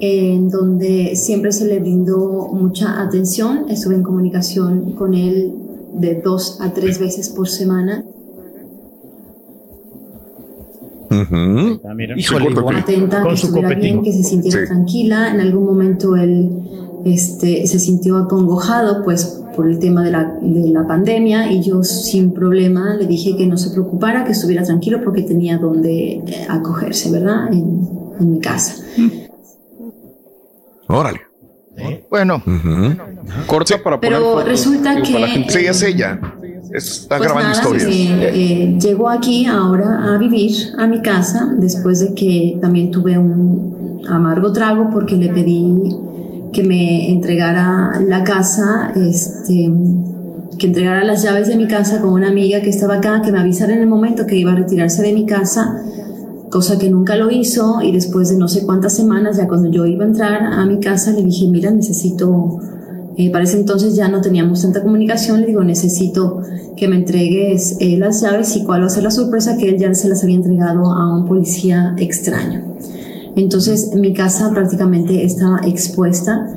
en 0.00 0.48
donde 0.50 1.14
siempre 1.16 1.52
se 1.52 1.66
le 1.66 1.80
brindó 1.80 2.48
mucha 2.52 3.02
atención. 3.02 3.66
Estuve 3.68 3.96
en 3.96 4.02
comunicación 4.02 4.92
con 4.92 5.14
él 5.14 5.52
de 5.94 6.20
dos 6.20 6.58
a 6.60 6.72
tres 6.72 6.98
veces 6.98 7.28
por 7.28 7.48
semana. 7.48 8.04
Ujú. 11.10 11.80
Híjole, 12.16 12.50
Ivonne. 12.50 12.78
atenta, 12.80 13.22
que 13.22 13.36
su 13.36 13.46
estuviera 13.46 13.74
bien, 13.74 14.02
que 14.02 14.12
se 14.12 14.22
sintiera 14.24 14.60
Sí. 14.62 14.66
tranquila. 14.66 15.32
En 15.32 15.40
algún 15.40 15.64
momento 15.64 16.16
él 16.16 16.50
este, 17.04 17.66
se 17.66 17.78
sintió 17.78 18.16
acongojado, 18.16 19.02
pues 19.04 19.40
por 19.56 19.68
el 19.68 19.78
tema 19.78 20.02
de 20.04 20.10
la, 20.10 20.36
de 20.42 20.70
la 20.70 20.86
pandemia, 20.86 21.50
y 21.52 21.62
yo 21.62 21.82
sin 21.84 22.32
problema 22.32 22.94
le 22.96 23.06
dije 23.06 23.36
que 23.36 23.46
no 23.46 23.56
se 23.56 23.70
preocupara, 23.70 24.24
que 24.24 24.32
estuviera 24.32 24.64
tranquilo 24.64 25.00
porque 25.04 25.22
tenía 25.22 25.58
donde 25.58 26.14
eh, 26.14 26.46
acogerse, 26.48 27.10
¿verdad? 27.10 27.52
En, 27.52 27.88
en 28.18 28.30
mi 28.32 28.40
casa. 28.40 28.74
Órale. 30.88 31.20
Bueno, 32.10 32.36
Ujú. 32.36 32.96
Corta 33.46 33.82
para 33.82 34.00
poner 34.00 34.18
Pero 34.18 34.32
fotos, 34.32 34.48
resulta 34.48 34.94
la 34.94 35.02
que- 35.02 35.12
gente. 35.26 35.52
Sí, 35.52 35.66
es 35.66 35.82
ella. 35.82 36.20
Está 36.72 37.18
Pues 37.18 37.28
grabando 37.28 37.50
nada, 37.50 37.62
historias. 37.62 37.88
eh, 37.88 38.30
eh, 38.34 38.78
llegó 38.80 39.08
aquí 39.08 39.46
ahora 39.46 40.12
a 40.14 40.18
vivir 40.18 40.52
a 40.78 40.86
mi 40.86 41.00
casa 41.02 41.48
después 41.58 42.00
de 42.00 42.14
que 42.14 42.58
también 42.60 42.90
tuve 42.90 43.16
un 43.18 44.02
amargo 44.08 44.52
trago 44.52 44.90
porque 44.92 45.16
le 45.16 45.28
pedí 45.28 45.62
que 46.54 46.62
me 46.62 47.10
entregara 47.10 48.00
la 48.00 48.24
casa, 48.24 48.92
este, 48.94 49.70
que 50.58 50.66
entregara 50.68 51.04
las 51.04 51.22
llaves 51.22 51.48
de 51.48 51.56
mi 51.56 51.66
casa 51.66 52.00
con 52.00 52.12
una 52.12 52.28
amiga 52.28 52.62
que 52.62 52.70
estaba 52.70 52.94
acá, 52.94 53.20
que 53.22 53.32
me 53.32 53.40
avisara 53.40 53.74
en 53.74 53.80
el 53.80 53.86
momento 53.86 54.26
que 54.26 54.36
iba 54.36 54.52
a 54.52 54.54
retirarse 54.54 55.02
de 55.02 55.12
mi 55.12 55.26
casa, 55.26 55.82
cosa 56.50 56.78
que 56.78 56.88
nunca 56.88 57.16
lo 57.16 57.30
hizo 57.30 57.82
y 57.82 57.92
después 57.92 58.30
de 58.30 58.38
no 58.38 58.48
sé 58.48 58.64
cuántas 58.64 58.94
semanas, 58.94 59.36
ya 59.36 59.48
cuando 59.48 59.70
yo 59.70 59.84
iba 59.84 60.04
a 60.04 60.08
entrar 60.08 60.42
a 60.44 60.64
mi 60.64 60.78
casa, 60.78 61.10
le 61.10 61.22
dije, 61.22 61.48
mira, 61.48 61.70
necesito 61.70 62.60
eh, 63.16 63.30
para 63.30 63.44
ese 63.44 63.58
entonces 63.58 63.94
ya 63.94 64.08
no 64.08 64.20
teníamos 64.20 64.62
tanta 64.62 64.82
comunicación. 64.82 65.40
Le 65.40 65.46
digo, 65.46 65.62
necesito 65.62 66.40
que 66.76 66.88
me 66.88 66.96
entregues 66.96 67.76
eh, 67.80 67.96
las 67.96 68.22
llaves 68.22 68.56
y 68.56 68.64
cuál 68.64 68.82
va 68.82 68.86
a 68.86 68.90
ser 68.90 69.04
la 69.04 69.10
sorpresa 69.10 69.56
que 69.56 69.68
él 69.68 69.78
ya 69.78 69.94
se 69.94 70.08
las 70.08 70.22
había 70.24 70.36
entregado 70.36 70.86
a 70.86 71.16
un 71.16 71.26
policía 71.26 71.94
extraño. 71.98 72.62
Entonces 73.36 73.94
mi 73.94 74.12
casa 74.12 74.50
prácticamente 74.52 75.24
estaba 75.24 75.60
expuesta 75.64 76.48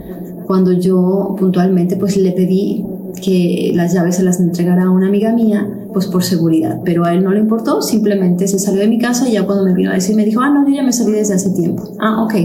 cuando 0.46 0.72
yo 0.72 1.36
puntualmente 1.38 1.96
pues 1.98 2.18
le 2.18 2.32
pedí 2.32 2.86
que 3.22 3.72
las 3.74 3.94
llaves 3.94 4.16
se 4.16 4.24
las 4.24 4.40
entregara 4.40 4.84
a 4.84 4.90
una 4.92 5.08
amiga 5.08 5.34
mía 5.34 5.68
pues 5.92 6.06
por 6.06 6.24
seguridad, 6.24 6.82
pero 6.86 7.06
a 7.06 7.14
él 7.14 7.24
no 7.24 7.32
le 7.32 7.40
importó, 7.40 7.82
simplemente 7.82 8.48
se 8.48 8.60
salió 8.60 8.82
de 8.82 8.88
mi 8.88 9.00
casa 9.00 9.28
y 9.28 9.34
ya 9.34 9.46
cuando 9.46 9.66
me 9.66 9.74
vino 9.74 9.90
a 9.90 9.96
decir 9.96 10.16
me 10.16 10.24
dijo, 10.24 10.42
ah 10.42 10.50
no, 10.50 10.68
yo 10.68 10.76
ya 10.76 10.84
me 10.84 10.94
salí 10.94 11.12
desde 11.12 11.34
hace 11.34 11.50
tiempo. 11.50 11.84
Ah, 12.00 12.24
ok, 12.24 12.36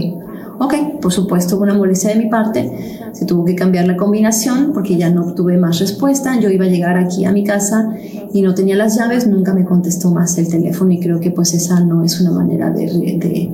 Ok, 0.59 1.01
por 1.01 1.11
supuesto, 1.11 1.59
una 1.59 1.73
molestia 1.73 2.11
de 2.11 2.15
mi 2.15 2.29
parte. 2.29 2.71
Se 3.11 3.25
tuvo 3.25 3.43
que 3.43 3.55
cambiar 3.55 3.87
la 3.87 3.97
combinación 3.97 4.71
porque 4.73 4.95
ya 4.95 5.09
no 5.09 5.25
obtuve 5.25 5.57
más 5.57 5.79
respuesta. 5.79 6.39
Yo 6.39 6.49
iba 6.49 6.65
a 6.65 6.69
llegar 6.69 6.97
aquí 6.97 7.25
a 7.25 7.31
mi 7.31 7.43
casa 7.43 7.95
y 8.33 8.41
no 8.41 8.53
tenía 8.53 8.75
las 8.75 8.97
llaves. 8.97 9.27
Nunca 9.27 9.53
me 9.53 9.65
contestó 9.65 10.11
más 10.11 10.37
el 10.37 10.47
teléfono 10.47 10.91
y 10.91 10.99
creo 10.99 11.19
que 11.19 11.31
pues 11.31 11.53
esa 11.53 11.79
no 11.79 12.03
es 12.03 12.21
una 12.21 12.31
manera 12.31 12.69
de, 12.69 13.51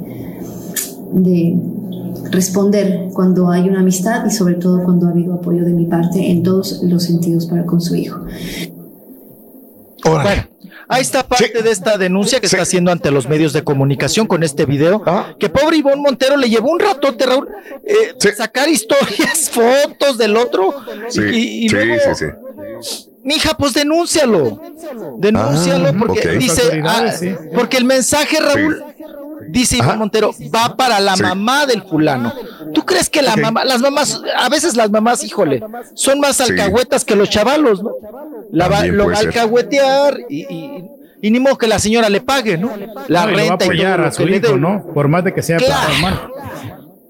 de 1.12 1.56
responder 2.32 3.10
cuando 3.14 3.50
hay 3.50 3.70
una 3.70 3.80
amistad 3.80 4.26
y 4.26 4.32
sobre 4.32 4.56
todo 4.56 4.84
cuando 4.84 5.08
ha 5.08 5.12
habido 5.12 5.34
apoyo 5.36 5.64
de 5.64 5.74
mi 5.74 5.86
parte 5.86 6.30
en 6.30 6.44
todos 6.44 6.82
los 6.84 7.04
sentidos 7.04 7.46
para 7.46 7.66
con 7.66 7.82
su 7.82 7.96
hijo. 7.96 8.22
Bueno, 10.04 10.48
ahí 10.88 11.02
está 11.02 11.24
parte 11.28 11.62
de 11.62 11.72
esta 11.72 11.98
denuncia 11.98 12.40
que 12.40 12.48
está 12.48 12.62
haciendo 12.62 12.92
ante 12.92 13.12
los 13.12 13.28
medios 13.28 13.54
de 13.54 13.64
comunicación 13.64 14.28
con 14.28 14.44
este 14.44 14.66
video. 14.66 15.04
Que 15.38 15.50
pobre 15.50 15.78
Ivonne 15.78 16.02
Montero 16.02 16.38
le 16.38 16.50
llevó 16.50 16.72
un 16.72 16.80
ratote, 16.80 17.26
Raúl, 17.26 17.48
eh, 17.84 18.16
sacar 18.36 18.70
historias, 18.70 19.50
fotos 19.52 20.18
del 20.18 20.38
otro. 20.38 20.74
Sí, 21.10 21.22
y, 21.22 21.66
y 21.66 21.70
sí, 21.70 21.76
luego, 21.76 21.96
sí, 22.16 22.26
sí. 22.82 23.06
Mija, 23.24 23.56
pues 23.56 23.74
denúncialo. 23.74 24.60
Denúncialo 25.18 25.90
Ah, 25.90 25.94
porque 26.00 26.30
dice, 26.30 26.82
ah, 26.86 27.14
porque 27.54 27.78
el 27.78 27.86
mensaje, 27.86 28.38
Raúl, 28.40 28.84
dice 29.48 29.78
Ivonne 29.78 29.98
Montero, 29.98 30.32
va 30.54 30.76
para 30.76 31.00
la 31.00 31.16
Sí. 31.16 31.24
mamá 31.24 31.66
del 31.66 31.82
fulano. 31.84 32.34
¿Tú 32.74 32.86
crees 32.86 33.10
que 33.10 33.22
la 33.22 33.36
mamá, 33.36 33.64
las 33.66 33.80
mamás, 33.82 34.22
a 34.38 34.50
veces 34.50 34.76
las 34.76 34.90
mamás, 34.92 35.24
híjole, 35.24 35.64
son 35.94 36.20
más 36.20 36.38
Sí. 36.38 36.44
alcahuetas 36.44 37.06
que 37.06 37.16
los 37.16 37.30
chavalos, 37.30 37.82
¿no? 37.84 37.92
La 38.52 38.68
va, 38.68 38.86
lo 38.86 39.08
va 39.10 39.16
a 39.18 39.20
alcahuetear 39.20 40.18
y, 40.30 40.46
y, 40.54 40.84
y 41.22 41.32
ni 41.32 41.40
modo 41.40 41.58
que 41.58 41.68
la 41.68 41.80
señora 41.80 42.10
le 42.10 42.22
pague, 42.22 42.58
¿no? 42.58 42.72
La 43.08 43.26
No, 43.26 43.32
y 43.32 43.32
lo 43.32 43.38
va 43.38 43.44
a 43.44 43.48
renta 43.58 43.66
y 43.66 43.78
todo 43.78 44.06
a 44.06 44.12
su 44.12 44.28
hijo. 44.28 44.58
¿no? 44.58 44.86
Por 44.94 45.08
más 45.08 45.24
de 45.24 45.34
que 45.34 45.42
sea 45.42 45.58
Claro. 45.58 45.94
mal. 46.02 46.20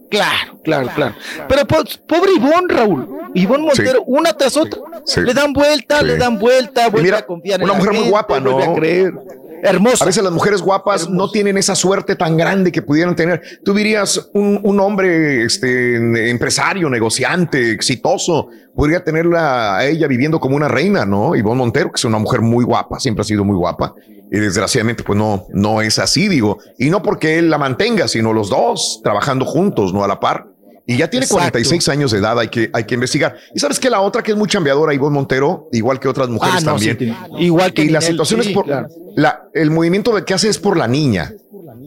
Claro, 0.10 0.60
claro, 0.64 0.88
claro. 0.96 1.16
Pero 1.48 1.68
pues, 1.68 1.98
pobre 1.98 2.32
Ivonne, 2.36 2.66
Raúl. 2.68 3.08
Ivonne 3.36 3.64
Montero, 3.66 4.02
una 4.08 4.34
tras 4.34 4.58
otra. 4.58 4.80
Sí. 5.06 5.22
Le 5.22 5.36
dan 5.36 5.54
vuelta, 5.54 6.00
Sí. 6.00 6.06
le 6.08 6.18
dan 6.18 6.40
vuelta, 6.40 6.90
vuelve 6.90 7.04
mira, 7.10 7.18
a 7.20 7.26
confiar 7.28 7.60
en 7.60 7.66
una 7.66 7.74
la 7.74 7.80
mujer 7.80 7.94
muy 8.02 8.10
guapa, 8.10 8.40
¿no? 8.40 8.58
a 8.58 8.74
creer. 8.74 9.14
Hermosa. 9.64 10.04
A 10.04 10.08
veces 10.08 10.24
las 10.24 10.34
mujeres 10.34 10.62
guapas 10.62 11.10
no 11.10 11.30
tienen 11.30 11.58
esa 11.58 11.76
suerte 11.76 12.16
tan 12.16 12.38
grande 12.38 12.72
que 12.72 12.82
pudieran 12.82 13.16
tener. 13.16 13.42
Tú 13.64 13.74
dirías, 13.74 14.30
un, 14.34 14.60
un 14.64 14.80
hombre 14.80 15.44
este, 15.44 16.30
empresario, 16.30 16.90
negociante, 16.90 17.72
exitoso, 17.72 18.48
podría 18.76 19.04
tenerla 19.04 19.78
a 19.78 19.86
ella 19.86 20.08
viviendo 20.08 20.40
como 20.40 20.56
una 20.56 20.68
reina, 20.68 21.06
¿no? 21.06 21.36
Ivonne 21.36 21.58
Montero, 21.58 21.92
que 21.92 21.98
es 21.98 22.06
una 22.06 22.20
mujer 22.20 22.42
muy 22.42 22.64
guapa, 22.64 23.00
siempre 23.00 23.22
ha 23.22 23.26
sido 23.26 23.44
muy 23.44 23.56
guapa. 23.56 23.94
Y 24.32 24.38
desgraciadamente, 24.38 25.04
pues 25.04 25.18
no, 25.18 25.48
no 25.54 25.82
es 25.82 25.98
así, 25.98 26.28
digo. 26.28 26.60
Y 26.78 26.90
no 26.90 27.02
porque 27.02 27.40
él 27.40 27.50
la 27.50 27.58
mantenga, 27.58 28.08
sino 28.08 28.32
los 28.32 28.50
dos 28.50 29.02
trabajando 29.04 29.46
juntos, 29.46 29.94
no 29.94 30.04
a 30.04 30.08
la 30.08 30.20
par. 30.20 30.48
Y 30.90 30.98
ya 30.98 31.08
tiene 31.08 31.26
Exacto. 31.26 31.52
46 31.52 31.88
años 31.90 32.12
de 32.12 32.18
edad, 32.18 32.40
hay 32.40 32.48
que, 32.48 32.72
hay 32.74 32.84
que 32.86 32.96
investigar. 32.96 33.38
Y 33.54 33.60
sabes 33.60 33.80
que 33.80 33.92
la 33.92 34.02
otra 34.02 34.24
que 34.24 34.32
es 34.32 34.38
muy 34.38 34.48
chambeadora, 34.48 34.92
Ivonne 34.92 35.14
Montero, 35.14 35.70
igual 35.72 36.00
que 36.00 36.08
otras 36.08 36.30
mujeres 36.30 36.56
Ah, 36.58 36.62
no, 36.62 36.72
también. 36.72 36.98
sí, 36.98 37.14
igual 37.38 37.74
que 37.74 37.84
y 37.84 37.90
la 37.90 38.02
situación 38.02 38.42
sí, 38.42 38.50
es 38.50 38.56
por 38.56 38.66
claro. 38.66 38.88
la, 39.16 39.44
el 39.54 39.70
movimiento 39.70 40.26
que 40.26 40.34
hace 40.34 40.50
es 40.50 40.58
por 40.58 40.78
la 40.78 40.88
niña. 40.88 41.32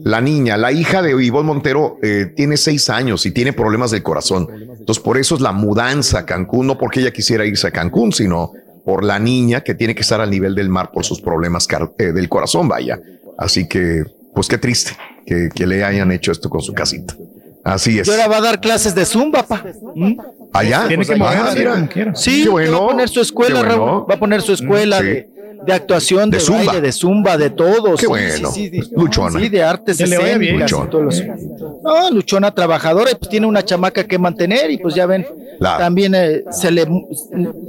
La 0.05 0.21
niña, 0.21 0.55
la 0.55 0.71
hija 0.71 1.01
de 1.01 1.21
Ivonne 1.21 1.47
Montero, 1.47 1.97
eh, 2.01 2.31
tiene 2.33 2.55
seis 2.55 2.89
años 2.89 3.25
y 3.25 3.31
tiene 3.31 3.51
problemas 3.51 3.91
del 3.91 4.03
corazón. 4.03 4.47
Entonces, 4.79 5.03
por 5.03 5.17
eso 5.17 5.35
es 5.35 5.41
la 5.41 5.51
mudanza 5.51 6.19
a 6.19 6.25
Cancún, 6.25 6.67
no 6.67 6.77
porque 6.77 7.01
ella 7.01 7.11
quisiera 7.11 7.45
irse 7.45 7.67
a 7.67 7.71
Cancún, 7.71 8.13
sino 8.13 8.53
por 8.85 9.03
la 9.03 9.19
niña 9.19 9.65
que 9.65 9.75
tiene 9.75 9.95
que 9.95 10.01
estar 10.03 10.21
al 10.21 10.29
nivel 10.29 10.55
del 10.55 10.69
mar 10.69 10.91
por 10.93 11.03
sus 11.03 11.19
problemas 11.19 11.67
eh, 11.97 12.13
del 12.13 12.29
corazón, 12.29 12.69
vaya. 12.69 13.01
Así 13.37 13.67
que 13.67 14.05
pues 14.33 14.47
qué 14.47 14.57
triste 14.57 14.91
que, 15.25 15.49
que 15.53 15.67
le 15.67 15.83
hayan 15.83 16.09
hecho 16.13 16.31
esto 16.31 16.49
con 16.49 16.61
su 16.61 16.71
casita. 16.73 17.17
Así 17.63 17.97
es. 17.99 18.07
Y 18.07 18.11
ahora 18.11 18.27
va 18.27 18.37
a 18.37 18.41
dar 18.41 18.59
clases 18.59 18.93
de 18.93 19.05
Zumba, 19.05 19.43
pa. 19.43 19.63
¿Mm? 19.95 20.17
Allá. 20.51 20.85
Tiene 20.87 21.05
que 21.05 21.13
Ah, 21.13 21.17
moverse 21.17 21.59
mira. 21.59 21.73
como 21.75 21.87
quiera. 21.87 22.15
Sí, 22.15 22.43
que 22.43 22.49
bueno, 22.49 22.79
va 22.79 22.85
a 22.85 22.89
poner 22.89 23.09
su 23.09 23.21
escuela, 23.21 23.59
bueno. 23.59 23.75
Raúl. 23.75 24.05
Va 24.11 24.15
a 24.15 24.19
poner 24.19 24.41
su 24.41 24.53
escuela 24.53 24.99
Sí. 24.99 25.05
de, 25.05 25.29
de 25.65 25.73
actuación, 25.73 26.29
de, 26.29 26.37
De 26.37 26.43
Zumba. 26.43 26.63
baile, 26.65 26.81
de 26.81 26.91
zumba, 26.91 27.37
de 27.37 27.49
todo. 27.49 27.91
Qué 27.95 28.01
sí, 28.01 28.05
bueno. 28.07 28.51
Sí, 28.51 28.63
sí, 28.65 28.69
de, 28.69 28.87
Luchona. 28.95 29.39
sí, 29.39 29.49
de 29.49 29.63
artes 29.63 29.99
escénicas 29.99 30.71
Luchona. 30.71 31.35
No, 31.83 32.11
luchona 32.11 32.53
trabajadora 32.53 33.11
y 33.11 33.15
pues 33.15 33.29
tiene 33.29 33.45
una 33.47 33.63
chamaca 33.63 34.03
que 34.05 34.17
mantener 34.17 34.71
y 34.71 34.77
pues 34.77 34.95
ya 34.95 35.05
ven, 35.05 35.25
también 35.59 36.15
eh, 36.15 36.43
se, 36.51 36.71
le, 36.71 36.85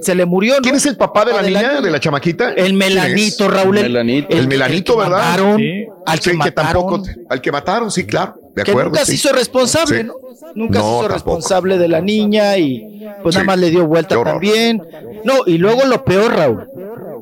se 0.00 0.14
le 0.14 0.24
murió. 0.24 0.54
¿no? 0.56 0.60
¿Quién 0.62 0.74
es 0.76 0.86
el 0.86 0.96
papá 0.96 1.24
de 1.24 1.32
la 1.32 1.42
de 1.42 1.48
niña, 1.50 1.72
la- 1.74 1.80
de 1.80 1.90
la 1.90 2.00
chamaquita? 2.00 2.52
El 2.54 2.72
melanito, 2.74 3.48
Raúl. 3.48 3.76
El, 3.78 3.84
Melanito. 3.84 4.28
El 4.36 4.48
melanito, 4.48 4.96
¿verdad? 4.96 5.18
mataron, 5.18 5.56
Sí. 5.58 5.86
al 6.06 6.18
que, 6.18 6.24
Sí, 6.24 6.30
que 6.30 6.36
mataron, 6.36 6.72
tampoco, 6.72 7.02
al 7.28 7.40
que 7.40 7.52
mataron, 7.52 7.90
sí, 7.90 8.04
claro, 8.06 8.34
de 8.54 8.62
que 8.62 8.70
acuerdo. 8.70 8.90
nunca 8.90 9.04
sí. 9.04 9.12
se 9.12 9.14
hizo 9.28 9.32
responsable, 9.34 9.98
Sí. 9.98 10.04
¿no? 10.04 10.14
Nunca 10.54 10.78
No, 10.78 10.84
se 10.84 10.90
hizo 10.90 11.00
tampoco. 11.00 11.08
responsable 11.14 11.78
de 11.78 11.88
la 11.88 12.00
niña 12.00 12.56
y 12.58 13.02
pues 13.22 13.34
Sí. 13.34 13.38
nada 13.38 13.44
más 13.46 13.58
le 13.58 13.70
dio 13.70 13.86
vuelta 13.86 14.22
también. 14.22 14.82
No, 15.24 15.38
y 15.46 15.58
luego 15.58 15.84
lo 15.86 16.04
peor, 16.04 16.34
Raúl. 16.36 16.68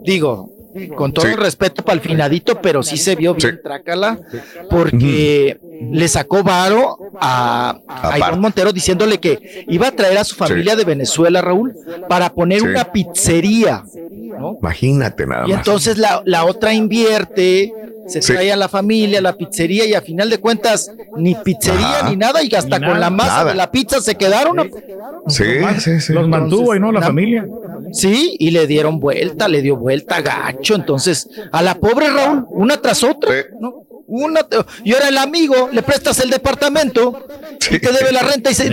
Digo, 0.05 0.51
con 0.97 1.13
todo 1.13 1.27
Sí. 1.27 1.33
el 1.33 1.39
respeto 1.39 1.85
para 1.85 1.95
el 1.95 2.01
finadito, 2.01 2.61
pero 2.61 2.83
sí 2.83 2.97
se 2.97 3.15
vio 3.17 3.35
bien 3.35 3.57
Sí. 3.57 3.63
trácala, 3.63 4.19
porque 4.71 5.59
le 5.91 6.09
sacó 6.09 6.43
varo 6.43 6.97
a. 7.21 7.79
Ivonne 8.17 8.41
Montero 8.41 8.73
diciéndole 8.73 9.19
que 9.19 9.65
iba 9.69 9.89
a 9.89 9.93
traer 9.93 10.19
a 10.19 10.25
su 10.25 10.35
familia 10.35 10.77
de 10.77 10.85
Venezuela, 10.85 11.41
Raúl, 11.41 11.75
para 12.09 12.31
poner 12.33 12.61
Sí. 12.61 12.67
una 12.67 12.85
pizzería. 12.93 13.85
¿no? 14.39 14.57
Imagínate 14.61 15.27
nada 15.27 15.45
Y 15.47 15.51
más. 15.51 15.59
entonces 15.59 15.99
la, 15.99 16.23
la 16.25 16.47
otra 16.47 16.73
invierte, 16.73 17.71
se 18.09 18.23
Sí. 18.23 18.33
trae 18.33 18.51
a 18.51 18.57
la 18.57 18.69
familia, 18.69 19.21
la 19.21 19.35
pizzería, 19.37 19.85
y 19.85 19.93
a 19.95 20.01
final 20.01 20.31
de 20.31 20.39
cuentas, 20.39 20.91
ni 21.17 21.35
pizzería 21.35 21.99
Ajá. 22.01 22.09
ni 22.11 22.17
nada, 22.17 22.43
y 22.43 22.53
hasta 22.55 22.81
con 22.81 22.99
la 22.99 23.11
masa 23.11 23.39
Nada. 23.39 23.51
de 23.51 23.55
la 23.57 23.71
pizza 23.71 24.01
se 24.01 24.15
quedaron. 24.15 24.71
sí, 25.29 25.45
sí, 25.81 26.01
sí. 26.01 26.13
Los 26.15 26.27
mantuvo 26.29 26.75
y 26.75 26.81
no 26.81 26.91
la 26.91 27.03
familia. 27.03 27.47
Sí, 27.93 28.37
y 28.39 28.51
le 28.51 28.67
dieron 28.67 28.99
vuelta, 29.01 29.49
le 29.49 29.61
dio 29.63 29.77
vuelta 29.77 30.21
gacho. 30.21 30.75
Entonces, 30.75 31.29
a 31.53 31.63
la 31.63 31.75
pobre 31.77 32.09
Raúl, 32.11 32.47
una 32.51 32.81
tras 32.81 33.03
otra, 33.05 33.31
Sí. 33.33 33.49
¿no? 33.61 33.87
Una, 34.15 34.41
y 34.85 34.93
ahora 34.93 35.09
el 35.09 35.17
amigo, 35.17 35.71
le 35.73 35.83
prestas 35.83 36.19
el 36.21 36.29
departamento 36.29 37.25
y 37.71 37.79
te 37.79 37.93
debe 37.93 38.13
la 38.13 38.21
renta 38.21 38.51
y, 38.51 38.55
se- 38.55 38.67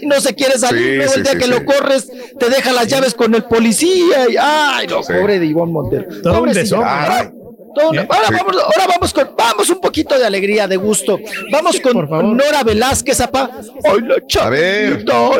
y 0.00 0.06
no 0.06 0.18
se 0.22 0.34
quiere 0.34 0.58
salir. 0.58 0.82
Sí, 0.92 0.96
Luego 0.96 1.12
sí, 1.12 1.18
el 1.18 1.22
día 1.24 1.32
sí, 1.32 1.38
que 1.38 1.44
sí. 1.44 1.50
lo 1.50 1.64
corres, 1.66 2.10
te 2.38 2.48
deja 2.48 2.72
las 2.72 2.86
llaves 2.86 3.12
con 3.14 3.34
el 3.34 3.44
policía. 3.44 4.26
Y, 4.30 4.36
ay, 4.40 4.86
no, 4.86 5.02
Sí. 5.02 5.12
pobre 5.12 5.38
de 5.38 5.46
Ivonne 5.46 5.72
Montero. 5.72 6.06
Todo 6.22 6.42
un 6.44 6.52
desorden. 6.52 7.39
Ahora- 7.70 7.74
todo 7.74 7.90
una- 7.90 8.02
ahora, 8.02 8.28
Sí. 8.28 8.34
vamos, 8.38 8.56
ahora 8.62 8.86
vamos 8.88 9.12
con, 9.14 9.30
vamos 9.36 9.70
un 9.70 9.80
poquito 9.80 10.18
de 10.18 10.26
alegría, 10.26 10.66
de 10.66 10.76
gusto. 10.76 11.18
Vamos 11.52 11.80
con. 11.80 12.36
Nora 12.36 12.62
Velázquez, 12.64 13.20
apá. 13.20 13.50
Ay, 13.84 14.00
la 14.02 14.14
A 14.14 14.48
ver. 14.50 15.04
chavita. 15.04 15.30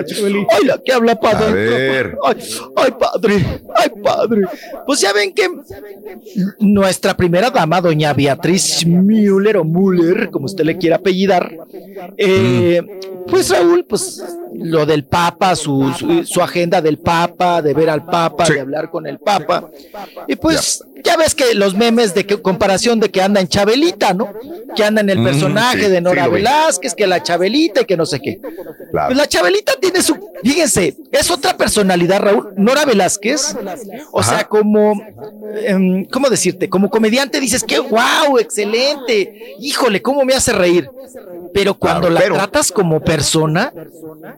Ay, 0.50 0.64
la 0.64 0.78
que 0.84 0.92
habla 0.92 1.18
ver. 1.52 2.16
Ay, 2.24 2.36
ay, 2.76 2.90
padre, 2.98 3.60
ay, 3.74 3.90
padre. 4.02 4.42
Pues 4.86 5.00
ya 5.00 5.12
ven 5.12 5.32
que 5.32 5.48
nuestra 6.58 7.16
primera 7.16 7.50
dama, 7.50 7.80
doña 7.80 8.12
Beatriz 8.12 8.84
Müller 8.86 9.56
o 9.58 9.64
Müller, 9.64 10.30
como 10.30 10.46
usted 10.46 10.64
le 10.64 10.76
quiera 10.78 10.96
apellidar, 10.96 11.50
eh, 12.16 12.82
pues 13.28 13.50
Raúl, 13.50 13.84
pues 13.84 14.22
lo 14.54 14.84
del 14.86 15.04
Papa, 15.04 15.54
su, 15.56 15.92
su, 15.98 16.24
su 16.24 16.42
agenda 16.42 16.80
del 16.80 16.98
Papa, 16.98 17.62
de 17.62 17.74
ver 17.74 17.90
al 17.90 18.04
Papa, 18.04 18.46
Sí. 18.46 18.54
de 18.54 18.60
hablar 18.60 18.90
con 18.90 19.06
el 19.06 19.18
Papa. 19.18 19.70
Y 20.26 20.36
pues 20.36 20.84
ya 21.04 21.16
ves 21.16 21.34
que 21.34 21.54
los 21.54 21.74
memes 21.74 22.14
de 22.14 22.19
que, 22.24 22.40
comparación 22.40 23.00
de 23.00 23.10
que 23.10 23.20
anda 23.22 23.40
en 23.40 23.48
Chabelita, 23.48 24.14
¿no? 24.14 24.32
Que 24.76 24.84
anda 24.84 25.00
en 25.00 25.10
el 25.10 25.18
Mm, 25.18 25.24
personaje 25.24 25.84
sí, 25.84 25.90
de 25.90 26.00
Nora 26.00 26.24
sí. 26.26 26.30
Velázquez, 26.30 26.94
que 26.94 27.06
la 27.06 27.22
Chabelita 27.22 27.80
y 27.82 27.84
que 27.84 27.96
no 27.96 28.06
sé 28.06 28.20
qué. 28.20 28.38
Claro. 28.90 29.08
Pues 29.08 29.18
la 29.18 29.26
Chabelita 29.26 29.72
tiene 29.80 30.02
su, 30.02 30.16
fíjense, 30.42 30.96
es 31.12 31.30
otra 31.30 31.56
personalidad, 31.56 32.20
Raúl. 32.20 32.52
Nora 32.56 32.84
Velázquez, 32.84 33.56
o 34.12 34.20
Ajá. 34.20 34.36
sea, 34.36 34.44
como, 34.48 34.94
em, 35.64 36.04
¿cómo 36.06 36.28
decirte? 36.30 36.68
Como 36.68 36.90
comediante 36.90 37.40
dices 37.40 37.64
que 37.64 37.78
wow, 37.78 38.38
excelente, 38.38 39.54
híjole, 39.58 40.00
cómo 40.02 40.24
me 40.24 40.34
hace 40.34 40.52
reír. 40.52 40.88
Pero 41.52 41.74
cuando 41.74 42.02
Claro, 42.02 42.14
la 42.14 42.20
pero- 42.20 42.34
tratas 42.36 42.70
como 42.70 43.00
persona, 43.00 43.72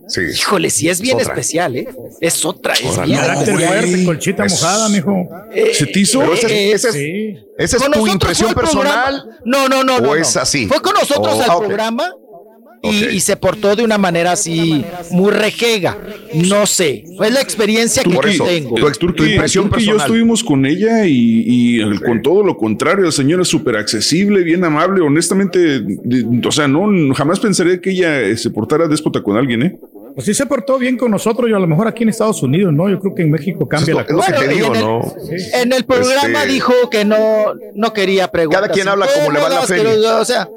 Sí. 0.09 0.23
híjole, 0.35 0.70
sí 0.70 0.89
es 0.89 1.01
bien 1.01 1.20
Es 1.20 1.27
especial, 1.28 1.77
¿eh? 1.77 1.86
Es 2.20 2.44
otra, 2.44 2.73
es 2.73 2.81
bien 3.05 3.19
Carácter 3.19 3.49
especial. 3.55 3.85
fuerte, 3.85 4.05
colchita 4.07 4.44
Es- 4.47 4.52
mojada, 4.52 4.89
mijo. 4.89 5.28
Eh, 5.52 5.73
¿Se 5.75 5.86
te 5.86 6.01
hizo? 6.01 6.33
Ese, 6.33 6.47
eh, 6.47 6.73
ese 6.73 6.93
Sí. 6.93 7.36
Esa 7.65 7.76
es 7.76 7.82
con 7.82 7.92
tu 7.92 7.99
nosotros 8.00 8.12
impresión 8.15 8.50
fue 8.52 8.62
al 8.62 8.70
programa. 8.70 9.05
personal. 9.05 9.39
No, 9.44 9.68
no, 9.68 9.84
no, 9.84 9.97
¿O 9.97 10.00
no. 10.00 10.07
no. 10.08 10.15
es 10.15 10.36
así? 10.36 10.66
Fue 10.66 10.81
con 10.81 10.94
nosotros 10.94 11.39
Oh, 11.49 11.52
al 11.52 11.58
programa 11.66 12.10
y, 12.84 13.20
se 13.20 13.36
portó 13.36 13.76
de 13.76 13.84
una 13.84 13.97
manera 13.97 14.32
así 14.32 14.84
muy 15.12 15.31
rejega. 15.31 15.97
No 16.34 16.66
sé, 16.66 17.05
fue 17.16 17.31
la 17.31 17.41
experiencia 17.41 18.02
que 18.02 18.10
eso, 18.28 18.44
tengo. 18.44 18.74
tu- 18.74 19.24
impresión 19.24 19.68
Turki 19.68 19.82
y 19.84 19.86
yo 19.86 19.92
personal. 19.92 20.00
estuvimos 20.00 20.42
con 20.42 20.66
ella 20.66 21.07
y, 21.07 21.44
y 21.47 21.81
el- 21.81 22.02
con 22.02 22.20
todo 22.23 22.42
lo 22.42 22.57
contrario, 22.57 23.05
la 23.05 23.12
señora 23.12 23.42
es 23.42 23.49
súper 23.49 23.76
accesible, 23.76 24.42
bien 24.42 24.65
amable, 24.65 25.00
honestamente, 25.00 25.81
o 26.44 26.50
sea, 26.50 26.66
no, 26.66 26.89
jamás 27.15 27.39
pensaría 27.39 27.81
que 27.81 27.91
ella 27.91 28.20
eh, 28.20 28.36
se 28.36 28.50
portara 28.50 28.89
déspota 28.89 29.23
con 29.23 29.36
alguien, 29.36 29.62
¿eh? 29.62 29.78
Pues 30.15 30.26
sí 30.26 30.34
se 30.34 30.47
portó 30.47 30.78
bien 30.78 30.97
con 30.99 31.10
nosotros, 31.10 31.49
yo 31.49 31.57
a 31.57 31.60
lo 31.60 31.66
mejor 31.66 31.89
aquí 31.89 32.02
en 32.02 32.10
Estados 32.10 32.42
Unidos, 32.42 32.73
¿no? 32.73 32.89
Yo 32.91 32.99
creo 33.00 33.15
que 33.15 33.23
en 33.23 33.31
México 33.31 33.66
cambia 33.68 33.94
la 33.94 34.07
cosa. 34.07 34.26
que 34.32 34.39
te 34.41 34.47
Bueno, 34.47 34.52
digo, 34.55 34.66
y 34.66 34.70
en 34.70 34.76
el- 34.76 34.82
¿no? 34.84 35.15
En 35.62 35.73
el 35.73 35.84
programa 35.84 36.41
Este- 36.42 36.52
dijo 36.52 36.73
que 36.91 37.05
no, 37.05 37.55
no 37.74 37.92
quería 37.92 38.28
preguntar. 38.28 38.62
Cada 38.62 38.73
quien 38.74 38.89
habla 38.89 39.07
como 39.15 39.31
le 39.32 39.41
va 39.41 39.49
la 39.49 39.62
feria. 39.62 40.18
O 40.20 40.24
sea, 40.24 40.49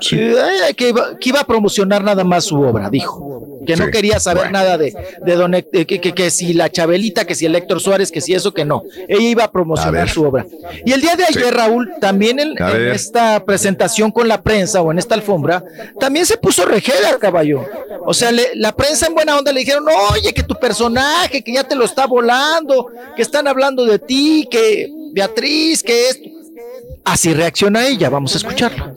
Sí. 0.00 0.18
eh, 0.20 0.74
que, 0.76 0.88
iba, 0.90 1.18
que 1.18 1.28
iba 1.30 1.40
a 1.40 1.44
promocionar 1.44 2.02
nada 2.04 2.24
más 2.24 2.44
su 2.44 2.60
obra, 2.60 2.90
dijo. 2.90 3.40
Que 3.66 3.76
no 3.76 3.86
Sí, 3.86 3.90
quería 3.92 4.20
saber 4.20 4.44
bueno. 4.44 4.58
nada 4.58 4.76
de, 4.76 4.94
de 5.24 5.36
don, 5.36 5.54
eh, 5.54 5.64
que, 5.64 5.86
que- 5.86 6.12
que 6.12 6.30
si 6.30 6.52
la 6.52 6.70
Chabelita, 6.70 7.24
que 7.24 7.34
si 7.34 7.46
el 7.46 7.54
Héctor 7.54 7.80
Suárez, 7.80 8.10
que 8.10 8.20
si 8.20 8.34
eso, 8.34 8.52
que 8.52 8.64
no. 8.66 8.82
Ella 9.08 9.28
iba 9.28 9.44
a 9.44 9.50
promocionar 9.50 10.08
su 10.10 10.22
obra. 10.24 10.44
Y 10.84 10.92
el 10.92 11.00
día 11.00 11.16
de 11.16 11.24
ayer, 11.24 11.44
Sí. 11.44 11.50
Raúl, 11.50 11.90
también 12.00 12.38
en, 12.40 12.50
en 12.62 12.88
esta 12.92 13.42
presentación 13.44 14.10
con 14.10 14.28
la 14.28 14.42
prensa 14.42 14.82
o 14.82 14.92
en 14.92 14.98
esta 14.98 15.14
alfombra, 15.14 15.64
también 15.98 16.26
se 16.26 16.36
puso 16.36 16.66
rejega, 16.66 17.18
caballo. 17.18 17.64
O 18.04 18.12
sea, 18.12 18.30
le- 18.32 18.54
la 18.56 18.72
prensa 18.76 19.06
en 19.06 19.14
buena 19.14 19.38
onda 19.38 19.50
le 19.52 19.60
dijeron, 19.60 19.84
oye, 20.12 20.34
que 20.34 20.42
tu 20.42 20.54
personaje, 20.56 21.42
que 21.42 21.54
ya 21.54 21.64
te 21.64 21.74
lo 21.74 21.86
está 21.86 22.06
volando, 22.06 22.88
que 23.16 23.22
están 23.22 23.48
hablando 23.48 23.86
de 23.86 23.98
ti, 23.98 24.46
que 24.50 24.90
Beatriz, 25.12 25.82
que 25.82 26.08
esto. 26.10 26.28
Así 27.04 27.32
reacciona 27.34 27.86
ella, 27.86 28.08
vamos 28.10 28.34
a 28.34 28.38
escucharla. 28.38 28.94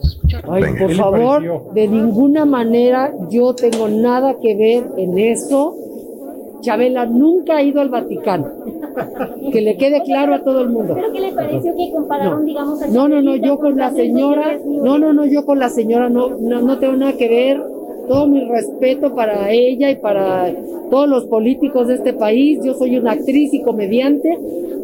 Ay, 0.50 0.62
Venga. 0.62 0.78
por 0.78 0.88
¿Qué 0.88 0.94
le 0.94 1.02
favor, 1.02 1.64
de 1.74 1.88
ninguna 1.88 2.44
manera 2.44 3.12
yo 3.30 3.54
tengo 3.54 3.88
nada 3.88 4.34
que 4.40 4.54
ver 4.54 4.84
en 4.96 5.18
eso. 5.18 5.74
Chabela 6.60 7.06
nunca 7.06 7.58
ha 7.58 7.62
ido 7.62 7.80
al 7.80 7.88
Vaticano. 7.88 8.46
Que 9.52 9.60
le 9.60 9.76
quede 9.76 10.02
claro 10.02 10.34
a 10.34 10.40
todo 10.42 10.60
el 10.60 10.70
mundo. 10.70 10.94
¿Pero 10.94 11.12
qué 11.12 11.20
le 11.20 11.32
pareció 11.32 11.74
que 11.76 11.90
compararon, 11.92 12.40
No. 12.40 12.44
digamos, 12.46 12.82
a 12.82 12.86
No, 12.88 13.08
no, 13.08 13.22
no, 13.22 13.36
yo 13.36 13.58
con 13.58 13.76
la 13.76 13.90
señora, 13.92 14.58
no, 14.64 14.98
no, 14.98 15.12
no, 15.12 15.24
yo 15.24 15.44
con 15.44 15.58
la 15.60 15.68
señora 15.68 16.08
no, 16.08 16.30
no, 16.40 16.60
no 16.60 16.78
tengo 16.78 16.94
nada 16.96 17.12
que 17.12 17.28
ver. 17.28 17.62
Todo 18.08 18.26
mi 18.26 18.44
respeto 18.44 19.14
para 19.14 19.50
ella 19.50 19.90
y 19.90 19.96
para 19.96 20.52
todos 20.90 21.08
los 21.08 21.26
políticos 21.26 21.88
de 21.88 21.94
este 21.94 22.14
país. 22.14 22.58
Yo 22.64 22.74
soy 22.74 22.96
una 22.96 23.12
actriz 23.12 23.52
y 23.52 23.62
comediante 23.62 24.38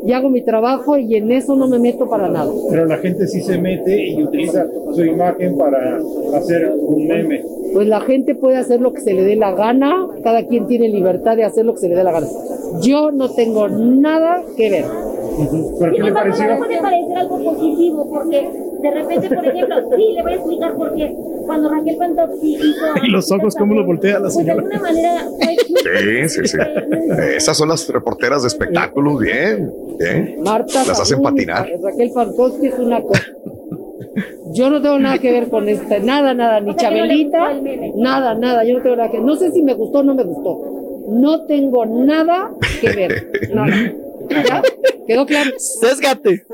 y 0.06 0.12
hago 0.12 0.28
mi 0.28 0.42
trabajo 0.42 0.98
y 0.98 1.16
en 1.16 1.32
eso 1.32 1.56
no 1.56 1.66
me 1.66 1.78
meto 1.78 2.06
para 2.08 2.28
nada. 2.28 2.52
Pero 2.70 2.84
la 2.84 2.98
gente 2.98 3.26
sí 3.26 3.40
se 3.40 3.56
mete 3.58 4.08
y 4.08 4.22
utiliza 4.22 4.66
su 4.92 5.04
imagen 5.04 5.56
para 5.56 5.98
hacer 6.34 6.70
un 6.76 7.06
meme. 7.06 7.42
Pues 7.72 7.88
la 7.88 8.00
gente 8.02 8.34
puede 8.34 8.58
hacer 8.58 8.80
lo 8.80 8.92
que 8.92 9.00
se 9.00 9.14
le 9.14 9.24
dé 9.24 9.34
la 9.36 9.52
gana, 9.52 10.06
cada 10.22 10.46
quien 10.46 10.66
tiene 10.66 10.88
libertad 10.88 11.36
de 11.36 11.44
hacer 11.44 11.64
lo 11.64 11.72
que 11.72 11.80
se 11.80 11.88
le 11.88 11.96
dé 11.96 12.04
la 12.04 12.12
gana. 12.12 12.26
Yo 12.82 13.10
no 13.10 13.30
tengo 13.30 13.68
nada 13.68 14.42
que 14.56 14.70
ver. 14.70 14.84
¿Pero 15.80 15.92
qué 15.92 16.02
le 16.02 16.12
pareció? 16.12 16.46
no 16.48 16.58
puede 16.58 16.80
parecer 16.80 17.16
algo 17.16 17.42
positivo, 17.42 18.08
porque 18.08 18.48
de 18.82 18.90
repente, 18.90 19.34
por 19.34 19.46
ejemplo, 19.46 19.76
sí, 19.96 20.12
le 20.12 20.22
voy 20.22 20.32
a 20.32 20.34
explicar 20.36 20.74
por 20.76 20.94
qué. 20.94 21.16
Cuando 21.44 21.68
Raquel 21.70 21.96
Pantofsky 21.96 22.56
hizo... 22.56 22.84
Y 23.04 23.10
los 23.10 23.30
ojos, 23.30 23.54
cómo 23.54 23.74
lo 23.74 23.84
voltea 23.84 24.18
la 24.18 24.28
Pues 24.28 24.44
de 24.44 24.52
alguna 24.52 24.80
manera 24.80 25.26
fue 25.28 25.56
Sí, 25.84 26.28
sí, 26.28 26.48
sí. 26.48 26.58
Esas 27.36 27.56
son 27.56 27.68
las 27.68 27.86
reporteras 27.88 28.42
de 28.42 28.48
espectáculos, 28.48 29.20
bien, 29.20 29.70
bien. 29.98 30.36
Marta 30.42 30.84
Las 30.86 31.00
hacen 31.00 31.22
patinar. 31.22 31.68
Raquel 31.82 32.10
Pankowski 32.12 32.68
es 32.68 32.78
una 32.78 33.02
cosa. 33.02 33.22
Yo 34.52 34.70
no 34.70 34.80
tengo 34.80 34.98
nada 34.98 35.18
que 35.18 35.32
ver 35.32 35.48
con 35.48 35.68
esta, 35.68 35.98
nada, 35.98 36.32
nada, 36.32 36.60
ni 36.60 36.70
O 36.70 36.78
sea, 36.78 36.90
que 36.90 36.98
no 36.98 37.04
le 37.06 37.30
Chabelita, 37.30 37.92
nada, 37.96 38.34
nada, 38.34 38.64
yo 38.64 38.74
no 38.78 38.82
tengo 38.82 38.96
nada 38.96 39.10
que 39.10 39.18
No 39.18 39.34
sé 39.36 39.50
si 39.50 39.62
me 39.62 39.74
gustó 39.74 39.98
o 39.98 40.02
no 40.04 40.14
me 40.14 40.22
gustó. 40.22 41.06
No 41.08 41.44
tengo 41.44 41.84
nada 41.84 42.50
que 42.80 42.90
ver. 42.90 43.30
Nada. 43.54 43.92
¿Ya? 44.30 44.62
¿Quedó 45.06 45.26
claro? 45.26 45.50
Sésgate. 45.58 46.46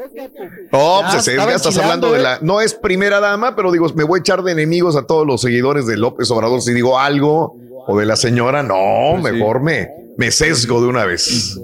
No, 0.72 1.00
pues 1.10 1.24
se 1.24 1.36
sesga, 1.36 1.54
estás 1.54 1.76
hablando 1.78 2.12
de 2.12 2.20
la. 2.20 2.38
No 2.42 2.60
es 2.60 2.74
primera 2.74 3.20
dama, 3.20 3.54
pero 3.54 3.70
digo, 3.72 3.86
me 3.94 4.04
voy 4.04 4.18
a 4.18 4.20
echar 4.20 4.42
de 4.42 4.52
enemigos 4.52 4.96
a 4.96 5.06
todos 5.06 5.26
los 5.26 5.40
seguidores 5.40 5.86
de 5.86 5.96
López 5.96 6.30
Obrador 6.30 6.60
si 6.62 6.72
digo 6.72 6.98
algo 6.98 7.56
o 7.86 7.98
de 7.98 8.06
la 8.06 8.16
señora. 8.16 8.62
No, 8.62 9.18
Pues 9.20 9.32
sí. 9.34 9.38
mejor 9.38 9.62
me, 9.62 9.88
me 10.16 10.30
sesgo 10.30 10.80
de 10.82 10.88
una 10.88 11.04
vez. 11.04 11.58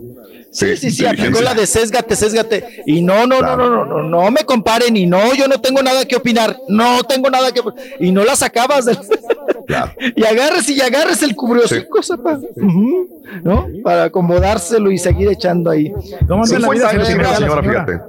Sí, 0.57 0.75
sí, 0.79 0.91
sí, 0.91 1.05
aplicó 1.05 1.43
la 1.43 1.53
de 1.53 1.67
sésgate, 1.67 2.17
sésgate. 2.17 2.83
Y 2.87 3.03
no, 3.03 3.27
no, 3.27 3.43
no, 3.43 3.57
no, 3.59 3.69
no, 3.69 3.85
no, 3.85 4.03
no 4.03 4.31
me 4.31 4.43
comparen 4.45 4.97
y 4.97 5.05
no, 5.05 5.35
yo 5.35 5.49
no 5.49 5.61
tengo 5.61 5.83
nada 5.83 6.07
que 6.07 6.17
opinar, 6.17 6.57
no 6.69 7.05
tengo 7.05 7.29
nada 7.29 7.53
que 7.53 7.61
y 8.01 8.11
no 8.11 8.25
la 8.25 8.35
sacabas 8.37 8.87
del... 8.87 8.97
y 10.17 10.25
agarres 10.25 10.67
y 10.71 10.81
agarres 10.81 11.23
el 11.23 11.37
cubriocico, 11.37 12.03
zapa. 12.03 12.41
Ujú, 12.57 13.23
¿no? 13.45 13.69
Para 13.85 14.05
acomodárselo 14.05 14.91
y 14.91 14.97
seguir 14.97 15.29
echando 15.29 15.71
ahí. 15.71 15.93
¿Cómo 16.27 16.45
anda 16.45 16.59
la 16.59 16.69
50 16.69 16.73
vida, 16.73 16.89
años 16.89 17.07
tiene 17.07 17.23
la 17.23 17.37
señora? 17.37 17.63
fíjate. 17.63 18.01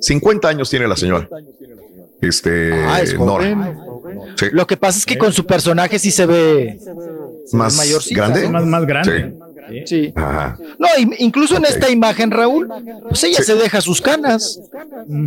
50 0.00 0.48
años 0.48 0.70
tiene 0.70 0.88
la 0.88 0.96
señora. 0.96 1.28
Este, 2.22 2.82
Ah, 2.86 3.02
es 3.02 3.14
joven. 3.14 3.58
Nora. 3.58 3.74
Sí. 4.36 4.46
Lo 4.52 4.66
que 4.66 4.78
pasa 4.78 4.98
es 4.98 5.04
que 5.04 5.18
con 5.18 5.34
su 5.34 5.44
personaje 5.44 5.98
sí 5.98 6.10
se 6.10 6.24
ve 6.24 6.78
Más 7.52 7.76
mayorcita, 7.76 8.26
grande. 8.28 8.48
Más, 8.48 8.64
más 8.64 8.86
grande. 8.86 9.34
Sí. 9.84 10.12
Ajá. 10.14 10.58
No, 10.78 10.88
incluso 11.18 11.56
en 11.56 11.64
esta 11.64 11.90
imagen, 11.90 12.30
Raúl, 12.30 12.68
pues 13.08 13.22
ella 13.24 13.38
Sí. 13.38 13.44
se 13.44 13.54
deja 13.54 13.80
sus 13.80 14.00
canas. 14.00 14.60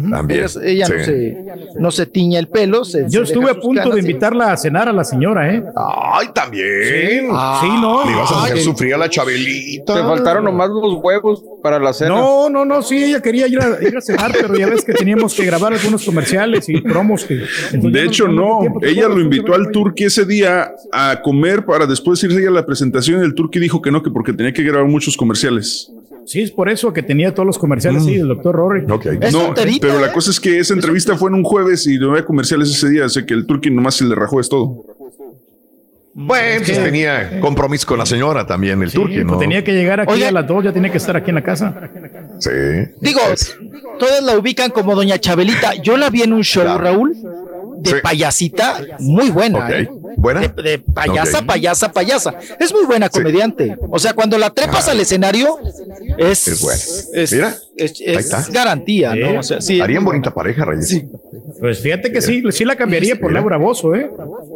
También. 0.10 0.46
Ella, 0.46 0.62
ella 0.64 0.88
no, 0.90 1.04
se, 1.06 1.38
no 1.80 1.92
se 1.92 2.06
tiña 2.06 2.40
el 2.40 2.48
pelo. 2.48 2.84
se- 2.86 3.06
Yo 3.10 3.26
se 3.26 3.34
estuve 3.34 3.52
a 3.52 3.56
punto 3.56 3.82
canas 3.82 3.96
de 3.96 4.02
y- 4.02 4.06
invitarla 4.06 4.52
a 4.54 4.58
cenar 4.58 4.90
a 4.90 4.94
la 4.94 5.04
señora, 5.04 5.54
¿eh? 5.54 5.64
Ay, 5.76 6.28
también. 6.34 7.28
Sí, 7.62 7.68
no. 7.82 8.06
Le 8.06 8.16
vas 8.16 8.32
a 8.32 8.44
hacer 8.44 8.58
Ay, 8.58 8.64
sufrir 8.64 8.94
a 8.94 8.98
la 8.98 9.10
Chabelita. 9.10 9.94
Te 9.96 10.02
faltaron 10.02 10.44
nomás 10.46 10.70
los 10.70 10.96
huevos 11.02 11.44
para 11.62 11.80
la 11.80 11.94
cena. 11.94 12.10
No, 12.10 12.50
no, 12.50 12.66
no, 12.66 12.82
sí, 12.82 13.04
ella 13.04 13.22
quería 13.22 13.48
ir 13.48 13.60
a, 13.60 13.82
ir 13.82 13.96
a 13.98 14.02
cenar, 14.02 14.32
pero 14.34 14.56
ya 14.56 14.68
ves 14.68 14.84
que 14.84 14.94
teníamos 14.94 15.34
que 15.34 15.46
grabar 15.46 15.74
algunos 15.74 16.04
comerciales 16.06 16.68
y 16.70 16.82
promos. 16.82 17.24
Que, 17.26 17.42
De 17.74 18.04
hecho, 18.04 18.28
no. 18.28 18.60
tiempo, 18.62 18.80
Ella 18.84 19.08
lo 19.08 19.20
invitó 19.22 19.54
al 19.54 19.72
Turqui 19.72 20.06
ese 20.06 20.26
día 20.26 20.74
a 20.92 21.22
comer 21.22 21.66
para 21.66 21.86
después 21.86 22.22
irse 22.24 22.40
ella 22.40 22.50
a 22.50 22.54
la 22.54 22.66
presentación 22.66 23.22
y 23.22 23.26
el 23.26 23.34
Turqui 23.34 23.60
dijo 23.60 23.82
que 23.82 23.92
no, 23.92 24.02
que 24.04 24.10
porque 24.12 24.33
tenía 24.36 24.54
que 24.54 24.64
grabar 24.64 24.88
muchos 24.88 25.16
comerciales. 25.18 25.92
Sí, 26.26 26.42
es 26.42 26.52
por 26.52 26.70
eso 26.70 26.94
que 26.94 27.04
tenía 27.04 27.34
todos 27.34 27.46
los 27.46 27.58
comerciales, 27.58 28.06
sí, 28.06 28.16
el 28.16 28.28
doctor 28.30 28.56
Rory. 28.56 28.86
Ok. 28.90 29.06
No, 29.32 29.54
pero 29.82 30.00
la 30.00 30.12
cosa 30.14 30.32
es 30.32 30.40
que 30.40 30.60
esa 30.60 30.74
entrevista 30.74 31.18
fue 31.18 31.30
en 31.30 31.36
un 31.36 31.44
jueves 31.44 31.86
y 31.86 31.98
no 31.98 32.12
había 32.12 32.24
comerciales 32.26 32.70
ese 32.70 32.90
día, 32.90 33.06
así 33.06 33.26
que 33.26 33.34
el 33.34 33.46
Turqui 33.46 33.70
nomás 33.70 33.96
se 33.96 34.06
le 34.06 34.16
rajó 34.16 34.40
es 34.40 34.48
todo. 34.48 34.86
Bueno, 36.16 36.62
pues 36.64 36.84
tenía 36.84 37.40
compromiso 37.40 37.88
con 37.88 37.98
la 37.98 38.06
señora 38.06 38.46
también, 38.46 38.82
el 38.84 38.92
turqui, 38.92 39.16
Pues 39.16 39.26
¿no? 39.26 39.40
tenía 39.40 39.64
que 39.64 39.74
llegar 39.74 40.00
aquí 40.00 40.14
Oye. 40.14 40.28
a 40.28 40.32
las 40.32 40.46
dos, 40.48 40.64
ya 40.64 40.72
tenía 40.72 40.92
que 40.92 41.00
estar 41.00 41.18
aquí 41.18 41.32
en 41.32 41.36
la 41.36 41.42
casa. 41.44 41.90
Sí. 42.40 42.52
Digo, 43.02 43.20
todas 43.98 44.22
la 44.24 44.38
ubican 44.38 44.70
como 44.70 44.94
Doña 44.96 45.18
Chabelita. 45.18 45.74
Yo 45.82 45.98
la 45.98 46.12
vi 46.12 46.22
en 46.22 46.34
un 46.34 46.44
show, 46.44 46.64
Raúl, 46.78 47.16
de 47.84 47.90
Sí. 47.92 47.96
payasita, 48.02 48.82
muy 49.00 49.30
buena. 49.30 49.60
Ok. 49.66 49.70
¿eh? 49.72 49.90
¿Buena? 50.18 50.42
De, 50.42 50.62
de 50.64 50.80
payasa, 50.80 51.42
payasa, 51.42 51.92
payasa. 51.92 52.34
Es 52.60 52.72
muy 52.74 52.86
buena 52.86 53.10
comediante. 53.10 53.78
O 53.90 54.00
sea, 54.00 54.14
cuando 54.14 54.38
la 54.38 54.50
trepas 54.52 54.88
al 54.88 55.00
escenario, 55.00 55.58
es, 56.18 56.48
Es 56.48 56.62
buena. 56.62 56.82
es- 57.14 57.32
Mira, 57.32 57.56
es- 57.78 58.02
ahí 58.02 58.16
es 58.16 58.50
garantía, 58.52 59.16
¿no? 59.16 59.40
O 59.40 59.44
sea, 59.44 59.62
sí, 59.62 59.80
Harían 59.82 60.04
bonita 60.06 60.34
pareja, 60.34 60.66
Reyes. 60.66 61.04
Pues 61.60 61.80
fíjate 61.80 62.12
que 62.12 62.22
sí, 62.22 62.44
sí 62.52 62.66
la 62.66 62.76
cambiaría 62.76 63.20
por. 63.20 63.32
Laura 63.32 63.58
Bozo, 63.58 63.96
¿eh? 63.96 64.10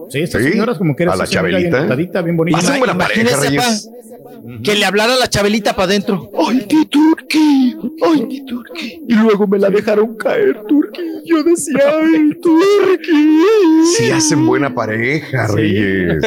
Sí, 0.10 0.20
estas 0.20 0.44
Sí, 0.44 0.52
señoras 0.52 0.78
como 0.78 0.96
que 0.96 1.04
era 1.04 1.14
a 1.14 1.16
la 1.16 1.24
bien 1.26 1.32
Chabelita. 1.72 2.22
bien 2.22 2.38
bonita. 2.38 2.58
Hacen 2.60 2.78
buena 2.80 2.98
pareja, 2.98 3.38
Reyes. 3.42 3.90
pa, 3.92 4.62
que 4.64 4.76
le 4.76 4.86
hablara 4.86 5.14
a 5.14 5.18
la 5.18 5.28
Chabelita 5.30 5.74
para 5.76 5.86
adentro. 5.86 6.30
Ay, 6.48 6.62
ti 6.68 6.86
Turqui, 6.86 7.76
ay, 8.06 8.28
ti 8.30 8.46
Turqui. 8.46 9.02
Y 9.08 9.14
luego 9.16 9.48
me 9.48 9.58
la 9.60 9.70
dejaron 9.70 10.16
caer, 10.16 10.62
Turqui. 10.68 11.02
Yo 11.26 11.44
decía, 11.44 11.78
ay, 12.02 12.30
Turqui. 12.42 13.40
Sí 13.98 14.10
hacen 14.12 14.46
buena 14.46 14.74
pareja, 14.74 15.48
Reyes. 15.48 16.24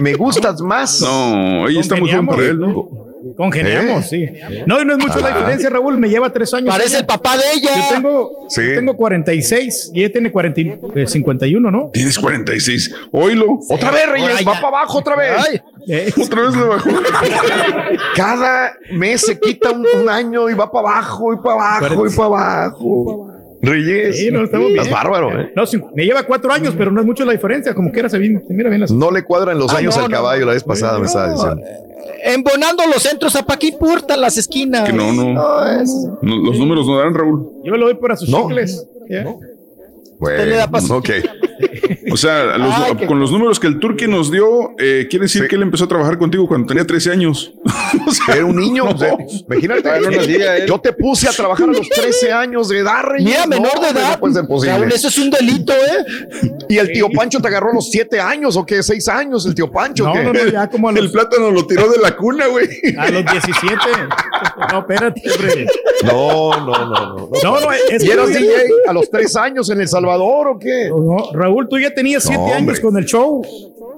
Me 0.00 0.14
gustas 0.14 0.60
más. 0.60 1.00
No, 1.00 1.68
ella 1.68 1.80
está 1.80 1.96
muy 1.96 2.10
joven 2.10 2.26
para 2.26 2.42
él, 2.44 2.58
¿no? 2.60 3.09
Congeniamos, 3.36 4.08
sí. 4.08 4.26
No, 4.66 4.80
y 4.80 4.84
no 4.84 4.92
es 4.94 4.98
mucho 4.98 5.20
la 5.20 5.28
Ajá. 5.28 5.38
diferencia, 5.38 5.70
Raúl. 5.70 5.98
Me 5.98 6.08
lleva 6.08 6.32
tres 6.32 6.52
años. 6.54 6.68
Parece 6.74 6.98
el 6.98 7.06
papá 7.06 7.36
de 7.36 7.42
ella. 7.54 7.70
Yo 7.76 7.94
tengo, 7.94 8.46
Sí. 8.48 8.62
yo 8.68 8.74
tengo 8.76 8.96
46 8.96 9.90
y 9.94 10.00
ella 10.04 10.12
tiene 10.12 10.30
40 10.32 10.60
y- 10.60 10.78
eh, 10.94 11.06
51, 11.06 11.70
¿no? 11.70 11.90
Tienes 11.92 12.18
46. 12.18 12.94
Oílo. 13.12 13.58
Otra 13.68 13.90
vez, 13.90 14.08
Reyes, 14.08 14.30
Ay, 14.38 14.44
va 14.44 14.54
ya. 14.54 14.60
para 14.60 14.78
abajo 14.78 14.98
otra 14.98 15.16
vez. 15.16 15.32
Ay, 15.38 15.60
Eh, 15.88 16.12
Otra 16.22 16.42
vez 16.42 16.54
le 16.56 16.64
bajó. 16.64 16.90
Cada 18.14 18.74
mes 18.92 19.22
se 19.22 19.38
quita 19.38 19.70
un, 19.70 19.86
un 20.02 20.08
año 20.10 20.48
y 20.50 20.54
va 20.54 20.70
para 20.70 20.88
abajo 20.90 21.32
y 21.32 21.36
para 21.38 21.76
abajo 21.78 22.06
y 22.06 22.10
para 22.10 22.26
abajo. 22.26 23.26
Reyes, 23.62 24.16
Sí, 24.18 24.30
no, 24.30 24.44
estamos 24.44 24.70
estás 24.70 24.86
bien. 24.86 24.94
bárbaro, 24.94 25.38
¿eh? 25.38 25.52
No, 25.54 25.66
sí, 25.66 25.78
me 25.94 26.04
lleva 26.04 26.22
cuatro 26.22 26.50
años, 26.52 26.74
pero 26.78 26.90
no 26.90 27.00
es 27.00 27.06
mucho 27.06 27.24
la 27.24 27.32
diferencia. 27.32 27.74
Como 27.74 27.92
quiera, 27.92 28.08
se, 28.08 28.18
bien- 28.18 28.42
se 28.46 28.54
mira 28.54 28.68
bien 28.70 28.80
las 28.80 28.90
No 28.90 29.10
le 29.10 29.22
cuadran 29.22 29.58
los 29.58 29.72
Ah, 29.74 29.78
años 29.78 29.96
no, 29.96 30.04
al 30.04 30.10
no, 30.10 30.16
caballo 30.16 30.46
la 30.46 30.52
vez 30.54 30.64
pasada, 30.64 30.98
me 30.98 31.06
estaba 31.06 31.32
diciendo. 31.32 31.62
embonando 32.24 32.82
los 32.86 33.02
centros, 33.02 33.34
¿a 33.36 33.42
para 33.44 33.58
qué 33.58 33.68
importan 33.68 34.20
las 34.20 34.36
esquinas? 34.38 34.84
Que 34.88 34.92
no, 34.94 35.12
no. 35.12 35.66
es- 35.80 35.94
No, 36.22 36.36
los 36.36 36.58
números 36.58 36.86
no 36.86 36.98
dan, 36.98 37.12
Raúl. 37.14 37.50
Yo 37.64 37.72
lo 37.76 37.86
doy 37.86 37.94
para 37.96 38.16
sus 38.16 38.28
No. 38.28 38.42
chicles. 38.48 38.86
¿ya? 39.08 39.24
Usted 40.18 40.46
le 40.48 40.56
da 40.56 40.66
Bueno, 40.66 40.70
paso. 40.88 40.96
ok. 40.98 41.08
O 42.12 42.16
sea, 42.16 42.56
los- 42.58 42.74
Ay, 42.74 42.92
qué- 42.98 43.06
con 43.06 43.20
los 43.20 43.30
números 43.30 43.60
que 43.60 43.66
el 43.66 43.78
Turqui 43.78 44.06
nos 44.08 44.30
dio, 44.30 44.72
eh, 44.78 45.06
quiere 45.08 45.24
decir 45.24 45.42
Sí. 45.42 45.48
que 45.48 45.56
él 45.56 45.62
empezó 45.62 45.84
a 45.84 45.88
trabajar 45.88 46.18
contigo 46.18 46.46
cuando 46.48 46.66
tenía 46.66 46.84
13 46.86 47.10
años. 47.10 47.52
O 48.06 48.12
sea, 48.12 48.36
Era 48.36 48.44
un 48.44 48.56
niño. 48.56 48.84
no. 48.84 48.90
o 48.90 48.98
sea, 48.98 49.16
imagínate. 49.48 49.82
No. 50.00 50.66
Yo 50.66 50.78
te 50.80 50.92
puse 50.92 51.28
a 51.28 51.32
trabajar 51.32 51.68
a 51.68 51.72
los 51.72 51.88
13 51.94 52.32
años 52.32 52.68
de 52.68 52.78
edad, 52.78 53.02
Reyes. 53.02 53.24
Mira, 53.28 53.46
menor 53.46 53.72
No, 53.74 53.80
de 53.82 53.88
edad. 53.90 54.12
No 54.12 54.20
puede 54.20 54.34
ser 54.34 54.46
posible. 54.46 54.78
Raúl, 54.78 54.92
eso 54.92 55.08
es 55.08 55.18
un 55.18 55.30
delito, 55.30 55.72
¿eh? 55.72 56.50
Y 56.68 56.78
el 56.78 56.92
tío 56.92 57.08
Pancho 57.14 57.40
te 57.40 57.48
agarró 57.48 57.70
a 57.70 57.74
los 57.74 57.90
7 57.90 58.20
años 58.20 58.56
o 58.56 58.64
qué, 58.64 58.82
6 58.82 59.08
años, 59.08 59.44
el 59.46 59.54
tío 59.54 59.70
Pancho. 59.70 60.04
No, 60.06 60.12
¿qué? 60.12 60.22
no, 60.22 60.32
no, 60.32 60.46
ya 60.46 60.68
como 60.68 60.88
a 60.88 60.92
los, 61.00 61.04
El 61.04 61.10
plátano 61.10 61.50
lo 61.50 61.66
tiró 61.66 61.88
de 61.90 61.98
la 61.98 62.16
cuna, 62.16 62.46
güey. 62.46 62.68
a 62.96 63.10
los 63.10 63.24
17. 63.24 63.76
No, 64.72 64.78
espérate, 64.80 65.22
hombre. 65.34 65.66
No, 66.04 66.50
no, 66.66 66.66
no, 66.66 67.16
no. 67.16 67.30
No, 67.42 67.60
no, 67.60 67.72
es 67.72 68.02
¿Y 68.02 68.06
que 68.06 68.12
eras 68.12 68.26
tú 68.26 68.32
ya- 68.32 68.38
DJ 68.40 68.54
a 68.88 68.92
los 68.92 69.10
3 69.10 69.36
años 69.36 69.68
en 69.70 69.80
El 69.80 69.88
Salvador 69.88 70.48
o 70.48 70.58
qué? 70.58 70.88
No, 70.88 71.30
Raúl, 71.32 71.49
tú 71.68 71.78
ya 71.78 71.92
tenías 71.94 72.22
siete 72.22 72.42
No, 72.42 72.54
años 72.54 72.80
con 72.80 72.96
el 72.96 73.04
show. 73.04 73.42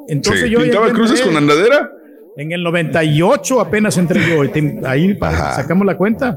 Entonces 0.08 0.44
Sí. 0.44 0.50
yo 0.50 0.58
ya 0.58 0.64
¿Pintaba 0.64 0.88
yo 0.88 0.94
cruces 0.94 1.20
con 1.22 1.36
andadera? 1.36 1.90
En 2.36 2.50
el 2.52 2.62
98 2.62 3.60
apenas 3.60 3.96
entré 3.98 4.20
yo. 4.28 4.42
Ahí 4.88 5.16
Ajá. 5.20 5.54
sacamos 5.54 5.86
la 5.86 5.96
cuenta. 5.96 6.36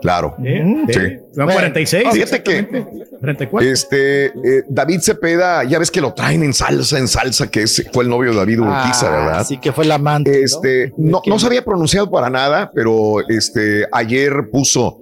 Claro. 0.00 0.34
¿eh? 0.42 0.64
Sí. 0.88 0.98
¿eh? 0.98 1.20
Son 1.34 1.46
46. 1.46 2.04
Fíjate 2.10 2.42
que- 2.42 2.58
exactamente. 2.58 3.06
34. 3.20 3.68
Este, 3.68 4.26
eh, 4.26 4.32
David 4.66 5.00
Cepeda, 5.00 5.62
ya 5.64 5.78
ves 5.78 5.90
que 5.90 6.00
lo 6.00 6.14
traen 6.14 6.42
en 6.42 6.54
salsa, 6.54 6.98
en 6.98 7.06
salsa, 7.06 7.50
que 7.50 7.64
es, 7.64 7.86
fue 7.92 8.04
el 8.04 8.08
novio 8.10 8.30
de 8.30 8.38
David 8.38 8.60
Urquiza, 8.60 9.08
Ah, 9.08 9.10
¿verdad? 9.26 9.46
Sí, 9.46 9.58
que 9.58 9.72
fue 9.72 9.84
la 9.84 9.96
amante. 9.96 10.42
Este, 10.42 10.94
no, 10.96 11.20
no 11.26 11.38
se 11.38 11.46
había 11.46 11.62
pronunciado 11.62 12.10
para 12.10 12.30
nada, 12.30 12.70
pero 12.74 13.16
este, 13.28 13.84
ayer 13.92 14.48
puso, 14.50 14.99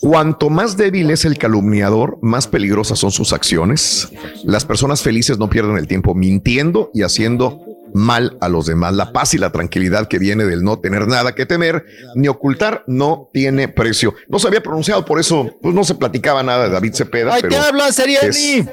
cuanto 0.00 0.50
más 0.50 0.76
débil 0.76 1.10
es 1.10 1.24
el 1.24 1.36
calumniador, 1.38 2.18
más 2.22 2.46
peligrosas 2.46 2.98
son 2.98 3.10
sus 3.10 3.32
acciones. 3.32 4.08
Las 4.44 4.64
personas 4.64 5.02
felices 5.02 5.38
no 5.38 5.50
pierden 5.50 5.76
el 5.76 5.86
tiempo 5.86 6.14
mintiendo 6.14 6.90
y 6.94 7.02
haciendo 7.02 7.60
mal 7.92 8.36
a 8.40 8.48
los 8.48 8.66
demás. 8.66 8.94
La 8.94 9.12
paz 9.12 9.34
y 9.34 9.38
la 9.38 9.50
tranquilidad 9.50 10.06
que 10.06 10.18
viene 10.20 10.44
del 10.44 10.62
no 10.62 10.78
tener 10.78 11.08
nada 11.08 11.34
que 11.34 11.44
temer 11.44 11.84
ni 12.14 12.28
ocultar 12.28 12.84
no 12.86 13.28
tiene 13.32 13.66
precio. 13.68 14.14
No 14.28 14.38
se 14.38 14.46
había 14.46 14.62
pronunciado, 14.62 15.04
por 15.04 15.18
eso 15.18 15.56
pues, 15.60 15.74
no 15.74 15.82
se 15.84 15.96
platicaba 15.96 16.42
nada 16.44 16.64
de 16.64 16.70
David 16.70 16.94
Cepeda. 16.94 17.34
Ay, 17.34 17.42
pero 17.42 17.54
te 17.56 17.60
hablan, 17.60 17.92
Seriani. 17.92 18.28
es- 18.28 18.66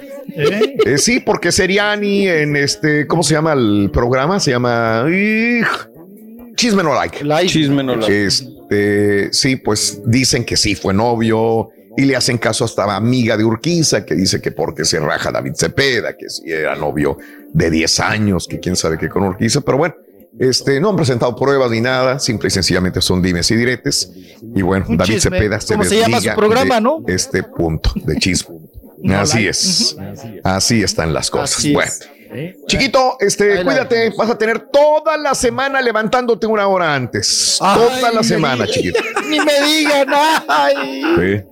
eh, 0.86 0.98
sí, 1.00 1.20
porque 1.20 1.52
Seriani 1.52 2.28
en 2.28 2.56
este, 2.56 3.08
¿cómo 3.08 3.24
se 3.24 3.34
llama 3.34 3.54
el 3.54 3.90
programa? 3.92 4.40
Se 4.40 4.52
llama. 4.52 5.06
Chisme 6.56 6.84
no 6.84 6.94
like. 6.94 7.24
Chisme 7.48 7.84
no 7.84 7.96
like. 7.96 8.12
Este, 8.70 9.32
sí, 9.32 9.56
pues 9.56 10.02
dicen 10.06 10.44
que 10.44 10.58
sí 10.58 10.76
fue 10.76 10.94
novio 10.94 11.70
y 11.96 12.04
le 12.04 12.16
hacen 12.16 12.38
caso 12.38 12.66
hasta 12.66 12.84
amiga 12.96 13.38
de 13.38 13.46
Urquiza 13.46 14.06
que 14.06 14.14
dice 14.14 14.42
que 14.42 14.52
porque 14.52 14.84
se 14.84 15.00
raja 15.00 15.32
David 15.32 15.54
Cepeda, 15.56 16.16
que 16.18 16.30
si 16.30 16.52
era 16.52 16.76
novio 16.76 17.18
de 17.54 17.72
10 17.72 18.00
años, 18.02 18.46
que 18.48 18.60
quién 18.60 18.76
sabe 18.76 18.98
qué 18.98 19.10
con 19.10 19.24
Urquiza, 19.24 19.62
pero 19.62 19.78
bueno. 19.78 19.96
Este, 20.40 20.80
no 20.80 20.92
han 20.92 20.96
presentado 20.96 21.36
pruebas 21.36 21.72
ni 21.72 21.82
nada, 21.82 22.20
simple 22.20 22.50
y 22.50 22.52
sencillamente 22.52 23.02
son 23.02 23.24
dimes 23.24 23.50
y 23.50 23.56
diretes. 23.56 24.12
Y 24.54 24.62
bueno, 24.62 24.86
Un 24.88 24.98
David 24.98 25.14
chisme. 25.16 25.38
Cepeda 25.40 25.60
se 25.60 25.74
¿Cómo 25.74 25.84
se 25.84 26.00
llama 26.00 26.22
su 26.22 26.30
programa, 26.36 26.76
de 26.76 26.82
no? 26.82 27.04
Este 27.08 27.42
punto 27.42 27.92
de 27.96 28.18
chisme. 28.18 28.56
Así 29.16 29.48
es. 29.48 29.98
Así 30.44 30.84
están 30.84 31.12
las 31.12 31.32
cosas. 31.32 31.58
Así 31.58 31.74
bueno. 31.74 31.92
Es. 32.34 32.56
Chiquito, 32.68 33.18
este, 33.20 33.64
cuídate, 33.64 34.12
vas 34.18 34.30
a 34.30 34.38
tener 34.38 34.60
toda 34.72 35.18
la 35.18 35.34
semana 35.36 35.82
levantándote 35.82 36.48
una 36.48 36.68
hora 36.68 36.94
antes. 36.96 37.58
toda 37.60 38.12
la 38.12 38.24
semana, 38.24 38.66
chiquito. 38.68 39.00
Ni 39.30 39.40
me 39.40 39.62
digan, 39.62 40.08
ay. 40.48 41.02
Sí. 41.18 41.44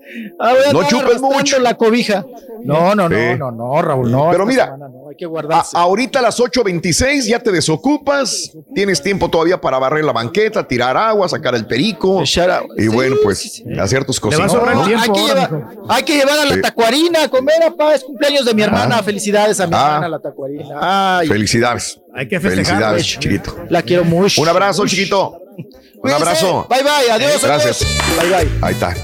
No 0.74 0.84
chupes 0.88 1.22
mucho. 1.22 1.60
la 1.60 1.76
cobija. 1.76 2.26
No, 2.64 2.96
no, 2.96 3.08
no, 3.10 3.16
Sí. 3.16 3.38
no, 3.38 3.52
no, 3.52 3.82
Raúl, 3.82 4.12
no. 4.12 4.30
Pero 4.32 4.46
mira, 4.46 4.66
semana 4.66 4.88
no, 4.90 5.05
hay 5.16 5.18
que 5.18 5.26
A- 5.26 5.28
guardarse. 5.30 5.72
ahorita 5.78 6.20
a 6.20 6.22
las 6.22 6.40
8.26 6.40 7.26
ya 7.28 7.40
te 7.40 7.52
desocupas, 7.52 8.52
tienes 8.74 9.02
tiempo 9.02 9.30
todavía 9.30 9.60
para 9.60 9.80
barrer 9.80 10.04
la 10.04 10.12
banqueta, 10.12 10.68
tirar 10.68 10.98
agua, 10.98 11.28
sacar 11.30 11.56
el 11.56 11.66
perico. 11.66 12.22
Y 12.22 12.82
Sí, 12.84 12.88
bueno, 12.90 13.16
pues 13.24 13.40
sí, 13.40 13.50
sí. 13.50 13.64
hacer 13.80 14.04
tus 14.06 14.20
tiempo 14.20 14.44
hay, 14.44 15.10
que 15.10 15.22
llevar, 15.28 15.68
hay 15.90 16.04
que 16.04 16.18
llevar 16.18 16.40
a 16.40 16.46
la 16.46 16.56
Sí. 16.56 16.62
tacuarina 16.62 17.24
a 17.24 17.30
comer, 17.30 17.56
papá. 17.70 17.96
Es 17.96 18.04
cumpleaños 18.04 18.46
de 18.46 18.54
mi 18.54 18.62
hermana. 18.62 19.02
Felicidades 19.04 19.60
a 19.60 19.68
mi 19.68 19.74
Ah. 19.76 19.86
hermana, 19.88 20.10
la 20.10 20.20
tacuarina. 20.20 21.18
Ay, 21.20 21.28
Felicidades. 21.28 22.00
Hay 22.14 22.28
que. 22.28 22.40
Felicidades, 22.40 23.06
chiquito. 23.06 23.56
la 23.70 23.82
quiero 23.82 24.04
mucho. 24.04 24.42
Un 24.42 24.48
abrazo, 24.50 24.86
chiquito. 24.86 25.40
Un 26.06 26.12
abrazo. 26.12 26.68
Bye 26.70 26.84
bye, 26.84 27.12
adiós. 27.12 27.44
Gracias. 27.44 27.86
Bye 28.20 28.30
bye. 28.30 28.60
Ahí 28.62 28.74
está. 28.74 28.96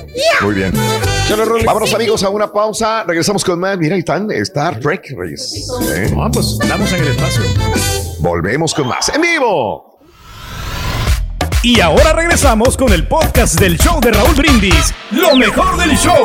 Muy 0.41 0.55
bien. 0.55 0.73
Vámonos 1.65 1.93
amigos 1.93 2.23
a 2.23 2.29
una 2.29 2.51
pausa. 2.51 3.03
Regresamos 3.03 3.43
con 3.43 3.59
más. 3.59 3.77
Mira, 3.77 3.95
ahí 3.95 3.99
están 3.99 4.29
Star 4.31 4.79
Trek, 4.79 5.13
Reyes. 5.17 5.67
¿Eh? 5.93 6.11
No, 6.15 6.29
pues 6.31 6.57
estamos 6.61 6.91
en 6.91 7.01
el 7.01 7.07
espacio. 7.09 7.43
Volvemos 8.19 8.73
con 8.73 8.87
más 8.87 9.09
en 9.09 9.21
vivo. 9.21 9.99
Y 11.63 11.79
ahora 11.79 12.13
regresamos 12.13 12.75
con 12.75 12.91
el 12.91 13.07
podcast 13.07 13.59
del 13.59 13.77
show 13.77 13.99
de 14.01 14.11
Raúl 14.11 14.35
Brindis. 14.35 14.93
Lo 15.11 15.35
mejor 15.35 15.77
del 15.77 15.95
show. 15.97 16.23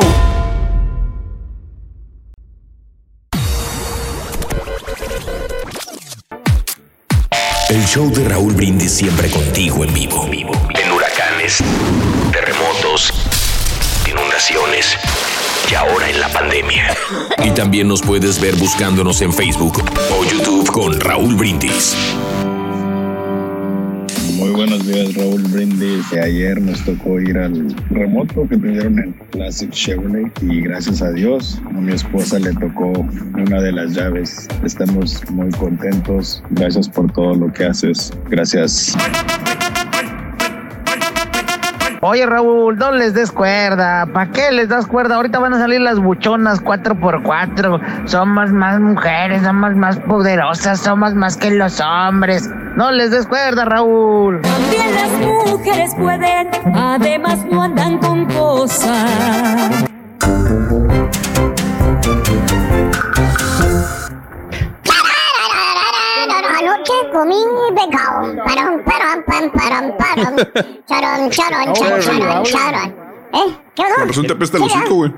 Show 7.97 8.11
de 8.11 8.25
Raúl 8.25 8.53
Brindis 8.53 8.91
siempre 8.91 9.27
contigo 9.27 9.83
en 9.83 9.91
vivo. 9.91 10.29
En 10.29 10.91
huracanes, 10.91 11.57
terremotos, 12.31 13.11
inundaciones 14.07 14.95
y 15.71 15.73
ahora 15.73 16.07
en 16.07 16.19
la 16.19 16.29
pandemia. 16.29 16.95
Y 17.43 17.49
también 17.49 17.87
nos 17.87 18.03
puedes 18.03 18.39
ver 18.39 18.55
buscándonos 18.55 19.21
en 19.21 19.33
Facebook 19.33 19.81
o 20.11 20.23
YouTube 20.23 20.71
con 20.71 20.99
Raúl 20.99 21.33
Brindis. 21.33 21.95
Muy 24.37 24.51
buenos 24.51 24.85
días, 24.85 25.15
Raúl 25.15 25.41
Brindis. 25.41 26.13
Ayer 26.13 26.61
nos 26.61 26.85
tocó 26.85 27.19
ir 27.19 27.39
al 27.39 27.75
remoto 27.89 28.47
que 28.47 28.55
tuvieron 28.55 28.99
en 28.99 29.13
Classic 29.31 29.71
Chevrolet 29.71 30.31
y 30.43 30.61
gracias 30.61 31.01
a 31.01 31.11
Dios 31.11 31.59
a 31.65 31.81
mi 31.81 31.93
esposa 31.93 32.37
le 32.37 32.53
tocó 32.53 32.91
una 33.33 33.59
de 33.59 33.71
las 33.71 33.93
llaves. 33.93 34.47
Estamos 34.63 35.27
muy 35.31 35.49
contentos. 35.53 36.43
Gracias 36.51 36.87
por 36.87 37.11
todo 37.13 37.33
lo 37.33 37.51
que 37.51 37.65
haces. 37.65 38.13
Gracias. 38.29 38.95
Oye 42.01 42.27
Raúl, 42.27 42.77
no 42.77 42.91
les 42.91 43.13
des 43.13 43.31
cuerda. 43.31 44.05
¿Para 44.05 44.31
qué 44.31 44.51
les 44.51 44.69
das 44.69 44.85
cuerda? 44.85 45.15
Ahorita 45.15 45.39
van 45.39 45.55
a 45.55 45.59
salir 45.59 45.81
las 45.81 45.99
buchonas 45.99 46.63
4x4. 46.63 48.07
Somos 48.07 48.51
más 48.51 48.79
mujeres, 48.79 49.41
somos 49.41 49.75
más 49.75 49.97
poderosas, 49.99 50.79
somos 50.79 51.15
más 51.15 51.37
que 51.37 51.49
los 51.49 51.81
hombres. 51.81 52.49
No 52.75 52.91
les 52.91 53.09
des 53.09 53.25
cuerda, 53.25 53.65
Raúl. 53.65 54.41
También 54.41 54.93
las 54.93 55.49
mujeres 55.49 55.95
pueden, 55.95 56.49
además 56.75 57.43
no 57.49 57.63
andan 57.63 57.97
con 57.97 58.25
cosas. 58.25 59.85
Anoche 67.17 67.33
comí 67.33 67.35
pecado. 67.75 68.35
Param, 68.45 68.83
param, 68.83 69.23
pam, 69.23 69.51
param, 69.51 69.97
param. 69.97 70.35
Charon, 70.87 71.29
charon, 71.31 71.73
charon, 71.73 72.01
charon, 72.01 72.43
charon. 72.43 72.95
¿Eh? 73.33 73.57
¿Qué 73.75 73.83
pasó? 73.83 73.95
Con 73.95 74.07
razón 74.07 74.27
te 74.27 74.33
apesta 74.33 74.57
el 74.57 74.63
¿Sí, 74.63 74.69
hocico, 74.69 74.95
güey. 74.95 75.13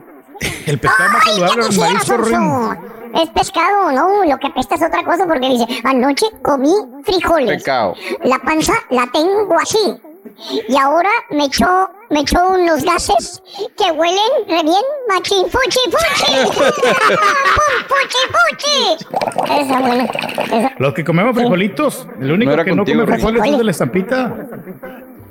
El 0.65 0.79
pescado 0.79 1.09
más 1.09 1.23
saludable 1.25 1.63
¿qué 1.63 1.69
es 1.69 1.75
Sonso? 1.75 2.17
Rin. 2.17 3.11
Es 3.15 3.29
pescado, 3.29 3.91
no, 3.91 4.23
lo 4.23 4.37
que 4.37 4.47
apesta 4.47 4.75
es 4.75 4.83
otra 4.83 5.03
cosa 5.03 5.25
porque 5.25 5.49
dice, 5.49 5.65
anoche 5.83 6.27
comí 6.41 6.73
frijoles. 7.03 7.57
Pecado. 7.57 7.95
La 8.23 8.39
panza 8.39 8.73
la 8.91 9.07
tengo 9.11 9.55
así. 9.59 9.99
Y 10.67 10.77
ahora 10.77 11.09
me 11.31 11.45
echó, 11.45 11.89
me 12.09 12.21
echó 12.21 12.47
unos 12.49 12.83
gases 12.83 13.41
que 13.77 13.91
huelen 13.91 14.19
re 14.47 14.63
bien, 14.63 14.83
machín, 15.07 15.45
fuchi, 15.49 15.79
fuchi. 15.91 16.33
Pum, 16.51 17.75
fuchi, 17.87 18.17
fuchi. 18.33 19.61
Esa 19.61 19.79
buena. 19.79 20.05
Esa. 20.45 20.71
Los 20.77 20.93
que 20.93 21.03
comemos 21.03 21.35
frijolitos, 21.35 22.07
el 22.19 22.31
único 22.31 22.55
No 22.55 22.63
que 22.63 22.75
no 22.75 22.85
come 22.85 23.05
frijoles 23.05 23.45
es 23.45 23.57
de 23.57 23.63
la 23.63 23.71
estampita. 23.71 24.35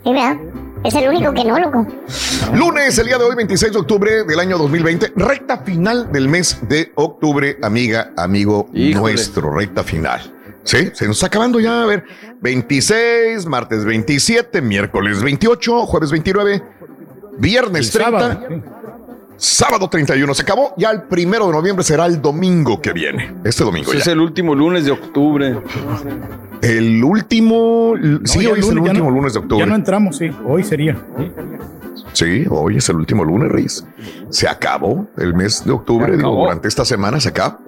Sí, 0.05 0.13
¿verdad? 0.13 0.37
Es 0.85 0.95
el 0.95 1.09
único 1.09 1.33
que 1.35 1.45
no, 1.45 1.59
loco. 1.59 1.87
Lunes, 2.55 2.97
el 2.99 3.07
día 3.07 3.19
de 3.19 3.25
hoy, 3.25 3.35
26 3.35 3.73
de 3.73 3.79
octubre 3.79 4.25
del 4.25 4.39
año 4.39 4.57
2020, 4.59 5.13
recta 5.17 5.59
final 5.59 6.13
del 6.13 6.29
mes 6.29 6.59
de 6.69 6.93
octubre, 6.95 7.59
amiga, 7.63 8.13
amigo 8.17 8.69
Híjole. 8.73 9.15
nuestro, 9.15 9.51
recta 9.51 9.83
final. 9.83 10.38
Sí, 10.69 10.91
se 10.93 11.07
nos 11.07 11.17
está 11.17 11.29
acabando 11.29 11.59
ya, 11.61 11.83
a 11.83 11.87
ver, 11.87 12.05
26, 12.43 13.47
martes 13.47 13.87
27, 13.87 14.61
miércoles 14.61 15.23
28, 15.23 15.87
jueves 15.87 16.11
29, 16.11 16.63
viernes 17.39 17.87
El 17.87 17.93
30, 18.03 18.19
sábado. 18.21 18.63
sábado, 19.39 19.89
31. 19.89 20.35
Se 20.35 20.43
acabó, 20.43 20.75
ya 20.77 20.91
el 20.91 21.05
primero 21.05 21.47
de 21.47 21.53
noviembre 21.53 21.83
será 21.85 22.05
el 22.05 22.21
domingo 22.21 22.83
que 22.83 22.93
viene. 22.93 23.35
Este 23.45 23.65
domingo 23.65 23.95
Es 23.95 24.05
ya. 24.05 24.13
el 24.13 24.21
último 24.21 24.55
lunes 24.55 24.85
de 24.85 24.91
octubre. 24.91 25.59
El 26.61 27.03
último, 27.03 27.95
sí, 28.25 28.41
hoy 28.47 28.53
el 28.53 28.59
es 28.59 28.69
el 28.69 28.75
lunes, 28.75 28.91
último 28.91 29.11
no- 29.11 29.17
lunes 29.17 29.33
de 29.33 29.39
octubre. 29.39 29.61
Ya 29.65 29.67
no 29.71 29.75
entramos, 29.75 30.17
sí. 30.19 30.31
Hoy 30.45 30.65
sería. 30.65 30.99
Sí, 32.13 32.45
hoy 32.51 32.77
es 32.77 32.89
el 32.91 32.97
último 32.97 33.25
lunes, 33.25 33.51
Reyes. 33.51 33.87
Se 34.29 34.47
acabó 34.49 35.07
el 35.17 35.33
mes 35.33 35.65
de 35.65 35.73
octubre, 35.73 36.15
digo, 36.17 36.31
durante 36.35 36.69
esta 36.69 36.85
semana 36.85 37.21
se 37.21 37.31
acaba. 37.31 37.59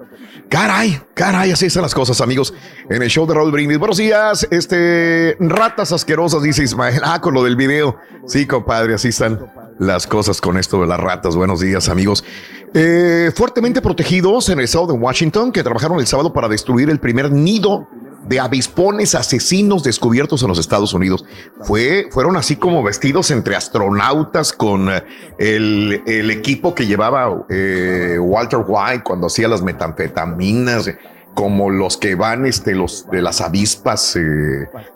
Caray, 0.51 1.01
caray, 1.13 1.51
así 1.51 1.67
están 1.67 1.83
las 1.83 1.95
cosas, 1.95 2.19
amigos. 2.19 2.53
En 2.89 3.01
el 3.01 3.07
show 3.07 3.25
de 3.25 3.33
Raúl 3.33 3.53
Brindis. 3.53 3.79
Buenos 3.79 3.95
días, 3.95 4.45
este, 4.51 5.37
ratas 5.39 5.93
asquerosas, 5.93 6.43
dice 6.43 6.61
Ismael. 6.61 6.99
Ah, 7.05 7.21
con 7.21 7.33
lo 7.33 7.45
del 7.45 7.55
video. 7.55 7.95
Sí, 8.27 8.45
compadre, 8.45 8.95
así 8.95 9.07
están 9.07 9.49
las 9.79 10.07
cosas 10.07 10.41
con 10.41 10.57
esto 10.57 10.81
de 10.81 10.87
las 10.87 10.99
ratas. 10.99 11.37
Buenos 11.37 11.61
días, 11.61 11.87
amigos. 11.87 12.25
Eh, 12.73 13.31
fuertemente 13.33 13.81
protegidos 13.81 14.49
en 14.49 14.59
el 14.59 14.65
estado 14.65 14.87
de 14.87 14.93
Washington, 14.93 15.53
que 15.53 15.63
trabajaron 15.63 16.01
el 16.01 16.07
sábado 16.07 16.33
para 16.33 16.49
destruir 16.49 16.89
el 16.89 16.99
primer 16.99 17.31
nido 17.31 17.87
de 18.27 18.39
avispones 18.39 19.15
asesinos 19.15 19.83
descubiertos 19.83 20.41
en 20.43 20.47
los 20.49 20.59
Estados 20.59 20.93
Unidos. 20.93 21.25
Fue, 21.61 22.07
fueron 22.11 22.37
así 22.37 22.55
como 22.55 22.83
vestidos 22.83 23.31
entre 23.31 23.55
astronautas 23.55 24.53
con 24.53 24.89
eh, 24.89 25.03
el, 25.39 26.03
el 26.05 26.31
equipo 26.31 26.75
que 26.75 26.85
llevaba 26.85 27.45
eh, 27.49 28.17
Walter 28.19 28.59
White 28.65 29.03
cuando 29.03 29.27
hacía 29.27 29.47
las 29.47 29.61
metanfetaminas, 29.61 30.87
eh, 30.87 30.97
como 31.33 31.69
los 31.69 31.97
que 31.97 32.15
van, 32.15 32.45
este, 32.45 32.75
los 32.75 33.07
de 33.09 33.21
las 33.21 33.39
avispas 33.41 34.17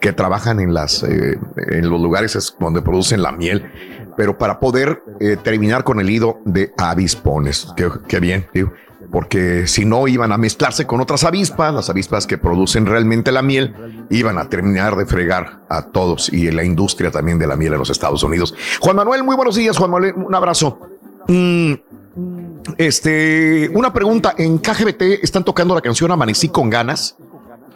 que 0.01 0.11
trabajan 0.13 0.59
en 0.59 0.73
las, 0.73 1.01
en 1.03 1.89
los 1.89 2.01
lugares 2.01 2.35
es- 2.35 2.55
donde 2.59 2.81
producen 2.81 3.21
la 3.21 3.31
miel. 3.31 3.71
Pero 4.17 4.37
para 4.37 4.59
poder 4.59 5.01
terminar 5.43 5.83
con 5.83 5.99
el 5.99 6.07
nido 6.07 6.39
de 6.45 6.73
avispones. 6.77 7.67
Qué, 7.77 7.89
qué 8.07 8.19
bien, 8.19 8.47
digo 8.53 8.71
porque 9.15 9.65
si 9.65 9.85
no 9.85 10.09
iban 10.09 10.33
a 10.33 10.37
mezclarse 10.37 10.85
con 10.85 10.99
otras 10.99 11.23
avispas, 11.23 11.73
las 11.73 11.89
avispas 11.89 12.27
que 12.27 12.37
producen 12.37 12.85
realmente 12.85 13.31
la 13.31 13.41
miel, 13.41 13.73
iban 14.09 14.37
a 14.37 14.49
terminar 14.49 14.97
de 14.97 15.05
fregar 15.05 15.61
a 15.69 15.83
todos 15.83 16.27
y 16.33 16.49
en 16.49 16.57
la 16.57 16.65
industria 16.65 17.11
también 17.11 17.39
de 17.39 17.47
la 17.47 17.55
miel 17.55 17.71
en 17.71 17.79
los 17.79 17.89
Estados 17.89 18.23
Unidos. 18.23 18.53
Juan 18.81 18.97
Manuel, 18.97 19.23
muy 19.23 19.37
buenos 19.37 19.55
días, 19.55 19.77
Juan 19.77 19.91
Manuel, 19.91 20.15
un 20.17 20.35
abrazo. 20.35 20.81
Mm, 21.29 21.73
este, 22.77 23.71
una 23.73 23.93
pregunta, 23.93 24.35
en 24.37 24.57
KGBT 24.57 25.23
están 25.23 25.45
tocando 25.45 25.73
la 25.73 25.79
canción 25.79 26.11
Amanecí 26.11 26.49
con 26.49 26.69
ganas 26.69 27.15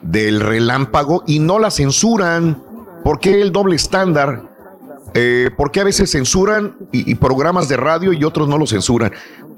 del 0.01 0.42
relámpago 0.42 1.24
y 1.26 1.40
no 1.40 1.58
la 1.58 1.72
censuran. 1.72 2.61
¿Por 3.01 3.22
qué 3.22 3.42
el 3.42 3.53
doble 3.53 3.77
estándar? 3.77 4.49
Eh, 5.14 5.50
¿Por 5.56 5.72
qué 5.72 5.82
a 5.82 5.84
veces 5.84 6.12
censuran 6.12 6.76
y, 6.92 7.10
y 7.12 7.16
programas 7.16 7.68
de 7.68 7.78
radio 7.78 8.14
y 8.14 8.24
otros 8.24 8.48
no 8.48 8.58
lo 8.58 8.68
censuran? 8.68 9.12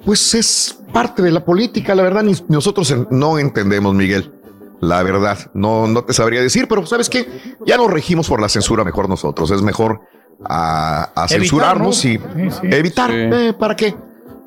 Pues 0.05 0.33
es 0.33 0.79
parte 0.93 1.21
de 1.21 1.31
la 1.31 1.43
política, 1.45 1.93
la 1.95 2.03
verdad, 2.03 2.23
ni 2.23 2.33
nosotros 2.47 2.93
no 3.09 3.37
entendemos, 3.37 3.93
Miguel. 3.93 4.31
La 4.79 5.03
verdad, 5.03 5.37
no, 5.53 5.85
no 5.87 6.03
te 6.03 6.13
sabría 6.13 6.41
decir, 6.41 6.67
pero 6.67 6.85
¿sabes 6.87 7.07
qué? 7.09 7.27
Ya 7.67 7.77
nos 7.77 7.91
regimos 7.91 8.27
por 8.27 8.41
la 8.41 8.49
censura 8.49 8.83
mejor 8.83 9.07
nosotros. 9.07 9.51
Es 9.51 9.61
mejor 9.61 10.01
a, 10.43 11.03
a 11.03 11.25
Evitar, 11.25 11.29
censurarnos 11.29 12.03
¿no? 12.05 12.09
y 12.11 12.17
Sí, 12.17 12.19
sí. 12.61 12.67
evitar. 12.71 13.11
Sí. 13.11 13.15
Eh, 13.17 13.53
¿Para 13.57 13.75
qué? 13.75 13.95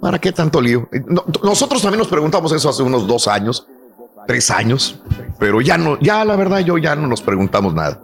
¿Para 0.01 0.19
qué 0.19 0.33
tanto 0.33 0.61
lío? 0.61 0.89
Eh, 0.93 1.03
no- 1.07 1.25
nosotros 1.45 1.81
también 1.83 2.01
nos 2.01 2.09
preguntamos 2.09 2.51
eso 2.53 2.69
hace 2.69 2.83
unos 2.83 3.07
dos 3.07 3.29
años, 3.29 3.67
tres 4.27 4.51
años, 4.51 5.01
pero 5.39 5.61
ya 5.61 5.79
no, 5.79 6.01
ya 6.01 6.25
la 6.25 6.35
verdad, 6.35 6.59
yo 6.61 6.79
ya 6.79 6.97
no 6.97 7.07
nos 7.07 7.23
preguntamos 7.23 7.73
nada 7.73 8.01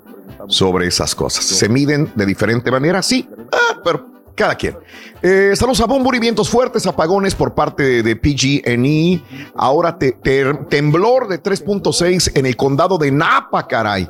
sobre 0.49 0.87
esas 0.87 1.15
cosas. 1.15 1.45
Se 1.45 1.69
miden 1.69 2.11
de 2.15 2.27
diferente 2.27 2.71
manera, 2.71 3.03
sí, 3.03 3.29
ah, 3.53 3.81
pero 3.85 4.07
cada 4.35 4.55
quien. 4.55 4.77
Eh, 5.23 5.53
saludos 5.55 5.81
a 5.81 5.87
Bombur 5.87 6.15
y 6.15 6.19
vientos 6.19 6.49
fuertes, 6.49 6.87
apagones 6.87 7.35
por 7.35 7.55
parte 7.55 7.83
de, 7.83 8.03
de 8.03 8.17
PG&E. 8.17 9.21
Ahora 9.55 9.99
te- 9.99 10.13
te- 10.13 10.55
temblor 10.69 11.29
de 11.29 11.43
3.6 11.43 12.33
en 12.39 12.47
el 12.47 12.57
condado 12.57 12.97
de 12.97 13.11
Napa, 13.13 13.67
caray. 13.67 14.09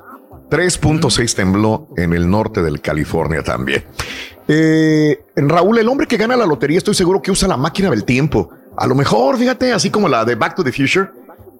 3.6 0.50 1.34
tembló 1.34 1.88
en 1.96 2.12
el 2.12 2.28
norte 2.28 2.62
del 2.62 2.80
California 2.80 3.42
también. 3.42 3.84
Eh, 4.48 5.20
Raúl, 5.36 5.78
el 5.78 5.88
hombre 5.88 6.06
que 6.06 6.16
gana 6.16 6.36
la 6.36 6.44
lotería, 6.46 6.78
estoy 6.78 6.94
seguro 6.94 7.22
que 7.22 7.30
usa 7.30 7.46
la 7.48 7.56
máquina 7.56 7.90
del 7.90 8.04
tiempo. 8.04 8.50
A 8.76 8.86
lo 8.86 8.94
mejor, 8.94 9.36
fíjate, 9.36 9.72
así 9.72 9.90
como 9.90 10.08
la 10.08 10.24
de 10.24 10.34
Back 10.34 10.56
to 10.56 10.64
the 10.64 10.72
Future, 10.72 11.10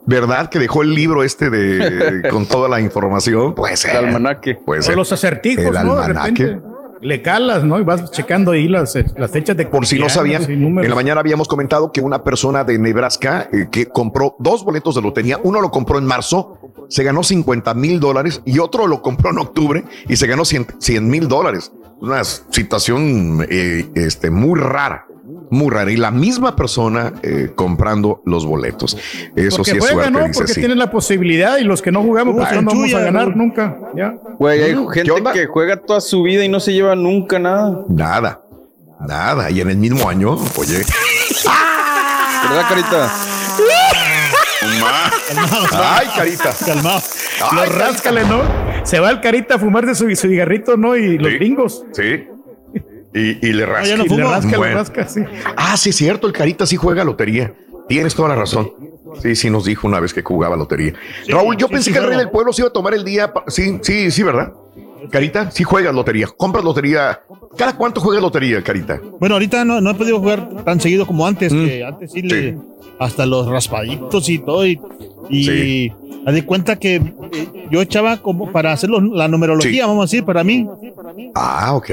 ¿verdad? 0.06 0.48
Que 0.48 0.58
dejó 0.58 0.82
el 0.82 0.94
libro 0.94 1.22
este 1.22 1.50
de 1.50 2.28
con 2.30 2.46
toda 2.46 2.68
la 2.68 2.80
información. 2.80 3.54
Puede 3.54 3.76
ser. 3.76 3.96
El 3.96 4.06
almanaque. 4.06 4.58
O 4.64 4.82
ser. 4.82 4.96
los 4.96 5.12
acertijos, 5.12 5.64
El 5.64 5.72
¿no? 5.86 5.96
De 5.96 6.04
almanaque. 6.04 6.46
repente. 6.46 6.68
le 7.00 7.22
calas, 7.22 7.64
¿no? 7.64 7.78
Y 7.78 7.84
vas 7.84 8.10
checando 8.10 8.52
ahí 8.52 8.68
las, 8.68 8.94
las 9.16 9.30
fechas 9.30 9.56
de 9.56 9.66
Por 9.66 9.86
si 9.86 9.98
no 9.98 10.08
sabían, 10.08 10.42
en 10.50 10.88
la 10.88 10.94
mañana 10.94 11.20
habíamos 11.20 11.48
comentado 11.48 11.92
que 11.92 12.00
una 12.00 12.22
persona 12.22 12.64
de 12.64 12.78
Nebraska 12.78 13.48
eh, 13.52 13.68
que 13.70 13.86
compró 13.86 14.36
dos 14.38 14.64
boletos 14.64 14.94
de 14.94 15.02
lotería, 15.02 15.38
uno 15.42 15.60
lo 15.60 15.70
compró 15.70 15.98
en 15.98 16.04
marzo, 16.04 16.58
se 16.88 17.04
ganó 17.04 17.22
50 17.22 17.72
mil 17.74 18.00
dólares 18.00 18.42
y 18.44 18.58
otro 18.58 18.86
lo 18.86 19.00
compró 19.02 19.30
en 19.30 19.38
octubre 19.38 19.84
y 20.08 20.16
se 20.16 20.26
ganó 20.26 20.44
100 20.44 21.08
mil 21.08 21.28
dólares. 21.28 21.72
Una 22.00 22.24
situación 22.24 23.46
eh, 23.50 23.90
este, 23.94 24.30
muy 24.30 24.58
rara 24.58 25.06
muy 25.50 25.70
rara. 25.70 25.90
Y 25.90 25.96
la 25.96 26.10
misma 26.10 26.56
persona 26.56 27.12
eh, 27.22 27.50
comprando 27.54 28.22
los 28.24 28.46
boletos. 28.46 28.96
Eso 29.36 29.64
sí 29.64 29.76
es 29.76 29.84
suerte, 29.84 30.10
¿no? 30.10 30.26
Porque 30.32 30.54
tienen 30.54 30.78
la 30.78 30.90
posibilidad 30.90 31.58
y 31.58 31.64
los 31.64 31.82
que 31.82 31.92
no 31.92 32.02
jugamos, 32.02 32.34
pues 32.36 32.52
no 32.62 32.70
vamos 32.70 32.94
a 32.94 33.00
ganar 33.00 33.36
nunca. 33.36 33.78
¿ya? 33.96 34.14
Güey, 34.38 34.62
hay 34.62 34.76
gente 34.92 35.12
que 35.32 35.46
juega 35.46 35.76
toda 35.76 36.00
su 36.00 36.22
vida 36.22 36.44
y 36.44 36.48
no 36.48 36.60
se 36.60 36.72
lleva 36.72 36.94
nunca 36.94 37.38
nada. 37.38 37.84
Nada. 37.88 38.40
Nada. 39.00 39.50
Y 39.50 39.60
en 39.60 39.70
el 39.70 39.76
mismo 39.78 40.08
año, 40.08 40.38
oye. 40.56 40.84
¿Verdad, 42.42 42.68
Carita? 42.68 43.10
Ay, 45.72 46.06
Carita. 46.16 46.54
Calmado. 46.64 47.00
Lo 47.52 47.64
ráscale, 47.66 48.24
¿no? 48.24 48.42
Se 48.84 48.98
va 48.98 49.10
el 49.10 49.20
Carita 49.20 49.54
a 49.54 49.58
fumar 49.58 49.86
de 49.86 49.94
su, 49.94 50.14
cigarrito, 50.14 50.76
¿no? 50.76 50.96
Y 50.96 51.18
los 51.18 51.38
bingos. 51.38 51.84
Sí. 51.92 52.26
Y, 53.12 53.52
le 53.52 53.66
rasca. 53.66 53.94
y 53.94 54.08
le 54.08 54.22
rasca, 54.22 54.58
le 54.58 54.74
rasca, 54.74 55.08
sí. 55.08 55.20
Ah, 55.56 55.76
sí, 55.76 55.90
es 55.90 55.96
cierto, 55.96 56.26
el 56.26 56.32
Carita 56.32 56.66
sí 56.66 56.76
juega 56.76 57.02
lotería. 57.04 57.52
Tienes 57.88 58.14
toda 58.14 58.28
la 58.28 58.36
razón. 58.36 58.72
Sí, 59.20 59.34
sí, 59.34 59.50
nos 59.50 59.64
dijo 59.64 59.88
una 59.88 59.98
vez 59.98 60.14
que 60.14 60.22
jugaba 60.22 60.56
lotería. 60.56 60.94
Raúl, 61.26 61.56
yo 61.56 61.68
pensé 61.68 61.90
que 61.92 61.98
el 61.98 62.06
rey 62.06 62.16
del 62.16 62.30
pueblo 62.30 62.52
se 62.52 62.62
iba 62.62 62.68
a 62.68 62.72
tomar 62.72 62.94
el 62.94 63.04
día. 63.04 63.32
Sí, 63.48 63.80
sí, 63.82 64.12
sí, 64.12 64.22
¿verdad? 64.22 64.52
Carita, 65.10 65.50
sí 65.50 65.64
juegas 65.64 65.94
lotería. 65.94 66.28
Compras 66.36 66.64
lotería. 66.64 67.20
¿Cada 67.56 67.76
cuánto 67.76 68.00
juegas 68.00 68.22
lotería, 68.22 68.62
Carita? 68.62 69.00
Bueno, 69.18 69.36
ahorita 69.36 69.64
no, 69.64 69.80
no 69.80 69.90
he 69.90 69.94
podido 69.94 70.18
jugar 70.18 70.64
tan 70.64 70.80
seguido 70.80 71.06
como 71.06 71.26
antes, 71.26 71.52
mm. 71.52 71.64
que 71.66 71.84
antes 71.84 72.12
sí, 72.12 72.22
le. 72.22 72.58
Hasta 72.98 73.24
los 73.24 73.46
raspaditos 73.48 74.28
y 74.28 74.38
todo. 74.38 74.66
Y, 74.66 74.78
y 75.30 75.90
de 76.26 76.44
cuenta 76.44 76.76
que 76.76 76.96
eh, 76.96 77.66
yo 77.70 77.80
echaba 77.80 78.18
como 78.18 78.52
para 78.52 78.72
hacer 78.72 78.90
la 78.90 79.28
numerología, 79.28 79.86
vamos 79.86 80.02
a 80.02 80.06
decir, 80.06 80.24
para 80.24 80.44
mí. 80.44 80.68
Ah, 81.34 81.74
ok. 81.74 81.90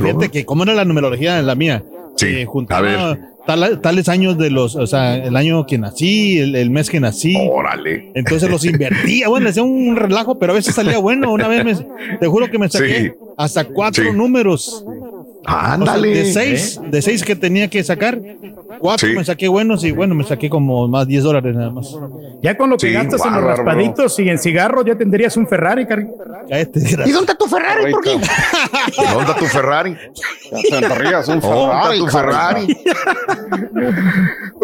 Fíjate 0.00 0.28
que, 0.30 0.44
¿cómo 0.44 0.64
era 0.64 0.74
la 0.74 0.84
numerología 0.84 1.38
en 1.38 1.46
la 1.46 1.54
mía? 1.54 1.82
Sí, 2.20 2.26
eh, 2.26 2.46
a 2.68 2.80
ver 2.80 3.30
tales 3.46 4.08
años 4.08 4.38
de 4.38 4.50
los, 4.50 4.76
o 4.76 4.86
sea, 4.86 5.16
el 5.16 5.36
año 5.36 5.66
que 5.66 5.78
nací, 5.78 6.38
el, 6.38 6.70
mes 6.70 6.90
que 6.90 7.00
nací. 7.00 7.34
Órale. 7.36 8.10
Entonces 8.14 8.50
los 8.50 8.64
invertía. 8.64 9.28
Bueno, 9.28 9.48
hacía 9.48 9.62
un 9.62 9.96
relajo, 9.96 10.38
pero 10.38 10.52
a 10.52 10.54
veces 10.56 10.74
salía 10.74 10.98
bueno. 10.98 11.32
Una 11.32 11.48
vez 11.48 11.64
me, 11.64 11.74
te 12.18 12.26
juro 12.26 12.50
que 12.50 12.58
me 12.58 12.68
saqué 12.68 13.14
hasta 13.36 13.64
cuatro 13.64 14.12
números. 14.12 14.84
Ándale. 15.44 16.08
de 16.08 16.32
seis, 16.32 16.80
de 16.82 17.02
seis 17.02 17.24
que 17.24 17.34
tenía 17.34 17.68
que 17.68 17.82
sacar, 17.82 18.20
cuatro 18.78 19.08
me 19.14 19.24
saqué 19.24 19.48
buenos 19.48 19.84
y 19.84 19.92
bueno, 19.92 20.14
me 20.14 20.24
saqué 20.24 20.50
como 20.50 20.86
más 20.88 21.06
10 21.06 21.22
dólares 21.24 21.54
nada 21.56 21.70
más. 21.70 21.96
Ya 22.42 22.56
con 22.56 22.70
lo 22.70 22.76
que 22.76 22.92
gastas 22.92 23.24
en 23.24 23.34
los 23.34 23.44
raspaditos 23.44 24.18
y 24.18 24.28
en 24.28 24.38
cigarros, 24.38 24.84
ya 24.84 24.96
tendrías 24.96 25.36
un 25.36 25.46
Ferrari, 25.46 25.86
Cari. 25.86 26.06
¿Y 26.48 27.10
dónde 27.10 27.32
está 27.32 27.34
tu 27.34 27.46
Ferrari? 27.46 27.92
¿Por 27.92 28.02
qué? 28.02 28.10
¿Dónde 28.10 29.20
está 29.20 29.36
tu 29.38 29.46
Ferrari? 29.46 29.96
Ya 30.70 30.80
te 30.80 31.32
un 31.32 31.42
Ferrari. 31.42 31.98
tu 31.98 32.06
Ferrari? 32.08 32.76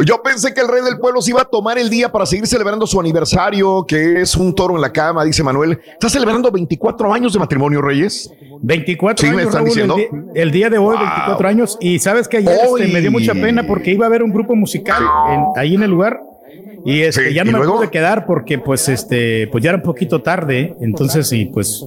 Yo 0.04 0.22
pensé 0.22 0.52
que 0.52 0.60
el 0.60 0.68
rey 0.68 0.82
del 0.82 0.98
pueblo 0.98 1.22
se 1.22 1.30
iba 1.30 1.42
a 1.42 1.44
tomar 1.44 1.78
el 1.78 1.88
día 1.88 2.12
para 2.12 2.26
seguir 2.26 2.46
celebrando 2.46 2.86
su 2.86 3.00
aniversario, 3.00 3.84
que 3.86 4.20
es 4.20 4.36
un 4.36 4.54
toro 4.54 4.74
en 4.74 4.80
la 4.80 4.92
cama, 4.92 5.24
dice 5.24 5.42
Manuel. 5.42 5.78
¿Está 5.86 6.08
celebrando 6.08 6.50
24 6.50 7.12
años 7.14 7.32
de 7.32 7.38
matrimonio, 7.38 7.80
Reyes? 7.80 8.30
24 8.60 9.28
años. 9.28 9.54
El, 10.34 10.50
día, 10.50 10.65
de 10.70 10.78
hoy, 10.78 10.96
24 10.96 11.48
años. 11.48 11.78
Y 11.80 11.98
sabes 11.98 12.28
que 12.28 12.38
ayer 12.38 12.52
este, 12.78 12.92
me 12.92 13.00
dio 13.00 13.10
mucha 13.10 13.34
pena 13.34 13.66
porque 13.66 13.92
iba 13.92 14.06
a 14.06 14.08
haber 14.08 14.22
un 14.22 14.32
grupo 14.32 14.54
musical 14.54 15.02
ahí 15.56 15.74
en 15.74 15.82
el 15.82 15.90
lugar. 15.90 16.20
Y 16.84 17.02
este, 17.02 17.34
ya 17.34 17.42
no 17.42 17.58
me 17.58 17.66
pude 17.66 17.90
quedar 17.90 18.26
porque 18.26 18.58
pues 18.58 18.88
este 18.88 19.48
pues 19.50 19.62
ya 19.64 19.70
era 19.70 19.78
un 19.78 19.82
poquito 19.82 20.22
tarde, 20.22 20.76
entonces 20.80 21.32
y 21.32 21.46
pues 21.46 21.84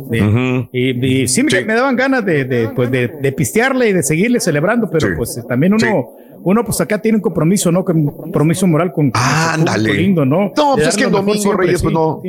y, 0.74 1.28
sí, 1.28 1.44
Me, 1.44 1.74
daban 1.74 1.96
ganas 1.96 2.26
de, 2.26 2.70
pues 2.76 2.92
de, 2.92 3.32
pistearle 3.32 3.90
y 3.90 3.94
de 3.94 4.04
seguirle 4.04 4.42
celebrando, 4.42 4.90
pero 4.90 5.16
pues 5.16 5.42
también 5.48 5.74
uno 5.74 6.10
uno 6.44 6.64
pues 6.64 6.80
acá 6.82 7.02
tiene 7.02 7.18
un 7.18 7.22
compromiso, 7.22 7.72
¿no? 7.72 7.84
Un 7.88 8.12
compromiso 8.12 8.68
moral 8.68 8.92
con, 8.92 9.12
ah, 9.14 9.54
ándale. 9.54 9.94
lindo, 9.94 10.26
¿no? 10.26 10.52
No, 10.56 10.76
pues 10.76 10.88
es 10.88 10.98
que 10.98 11.04
el 11.06 11.12
domingo 11.12 11.54
Reyes 11.54 11.82
pues 11.82 11.94
no. 11.94 12.22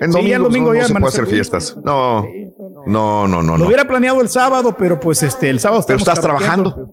En 0.00 0.10
domingo, 0.12 0.74
ya 0.74 0.82
no, 0.82 0.88
se 0.88 0.94
puede 0.94 1.06
hacer 1.06 1.26
fiestas. 1.26 1.76
No, 1.82 2.26
no, 2.86 3.26
no, 3.26 3.42
no. 3.42 3.56
Lo 3.56 3.66
hubiera 3.66 3.86
planeado 3.86 4.20
el 4.20 4.28
sábado, 4.28 4.76
pero 4.78 5.00
pues 5.00 5.22
este, 5.22 5.50
el 5.50 5.60
sábado. 5.60 5.84
Pero 5.86 5.98
estás 5.98 6.20
trabajando. 6.20 6.90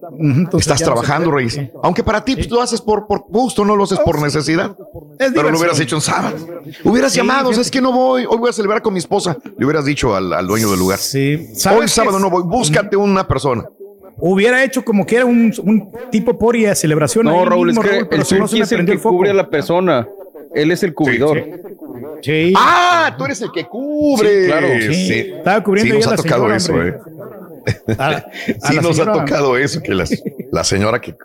estás 0.58 0.82
trabajando, 0.82 1.30
Reyes. 1.30 1.60
Aunque 1.82 2.02
para 2.02 2.24
ti 2.24 2.34
pues, 2.34 2.50
lo 2.50 2.60
haces 2.60 2.80
por, 2.80 3.06
por 3.06 3.24
gusto, 3.28 3.64
no 3.64 3.76
lo 3.76 3.84
haces 3.84 3.98
por 4.00 4.20
necesidad. 4.20 4.76
pero 5.18 5.50
lo 5.50 5.58
hubieras 5.58 5.78
hecho 5.80 5.96
en 5.96 6.02
sábado. 6.02 6.36
Hubieras 6.84 7.14
llamado, 7.14 7.50
es 7.50 7.70
que 7.70 7.80
no 7.80 7.92
voy, 7.92 8.26
hoy 8.28 8.38
voy 8.38 8.50
a 8.50 8.52
celebrar 8.52 8.82
con 8.82 8.92
mi 8.92 8.98
esposa. 8.98 9.36
Le 9.56 9.64
hubieras 9.64 9.84
dicho 9.84 10.14
al, 10.14 10.46
dueño 10.46 10.70
del 10.70 10.78
lugar. 10.78 10.98
Sí. 10.98 11.48
Hoy 11.76 11.88
sábado 11.88 12.18
no 12.18 12.30
voy, 12.30 12.42
búscate 12.42 12.96
una 12.96 13.26
persona 13.26 13.68
hubiera 14.18 14.64
hecho 14.64 14.82
como 14.84 15.04
que 15.04 15.16
era 15.16 15.26
un, 15.26 15.52
un 15.62 15.92
tipo 16.10 16.38
por 16.38 16.56
y 16.56 16.64
celebración. 16.74 17.26
No, 17.26 17.44
Raúl, 17.44 17.70
es 17.70 17.78
que 17.78 17.98
el 17.98 18.24
turqui 18.24 18.62
es 18.62 18.72
el 18.72 18.86
que 18.86 18.98
cubre 18.98 19.30
a 19.30 19.34
la 19.34 19.48
persona. 19.48 20.08
Él 20.54 20.70
es 20.70 20.82
el 20.82 20.94
cubridor. 20.94 21.38
Sí, 21.38 21.50
Ah, 22.56 23.14
tú 23.16 23.24
eres 23.24 23.40
el 23.42 23.50
que 23.52 23.66
cubre. 23.66 24.42
Sí, 24.42 24.46
claro. 24.46 24.68
Sí. 24.92 25.12
Estaba 25.36 25.62
cubriendo 25.62 25.94
sí, 25.94 26.00
nos 26.00 26.12
ha 26.12 26.16
tocado 26.16 26.52
eso, 26.52 26.82
eh. 26.82 26.98
sí, 28.68 28.76
nos 28.80 29.00
ha 29.00 29.12
tocado 29.12 29.56
eso, 29.56 29.82
que 29.82 29.94
la 29.94 30.64
señora 30.64 31.00
que, 31.00 31.16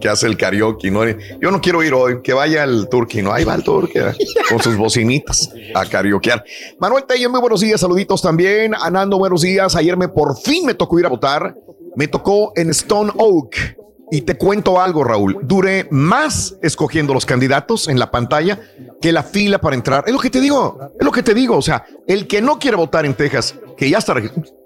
que, 0.00 0.08
hace 0.08 0.26
el 0.26 0.36
karaoke, 0.36 0.90
¿no? 0.90 1.04
Yo 1.40 1.50
no 1.50 1.60
quiero 1.60 1.82
ir 1.82 1.94
hoy, 1.94 2.20
que 2.22 2.32
vaya 2.32 2.64
el 2.64 2.88
turqui, 2.88 3.22
¿no? 3.22 3.32
Ahí 3.32 3.44
va 3.44 3.54
el 3.54 3.62
turqui 3.62 3.98
eh, 3.98 4.12
con 4.48 4.60
sus 4.60 4.76
bocinitas 4.76 5.52
a 5.74 5.86
karaokear. 5.86 6.44
Manuel 6.78 7.04
Teller, 7.04 7.28
muy 7.28 7.40
buenos 7.40 7.60
días, 7.60 7.80
saluditos 7.80 8.20
también. 8.22 8.74
Anando, 8.74 9.18
buenos 9.18 9.42
días. 9.42 9.76
Ayer 9.76 9.96
me 9.96 10.08
por 10.08 10.36
fin 10.36 10.66
me 10.66 10.74
tocó 10.74 10.98
ir 10.98 11.06
a 11.06 11.08
votar. 11.08 11.54
Me 11.96 12.08
tocó 12.08 12.52
en 12.56 12.70
Stone 12.70 13.12
Oak. 13.16 13.83
Y 14.14 14.20
te 14.20 14.36
cuento 14.36 14.80
algo, 14.80 15.02
Raúl. 15.02 15.40
Duré 15.42 15.88
más 15.90 16.54
escogiendo 16.62 17.12
los 17.12 17.26
candidatos 17.26 17.88
en 17.88 17.98
la 17.98 18.12
pantalla 18.12 18.60
que 19.00 19.10
la 19.10 19.24
fila 19.24 19.58
para 19.58 19.74
entrar. 19.74 20.04
Es 20.06 20.12
lo 20.12 20.20
que 20.20 20.30
te 20.30 20.40
digo, 20.40 20.78
es 21.00 21.04
lo 21.04 21.10
que 21.10 21.24
te 21.24 21.34
digo. 21.34 21.56
O 21.56 21.62
sea, 21.62 21.84
el 22.06 22.28
que 22.28 22.40
no 22.40 22.60
quiere 22.60 22.76
votar 22.76 23.06
en 23.06 23.14
Texas, 23.14 23.56
que 23.76 23.90
ya 23.90 23.98
está 23.98 24.14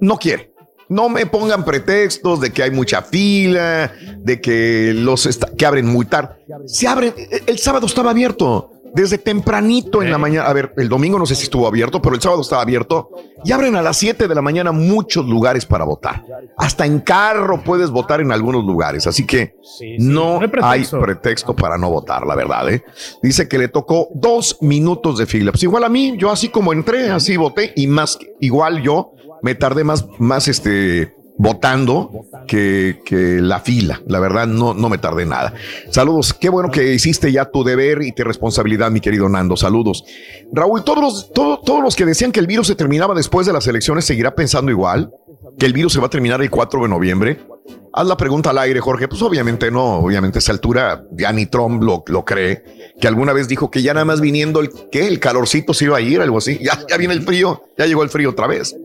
no 0.01 0.19
quiere. 0.19 0.53
No 0.91 1.09
me 1.09 1.25
pongan 1.25 1.65
pretextos 1.65 2.43
de 2.43 2.51
que 2.51 2.63
hay 2.63 2.71
mucha 2.73 3.01
fila, 3.01 3.91
de 4.19 4.39
que 4.39 4.93
los 4.95 5.27
que 5.57 5.65
abren 5.65 5.87
muy 5.87 6.05
tarde. 6.05 6.45
Se 6.67 6.87
abren, 6.87 7.15
el 7.47 7.59
sábado 7.59 7.87
estaba 7.87 8.11
abierto. 8.11 8.71
Desde 8.95 9.19
tempranito 9.19 10.03
en 10.03 10.11
la 10.11 10.19
mañana, 10.19 10.49
a 10.49 10.53
ver, 10.53 10.73
el 10.77 10.89
domingo 10.89 11.19
no 11.19 11.27
sé 11.27 11.35
si 11.35 11.45
estuvo 11.45 11.67
abierto, 11.67 12.01
pero 12.01 12.15
el 12.15 12.21
sábado 12.21 12.43
estaba 12.43 12.63
abierto 12.63 13.11
y 13.45 13.53
abren 13.53 13.77
a 13.77 13.83
las 13.83 13.97
7 13.97 14.29
de 14.29 14.35
la 14.35 14.43
mañana 14.43 14.73
muchos 14.73 15.27
lugares 15.27 15.67
para 15.67 15.85
votar. 15.85 16.25
Hasta 16.57 16.87
en 16.87 17.01
carro 17.01 17.63
puedes 17.63 17.91
votar 17.91 18.21
en 18.21 18.33
algunos 18.33 18.65
lugares, 18.65 19.07
así 19.07 19.27
que 19.27 19.55
no, 19.99 20.41
hay 20.63 20.85
pretexto 20.85 21.55
para 21.55 21.79
no 21.79 21.91
votar, 21.91 22.27
la 22.27 22.35
verdad. 22.35 22.71
¿eh? 22.71 22.83
Dice 23.23 23.49
que 23.49 23.59
le 23.59 23.69
tocó 23.69 24.09
dos 24.15 24.59
minutos 24.61 25.19
de 25.19 25.27
fila. 25.27 25.53
Pues 25.53 25.63
igual 25.63 25.85
a 25.85 25.89
mí, 25.89 26.17
yo 26.17 26.31
así 26.31 26.49
como 26.49 26.73
entré, 26.73 27.11
así 27.11 27.37
voté 27.37 27.73
y 27.77 27.87
más, 27.87 28.19
igual 28.41 28.83
yo 28.83 29.13
me 29.43 29.55
tardé 29.55 29.85
más, 29.85 30.07
más 30.19 30.49
este, 30.49 31.15
votando 31.39 32.27
que, 32.47 33.01
que, 33.05 33.41
la 33.41 33.61
fila. 33.61 34.03
La 34.07 34.19
verdad, 34.19 34.47
no, 34.47 34.75
no 34.75 34.89
me 34.89 34.99
tardé 34.99 35.25
nada. 35.25 35.55
Saludos. 35.91 36.35
Qué 36.35 36.49
bueno 36.49 36.71
que 36.71 36.93
hiciste 36.93 37.33
ya 37.33 37.47
tu 37.47 37.65
deber 37.65 38.03
y 38.03 38.13
tu 38.13 38.25
responsabilidad, 38.25 38.91
mi 38.91 39.01
querido 39.01 39.29
Nando. 39.29 39.57
Saludos. 39.57 40.05
Raúl, 40.53 40.85
todos 40.85 41.01
los, 41.01 41.33
todos 41.33 41.83
los 41.83 41.97
que 41.97 42.05
decían 42.05 42.33
que 42.33 42.41
el 42.41 42.47
virus 42.47 42.67
se 42.67 42.75
terminaba 42.75 43.15
después 43.15 43.47
de 43.47 43.53
las 43.53 43.67
elecciones, 43.69 44.05
¿seguirá 44.05 44.35
pensando 44.35 44.71
igual? 44.71 45.13
¿Que 45.59 45.67
el 45.67 45.73
virus 45.73 45.93
se 45.93 46.01
va 46.01 46.07
a 46.07 46.11
terminar 46.11 46.43
el 46.43 46.51
4 46.51 46.83
de 46.83 46.89
noviembre? 46.89 47.39
Haz 47.93 48.07
la 48.07 48.17
pregunta 48.17 48.51
al 48.51 48.59
aire, 48.59 48.81
Jorge. 48.81 49.09
Pues 49.09 49.23
obviamente 49.23 49.71
no, 49.71 49.99
obviamente 49.99 50.39
a 50.39 50.41
esa 50.41 50.53
altura 50.53 51.05
ya 51.13 51.33
ni 51.33 51.47
Trump 51.47 51.83
lo, 51.83 52.05
lo 52.07 52.25
cree. 52.25 52.65
Que 53.01 53.09
alguna 53.09 53.33
vez 53.33 53.49
dijo 53.49 53.71
que 53.71 53.83
ya 53.83 53.95
nada 53.95 54.05
más 54.05 54.21
viniendo 54.21 54.61
el, 54.61 54.71
que 54.91 55.07
el 55.07 55.21
calorcito 55.21 55.73
se 55.73 55.87
iba 55.87 55.97
a 55.97 56.01
ir, 56.01 56.21
algo 56.21 56.39
así. 56.39 56.59
Ya, 56.63 56.79
ya 56.89 56.97
viene 56.97 57.15
el 57.15 57.23
frío, 57.23 57.63
ya 57.77 57.87
llegó 57.87 58.03
el 58.03 58.09
frío 58.09 58.31
otra 58.31 58.47
vez. 58.47 58.77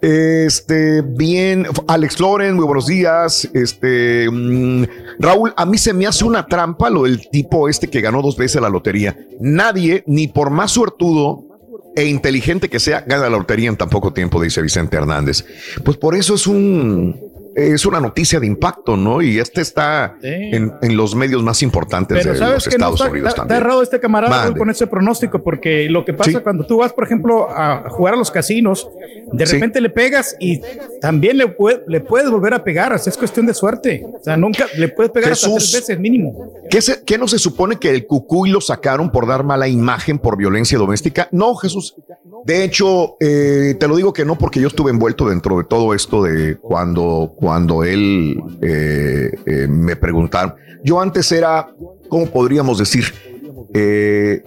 Este, 0.00 1.02
bien, 1.02 1.66
Alex 1.88 2.20
Loren, 2.20 2.54
muy 2.54 2.64
buenos 2.64 2.86
días. 2.86 3.48
Este, 3.52 4.30
mm, 4.30 4.84
Raúl, 5.18 5.52
a 5.56 5.66
mí 5.66 5.76
se 5.76 5.92
me 5.92 6.06
hace 6.06 6.24
una 6.24 6.46
trampa 6.46 6.88
lo 6.88 7.02
del 7.02 7.28
tipo 7.28 7.68
este 7.68 7.88
que 7.88 8.00
ganó 8.00 8.22
dos 8.22 8.36
veces 8.36 8.62
la 8.62 8.68
lotería. 8.68 9.16
Nadie, 9.40 10.04
ni 10.06 10.28
por 10.28 10.50
más 10.50 10.70
suertudo 10.70 11.44
e 11.96 12.04
inteligente 12.04 12.68
que 12.68 12.78
sea, 12.78 13.00
gana 13.00 13.24
la 13.24 13.30
lotería 13.38 13.68
en 13.68 13.76
tan 13.76 13.88
poco 13.88 14.12
tiempo, 14.12 14.40
dice 14.40 14.62
Vicente 14.62 14.96
Hernández. 14.96 15.44
Pues 15.84 15.96
por 15.96 16.14
eso 16.14 16.36
es 16.36 16.46
un, 16.46 17.27
es 17.58 17.86
una 17.86 18.00
noticia 18.00 18.38
de 18.38 18.46
impacto, 18.46 18.96
¿no? 18.96 19.20
Y 19.20 19.38
este 19.38 19.60
está 19.60 20.16
en, 20.22 20.72
en, 20.80 20.96
los 20.96 21.14
medios 21.14 21.42
más 21.42 21.62
importantes 21.62 22.18
de 22.18 22.24
los 22.24 22.34
Estados 22.66 23.00
Unidos 23.00 23.02
está, 23.02 23.04
también. 23.04 23.26
Está 23.26 23.56
errado 23.56 23.82
este 23.82 24.00
camarada 24.00 24.54
con 24.54 24.70
ese 24.70 24.86
pronóstico, 24.86 25.42
porque 25.42 25.88
lo 25.90 26.04
que 26.04 26.14
pasa 26.14 26.40
cuando 26.42 26.64
tú 26.64 26.78
vas, 26.78 26.92
por 26.92 27.04
ejemplo, 27.04 27.50
a 27.50 27.88
jugar 27.90 28.14
a 28.14 28.16
los 28.16 28.30
casinos, 28.30 28.88
de 29.32 29.44
repente 29.44 29.80
le 29.80 29.90
pegas 29.90 30.36
y 30.38 30.60
también 31.00 31.36
le, 31.36 31.54
le 31.86 32.00
puedes 32.00 32.30
volver 32.30 32.54
a 32.54 32.62
pegar, 32.62 32.92
es 32.94 33.16
cuestión 33.16 33.46
de 33.46 33.54
suerte. 33.54 34.04
O 34.04 34.22
sea, 34.22 34.36
nunca 34.36 34.66
le 34.76 34.88
puedes 34.88 35.10
pegar 35.10 35.32
hasta 35.32 35.48
tres 35.48 35.72
veces 35.72 35.98
mínimo. 35.98 36.52
¿qué, 36.70 36.80
se, 36.80 37.02
¿Qué 37.04 37.18
no 37.18 37.26
se 37.26 37.38
supone 37.38 37.76
que 37.76 37.90
el 37.90 38.06
cucuy 38.06 38.50
lo 38.50 38.60
sacaron 38.60 39.10
por 39.10 39.26
dar 39.26 39.44
mala 39.44 39.68
imagen 39.68 40.18
por 40.18 40.36
violencia 40.36 40.78
doméstica? 40.78 41.28
No, 41.32 41.54
Jesús. 41.56 41.96
De 42.44 42.64
hecho, 42.64 43.16
eh, 43.20 43.76
te 43.78 43.88
lo 43.88 43.96
digo 43.96 44.12
que 44.12 44.24
no, 44.24 44.36
porque 44.36 44.60
yo 44.60 44.68
estuve 44.68 44.90
envuelto 44.90 45.28
dentro 45.28 45.58
de 45.58 45.64
todo 45.64 45.94
esto 45.94 46.22
de 46.22 46.56
cuando, 46.56 47.32
cuando 47.36 47.84
él 47.84 48.40
eh, 48.62 49.30
eh, 49.46 49.66
me 49.68 49.96
preguntaron. 49.96 50.54
Yo 50.84 51.00
antes 51.00 51.30
era, 51.32 51.68
¿cómo 52.08 52.26
podríamos 52.26 52.78
decir? 52.78 53.12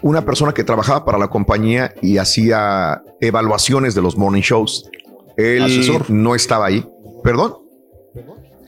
una 0.01 0.26
persona 0.26 0.51
que 0.51 0.64
trabajaba 0.64 1.06
para 1.06 1.18
la 1.18 1.30
compañía 1.30 1.93
y 2.01 2.18
hacía 2.18 3.01
evaluaciones 3.22 3.95
de 3.95 4.01
los 4.01 4.18
morning 4.18 4.42
shows. 4.42 4.90
Él 5.38 5.64
asesor. 5.64 6.10
no 6.10 6.35
estaba 6.35 6.66
ahí. 6.66 6.85
¿Perdón? 7.24 7.53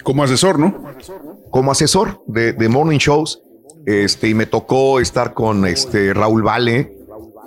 Como 0.03 0.23
asesor, 0.23 0.59
¿no? 0.59 0.93
Como 1.49 1.71
asesor 1.71 2.21
de, 2.27 2.53
de 2.53 2.69
morning 2.69 2.99
shows. 2.99 3.41
Este, 3.85 4.29
y 4.29 4.33
me 4.33 4.45
tocó 4.45 4.99
estar 4.99 5.33
con 5.33 5.65
este 5.65 6.13
Raúl 6.13 6.43
Vale, 6.43 6.95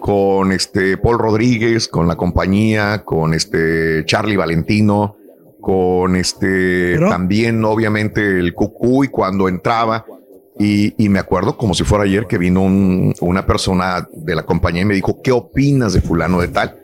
con 0.07 0.53
este 0.53 0.97
Paul 0.99 1.19
Rodríguez, 1.19 1.89
con 1.89 2.07
la 2.07 2.15
compañía, 2.15 3.03
con 3.05 3.35
este 3.35 4.05
Charlie 4.05 4.37
Valentino, 4.37 5.17
con 5.61 6.15
este 6.15 6.97
también 6.97 7.65
obviamente 7.65 8.39
el 8.39 8.55
Cucuy 8.55 9.09
cuando 9.09 9.49
entraba. 9.49 10.07
Y, 10.61 10.95
me 11.09 11.19
acuerdo 11.19 11.57
como 11.59 11.75
si 11.75 11.83
fuera 11.83 12.05
ayer 12.05 12.29
que 12.29 12.39
vino 12.39 12.63
una 13.21 13.47
persona 13.47 14.09
de 14.13 14.37
la 14.37 14.45
compañía 14.45 14.83
y 14.83 14.85
me 14.85 14.95
dijo, 14.95 15.21
¿qué 15.23 15.33
opinas 15.33 15.93
de 15.93 16.01
fulano 16.01 16.41
de 16.41 16.49
tal? 16.49 16.77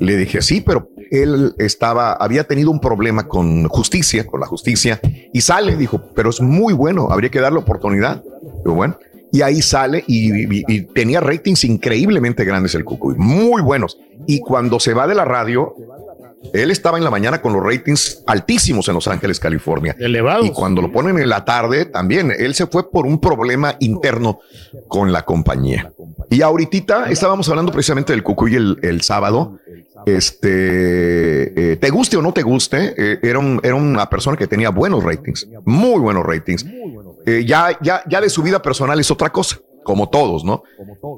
Le 0.00 0.16
dije, 0.16 0.42
sí, 0.42 0.60
pero 0.60 0.90
él 1.12 1.54
estaba, 1.58 2.14
había 2.14 2.42
tenido 2.42 2.72
un 2.72 2.80
problema 2.80 3.28
con 3.28 3.68
justicia, 3.68 4.26
con 4.26 4.40
la 4.40 4.46
justicia, 4.46 5.00
y 5.32 5.40
sale, 5.42 5.76
dijo, 5.76 6.02
pero 6.12 6.30
es 6.30 6.40
muy 6.40 6.74
bueno, 6.74 7.08
habría 7.12 7.30
que 7.30 7.40
darle 7.40 7.60
oportunidad. 7.60 8.22
Pero 8.64 8.74
bueno, 8.74 8.98
y 9.34 9.42
ahí 9.42 9.60
sale 9.62 10.04
y, 10.06 10.82
tenía 10.94 11.18
ratings 11.18 11.64
increíblemente 11.64 12.44
grandes 12.44 12.76
el 12.76 12.84
Cucuy, 12.84 13.16
muy 13.18 13.62
buenos. 13.62 13.98
Y 14.28 14.38
cuando 14.38 14.78
se 14.78 14.94
va 14.94 15.08
de 15.08 15.16
la 15.16 15.24
radio, 15.24 15.74
él 16.52 16.70
estaba 16.70 16.98
en 16.98 17.04
la 17.04 17.10
mañana 17.10 17.42
con 17.42 17.52
los 17.52 17.60
ratings 17.60 18.22
altísimos 18.28 18.86
en 18.86 18.94
Los 18.94 19.08
Ángeles, 19.08 19.40
California. 19.40 19.96
Elevados. 19.98 20.46
Y 20.46 20.50
cuando 20.50 20.80
lo 20.80 20.92
ponen 20.92 21.18
en 21.18 21.28
la 21.28 21.44
tarde, 21.44 21.84
también 21.84 22.32
él 22.38 22.54
se 22.54 22.68
fue 22.68 22.88
por 22.92 23.06
un 23.06 23.20
problema 23.20 23.74
interno 23.80 24.38
con 24.86 25.10
la 25.10 25.24
compañía. 25.24 25.92
Y 26.30 26.40
ahorita 26.42 27.10
estábamos 27.10 27.48
hablando 27.48 27.72
precisamente 27.72 28.12
del 28.12 28.22
Cucuy 28.22 28.54
el, 28.54 28.78
el 28.82 29.00
sábado. 29.00 29.58
Este, 30.06 31.72
eh, 31.72 31.76
te 31.76 31.90
guste 31.90 32.16
o 32.16 32.22
no 32.22 32.32
te 32.32 32.42
guste, 32.42 32.94
eh, 32.96 33.18
era, 33.20 33.40
era 33.64 33.74
una 33.74 34.08
persona 34.08 34.36
que 34.36 34.46
tenía 34.46 34.68
buenos 34.70 35.02
ratings, 35.02 35.48
muy 35.64 35.98
buenos 35.98 36.24
ratings. 36.24 36.66
Eh, 37.26 37.44
ya, 37.46 37.78
ya, 37.80 38.02
ya 38.08 38.20
de 38.20 38.28
su 38.28 38.42
vida 38.42 38.60
personal 38.60 38.98
es 39.00 39.10
otra 39.10 39.30
cosa, 39.30 39.58
como 39.82 40.08
todos, 40.10 40.44
¿no? 40.44 40.62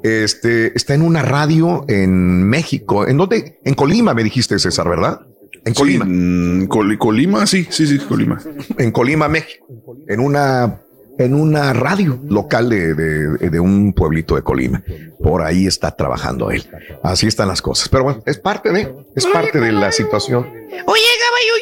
Este 0.02 0.76
está 0.76 0.94
en 0.94 1.02
una 1.02 1.22
radio 1.22 1.84
en 1.88 2.44
México. 2.44 3.06
¿En 3.06 3.16
dónde? 3.16 3.58
En 3.64 3.74
Colima, 3.74 4.14
me 4.14 4.22
dijiste, 4.22 4.58
César, 4.58 4.88
¿verdad? 4.88 5.20
En 5.64 5.74
Colima. 5.74 6.04
en 6.04 6.68
Colima, 6.68 7.46
sí, 7.46 7.66
sí, 7.70 7.86
sí, 7.86 7.98
Colima. 7.98 8.40
En 8.78 8.92
Colima, 8.92 9.28
México. 9.28 9.66
En 10.06 10.20
una, 10.20 10.80
en 11.18 11.34
una 11.34 11.72
radio 11.72 12.20
local 12.28 12.68
de, 12.68 12.94
de, 12.94 13.60
un 13.60 13.92
pueblito 13.92 14.36
de 14.36 14.42
Colima. 14.42 14.84
Por 15.20 15.42
ahí 15.42 15.66
está 15.66 15.90
trabajando 15.96 16.52
él. 16.52 16.64
Así 17.02 17.26
están 17.26 17.48
las 17.48 17.62
cosas. 17.62 17.88
Pero 17.88 18.04
bueno, 18.04 18.22
es 18.26 18.38
parte 18.38 18.70
de, 18.70 18.94
es 19.16 19.26
parte 19.26 19.58
de 19.58 19.72
la 19.72 19.90
situación. 19.90 20.44
Oye, 20.44 21.02
caballo, 21.24 21.56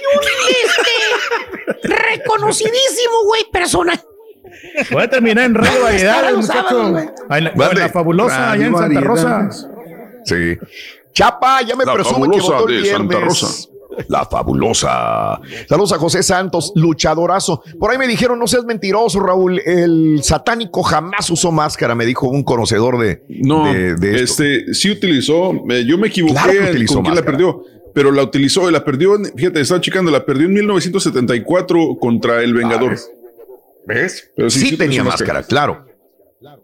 este 1.71 1.89
reconocidísimo, 1.89 3.25
güey, 3.27 3.43
persona 3.51 3.99
Voy 4.91 5.03
a 5.03 5.09
terminar 5.09 5.45
en 5.45 5.55
Radio 5.55 5.83
Variedades, 5.83 6.37
muchacho. 6.37 6.93
la, 7.29 7.89
fabulosa, 7.89 8.53
allá 8.53 8.67
en 8.67 8.77
Santa 8.77 9.01
Rosa. 9.01 9.49
Sí. 10.25 10.59
Chapa, 11.13 11.63
ya 11.63 11.77
me 11.77 11.85
presume 11.85 12.29
que 12.31 12.41
votó 12.41 12.69
el 12.69 12.87
Santa 12.87 13.21
Rosa. 13.21 13.69
La 14.09 14.25
fabulosa. 14.25 15.41
Saludos 15.69 15.93
a 15.93 15.99
José 15.99 16.23
Santos, 16.25 16.73
luchadorazo. 16.75 17.63
Por 17.79 17.93
ahí 17.93 17.99
me 17.99 18.09
dijeron, 18.09 18.41
no 18.41 18.49
seas 18.49 18.65
mentiroso, 18.65 19.21
Raúl. 19.21 19.61
El 19.65 20.21
satánico 20.23 20.83
jamás 20.83 21.31
usó 21.31 21.53
máscara, 21.53 21.95
me 21.95 22.05
dijo 22.05 22.29
un 22.29 22.43
conocedor 22.43 22.99
de. 22.99 23.23
No, 23.29 23.73
de, 23.73 24.21
este 24.21 24.75
sí 24.75 24.91
utilizó. 24.91 25.53
Yo 25.87 25.99
me 25.99 26.09
equivoqué 26.09 26.85
con 26.87 27.05
quién 27.05 27.15
la 27.15 27.23
perdió, 27.23 27.63
pero 27.95 28.11
la 28.11 28.25
utilizó 28.25 28.69
y 28.69 28.73
la 28.73 28.85
perdió. 28.85 29.17
Fíjate, 29.37 29.61
estaba 29.61 29.81
checando, 29.81 30.11
la 30.11 30.25
perdió 30.25 30.47
en 30.47 30.55
1974 30.55 31.97
contra 32.01 32.43
el 32.43 32.53
Vengador. 32.53 32.97
¿Ves? 33.87 34.31
sí, 34.49 34.77
tenía 34.77 35.05
máscara, 35.05 35.43
claro. 35.43 35.87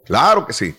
Claro 0.05 0.47
que 0.47 0.53
sí. 0.53 0.75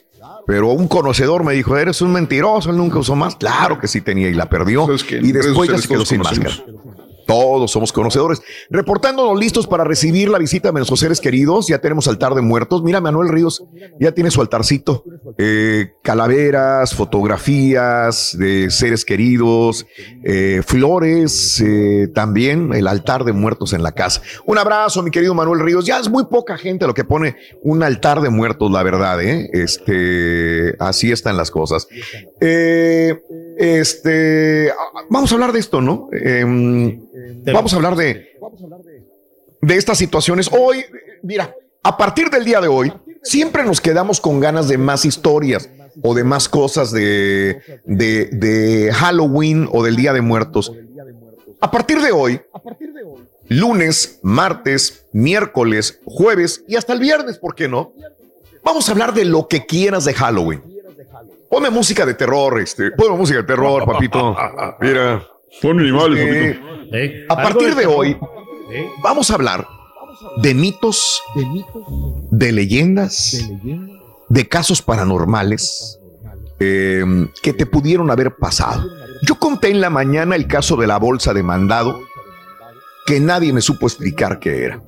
Pero 0.45 0.69
un 0.69 0.87
conocedor 0.87 1.43
me 1.43 1.53
dijo, 1.53 1.77
eres 1.77 2.01
un 2.01 2.11
mentiroso, 2.11 2.69
él 2.69 2.77
nunca 2.77 2.99
usó 2.99 3.15
más. 3.15 3.35
Claro 3.35 3.79
que 3.79 3.87
sí 3.87 4.01
tenía 4.01 4.29
y 4.29 4.33
la 4.33 4.49
perdió. 4.49 4.87
y 5.09 5.31
después 5.31 5.69
ya 5.69 5.77
se 5.77 5.87
quedó 5.87 6.05
sin 6.05 6.21
máscara. 6.21 6.51
Todos 7.31 7.71
somos 7.71 7.93
conocedores. 7.93 8.41
Reportándonos 8.69 9.39
listos 9.39 9.65
para 9.65 9.85
recibir 9.85 10.27
la 10.27 10.37
visita 10.37 10.67
de 10.67 10.73
nuestros 10.73 10.99
seres 10.99 11.21
queridos. 11.21 11.65
Ya 11.65 11.79
tenemos 11.79 12.09
altar 12.09 12.35
de 12.35 12.41
muertos. 12.41 12.83
Mira, 12.83 12.99
Manuel 12.99 13.29
Ríos 13.29 13.63
ya 14.01 14.11
tiene 14.11 14.31
su 14.31 14.41
altarcito. 14.41 15.05
Eh, 15.37 15.93
calaveras, 16.03 16.93
fotografías 16.93 18.35
de 18.37 18.69
seres 18.69 19.05
queridos, 19.05 19.85
eh, 20.25 20.61
flores, 20.65 21.63
eh, 21.65 22.09
también 22.13 22.73
el 22.73 22.85
altar 22.85 23.23
de 23.23 23.31
muertos 23.31 23.71
en 23.71 23.81
la 23.81 23.93
casa. 23.93 24.21
Un 24.45 24.57
abrazo, 24.57 25.01
mi 25.01 25.09
querido 25.09 25.33
Manuel 25.33 25.61
Ríos. 25.61 25.85
Ya 25.85 26.01
es 26.01 26.09
muy 26.09 26.25
poca 26.25 26.57
gente 26.57 26.85
lo 26.85 26.93
que 26.93 27.05
pone 27.05 27.37
un 27.63 27.81
altar 27.81 28.19
de 28.19 28.29
muertos, 28.29 28.69
la 28.69 28.83
verdad. 28.83 29.21
Este, 29.21 30.75
así 30.79 31.13
están 31.13 31.37
las 31.37 31.49
cosas. 31.49 31.87
Este, 33.61 34.71
vamos 35.09 35.31
a 35.31 35.35
hablar 35.35 35.51
de 35.51 35.59
esto, 35.59 35.81
¿no? 35.81 36.09
Em, 36.11 36.99
Vamos 37.53 37.73
a 37.73 37.75
hablar 37.75 37.95
de, 37.95 38.37
de 39.61 39.75
estas 39.75 39.97
situaciones. 39.97 40.49
Hoy, 40.51 40.83
mira, 41.21 41.55
a 41.83 41.95
partir 41.97 42.29
del 42.29 42.43
día 42.43 42.59
de 42.59 42.67
hoy, 42.67 42.91
siempre 43.23 43.63
nos 43.63 43.79
quedamos 43.81 44.19
con 44.19 44.39
ganas 44.39 44.67
de 44.67 44.77
más 44.77 45.05
historias 45.05 45.69
o 46.01 46.13
de 46.13 46.23
más 46.23 46.49
cosas 46.49 46.91
de, 46.91 47.61
de, 47.85 48.25
de 48.31 48.91
Halloween 48.93 49.67
o 49.71 49.83
del 49.83 49.95
Día 49.95 50.13
de 50.13 50.21
Muertos. 50.21 50.71
A 51.59 51.69
partir 51.69 52.01
de 52.01 52.11
hoy, 52.11 52.41
lunes, 53.47 54.19
martes, 54.23 55.05
miércoles, 55.11 55.99
jueves 56.05 56.63
y 56.67 56.75
hasta 56.77 56.93
el 56.93 56.99
viernes, 56.99 57.37
¿por 57.37 57.53
qué 57.53 57.67
no? 57.67 57.93
Vamos 58.63 58.87
a 58.87 58.91
hablar 58.93 59.13
de 59.13 59.25
lo 59.25 59.47
que 59.47 59.65
quieras 59.65 60.05
de 60.05 60.13
Halloween. 60.13 60.70
Ponme 61.51 61.69
música 61.69 62.05
de 62.05 62.13
terror, 62.13 62.61
este, 62.61 62.91
ponme 62.91 63.17
música 63.17 63.39
de 63.39 63.43
terror, 63.43 63.85
papito. 63.91 64.35
Mira. 64.79 65.21
Son 65.61 65.77
animales, 65.77 66.17
eh, 66.17 66.61
eh, 66.93 67.25
A 67.27 67.35
partir 67.35 67.75
de 67.75 67.85
hoy, 67.85 68.17
vamos 69.03 69.29
a 69.29 69.33
hablar 69.33 69.67
de 70.37 70.53
mitos, 70.53 71.21
de 72.31 72.51
leyendas, 72.53 73.45
de 74.29 74.47
casos 74.47 74.81
paranormales 74.81 75.99
eh, 76.57 77.03
que 77.43 77.51
te 77.51 77.65
pudieron 77.65 78.09
haber 78.11 78.37
pasado. 78.37 78.89
Yo 79.27 79.35
conté 79.35 79.71
en 79.71 79.81
la 79.81 79.89
mañana 79.89 80.37
el 80.37 80.47
caso 80.47 80.77
de 80.77 80.87
la 80.87 80.97
bolsa 80.97 81.33
de 81.33 81.43
mandado 81.43 81.99
que 83.05 83.19
nadie 83.19 83.51
me 83.51 83.59
supo 83.59 83.87
explicar 83.87 84.39
qué 84.39 84.63
era. 84.63 84.81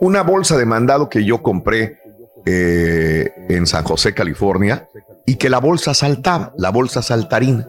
Una 0.00 0.22
bolsa 0.22 0.56
de 0.56 0.66
mandado 0.66 1.08
que 1.08 1.24
yo 1.24 1.44
compré 1.44 2.00
en 2.44 3.66
San 3.66 3.84
José, 3.84 4.14
California, 4.14 4.88
y 5.28 5.36
que 5.36 5.50
la 5.50 5.60
bolsa 5.60 5.92
saltaba, 5.92 6.54
la 6.56 6.70
bolsa 6.70 7.02
saltarina. 7.02 7.68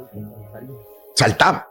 Saltaba. 1.13 1.69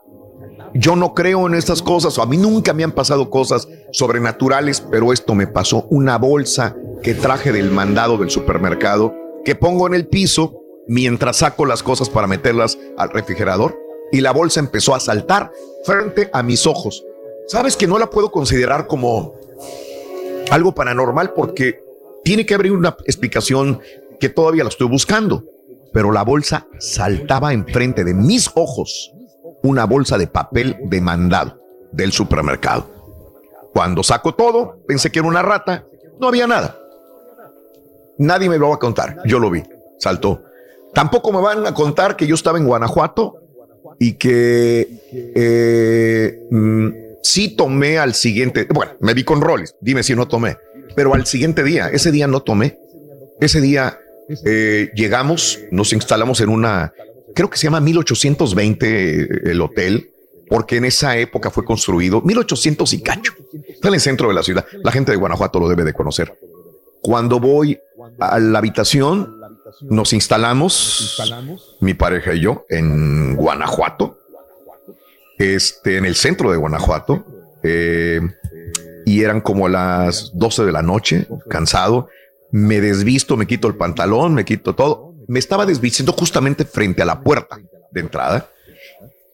Yo 0.75 0.97
no 0.97 1.15
creo 1.15 1.47
en 1.47 1.55
estas 1.55 1.81
cosas, 1.81 2.19
o 2.19 2.23
a 2.23 2.27
mí 2.27 2.37
nunca 2.37 2.75
me 2.75 2.85
han 2.85 2.93
pasado 2.93 3.31
cosas 3.31 3.67
sobrenaturales, 3.91 4.83
pero 4.83 5.15
esto 5.15 5.35
me 5.35 5.47
pasó. 5.47 5.87
Una 5.89 6.19
bolsa 6.19 6.77
que 7.03 7.15
traje 7.15 7.53
del 7.53 7.71
mandado 7.71 8.19
del 8.19 8.29
supermercado, 8.29 9.15
que 9.47 9.55
pongo 9.55 9.87
en 9.87 9.95
el 9.95 10.07
piso 10.07 10.61
mientras 10.87 11.39
saco 11.39 11.65
las 11.65 11.83
cosas 11.83 12.11
para 12.11 12.27
meterlas 12.27 12.77
al 12.99 13.09
refrigerador, 13.09 13.75
y 14.13 14.21
la 14.21 14.33
bolsa 14.33 14.61
empezó 14.61 14.95
a 14.95 15.01
saltar 15.01 15.51
frente 15.85 16.29
a 16.35 16.43
mis 16.43 16.67
ojos. 16.67 17.03
Sabes 17.47 17.79
que 17.79 17.87
no 17.87 17.99
la 17.99 18.11
puedo 18.11 18.31
considerar 18.31 18.89
como 18.89 19.33
algo 20.51 20.75
paranormal 20.75 21.33
porque 21.33 21.83
tiene 22.25 22.45
que 22.45 22.53
haber 22.53 22.73
una 22.73 22.95
explicación 23.07 23.81
que 24.21 24.29
todavía 24.29 24.65
la 24.65 24.69
estoy 24.69 24.89
buscando, 24.89 25.45
pero 25.93 26.13
la 26.13 26.23
bolsa 26.23 26.67
saltaba 26.79 27.53
enfrente 27.53 28.05
de 28.05 28.15
mis 28.15 28.51
ojos 28.55 29.13
una 29.63 29.85
bolsa 29.85 30.19
de 30.19 30.27
papel 30.27 30.77
de 30.85 31.01
mandado 31.01 31.61
del 31.93 32.13
supermercado. 32.13 32.89
Cuando 33.73 34.03
saco 34.03 34.35
todo, 34.35 34.79
pensé 34.87 35.11
que 35.11 35.19
era 35.19 35.29
una 35.29 35.43
rata, 35.43 35.85
no 36.21 36.29
había 36.29 36.47
nada. 36.47 36.79
Nadie 38.19 38.49
me 38.49 38.59
lo 38.59 38.69
va 38.71 38.77
a 38.77 38.79
contar, 38.79 39.19
yo 39.25 39.39
lo 39.39 39.51
vi, 39.51 39.63
saltó. 39.99 40.43
Tampoco 40.95 41.33
me 41.33 41.41
van 41.41 41.67
a 41.67 41.75
contar 41.75 42.17
que 42.17 42.27
yo 42.27 42.35
estaba 42.35 42.59
en 42.59 42.67
Guanajuato 42.67 43.37
y 43.99 44.15
que 44.15 44.89
eh, 45.13 46.47
mm, 46.51 46.89
sí 47.23 47.55
tomé 47.57 47.99
al 47.99 48.15
siguiente, 48.15 48.67
bueno, 48.73 48.93
me 49.01 49.15
vi 49.15 49.23
con 49.23 49.41
Rollis, 49.41 49.75
dime 49.81 50.03
si 50.03 50.15
no 50.15 50.27
tomé, 50.27 50.57
pero 50.97 51.15
al 51.15 51.27
siguiente 51.27 51.63
día, 51.63 51.89
ese 51.89 52.11
día 52.11 52.27
no 52.27 52.41
tomé. 52.41 52.79
Ese 53.41 53.61
día 53.61 54.01
eh, 54.45 54.91
llegamos, 54.95 55.61
nos 55.71 55.93
instalamos 55.93 56.41
en 56.41 56.51
una, 56.51 56.93
creo 57.35 57.49
que 57.49 57.57
se 57.57 57.65
llama 57.65 57.81
1820 57.81 59.51
el 59.51 59.61
hotel, 59.61 60.11
porque 60.49 60.77
en 60.77 60.85
esa 60.85 61.17
época 61.17 61.51
fue 61.51 61.65
construido 61.65 62.23
1800 62.23 62.93
y 62.95 63.03
cacho. 63.03 63.35
Está 63.69 63.89
en 63.89 63.95
el 63.95 64.01
centro 64.01 64.29
de 64.29 64.35
la 64.35 64.43
ciudad. 64.43 64.65
La 64.83 64.93
gente 64.93 65.13
de 65.13 65.19
Guanajuato 65.19 65.61
lo 65.61 65.69
debe 65.69 65.85
de 65.85 65.93
conocer. 65.93 66.39
Cuando 67.03 67.39
voy 67.39 67.79
a 68.19 68.39
la 68.39 68.59
habitación, 68.59 69.39
nos 69.83 70.13
instalamos, 70.13 71.17
mi 71.81 71.95
pareja 71.95 72.35
y 72.35 72.41
yo, 72.41 72.65
en 72.69 73.37
Guanajuato, 73.37 74.19
este, 75.39 75.99
en 75.99 76.05
el 76.05 76.15
centro 76.15 76.51
de 76.51 76.57
Guanajuato, 76.57 77.25
eh, 77.63 78.21
y 79.05 79.23
eran 79.23 79.41
como 79.41 79.69
las 79.69 80.33
12 80.35 80.65
de 80.65 80.73
la 80.73 80.83
noche, 80.83 81.27
cansado, 81.49 82.09
me 82.51 82.81
desvisto, 82.81 83.37
me 83.37 83.47
quito 83.47 83.69
el 83.69 83.77
pantalón, 83.77 84.35
me 84.35 84.45
quito 84.45 84.75
todo. 84.75 85.15
Me 85.27 85.39
estaba 85.39 85.67
desvistiendo 85.67 86.13
justamente 86.13 86.65
frente 86.65 87.03
a 87.03 87.05
la 87.05 87.21
puerta 87.21 87.59
de 87.91 88.01
entrada 88.01 88.51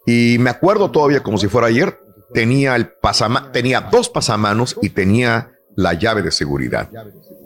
y 0.07 0.36
me 0.39 0.51
acuerdo 0.51 0.91
todavía 0.91 1.23
como 1.23 1.39
si 1.39 1.49
fuera 1.49 1.68
ayer, 1.68 1.99
tenía 2.33 2.76
el 2.76 2.89
pasama 2.89 3.52
tenía 3.52 3.81
dos 3.81 4.09
pasamanos 4.09 4.76
y 4.83 4.91
tenía 4.91 5.52
la 5.76 5.94
llave 5.94 6.23
de 6.23 6.31
seguridad. 6.31 6.91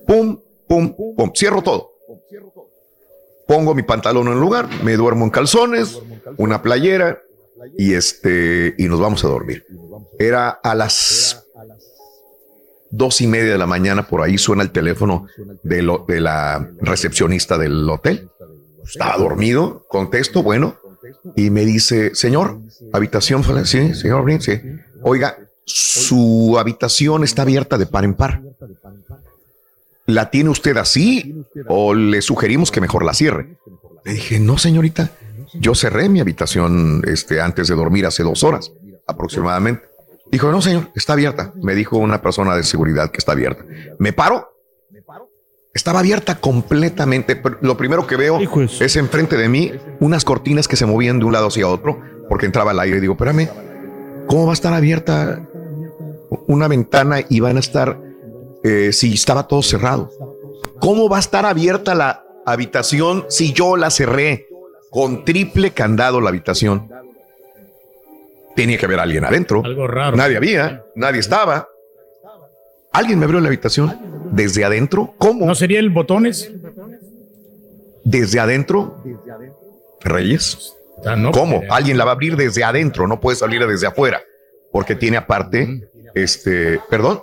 Pum, 0.07 0.41
pum, 0.67 0.95
pum, 1.17 1.33
cierro 1.35 1.63
todo. 1.63 1.93
Pongo 3.47 3.75
mi 3.75 3.83
pantalón 3.83 4.29
en 4.29 4.41
lugar, 4.41 4.69
me 4.83 4.97
duermo 4.97 5.25
en 5.25 5.31
calzones, 5.31 6.01
una 6.37 6.63
playera 6.63 7.23
y 7.77 7.95
este 7.95 8.75
y 8.77 8.89
nos 8.89 9.01
vamos 9.01 9.25
a 9.25 9.29
dormir. 9.29 9.65
Era 10.19 10.49
a 10.51 10.75
las 10.75 11.38
dos 12.91 13.21
y 13.21 13.27
media 13.27 13.53
de 13.53 13.59
la 13.59 13.67
mañana 13.67 14.07
por 14.07 14.23
ahí 14.23 14.39
suena 14.39 14.63
el 14.63 14.71
teléfono 14.71 15.27
de, 15.63 15.83
lo, 15.83 16.05
de 16.07 16.21
la 16.21 16.71
recepcionista 16.81 17.59
del 17.59 17.89
hotel. 17.89 18.29
Estaba 18.85 19.17
dormido, 19.19 19.85
contesto, 19.89 20.43
bueno, 20.43 20.77
y 21.37 21.51
me 21.51 21.65
dice, 21.65 22.15
señor, 22.15 22.59
habitación, 22.93 23.45
sí, 23.67 23.95
señor, 23.95 24.25
sí. 24.41 24.61
Oiga, 25.03 25.37
su 25.65 26.57
habitación 26.59 27.25
está 27.25 27.43
abierta 27.43 27.77
de 27.77 27.87
par 27.87 28.05
en 28.05 28.15
par. 28.15 28.43
¿La 30.07 30.31
tiene 30.31 30.49
usted 30.49 30.77
así 30.79 31.45
o 31.69 31.95
le 31.95 32.23
sugerimos 32.23 32.71
que 32.71 32.81
mejor 32.81 33.05
la 33.05 33.13
cierre? 33.13 33.59
Le 34.05 34.15
dije, 34.15 34.41
no, 34.41 34.57
señorita, 34.57 35.11
yo 35.53 35.75
cerré 35.75 36.09
mi 36.09 36.21
habitación 36.21 37.03
este, 37.07 37.43
antes 37.43 37.69
de 37.69 37.75
dormir 37.75 38.07
hace 38.07 38.23
dos 38.23 38.43
horas 38.43 38.73
aproximadamente. 39.07 39.88
Dijo, 40.31 40.51
no, 40.53 40.61
señor, 40.61 40.91
está 40.95 41.15
abierta. 41.15 41.53
Me 41.57 41.75
dijo 41.75 41.97
una 41.97 42.21
persona 42.21 42.55
de 42.55 42.63
seguridad 42.63 43.11
que 43.11 43.19
está 43.19 43.33
abierta. 43.33 43.65
Me 43.99 44.13
paro 44.13 44.59
estaba 45.79 46.01
abierta 46.01 46.41
completamente. 46.41 47.41
Lo 47.61 47.77
primero 47.77 48.07
que 48.07 48.17
veo 48.17 48.39
es 48.81 48.97
enfrente 48.97 49.37
de 49.37 49.49
mí 49.49 49.73
unas 50.01 50.25
cortinas 50.25 50.67
que 50.69 50.77
se 50.77 50.87
movían 50.87 51.19
de 51.19 51.25
un 51.25 51.33
lado 51.33 51.49
hacia 51.49 51.69
otro 51.69 52.01
porque 52.29 52.47
entraba 52.47 52.73
el 52.73 52.81
aire. 52.81 52.99
Y 52.99 53.01
digo, 53.01 53.15
espérame, 53.15 53.49
¿cómo 54.27 54.47
va 54.47 54.53
a 54.53 54.55
estar 54.55 54.75
abierta 54.75 55.41
una 56.47 56.69
ventana 56.69 57.21
y 57.29 57.41
van 57.41 57.57
a 57.57 57.61
estar 57.61 58.01
eh, 58.65 58.93
si 58.93 59.15
estaba 59.15 59.47
todo 59.47 59.63
cerrado? 59.63 60.11
¿Cómo 60.81 61.09
va 61.09 61.19
a 61.19 61.21
estar 61.21 61.47
abierta 61.47 61.95
la 61.95 62.25
habitación 62.45 63.27
si 63.29 63.53
yo 63.53 63.77
la 63.77 63.91
cerré 63.91 64.49
con 64.91 65.25
triple 65.25 65.71
candado 65.73 66.21
la 66.21 66.31
habitación? 66.31 66.89
Tenía 68.59 68.77
que 68.77 68.87
haber 68.87 68.99
alguien 68.99 69.25
adentro. 69.25 69.63
Algo 69.65 69.87
raro. 69.87 70.17
Nadie 70.17 70.37
había, 70.37 70.85
nadie 70.97 71.21
estaba. 71.21 71.69
Alguien 72.93 73.21
me 73.21 73.25
abrió 73.25 73.39
la 73.39 73.47
habitación 73.47 73.97
desde 74.33 74.65
adentro. 74.65 75.15
¿Cómo? 75.17 75.47
¿No 75.47 75.55
sería 75.55 75.79
el 75.79 75.91
botones? 75.91 76.51
Desde 78.03 78.41
adentro. 78.41 79.01
Reyes. 80.01 80.75
¿Cómo? 81.33 81.63
Alguien 81.71 81.99
la 81.99 82.05
va 82.05 82.11
a 82.11 82.15
abrir 82.15 82.35
desde 82.35 82.65
adentro, 82.65 83.07
no 83.07 83.21
puede 83.21 83.37
salir 83.37 83.65
desde 83.65 83.87
afuera, 83.87 84.21
porque 84.73 84.97
tiene 84.97 85.19
aparte, 85.19 85.89
este, 86.17 86.81
perdón. 86.91 87.23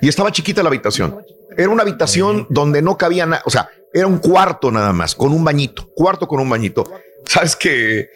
Y 0.00 0.08
estaba 0.08 0.32
chiquita 0.32 0.62
la 0.62 0.70
habitación. 0.70 1.22
Era 1.58 1.68
una 1.68 1.82
habitación 1.82 2.46
donde 2.48 2.80
no 2.80 2.96
cabía 2.96 3.26
nada, 3.26 3.42
o 3.44 3.50
sea, 3.50 3.68
era 3.92 4.06
un 4.06 4.16
cuarto 4.16 4.72
nada 4.72 4.94
más, 4.94 5.14
con 5.14 5.34
un 5.34 5.44
bañito, 5.44 5.90
cuarto 5.94 6.26
con 6.26 6.40
un 6.40 6.48
bañito. 6.48 6.90
Sabes 7.26 7.54
que 7.54 8.08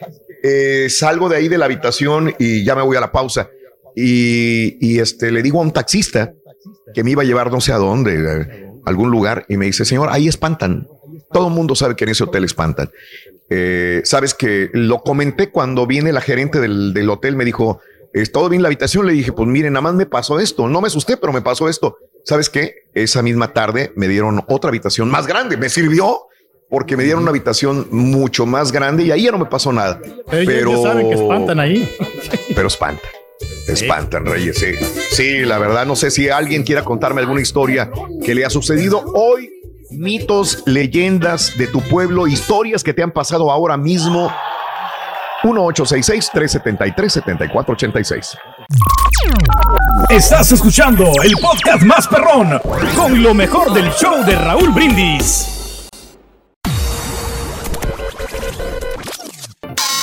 eh, 0.43 0.89
salgo 0.91 1.29
de 1.29 1.37
ahí 1.37 1.49
de 1.49 1.59
la 1.59 1.67
habitación 1.67 2.35
y 2.39 2.65
ya 2.65 2.75
me 2.75 2.83
voy 2.83 2.97
a 2.97 3.01
la 3.01 3.13
pausa. 3.13 3.51
Y, 3.95 4.99
este, 4.99 5.31
le 5.31 5.43
digo 5.43 5.59
a 5.59 5.63
un 5.63 5.73
taxista 5.73 6.33
que 6.95 7.05
me 7.05 7.11
iba 7.11 7.23
a 7.23 7.25
llevar 7.25 7.51
no 7.51 7.61
sé 7.61 7.73
a 7.73 7.77
dónde, 7.77 8.69
algún 8.87 9.11
lugar, 9.11 9.45
y 9.49 9.57
me 9.57 9.67
dice, 9.67 9.85
señor, 9.85 10.09
ahí 10.11 10.29
espantan. 10.29 10.89
Todo 11.33 11.49
el 11.49 11.55
mundo 11.55 11.75
sabe 11.75 11.97
que 11.97 12.05
en 12.05 12.11
ese 12.11 12.25
hotel 12.25 12.45
espantan. 12.45 12.91
Eh, 13.49 14.01
Sabes 14.05 14.35
que 14.35 14.71
lo 14.73 15.01
comenté 15.03 15.51
cuando 15.51 15.87
viene 15.87 16.13
la 16.13 16.21
gerente 16.21 16.61
del, 16.61 16.95
del 16.95 17.11
hotel, 17.11 17.37
me 17.37 17.45
dijo, 17.45 17.81
¿es 18.13 18.33
todo 18.33 18.49
bien 18.49 18.63
la 18.63 18.69
habitación? 18.69 19.07
Le 19.07 19.13
dije, 19.13 19.33
pues 19.33 19.49
miren, 19.49 19.73
nada 19.75 19.83
más 19.83 19.95
me 19.95 20.07
pasó 20.07 20.41
esto. 20.41 20.69
No 20.69 20.81
me 20.81 20.89
asusté, 20.89 21.17
pero 21.17 21.33
me 21.33 21.43
pasó 21.43 21.69
esto. 21.69 21.99
¿Sabes 22.25 22.51
qué? 22.51 22.85
Esa 22.95 23.23
misma 23.23 23.53
tarde 23.53 23.93
me 23.97 24.09
dieron 24.09 24.43
otra 24.49 24.69
habitación 24.69 25.11
más 25.11 25.27
grande. 25.27 25.57
Me 25.57 25.69
sirvió 25.69 26.27
porque 26.71 26.97
me 26.97 27.03
dieron 27.03 27.23
una 27.23 27.31
habitación 27.31 27.89
mucho 27.91 28.47
más 28.47 28.71
grande 28.73 29.03
y 29.03 29.11
ahí 29.11 29.25
ya 29.25 29.33
no 29.33 29.39
me 29.39 29.47
pasó 29.47 29.73
nada. 29.73 30.01
pero 30.31 30.81
saben 30.83 31.11
que 31.11 31.17
espantan 31.17 31.59
ahí. 31.61 31.89
Pero 32.55 32.69
espantan. 32.69 33.11
Espantan, 33.67 34.25
Reyes. 34.27 34.59
Sí. 34.59 34.75
sí, 35.11 35.39
la 35.41 35.59
verdad, 35.59 35.87
no 35.87 35.97
sé 35.97 36.11
si 36.11 36.29
alguien 36.29 36.63
quiera 36.63 36.85
contarme 36.85 37.21
alguna 37.21 37.41
historia 37.41 37.91
que 38.25 38.35
le 38.35 38.45
ha 38.45 38.51
sucedido 38.51 39.03
hoy. 39.15 39.51
Mitos, 39.91 40.63
leyendas 40.67 41.57
de 41.59 41.67
tu 41.67 41.81
pueblo, 41.81 42.29
historias 42.29 42.85
que 42.85 42.95
te 42.95 43.03
han 43.03 43.13
pasado 43.13 43.51
ahora 43.51 43.77
mismo. 43.77 44.33
1-866-373-7486. 45.43 48.39
Estás 50.11 50.53
escuchando 50.53 51.11
el 51.25 51.33
podcast 51.41 51.83
más 51.83 52.07
perrón 52.07 52.61
con 52.95 53.21
lo 53.23 53.35
mejor 53.35 53.73
del 53.73 53.91
show 53.93 54.23
de 54.25 54.37
Raúl 54.37 54.71
Brindis. 54.71 55.60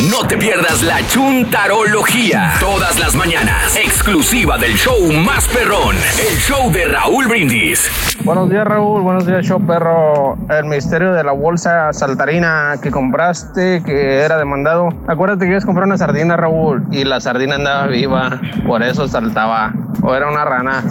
No 0.10 0.26
te 0.26 0.38
pierdas 0.38 0.84
la 0.84 1.06
chuntarología. 1.08 2.54
Todas 2.60 2.98
las 2.98 3.14
mañanas. 3.16 3.76
Exclusiva 3.76 4.58
del 4.58 4.74
show 4.76 5.12
más 5.12 5.48
perrón. 5.50 5.96
El 5.96 6.38
show 6.38 6.72
de 6.72 6.86
Raúl 6.86 7.28
Brindis. 7.28 7.90
Buenos 8.24 8.50
días, 8.50 8.66
Raúl. 8.66 9.02
Buenos 9.02 9.26
días, 9.26 9.46
show 9.46 9.60
perro. 9.60 10.38
El 10.50 10.66
misterio 10.66 11.12
de 11.12 11.24
la 11.24 11.34
bolsa 11.34 11.92
saltarina 11.92 12.76
que 12.82 12.90
compraste, 12.90 13.84
que 13.84 14.20
era 14.20 14.38
demandado. 14.38 14.90
Acuérdate 15.08 15.46
que 15.46 15.52
ibas 15.52 15.64
a 15.64 15.66
comprar 15.66 15.88
una 15.88 15.98
sardina, 15.98 16.38
Raúl. 16.38 16.84
Y 16.92 17.04
la 17.04 17.20
sardina 17.20 17.56
andaba 17.56 17.88
viva. 17.88 18.40
Por 18.66 18.84
eso 18.84 19.08
saltaba. 19.08 19.74
O 20.02 20.16
era 20.16 20.30
una 20.30 20.46
rana. 20.46 20.84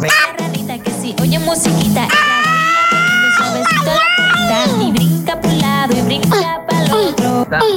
que 0.84 0.90
sí, 0.90 1.16
oye 1.22 1.38
musiquita. 1.38 2.06
Y 4.80 4.92
brinca 4.92 5.40
por 5.40 5.50
un 5.50 5.58
lado 5.58 5.96
y 5.96 6.02
brinca. 6.02 6.65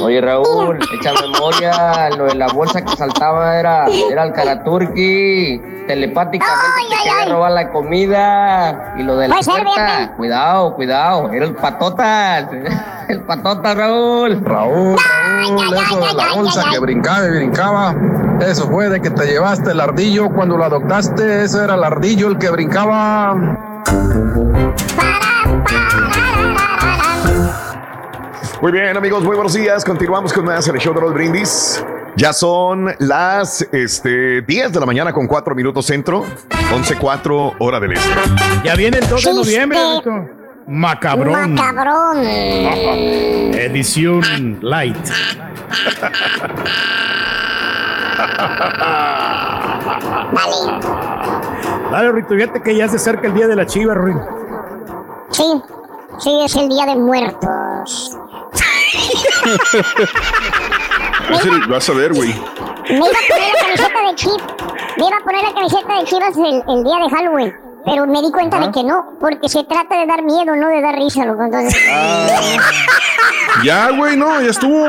Oye 0.02 0.20
Raúl, 0.20 0.78
echa 0.94 1.12
memoria, 1.20 2.10
lo 2.16 2.24
de 2.26 2.34
la 2.34 2.48
bolsa 2.48 2.84
que 2.84 2.96
saltaba 2.96 3.58
era, 3.58 3.86
era 4.10 4.24
el 4.24 4.32
Karaturki, 4.32 5.60
telepáticamente 5.86 6.66
te 6.88 6.96
quería 6.96 7.32
robar 7.32 7.52
la 7.52 7.70
comida. 7.70 8.94
Y 8.98 9.02
lo 9.02 9.16
de 9.16 9.28
la 9.28 9.36
puerta, 9.36 10.12
cuidado, 10.16 10.74
cuidado, 10.74 11.30
era 11.32 11.46
el 11.46 11.54
patotas, 11.54 12.48
el 13.08 13.20
patotas 13.22 13.76
Raúl. 13.76 14.40
Raúl, 14.44 14.96
Raúl, 14.98 15.74
eso 15.74 16.00
de 16.00 16.14
la 16.14 16.34
bolsa 16.34 16.64
que 16.70 16.78
brincaba 16.78 17.26
y 17.26 17.30
brincaba, 17.30 17.94
eso 18.40 18.68
fue 18.68 18.88
de 18.88 19.00
que 19.00 19.10
te 19.10 19.26
llevaste 19.26 19.70
el 19.70 19.80
ardillo 19.80 20.30
cuando 20.30 20.56
lo 20.56 20.64
adoptaste, 20.64 21.44
ese 21.44 21.64
era 21.64 21.74
el 21.74 21.84
ardillo 21.84 22.28
el 22.28 22.38
que 22.38 22.50
brincaba. 22.50 23.36
Muy 28.62 28.72
bien, 28.72 28.94
amigos, 28.94 29.24
muy 29.24 29.36
buenos 29.36 29.54
días. 29.54 29.82
Continuamos 29.86 30.34
con 30.34 30.44
más 30.44 30.68
en 30.68 30.74
el 30.74 30.80
show 30.82 30.92
de 30.92 31.00
los 31.00 31.14
brindis. 31.14 31.82
Ya 32.16 32.34
son 32.34 32.94
las 32.98 33.66
este, 33.72 34.42
10 34.42 34.72
de 34.74 34.80
la 34.80 34.84
mañana 34.84 35.14
con 35.14 35.26
4 35.26 35.54
minutos 35.54 35.86
centro, 35.86 36.26
11.4 36.50 37.54
hora 37.58 37.80
del 37.80 37.92
este. 37.92 38.06
Ya 38.62 38.74
viene 38.74 38.98
el 38.98 39.08
2 39.08 39.24
de 39.24 39.32
noviembre, 39.32 39.78
Macabrón. 40.66 41.54
Macabrón. 41.54 42.18
Edición 42.22 44.58
light. 44.60 45.08
Dale. 50.32 50.84
Dale, 51.90 52.12
Rito, 52.12 52.34
fíjate 52.34 52.62
que 52.62 52.76
ya 52.76 52.88
se 52.88 52.96
acerca 52.96 53.26
el 53.26 53.32
día 53.32 53.46
de 53.46 53.56
la 53.56 53.64
chiva, 53.64 53.94
Rito. 53.94 54.20
Sí, 55.30 55.62
sí, 56.18 56.40
es 56.44 56.54
el 56.56 56.68
día 56.68 56.84
de 56.84 56.96
muertos. 56.96 58.18
Vas 61.68 61.88
a 61.88 61.92
ver, 61.92 62.12
güey. 62.14 62.34
Me 62.88 62.96
iba 62.96 63.06
a 63.06 63.28
poner 63.28 63.52
la 63.52 63.60
camiseta 63.60 64.08
de 64.08 64.14
Chip. 64.16 64.40
Me 64.98 65.06
iba 65.06 65.16
a 65.16 65.20
poner 65.24 65.42
la 65.44 65.54
camiseta 65.54 65.98
de 65.98 66.04
Chivas 66.04 66.36
el, 66.36 66.62
el 66.76 66.84
día 66.84 66.96
de 67.04 67.10
Halloween. 67.10 67.54
Pero 67.84 68.06
me 68.06 68.20
di 68.20 68.30
cuenta 68.30 68.58
de 68.60 68.70
que 68.72 68.84
no, 68.84 69.14
porque 69.18 69.48
se 69.48 69.64
trata 69.64 69.96
de 69.98 70.06
dar 70.06 70.22
miedo, 70.22 70.54
no 70.54 70.68
de 70.68 70.82
dar 70.82 70.94
risa, 70.96 71.24
loco. 71.24 71.44
Entonces... 71.44 71.74
Ya, 73.64 73.90
güey, 73.90 74.16
no, 74.16 74.40
ya 74.42 74.50
estuvo. 74.50 74.86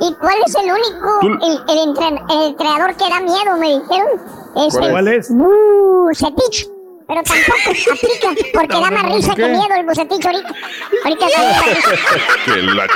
¿Y 0.00 0.14
cuál 0.14 0.34
es 0.46 0.54
el 0.56 0.70
único, 0.70 1.20
el, 1.42 1.62
el, 1.70 1.78
entren- 1.88 2.22
el 2.30 2.48
entrenador 2.50 2.94
que 2.96 3.08
da 3.08 3.20
miedo, 3.20 3.56
me 3.58 3.80
dijeron? 3.80 4.08
Es 4.56 4.74
¿Cuál 4.76 4.84
el- 4.84 4.90
es? 4.90 4.90
¿Cuál 4.90 5.08
es? 5.08 5.30
Bucetich. 5.34 6.68
Pero 7.08 7.22
tampoco 7.22 7.70
aplica, 7.92 8.48
porque 8.52 8.80
da 8.80 8.90
más 8.90 9.14
risa 9.14 9.28
¿por 9.28 9.36
que 9.36 9.48
miedo 9.48 9.74
el 9.78 9.86
Bucetich 9.86 10.26
ahorita. 10.26 10.54
Ahorita 11.04 11.26
da 11.36 11.42
más 11.52 11.66
risa. 11.66 11.90
Que 12.44 12.62
la- 12.62 12.86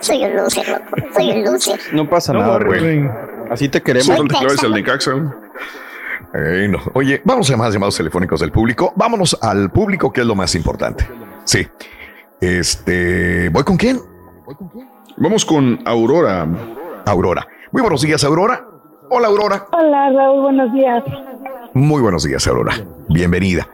Soy 0.00 0.24
un 0.24 0.36
loser, 0.36 0.68
loco. 0.68 0.84
Soy 1.14 1.30
un 1.32 1.44
loser. 1.44 1.80
No 1.92 2.08
pasa 2.08 2.32
No, 2.32 2.38
nada, 2.40 2.58
güey. 2.64 3.08
Así 3.50 3.68
te 3.68 3.82
queremos. 3.82 4.08
No 4.08 4.24
te 4.24 4.34
claves 4.38 4.62
Necaxa. 4.70 5.12
Ey, 6.34 6.68
no. 6.68 6.78
Oye, 6.94 7.20
vamos 7.24 7.50
a 7.50 7.56
más 7.58 7.72
llamados 7.74 7.96
telefónicos 7.96 8.40
del 8.40 8.50
público. 8.52 8.92
Vámonos 8.96 9.36
al 9.42 9.70
público, 9.70 10.10
que 10.12 10.22
es 10.22 10.26
lo 10.26 10.34
más 10.34 10.54
importante. 10.54 11.06
Sí. 11.44 11.66
Este, 12.40 13.50
¿voy 13.50 13.64
con 13.64 13.76
quién? 13.76 14.00
Vamos 15.18 15.44
con 15.44 15.80
Aurora. 15.84 16.46
Aurora. 17.04 17.46
Muy 17.70 17.82
buenos 17.82 18.00
días, 18.00 18.24
Aurora. 18.24 18.66
Hola, 19.14 19.28
Aurora. 19.28 19.66
Hola, 19.72 20.10
Raúl, 20.10 20.40
buenos 20.40 20.72
días. 20.72 21.04
Muy 21.74 22.00
buenos 22.00 22.24
días, 22.24 22.46
Aurora. 22.46 22.72
Bienvenida. 23.10 23.68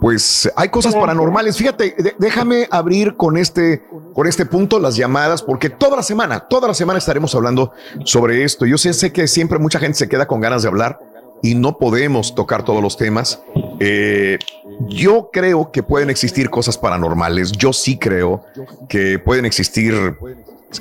Pues 0.00 0.50
hay 0.56 0.70
cosas 0.70 0.92
Gracias. 0.92 1.08
paranormales. 1.08 1.58
Fíjate, 1.58 1.94
déjame 2.16 2.66
abrir 2.70 3.14
con 3.14 3.36
este, 3.36 3.84
con 4.14 4.26
este 4.26 4.46
punto 4.46 4.80
las 4.80 4.96
llamadas, 4.96 5.42
porque 5.42 5.68
toda 5.68 5.96
la 5.96 6.02
semana, 6.02 6.40
toda 6.40 6.68
la 6.68 6.72
semana 6.72 6.98
estaremos 6.98 7.34
hablando 7.34 7.72
sobre 8.04 8.44
esto. 8.44 8.64
Yo 8.64 8.78
sé, 8.78 8.94
sé 8.94 9.12
que 9.12 9.28
siempre 9.28 9.58
mucha 9.58 9.78
gente 9.78 9.98
se 9.98 10.08
queda 10.08 10.26
con 10.26 10.40
ganas 10.40 10.62
de 10.62 10.68
hablar 10.68 10.98
y 11.42 11.54
no 11.54 11.76
podemos 11.76 12.34
tocar 12.34 12.64
todos 12.64 12.82
los 12.82 12.96
temas. 12.96 13.42
Eh, 13.80 14.38
yo 14.86 15.28
creo 15.30 15.70
que 15.70 15.82
pueden 15.82 16.08
existir 16.08 16.48
cosas 16.48 16.78
paranormales. 16.78 17.52
Yo 17.52 17.74
sí 17.74 17.98
creo 17.98 18.42
que 18.88 19.18
pueden 19.18 19.44
existir 19.44 20.16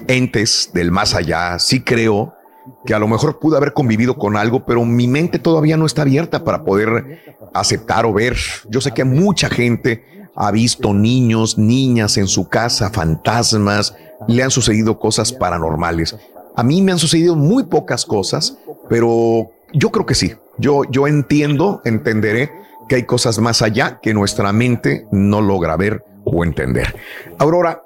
entes 0.08 0.70
del 0.74 0.92
más 0.92 1.14
allá. 1.14 1.60
Sí 1.60 1.82
creo 1.82 2.37
que 2.86 2.94
a 2.94 3.00
lo 3.00 3.08
mejor 3.08 3.40
pude 3.40 3.58
haber 3.58 3.74
convivido 3.74 4.18
con 4.18 4.38
algo, 4.38 4.66
pero 4.66 4.86
mi 4.86 5.08
mente 5.08 5.40
todavía 5.40 5.78
no 5.78 5.86
está 5.86 6.04
abierta 6.04 6.44
para 6.44 6.64
poder 6.64 7.38
aceptar 7.54 8.06
o 8.06 8.14
ver. 8.14 8.38
Yo 8.70 8.82
sé 8.82 8.92
que 8.92 9.04
mucha 9.04 9.50
gente 9.50 10.04
ha 10.36 10.52
visto 10.52 10.94
niños, 10.94 11.58
niñas 11.58 12.18
en 12.18 12.28
su 12.28 12.48
casa, 12.48 12.90
fantasmas, 12.92 13.96
le 14.28 14.44
han 14.44 14.52
sucedido 14.52 15.00
cosas 15.00 15.34
paranormales. 15.34 16.16
A 16.56 16.64
mí 16.64 16.82
me 16.82 16.92
han 16.92 17.00
sucedido 17.00 17.36
muy 17.36 17.64
pocas 17.64 18.06
cosas, 18.06 18.58
pero 18.88 19.52
yo 19.74 19.90
creo 19.90 20.06
que 20.06 20.16
sí. 20.16 20.34
Yo, 20.58 20.84
yo 20.90 21.08
entiendo, 21.08 21.82
entenderé 21.86 22.52
que 22.88 22.96
hay 22.96 23.04
cosas 23.04 23.40
más 23.40 23.62
allá 23.62 24.00
que 24.02 24.14
nuestra 24.14 24.54
mente 24.54 25.08
no 25.12 25.42
logra 25.42 25.76
ver 25.76 26.04
o 26.24 26.44
entender. 26.44 26.96
Aurora, 27.38 27.84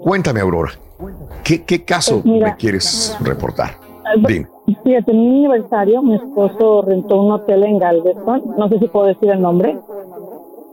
cuéntame, 0.00 0.40
Aurora, 0.40 0.72
¿qué, 1.44 1.62
qué 1.64 1.84
caso 1.84 2.22
Pues 2.22 2.42
me 2.42 2.56
quieres 2.56 3.16
reportar? 3.20 3.89
Dime. 4.16 4.46
Fíjate, 4.84 5.10
en 5.10 5.20
mi 5.20 5.28
aniversario, 5.46 6.02
mi 6.02 6.14
esposo 6.16 6.82
rentó 6.82 7.20
un 7.22 7.32
hotel 7.32 7.64
en 7.64 7.78
Galveston. 7.78 8.54
No 8.56 8.68
sé 8.68 8.78
si 8.78 8.86
puedo 8.88 9.06
decir 9.06 9.30
el 9.30 9.40
nombre. 9.40 9.76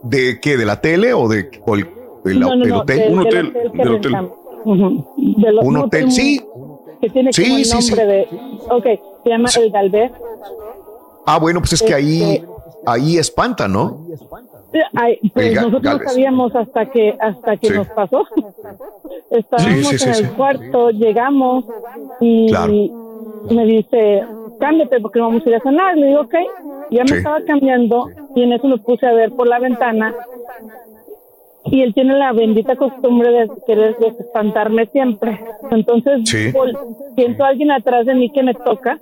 ¿De 0.02 0.38
qué? 0.40 0.56
¿De 0.56 0.64
la 0.64 0.80
tele 0.80 1.12
o 1.12 1.28
de 1.28 1.50
o 1.66 1.74
el, 1.74 1.86
el- 2.24 2.40
no, 2.40 2.54
no, 2.54 2.64
el 2.64 2.70
no, 2.70 2.78
hotel? 2.80 3.12
un 3.12 3.18
del 3.18 3.26
hotel. 3.26 3.46
hotel 3.48 3.72
que 3.72 3.78
del 3.78 3.88
hotel. 3.88 4.12
rentamos. 4.12 4.32
Ujú. 4.64 5.04
Del- 5.16 5.58
Un 5.62 5.76
hotel, 5.76 6.10
sí. 6.12 6.40
Que 7.00 7.10
tiene 7.10 7.32
Sí, 7.32 7.42
como 7.44 7.56
el 7.58 7.64
sí, 7.64 7.74
nombre 7.92 8.26
sí. 8.28 8.36
de. 8.36 8.74
Ok, 8.74 8.84
se 9.24 9.30
llama 9.30 9.48
El 9.56 9.70
Galvez. 9.70 10.12
Ah, 11.26 11.38
bueno, 11.38 11.60
pues 11.60 11.74
es 11.74 11.82
que 11.82 11.94
ahí, 11.94 12.22
Este- 12.22 12.46
ahí 12.86 13.18
espanta, 13.18 13.68
¿no? 13.68 13.98
Ay, 14.94 15.18
pues 15.32 15.54
nosotros 15.54 16.00
no 16.02 16.08
sabíamos 16.10 16.54
hasta 16.54 16.86
que 16.90 17.16
hasta 17.18 17.56
que 17.56 17.68
Sí. 17.68 17.74
nos 17.74 17.86
pasó. 17.88 18.24
Estábamos 19.30 19.74
Sí, 19.78 19.84
sí, 19.84 19.98
sí, 19.98 20.04
en 20.04 20.10
el 20.10 20.24
sí. 20.30 20.34
cuarto, 20.36 20.90
llegamos 20.90 21.64
y 22.20 22.48
Claro. 22.48 22.72
Me 23.54 23.64
dice, 23.64 24.24
cámbiate 24.60 25.00
porque 25.00 25.20
vamos 25.20 25.44
a 25.44 25.48
ir 25.48 25.54
a 25.56 25.60
cenar. 25.60 25.96
Le 25.96 26.06
digo, 26.08 26.20
ok. 26.22 26.34
Ya 26.90 27.02
me 27.02 27.08
Sí. 27.08 27.14
estaba 27.16 27.40
cambiando 27.46 28.06
y 28.34 28.42
en 28.42 28.52
eso 28.52 28.66
me 28.66 28.78
puse 28.78 29.06
a 29.06 29.12
ver 29.12 29.32
por 29.32 29.46
la 29.46 29.58
ventana 29.58 30.14
y 31.64 31.82
él 31.82 31.92
tiene 31.92 32.16
la 32.16 32.32
bendita 32.32 32.76
costumbre 32.76 33.30
de 33.30 33.50
querer 33.66 33.94
espantarme 34.18 34.86
siempre. 34.86 35.38
Entonces 35.70 36.20
Sí. 36.24 36.50
vol- 36.52 36.78
siento 37.14 37.44
a 37.44 37.48
alguien 37.48 37.70
atrás 37.72 38.06
de 38.06 38.14
mí 38.14 38.30
que 38.30 38.42
me 38.42 38.54
toca. 38.54 38.98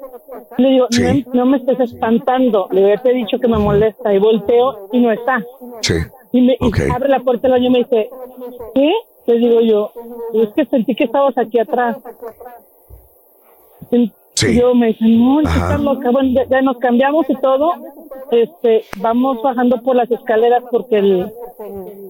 Le 0.59 0.71
digo, 0.71 0.87
Sí. 0.91 1.25
no, 1.33 1.45
no 1.45 1.47
me 1.47 1.59
estés 1.59 1.79
espantando. 1.79 2.67
Le 2.73 2.93
había 2.95 3.13
dicho 3.15 3.39
que 3.39 3.47
me 3.47 3.59
molesta 3.59 4.13
y 4.13 4.19
volteo 4.19 4.89
y 4.93 4.99
no 5.01 5.13
está. 5.13 5.45
Y 6.33 6.41
me 6.41 6.57
y 6.61 6.91
abre 6.93 7.09
la 7.09 7.21
puerta 7.21 7.43
del 7.43 7.53
baño 7.53 7.67
y 7.69 7.71
me 7.73 7.79
dice, 7.79 8.11
¿qué? 8.75 8.93
Le 9.27 9.39
digo 9.39 9.61
yo, 9.61 9.91
es 10.35 10.49
que 10.55 10.65
sentí 10.67 10.95
que 10.97 11.05
estabas 11.05 11.39
aquí 11.39 11.59
atrás. 11.61 11.97
Y 14.43 14.59
yo 14.61 14.75
me 14.75 14.89
dice, 14.89 15.05
no, 15.07 15.41
ya, 15.43 15.79
ya 16.51 16.63
nos 16.63 16.79
cambiamos 16.79 17.25
y 17.31 17.35
todo. 17.37 17.71
Este, 18.31 18.85
vamos 18.99 19.43
bajando 19.43 19.81
por 19.83 19.97
las 19.97 20.11
escaleras 20.11 20.63
porque 20.71 20.99
el, 20.99 21.33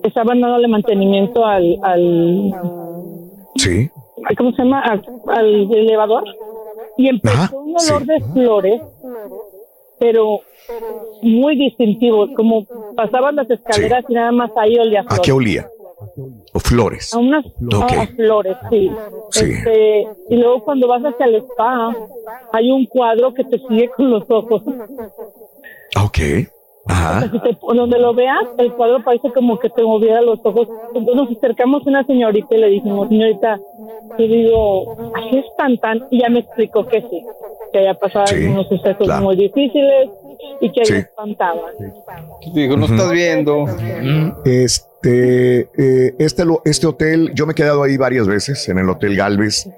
estaban 0.02 0.40
dándole 0.40 0.66
mantenimiento 0.66 1.44
al, 1.46 1.78
al, 1.82 2.52
Sí. 3.56 3.88
¿cómo 4.36 4.50
se 4.52 4.62
llama? 4.62 4.80
Al, 4.80 5.02
al 5.28 5.72
elevador. 5.74 6.24
Y 6.96 7.08
empezó 7.08 7.34
Ajá, 7.36 7.56
un 7.56 7.70
olor 7.76 8.02
sí. 8.02 8.06
de 8.06 8.20
flores, 8.32 8.82
pero 9.98 10.40
muy 11.22 11.56
distintivo, 11.56 12.32
como 12.34 12.64
pasaban 12.96 13.36
las 13.36 13.48
escaleras 13.50 14.04
y 14.08 14.14
nada 14.14 14.32
más 14.32 14.50
ahí 14.56 14.76
olía 14.78 15.00
a 15.00 15.02
¿A 15.02 15.06
flores. 15.06 15.22
qué 15.24 15.32
olía? 15.32 15.68
O 16.56 16.58
flores. 16.58 17.12
A 17.12 17.18
unas 17.18 17.44
a- 17.44 18.06
flores, 18.06 18.56
sí. 18.70 18.90
Sí. 19.30 19.44
Este, 19.44 20.08
y 20.30 20.36
luego 20.36 20.64
cuando 20.64 20.88
vas 20.88 21.02
hacia 21.02 21.26
el 21.26 21.34
spa, 21.36 21.94
hay 22.52 22.70
un 22.70 22.86
cuadro 22.86 23.34
que 23.34 23.44
te 23.44 23.58
sigue 23.58 23.90
con 23.90 24.10
los 24.10 24.24
ojos. 24.30 24.62
Ok. 26.02 26.18
Ajá. 26.88 27.28
Si 27.30 27.38
te- 27.40 27.58
donde 27.74 27.98
lo 27.98 28.14
veas, 28.14 28.44
el 28.58 28.72
cuadro 28.72 29.02
parece 29.04 29.30
como 29.32 29.58
que 29.58 29.68
te 29.68 29.82
moviera 29.82 30.22
los 30.22 30.38
ojos. 30.44 30.68
Entonces 30.94 31.14
nos 31.16 31.36
acercamos 31.36 31.84
a 31.86 31.90
una 31.90 32.04
señorita 32.04 32.54
y 32.54 32.58
le 32.58 32.68
dijimos, 32.68 33.08
señorita, 33.08 33.60
y 34.18 34.28
digo, 34.28 34.96
¿qué 35.30 35.40
espantan? 35.40 36.06
Y 36.10 36.20
ya 36.20 36.28
me 36.30 36.38
explicó 36.40 36.86
que 36.86 37.02
sí, 37.02 37.22
que 37.72 37.78
había 37.80 37.94
pasado 37.94 38.28
Sí, 38.28 38.36
algunos 38.36 38.68
sucesos 38.68 39.04
claro. 39.06 39.24
muy 39.24 39.36
difíciles 39.36 40.08
y 40.60 40.70
que 40.72 40.84
Sí. 40.84 40.92
ahí 40.94 40.98
espantaban. 41.00 41.72
Digo, 42.54 42.76
no 42.76 42.86
estás 42.86 43.10
viendo. 43.12 43.64
Este, 44.44 45.60
eh, 45.76 46.14
este, 46.18 46.44
lo- 46.44 46.62
este 46.64 46.86
hotel, 46.86 47.30
yo 47.34 47.46
me 47.46 47.52
he 47.52 47.54
quedado 47.54 47.82
ahí 47.82 47.96
varias 47.96 48.26
veces, 48.26 48.68
en 48.68 48.78
el 48.78 48.88
Hotel 48.88 49.16
Galvez. 49.16 49.68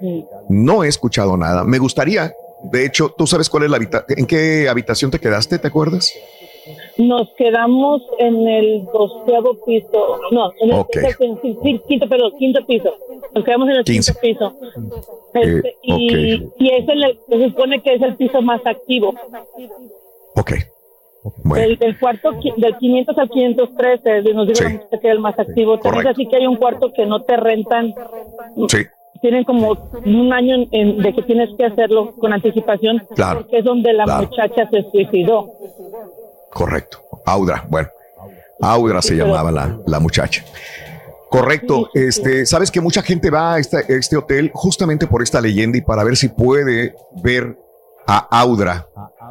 No 0.49 0.83
he 0.83 0.87
escuchado 0.87 1.37
nada. 1.37 1.63
Me 1.63 1.77
gustaría, 1.79 2.33
de 2.63 2.85
hecho, 2.85 3.13
¿tú 3.17 3.27
sabes 3.27 3.49
cuál 3.49 3.63
es 3.63 3.69
la 3.69 3.77
habitación? 3.77 4.19
¿En 4.19 4.25
qué 4.25 4.67
habitación 4.69 5.11
te 5.11 5.19
quedaste? 5.19 5.59
¿Te 5.59 5.67
acuerdas? 5.67 6.13
Nos 6.97 7.29
quedamos 7.37 8.01
en 8.19 8.47
el 8.47 8.85
doceavo 8.93 9.57
piso, 9.65 10.19
no, 10.31 10.51
en 10.59 10.71
el 10.71 10.85
quinto, 10.85 11.83
quinto, 11.87 12.09
perdón, 12.09 12.33
quinto 12.37 12.59
piso. 12.67 12.93
Nos 13.33 13.43
quedamos 13.45 13.69
en 13.69 13.75
el 13.77 13.83
quinto 13.85 14.13
piso. 14.21 14.53
Este, 15.33 15.69
Eh, 15.69 15.75
y, 15.83 16.35
ok. 16.43 16.53
y 16.57 16.69
es 16.71 16.89
el, 16.89 17.19
se 17.29 17.45
supone 17.49 17.81
que 17.81 17.93
es 17.95 18.01
el 18.01 18.15
piso 18.17 18.41
más 18.41 18.61
activo. 18.65 19.13
Ok. 20.39 20.53
Bueno. 21.43 21.61
Del, 21.67 21.77
del 21.77 21.99
cuarto, 21.99 22.31
del 22.57 22.77
500 22.77 23.17
al 23.17 23.29
513, 23.29 24.21
nos 24.33 24.47
la 24.47 24.69
muchacha 24.69 24.89
que 24.89 24.95
es 25.07 25.13
el 25.13 25.19
más 25.19 25.37
activo. 25.37 25.77
También 25.79 26.07
así 26.07 26.25
que 26.27 26.37
hay 26.37 26.47
un 26.47 26.55
cuarto 26.55 26.91
que 26.95 27.05
no 27.05 27.21
te 27.23 27.35
rentan. 27.35 27.93
Sí. 28.69 28.85
Tienen 29.21 29.43
como 29.43 29.77
un 30.05 30.31
año 30.33 30.55
en- 30.55 30.69
en- 30.71 30.97
de 31.01 31.13
que 31.13 31.21
tienes 31.23 31.49
que 31.57 31.65
hacerlo 31.65 32.13
con 32.15 32.31
anticipación, 32.31 33.05
Claro, 33.15 33.41
porque 33.41 33.57
es 33.59 33.65
donde 33.65 33.91
la 33.91 34.05
claro. 34.05 34.27
muchacha 34.29 34.69
se 34.71 34.83
suicidó. 34.91 35.51
Correcto. 36.51 36.99
Audra, 37.25 37.65
bueno. 37.69 37.89
Audra 38.61 39.01
se 39.01 39.09
Sí, 39.09 39.15
llamaba 39.15 39.51
la, 39.51 39.77
la 39.85 39.99
muchacha. 39.99 40.43
Correcto. 41.29 41.89
Este, 41.93 42.45
sabes 42.45 42.71
que 42.71 42.81
mucha 42.81 43.01
gente 43.01 43.29
va 43.29 43.55
a 43.55 43.59
esta- 43.59 43.81
este 43.81 44.15
hotel 44.17 44.51
justamente 44.53 45.05
por 45.05 45.21
esta 45.21 45.39
leyenda 45.41 45.77
y 45.77 45.81
para 45.81 46.03
ver 46.03 46.15
si 46.15 46.29
puede 46.29 46.95
ver 47.21 47.57
a 48.11 48.27
Audra 48.41 48.87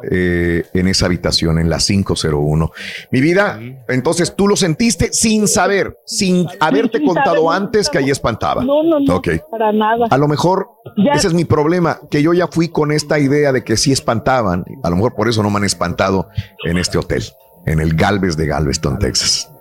eh, 0.09 0.63
en 0.73 0.87
esa 0.87 1.07
habitación, 1.07 1.59
en 1.59 1.69
la 1.69 1.79
501. 1.79 2.71
Mi 3.11 3.19
vida, 3.19 3.59
entonces 3.89 4.33
tú 4.37 4.47
lo 4.47 4.55
sentiste 4.55 5.11
sin 5.11 5.49
saber, 5.49 5.97
sin 6.05 6.47
haberte 6.61 6.99
sin 6.99 7.07
contado 7.07 7.27
saber, 7.31 7.41
no 7.43 7.51
antes 7.51 7.89
que 7.89 7.97
ahí 7.97 8.09
espantaba. 8.09 8.63
No, 8.63 8.81
no, 8.83 9.01
no, 9.01 9.21
para 9.51 9.73
nada. 9.73 10.05
A 10.09 10.17
lo 10.17 10.29
mejor 10.29 10.69
Ya- 10.95 11.11
ese 11.11 11.27
es 11.27 11.33
mi 11.33 11.43
problema, 11.43 11.99
que 12.09 12.23
yo 12.23 12.33
ya 12.33 12.47
fui 12.47 12.69
con 12.69 12.93
esta 12.93 13.19
idea 13.19 13.51
de 13.51 13.65
que 13.65 13.75
sí 13.75 13.91
espantaban. 13.91 14.63
A 14.83 14.89
lo 14.89 14.95
mejor 14.95 15.13
por 15.13 15.27
eso 15.27 15.43
no 15.43 15.49
me 15.49 15.57
han 15.57 15.65
espantado 15.65 16.29
en 16.63 16.77
este 16.77 16.97
hotel, 16.97 17.23
en 17.65 17.81
el 17.81 17.95
Galvez 17.95 18.37
de 18.37 18.47
Galveston, 18.47 18.97
Texas. 18.99 19.51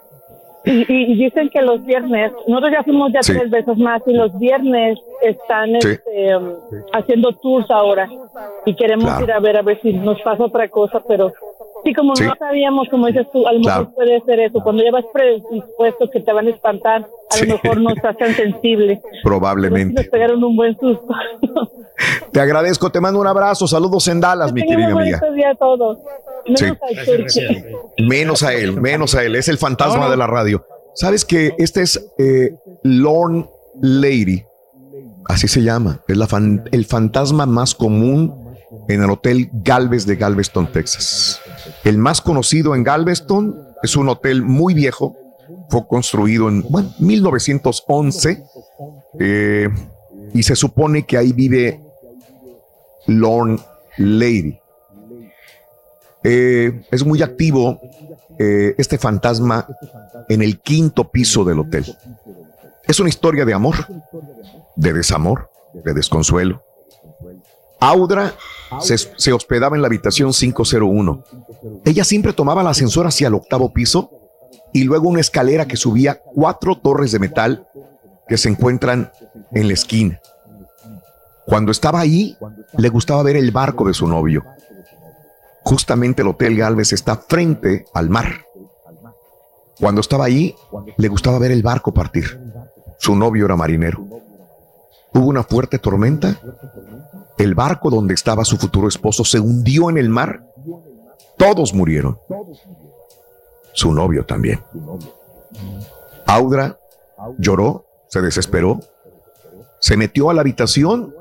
Y, 0.64 0.80
y- 0.92 1.12
y 1.12 1.14
dicen 1.14 1.48
que 1.50 1.62
los 1.62 1.84
viernes, 1.84 2.32
nosotros 2.46 2.72
ya 2.72 2.82
fuimos 2.82 3.12
ya 3.12 3.22
Sí. 3.22 3.32
tres 3.32 3.48
veces 3.50 3.76
más 3.78 4.02
y 4.06 4.12
los 4.12 4.36
viernes 4.38 4.98
están 5.22 5.70
Sí. 5.80 5.88
este, 5.90 6.36
um, 6.36 6.52
haciendo 6.92 7.32
tours 7.34 7.70
ahora 7.70 8.08
y 8.66 8.74
queremos 8.74 9.04
Claro. 9.06 9.24
ir 9.24 9.32
a 9.32 9.40
ver 9.40 9.56
a 9.56 9.62
ver 9.62 9.80
si 9.80 9.92
nos 9.92 10.20
pasa 10.22 10.44
otra 10.44 10.68
cosa, 10.68 11.00
pero 11.06 11.32
sí, 11.84 11.94
como 11.94 12.12
no 12.14 12.34
sabíamos, 12.38 12.88
como 12.88 13.06
dices 13.06 13.26
tú, 13.32 13.46
a 13.46 13.52
lo 13.52 13.60
Claro. 13.60 13.80
mejor 13.82 13.94
puede 13.94 14.20
ser 14.22 14.40
eso, 14.40 14.60
cuando 14.62 14.82
ya 14.82 14.90
vas 14.90 15.04
predispuesto 15.12 16.10
que 16.10 16.20
te 16.20 16.32
van 16.32 16.48
a 16.48 16.50
espantar, 16.50 17.06
a 17.30 17.44
lo 17.44 17.54
mejor 17.54 17.80
no 17.80 17.90
estás 17.94 18.16
tan 18.16 18.34
sensible. 18.34 19.00
Probablemente. 19.22 20.02
Nos 20.02 20.10
pegaron 20.10 20.42
un 20.44 20.56
buen 20.56 20.72
susto. 20.78 21.06
Te 22.32 22.40
agradezco, 22.40 22.90
te 22.90 23.00
mando 23.00 23.18
un 23.20 23.26
abrazo, 23.26 23.66
saludos 23.66 24.06
en 24.06 24.20
Dallas, 24.20 24.52
mi 24.52 24.62
querida 24.64 24.92
amiga. 24.92 25.20
día 25.34 25.50
a 25.50 25.54
todos. 25.56 25.98
Menos 26.46 26.60
Sí. 26.60 26.66
al 26.66 27.04
Turqui. 27.04 27.64
Menos 28.06 28.42
a 28.44 28.54
él, 28.54 28.80
menos 28.80 29.14
a 29.16 29.24
él. 29.24 29.34
Es 29.34 29.48
el 29.48 29.58
fantasma 29.58 30.08
de 30.08 30.16
la 30.16 30.26
radio. 30.28 30.64
¿Sabes 30.94 31.24
que 31.24 31.54
este 31.58 31.82
es 31.82 32.12
eh, 32.18 32.54
Lorne 32.84 33.46
Lady? 33.80 34.44
Así 35.26 35.48
se 35.48 35.62
llama. 35.62 36.00
Es 36.06 36.16
la 36.16 36.26
fan- 36.28 36.68
el 36.70 36.84
fantasma 36.84 37.46
más 37.46 37.74
común 37.74 38.54
en 38.88 39.02
el 39.02 39.10
Hotel 39.10 39.50
Galvez 39.52 40.06
de 40.06 40.14
Galveston, 40.16 40.70
Texas. 40.70 41.40
El 41.84 41.98
más 41.98 42.20
conocido 42.20 42.74
en 42.76 42.84
Galveston 42.84 43.56
es 43.82 43.96
un 43.96 44.08
hotel 44.08 44.42
muy 44.42 44.72
viejo. 44.74 45.16
Fue 45.68 45.86
construido 45.86 46.48
en 46.48 46.62
bueno, 46.62 46.92
1911 46.98 48.44
eh, 49.18 49.68
y 50.32 50.42
se 50.42 50.56
supone 50.56 51.04
que 51.04 51.18
ahí 51.18 51.32
vive 51.32 51.80
Lorne 53.06 53.58
Lady. 53.98 54.58
Eh, 56.24 56.82
es 56.90 57.04
muy 57.04 57.22
activo 57.22 57.80
eh, 58.38 58.74
este 58.78 58.98
fantasma 58.98 59.66
en 60.28 60.42
el 60.42 60.60
quinto 60.60 61.10
piso 61.10 61.44
del 61.44 61.60
hotel. 61.60 61.84
Es 62.86 62.98
una 63.00 63.08
historia 63.08 63.44
de 63.44 63.54
amor, 63.54 63.76
de 64.76 64.92
desamor, 64.92 65.50
de 65.84 65.92
desconsuelo. 65.92 66.62
Audra 67.80 68.34
se, 68.80 68.96
se 68.98 69.32
hospedaba 69.32 69.76
en 69.76 69.82
la 69.82 69.88
habitación 69.88 70.32
501. 70.32 71.24
Ella 71.84 72.04
siempre 72.04 72.32
tomaba 72.32 72.62
el 72.62 72.68
ascensor 72.68 73.06
hacia 73.06 73.28
el 73.28 73.34
octavo 73.34 73.72
piso 73.72 74.17
y 74.78 74.84
luego 74.84 75.08
una 75.08 75.20
escalera 75.20 75.66
que 75.66 75.76
subía 75.76 76.20
cuatro 76.22 76.78
torres 76.78 77.10
de 77.10 77.18
metal 77.18 77.66
que 78.28 78.38
se 78.38 78.48
encuentran 78.48 79.10
en 79.50 79.66
la 79.66 79.74
esquina. 79.74 80.20
Cuando 81.46 81.72
estaba 81.72 81.98
ahí, 81.98 82.36
le 82.76 82.88
gustaba 82.88 83.24
ver 83.24 83.34
el 83.34 83.50
barco 83.50 83.88
de 83.88 83.94
su 83.94 84.06
novio. 84.06 84.44
Justamente 85.64 86.22
el 86.22 86.28
Hotel 86.28 86.56
Galvez 86.56 86.92
está 86.92 87.16
frente 87.16 87.86
al 87.92 88.08
mar. 88.08 88.44
Cuando 89.80 90.00
estaba 90.00 90.26
ahí, 90.26 90.54
le 90.96 91.08
gustaba 91.08 91.40
ver 91.40 91.50
el 91.50 91.64
barco 91.64 91.92
partir. 91.92 92.38
Su 92.98 93.16
novio 93.16 93.46
era 93.46 93.56
marinero. 93.56 94.06
Hubo 95.12 95.26
una 95.26 95.42
fuerte 95.42 95.80
tormenta. 95.80 96.38
El 97.36 97.56
barco 97.56 97.90
donde 97.90 98.14
estaba 98.14 98.44
su 98.44 98.58
futuro 98.58 98.86
esposo 98.86 99.24
se 99.24 99.40
hundió 99.40 99.90
en 99.90 99.98
el 99.98 100.08
mar. 100.08 100.44
Todos 101.36 101.74
murieron. 101.74 102.20
Su 103.72 103.92
novio 103.92 104.24
también. 104.24 104.62
Audra 106.26 106.78
lloró, 107.38 107.86
se 108.08 108.20
desesperó, 108.20 108.80
se 109.80 109.96
metió 109.96 110.30
a 110.30 110.34
la 110.34 110.40
habitación 110.40 111.14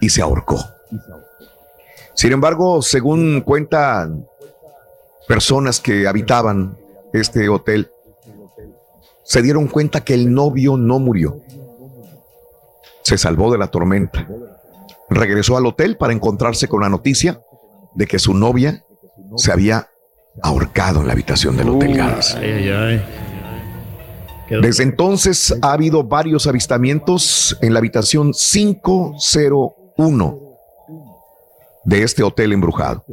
y 0.00 0.08
se 0.08 0.22
ahorcó. 0.22 0.58
Sin 2.14 2.32
embargo, 2.32 2.82
según 2.82 3.40
cuentan 3.40 4.26
personas 5.26 5.80
que 5.80 6.06
habitaban 6.06 6.76
este 7.12 7.48
hotel, 7.48 7.90
se 9.24 9.40
dieron 9.40 9.68
cuenta 9.68 10.02
que 10.02 10.14
el 10.14 10.32
novio 10.32 10.76
no 10.76 10.98
murió. 10.98 11.40
Se 13.02 13.16
salvó 13.16 13.50
de 13.50 13.58
la 13.58 13.68
tormenta. 13.68 14.28
Regresó 15.08 15.56
al 15.56 15.66
hotel 15.66 15.96
para 15.96 16.12
encontrarse 16.12 16.68
con 16.68 16.82
la 16.82 16.88
noticia 16.88 17.40
de 17.94 18.06
que 18.06 18.18
su 18.18 18.34
novia 18.34 18.84
se 19.36 19.52
había 19.52 19.88
ahorcado 20.40 21.00
en 21.00 21.08
la 21.08 21.12
habitación 21.12 21.56
del 21.56 21.70
Hotel 21.70 21.96
Galvez. 21.96 22.36
Desde 24.60 24.82
entonces 24.82 25.54
ha 25.62 25.72
habido 25.72 26.04
varios 26.04 26.46
avistamientos 26.46 27.56
en 27.62 27.72
la 27.72 27.78
habitación 27.78 28.32
501 28.32 30.40
de 31.84 32.02
este 32.02 32.22
hotel 32.22 32.52
embrujado. 32.52 33.04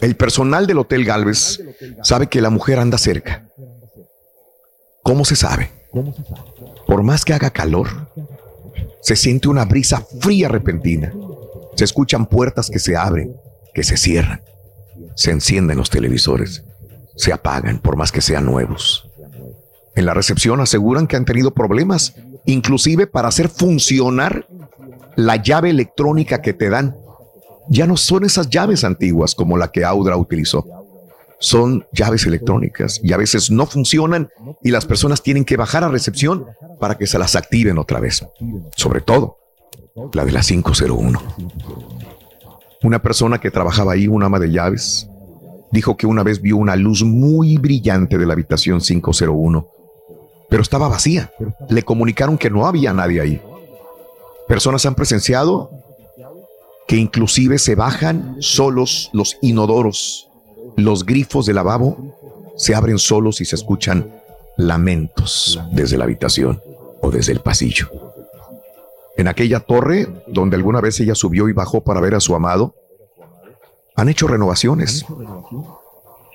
El 0.00 0.16
personal 0.16 0.66
del 0.66 0.78
Hotel 0.78 1.04
Galvez 1.04 1.60
sabe 2.02 2.26
que 2.26 2.40
la 2.40 2.50
mujer 2.50 2.78
anda 2.78 2.98
cerca. 2.98 3.46
¿Cómo 5.02 5.24
se 5.24 5.36
sabe? 5.36 5.70
Por 6.86 7.02
más 7.02 7.24
que 7.24 7.32
haga 7.32 7.50
calor, 7.50 8.10
se 9.00 9.16
siente 9.16 9.48
una 9.48 9.64
brisa 9.64 10.04
fría 10.20 10.48
repentina. 10.48 11.12
Se 11.76 11.84
escuchan 11.84 12.26
puertas 12.26 12.68
que 12.68 12.78
se 12.78 12.96
abren, 12.96 13.36
que 13.72 13.82
se 13.82 13.96
cierran. 13.96 14.42
Se 15.16 15.32
encienden 15.32 15.78
los 15.78 15.90
televisores. 15.90 16.62
Se 17.16 17.32
apagan 17.32 17.80
por 17.80 17.96
más 17.96 18.12
que 18.12 18.20
sean 18.20 18.46
nuevos. 18.46 19.10
En 19.96 20.06
la 20.06 20.14
recepción 20.14 20.60
aseguran 20.60 21.06
que 21.06 21.16
han 21.16 21.24
tenido 21.24 21.52
problemas, 21.52 22.14
inclusive 22.44 23.06
para 23.06 23.28
hacer 23.28 23.48
funcionar 23.48 24.46
la 25.16 25.36
llave 25.36 25.70
electrónica 25.70 26.42
que 26.42 26.52
te 26.52 26.68
dan. 26.68 26.94
Ya 27.68 27.86
no 27.86 27.96
son 27.96 28.24
esas 28.24 28.48
llaves 28.50 28.84
antiguas 28.84 29.34
como 29.34 29.56
la 29.56 29.72
que 29.72 29.84
Audra 29.84 30.16
utilizó. 30.16 30.64
Son 31.38 31.86
llaves 31.92 32.26
electrónicas 32.26 33.00
y 33.02 33.12
a 33.12 33.16
veces 33.16 33.50
no 33.50 33.66
funcionan 33.66 34.28
y 34.62 34.70
las 34.70 34.86
personas 34.86 35.22
tienen 35.22 35.44
que 35.44 35.56
bajar 35.56 35.82
a 35.82 35.88
recepción 35.88 36.46
para 36.78 36.96
que 36.96 37.06
se 37.06 37.18
las 37.18 37.34
activen 37.34 37.78
otra 37.78 38.00
vez. 38.00 38.24
Sobre 38.76 39.00
todo 39.00 39.38
la 40.12 40.24
de 40.24 40.32
la 40.32 40.40
501. 40.40 42.15
Una 42.86 43.02
persona 43.02 43.40
que 43.40 43.50
trabajaba 43.50 43.94
ahí, 43.94 44.06
un 44.06 44.22
ama 44.22 44.38
de 44.38 44.52
llaves, 44.52 45.08
dijo 45.72 45.96
que 45.96 46.06
una 46.06 46.22
vez 46.22 46.40
vio 46.40 46.56
una 46.56 46.76
luz 46.76 47.02
muy 47.02 47.56
brillante 47.56 48.16
de 48.16 48.24
la 48.24 48.34
habitación 48.34 48.78
501, 48.78 49.66
pero 50.48 50.62
estaba 50.62 50.86
vacía. 50.86 51.32
Le 51.68 51.82
comunicaron 51.82 52.38
que 52.38 52.48
no 52.48 52.64
había 52.64 52.92
nadie 52.92 53.20
ahí. 53.20 53.42
Personas 54.46 54.86
han 54.86 54.94
presenciado 54.94 55.68
que 56.86 56.94
inclusive 56.94 57.58
se 57.58 57.74
bajan 57.74 58.36
solos 58.38 59.10
los 59.12 59.36
inodoros, 59.42 60.28
los 60.76 61.04
grifos 61.04 61.44
de 61.46 61.54
lavabo 61.54 62.14
se 62.56 62.76
abren 62.76 63.00
solos 63.00 63.40
y 63.40 63.46
se 63.46 63.56
escuchan 63.56 64.12
lamentos 64.56 65.60
desde 65.72 65.98
la 65.98 66.04
habitación 66.04 66.62
o 67.02 67.10
desde 67.10 67.32
el 67.32 67.40
pasillo. 67.40 68.05
En 69.16 69.28
aquella 69.28 69.60
torre 69.60 70.08
donde 70.26 70.56
alguna 70.56 70.80
vez 70.80 71.00
ella 71.00 71.14
subió 71.14 71.48
y 71.48 71.52
bajó 71.52 71.82
para 71.82 72.00
ver 72.00 72.14
a 72.14 72.20
su 72.20 72.34
amado, 72.34 72.74
han 73.94 74.08
hecho 74.08 74.28
renovaciones. 74.28 75.06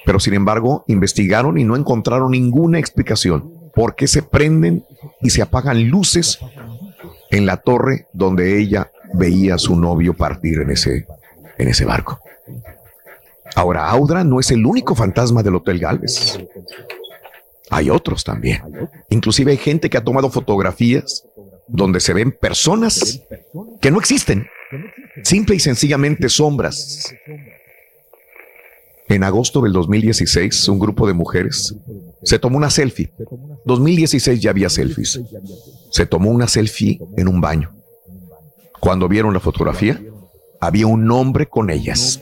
Pero 0.06 0.20
sin 0.20 0.34
embargo, 0.34 0.84
investigaron 0.88 1.58
y 1.58 1.64
no 1.64 1.76
encontraron 1.76 2.32
ninguna 2.32 2.80
explicación 2.80 3.54
por 3.74 3.96
qué 3.96 4.08
se 4.08 4.24
prenden 4.24 4.86
y 5.22 5.30
se 5.30 5.42
apagan 5.42 5.90
luces 5.90 6.40
en 7.30 7.46
la 7.46 7.58
torre 7.58 8.08
donde 8.14 8.60
ella 8.60 8.92
veía 9.14 9.56
a 9.56 9.60
su 9.60 9.76
novio 9.76 10.14
partir 10.14 10.62
en 10.62 10.72
ese, 10.72 11.06
en 11.58 11.68
ese 11.68 11.86
barco. 11.86 12.20
Ahora, 13.56 13.90
Audra 13.90 14.24
no 14.24 14.40
es 14.40 14.52
el 14.52 14.66
único 14.66 14.96
fantasma 14.96 15.44
del 15.44 15.56
Hotel 15.56 15.80
Galvez. 15.80 16.40
Hay 17.70 17.90
otros 17.90 18.24
también. 18.24 18.62
Inclusive 19.10 19.52
hay 19.52 19.58
gente 19.58 19.90
que 19.90 19.98
ha 19.98 20.04
tomado 20.04 20.30
fotografías 20.30 21.26
donde 21.68 22.00
se 22.00 22.14
ven 22.14 22.32
personas 22.32 23.22
que 23.82 23.92
no 23.92 24.00
existen. 24.00 24.48
Simple 25.24 25.56
y 25.56 25.60
sencillamente 25.60 26.30
sombras. 26.30 27.14
En 29.08 29.24
agosto 29.24 29.62
del 29.62 29.74
2016, 29.74 30.70
un 30.70 30.80
grupo 30.80 31.06
de 31.06 31.14
mujeres 31.14 31.76
se 32.24 32.40
tomó 32.40 32.58
una 32.58 32.70
selfie. 32.70 33.12
2016 33.66 34.40
ya 34.42 34.52
había 34.52 34.70
selfies. 34.70 35.20
Se 35.90 36.06
tomó 36.06 36.32
una 36.32 36.48
selfie 36.48 37.00
en 37.18 37.28
un 37.28 37.42
baño. 37.42 37.76
Cuando 38.80 39.10
vieron 39.10 39.34
la 39.34 39.40
fotografía, 39.40 40.02
había 40.60 40.88
un 40.88 41.10
hombre 41.12 41.50
con 41.50 41.70
ellas. 41.70 42.22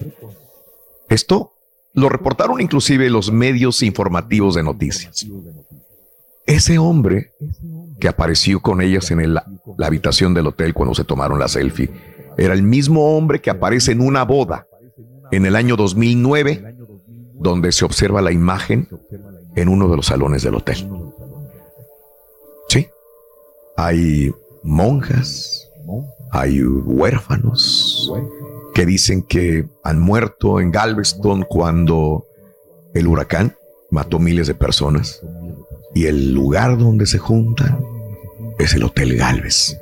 Esto 1.10 1.54
lo 1.94 2.10
reportaron 2.10 2.62
inclusive 2.62 3.10
los 3.10 3.32
medios 3.32 3.84
informativos 3.84 4.56
de 4.56 4.64
noticias. 4.64 5.28
Ese 6.46 6.80
hombre 6.80 7.34
que 8.00 8.08
apareció 8.08 8.60
con 8.62 8.82
ellas 8.82 9.12
en 9.12 9.20
el- 9.22 9.34
la 9.34 9.88
habitación 9.88 10.34
del 10.34 10.48
hotel 10.48 10.74
cuando 10.74 10.96
se 10.96 11.04
tomaron 11.04 11.40
la 11.40 11.48
selfie 11.48 11.90
Era 12.38 12.54
el 12.54 12.64
mismo 12.64 13.18
hombre 13.18 13.42
que 13.42 13.50
aparece 13.50 13.92
en 13.92 14.00
una 14.02 14.24
boda 14.24 14.66
en 15.32 15.46
el 15.46 15.56
año 15.58 15.76
2009, 15.76 16.76
donde 17.34 17.72
se 17.74 17.84
observa 17.84 18.22
la 18.22 18.32
imagen 18.32 18.88
en 19.56 19.68
uno 19.68 19.90
de 19.90 19.98
los 19.98 20.06
salones 20.06 20.44
del 20.44 20.56
hotel. 20.56 20.90
Sí, 22.70 22.88
hay 23.76 24.32
monjas, 24.64 25.70
hay 26.32 26.62
huérfanos 26.64 28.12
que 28.74 28.86
dicen 28.86 29.22
que 29.24 29.68
han 29.84 30.00
muerto 30.00 30.60
en 30.62 30.72
Galveston 30.72 31.44
cuando 31.44 32.26
el 32.94 33.08
huracán 33.08 33.54
mató 33.92 34.20
miles 34.20 34.48
de 34.48 34.54
personas 34.56 35.22
y 35.94 36.06
el 36.06 36.34
lugar 36.34 36.78
donde 36.78 37.06
se 37.06 37.18
juntan 37.18 37.84
es 38.60 38.74
el 38.74 38.84
Hotel 38.84 39.16
Galvez 39.16 39.78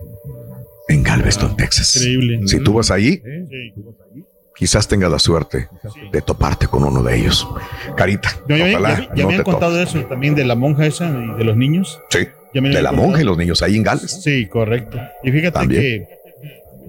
en 0.88 1.03
Galveston, 1.03 1.57
Texas. 1.57 1.95
Increíble. 1.97 2.39
Si 2.47 2.59
tú 2.61 2.73
vas 2.73 2.91
allí, 2.91 3.22
quizás 4.56 4.88
tengas 4.88 5.11
la 5.11 5.19
suerte 5.19 5.67
de 6.11 6.22
toparte 6.22 6.67
con 6.67 6.83
uno 6.83 7.03
de 7.03 7.17
ellos. 7.17 7.47
Carita, 7.95 8.30
No, 8.47 8.56
ya, 8.57 8.65
ojalá 8.69 8.99
ya- 8.99 9.15
ya 9.15 9.23
no 9.23 9.30
me 9.30 9.35
han 9.35 9.43
contado 9.43 9.81
eso 9.81 9.99
también 10.06 10.33
de 10.35 10.45
la 10.45 10.56
monja 10.56 10.85
esa 10.85 11.07
y 11.09 11.38
de 11.38 11.43
los 11.43 11.57
niños. 11.57 11.99
Sí. 12.09 12.19
Ya 12.53 12.61
me 12.61 12.69
De 12.69 12.81
la 12.81 12.89
contado. 12.89 13.07
monja 13.07 13.22
y 13.22 13.25
los 13.25 13.38
niños 13.38 13.61
ahí 13.61 13.75
en 13.75 13.83
Galvez. 13.83 14.11
Sí, 14.23 14.45
correcto. 14.45 14.97
Y 15.23 15.31
fíjate 15.31 15.67
que 15.67 16.07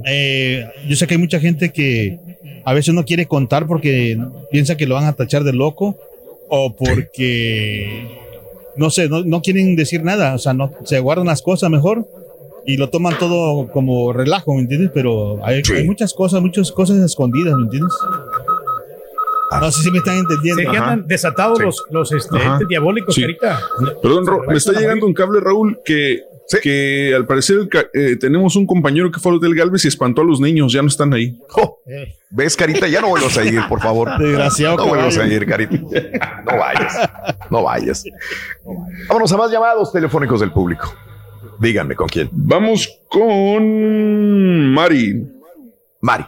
eh, 0.07 0.69
yo 0.87 0.95
sé 0.97 1.07
que 1.09 1.15
hay 1.15 1.21
mucha 1.21 1.41
gente 1.41 1.71
que 1.71 2.19
a 2.65 2.73
veces 2.73 2.95
no 2.95 3.05
quiere 3.05 3.27
contar 3.27 3.67
porque 3.67 4.17
piensa 4.53 4.77
que 4.77 4.87
lo 4.87 4.95
van 4.95 5.05
a 5.07 5.15
tachar 5.15 5.43
de 5.43 5.53
loco 5.53 5.99
o 6.49 6.75
porque 6.77 8.07
no 8.79 8.91
sé, 8.91 9.09
no, 9.09 9.25
no 9.25 9.43
quieren 9.43 9.77
decir 9.77 10.03
nada, 10.05 10.35
o 10.35 10.39
sea, 10.39 10.55
no 10.55 10.73
se 10.85 10.99
guardan 11.01 11.27
las 11.27 11.43
cosas 11.43 11.71
mejor 11.71 12.09
y 12.67 12.77
lo 12.77 12.91
toman 12.91 13.19
todo 13.19 13.69
como 13.73 14.13
relajo, 14.13 14.55
¿me 14.55 14.61
entiendes? 14.61 14.91
Pero 14.93 15.45
hay, 15.45 15.63
hay 15.75 15.85
muchas 15.85 16.13
cosas, 16.13 16.43
muchas 16.43 16.71
cosas 16.71 16.99
escondidas, 16.99 17.55
¿me 17.57 17.65
entiendes? 17.65 17.93
No 19.51 19.71
sé 19.71 19.83
si 19.83 19.91
me 19.91 19.99
están 19.99 20.19
entendiendo. 20.19 20.63
Se 20.63 20.69
quedan 20.71 21.07
desatados 21.07 21.61
los, 21.61 21.85
los 21.91 22.13
este, 22.13 22.39
diabólicos, 22.69 23.15
Sí. 23.15 23.23
Carita. 23.23 23.61
Perdón, 24.03 24.27
Ro, 24.27 24.43
me 24.47 24.57
está 24.57 24.73
llegando 24.73 25.07
un 25.07 25.15
cable, 25.15 25.41
Raúl, 25.41 25.79
que, 25.85 26.21
que 26.63 27.15
al 27.15 27.27
parecer 27.27 27.69
eh, 27.95 28.17
tenemos 28.17 28.57
un 28.57 28.67
compañero 28.67 29.11
que 29.11 29.21
fue 29.21 29.33
al 29.33 29.39
Hotel 29.39 29.55
Galvez 29.55 29.85
y 29.85 29.89
espantó 29.89 30.21
a 30.23 30.25
los 30.25 30.41
niños, 30.41 30.73
ya 30.73 30.83
no 30.83 30.89
están 30.89 31.13
ahí. 31.15 31.39
¿Ves, 32.31 32.57
Carita? 32.57 32.87
Ya 32.89 33.01
no 33.01 33.09
vuelvas 33.09 33.37
a 33.39 33.45
ir, 33.45 33.61
por 33.69 33.81
favor. 33.81 34.19
Desgraciado 34.19 34.77
No 34.77 34.87
vuelvas 34.87 35.17
a 35.17 35.27
ir, 35.27 35.47
Carita. 35.47 35.77
No 36.45 36.59
vayas. 36.59 37.11
No 37.51 37.63
vayas. 37.63 38.05
Vámonos 39.09 39.33
a 39.33 39.37
más 39.37 39.51
llamados 39.51 39.93
telefónicos 39.93 40.41
del 40.41 40.53
público. 40.53 40.93
Díganme 41.59 41.97
con 41.97 42.07
quién. 42.09 42.29
Vamos 42.33 42.89
con 43.09 44.73
Mari. 44.73 45.27
Mari. 46.01 46.25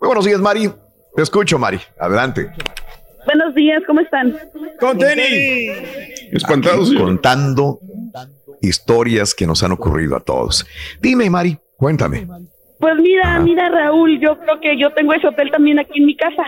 Muy 0.00 0.06
buenos 0.08 0.24
días, 0.24 0.40
Mari. 0.40 0.70
Te 1.14 1.22
escucho, 1.22 1.58
Mari. 1.58 1.78
Adelante. 1.98 2.50
Buenos 3.24 3.54
días, 3.54 3.82
¿cómo 3.86 4.00
están? 4.00 4.36
¡Con 4.80 4.98
Espantados. 6.32 6.90
Aquí 6.90 6.98
Contando 6.98 7.78
historias 8.60 9.34
que 9.34 9.46
nos 9.46 9.62
han 9.62 9.72
ocurrido 9.72 10.16
a 10.16 10.20
todos. 10.20 10.66
Dime, 11.00 11.30
Mari, 11.30 11.56
cuéntame. 11.76 12.26
Pues 12.78 12.96
mira, 12.96 13.38
mira 13.40 13.68
Raúl, 13.68 14.20
yo 14.20 14.38
creo 14.38 14.60
que 14.60 14.78
yo 14.78 14.92
tengo 14.92 15.14
ese 15.14 15.28
hotel 15.28 15.50
también 15.50 15.78
aquí 15.78 16.00
en 16.00 16.06
mi 16.06 16.16
casa. 16.16 16.42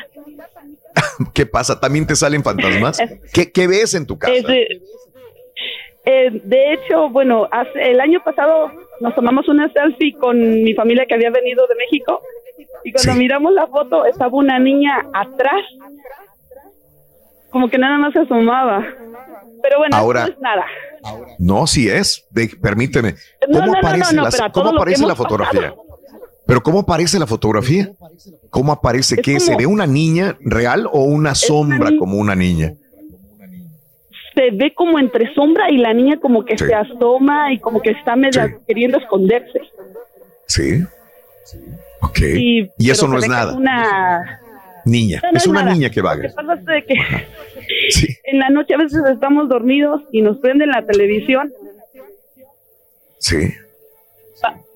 ¿Qué 1.34 1.46
pasa? 1.46 1.78
¿También 1.78 2.06
te 2.06 2.16
salen 2.16 2.42
fantasmas? 2.42 2.98
¿Qué, 3.32 3.52
qué 3.52 3.66
ves 3.66 3.94
en 3.94 4.06
tu 4.06 4.18
casa? 4.18 4.32
De, 4.32 4.82
eh, 6.04 6.40
de 6.44 6.72
hecho, 6.72 7.08
bueno, 7.10 7.48
hace, 7.50 7.90
el 7.90 8.00
año 8.00 8.22
pasado 8.24 8.70
nos 9.00 9.14
tomamos 9.14 9.48
una 9.48 9.72
selfie 9.72 10.14
con 10.14 10.38
mi 10.62 10.74
familia 10.74 11.06
que 11.06 11.14
había 11.14 11.30
venido 11.30 11.66
de 11.66 11.74
México 11.76 12.20
y 12.84 12.92
cuando 12.92 13.14
miramos 13.14 13.52
la 13.52 13.66
foto 13.66 14.04
estaba 14.06 14.36
una 14.36 14.58
niña 14.58 14.98
atrás, 15.12 15.62
como 17.50 17.68
que 17.68 17.78
nada 17.78 17.98
más 17.98 18.12
se 18.12 18.20
asomaba. 18.20 18.84
Pero 19.62 19.78
bueno, 19.78 19.96
Ahora- 19.96 20.26
no 20.26 20.32
es 20.32 20.40
nada. 20.40 20.64
No, 21.38 21.66
sí 21.66 21.88
es. 21.88 22.26
De- 22.30 22.50
permíteme. 22.60 23.14
¿Cómo 23.52 23.76
aparece, 23.76 24.14
no, 24.14 24.18
no, 24.18 24.24
las- 24.24 24.34
pero 24.36 24.46
a 24.46 24.52
¿cómo 24.52 24.70
aparece 24.70 25.06
la 25.06 25.14
fotografía? 25.14 25.74
Pero 26.46 26.62
¿cómo 26.62 26.80
aparece 26.80 27.18
la 27.18 27.26
fotografía? 27.26 27.90
¿Cómo 28.50 28.72
aparece? 28.72 29.16
¿Qué? 29.16 29.40
¿Se 29.40 29.56
ve 29.56 29.66
una 29.66 29.86
niña 29.86 30.36
real 30.40 30.86
o 30.92 31.02
una 31.04 31.34
sombra 31.34 31.90
como 31.98 32.18
una 32.18 32.34
niña? 32.36 32.72
Se 34.34 34.50
ve 34.52 34.72
como 34.74 34.98
entre 34.98 35.32
sombra 35.34 35.70
y 35.70 35.78
la 35.78 35.94
niña 35.94 36.20
como 36.20 36.44
que 36.44 36.58
Sí. 36.58 36.66
se 36.66 36.74
asoma 36.74 37.52
y 37.52 37.58
como 37.58 37.80
que 37.80 37.90
está 37.90 38.14
media 38.16 38.58
queriendo 38.66 38.98
esconderse. 38.98 39.60
Sí. 40.46 40.84
Ok. 42.02 42.18
Y, 42.20 42.70
eso 42.90 43.08
no 43.08 43.18
es 43.18 43.24
que 43.24 43.30
nada. 43.30 43.54
Una... 43.54 44.40
Niña. 44.84 45.20
No, 45.22 45.32
no 45.32 45.36
es 45.38 45.46
una 45.46 45.62
nada. 45.62 45.72
niña 45.74 45.90
que 45.90 46.00
Lo 46.00 46.06
vaga. 46.06 46.22
que 46.22 46.28
pasa 46.34 46.54
es 46.54 46.64
de 46.64 46.84
que 46.84 46.94
en 48.24 48.38
la 48.38 48.50
noche 48.50 48.74
a 48.74 48.78
veces 48.78 49.00
estamos 49.12 49.48
dormidos 49.48 50.02
y 50.12 50.22
nos 50.22 50.38
prenden 50.38 50.68
la 50.70 50.84
televisión. 50.86 51.52
Sí. 53.18 53.52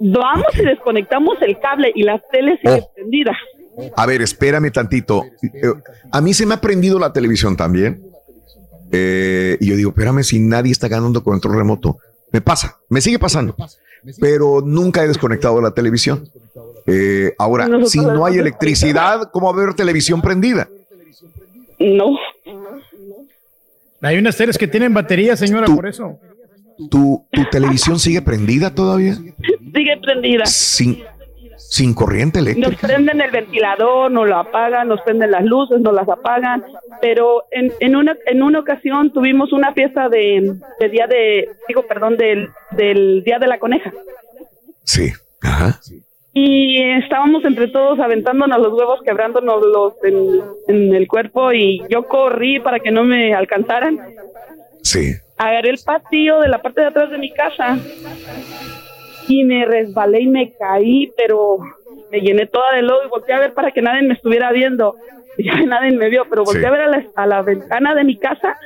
Vamos 0.00 0.46
y 0.58 0.62
desconectamos 0.64 1.36
el 1.42 1.58
cable 1.60 1.92
y 1.94 2.02
la 2.02 2.18
tele 2.32 2.58
sigue 2.60 2.80
Oh. 2.82 2.92
prendida. 2.94 3.36
A 3.96 4.06
ver, 4.06 4.22
espérame 4.22 4.70
tantito. 4.72 5.24
Eh, 5.42 5.72
A 6.10 6.20
mí 6.20 6.34
se 6.34 6.44
me 6.46 6.54
ha 6.54 6.60
prendido 6.60 6.98
la 6.98 7.12
televisión 7.12 7.56
también. 7.56 8.02
Eh, 8.90 9.56
y 9.60 9.68
yo 9.70 9.76
digo, 9.76 9.90
espérame, 9.90 10.22
si 10.24 10.40
nadie 10.40 10.72
está 10.72 10.88
ganando 10.88 11.22
control 11.22 11.56
remoto. 11.56 11.98
Me 12.32 12.40
pasa, 12.40 12.78
me 12.88 13.00
sigue 13.00 13.18
pasando. 13.18 13.54
Pero 14.20 14.60
nunca 14.64 15.04
he 15.04 15.08
desconectado 15.08 15.60
la 15.60 15.70
televisión. 15.72 16.28
Eh, 16.86 17.32
ahora, 17.38 17.66
Nosotros 17.66 17.90
si 17.92 17.98
no 18.00 18.24
hay 18.24 18.38
electricidad, 18.38 19.30
¿cómo 19.32 19.52
va 19.52 19.58
a 19.58 19.62
haber 19.62 19.74
televisión 19.74 20.20
prendida? 20.22 20.68
No. 21.78 22.18
Hay 24.02 24.16
unas 24.18 24.36
teles 24.36 24.56
que 24.56 24.66
tienen 24.66 24.94
batería, 24.94 25.36
señora, 25.36 25.66
por 25.66 25.86
eso. 25.86 26.18
¿Tu, 26.90 27.26
tu 27.30 27.44
televisión 27.50 27.98
sigue 27.98 28.22
prendida 28.22 28.74
todavía? 28.74 29.14
Sigue 29.14 29.96
prendida. 30.02 30.46
Sin, 30.46 31.02
sin 31.58 31.92
corriente 31.92 32.38
Nos 32.40 32.48
eléctrica. 32.48 32.86
prenden 32.86 33.20
el 33.20 33.30
ventilador, 33.30 34.10
nos 34.10 34.26
lo 34.26 34.36
apagan, 34.38 34.88
nos 34.88 35.02
prenden 35.02 35.30
las 35.30 35.44
luces, 35.44 35.80
nos 35.82 35.92
las 35.92 36.08
apagan. 36.08 36.64
Pero 37.02 37.44
en, 37.50 37.70
en, 37.80 37.96
una, 37.96 38.16
en 38.24 38.42
una 38.42 38.60
ocasión 38.60 39.12
tuvimos 39.12 39.52
una 39.52 39.74
fiesta 39.74 40.08
de, 40.08 40.56
de 40.80 40.88
día 40.88 41.06
de, 41.06 41.50
digo, 41.68 41.86
perdón, 41.86 42.16
del, 42.16 42.48
del 42.70 43.22
día 43.24 43.38
de 43.38 43.46
la 43.46 43.58
coneja. 43.58 43.92
Sí. 44.84 45.12
Ajá. 45.42 45.78
Y 46.32 46.80
estábamos 46.80 47.44
entre 47.44 47.68
todos 47.68 47.98
aventándonos 47.98 48.58
los 48.60 48.72
huevos, 48.72 49.00
quebrándonos 49.04 49.62
los 49.62 49.94
en, 50.04 50.40
en 50.68 50.94
el 50.94 51.08
cuerpo 51.08 51.52
y 51.52 51.82
yo 51.88 52.04
corrí 52.06 52.60
para 52.60 52.78
que 52.78 52.92
no 52.92 53.02
me 53.04 53.34
alcanzaran. 53.34 53.98
Sí. 54.82 55.12
Agarré 55.36 55.70
el 55.70 55.78
patillo 55.84 56.40
de 56.40 56.48
la 56.48 56.62
parte 56.62 56.82
de 56.82 56.86
atrás 56.88 57.10
de 57.10 57.18
mi 57.18 57.32
casa 57.32 57.78
y 59.26 59.44
me 59.44 59.64
resbalé 59.64 60.20
y 60.20 60.28
me 60.28 60.52
caí, 60.52 61.12
pero 61.16 61.58
me 62.12 62.20
llené 62.20 62.46
toda 62.46 62.74
de 62.74 62.82
lodo 62.82 63.04
y 63.06 63.08
volteé 63.08 63.34
a 63.34 63.40
ver 63.40 63.54
para 63.54 63.70
que 63.72 63.82
nadie 63.82 64.02
me 64.06 64.14
estuviera 64.14 64.52
viendo. 64.52 64.96
Y 65.36 65.44
ya 65.46 65.60
nadie 65.62 65.92
me 65.92 66.08
vio, 66.10 66.26
pero 66.30 66.44
volteé 66.44 66.62
Sí. 66.62 66.66
a 66.66 66.70
ver 66.70 66.80
a 66.82 66.88
la, 66.88 67.04
a 67.16 67.26
la 67.26 67.42
ventana 67.42 67.94
de 67.94 68.04
mi 68.04 68.16
casa 68.16 68.56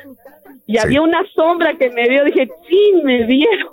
y 0.66 0.78
había 0.78 1.00
una 1.02 1.24
sombra 1.34 1.74
que 1.78 1.90
me 1.90 2.08
vio. 2.08 2.24
Dije, 2.24 2.48
sí, 2.68 2.92
me 3.04 3.24
vieron. 3.24 3.68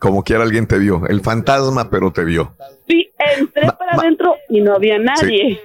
Como 0.00 0.24
quiera 0.24 0.42
alguien 0.42 0.66
te 0.66 0.78
vio. 0.78 1.06
El 1.06 1.20
fantasma, 1.20 1.88
pero 1.90 2.10
te 2.12 2.24
vio. 2.24 2.54
Sí, 2.88 3.08
entré 3.38 3.68
para 3.78 3.92
adentro 3.92 4.34
y 4.48 4.60
no 4.60 4.74
había 4.74 4.98
nadie. 4.98 5.60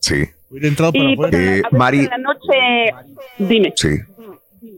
Sí. 0.00 0.24
Y 0.50 1.16
pues, 1.16 1.34
a 1.34 1.36
Eh, 1.36 1.40
veces 1.56 1.62
Mari, 1.72 1.98
en 2.00 2.10
la 2.10 2.18
noche, 2.18 2.54
dime. 3.38 3.72
Sí. 3.76 3.98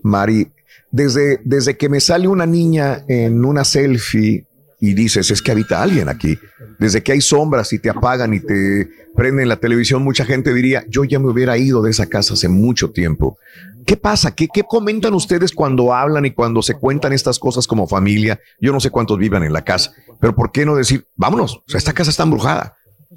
Mari, 0.03 0.49
desde, 0.91 1.41
desde 1.45 1.77
que 1.77 1.89
me 1.89 2.01
sale 2.01 2.27
una 2.29 2.47
niña 2.47 3.05
en 3.09 3.45
una 3.45 3.65
selfie 3.65 4.45
y 4.81 4.95
dices, 4.95 5.31
es 5.31 5.43
que 5.43 5.53
habita 5.53 5.83
alguien 5.83 6.09
aquí, 6.09 6.39
desde 6.79 7.03
que 7.03 7.13
hay 7.13 7.21
sombras 7.21 7.73
y 7.73 7.79
te 7.79 7.91
apagan 7.91 8.33
y 8.33 8.41
te 8.41 8.89
prenden 9.15 9.49
la 9.49 9.57
televisión, 9.57 10.03
mucha 10.03 10.25
gente 10.25 10.55
diría, 10.55 10.85
yo 10.89 11.05
ya 11.05 11.19
me 11.19 11.29
hubiera 11.29 11.59
ido 11.59 11.83
de 11.83 11.91
esa 11.91 12.07
casa 12.07 12.35
hace 12.35 12.49
mucho 12.49 12.91
tiempo. 12.91 13.39
¿Qué 13.85 13.97
pasa? 13.97 14.35
¿Qué, 14.35 14.49
qué 14.53 14.63
comentan 14.63 15.13
ustedes 15.15 15.53
cuando 15.53 15.93
hablan 15.93 16.25
y 16.25 16.31
cuando 16.31 16.63
se 16.63 16.75
cuentan 16.75 17.13
estas 17.13 17.39
cosas 17.39 17.67
como 17.67 17.87
familia? 17.87 18.41
Yo 18.59 18.73
no 18.73 18.81
sé 18.81 18.91
cuántos 18.91 19.19
vivan 19.19 19.43
en 19.43 19.53
la 19.53 19.63
casa, 19.63 19.93
pero 20.19 20.35
¿por 20.35 20.51
qué 20.51 20.65
no 20.65 20.75
decir, 20.75 21.07
vámonos, 21.15 21.63
esta 21.69 21.93
casa 21.93 22.11
está 22.11 22.23
embrujada? 22.23 22.77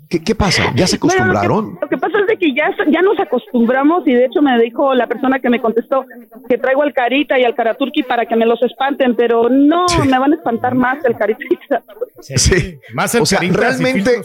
¿Qué, 0.09 0.23
qué 0.23 0.33
pasa? 0.33 0.73
¿Ya 0.75 0.87
se 0.87 0.97
Bueno, 0.97 1.27
lo 1.27 1.33
que- 1.33 1.37
acostumbraron? 1.37 1.77
Lo 1.79 1.87
que, 1.87 1.97
pasa 1.97 2.19
es 2.19 2.25
de 2.27 2.37
que 2.37 2.53
ya, 2.55 2.71
ya 2.91 3.01
nos 3.03 3.19
acostumbramos 3.19 4.07
y 4.07 4.13
de 4.13 4.25
hecho 4.25 4.41
me 4.41 4.59
dijo 4.59 4.95
la 4.95 5.05
persona 5.05 5.39
que 5.39 5.49
me 5.51 5.61
contestó 5.61 6.05
que 6.49 6.57
traigo 6.57 6.81
al 6.81 6.93
Carita 6.93 7.37
y 7.37 7.43
al 7.43 7.53
Karaturki 7.53 8.01
para 8.01 8.25
que 8.25 8.35
me 8.35 8.47
los 8.47 8.59
espanten, 8.63 9.15
pero 9.15 9.49
no, 9.49 9.85
me 10.05 10.17
van 10.17 10.33
a 10.33 10.35
espantar 10.35 10.73
más 10.73 11.03
el 11.05 11.15
Carita 11.15 11.41
y 11.47 11.53
el. 11.53 12.39
Sí. 12.39 12.79
Más 12.95 13.13
o 13.13 13.25
sea, 13.25 13.39
realmente, 13.39 14.21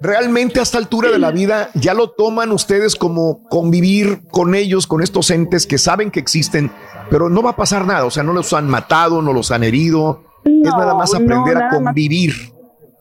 realmente 0.00 0.58
a 0.58 0.64
esta 0.64 0.78
altura 0.78 1.10
de 1.10 1.20
la 1.20 1.30
vida 1.30 1.70
ya 1.74 1.94
lo 1.94 2.10
toman 2.10 2.50
ustedes 2.50 2.96
como 2.96 3.44
convivir 3.44 4.22
con 4.32 4.56
ellos, 4.56 4.88
con 4.88 5.02
estos 5.02 5.30
entes 5.30 5.68
que 5.68 5.78
saben 5.78 6.10
que 6.10 6.18
existen, 6.18 6.72
pero 7.10 7.28
no 7.28 7.42
va 7.42 7.50
a 7.50 7.56
pasar 7.56 7.86
nada. 7.86 8.06
O 8.06 8.10
sea, 8.10 8.24
no 8.24 8.32
los 8.32 8.52
han 8.52 8.68
matado, 8.68 9.22
no 9.22 9.32
los 9.32 9.52
han 9.52 9.62
herido. 9.62 10.24
es 10.44 10.52
nada 10.64 10.94
más 10.94 11.12
no, 11.12 11.18
aprender 11.18 11.56
a 11.56 11.60
nada 11.60 11.80
más. 11.80 11.84
convivir. 11.84 12.32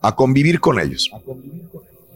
a 0.03 0.16
convivir 0.16 0.59
con 0.59 0.80
ellos. 0.80 1.09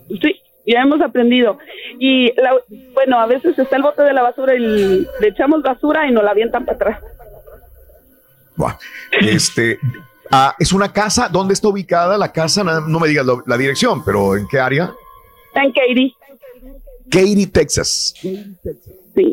Sí, 0.10 0.42
ya 0.66 0.82
hemos 0.82 1.02
aprendido. 1.02 1.58
Y 2.00 2.32
la- 2.40 2.54
bueno, 2.94 3.20
a 3.20 3.26
veces 3.26 3.58
está 3.58 3.76
el 3.76 3.82
bote 3.84 4.04
de 4.04 4.14
la 4.14 4.22
basura 4.22 4.56
y 4.56 4.60
le 4.60 5.28
echamos 5.28 5.62
basura 5.62 6.08
y 6.08 6.12
nos 6.12 6.24
la 6.24 6.32
avientan 6.32 6.66
para 6.66 6.76
atrás. 6.76 7.00
Buah. 8.56 8.76
Este, 9.22 9.80
ah, 10.32 10.56
es 10.60 10.72
una 10.74 10.92
casa. 10.94 11.28
¿Dónde 11.30 11.54
está 11.54 11.68
ubicada 11.68 12.18
la 12.18 12.32
casa? 12.32 12.64
No 12.64 13.00
me 13.00 13.08
digas 13.08 13.26
la 13.46 13.58
dirección, 13.58 14.04
pero 14.06 14.36
¿en 14.38 14.48
qué 14.48 14.60
área? 14.60 14.94
En 15.56 15.72
Katy. 15.72 16.16
Katy, 17.10 17.48
Texas. 17.48 18.14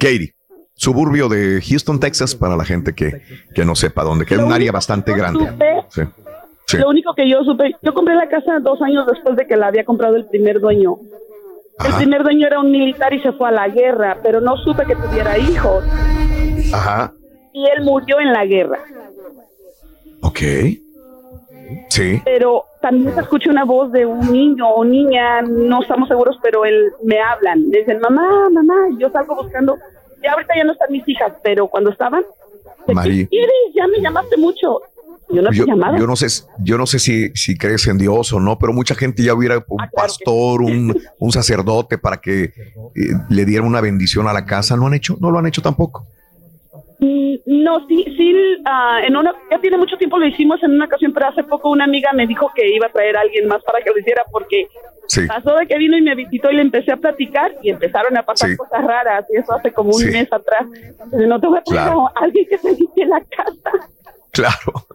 Katy, 0.01 0.33
suburbio 0.75 1.29
de 1.29 1.61
Houston, 1.67 1.99
Texas, 2.01 2.35
para 2.35 2.57
la 2.57 2.65
gente 2.65 2.95
que, 2.95 3.23
que 3.55 3.65
no 3.65 3.75
sepa 3.75 4.03
dónde, 4.05 4.25
que 4.27 4.35
es 4.35 4.41
un 4.41 4.53
área 4.53 4.71
bastante 4.73 5.13
grande. 5.15 5.51
Sí. 5.91 6.03
Sí. 6.73 6.79
Lo 6.79 6.89
único 6.89 7.15
que 7.15 7.29
yo 7.29 7.45
supe, 7.45 7.77
yo 7.83 7.93
compré 7.93 8.15
la 8.15 8.29
casa 8.29 8.59
dos 8.61 8.81
años 8.81 9.07
después 9.07 9.37
de 9.37 9.47
que 9.47 9.57
la 9.57 9.67
había 9.67 9.85
comprado 9.85 10.17
el 10.17 10.25
primer 10.27 10.59
dueño. 10.59 10.97
El 11.85 11.95
primer 11.97 12.23
dueño 12.23 12.47
era 12.47 12.61
un 12.61 12.71
militar 12.71 13.13
y 13.13 13.21
se 13.21 13.33
fue 13.33 13.49
a 13.49 13.53
la 13.53 13.69
guerra, 13.69 14.19
pero 14.23 14.41
no 14.41 14.57
supe 14.57 14.87
que 14.87 14.97
tuviera 14.97 15.37
hijos. 15.39 15.85
Ajá. 16.73 17.13
Y 17.53 17.65
él 17.67 17.85
murió 17.85 18.21
en 18.21 18.33
la 18.33 18.47
guerra. 18.47 18.79
Ok. 20.23 20.39
Sí. 21.89 22.23
Pero 22.25 22.65
también 22.81 23.15
se 23.15 23.21
escucha 23.21 23.51
una 23.51 23.65
voz 23.65 23.93
de 23.93 24.07
un 24.07 24.33
niño 24.33 24.67
o 24.69 24.85
niña, 24.85 25.43
no 25.43 25.83
estamos 25.83 26.09
seguros, 26.09 26.39
pero 26.43 26.65
él 26.65 26.91
me 27.03 27.21
hablan. 27.21 27.69
Me 27.69 27.79
dicen, 27.79 28.01
mamá, 28.01 28.49
mamá, 28.51 28.89
yo 28.99 29.11
salgo 29.11 29.37
buscando. 29.37 29.77
Y 30.23 30.27
ahorita 30.27 30.55
ya 30.57 30.65
no 30.65 30.73
están 30.73 30.91
mis 30.91 31.07
hijas, 31.07 31.33
pero 31.43 31.69
cuando 31.69 31.91
estaban, 31.91 32.23
Mari, 32.89 33.29
Iris, 33.31 33.75
ya 33.75 33.87
me 33.87 34.01
llamaste 34.01 34.37
mucho. 34.37 34.81
Yo 35.33 35.43
no 35.43 35.51
yo, 35.53 35.65
yo 35.99 36.17
sé, 36.17 36.45
yo 36.63 36.77
no 36.79 36.87
sé 36.87 36.99
si, 36.99 37.31
si 37.35 37.57
crees 37.57 37.87
en 37.87 37.99
Dios 37.99 38.33
o 38.33 38.41
no, 38.41 38.59
pero 38.59 38.73
mucha 38.73 38.95
gente 38.95 39.23
ya 39.23 39.35
hubiera 39.35 39.57
un 39.69 39.79
pastor, 39.95 40.63
un, 40.63 40.95
un 41.19 41.33
sacerdote 41.33 41.99
para 41.99 42.19
que 42.19 42.45
eh, 42.45 42.53
le 43.31 43.45
diera 43.45 43.65
una 43.65 43.81
bendición 43.81 44.29
a 44.29 44.33
la 44.33 44.45
casa. 44.45 44.77
¿No 44.77 44.87
han 44.87 44.95
hecho? 44.95 45.17
No 45.21 45.31
lo 45.31 45.39
han 45.39 45.47
hecho 45.47 45.63
tampoco. 45.63 46.07
Mm, 46.99 47.35
No, 47.47 47.87
sí, 47.89 48.05
sí, 48.17 48.35
ah, 48.65 49.01
en 49.07 49.17
una, 49.17 49.33
ya 49.51 49.59
tiene 49.61 49.77
mucho 49.77 49.97
tiempo 49.97 50.19
lo 50.19 50.27
hicimos 50.27 50.63
en 50.63 50.73
una 50.73 50.85
ocasión, 50.85 51.13
pero 51.13 51.29
hace 51.29 51.43
poco 51.43 51.71
una 51.71 51.85
amiga 51.85 52.13
me 52.13 52.27
dijo 52.27 52.51
que 52.55 52.75
iba 52.75 52.87
a 52.87 52.93
traer 52.93 53.17
a 53.17 53.21
alguien 53.23 53.49
más 53.49 53.63
para 53.65 53.83
que 53.83 53.91
lo 53.91 53.99
hiciera 53.99 54.23
porque 54.31 54.69
Sí. 55.09 55.27
pasó 55.27 55.57
de 55.57 55.67
que 55.67 55.77
vino 55.79 55.99
y 55.99 56.03
me 56.03 56.15
visitó 56.15 56.51
y 56.51 56.55
le 56.55 56.63
empecé 56.63 56.93
a 56.93 56.97
platicar 56.97 57.53
y 57.61 57.71
empezaron 57.71 58.17
a 58.17 58.23
pasar 58.23 58.51
Sí. 58.51 58.57
cosas 58.57 58.85
raras 58.85 59.27
y 59.35 59.37
eso 59.37 59.53
hace 59.53 59.73
como 59.73 59.91
un 59.91 60.05
mes 60.05 60.33
atrás. 60.33 60.65
Entonces, 60.73 61.29
no 61.29 61.41
te 61.41 61.47
voy 61.49 61.59
a 61.59 61.63
traer 61.65 61.83
Claro. 61.83 62.07
a 62.07 62.13
alguien 62.21 62.47
que 62.49 62.57
se 62.59 62.73
limpie 62.73 63.07
la 63.07 63.21
casa. 63.21 63.89
Claro. 64.31 64.87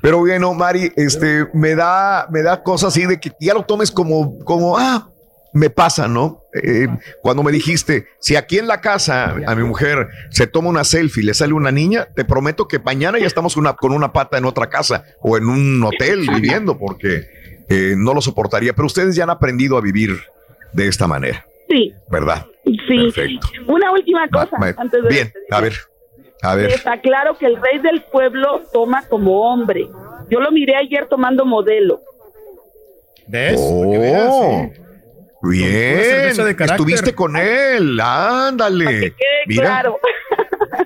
Pero 0.00 0.18
bueno, 0.18 0.54
Mari, 0.54 0.92
este, 0.96 1.46
me 1.54 1.74
da, 1.74 2.26
me 2.30 2.42
da 2.42 2.62
cosas 2.62 2.88
así 2.88 3.06
de 3.06 3.18
que 3.20 3.32
ya 3.40 3.54
lo 3.54 3.64
tomes 3.64 3.90
como, 3.90 4.38
como, 4.44 4.78
ah, 4.78 5.08
me 5.54 5.68
pasa, 5.70 6.08
¿no? 6.08 6.40
Eh, 6.54 6.86
cuando 7.20 7.42
me 7.42 7.52
dijiste, 7.52 8.06
si 8.20 8.36
aquí 8.36 8.58
en 8.58 8.66
la 8.66 8.80
casa 8.80 9.34
a 9.46 9.54
mi 9.54 9.62
mujer 9.64 10.08
se 10.30 10.46
toma 10.46 10.70
una 10.70 10.82
selfie 10.84 11.22
y 11.22 11.26
le 11.26 11.34
sale 11.34 11.52
una 11.52 11.70
niña, 11.70 12.06
te 12.14 12.24
prometo 12.24 12.66
que 12.66 12.78
mañana 12.78 13.18
ya 13.18 13.26
estamos 13.26 13.54
con 13.54 13.62
una, 13.64 13.74
con 13.74 13.92
una 13.92 14.12
pata 14.12 14.38
en 14.38 14.44
otra 14.46 14.68
casa 14.70 15.04
o 15.20 15.36
en 15.36 15.48
un 15.48 15.82
hotel 15.84 16.26
viviendo, 16.34 16.78
porque 16.78 17.26
eh, 17.68 17.94
no 17.98 18.14
lo 18.14 18.22
soportaría. 18.22 18.72
Pero 18.72 18.86
ustedes 18.86 19.14
ya 19.14 19.24
han 19.24 19.30
aprendido 19.30 19.76
a 19.76 19.80
vivir 19.82 20.18
de 20.72 20.88
esta 20.88 21.06
manera, 21.06 21.44
Sí, 21.68 21.92
¿verdad? 22.10 22.46
sí. 22.64 22.98
Perfecto. 23.12 23.48
Una 23.66 23.90
última 23.92 24.26
cosa 24.28 24.56
Ma- 24.58 24.74
antes 24.78 25.02
de 25.02 25.08
Bien, 25.10 25.32
a 25.50 25.60
ver, 25.60 25.74
a 26.42 26.54
ver. 26.54 26.70
Está 26.70 27.00
claro 27.00 27.38
que 27.38 27.46
el 27.46 27.56
rey 27.56 27.78
del 27.78 28.02
pueblo 28.02 28.62
toma 28.72 29.06
como 29.08 29.40
hombre. 29.42 29.88
Yo 30.28 30.40
lo 30.40 30.50
miré 30.50 30.76
ayer 30.76 31.06
tomando 31.06 31.44
modelo. 31.44 32.00
¿Ves? 33.26 33.58
Oh, 33.58 34.68
bien. 35.42 36.32
Estuviste 36.58 37.14
con 37.14 37.36
él. 37.36 37.98
Ándale. 38.00 39.14
Mira. 39.46 39.62
claro. 39.64 39.98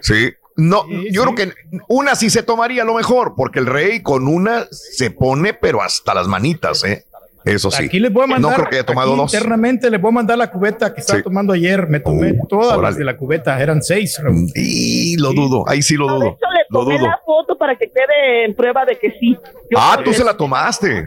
Sí. 0.03 0.33
No, 0.57 0.85
yo 0.89 1.23
creo 1.23 1.35
que 1.35 1.53
una 1.89 2.15
sí 2.15 2.31
se 2.31 2.43
tomaría 2.43 2.83
lo 2.83 2.95
mejor, 2.95 3.35
porque 3.37 3.59
el 3.59 3.67
rey 3.67 4.03
con 4.03 4.27
una 4.27 4.67
se 4.71 5.11
pone, 5.11 5.53
pero 5.53 5.83
hasta 5.83 6.15
las 6.15 6.29
manitas, 6.29 6.83
¿eh? 6.85 7.05
Eso 7.47 7.71
sí. 7.71 7.85
Aquí 7.85 8.01
les 8.01 8.13
voy 8.13 8.25
a 8.25 8.27
mandar. 8.27 8.51
No 8.51 8.57
creo 8.57 8.69
que 8.69 8.77
haya 8.77 8.85
tomado 8.87 9.13
aquí 9.13 9.21
dos. 9.21 9.33
Internamente 9.33 9.89
les 9.89 10.01
voy 10.01 10.09
a 10.11 10.15
mandar 10.15 10.37
la 10.37 10.51
cubeta 10.51 10.93
que 10.93 11.01
estaba 11.01 11.19
Sí. 11.21 11.23
tomando 11.23 11.53
ayer. 11.53 11.87
Me 11.89 12.01
tomé 12.01 12.35
todas 12.49 12.77
las 12.79 12.97
de 12.97 13.05
la 13.05 13.17
cubeta. 13.17 13.59
Eran 13.63 13.83
seis. 13.83 14.21
Raúl. 14.23 14.51
Y 14.55 15.17
lo 15.17 15.33
dudo, 15.33 15.65
ahí 15.69 15.81
sí 15.81 15.95
lo 15.95 16.07
De 16.09 16.13
dudo. 16.15 16.27
hecho, 16.27 16.51
le 16.53 16.61
Lo 16.71 16.81
tomé 16.81 16.99
dudo. 16.99 17.07
la 17.07 17.21
foto 17.25 17.57
para 17.57 17.77
que 17.77 17.87
quede 17.87 18.47
en 18.47 18.55
prueba 18.57 18.85
de 18.85 18.99
que 18.99 19.13
sí. 19.21 19.37
Yo 19.71 19.79
Ah, 19.79 20.01
tú 20.05 20.13
se 20.13 20.25
la 20.25 20.37
tomaste. 20.37 21.07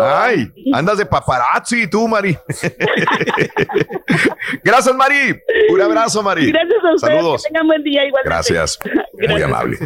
Ay, 0.00 0.50
andas 0.72 0.96
de 0.96 1.04
paparazzi 1.06 1.88
tú, 1.88 2.06
Mari. 2.08 2.38
Gracias, 4.64 4.94
Mari. 4.94 5.40
Un 5.70 5.80
abrazo, 5.80 6.22
Mari. 6.22 6.52
Gracias 6.52 6.84
a 6.84 6.94
ustedes. 6.94 7.16
Saludos. 7.18 7.42
Que 7.42 7.48
tengan 7.50 7.66
buen 7.66 7.82
día 7.82 8.06
igual. 8.06 8.22
Gracias. 8.24 8.78
Muy 8.84 9.26
Gracias. 9.26 9.42
amable. 9.44 9.78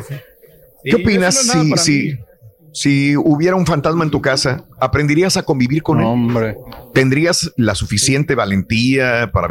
¿Qué 0.85 0.97
opinas 0.97 1.47
no 1.47 1.63
es 1.63 1.69
nada 1.69 2.32
si, 2.73 3.17
hubiera 3.17 3.57
un 3.57 3.67
fantasma 3.67 4.05
en 4.05 4.11
tu 4.11 4.21
casa? 4.21 4.65
¿Aprenderías 4.81 5.37
a 5.37 5.43
convivir 5.43 5.83
con 5.83 6.01
él? 6.01 6.07
Hombre. 6.07 6.57
¿Tendrías 6.95 7.53
la 7.57 7.75
suficiente 7.75 8.35
valentía 8.35 9.31
para, 9.33 9.49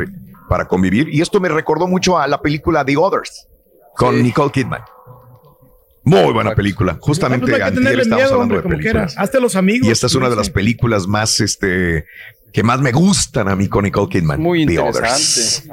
para 0.50 0.68
convivir? 0.68 1.08
Y 1.10 1.22
esto 1.22 1.40
me 1.40 1.50
recordó 1.50 1.88
mucho 1.88 2.18
a 2.20 2.28
la 2.28 2.42
película 2.42 2.84
The 2.84 2.98
Others 2.98 3.48
con 3.96 4.22
Nicole 4.22 4.52
Kidman. 4.52 4.82
Muy 6.04 6.34
buena 6.34 6.56
película. 6.56 6.98
Justamente 7.00 7.46
Pues 7.46 7.52
no 7.54 7.58
que 7.58 7.64
antier 7.64 7.96
miedo, 8.08 8.14
hablando 8.14 8.40
hombre, 8.40 8.58
de 8.62 8.64
películas. 8.64 9.16
Hazte 9.18 9.40
los 9.40 9.56
amigos. 9.56 9.88
Y 9.88 9.92
esta 9.92 10.08
es 10.08 10.16
una 10.16 10.30
de 10.30 10.36
las 10.36 10.50
películas 10.50 11.08
más, 11.08 11.40
este, 11.42 12.06
que 12.52 12.64
más 12.64 12.82
me 12.82 12.92
gustan 12.92 13.48
a 13.50 13.56
mí 13.56 13.68
con 13.68 13.84
Nicole 13.84 14.10
Kidman. 14.10 14.42
Muy 14.42 14.66
The 14.66 14.74
interesante. 14.74 15.70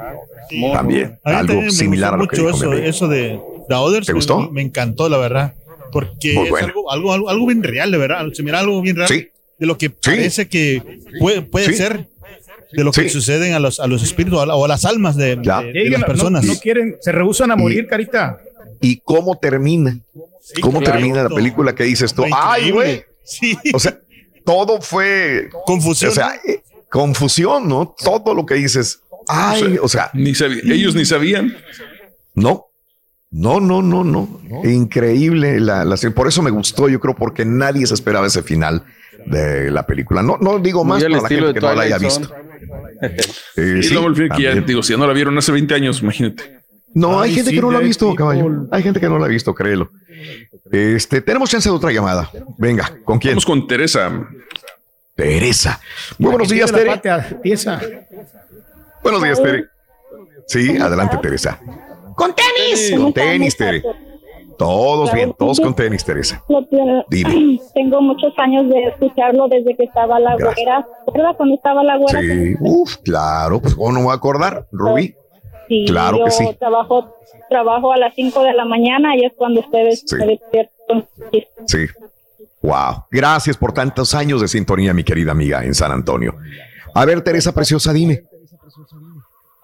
También, 0.73 1.19
algo 1.23 1.53
también 1.53 1.71
similar 1.71 2.13
a 2.13 2.17
lo 2.17 2.27
que 2.27 2.37
mucho 2.41 2.57
dijo 2.57 2.69
mi 2.69 2.77
eso, 2.77 2.87
eso 2.89 3.07
de 3.07 3.39
The 3.67 3.75
Others. 3.75 4.05
¿Te 4.05 4.13
me- 4.13 4.17
gustó? 4.17 4.51
Me, 4.51 4.61
encantó, 4.61 5.09
la 5.09 5.17
verdad. 5.17 5.55
Porque 5.91 6.33
Muy 6.33 6.45
es 6.45 6.49
buena. 6.49 6.67
algo, 6.67 6.91
algo, 6.91 7.13
algo, 7.13 7.29
algo 7.29 7.45
bien 7.47 7.63
real, 7.63 7.91
de 7.91 7.97
verdad. 7.97 8.25
Se 8.33 8.43
mira 8.43 8.59
algo 8.59 8.81
bien 8.81 8.95
real 8.95 9.07
Sí. 9.09 9.27
de 9.57 9.65
lo 9.65 9.77
que 9.77 9.89
parece 9.89 10.47
que 10.47 10.99
puede, 11.19 11.41
puede 11.41 11.67
Sí. 11.67 11.73
ser, 11.75 12.07
de 12.71 12.83
lo 12.83 12.91
que 12.91 13.03
Sí. 13.03 13.09
suceden 13.09 13.53
a 13.53 13.59
los, 13.59 13.79
a 13.79 13.87
los 13.87 14.03
espíritus 14.03 14.39
a 14.39 14.45
la- 14.45 14.55
o 14.55 14.65
a 14.65 14.67
las 14.67 14.85
almas 14.85 15.15
de, 15.15 15.35
de- 15.35 15.71
de 15.73 15.83
Sí, 15.83 15.89
las 15.89 16.01
no- 16.01 16.05
personas. 16.05 16.45
No, 16.45 16.55
quieren, 16.59 16.97
se 17.01 17.11
rehusan 17.11 17.51
a 17.51 17.55
morir, 17.55 17.87
carita. 17.87 18.39
¿Y 18.81 18.97
cómo 18.97 19.37
termina? 19.37 19.97
¿Cómo 20.61 20.79
claro. 20.79 20.93
termina 20.97 21.23
la 21.23 21.29
película 21.29 21.75
que 21.75 21.83
dices 21.83 22.13
tú? 22.13 22.23
¡Ay, 22.31 22.71
güey! 22.71 23.03
Sí. 23.23 23.57
O 23.73 23.79
sea, 23.79 23.97
todo 24.45 24.81
fue 24.81 25.49
Confusión. 25.65 26.11
O 26.11 26.13
sea, 26.13 26.31
eh, 26.47 26.61
confusión, 26.89 27.67
¿no? 27.67 27.93
Todo 28.03 28.33
lo 28.33 28.45
que 28.45 28.55
dices. 28.55 29.01
Ay, 29.27 29.77
o 29.81 29.87
sea, 29.87 30.09
Ni 30.13 30.33
sabí- 30.33 30.61
ellos 30.71 30.95
ni 30.95 31.05
sabían. 31.05 31.55
no. 32.33 32.65
No, 33.31 33.59
no, 33.59 33.81
no, 33.81 34.03
no. 34.03 34.41
Increíble 34.63 35.59
la, 35.59 35.85
la 35.85 35.97
serie. 35.97 36.15
Por 36.15 36.27
eso 36.27 36.41
me 36.41 36.49
gustó, 36.49 36.89
yo 36.89 36.99
creo, 36.99 37.15
porque 37.15 37.45
nadie 37.45 37.85
se 37.85 37.93
esperaba 37.93 38.27
ese 38.27 38.41
final 38.41 38.83
de 39.25 39.69
la 39.69 39.85
película. 39.85 40.23
No, 40.23 40.37
no 40.39 40.59
digo 40.59 40.83
más 40.83 41.03
para 41.03 41.21
la 41.21 41.27
gente 41.27 41.53
que 41.53 41.59
no 41.59 41.73
la 41.73 41.83
haya 41.83 41.97
visto. 41.97 42.29
Eh, 43.55 43.77
y 43.79 43.83
sí, 43.83 43.95
fin 43.95 44.29
que 44.35 44.43
ya 44.43 44.53
digo, 44.55 44.83
si 44.83 44.91
ya 44.91 44.97
no 44.99 45.07
la 45.07 45.13
vieron 45.13 45.35
hace 45.37 45.53
20 45.53 45.73
años, 45.73 46.01
imagínate. 46.01 46.59
No, 46.93 47.21
hay 47.21 47.29
Ay, 47.29 47.35
gente 47.37 47.51
sí, 47.51 47.55
que 47.55 47.61
no 47.61 47.71
la 47.71 47.77
ha 47.77 47.81
visto, 47.81 48.07
people. 48.07 48.17
caballo. 48.17 48.67
Hay 48.71 48.83
gente 48.83 48.99
que 48.99 49.07
no 49.07 49.17
la 49.17 49.25
ha 49.25 49.29
visto, 49.29 49.55
créelo. 49.55 49.89
Este, 50.69 51.21
tenemos 51.21 51.49
chance 51.49 51.69
de 51.69 51.75
otra 51.75 51.91
llamada. 51.91 52.29
Venga, 52.57 52.91
¿con 53.05 53.17
quién? 53.17 53.33
Vamos 53.35 53.45
con 53.45 53.65
Teresa. 53.67 54.27
Teresa. 55.15 55.79
Muy 56.17 56.31
buenos 56.31 56.49
días, 56.49 56.71
Tere. 56.71 57.01
Buenos 59.03 59.23
días, 59.23 59.41
Tere. 59.41 59.65
Sí, 60.47 60.77
adelante, 60.77 61.17
Teresa. 61.21 61.59
¡Con 62.19 62.33
tenis! 62.35 62.93
Con 62.99 63.13
tenis, 63.13 63.55
Tere. 63.57 63.81
Todos 64.57 65.13
bien, 65.13 65.33
todos 65.39 65.57
con 65.61 65.73
tenis, 65.73 66.03
Teresa. 66.03 66.43
Dime. 67.09 67.61
Tengo 67.73 68.01
muchos 68.01 68.33
años 68.37 68.67
de 68.69 68.87
escucharlo 68.87 69.47
desde 69.47 69.73
que 69.75 69.85
estaba 69.85 70.19
la 70.19 70.35
Gracias. 70.35 70.55
güera. 70.65 70.87
¿Recuerda 71.07 71.33
cuando 71.35 71.55
estaba 71.55 71.83
la 71.83 71.95
güera? 71.97 72.19
Sí, 72.19 72.55
uf, 72.59 72.97
claro, 72.97 73.61
pues 73.61 73.73
cómo 73.73 73.93
no 73.93 73.99
me 73.99 74.05
voy 74.05 74.11
a 74.11 74.15
acordar, 74.15 74.67
Rubí. 74.71 75.15
Sí, 75.69 75.85
Claro 75.87 76.17
yo 76.17 76.25
que 76.25 76.31
sí. 76.31 76.45
Trabajo, 76.59 77.15
trabajo 77.49 77.93
a 77.93 77.97
las 77.97 78.13
5 78.15 78.43
de 78.43 78.53
la 78.53 78.65
mañana 78.65 79.15
y 79.15 79.23
es 79.25 79.31
cuando 79.37 79.61
ustedes 79.61 80.03
Sí. 80.05 80.15
me 80.17 80.25
despiertan. 80.27 81.07
Sí. 81.65 81.85
Wow. 82.61 83.05
Gracias 83.11 83.55
por 83.55 83.71
tantos 83.71 84.13
años 84.13 84.41
de 84.41 84.49
sintonía, 84.49 84.93
mi 84.93 85.05
querida 85.05 85.31
amiga 85.31 85.63
en 85.63 85.73
San 85.73 85.93
Antonio. 85.93 86.35
A 86.93 87.05
ver, 87.05 87.21
Teresa 87.21 87.53
Preciosa, 87.53 87.93
dime. 87.93 88.23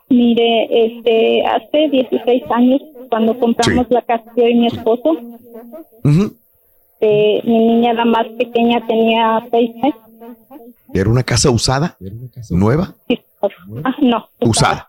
Mire, 0.09 0.85
este, 0.85 1.45
hace 1.45 1.89
16 1.89 2.43
años, 2.51 2.81
cuando 3.09 3.37
compramos 3.39 3.87
la 3.89 4.01
casa 4.01 4.31
yo 4.35 4.47
y 4.47 4.55
mi 4.55 4.67
esposo, 4.67 5.17
eh, 7.01 7.41
mi 7.43 7.59
niña, 7.59 7.93
la 7.93 8.05
más 8.05 8.27
pequeña, 8.37 8.85
tenía 8.87 9.45
6 9.49 9.75
meses. 9.75 10.01
¿Era 10.93 11.09
una 11.09 11.23
casa 11.23 11.49
usada? 11.49 11.97
¿Nueva? 12.49 12.95
Ah, 13.83 13.95
no. 14.01 14.29
Usada. 14.41 14.87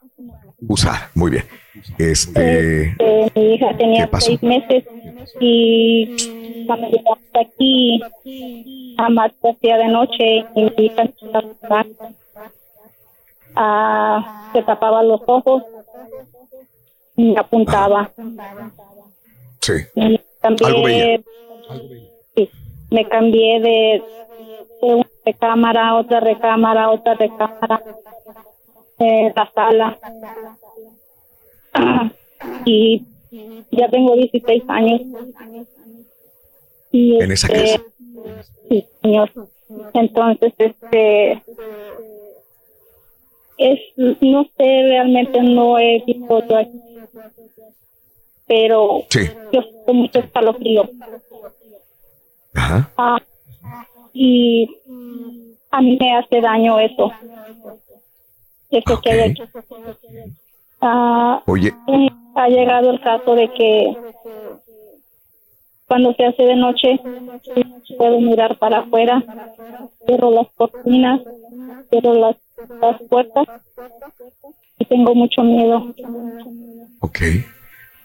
Usada. 0.69 1.11
Muy 1.15 1.31
bien. 1.31 1.45
Este. 1.99 2.95
Eh, 2.99 3.31
mi 3.35 3.55
hija 3.55 3.69
¿Qué 3.71 3.75
tenía 3.75 4.09
seis 4.19 4.43
meses 4.43 4.85
y 5.41 6.65
cuando 6.67 6.89
llegamos 6.89 7.19
aquí 7.35 8.01
jamás 8.97 9.33
hacía 9.43 9.77
de 9.77 9.89
noche 9.89 10.45
y 10.55 10.63
mi 10.63 10.87
hija 10.87 11.05
ah, 13.57 14.51
se 14.53 14.63
tapaba 14.63 15.03
los 15.03 15.21
ojos 15.27 15.63
y 17.17 17.33
me 17.33 17.39
apuntaba. 17.39 18.11
Sí. 19.61 19.73
Y 19.95 20.21
cambié, 20.41 21.25
sí, 22.35 22.51
me 22.91 23.09
cambié 23.09 23.61
de, 23.61 24.03
de 24.83 24.95
una 24.95 25.09
recámara 25.25 25.89
a 25.89 25.95
otra 25.97 26.21
recámara, 26.21 26.91
otra 26.91 27.15
recámara, 27.15 27.83
eh, 28.99 29.33
la 29.35 29.51
sala. 29.55 29.99
y 32.65 33.05
ya 33.71 33.89
tengo 33.89 34.15
16 34.15 34.63
años. 34.69 35.01
Y, 36.93 37.21
¿En 37.21 37.33
esa 37.33 37.49
este, 37.49 37.79
casa? 37.79 37.91
Sí, 38.69 38.87
señor. 39.03 39.31
Entonces, 39.95 40.53
este, 40.59 41.43
es, 43.59 43.81
no 43.97 44.45
sé, 44.57 44.65
realmente 44.65 45.43
no 45.43 45.79
he 45.79 46.03
visto 46.07 46.47
yo 46.49 46.57
aquí, 46.57 46.81
pero 48.47 49.01
yo 49.53 49.63
siento 49.63 49.93
mucho 49.93 50.19
escalofrío. 50.21 50.89
Ajá. 52.55 52.93
Ah, 52.97 53.19
y 54.13 54.69
a 55.71 55.81
mí 55.81 55.97
me 56.01 56.17
hace 56.17 56.41
daño 56.41 56.79
eso. 56.81 57.13
Eso 58.71 59.01
que 59.01 59.11
hay 59.11 59.31
aquí. 59.31 59.43
Ah, 60.81 61.43
Oye, 61.47 61.73
ha 62.35 62.49
llegado 62.49 62.91
el 62.91 63.01
caso 63.01 63.35
de 63.35 63.49
que 63.53 63.97
cuando 65.87 66.15
se 66.15 66.25
hace 66.25 66.43
de 66.43 66.57
noche 66.57 67.01
puedo 67.97 68.21
mirar 68.21 68.59
para 68.59 68.79
afuera, 68.79 69.23
cierro 70.05 70.31
las 70.31 70.49
cortinas, 70.57 71.21
cierro 71.91 72.15
las, 72.15 72.37
las 72.81 73.03
puertas 73.09 73.47
y 74.79 74.85
tengo 74.87 75.15
mucho 75.15 75.43
miedo. 75.43 75.95
ok. 77.01 77.19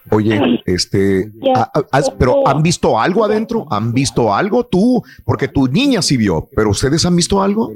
Oye, 0.09 0.61
este, 0.65 1.31
Ya, 1.35 1.53
ah, 1.55 1.71
ah, 1.75 1.83
has- 1.91 2.09
pero 2.09 2.45
¿han 2.47 2.63
visto 2.63 2.99
algo 2.99 3.23
adentro? 3.23 3.67
¿Han 3.69 3.93
visto 3.93 4.33
algo 4.33 4.65
tú? 4.65 5.03
Porque 5.23 5.47
tu 5.47 5.67
niña 5.67 6.01
sí 6.01 6.17
vio, 6.17 6.49
pero 6.55 6.71
¿ustedes 6.71 7.05
han 7.05 7.15
visto 7.15 7.39
algo? 7.41 7.71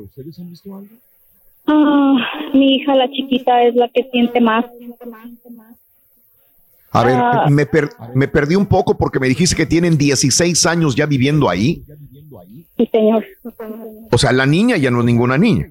Ah, 1.67 2.15
mi 2.53 2.75
hija, 2.77 2.95
la 2.95 3.07
chiquita, 3.11 3.63
es 3.63 3.75
la 3.75 3.87
que 3.89 4.03
siente 4.11 4.41
más. 4.41 4.65
A 6.91 7.03
ver, 7.03 7.15
Ah. 7.15 7.45
me, 7.49 7.65
per- 7.65 7.89
me 8.15 8.27
perdí 8.27 8.55
un 8.55 8.65
poco 8.65 8.97
porque 8.97 9.19
me 9.19 9.27
dijiste 9.27 9.55
que 9.55 9.65
tienen 9.65 9.97
16 9.97 10.65
años 10.65 10.95
ya 10.95 11.05
viviendo 11.05 11.47
ahí. 11.49 11.83
Sí, 12.77 12.87
señor. 12.91 13.23
O 14.11 14.17
sea, 14.17 14.31
la 14.31 14.45
niña 14.45 14.77
ya 14.77 14.89
no 14.91 14.99
es 14.99 15.05
ninguna 15.05 15.37
niña. 15.37 15.69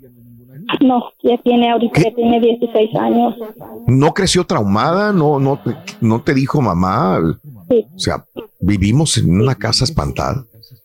No, 0.80 1.10
ya 1.22 1.36
tiene 1.38 1.70
ahorita, 1.70 2.00
ya 2.02 2.14
tiene 2.14 2.40
16 2.40 2.94
años. 2.96 3.34
¿No 3.86 4.14
creció 4.14 4.44
traumada? 4.44 5.12
¿No, 5.12 5.38
no, 5.38 5.58
te, 5.58 5.76
no 6.00 6.22
te 6.22 6.34
dijo 6.34 6.60
mamá? 6.60 7.20
Sí. 7.68 7.86
O 7.94 7.98
sea, 7.98 8.24
vivimos 8.60 9.16
en 9.18 9.40
una 9.40 9.54
casa 9.54 9.84
espantada. 9.84 10.44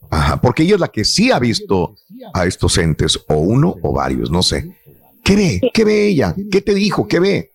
Ajá, 0.10 0.42
porque 0.42 0.64
ella 0.64 0.76
es 0.76 0.82
la 0.82 0.88
que 0.88 1.04
sí 1.04 1.32
ha 1.32 1.40
visto 1.40 1.96
a 2.34 2.46
estos 2.46 2.78
entes, 2.78 3.24
o 3.28 3.36
uno 3.36 3.76
o 3.82 3.94
varios, 3.94 4.32
no 4.32 4.42
sé. 4.42 4.76
¿Qué 5.24 5.36
ve? 5.36 5.62
¿Qué 5.74 5.84
ve 5.84 6.08
ella? 6.08 6.36
¿Qué 6.52 6.62
te 6.62 6.74
dijo? 6.74 7.08
¿Qué 7.08 7.20
ve? 7.20 7.52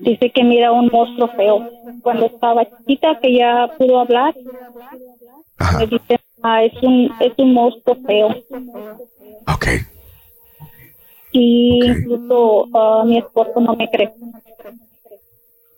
Dice 0.00 0.30
que 0.30 0.44
mira 0.44 0.72
un 0.72 0.88
monstruo 0.88 1.28
feo. 1.36 1.68
Cuando 2.02 2.26
estaba 2.26 2.64
chiquita, 2.64 3.18
que 3.20 3.36
ya 3.36 3.68
pudo 3.76 4.00
hablar, 4.00 4.34
me 5.78 5.86
dice, 5.86 6.18
ah, 6.42 6.64
es 6.64 6.72
un, 6.82 7.10
es 7.20 7.32
un 7.38 7.52
monstruo 7.52 7.96
feo. 8.06 8.28
Ok. 9.48 9.66
Y 11.38 11.84
incluso 11.84 12.66
ah, 12.72 13.04
mi 13.06 13.18
esposo 13.18 13.60
no 13.60 13.76
me 13.76 13.88
cree. 13.90 14.10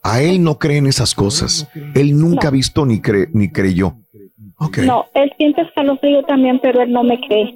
A 0.02 0.22
él 0.22 0.42
no 0.42 0.56
cree 0.58 0.78
en 0.78 0.86
esas 0.86 1.14
cosas. 1.14 1.68
Él 1.94 2.16
nunca 2.16 2.44
No. 2.44 2.48
ha 2.48 2.52
visto 2.52 2.86
ni, 2.86 2.98
cre- 3.00 3.28
ni 3.32 3.50
creyó. 3.50 3.96
No, 4.86 5.06
él 5.14 5.32
siente 5.36 5.62
escalofrío 5.62 6.22
también, 6.24 6.60
pero 6.60 6.80
él 6.82 6.92
no 6.92 7.02
me 7.02 7.18
cree. 7.20 7.54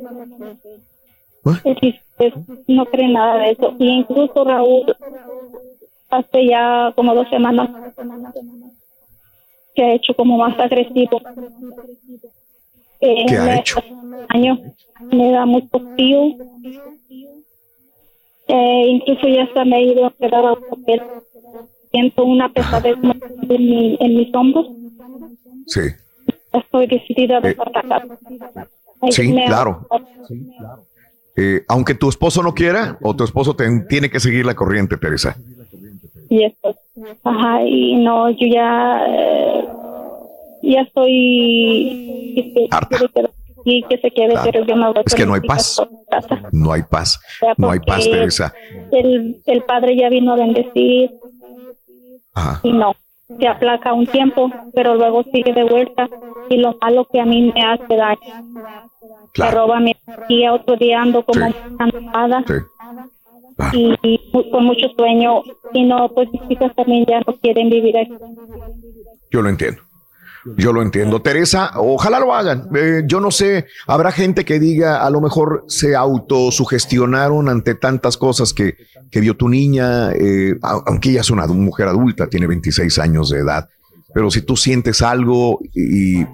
Él 1.64 1.78
dice, 1.80 2.00
pues, 2.16 2.34
no 2.66 2.86
cree 2.86 3.08
nada 3.08 3.38
de 3.38 3.50
eso. 3.52 3.74
Y 3.78 3.88
incluso 3.88 4.44
Raúl, 4.44 4.84
hace 6.10 6.46
ya 6.46 6.92
como 6.96 7.14
dos 7.14 7.28
semanas, 7.30 7.70
se 9.76 9.82
ha 9.82 9.94
hecho 9.94 10.12
como 10.14 10.36
más 10.38 10.58
agresivo. 10.58 11.20
Eh, 13.00 13.24
¿Qué 13.28 13.36
ha 13.36 13.44
me- 13.44 13.58
hecho? 13.60 13.80
Año, 14.28 14.58
me 15.12 15.30
da 15.30 15.46
mucho 15.46 15.80
frío. 15.94 16.34
Eh, 18.54 18.84
incluso 18.88 19.26
ya 19.28 19.44
hasta 19.44 19.64
me 19.64 19.78
he 19.78 19.82
ido 19.92 20.06
a 20.06 20.10
quedar 20.12 20.44
a. 20.44 20.54
Siento 21.90 22.24
una 22.24 22.48
pesadez 22.50 22.96
en, 23.02 23.48
mi- 23.70 23.96
en 24.00 24.16
mis 24.16 24.34
hombros. 24.34 24.66
Sí. 25.66 25.80
Estoy 26.52 26.86
decidida 26.86 27.38
a. 27.38 28.02
Ay, 29.00 29.12
Sí, 29.12 29.32
claro. 29.46 29.86
Eh, 31.36 31.62
aunque 31.68 31.94
tu 31.94 32.08
esposo 32.10 32.42
no 32.42 32.52
quiera, 32.52 32.98
o 33.02 33.16
tu 33.16 33.24
esposo 33.24 33.54
te- 33.56 33.80
tiene 33.88 34.10
que 34.10 34.20
seguir 34.20 34.44
la 34.44 34.54
corriente, 34.54 34.96
Teresa. 34.98 35.34
Y 36.28 36.44
esto. 36.44 36.76
Ajá, 37.24 37.62
y 37.66 37.96
no, 37.96 38.28
yo 38.30 38.46
ya, 38.52 39.04
eh, 39.08 39.64
ya 40.62 40.80
estoy... 40.82 42.34
que 42.90 43.08
aquí, 43.62 43.82
que 43.88 43.96
se 43.98 44.10
quede, 44.10 44.30
Claro. 44.32 44.50
pero 44.52 44.64
yo 44.66 44.76
me 44.76 44.86
voy 44.92 45.02
Es 45.06 45.14
que 45.14 45.24
no 45.26 45.34
hay 45.34 45.40
paz. 45.40 45.80
No 46.52 46.72
hay 46.72 46.82
paz. 46.82 47.18
Ya, 47.40 47.54
No 47.56 47.70
hay 47.70 47.78
paz, 47.80 48.04
Teresa. 48.04 48.52
El, 48.90 49.40
el 49.46 49.62
padre 49.62 49.96
ya 49.96 50.08
vino 50.10 50.32
a 50.32 50.36
bendecir 50.36 51.10
Ajá. 52.34 52.60
y 52.62 52.72
no, 52.72 52.94
se 53.38 53.48
aplaca 53.48 53.92
un 53.94 54.06
tiempo, 54.06 54.50
pero 54.74 54.94
luego 54.94 55.22
sigue 55.32 55.52
de 55.52 55.64
vuelta. 55.64 56.08
Y 56.50 56.56
lo 56.58 56.76
malo 56.82 57.06
que 57.10 57.20
a 57.20 57.24
mí 57.24 57.50
me 57.54 57.62
hace 57.64 57.96
daño. 57.96 58.20
Me 59.38 59.50
roba 59.50 59.80
mi 59.80 59.94
energía, 60.06 60.52
otro 60.52 60.76
día 60.76 61.00
ando 61.00 61.24
como 61.24 61.46
cansada. 61.78 62.44
Y, 63.72 63.94
y 64.02 64.20
mu- 64.32 64.50
con 64.50 64.64
mucho 64.66 64.88
sueño. 64.96 65.42
Y 65.72 65.84
no, 65.84 66.08
pues 66.10 66.28
mis 66.32 66.42
hijas 66.50 66.74
también 66.74 67.06
ya 67.06 67.20
no 67.26 67.32
quieren 67.40 67.70
vivir 67.70 67.96
aquí. 67.96 68.12
Yo 69.30 69.40
lo 69.40 69.48
entiendo. 69.48 69.80
Yo 70.56 70.72
lo 70.72 70.82
entiendo. 70.82 71.22
Teresa, 71.22 71.72
ojalá 71.76 72.18
lo 72.18 72.34
hagan. 72.34 72.68
Eh, 72.74 73.02
yo 73.06 73.20
no 73.20 73.30
sé, 73.30 73.66
habrá 73.86 74.10
gente 74.10 74.44
que 74.44 74.58
diga, 74.58 75.04
a 75.04 75.10
lo 75.10 75.20
mejor 75.20 75.64
se 75.68 75.94
autosugestionaron 75.94 77.48
ante 77.48 77.74
tantas 77.74 78.16
cosas 78.16 78.52
que, 78.52 78.76
que 79.10 79.20
vio 79.20 79.36
tu 79.36 79.48
niña, 79.48 80.12
eh, 80.12 80.58
aunque 80.62 81.10
ella 81.10 81.20
es 81.20 81.30
una 81.30 81.46
mujer 81.46 81.88
adulta, 81.88 82.26
tiene 82.26 82.46
26 82.46 82.98
años 82.98 83.30
de 83.30 83.38
edad. 83.38 83.68
Pero 84.12 84.30
si 84.30 84.42
tú 84.42 84.56
sientes 84.56 85.00
algo 85.00 85.60
y 85.74 86.26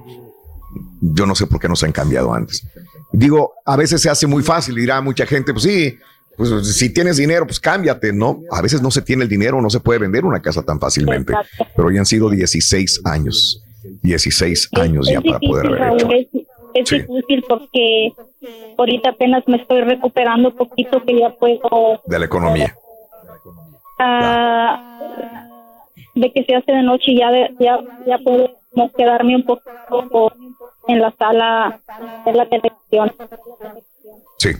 yo 1.00 1.26
no 1.26 1.34
sé 1.34 1.46
por 1.46 1.60
qué 1.60 1.68
no 1.68 1.76
se 1.76 1.86
han 1.86 1.92
cambiado 1.92 2.32
antes. 2.34 2.66
Digo, 3.12 3.54
a 3.64 3.76
veces 3.76 4.02
se 4.02 4.10
hace 4.10 4.26
muy 4.26 4.42
fácil, 4.42 4.74
dirá 4.74 5.00
mucha 5.00 5.26
gente, 5.26 5.52
pues 5.52 5.64
sí, 5.64 5.98
pues 6.36 6.50
si 6.76 6.90
tienes 6.90 7.16
dinero, 7.16 7.46
pues 7.46 7.58
cámbiate, 7.58 8.12
¿no? 8.12 8.42
A 8.50 8.62
veces 8.62 8.82
no 8.82 8.90
se 8.90 9.02
tiene 9.02 9.24
el 9.24 9.28
dinero, 9.28 9.60
no 9.60 9.70
se 9.70 9.80
puede 9.80 9.98
vender 9.98 10.24
una 10.24 10.40
casa 10.40 10.62
tan 10.62 10.78
fácilmente, 10.78 11.34
pero 11.74 11.90
ya 11.90 12.00
han 12.00 12.06
sido 12.06 12.30
16 12.30 13.00
años, 13.04 13.64
16 14.02 14.70
años 14.80 15.08
ya 15.08 15.18
es 15.18 15.24
para 15.24 15.38
poder 15.40 15.66
difícil, 15.68 15.82
haber 15.84 15.96
hecho. 15.96 16.06
Raúl, 16.08 16.14
es, 16.14 16.28
es 16.74 16.88
Sí. 16.88 17.00
difícil 17.00 17.44
porque 17.48 18.12
ahorita 18.76 19.10
apenas 19.10 19.42
me 19.46 19.56
estoy 19.56 19.80
recuperando 19.82 20.54
poquito 20.54 21.02
que 21.02 21.18
ya 21.18 21.30
puedo 21.30 22.00
de 22.06 22.18
la 22.18 22.24
economía. 22.26 22.74
ah, 23.98 25.48
de 26.14 26.32
que 26.32 26.44
se 26.44 26.54
hace 26.54 26.72
de 26.72 26.82
noche 26.82 27.12
y 27.12 27.18
ya 27.18 27.30
de- 27.30 27.54
ya 27.60 27.78
ya 28.06 28.18
puedo 28.18 28.50
como 28.70 28.90
quedarme 28.92 29.36
un 29.36 29.44
poco 29.44 30.32
en 30.88 31.00
la 31.00 31.12
sala 31.18 31.80
de 32.24 32.32
la 32.32 32.46
televisión 32.46 33.12
Sí. 34.38 34.50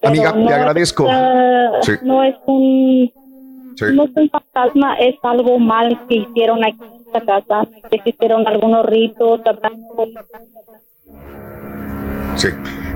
Pero 0.00 0.10
Amiga, 0.10 0.32
no 0.32 0.46
te 0.46 0.52
es, 0.52 0.58
agradezco. 0.58 1.06
ah, 1.08 1.70
Sí. 1.82 1.92
no 2.02 2.22
es 2.24 2.34
un 2.46 3.12
Sí. 3.76 3.84
no 3.94 4.04
es 4.04 4.10
un 4.16 4.30
fantasma 4.30 4.94
es 4.98 5.14
algo 5.22 5.58
mal 5.58 5.98
que 6.08 6.16
hicieron 6.16 6.64
aquí 6.64 6.78
en 7.12 7.20
esta 7.20 7.42
casa 7.42 7.68
hicieron 8.04 8.46
algunos 8.46 8.86
ritos 8.86 9.40
Sí. 12.36 12.48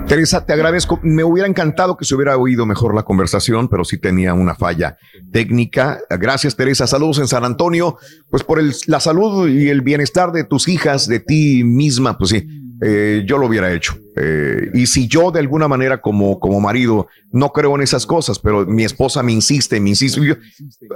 Teresa, 0.06 0.44
te 0.44 0.52
agradezco. 0.52 0.98
Me 1.02 1.22
hubiera 1.22 1.48
encantado 1.48 1.96
que 1.96 2.04
se 2.04 2.14
hubiera 2.16 2.36
oído 2.36 2.66
mejor 2.66 2.94
la 2.96 3.04
conversación, 3.04 3.68
pero 3.68 3.84
sí 3.84 3.96
tenía 3.96 4.34
una 4.34 4.56
falla 4.56 4.96
técnica. 5.30 6.00
Gracias, 6.10 6.56
Teresa. 6.56 6.86
Saludos 6.88 7.20
en 7.20 7.28
San 7.28 7.44
Antonio. 7.44 7.96
Pues 8.28 8.42
por 8.42 8.58
el- 8.58 8.72
la 8.88 8.98
salud 8.98 9.48
y 9.48 9.68
el 9.68 9.82
bienestar 9.82 10.32
de 10.32 10.42
tus 10.44 10.66
hijas, 10.68 11.06
de 11.06 11.20
ti 11.20 11.62
misma, 11.62 12.18
pues 12.18 12.30
sí, 12.30 12.44
eh, 12.82 13.22
yo 13.26 13.38
lo 13.38 13.46
hubiera 13.46 13.72
hecho. 13.72 13.94
Eh, 14.16 14.70
y 14.74 14.86
si 14.86 15.06
yo 15.06 15.30
de 15.30 15.40
alguna 15.40 15.68
manera 15.68 16.00
como, 16.00 16.38
como 16.40 16.60
marido 16.60 17.08
no 17.30 17.52
creo 17.52 17.74
en 17.76 17.82
esas 17.82 18.06
cosas, 18.06 18.38
pero 18.38 18.66
mi 18.66 18.84
esposa 18.84 19.22
me 19.22 19.32
insiste, 19.32 19.78
me 19.80 19.90
insiste, 19.90 20.20
yo, 20.24 20.34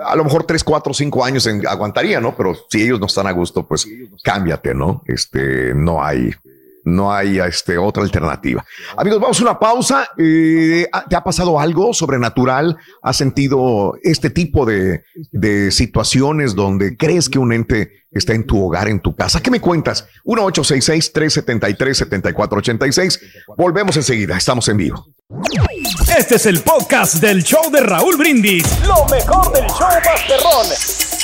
a 0.04 0.16
lo 0.16 0.24
mejor 0.24 0.44
tres, 0.44 0.64
cuatro, 0.64 0.92
cinco 0.92 1.24
años 1.24 1.46
en- 1.46 1.66
aguantaría, 1.66 2.20
¿no? 2.20 2.36
Pero 2.36 2.54
si 2.68 2.82
ellos 2.82 2.98
no 3.00 3.06
están 3.06 3.26
a 3.26 3.32
gusto, 3.32 3.66
pues 3.66 3.86
cámbiate, 4.22 4.74
¿no? 4.74 5.02
Este, 5.06 5.74
no 5.74 6.02
hay, 6.04 6.30
No 6.84 7.12
hay 7.12 7.38
este, 7.38 7.76
otra 7.78 8.02
alternativa. 8.02 8.64
Amigos, 8.96 9.20
vamos 9.20 9.38
a 9.40 9.42
una 9.42 9.58
pausa. 9.58 10.08
Eh, 10.18 10.86
¿Te 11.08 11.16
ha 11.16 11.24
pasado 11.24 11.58
algo 11.58 11.94
sobrenatural? 11.94 12.76
¿Has 13.02 13.16
sentido 13.16 13.94
este 14.02 14.28
tipo 14.30 14.66
de, 14.66 15.04
de 15.32 15.70
situaciones 15.70 16.54
donde 16.54 16.94
crees 16.96 17.28
que 17.30 17.38
un 17.38 17.52
ente 17.54 18.04
está 18.10 18.34
en 18.34 18.44
tu 18.46 18.62
hogar, 18.62 18.88
en 18.88 19.00
tu 19.00 19.16
casa? 19.16 19.42
¿Qué 19.42 19.50
me 19.50 19.60
cuentas? 19.60 20.06
1-866-373-7486. 20.24 23.20
Volvemos 23.56 23.96
enseguida. 23.96 24.36
Estamos 24.36 24.68
en 24.68 24.76
vivo. 24.76 25.06
Este 26.16 26.36
es 26.36 26.46
el 26.46 26.60
podcast 26.60 27.16
del 27.16 27.42
show 27.42 27.72
de 27.72 27.80
Raúl 27.80 28.16
Brindis. 28.16 28.64
Lo 28.86 29.04
mejor 29.06 29.52
del 29.52 29.66
show 29.68 29.88
Masterrón. 30.04 31.23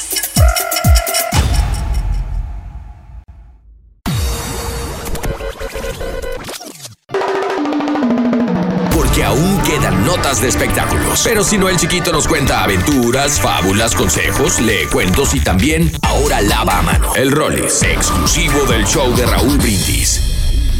Notas 10.10 10.42
de 10.42 10.48
espectáculos. 10.48 11.22
Pero 11.22 11.44
si 11.44 11.56
no, 11.56 11.68
el 11.68 11.76
chiquito 11.76 12.12
nos 12.12 12.26
cuenta 12.26 12.64
aventuras, 12.64 13.40
fábulas, 13.40 13.94
consejos, 13.94 14.58
lee 14.58 14.86
cuentos 14.90 15.34
y 15.34 15.40
también 15.40 15.90
ahora 16.02 16.40
lava 16.40 16.78
a 16.78 16.82
mano. 16.82 17.14
El 17.14 17.30
Rollis, 17.30 17.82
exclusivo 17.82 18.64
del 18.64 18.84
show 18.86 19.14
de 19.14 19.26
Raúl 19.26 19.56
Brindis. 19.58 20.29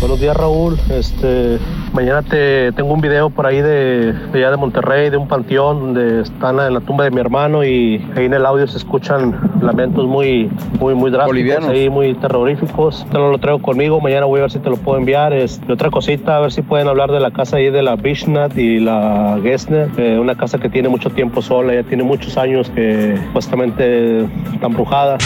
Buenos 0.00 0.18
días 0.18 0.34
Raúl, 0.34 0.78
este, 0.88 1.58
mañana 1.92 2.22
te 2.22 2.72
tengo 2.72 2.94
un 2.94 3.02
video 3.02 3.28
por 3.28 3.44
ahí 3.44 3.60
de, 3.60 4.14
de 4.14 4.38
allá 4.38 4.50
de 4.50 4.56
Monterrey, 4.56 5.10
de 5.10 5.18
un 5.18 5.28
panteón 5.28 5.78
donde 5.78 6.22
están 6.22 6.58
en 6.58 6.72
la 6.72 6.80
tumba 6.80 7.04
de 7.04 7.10
mi 7.10 7.20
hermano 7.20 7.62
y 7.64 8.02
ahí 8.16 8.24
en 8.24 8.32
el 8.32 8.46
audio 8.46 8.66
se 8.66 8.78
escuchan 8.78 9.38
lamentos 9.60 10.06
muy, 10.06 10.50
muy, 10.78 10.94
muy 10.94 11.10
drásticos, 11.10 11.66
ahí 11.66 11.90
muy 11.90 12.14
terroríficos. 12.14 13.06
Te 13.12 13.18
lo, 13.18 13.30
lo 13.30 13.36
traigo 13.36 13.60
conmigo, 13.60 14.00
mañana 14.00 14.24
voy 14.24 14.38
a 14.38 14.44
ver 14.44 14.50
si 14.50 14.58
te 14.58 14.70
lo 14.70 14.76
puedo 14.76 14.98
enviar. 14.98 15.34
Es, 15.34 15.60
y 15.68 15.70
otra 15.70 15.90
cosita, 15.90 16.38
a 16.38 16.40
ver 16.40 16.52
si 16.52 16.62
pueden 16.62 16.88
hablar 16.88 17.12
de 17.12 17.20
la 17.20 17.30
casa 17.30 17.58
ahí 17.58 17.68
de 17.68 17.82
la 17.82 17.96
Bishnat 17.96 18.56
y 18.56 18.80
la 18.80 19.38
Gessner, 19.42 19.90
eh, 19.98 20.18
una 20.18 20.34
casa 20.34 20.56
que 20.56 20.70
tiene 20.70 20.88
mucho 20.88 21.10
tiempo 21.10 21.42
sola, 21.42 21.74
ya 21.74 21.82
tiene 21.82 22.04
muchos 22.04 22.38
años 22.38 22.70
que 22.70 23.18
supuestamente 23.26 24.24
está 24.54 24.66
embrujada. 24.66 25.18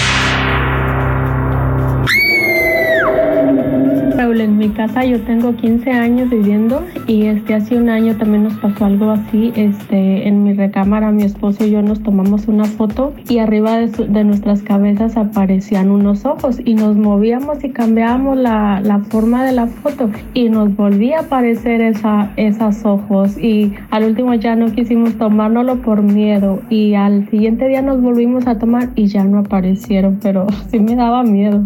Raúl, 4.25 4.41
en 4.41 4.57
mi 4.57 4.71
casa 4.71 5.05
yo 5.05 5.21
tengo 5.21 5.55
15 5.55 5.91
años 5.91 6.31
viviendo 6.31 6.83
y 7.07 7.27
este 7.27 7.53
hace 7.57 7.77
un 7.77 7.91
año 7.91 8.17
también 8.17 8.45
nos 8.45 8.55
pasó 8.55 8.87
algo 8.87 9.11
así. 9.11 9.53
Este, 9.55 10.27
en 10.27 10.45
mi 10.45 10.55
recámara 10.55 11.11
mi 11.11 11.25
esposo 11.25 11.67
y 11.67 11.73
yo 11.73 11.83
nos 11.83 12.03
tomamos 12.03 12.49
una 12.49 12.65
foto 12.65 13.13
y 13.29 13.37
arriba 13.41 13.77
de, 13.77 13.89
su- 13.93 14.07
de 14.07 14.25
nuestras 14.25 14.63
cabezas 14.63 15.19
aparecían 15.19 15.91
unos 15.91 16.25
ojos 16.25 16.59
y 16.65 16.73
nos 16.73 16.97
movíamos 16.97 17.63
y 17.65 17.69
cambiábamos 17.69 18.39
la, 18.39 18.81
la 18.83 19.01
forma 19.01 19.45
de 19.45 19.53
la 19.53 19.67
foto 19.67 20.09
y 20.33 20.49
nos 20.49 20.75
volvía 20.75 21.19
a 21.19 21.23
aparecer 21.25 21.83
esa, 21.83 22.31
esos 22.39 22.83
ojos 22.87 23.37
y 23.37 23.75
al 23.91 24.05
último 24.05 24.33
ya 24.33 24.57
no 24.57 24.73
quisimos 24.73 25.19
tomárnoslo 25.19 25.83
por 25.83 26.01
miedo 26.03 26.63
y 26.71 26.95
al 26.95 27.29
siguiente 27.29 27.69
día 27.69 27.83
nos 27.83 28.01
volvimos 28.01 28.47
a 28.47 28.59
tomar 28.59 28.89
y 28.95 29.05
ya 29.07 29.23
no 29.23 29.41
aparecieron, 29.41 30.19
pero 30.23 30.47
sí 30.71 30.79
me 30.81 30.97
daba 30.97 31.23
miedo. 31.25 31.63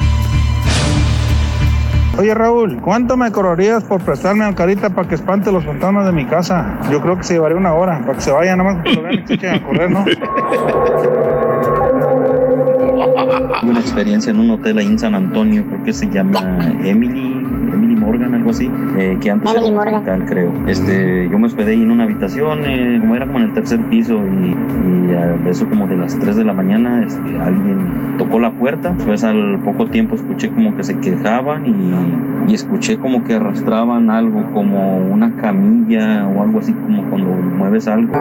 Oye 2.18 2.34
Raúl, 2.34 2.80
¿cuánto 2.80 3.16
me 3.16 3.30
cobrarías 3.30 3.84
por 3.84 4.00
prestarme 4.02 4.44
al 4.44 4.56
carita 4.56 4.90
para 4.90 5.08
que 5.08 5.14
espante 5.14 5.52
los 5.52 5.64
fantasmas 5.64 6.04
de 6.04 6.10
mi 6.10 6.24
casa? 6.24 6.76
Yo 6.90 7.00
creo 7.00 7.16
que 7.16 7.22
se 7.22 7.34
llevaría 7.34 7.56
una 7.56 7.74
hora 7.74 8.00
para 8.00 8.14
que 8.14 8.20
se 8.20 8.32
vayan 8.32 8.58
nada 8.58 8.74
más 8.74 8.80
a 8.80 9.62
correr, 9.64 9.90
¿no? 9.90 10.04
Tuve 13.60 13.70
una 13.70 13.80
experiencia 13.80 14.30
en 14.30 14.40
un 14.40 14.50
hotel 14.50 14.78
ahí 14.78 14.86
en 14.86 14.98
San 14.98 15.14
Antonio, 15.14 15.64
creo 15.68 15.84
que 15.84 15.92
se 15.92 16.08
llama 16.08 16.40
Emily 16.82 17.27
Morgan, 18.08 18.34
algo 18.34 18.50
así, 18.50 18.70
eh, 18.96 19.18
que 19.20 19.30
antes 19.30 19.50
era 19.50 19.62
un 19.62 19.76
hospital, 19.76 20.24
creo. 20.26 20.50
Este, 20.66 21.28
yo 21.30 21.38
me 21.38 21.46
hospedé 21.46 21.72
ahí 21.72 21.82
en 21.82 21.90
una 21.90 22.04
habitación, 22.04 22.60
eh, 22.64 22.96
como 23.00 23.14
era 23.14 23.26
como 23.26 23.40
en 23.40 23.44
el 23.44 23.52
tercer 23.52 23.80
piso, 23.90 24.14
y, 24.14 25.10
y 25.10 25.14
a 25.14 25.36
eso 25.50 25.68
como 25.68 25.86
de 25.86 25.96
las 25.96 26.18
3 26.18 26.36
de 26.36 26.44
la 26.44 26.54
mañana, 26.54 27.04
este, 27.04 27.38
alguien 27.38 28.16
tocó 28.16 28.40
la 28.40 28.50
puerta. 28.52 28.94
Después 28.96 29.24
al 29.24 29.58
poco 29.58 29.86
tiempo 29.88 30.14
escuché 30.14 30.48
como 30.48 30.74
que 30.74 30.84
se 30.84 30.98
quejaban 30.98 31.66
y, 31.66 32.50
y 32.50 32.54
escuché 32.54 32.96
como 32.96 33.24
que 33.24 33.34
arrastraban 33.34 34.08
algo, 34.08 34.42
como 34.54 34.96
una 34.96 35.36
camilla 35.36 36.26
o 36.28 36.42
algo 36.42 36.60
así, 36.60 36.72
como 36.72 37.02
cuando 37.10 37.28
mueves 37.28 37.88
algo. 37.88 38.14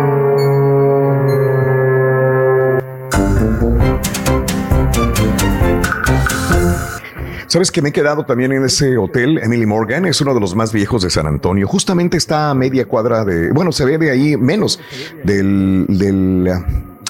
¿Sabes 7.47 7.71
que 7.71 7.81
me 7.81 7.89
he 7.89 7.91
quedado 7.93 8.25
también 8.25 8.51
en 8.51 8.65
ese 8.65 8.97
hotel? 8.97 9.39
Emily 9.41 9.65
Morgan 9.65 10.05
es 10.05 10.19
uno 10.19 10.33
de 10.33 10.39
los 10.41 10.53
más 10.53 10.73
viejos 10.73 11.01
de 11.03 11.09
San 11.09 11.27
Antonio. 11.27 11.65
Justamente 11.65 12.17
está 12.17 12.49
a 12.49 12.53
media 12.53 12.85
cuadra 12.85 13.23
de, 13.23 13.51
bueno, 13.51 13.71
se 13.71 13.85
ve 13.85 13.97
de 13.97 14.11
ahí 14.11 14.35
menos 14.35 14.81
del, 15.23 15.85
del, 15.87 16.45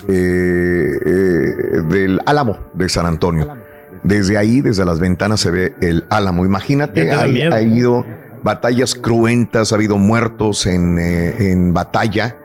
eh, 0.08 1.00
eh, 1.06 1.82
del 1.90 2.22
Álamo 2.28 2.60
de 2.74 2.88
San 2.88 3.08
Antonio. 3.08 3.56
Desde 4.04 4.38
ahí, 4.38 4.62
desde 4.62 4.86
las 4.86 5.00
ventanas 5.00 5.40
se 5.40 5.50
ve 5.50 5.74
el 5.82 6.06
Álamo. 6.10 6.46
Imagínate, 6.46 7.12
ha, 7.12 7.22
ha 7.22 7.56
habido 7.56 8.06
batallas 8.44 8.94
cruentas, 8.94 9.72
ha 9.72 9.76
habido 9.76 9.98
muertos 9.98 10.68
en, 10.68 11.00
eh, 11.00 11.52
en 11.52 11.74
batalla. 11.74 12.36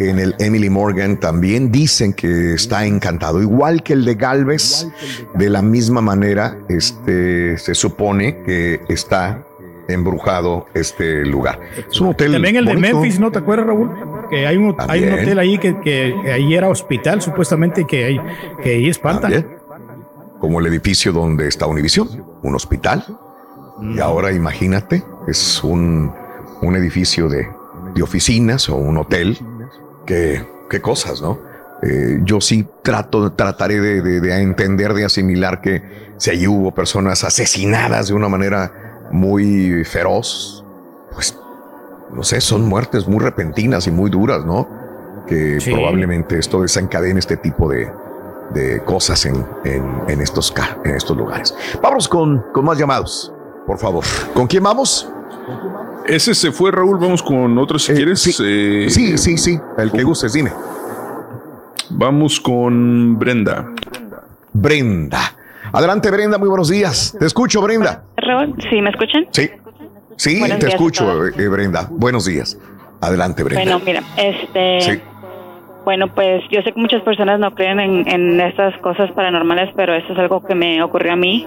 En 0.00 0.20
el 0.20 0.36
Emily 0.38 0.70
Morgan 0.70 1.18
también 1.18 1.72
dicen 1.72 2.12
que 2.12 2.54
está 2.54 2.86
encantado, 2.86 3.42
igual 3.42 3.82
que 3.82 3.94
el 3.94 4.04
de 4.04 4.14
Galvez. 4.14 4.86
De 5.34 5.50
la 5.50 5.60
misma 5.60 6.00
manera, 6.00 6.56
este 6.68 7.58
se 7.58 7.74
supone 7.74 8.42
que 8.44 8.80
está 8.88 9.44
embrujado 9.88 10.66
este 10.74 11.24
lugar. 11.24 11.58
Es 11.90 12.00
un 12.00 12.10
hotel. 12.10 12.32
También 12.32 12.56
el 12.56 12.64
de. 12.66 12.76
Memphis, 12.76 13.18
¿no 13.18 13.32
te 13.32 13.40
acuerdas, 13.40 13.66
Raúl? 13.66 13.90
Que 14.30 14.46
hay 14.46 14.56
un, 14.56 14.62
hay 14.66 14.70
un 14.70 14.76
También. 14.76 15.12
hotel 15.14 15.38
ahí 15.40 15.58
que, 15.58 15.80
que 15.80 16.14
ahí 16.32 16.54
era 16.54 16.68
hospital, 16.68 17.20
supuestamente, 17.20 17.84
que 17.84 18.04
ahí, 18.04 18.20
que 18.62 18.74
ahí 18.74 18.88
espanta. 18.88 19.22
También. 19.22 19.48
Como 20.38 20.60
el 20.60 20.66
edificio 20.66 21.12
donde 21.12 21.48
está 21.48 21.66
Univision, 21.66 22.24
un 22.42 22.54
hospital. 22.54 23.04
Y 23.94 23.98
ahora 23.98 24.30
imagínate, 24.32 25.02
es 25.26 25.64
un, 25.64 26.12
un 26.62 26.76
edificio 26.76 27.28
de, 27.28 27.48
de 27.94 28.02
oficinas 28.02 28.68
o 28.68 28.76
un 28.76 28.98
hotel. 28.98 29.36
Qué, 30.08 30.42
qué 30.70 30.80
cosas, 30.80 31.20
¿no? 31.20 31.38
Eh, 31.82 32.20
yo 32.24 32.40
sí 32.40 32.66
trato, 32.82 33.30
trataré 33.32 33.78
de, 33.80 34.00
de- 34.02 34.20
de 34.20 34.42
entender, 34.42 34.94
de 34.94 35.04
asimilar 35.04 35.60
que 35.60 35.82
si 36.16 36.30
ahí 36.30 36.48
hubo 36.48 36.74
personas 36.74 37.22
asesinadas 37.24 38.08
de 38.08 38.14
una 38.14 38.28
manera 38.28 38.72
muy 39.12 39.84
feroz, 39.84 40.64
pues 41.12 41.38
no 42.12 42.22
sé, 42.24 42.40
son 42.40 42.66
muertes 42.66 43.06
muy 43.06 43.20
repentinas 43.22 43.86
y 43.86 43.90
muy 43.90 44.10
duras, 44.10 44.44
¿no? 44.46 44.66
Que 45.26 45.60
Sí. 45.60 45.70
probablemente 45.72 46.38
esto 46.38 46.62
desencadene 46.62 47.20
este 47.20 47.36
tipo 47.36 47.68
de, 47.68 47.92
de 48.54 48.80
cosas 48.84 49.26
en, 49.26 49.44
en- 49.64 50.02
en 50.08 50.20
estos, 50.22 50.50
ca- 50.50 50.78
en 50.84 50.94
estos 50.96 51.16
lugares. 51.16 51.54
Vamos 51.82 52.08
con, 52.08 52.44
con 52.54 52.64
más 52.64 52.78
llamados, 52.78 53.30
por 53.68 53.78
favor. 53.78 54.02
¿Con 54.32 54.46
quién 54.46 54.62
vamos? 54.62 55.06
Ese 56.06 56.34
se 56.34 56.50
fue, 56.50 56.72
Raúl. 56.72 56.98
Vamos 56.98 57.22
con 57.22 57.56
otro 57.58 57.78
si 57.78 57.92
quieres. 57.92 58.26
Eh, 58.42 58.86
Sí, 58.88 59.18
sí, 59.18 59.36
sí. 59.36 59.60
El 59.76 59.92
que 59.92 60.02
gustes, 60.02 60.32
dime. 60.32 60.50
Vamos 61.90 62.40
con 62.40 63.18
Brenda. 63.18 63.66
Brenda. 64.54 65.20
Adelante, 65.70 66.10
Brenda, 66.10 66.38
muy 66.38 66.48
buenos 66.48 66.70
días. 66.70 67.14
Te 67.18 67.26
escucho, 67.26 67.60
Brenda. 67.60 68.04
Raúl, 68.16 68.54
¿sí 68.70 68.80
me 68.80 68.88
escuchan? 68.88 69.26
Sí, 69.32 69.50
sí, 70.16 70.38
Buenos 70.40 70.58
te 70.60 70.68
escucho, 70.68 71.26
eh, 71.26 71.48
Brenda. 71.48 71.88
Buenos 71.90 72.24
días. 72.24 72.56
Adelante, 73.02 73.42
Brenda. 73.42 73.76
Bueno, 73.76 73.80
mira, 73.84 74.02
este... 74.16 74.80
Sí. 74.80 75.02
Bueno, 75.88 76.08
pues 76.08 76.44
yo 76.50 76.60
sé 76.60 76.72
que 76.72 76.78
muchas 76.78 77.00
personas 77.00 77.40
no 77.40 77.54
creen 77.54 77.80
en, 77.80 78.06
en 78.06 78.38
estas 78.42 78.76
cosas 78.82 79.10
paranormales, 79.12 79.70
pero 79.74 79.94
esto 79.94 80.12
es 80.12 80.18
algo 80.18 80.42
que 80.42 80.54
me 80.54 80.82
ocurrió 80.82 81.14
a 81.14 81.16
mí. 81.16 81.46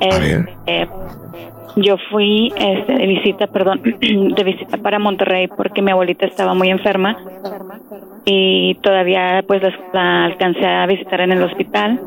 Este, 0.00 0.88
yo 1.76 1.98
fui 2.10 2.54
este, 2.56 2.94
de 2.94 3.06
visita, 3.06 3.48
perdón, 3.48 3.82
de 4.00 4.44
visita 4.44 4.78
para 4.78 4.98
Monterrey 4.98 5.48
porque 5.48 5.82
mi 5.82 5.90
abuelita 5.90 6.24
estaba 6.24 6.54
muy 6.54 6.70
enferma 6.70 7.18
y 8.24 8.76
todavía 8.76 9.44
pues 9.46 9.60
la, 9.60 9.74
la 9.92 10.24
alcancé 10.24 10.66
a 10.66 10.86
visitar 10.86 11.20
en 11.20 11.32
el 11.32 11.42
hospital. 11.42 12.00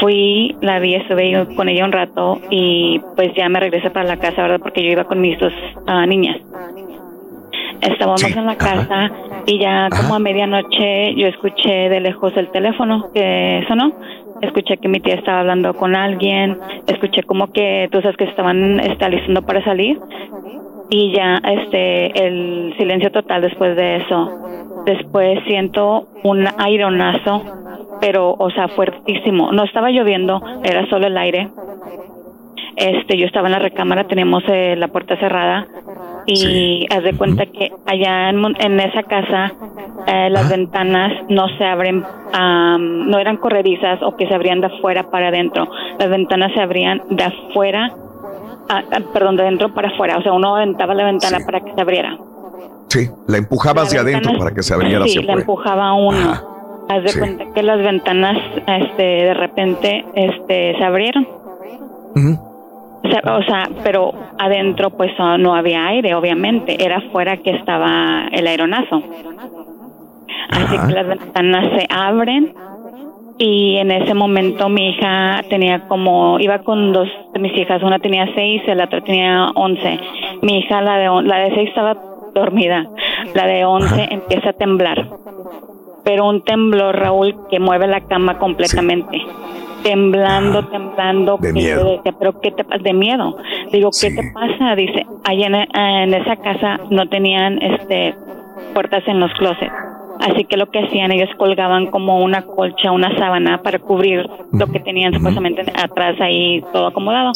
Fui, 0.00 0.54
la 0.60 0.78
vi, 0.78 0.94
estuve 0.94 1.46
con 1.56 1.70
ella 1.70 1.86
un 1.86 1.92
rato 1.92 2.38
y 2.50 3.00
pues 3.16 3.32
ya 3.34 3.48
me 3.48 3.60
regresé 3.60 3.88
para 3.88 4.06
la 4.06 4.18
casa, 4.18 4.42
¿verdad? 4.42 4.60
Porque 4.60 4.82
yo 4.82 4.90
iba 4.90 5.04
con 5.04 5.22
mis 5.22 5.38
dos 5.38 5.54
ah, 5.86 6.04
niñas. 6.04 6.36
Estábamos 7.84 8.22
en 8.24 8.46
la 8.46 8.56
casa 8.56 9.10
y 9.46 9.58
ya 9.58 9.88
como 9.90 10.14
a 10.14 10.18
medianoche 10.18 11.14
yo 11.16 11.26
escuché 11.26 11.90
de 11.90 12.00
lejos 12.00 12.32
el 12.36 12.48
teléfono 12.50 13.10
que 13.12 13.62
sonó. 13.68 13.92
Escuché 14.40 14.78
que 14.78 14.88
mi 14.88 15.00
tía 15.00 15.14
estaba 15.14 15.40
hablando 15.40 15.74
con 15.74 15.94
alguien, 15.94 16.58
escuché 16.86 17.22
como 17.24 17.52
que 17.52 17.88
tú 17.92 18.00
sabes 18.00 18.16
que 18.16 18.24
estaban 18.24 18.80
alistando 18.80 19.42
para 19.42 19.62
salir 19.64 19.98
y 20.90 21.12
ya 21.12 21.40
este 21.44 22.26
el 22.26 22.74
silencio 22.78 23.12
total 23.12 23.42
después 23.42 23.76
de 23.76 23.96
eso. 23.96 24.30
Después 24.86 25.40
siento 25.46 26.08
un 26.22 26.46
aironazo, 26.58 27.42
pero 28.00 28.34
o 28.38 28.50
sea, 28.50 28.68
fuertísimo. 28.68 29.52
No 29.52 29.64
estaba 29.64 29.90
lloviendo, 29.90 30.42
era 30.62 30.86
solo 30.88 31.06
el 31.06 31.16
aire. 31.18 31.48
este, 32.76 33.16
yo 33.18 33.26
estaba 33.26 33.48
en 33.48 33.52
la 33.52 33.58
recámara, 33.60 34.04
tenemos 34.04 34.42
eh, 34.48 34.74
la 34.76 34.88
puerta 34.88 35.16
cerrada 35.16 35.68
y 36.26 36.86
haz 36.90 37.02
de 37.02 37.16
cuenta 37.16 37.46
que 37.46 37.70
allá 37.86 38.30
en, 38.30 38.80
esa 38.80 39.02
casa 39.02 39.52
eh, 40.06 40.28
las 40.30 40.48
ventanas 40.48 41.12
no 41.28 41.48
se 41.58 41.64
abren, 41.64 42.04
am, 42.32 43.08
no 43.10 43.18
eran 43.18 43.36
corredizas 43.36 44.02
o 44.02 44.16
que 44.16 44.26
se 44.26 44.34
abrían 44.34 44.60
de 44.60 44.68
afuera 44.68 45.10
para 45.10 45.28
adentro. 45.28 45.68
Las 45.98 46.08
ventanas 46.08 46.52
se 46.54 46.60
abrían 46.60 47.02
de 47.10 47.24
afuera, 47.24 47.92
ah, 48.68 48.82
perdón, 49.12 49.36
de 49.36 49.42
adentro 49.42 49.74
para 49.74 49.88
afuera. 49.88 50.18
O 50.18 50.22
sea, 50.22 50.32
uno 50.32 50.56
aventaba 50.56 50.94
la 50.94 51.04
ventana 51.04 51.38
para 51.44 51.60
que 51.60 51.72
se 51.74 51.80
abriera. 51.80 52.16
Sí, 52.88 53.08
la 53.26 53.38
empujabas 53.38 53.90
de 53.90 53.96
La 53.96 54.02
adentro 54.02 54.30
ventana- 54.30 54.38
para 54.44 54.54
que 54.54 54.62
se 54.62 54.74
abriera 54.74 55.04
Sí, 55.04 55.18
hacia 55.18 55.22
la 55.34 55.40
empujaba 55.40 55.92
uno. 55.94 56.54
Haz 56.88 57.02
de 57.02 57.08
sí. 57.08 57.18
cuenta 57.18 57.44
que 57.54 57.62
las 57.62 57.78
ventanas, 57.78 58.36
este, 58.66 59.02
de 59.02 59.34
repente, 59.34 60.04
este, 60.14 60.76
se 60.78 60.84
abrieron. 60.84 61.26
O 63.04 63.08
sea, 63.08 63.36
o 63.36 63.42
sea, 63.42 63.68
pero 63.82 64.12
adentro 64.38 64.90
pues 64.90 65.12
no 65.38 65.54
había 65.54 65.86
aire, 65.86 66.14
obviamente. 66.14 66.82
Era 66.82 66.98
afuera 66.98 67.36
que 67.36 67.50
estaba 67.50 68.26
el 68.32 68.46
aeronazo. 68.46 69.02
Así 70.50 70.76
que 70.86 70.92
las 70.92 71.06
ventanas 71.06 71.68
se 71.78 71.86
abren 71.90 72.54
y 73.38 73.76
en 73.78 73.90
ese 73.90 74.14
momento 74.14 74.68
mi 74.68 74.90
hija 74.90 75.42
tenía 75.50 75.88
como, 75.88 76.38
iba 76.38 76.60
con 76.60 76.92
dos 76.92 77.08
de 77.32 77.40
mis 77.40 77.56
hijas, 77.56 77.82
una 77.82 77.98
tenía 77.98 78.26
seis 78.34 78.62
y 78.66 78.74
la 78.74 78.84
otra 78.84 79.00
tenía 79.00 79.48
once. 79.54 79.98
Mi 80.42 80.58
hija, 80.58 80.80
la 80.80 80.98
de, 80.98 81.22
la 81.24 81.38
de 81.38 81.54
seis 81.54 81.68
estaba 81.68 81.96
dormida, 82.34 82.86
la 83.34 83.46
de 83.46 83.64
once 83.64 84.08
empieza 84.10 84.50
a 84.50 84.52
temblar. 84.52 85.08
Pero 86.04 86.28
un 86.28 86.42
temblor, 86.42 86.96
Raúl, 86.96 87.34
que 87.50 87.58
mueve 87.58 87.86
la 87.86 88.02
cama 88.02 88.38
completamente. 88.38 89.20
Temblando, 89.84 90.66
temblando. 90.66 91.36
De 91.38 91.52
miedo. 91.52 91.96
decía, 91.96 92.12
pero 92.18 92.40
¿qué 92.40 92.50
te 92.50 92.64
pasa? 92.64 92.82
De 92.82 92.92
miedo. 92.92 93.36
Digo, 93.70 93.90
¿qué 94.00 94.10
te 94.10 94.32
pasa? 94.32 94.74
Dice, 94.74 95.06
allá 95.22 95.46
en, 95.46 95.54
en 95.54 96.14
esa 96.14 96.36
casa 96.36 96.80
no 96.90 97.08
tenían 97.08 97.62
este 97.62 98.16
puertas 98.74 99.04
en 99.06 99.20
los 99.20 99.32
closets. 99.34 99.72
Así 100.20 100.44
que 100.44 100.56
lo 100.56 100.70
que 100.70 100.80
hacían, 100.80 101.12
ellos 101.12 101.28
colgaban 101.36 101.90
como 101.90 102.20
una 102.20 102.42
colcha, 102.42 102.92
una 102.92 103.16
sábana 103.18 103.62
para 103.62 103.78
cubrir 103.78 104.28
lo 104.52 104.66
que 104.68 104.80
tenían 104.80 105.12
supuestamente 105.12 105.62
atrás 105.74 106.20
ahí 106.20 106.64
todo 106.72 106.86
acomodado. 106.86 107.32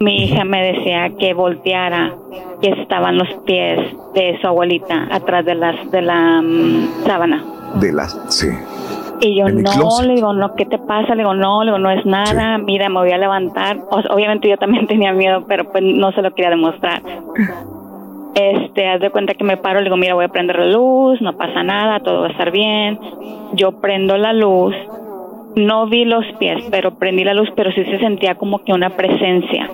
Mi 0.00 0.24
hija 0.24 0.44
me 0.44 0.72
decía 0.72 1.10
que 1.18 1.34
volteara, 1.34 2.14
que 2.60 2.70
estaban 2.70 3.16
los 3.18 3.28
pies 3.44 3.78
de 4.14 4.38
su 4.40 4.46
abuelita 4.46 5.08
atrás 5.10 5.44
de 5.44 5.54
las 5.54 5.90
de 5.90 6.02
la 6.02 6.42
mm, 6.42 7.04
sábana. 7.06 7.44
De 7.74 7.92
las, 7.92 8.18
sí. 8.28 8.48
Y 9.20 9.36
yo, 9.36 9.48
no, 9.48 9.70
closet. 9.70 10.06
le 10.06 10.14
digo, 10.14 10.32
no, 10.32 10.54
¿qué 10.54 10.66
te 10.66 10.78
pasa? 10.78 11.14
Le 11.14 11.22
digo, 11.22 11.34
no, 11.34 11.64
le 11.64 11.70
digo, 11.70 11.78
no 11.78 11.90
es 11.90 12.04
nada, 12.04 12.58
mira, 12.58 12.88
me 12.88 13.00
voy 13.00 13.12
a 13.12 13.18
levantar. 13.18 13.78
O 13.90 14.02
sea, 14.02 14.14
obviamente 14.14 14.48
yo 14.48 14.56
también 14.56 14.86
tenía 14.88 15.12
miedo, 15.12 15.44
pero 15.46 15.64
pues 15.70 15.82
no 15.84 16.12
se 16.12 16.22
lo 16.22 16.32
quería 16.34 16.50
demostrar. 16.50 17.02
Este, 18.34 18.86
haz 18.88 19.00
de 19.00 19.10
cuenta 19.10 19.34
que 19.34 19.44
me 19.44 19.56
paro, 19.56 19.78
le 19.78 19.84
digo, 19.84 19.96
mira, 19.96 20.14
voy 20.14 20.26
a 20.26 20.28
prender 20.28 20.58
la 20.58 20.66
luz, 20.66 21.20
no 21.22 21.36
pasa 21.36 21.62
nada, 21.62 22.00
todo 22.00 22.20
va 22.20 22.28
a 22.28 22.30
estar 22.30 22.50
bien. 22.50 22.98
Yo 23.54 23.80
prendo 23.80 24.18
la 24.18 24.32
luz, 24.32 24.74
no 25.54 25.86
vi 25.86 26.04
los 26.04 26.24
pies, 26.38 26.62
pero 26.70 26.98
prendí 26.98 27.24
la 27.24 27.32
luz, 27.32 27.48
pero 27.56 27.72
sí 27.72 27.82
se 27.84 27.98
sentía 27.98 28.34
como 28.34 28.62
que 28.62 28.72
una 28.72 28.90
presencia. 28.90 29.70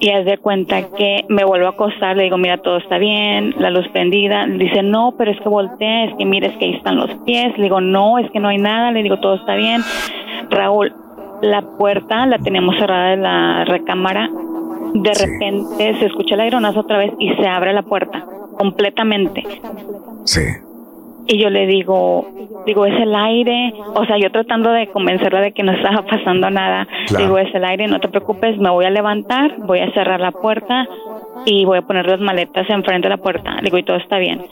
Y 0.00 0.10
haz 0.10 0.24
de 0.24 0.38
cuenta 0.38 0.90
que 0.96 1.24
me 1.28 1.44
vuelvo 1.44 1.66
a 1.66 1.70
acostar, 1.70 2.16
le 2.16 2.24
digo, 2.24 2.38
mira, 2.38 2.56
todo 2.58 2.78
está 2.78 2.96
bien, 2.96 3.54
la 3.58 3.70
luz 3.70 3.86
prendida. 3.88 4.46
Dice, 4.46 4.82
no, 4.82 5.14
pero 5.18 5.30
es 5.30 5.38
que 5.40 5.48
voltea, 5.48 6.04
es 6.04 6.14
que 6.16 6.24
mira, 6.24 6.48
es 6.48 6.56
que 6.56 6.64
ahí 6.64 6.74
están 6.74 6.96
los 6.96 7.10
pies. 7.26 7.56
Le 7.58 7.64
digo, 7.64 7.82
no, 7.82 8.18
es 8.18 8.30
que 8.30 8.40
no 8.40 8.48
hay 8.48 8.56
nada, 8.56 8.90
le 8.92 9.02
digo, 9.02 9.18
todo 9.20 9.34
está 9.34 9.54
bien. 9.56 9.82
Raúl, 10.48 10.92
la 11.42 11.62
puerta 11.62 12.24
la 12.26 12.38
tenemos 12.38 12.76
cerrada 12.78 13.10
de 13.10 13.16
la 13.18 13.64
recámara. 13.66 14.30
De 14.94 15.12
repente 15.12 15.98
se 15.98 16.06
escucha 16.06 16.34
el 16.34 16.40
aeronazo 16.40 16.80
otra 16.80 16.98
vez 16.98 17.12
y 17.18 17.34
se 17.34 17.46
abre 17.46 17.72
la 17.74 17.82
puerta 17.82 18.24
completamente. 18.56 19.44
Sí. 20.24 20.40
Y 21.26 21.38
yo 21.38 21.48
le 21.50 21.66
digo, 21.66 22.26
digo, 22.66 22.86
es 22.86 23.00
el 23.00 23.14
aire. 23.14 23.72
O 23.94 24.04
sea, 24.04 24.16
yo 24.18 24.30
tratando 24.32 24.70
de 24.72 24.88
convencerla 24.88 25.40
de 25.40 25.52
que 25.52 25.62
no 25.62 25.72
estaba 25.72 26.02
pasando 26.02 26.50
nada. 26.50 26.86
Claro. 27.06 27.24
Digo, 27.24 27.38
es 27.38 27.54
el 27.54 27.64
aire, 27.64 27.86
no 27.86 28.00
te 28.00 28.08
preocupes, 28.08 28.58
me 28.58 28.70
voy 28.70 28.84
a 28.84 28.90
levantar, 28.90 29.54
voy 29.58 29.80
a 29.80 29.90
cerrar 29.92 30.20
la 30.20 30.32
puerta 30.32 30.86
y 31.46 31.64
voy 31.64 31.78
a 31.78 31.82
poner 31.82 32.06
las 32.06 32.20
maletas 32.20 32.68
enfrente 32.68 33.08
de 33.08 33.16
la 33.16 33.22
puerta. 33.22 33.56
Digo, 33.62 33.78
y 33.78 33.82
todo 33.84 33.96
está 33.96 34.18
bien. 34.18 34.42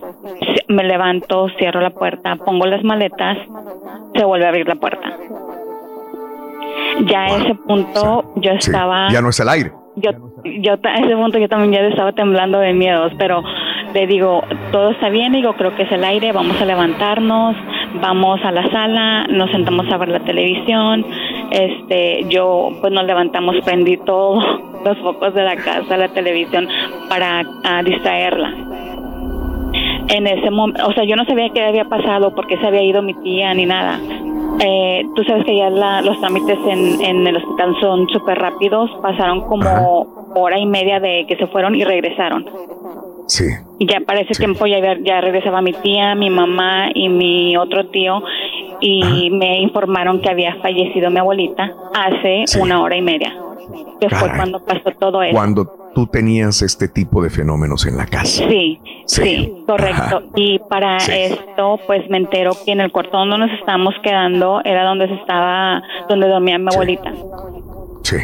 Me 0.69 0.85
levanto, 0.85 1.49
cierro 1.59 1.81
la 1.81 1.91
puerta, 1.91 2.37
pongo 2.37 2.67
las 2.67 2.85
maletas, 2.85 3.39
se 4.15 4.25
vuelve 4.25 4.47
a 4.47 4.49
abrir 4.51 4.69
la 4.69 4.77
puerta. 4.77 5.17
Ya 7.07 7.25
a 7.25 7.37
ese 7.39 7.55
punto 7.55 8.33
yo 8.37 8.53
Sí. 8.61 8.71
estaba 8.71 9.09
Ya 9.11 9.21
no 9.21 9.29
es 9.31 9.41
el 9.41 9.49
aire. 9.49 9.73
yo, 9.97 10.11
yo 10.45 10.73
a 10.83 10.95
ese 10.95 11.17
punto 11.17 11.39
yo 11.39 11.49
también 11.49 11.73
ya 11.73 11.89
estaba 11.89 12.13
temblando 12.13 12.59
de 12.59 12.73
miedos, 12.73 13.13
pero 13.19 13.43
le 13.95 14.07
digo, 14.07 14.43
todo 14.73 14.91
está 14.91 15.09
bien, 15.09 15.33
digo, 15.33 15.55
creo 15.55 15.75
que 15.75 15.83
es 15.85 15.93
el 15.93 16.05
aire, 16.05 16.33
vamos 16.33 16.61
a 16.61 16.65
levantarnos, 16.65 17.57
vamos 18.01 18.41
a 18.45 18.53
la 18.53 18.71
sala, 18.71 19.25
nos 19.29 19.51
sentamos 19.51 19.91
a 19.93 19.97
ver 19.97 20.09
la 20.11 20.21
televisión, 20.21 21.05
este, 21.51 22.25
yo 22.29 22.71
pues 22.81 22.93
nos 22.93 23.05
levantamos, 23.05 23.57
prendí 23.65 23.97
todos 23.99 24.45
los 24.85 24.99
focos 24.99 25.35
de 25.35 25.43
la 25.43 25.57
casa, 25.57 25.97
la 25.97 26.09
televisión, 26.09 26.69
para 27.09 27.43
distraerla. 27.85 28.55
En 30.09 30.27
ese 30.27 30.51
momento, 30.51 30.87
o 30.87 30.93
sea, 30.93 31.05
yo 31.05 31.17
no 31.17 31.25
sabía 31.27 31.51
qué 31.51 31.63
había 31.65 31.85
pasado, 31.85 32.35
porque 32.35 32.57
se 32.59 32.67
había 32.67 32.83
ido 32.83 33.03
mi 33.03 33.15
tía 33.15 33.53
ni 33.55 33.67
nada. 33.67 33.99
Eh, 34.61 35.05
tú 35.15 35.23
sabes 35.25 35.45
que 35.45 35.57
ya 35.57 35.69
la- 35.71 36.01
los 36.03 36.19
trámites 36.21 36.59
en, 36.67 37.01
en 37.05 37.27
el 37.27 37.37
hospital 37.37 37.77
son 37.81 38.09
súper 38.09 38.39
rápidos, 38.39 38.91
pasaron 39.03 39.43
como 39.43 40.07
hora 40.35 40.59
y 40.59 40.67
media 40.67 40.99
de 40.99 41.27
que 41.29 41.37
se 41.37 41.47
fueron 41.49 41.75
y 41.75 41.85
regresaron. 41.85 42.47
Sí. 43.29 43.45
Ya 43.81 44.01
para 44.01 44.21
ese 44.21 44.35
tiempo 44.35 44.67
ya, 44.67 44.79
ya 45.05 45.21
regresaba 45.21 45.61
mi 45.63 45.73
tía, 45.73 46.15
mi 46.15 46.31
mamá 46.31 46.89
y 46.95 47.09
mi 47.09 47.57
otro 47.57 47.87
tío 47.91 48.23
y 48.81 49.31
me 49.31 49.61
informaron 49.61 50.21
que 50.21 50.31
había 50.31 50.57
fallecido 50.63 51.11
mi 51.11 51.19
abuelita 51.19 51.73
hace 51.95 52.45
una 52.61 52.81
hora 52.83 52.97
y 52.97 53.03
media, 53.03 53.35
que 54.01 54.09
fue 54.09 54.29
cuando 54.35 54.65
pasó 54.65 54.91
todo 54.99 55.23
eso. 55.23 55.35
Cuando 55.35 55.91
tú 55.95 56.07
tenías 56.07 56.63
este 56.63 56.89
tipo 56.89 57.23
de 57.23 57.29
fenómenos 57.31 57.87
en 57.87 57.97
la 57.99 58.07
casa. 58.07 58.45
Sí, 58.49 58.81
Sí. 59.05 59.23
sí, 59.23 59.55
correcto. 59.67 60.03
Ajá. 60.19 60.23
Y 60.37 60.59
para 60.59 60.97
esto, 60.99 61.81
pues 61.87 62.09
me 62.11 62.19
entero 62.19 62.53
que 62.65 62.73
en 62.73 62.81
el 62.81 62.93
cuarto 62.93 63.17
donde 63.19 63.39
nos 63.39 63.51
estábamos 63.59 63.95
quedando 64.03 64.61
era 64.65 64.85
donde 64.85 65.09
se 65.09 65.15
estaba, 65.15 65.83
donde 66.09 66.29
dormía 66.29 66.59
mi 66.59 66.69
abuelita. 66.73 67.13
Sí. 68.03 68.17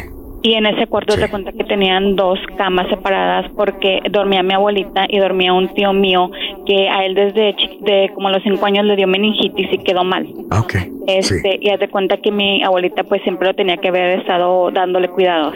Y 0.45 0.53
en 0.53 0.67
ese 0.67 0.85
cuarto 0.85 1.15
te 1.15 1.27
cuenta 1.27 1.51
que 1.53 1.63
tenían 1.63 2.15
dos 2.15 2.37
camas 2.55 2.87
separadas 2.87 3.51
porque 3.55 3.99
dormía 4.11 4.43
mi 4.43 4.53
abuelita 4.53 5.07
y 5.09 5.17
dormía 5.17 5.51
un 5.51 5.69
tío 5.69 5.91
mío 5.91 6.29
que 6.67 6.87
a 6.87 7.03
él 7.03 7.15
desde 7.15 7.55
de 7.81 8.11
como 8.13 8.29
los 8.29 8.43
cinco 8.43 8.63
años 8.67 8.85
le 8.85 8.95
dio 8.95 9.07
meningitis 9.07 9.67
y 9.71 9.79
quedó 9.79 10.03
mal. 10.03 10.27
Ah, 10.51 10.59
ok. 10.59 10.75
Este, 11.07 11.57
y 11.59 11.71
haz 11.71 11.79
de 11.79 11.87
cuenta 11.87 12.17
que 12.17 12.31
mi 12.31 12.61
abuelita 12.61 13.03
pues 13.05 13.23
siempre 13.23 13.47
lo 13.47 13.55
tenía 13.55 13.77
que 13.77 13.87
haber 13.87 14.19
estado 14.19 14.69
dándole 14.69 15.07
cuidados. 15.07 15.55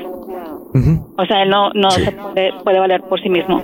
O 1.17 1.25
sea, 1.27 1.43
él 1.43 1.49
no, 1.49 1.69
no 1.75 1.91
se 1.91 2.11
puede, 2.11 2.53
puede 2.63 2.79
valer 2.79 3.03
por 3.03 3.21
sí 3.21 3.29
mismo. 3.29 3.63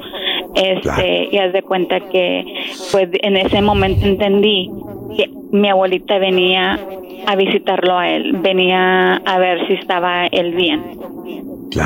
Este, 0.53 1.29
y 1.31 1.39
haz 1.39 1.53
de 1.53 1.63
cuenta 1.63 2.01
que 2.01 2.45
pues 2.91 3.09
en 3.23 3.35
ese 3.35 3.63
momento 3.63 4.05
entendí 4.05 4.69
que 5.17 5.31
mi 5.51 5.69
abuelita 5.69 6.19
venía 6.19 6.79
a 7.25 7.35
visitarlo 7.35 7.97
a 7.97 8.09
él, 8.09 8.33
venía 8.43 9.15
a 9.25 9.39
ver 9.39 9.65
si 9.65 9.73
estaba 9.73 10.27
él 10.27 10.53
bien. 10.53 11.14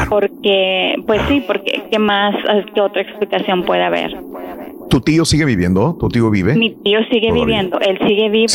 Porque, 0.10 0.96
pues 1.06 1.22
sí, 1.28 1.44
porque 1.46 1.84
¿qué 1.92 2.00
más, 2.00 2.36
qué 2.74 2.82
otra 2.82 3.02
explicación 3.02 3.64
puede 3.64 3.84
haber? 3.84 4.16
¿Tu 4.90 5.02
tío 5.02 5.26
sigue 5.26 5.46
viviendo? 5.46 5.96
¿Tu 6.00 6.08
tío 6.10 6.30
vive? 6.30 6.56
Mi 6.56 6.72
tío 6.72 7.00
sigue 7.12 7.28
Todavía. 7.30 7.46
viviendo, 7.46 7.80
él 7.80 8.00
sigue 8.08 8.30
vivo, 8.30 8.48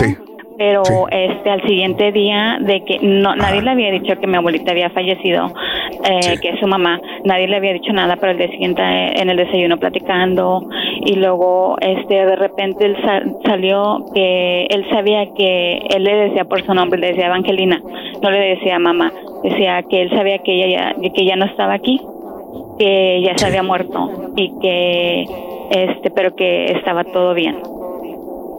pero 0.56 0.82
este 1.10 1.50
al 1.50 1.62
siguiente 1.62 2.12
día 2.12 2.58
de 2.60 2.84
que 2.84 2.98
no 3.02 3.34
nadie 3.34 3.62
le 3.62 3.70
había 3.70 3.90
dicho 3.90 4.18
que 4.20 4.26
mi 4.26 4.36
abuelita 4.36 4.70
había 4.72 4.90
fallecido, 4.90 5.52
eh, 6.04 6.38
que 6.40 6.50
es 6.50 6.60
su 6.60 6.66
mamá, 6.66 7.00
nadie 7.24 7.48
le 7.48 7.56
había 7.56 7.72
dicho 7.72 7.92
nada, 7.92 8.16
pero 8.16 8.32
el 8.32 8.38
día 8.38 8.48
siguiente 8.48 8.82
eh, 8.82 9.12
en 9.20 9.30
el 9.30 9.36
desayuno 9.36 9.78
platicando 9.78 10.62
y 11.04 11.16
luego 11.16 11.76
este 11.80 12.14
de 12.14 12.36
repente 12.36 12.84
él 12.86 12.96
sa- 13.02 13.22
salió 13.44 14.04
que 14.14 14.66
él 14.70 14.86
sabía 14.90 15.26
que 15.36 15.78
él 15.94 16.04
le 16.04 16.14
decía 16.14 16.44
por 16.44 16.62
su 16.64 16.72
nombre, 16.74 17.00
le 17.00 17.08
decía 17.08 17.26
Evangelina, 17.26 17.80
no 18.22 18.30
le 18.30 18.38
decía 18.38 18.78
mamá, 18.78 19.12
decía 19.42 19.82
que 19.82 20.02
él 20.02 20.10
sabía 20.10 20.38
que 20.38 20.52
ella 20.64 20.94
ya, 21.02 21.10
que 21.12 21.24
ya 21.24 21.36
no 21.36 21.46
estaba 21.46 21.74
aquí, 21.74 22.00
que 22.78 23.22
ya 23.24 23.36
se 23.36 23.46
había 23.46 23.62
muerto 23.62 24.32
y 24.36 24.52
que 24.60 25.24
este 25.70 26.10
pero 26.10 26.34
que 26.36 26.66
estaba 26.72 27.04
todo 27.04 27.34
bien. 27.34 27.56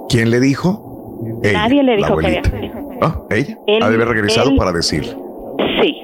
¿Quién 0.09 0.29
le 0.31 0.39
dijo? 0.39 0.84
Ella, 1.43 1.53
Nadie 1.53 1.83
le 1.83 1.97
dijo 1.97 2.17
que 2.17 2.27
había 2.27 2.41
Ah, 3.01 3.21
ella. 3.29 3.57
Él- 3.67 3.83
ha 3.83 3.89
de 3.89 3.95
haber 3.95 4.07
regresado 4.09 4.51
él- 4.51 4.57
para 4.57 4.71
decir. 4.71 5.03
Sí, 5.81 5.95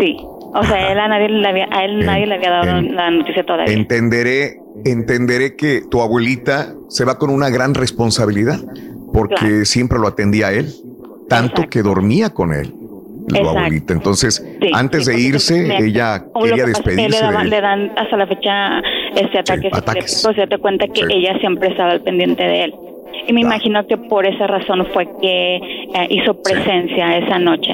sí. 0.00 0.16
O 0.58 0.64
sea, 0.64 0.90
él 0.92 0.98
a 0.98 1.08
nadie 1.08 1.28
le 1.28 1.46
había, 1.46 1.68
a 1.70 1.84
él 1.84 2.04
nadie 2.06 2.26
le 2.26 2.36
había 2.36 2.50
dado 2.50 2.80
la 2.80 3.10
noticia 3.10 3.44
todavía. 3.44 3.74
Entenderé, 3.74 4.58
entenderé 4.86 5.54
que 5.56 5.82
tu 5.90 6.00
abuelita 6.00 6.72
se 6.88 7.04
va 7.04 7.18
con 7.18 7.28
una 7.30 7.50
gran 7.50 7.74
responsabilidad 7.74 8.58
porque 9.12 9.64
siempre 9.66 9.98
lo 9.98 10.06
atendía 10.08 10.48
a 10.48 10.52
él, 10.52 10.72
tanto 11.28 11.68
que 11.68 11.82
dormía 11.82 12.30
con 12.30 12.52
él. 12.54 12.72
la 13.28 13.38
Exacto. 13.40 13.58
abuelita. 13.58 13.92
Entonces, 13.92 14.46
Sí, 14.62 14.70
antes 14.72 15.04
sí, 15.04 15.10
de 15.12 15.20
irse, 15.20 15.62
me- 15.66 15.78
ella 15.84 16.24
lo 16.32 16.42
quería 16.42 16.64
despedirse 16.64 17.20
le, 17.22 17.32
de 17.32 17.42
él. 17.42 17.50
le 17.50 17.60
dan 17.60 17.92
hasta 17.98 18.16
la 18.16 18.26
fecha 18.28 18.78
este 19.16 19.38
ataque 19.40 19.68
ataques. 19.72 20.22
se 20.22 20.32
date 20.32 20.58
cuenta 20.58 20.86
que 20.86 21.00
Sí. 21.00 21.06
ella 21.12 21.36
siempre 21.40 21.70
estaba 21.70 21.90
al 21.90 22.02
pendiente 22.02 22.44
de 22.44 22.62
él. 22.66 22.74
Y 23.26 23.32
me 23.32 23.40
imagino 23.40 23.86
que 23.86 23.96
por 23.96 24.26
esa 24.26 24.46
razón 24.46 24.86
fue 24.92 25.06
que 25.20 25.56
eh, 25.56 26.06
hizo 26.10 26.34
presencia 26.42 27.16
esa 27.18 27.38
noche. 27.38 27.72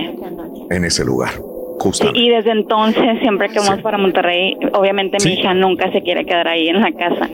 en 0.70 0.84
ese 0.84 1.04
lugar. 1.04 1.30
Sí, 1.32 1.88
Justamente. 1.88 2.20
y 2.20 2.28
desde 2.30 2.52
entonces, 2.52 3.18
siempre 3.22 3.48
que 3.48 3.58
vamos 3.58 3.80
para 3.82 3.98
Monterrey, 3.98 4.56
obviamente 4.72 5.16
mi 5.24 5.32
hija 5.32 5.52
nunca 5.52 5.90
se 5.90 6.00
quiere 6.02 6.24
quedar 6.24 6.46
ahí 6.46 6.68
en 6.68 6.80
la 6.80 6.92
casa. 6.92 7.28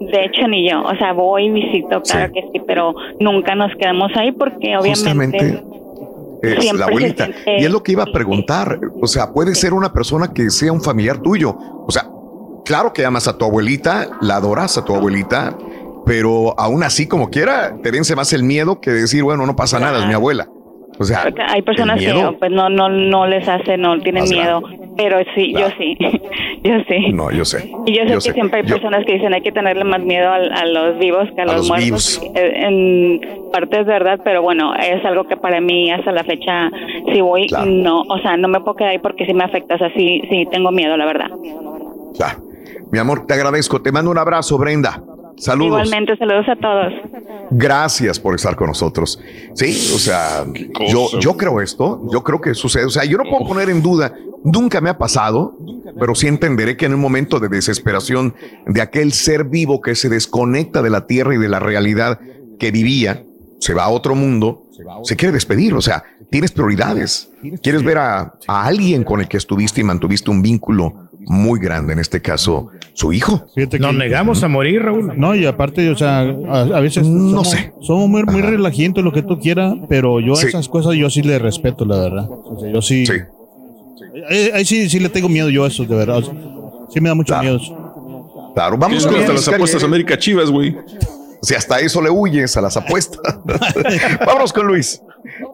De 0.00 0.24
hecho, 0.24 0.48
ni 0.48 0.68
yo. 0.68 0.82
O 0.82 0.96
sea, 0.96 1.12
voy 1.12 1.46
y 1.46 1.50
visito, 1.50 2.02
claro 2.02 2.32
que 2.32 2.42
sí, 2.52 2.60
pero 2.66 2.92
nunca 3.20 3.54
nos 3.54 3.70
quedamos 3.76 4.10
ahí 4.16 4.32
porque 4.32 4.76
obviamente... 4.76 4.90
Justamente 4.90 5.62
es 6.42 6.58
siempre 6.64 6.78
la 6.80 6.86
abuelita. 6.86 7.24
siente- 7.26 7.60
Y 7.60 7.64
es 7.64 7.70
lo 7.70 7.82
que 7.82 7.92
iba 7.92 8.02
a 8.02 8.06
preguntar. 8.12 8.80
O 9.00 9.06
sea, 9.06 9.32
puede 9.32 9.54
ser 9.54 9.74
una 9.74 9.92
persona 9.92 10.32
que 10.34 10.50
sea 10.50 10.72
un 10.72 10.80
familiar 10.80 11.18
tuyo. 11.18 11.54
O 11.86 11.90
sea, 11.90 12.06
claro 12.64 12.92
que 12.92 13.04
amas 13.04 13.28
a 13.28 13.36
tu 13.38 13.44
abuelita, 13.44 14.08
la 14.22 14.36
adoras 14.36 14.76
a 14.78 14.84
tu 14.84 14.94
abuelita, 14.94 15.56
pero 16.06 16.58
aún 16.58 16.82
así, 16.82 17.06
como 17.06 17.30
quiera, 17.30 17.76
te 17.82 17.90
vence 17.90 18.14
más 18.16 18.32
el 18.32 18.42
miedo 18.42 18.80
que 18.80 18.90
decir, 18.90 19.22
bueno, 19.22 19.46
no 19.46 19.56
pasa 19.56 19.78
nada, 19.78 20.00
es 20.00 20.06
mi 20.06 20.14
abuela. 20.14 20.48
O 20.98 21.04
sea, 21.04 21.22
Porque 21.22 21.40
hay 21.40 21.62
personas 21.62 21.98
que 21.98 22.12
pues 22.38 22.50
no 22.50 22.68
no 22.68 22.90
no 22.90 23.26
les 23.26 23.48
hace, 23.48 23.78
no 23.78 23.98
tienen 24.00 24.24
miedo, 24.24 24.60
pero 24.98 25.16
sí, 25.34 25.50
yo 25.54 25.68
sí, 25.78 25.96
yo 26.62 26.74
sí. 26.86 27.12
No, 27.12 27.30
yo 27.30 27.46
sé. 27.46 27.70
Y 27.86 27.94
yo 27.96 28.02
sé 28.02 28.08
Yo 28.10 28.14
que 28.16 28.20
sé. 28.20 28.32
siempre 28.34 28.60
hay 28.60 28.66
Yo- 28.66 28.74
personas 28.74 29.06
que 29.06 29.14
dicen 29.14 29.32
hay 29.32 29.40
que 29.40 29.50
tenerle 29.50 29.84
más 29.84 30.02
miedo 30.02 30.28
a, 30.30 30.66
los 30.66 30.98
vivos 30.98 31.26
que 31.34 31.40
a, 31.40 31.44
A 31.44 31.46
los, 31.46 31.56
los 31.56 31.68
muertos. 31.68 31.86
vivos. 31.86 32.20
Eh, 32.34 32.52
En 32.66 33.50
parte 33.50 33.80
es 33.80 33.86
verdad, 33.86 34.20
pero 34.22 34.42
bueno, 34.42 34.74
es 34.74 35.02
algo 35.06 35.24
que 35.24 35.38
para 35.38 35.58
mí 35.62 35.90
hasta 35.90 36.12
la 36.12 36.22
fecha, 36.22 36.68
si 37.14 37.20
voy, 37.22 37.46
no, 37.66 38.02
o 38.02 38.18
sea, 38.18 38.36
no 38.36 38.48
me 38.48 38.60
puedo 38.60 38.74
quedar 38.76 38.90
ahí 38.90 38.98
porque 38.98 39.24
sí 39.24 39.32
me 39.32 39.44
afecta, 39.44 39.76
o 39.76 39.78
sea, 39.78 39.90
sí, 39.96 40.20
sí 40.28 40.46
tengo 40.52 40.70
miedo, 40.70 40.98
la 40.98 41.06
verdad. 41.06 41.30
Claro. 42.14 42.42
Mi 42.92 42.98
amor, 42.98 43.24
te 43.26 43.34
agradezco. 43.34 43.80
Te 43.80 43.90
mando 43.92 44.10
un 44.10 44.18
abrazo, 44.18 44.58
Brenda. 44.58 45.00
Saludos. 45.40 45.80
Igualmente, 45.80 46.16
saludos 46.18 46.46
a 46.48 46.56
todos. 46.56 46.92
Gracias 47.50 48.20
por 48.20 48.34
estar 48.34 48.56
con 48.56 48.68
nosotros. 48.68 49.18
Sí, 49.54 49.90
o 49.94 49.98
sea, 49.98 50.44
yo, 50.88 51.18
yo 51.18 51.36
creo 51.36 51.62
esto, 51.62 52.02
yo 52.12 52.22
creo 52.22 52.40
que 52.42 52.54
sucede. 52.54 52.84
O 52.84 52.90
sea, 52.90 53.04
yo 53.06 53.16
no 53.16 53.24
puedo 53.24 53.46
poner 53.46 53.70
en 53.70 53.82
duda, 53.82 54.12
nunca 54.44 54.82
me 54.82 54.90
ha 54.90 54.98
pasado, 54.98 55.56
pero 55.98 56.14
sí 56.14 56.26
entenderé 56.26 56.76
que 56.76 56.86
en 56.86 56.94
un 56.94 57.00
momento 57.00 57.40
de 57.40 57.48
desesperación 57.48 58.34
de 58.66 58.82
aquel 58.82 59.12
ser 59.12 59.44
vivo 59.44 59.80
que 59.80 59.94
se 59.94 60.10
desconecta 60.10 60.82
de 60.82 60.90
la 60.90 61.06
tierra 61.06 61.34
y 61.34 61.38
de 61.38 61.48
la 61.48 61.58
realidad 61.58 62.20
que 62.58 62.70
vivía, 62.70 63.24
se 63.60 63.72
va 63.72 63.84
a 63.84 63.88
otro 63.88 64.14
mundo, 64.14 64.64
se 65.04 65.16
quiere 65.16 65.32
despedir. 65.32 65.72
O 65.72 65.80
sea, 65.80 66.04
tienes 66.30 66.52
prioridades. 66.52 67.30
Quieres 67.62 67.82
ver 67.82 67.96
a, 67.96 68.34
a 68.46 68.66
alguien 68.66 69.04
con 69.04 69.20
el 69.20 69.28
que 69.28 69.38
estuviste 69.38 69.80
y 69.80 69.84
mantuviste 69.84 70.30
un 70.30 70.42
vínculo 70.42 71.09
muy 71.26 71.60
grande, 71.60 71.92
en 71.92 71.98
este 71.98 72.20
caso, 72.20 72.68
su 72.94 73.12
hijo. 73.12 73.46
Nos 73.78 73.94
negamos 73.94 74.42
a 74.42 74.48
morir, 74.48 74.82
Raúl. 74.82 75.12
No, 75.16 75.34
y 75.34 75.46
aparte, 75.46 75.88
o 75.90 75.96
sea, 75.96 76.20
a, 76.20 76.60
a 76.62 76.80
veces 76.80 77.06
No 77.06 77.30
somos, 77.30 77.50
sé. 77.50 77.72
somos 77.80 78.08
muy, 78.08 78.22
muy 78.24 78.42
relajientos, 78.42 79.04
lo 79.04 79.12
que 79.12 79.22
tú 79.22 79.38
quieras, 79.38 79.74
pero 79.88 80.20
yo 80.20 80.34
Sí. 80.36 80.48
esas 80.48 80.68
cosas 80.68 80.94
yo 80.94 81.08
sí 81.10 81.22
le 81.22 81.38
respeto, 81.38 81.84
la 81.84 81.98
verdad. 81.98 82.28
O 82.30 82.58
sea, 82.60 82.70
yo 82.72 82.82
sí. 82.82 83.04
Ahí, 84.28 84.50
ahí 84.54 84.64
sí, 84.64 84.88
sí 84.88 84.98
le 84.98 85.08
tengo 85.08 85.28
miedo 85.28 85.48
yo 85.50 85.64
a 85.64 85.68
eso, 85.68 85.84
de 85.84 85.94
verdad. 85.94 86.18
O 86.18 86.22
sea, 86.22 86.34
sí 86.90 87.00
me 87.00 87.08
da 87.08 87.14
mucho 87.14 87.38
miedo. 87.40 87.56
eso. 87.56 88.52
Claro, 88.54 88.76
vamos 88.76 89.06
a 89.06 89.10
ver 89.10 89.20
hasta 89.20 89.32
las 89.32 89.48
apuestas 89.48 89.84
América 89.84 90.18
Chivas, 90.18 90.50
güey. 90.50 90.76
Si 91.42 91.54
hasta 91.54 91.78
eso 91.80 92.02
le 92.02 92.10
huyes 92.10 92.56
a 92.56 92.60
las 92.60 92.76
apuestas. 92.76 93.20
Vámonos 94.26 94.52
con 94.52 94.66
Luis. 94.66 95.00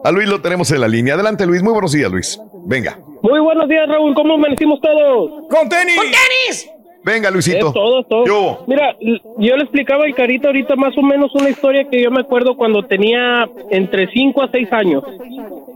A 0.03 0.11
Luis 0.11 0.27
lo 0.27 0.41
tenemos 0.41 0.69
en 0.71 0.81
la 0.81 0.87
línea. 0.87 1.13
Adelante, 1.13 1.45
Luis. 1.45 1.61
Muy 1.61 1.71
buenos 1.71 1.91
días, 1.93 2.11
Luis. 2.11 2.39
Venga. 2.67 2.99
Muy 3.21 3.39
buenos 3.39 3.69
días, 3.69 3.87
Raúl. 3.87 4.13
¿Cómo 4.13 4.33
amanecimos 4.33 4.81
todos? 4.81 5.47
¡Con 5.49 5.69
tenis! 5.69 5.95
¡Con 5.95 6.05
tenis! 6.05 6.69
Venga, 7.01 7.31
Luisito. 7.31 7.67
Es 7.67 7.73
todo, 7.73 8.01
es 8.01 8.07
todo. 8.09 8.65
Mira, 8.67 8.93
yo 8.99 9.55
le 9.55 9.63
explicaba 9.63 10.03
al 10.03 10.13
Carita 10.13 10.49
ahorita 10.49 10.75
más 10.75 10.95
o 10.97 11.01
menos 11.01 11.33
una 11.33 11.49
historia 11.49 11.87
que 11.89 12.03
yo 12.03 12.11
me 12.11 12.19
acuerdo 12.19 12.57
cuando 12.57 12.83
tenía 12.83 13.49
entre 13.71 14.07
5 14.11 14.43
a 14.43 14.51
6 14.51 14.73
años. 14.73 15.03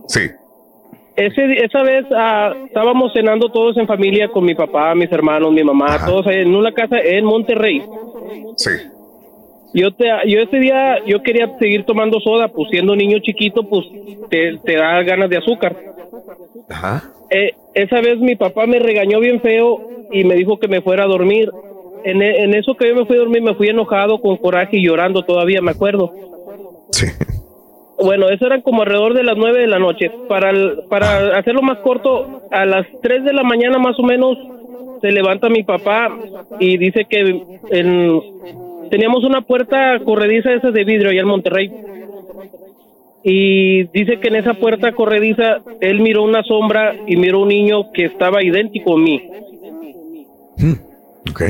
Sí. 0.08 0.20
Ese, 1.16 1.64
esa 1.64 1.82
vez 1.84 2.06
ah, 2.14 2.54
estábamos 2.66 3.14
cenando 3.14 3.50
todos 3.50 3.78
en 3.78 3.88
familia 3.88 4.28
con 4.28 4.44
mi 4.44 4.56
papá, 4.56 4.94
mis 4.94 5.12
hermanos, 5.14 5.54
mi 5.54 5.64
mamá, 5.64 6.06
todos 6.06 6.28
ahí 6.28 6.42
en 6.42 6.54
una 6.54 6.74
casa 6.74 7.00
en 7.00 7.24
Monterrey. 7.24 7.82
Sí. 8.58 8.72
Yo 9.74 9.92
te, 9.94 10.06
yo 10.28 10.40
ese 10.42 10.58
día 10.60 10.98
yo 11.06 11.22
quería 11.24 11.50
seguir 11.58 11.86
tomando 11.86 12.20
soda, 12.20 12.50
pues 12.50 12.70
siendo 12.72 12.96
niño 12.96 13.20
chiquito, 13.20 13.64
pues 13.64 13.86
te, 14.30 14.58
te 14.66 14.76
da 14.76 15.02
ganas 15.04 15.30
de 15.30 15.38
azúcar. 15.38 15.76
Ajá. 16.70 17.04
Eh, 17.30 17.54
esa 17.74 18.02
vez 18.02 18.18
mi 18.20 18.36
papá 18.36 18.66
me 18.66 18.80
regañó 18.80 19.20
bien 19.20 19.40
feo 19.42 19.80
y 20.12 20.24
me 20.26 20.36
dijo 20.36 20.58
que 20.60 20.68
me 20.68 20.82
fuera 20.82 21.04
a 21.06 21.08
dormir. 21.08 21.50
En, 22.04 22.22
e- 22.22 22.44
en 22.44 22.54
eso 22.54 22.76
que 22.76 22.90
yo 22.90 22.96
me 22.96 23.06
fui 23.06 23.16
a 23.16 23.20
dormir 23.20 23.42
me 23.42 23.56
fui 23.56 23.70
enojado, 23.70 24.20
con 24.20 24.36
coraje 24.38 24.78
y 24.78 24.86
llorando 24.86 25.22
todavía, 25.22 25.62
me 25.62 25.72
acuerdo. 25.72 26.12
Bueno, 28.04 28.30
eso 28.30 28.48
eran 28.48 28.62
como 28.62 28.82
alrededor 28.82 29.14
de 29.14 29.24
las 29.24 29.38
nueve 29.38 29.60
de 29.62 29.68
la 29.68 29.78
noche. 29.80 30.12
Para, 30.28 30.50
el- 30.50 30.80
para 30.90 31.38
hacerlo 31.38 31.62
más 31.62 31.78
corto, 31.80 32.42
a 32.52 32.66
las 32.66 32.88
tres 33.02 33.24
de 33.24 33.32
la 33.34 33.44
mañana 33.44 33.78
más 33.78 33.98
o 34.00 34.04
menos 34.04 34.38
se 35.02 35.12
levanta 35.12 35.50
mi 35.50 35.64
papá 35.64 36.10
y 36.60 36.78
dice 36.78 37.06
que 37.10 37.20
en- 37.70 38.22
teníamos 38.92 39.24
una 39.24 39.42
puerta 39.42 39.98
corrediza 40.04 40.50
de 40.50 40.58
esas 40.58 40.74
de 40.74 40.84
vidrio 40.84 41.10
allá 41.10 41.22
en 41.22 41.28
Monterrey. 41.28 41.72
Y 43.24 43.84
dice 43.86 44.20
que 44.20 44.28
en 44.28 44.36
esa 44.36 44.56
puerta 44.56 44.92
corrediza 44.92 45.60
él 45.80 46.02
miró 46.02 46.24
una 46.24 46.44
sombra 46.44 46.94
y 47.08 47.16
miró 47.16 47.42
un 47.42 47.50
niño 47.50 47.92
que 47.92 48.06
estaba 48.06 48.44
idéntico 48.44 48.96
a 48.96 48.98
mí. 48.98 49.30
Ok. 51.30 51.42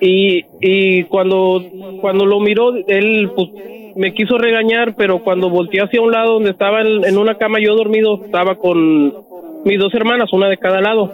Y, 0.00 0.44
y 0.60 1.04
cuando, 1.04 1.62
cuando 2.00 2.24
lo 2.24 2.40
miró, 2.40 2.74
él 2.86 3.30
pues, 3.34 3.48
me 3.96 4.14
quiso 4.14 4.38
regañar, 4.38 4.94
pero 4.96 5.22
cuando 5.22 5.50
volteé 5.50 5.82
hacia 5.82 6.00
un 6.00 6.12
lado 6.12 6.34
donde 6.34 6.50
estaba 6.50 6.80
en, 6.80 7.04
en 7.04 7.18
una 7.18 7.36
cama 7.36 7.58
yo 7.60 7.74
dormido, 7.74 8.24
estaba 8.24 8.54
con 8.54 9.12
mis 9.64 9.78
dos 9.78 9.92
hermanas, 9.94 10.32
una 10.32 10.48
de 10.48 10.56
cada 10.56 10.80
lado. 10.80 11.10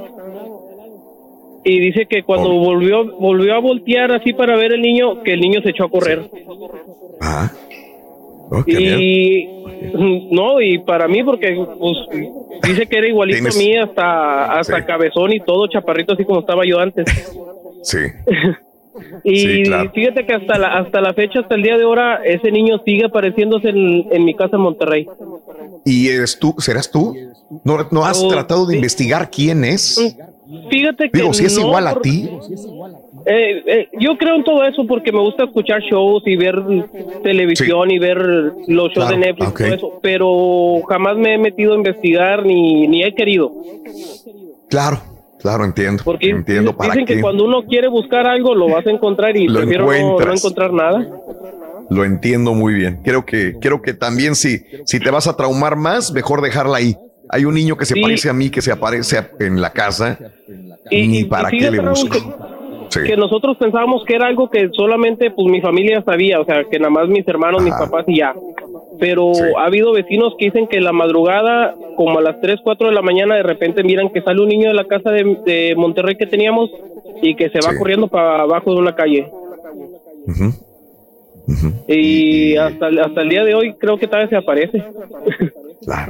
Y 1.64 1.78
dice 1.78 2.06
que 2.06 2.22
cuando 2.24 2.50
volvió, 2.50 3.04
volvió 3.18 3.54
a 3.54 3.60
voltear 3.60 4.10
así 4.12 4.32
para 4.32 4.56
ver 4.56 4.72
el 4.72 4.82
niño, 4.82 5.22
que 5.22 5.34
el 5.34 5.40
niño 5.40 5.60
se 5.62 5.70
echó 5.70 5.84
a 5.84 5.90
correr. 5.90 6.28
y 8.66 9.48
no, 10.30 10.60
y 10.60 10.78
para 10.80 11.08
mí, 11.08 11.22
porque 11.24 11.56
pues, 11.78 11.96
dice 12.62 12.86
que 12.86 12.98
era 12.98 13.08
igualito 13.08 13.38
Tienes- 13.48 13.56
a 13.56 13.58
mí, 13.58 13.76
hasta, 13.76 14.58
hasta 14.58 14.84
cabezón 14.84 15.32
y 15.32 15.40
todo, 15.40 15.66
chaparrito, 15.68 16.14
así 16.14 16.24
como 16.24 16.40
estaba 16.40 16.64
yo 16.66 16.78
antes. 16.78 17.06
Sí. 17.82 17.98
Y 19.24 19.36
Sí, 19.36 19.62
claro. 19.62 19.90
fíjate 19.94 20.26
que 20.26 20.34
hasta 20.34 20.58
la, 20.58 20.68
hasta 20.76 21.00
la 21.00 21.14
fecha, 21.14 21.40
hasta 21.40 21.54
el 21.54 21.62
día 21.62 21.78
de 21.78 21.84
ahora, 21.84 22.20
ese 22.26 22.52
niño 22.52 22.76
sigue 22.84 23.06
apareciéndose 23.06 23.70
en, 23.70 24.06
en 24.12 24.22
mi 24.26 24.34
casa 24.34 24.56
en 24.56 24.62
Monterrey. 24.62 25.06
¿Y 25.84 26.08
eres 26.08 26.38
tú? 26.38 26.54
¿Serás 26.58 26.90
tú? 26.90 27.16
¿No, 27.64 27.88
no 27.90 28.04
has 28.04 28.22
Oh, 28.22 28.28
tratado 28.28 28.66
de 28.66 28.76
investigar 28.76 29.30
quién 29.30 29.64
es? 29.64 30.16
Fíjate 30.70 31.10
que 31.10 31.18
Digo, 31.18 31.32
si 31.34 31.44
es 31.46 31.56
no, 31.58 31.66
igual 31.66 31.86
a 31.86 32.00
ti. 32.00 32.28
Eh, 33.26 33.62
eh, 33.66 33.88
yo 33.98 34.16
creo 34.16 34.36
en 34.36 34.44
todo 34.44 34.64
eso 34.64 34.86
porque 34.86 35.12
me 35.12 35.20
gusta 35.20 35.44
escuchar 35.44 35.80
shows 35.82 36.22
y 36.26 36.36
ver 36.36 36.56
televisión 37.22 37.90
y 37.90 37.98
ver 37.98 38.18
los 38.18 38.92
shows 38.92 38.92
Claro, 38.94 39.10
de 39.12 39.18
Netflix 39.18 39.50
y 39.50 39.54
todo 39.54 39.74
eso, 39.74 39.98
pero 40.02 40.82
jamás 40.88 41.16
me 41.16 41.34
he 41.34 41.38
metido 41.38 41.72
a 41.72 41.76
investigar 41.76 42.44
ni, 42.44 42.86
ni 42.88 43.02
he 43.02 43.14
querido. 43.14 43.52
Claro, 44.68 45.00
claro, 45.38 45.64
entiendo. 45.64 46.02
Porque 46.04 46.30
entiendo 46.30 46.76
para 46.76 46.92
dicen 46.94 47.06
qué. 47.06 47.16
que 47.16 47.20
cuando 47.20 47.44
uno 47.44 47.64
quiere 47.64 47.88
buscar 47.88 48.26
algo 48.26 48.54
lo 48.54 48.68
vas 48.68 48.86
a 48.86 48.90
encontrar 48.90 49.36
y 49.36 49.46
Lo 49.46 49.60
prefiero 49.60 49.84
no- 49.86 50.18
no, 50.18 50.32
encontrar 50.32 50.72
nada. 50.72 51.06
Lo 51.94 52.04
entiendo 52.04 52.54
muy 52.54 52.74
bien. 52.74 53.00
Creo 53.04 53.24
que, 53.26 53.54
creo 53.60 53.82
que 53.82 53.94
también 53.94 54.34
si, 54.34 54.58
si 54.84 54.98
te 55.00 55.10
vas 55.10 55.26
a 55.26 55.36
traumar 55.36 55.76
más, 55.76 56.12
mejor 56.12 56.40
dejarla 56.40 56.78
ahí. 56.78 56.96
Hay 57.28 57.44
un 57.44 57.54
niño 57.54 57.76
que 57.76 57.84
se 57.86 57.94
Sí. 57.94 58.00
parece 58.02 58.28
a 58.28 58.32
mí, 58.32 58.50
que 58.50 58.60
se 58.62 58.72
aparece 58.72 59.18
en 59.40 59.60
la 59.60 59.70
casa. 59.70 60.18
Y- 60.90 61.08
Ni 61.08 61.24
para 61.24 61.48
y 61.54 61.58
qué 61.58 61.70
le 61.70 61.80
busco. 61.80 62.18
Sí. 62.90 63.00
que 63.06 63.16
nosotros 63.16 63.56
pensábamos 63.56 64.04
que 64.04 64.14
era 64.16 64.26
algo 64.26 64.50
que 64.50 64.68
solamente 64.76 65.30
pues 65.30 65.50
mi 65.50 65.62
familia 65.62 66.02
sabía, 66.04 66.38
o 66.38 66.44
sea, 66.44 66.64
que 66.70 66.78
nada 66.78 66.90
más 66.90 67.08
mis 67.08 67.26
hermanos, 67.26 67.62
mis 67.62 67.72
papás 67.72 68.04
y 68.06 68.18
ya. 68.18 68.34
Pero 69.00 69.32
ha 69.58 69.64
habido 69.64 69.94
vecinos 69.94 70.34
que 70.38 70.44
dicen 70.46 70.66
que 70.68 70.78
la 70.78 70.92
madrugada, 70.92 71.74
como 71.96 72.18
a 72.18 72.22
las 72.22 72.38
3, 72.42 72.60
4 72.62 72.88
de 72.88 72.94
la 72.94 73.00
mañana, 73.00 73.36
de 73.36 73.44
repente 73.44 73.82
miran 73.82 74.10
que 74.12 74.20
sale 74.20 74.42
un 74.42 74.48
niño 74.48 74.68
de 74.68 74.74
la 74.74 74.84
casa 74.84 75.10
de, 75.10 75.24
de 75.46 75.74
Monterrey 75.74 76.16
que 76.16 76.26
teníamos 76.26 76.68
y 77.22 77.34
que 77.34 77.48
se 77.48 77.60
va 77.66 77.74
corriendo 77.78 78.08
para 78.08 78.42
abajo 78.42 78.74
de 78.74 78.80
una 78.80 78.94
calle. 78.94 79.26
Y, 81.88 82.56
hasta, 82.56 82.86
hasta 82.86 83.20
el 83.22 83.28
día 83.28 83.44
de 83.44 83.54
hoy 83.54 83.74
creo 83.74 83.98
que 83.98 84.06
todavía 84.06 84.28
se 84.28 84.36
aparece. 84.36 84.82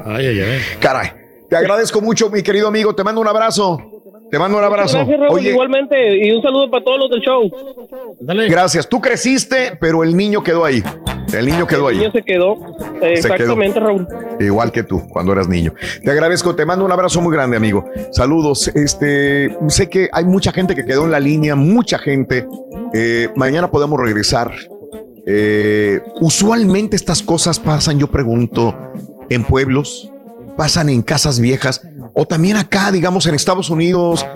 Ay, 0.05 0.27
ay, 0.27 0.41
ay. 0.41 0.61
Caray. 0.81 1.09
Te 1.49 1.57
agradezco 1.57 2.03
mucho, 2.03 2.29
mi 2.29 2.43
querido 2.43 2.69
amigo. 2.69 2.95
Te 2.95 3.03
mando 3.03 3.23
un 3.23 3.29
abrazo. 3.29 3.79
Te 4.31 4.39
mando 4.39 4.57
un 4.57 4.65
abrazo. 4.65 4.97
Gracias, 4.97 5.21
Raúl, 5.21 5.39
Oye, 5.39 5.51
igualmente. 5.51 6.27
Y 6.27 6.31
un 6.31 6.43
saludo 6.43 6.71
para 6.71 6.83
todos 6.83 6.99
los 7.01 7.11
del 7.11 7.21
show. 7.21 7.51
gracias. 8.49 8.89
Tú 8.89 9.01
creciste, 9.01 9.77
pero 9.79 10.03
el 10.03 10.17
niño 10.17 10.43
quedó 10.43 10.65
ahí. 10.65 10.83
El 11.35 11.45
niño 11.45 11.67
quedó 11.67 11.89
ahí. 11.89 11.97
El 11.97 12.01
niño 12.01 12.13
se 12.13 12.23
quedó. 12.23 12.57
Exactamente, 13.03 13.79
Raúl. 13.79 14.07
Igual 14.41 14.73
que 14.73 14.83
tú, 14.83 15.07
cuando 15.11 15.33
eras 15.33 15.49
niño. 15.49 15.75
Te 16.03 16.11
agradezco, 16.11 16.55
te 16.55 16.65
mando 16.65 16.83
un 16.85 16.93
abrazo 16.93 17.21
muy 17.21 17.35
grande, 17.35 17.59
amigo. 17.59 17.85
Saludos. 18.13 18.69
Este, 18.69 19.55
sé 19.69 19.91
que 19.91 20.09
hay 20.13 20.25
mucha 20.25 20.53
gente 20.53 20.75
que 20.75 20.87
quedó 20.87 21.05
en 21.05 21.11
la 21.11 21.21
línea, 21.21 21.55
mucha 21.55 21.99
gente. 21.99 22.47
Eh, 22.95 23.29
mañana 23.37 23.71
podemos 23.71 24.01
regresar. 24.01 24.51
Eh, 25.27 26.01
usualmente 26.21 26.97
estas 26.97 27.23
cosas 27.23 27.59
pasan, 27.59 27.99
yo 27.99 28.11
pregunto, 28.11 28.75
en 29.31 29.45
pueblos, 29.45 30.11
pasan 30.57 30.89
en 30.89 31.03
casas 31.03 31.39
viejas 31.39 31.81
o 32.15 32.27
también 32.27 32.57
acá, 32.57 32.91
digamos, 32.91 33.27
en 33.27 33.35
Estados 33.35 33.71
Unidos, 33.71 34.27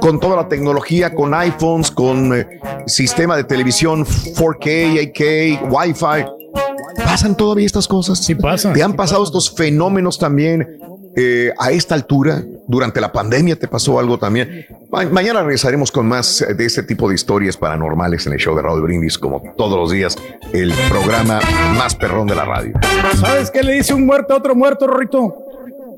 con 0.00 0.20
toda 0.20 0.36
la 0.36 0.48
tecnología, 0.48 1.14
con 1.14 1.34
iPhones, 1.34 1.90
con 1.90 2.34
eh, 2.34 2.60
sistema 2.86 3.36
de 3.36 3.44
televisión 3.44 4.04
4K, 4.04 5.12
8K, 5.12 5.70
Wi-Fi. 5.70 7.02
¿Pasan 7.04 7.36
todavía 7.36 7.66
estas 7.66 7.88
cosas? 7.88 8.18
Sí, 8.18 8.34
pasan. 8.34 8.72
¿Te 8.72 8.82
han 8.82 8.94
pasado 8.94 9.24
estos 9.24 9.50
fenómenos 9.50 10.18
también 10.18 10.78
eh, 11.16 11.52
a 11.58 11.70
esta 11.70 11.94
altura? 11.94 12.42
Durante 12.66 13.00
la 13.00 13.12
pandemia 13.12 13.56
te 13.56 13.68
pasó 13.68 13.98
algo 13.98 14.18
también. 14.18 14.66
mañana 15.10 15.40
regresaremos 15.42 15.90
con 15.92 16.06
más 16.06 16.40
eh, 16.40 16.54
de 16.54 16.64
este 16.64 16.82
tipo 16.82 17.08
de 17.08 17.14
historias 17.14 17.56
paranormales 17.56 18.26
en 18.26 18.32
el 18.32 18.38
show 18.38 18.54
de 18.56 18.62
Raúl 18.62 18.82
Brindis, 18.82 19.18
como 19.18 19.42
todos 19.56 19.78
los 19.78 19.90
días, 19.90 20.16
el 20.52 20.72
programa 20.88 21.40
más 21.76 21.94
perrón 21.94 22.26
de 22.26 22.34
la 22.34 22.44
radio. 22.44 22.72
¿Sabes 23.20 23.50
qué 23.50 23.62
le 23.62 23.74
dice 23.74 23.92
un 23.94 24.06
muerto 24.06 24.34
a 24.34 24.38
otro 24.38 24.54
muerto, 24.54 24.86
Rorrito? 24.86 25.36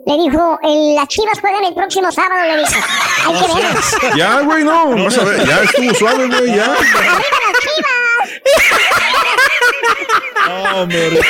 Le 0.07 0.17
dijo, 0.19 0.59
el, 0.62 0.95
las 0.95 1.09
chivas 1.09 1.41
juegan 1.41 1.65
el 1.65 1.75
próximo 1.75 2.12
sábado, 2.12 2.41
le 2.47 2.59
dijo. 2.59 2.75
Hay 3.27 3.35
que 3.35 3.55
ver. 3.55 4.17
Ya, 4.17 4.41
güey, 4.43 4.62
no. 4.65 4.91
Vamos 4.91 5.19
a 5.19 5.25
ver, 5.25 5.45
ya 5.47 5.62
estuvo 5.62 5.95
suave, 5.95 6.28
güey, 6.28 6.55
ya. 6.55 6.65
¡Arriba 6.75 7.39
las 7.47 7.59
chivas! 7.62 8.07
No, 10.49 10.83
hombre. 10.83 11.20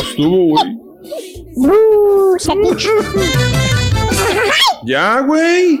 Estuvo, 0.00 0.54
güey. 0.54 0.76
Uh. 1.56 2.36
Ya, 4.84 5.20
güey. 5.20 5.80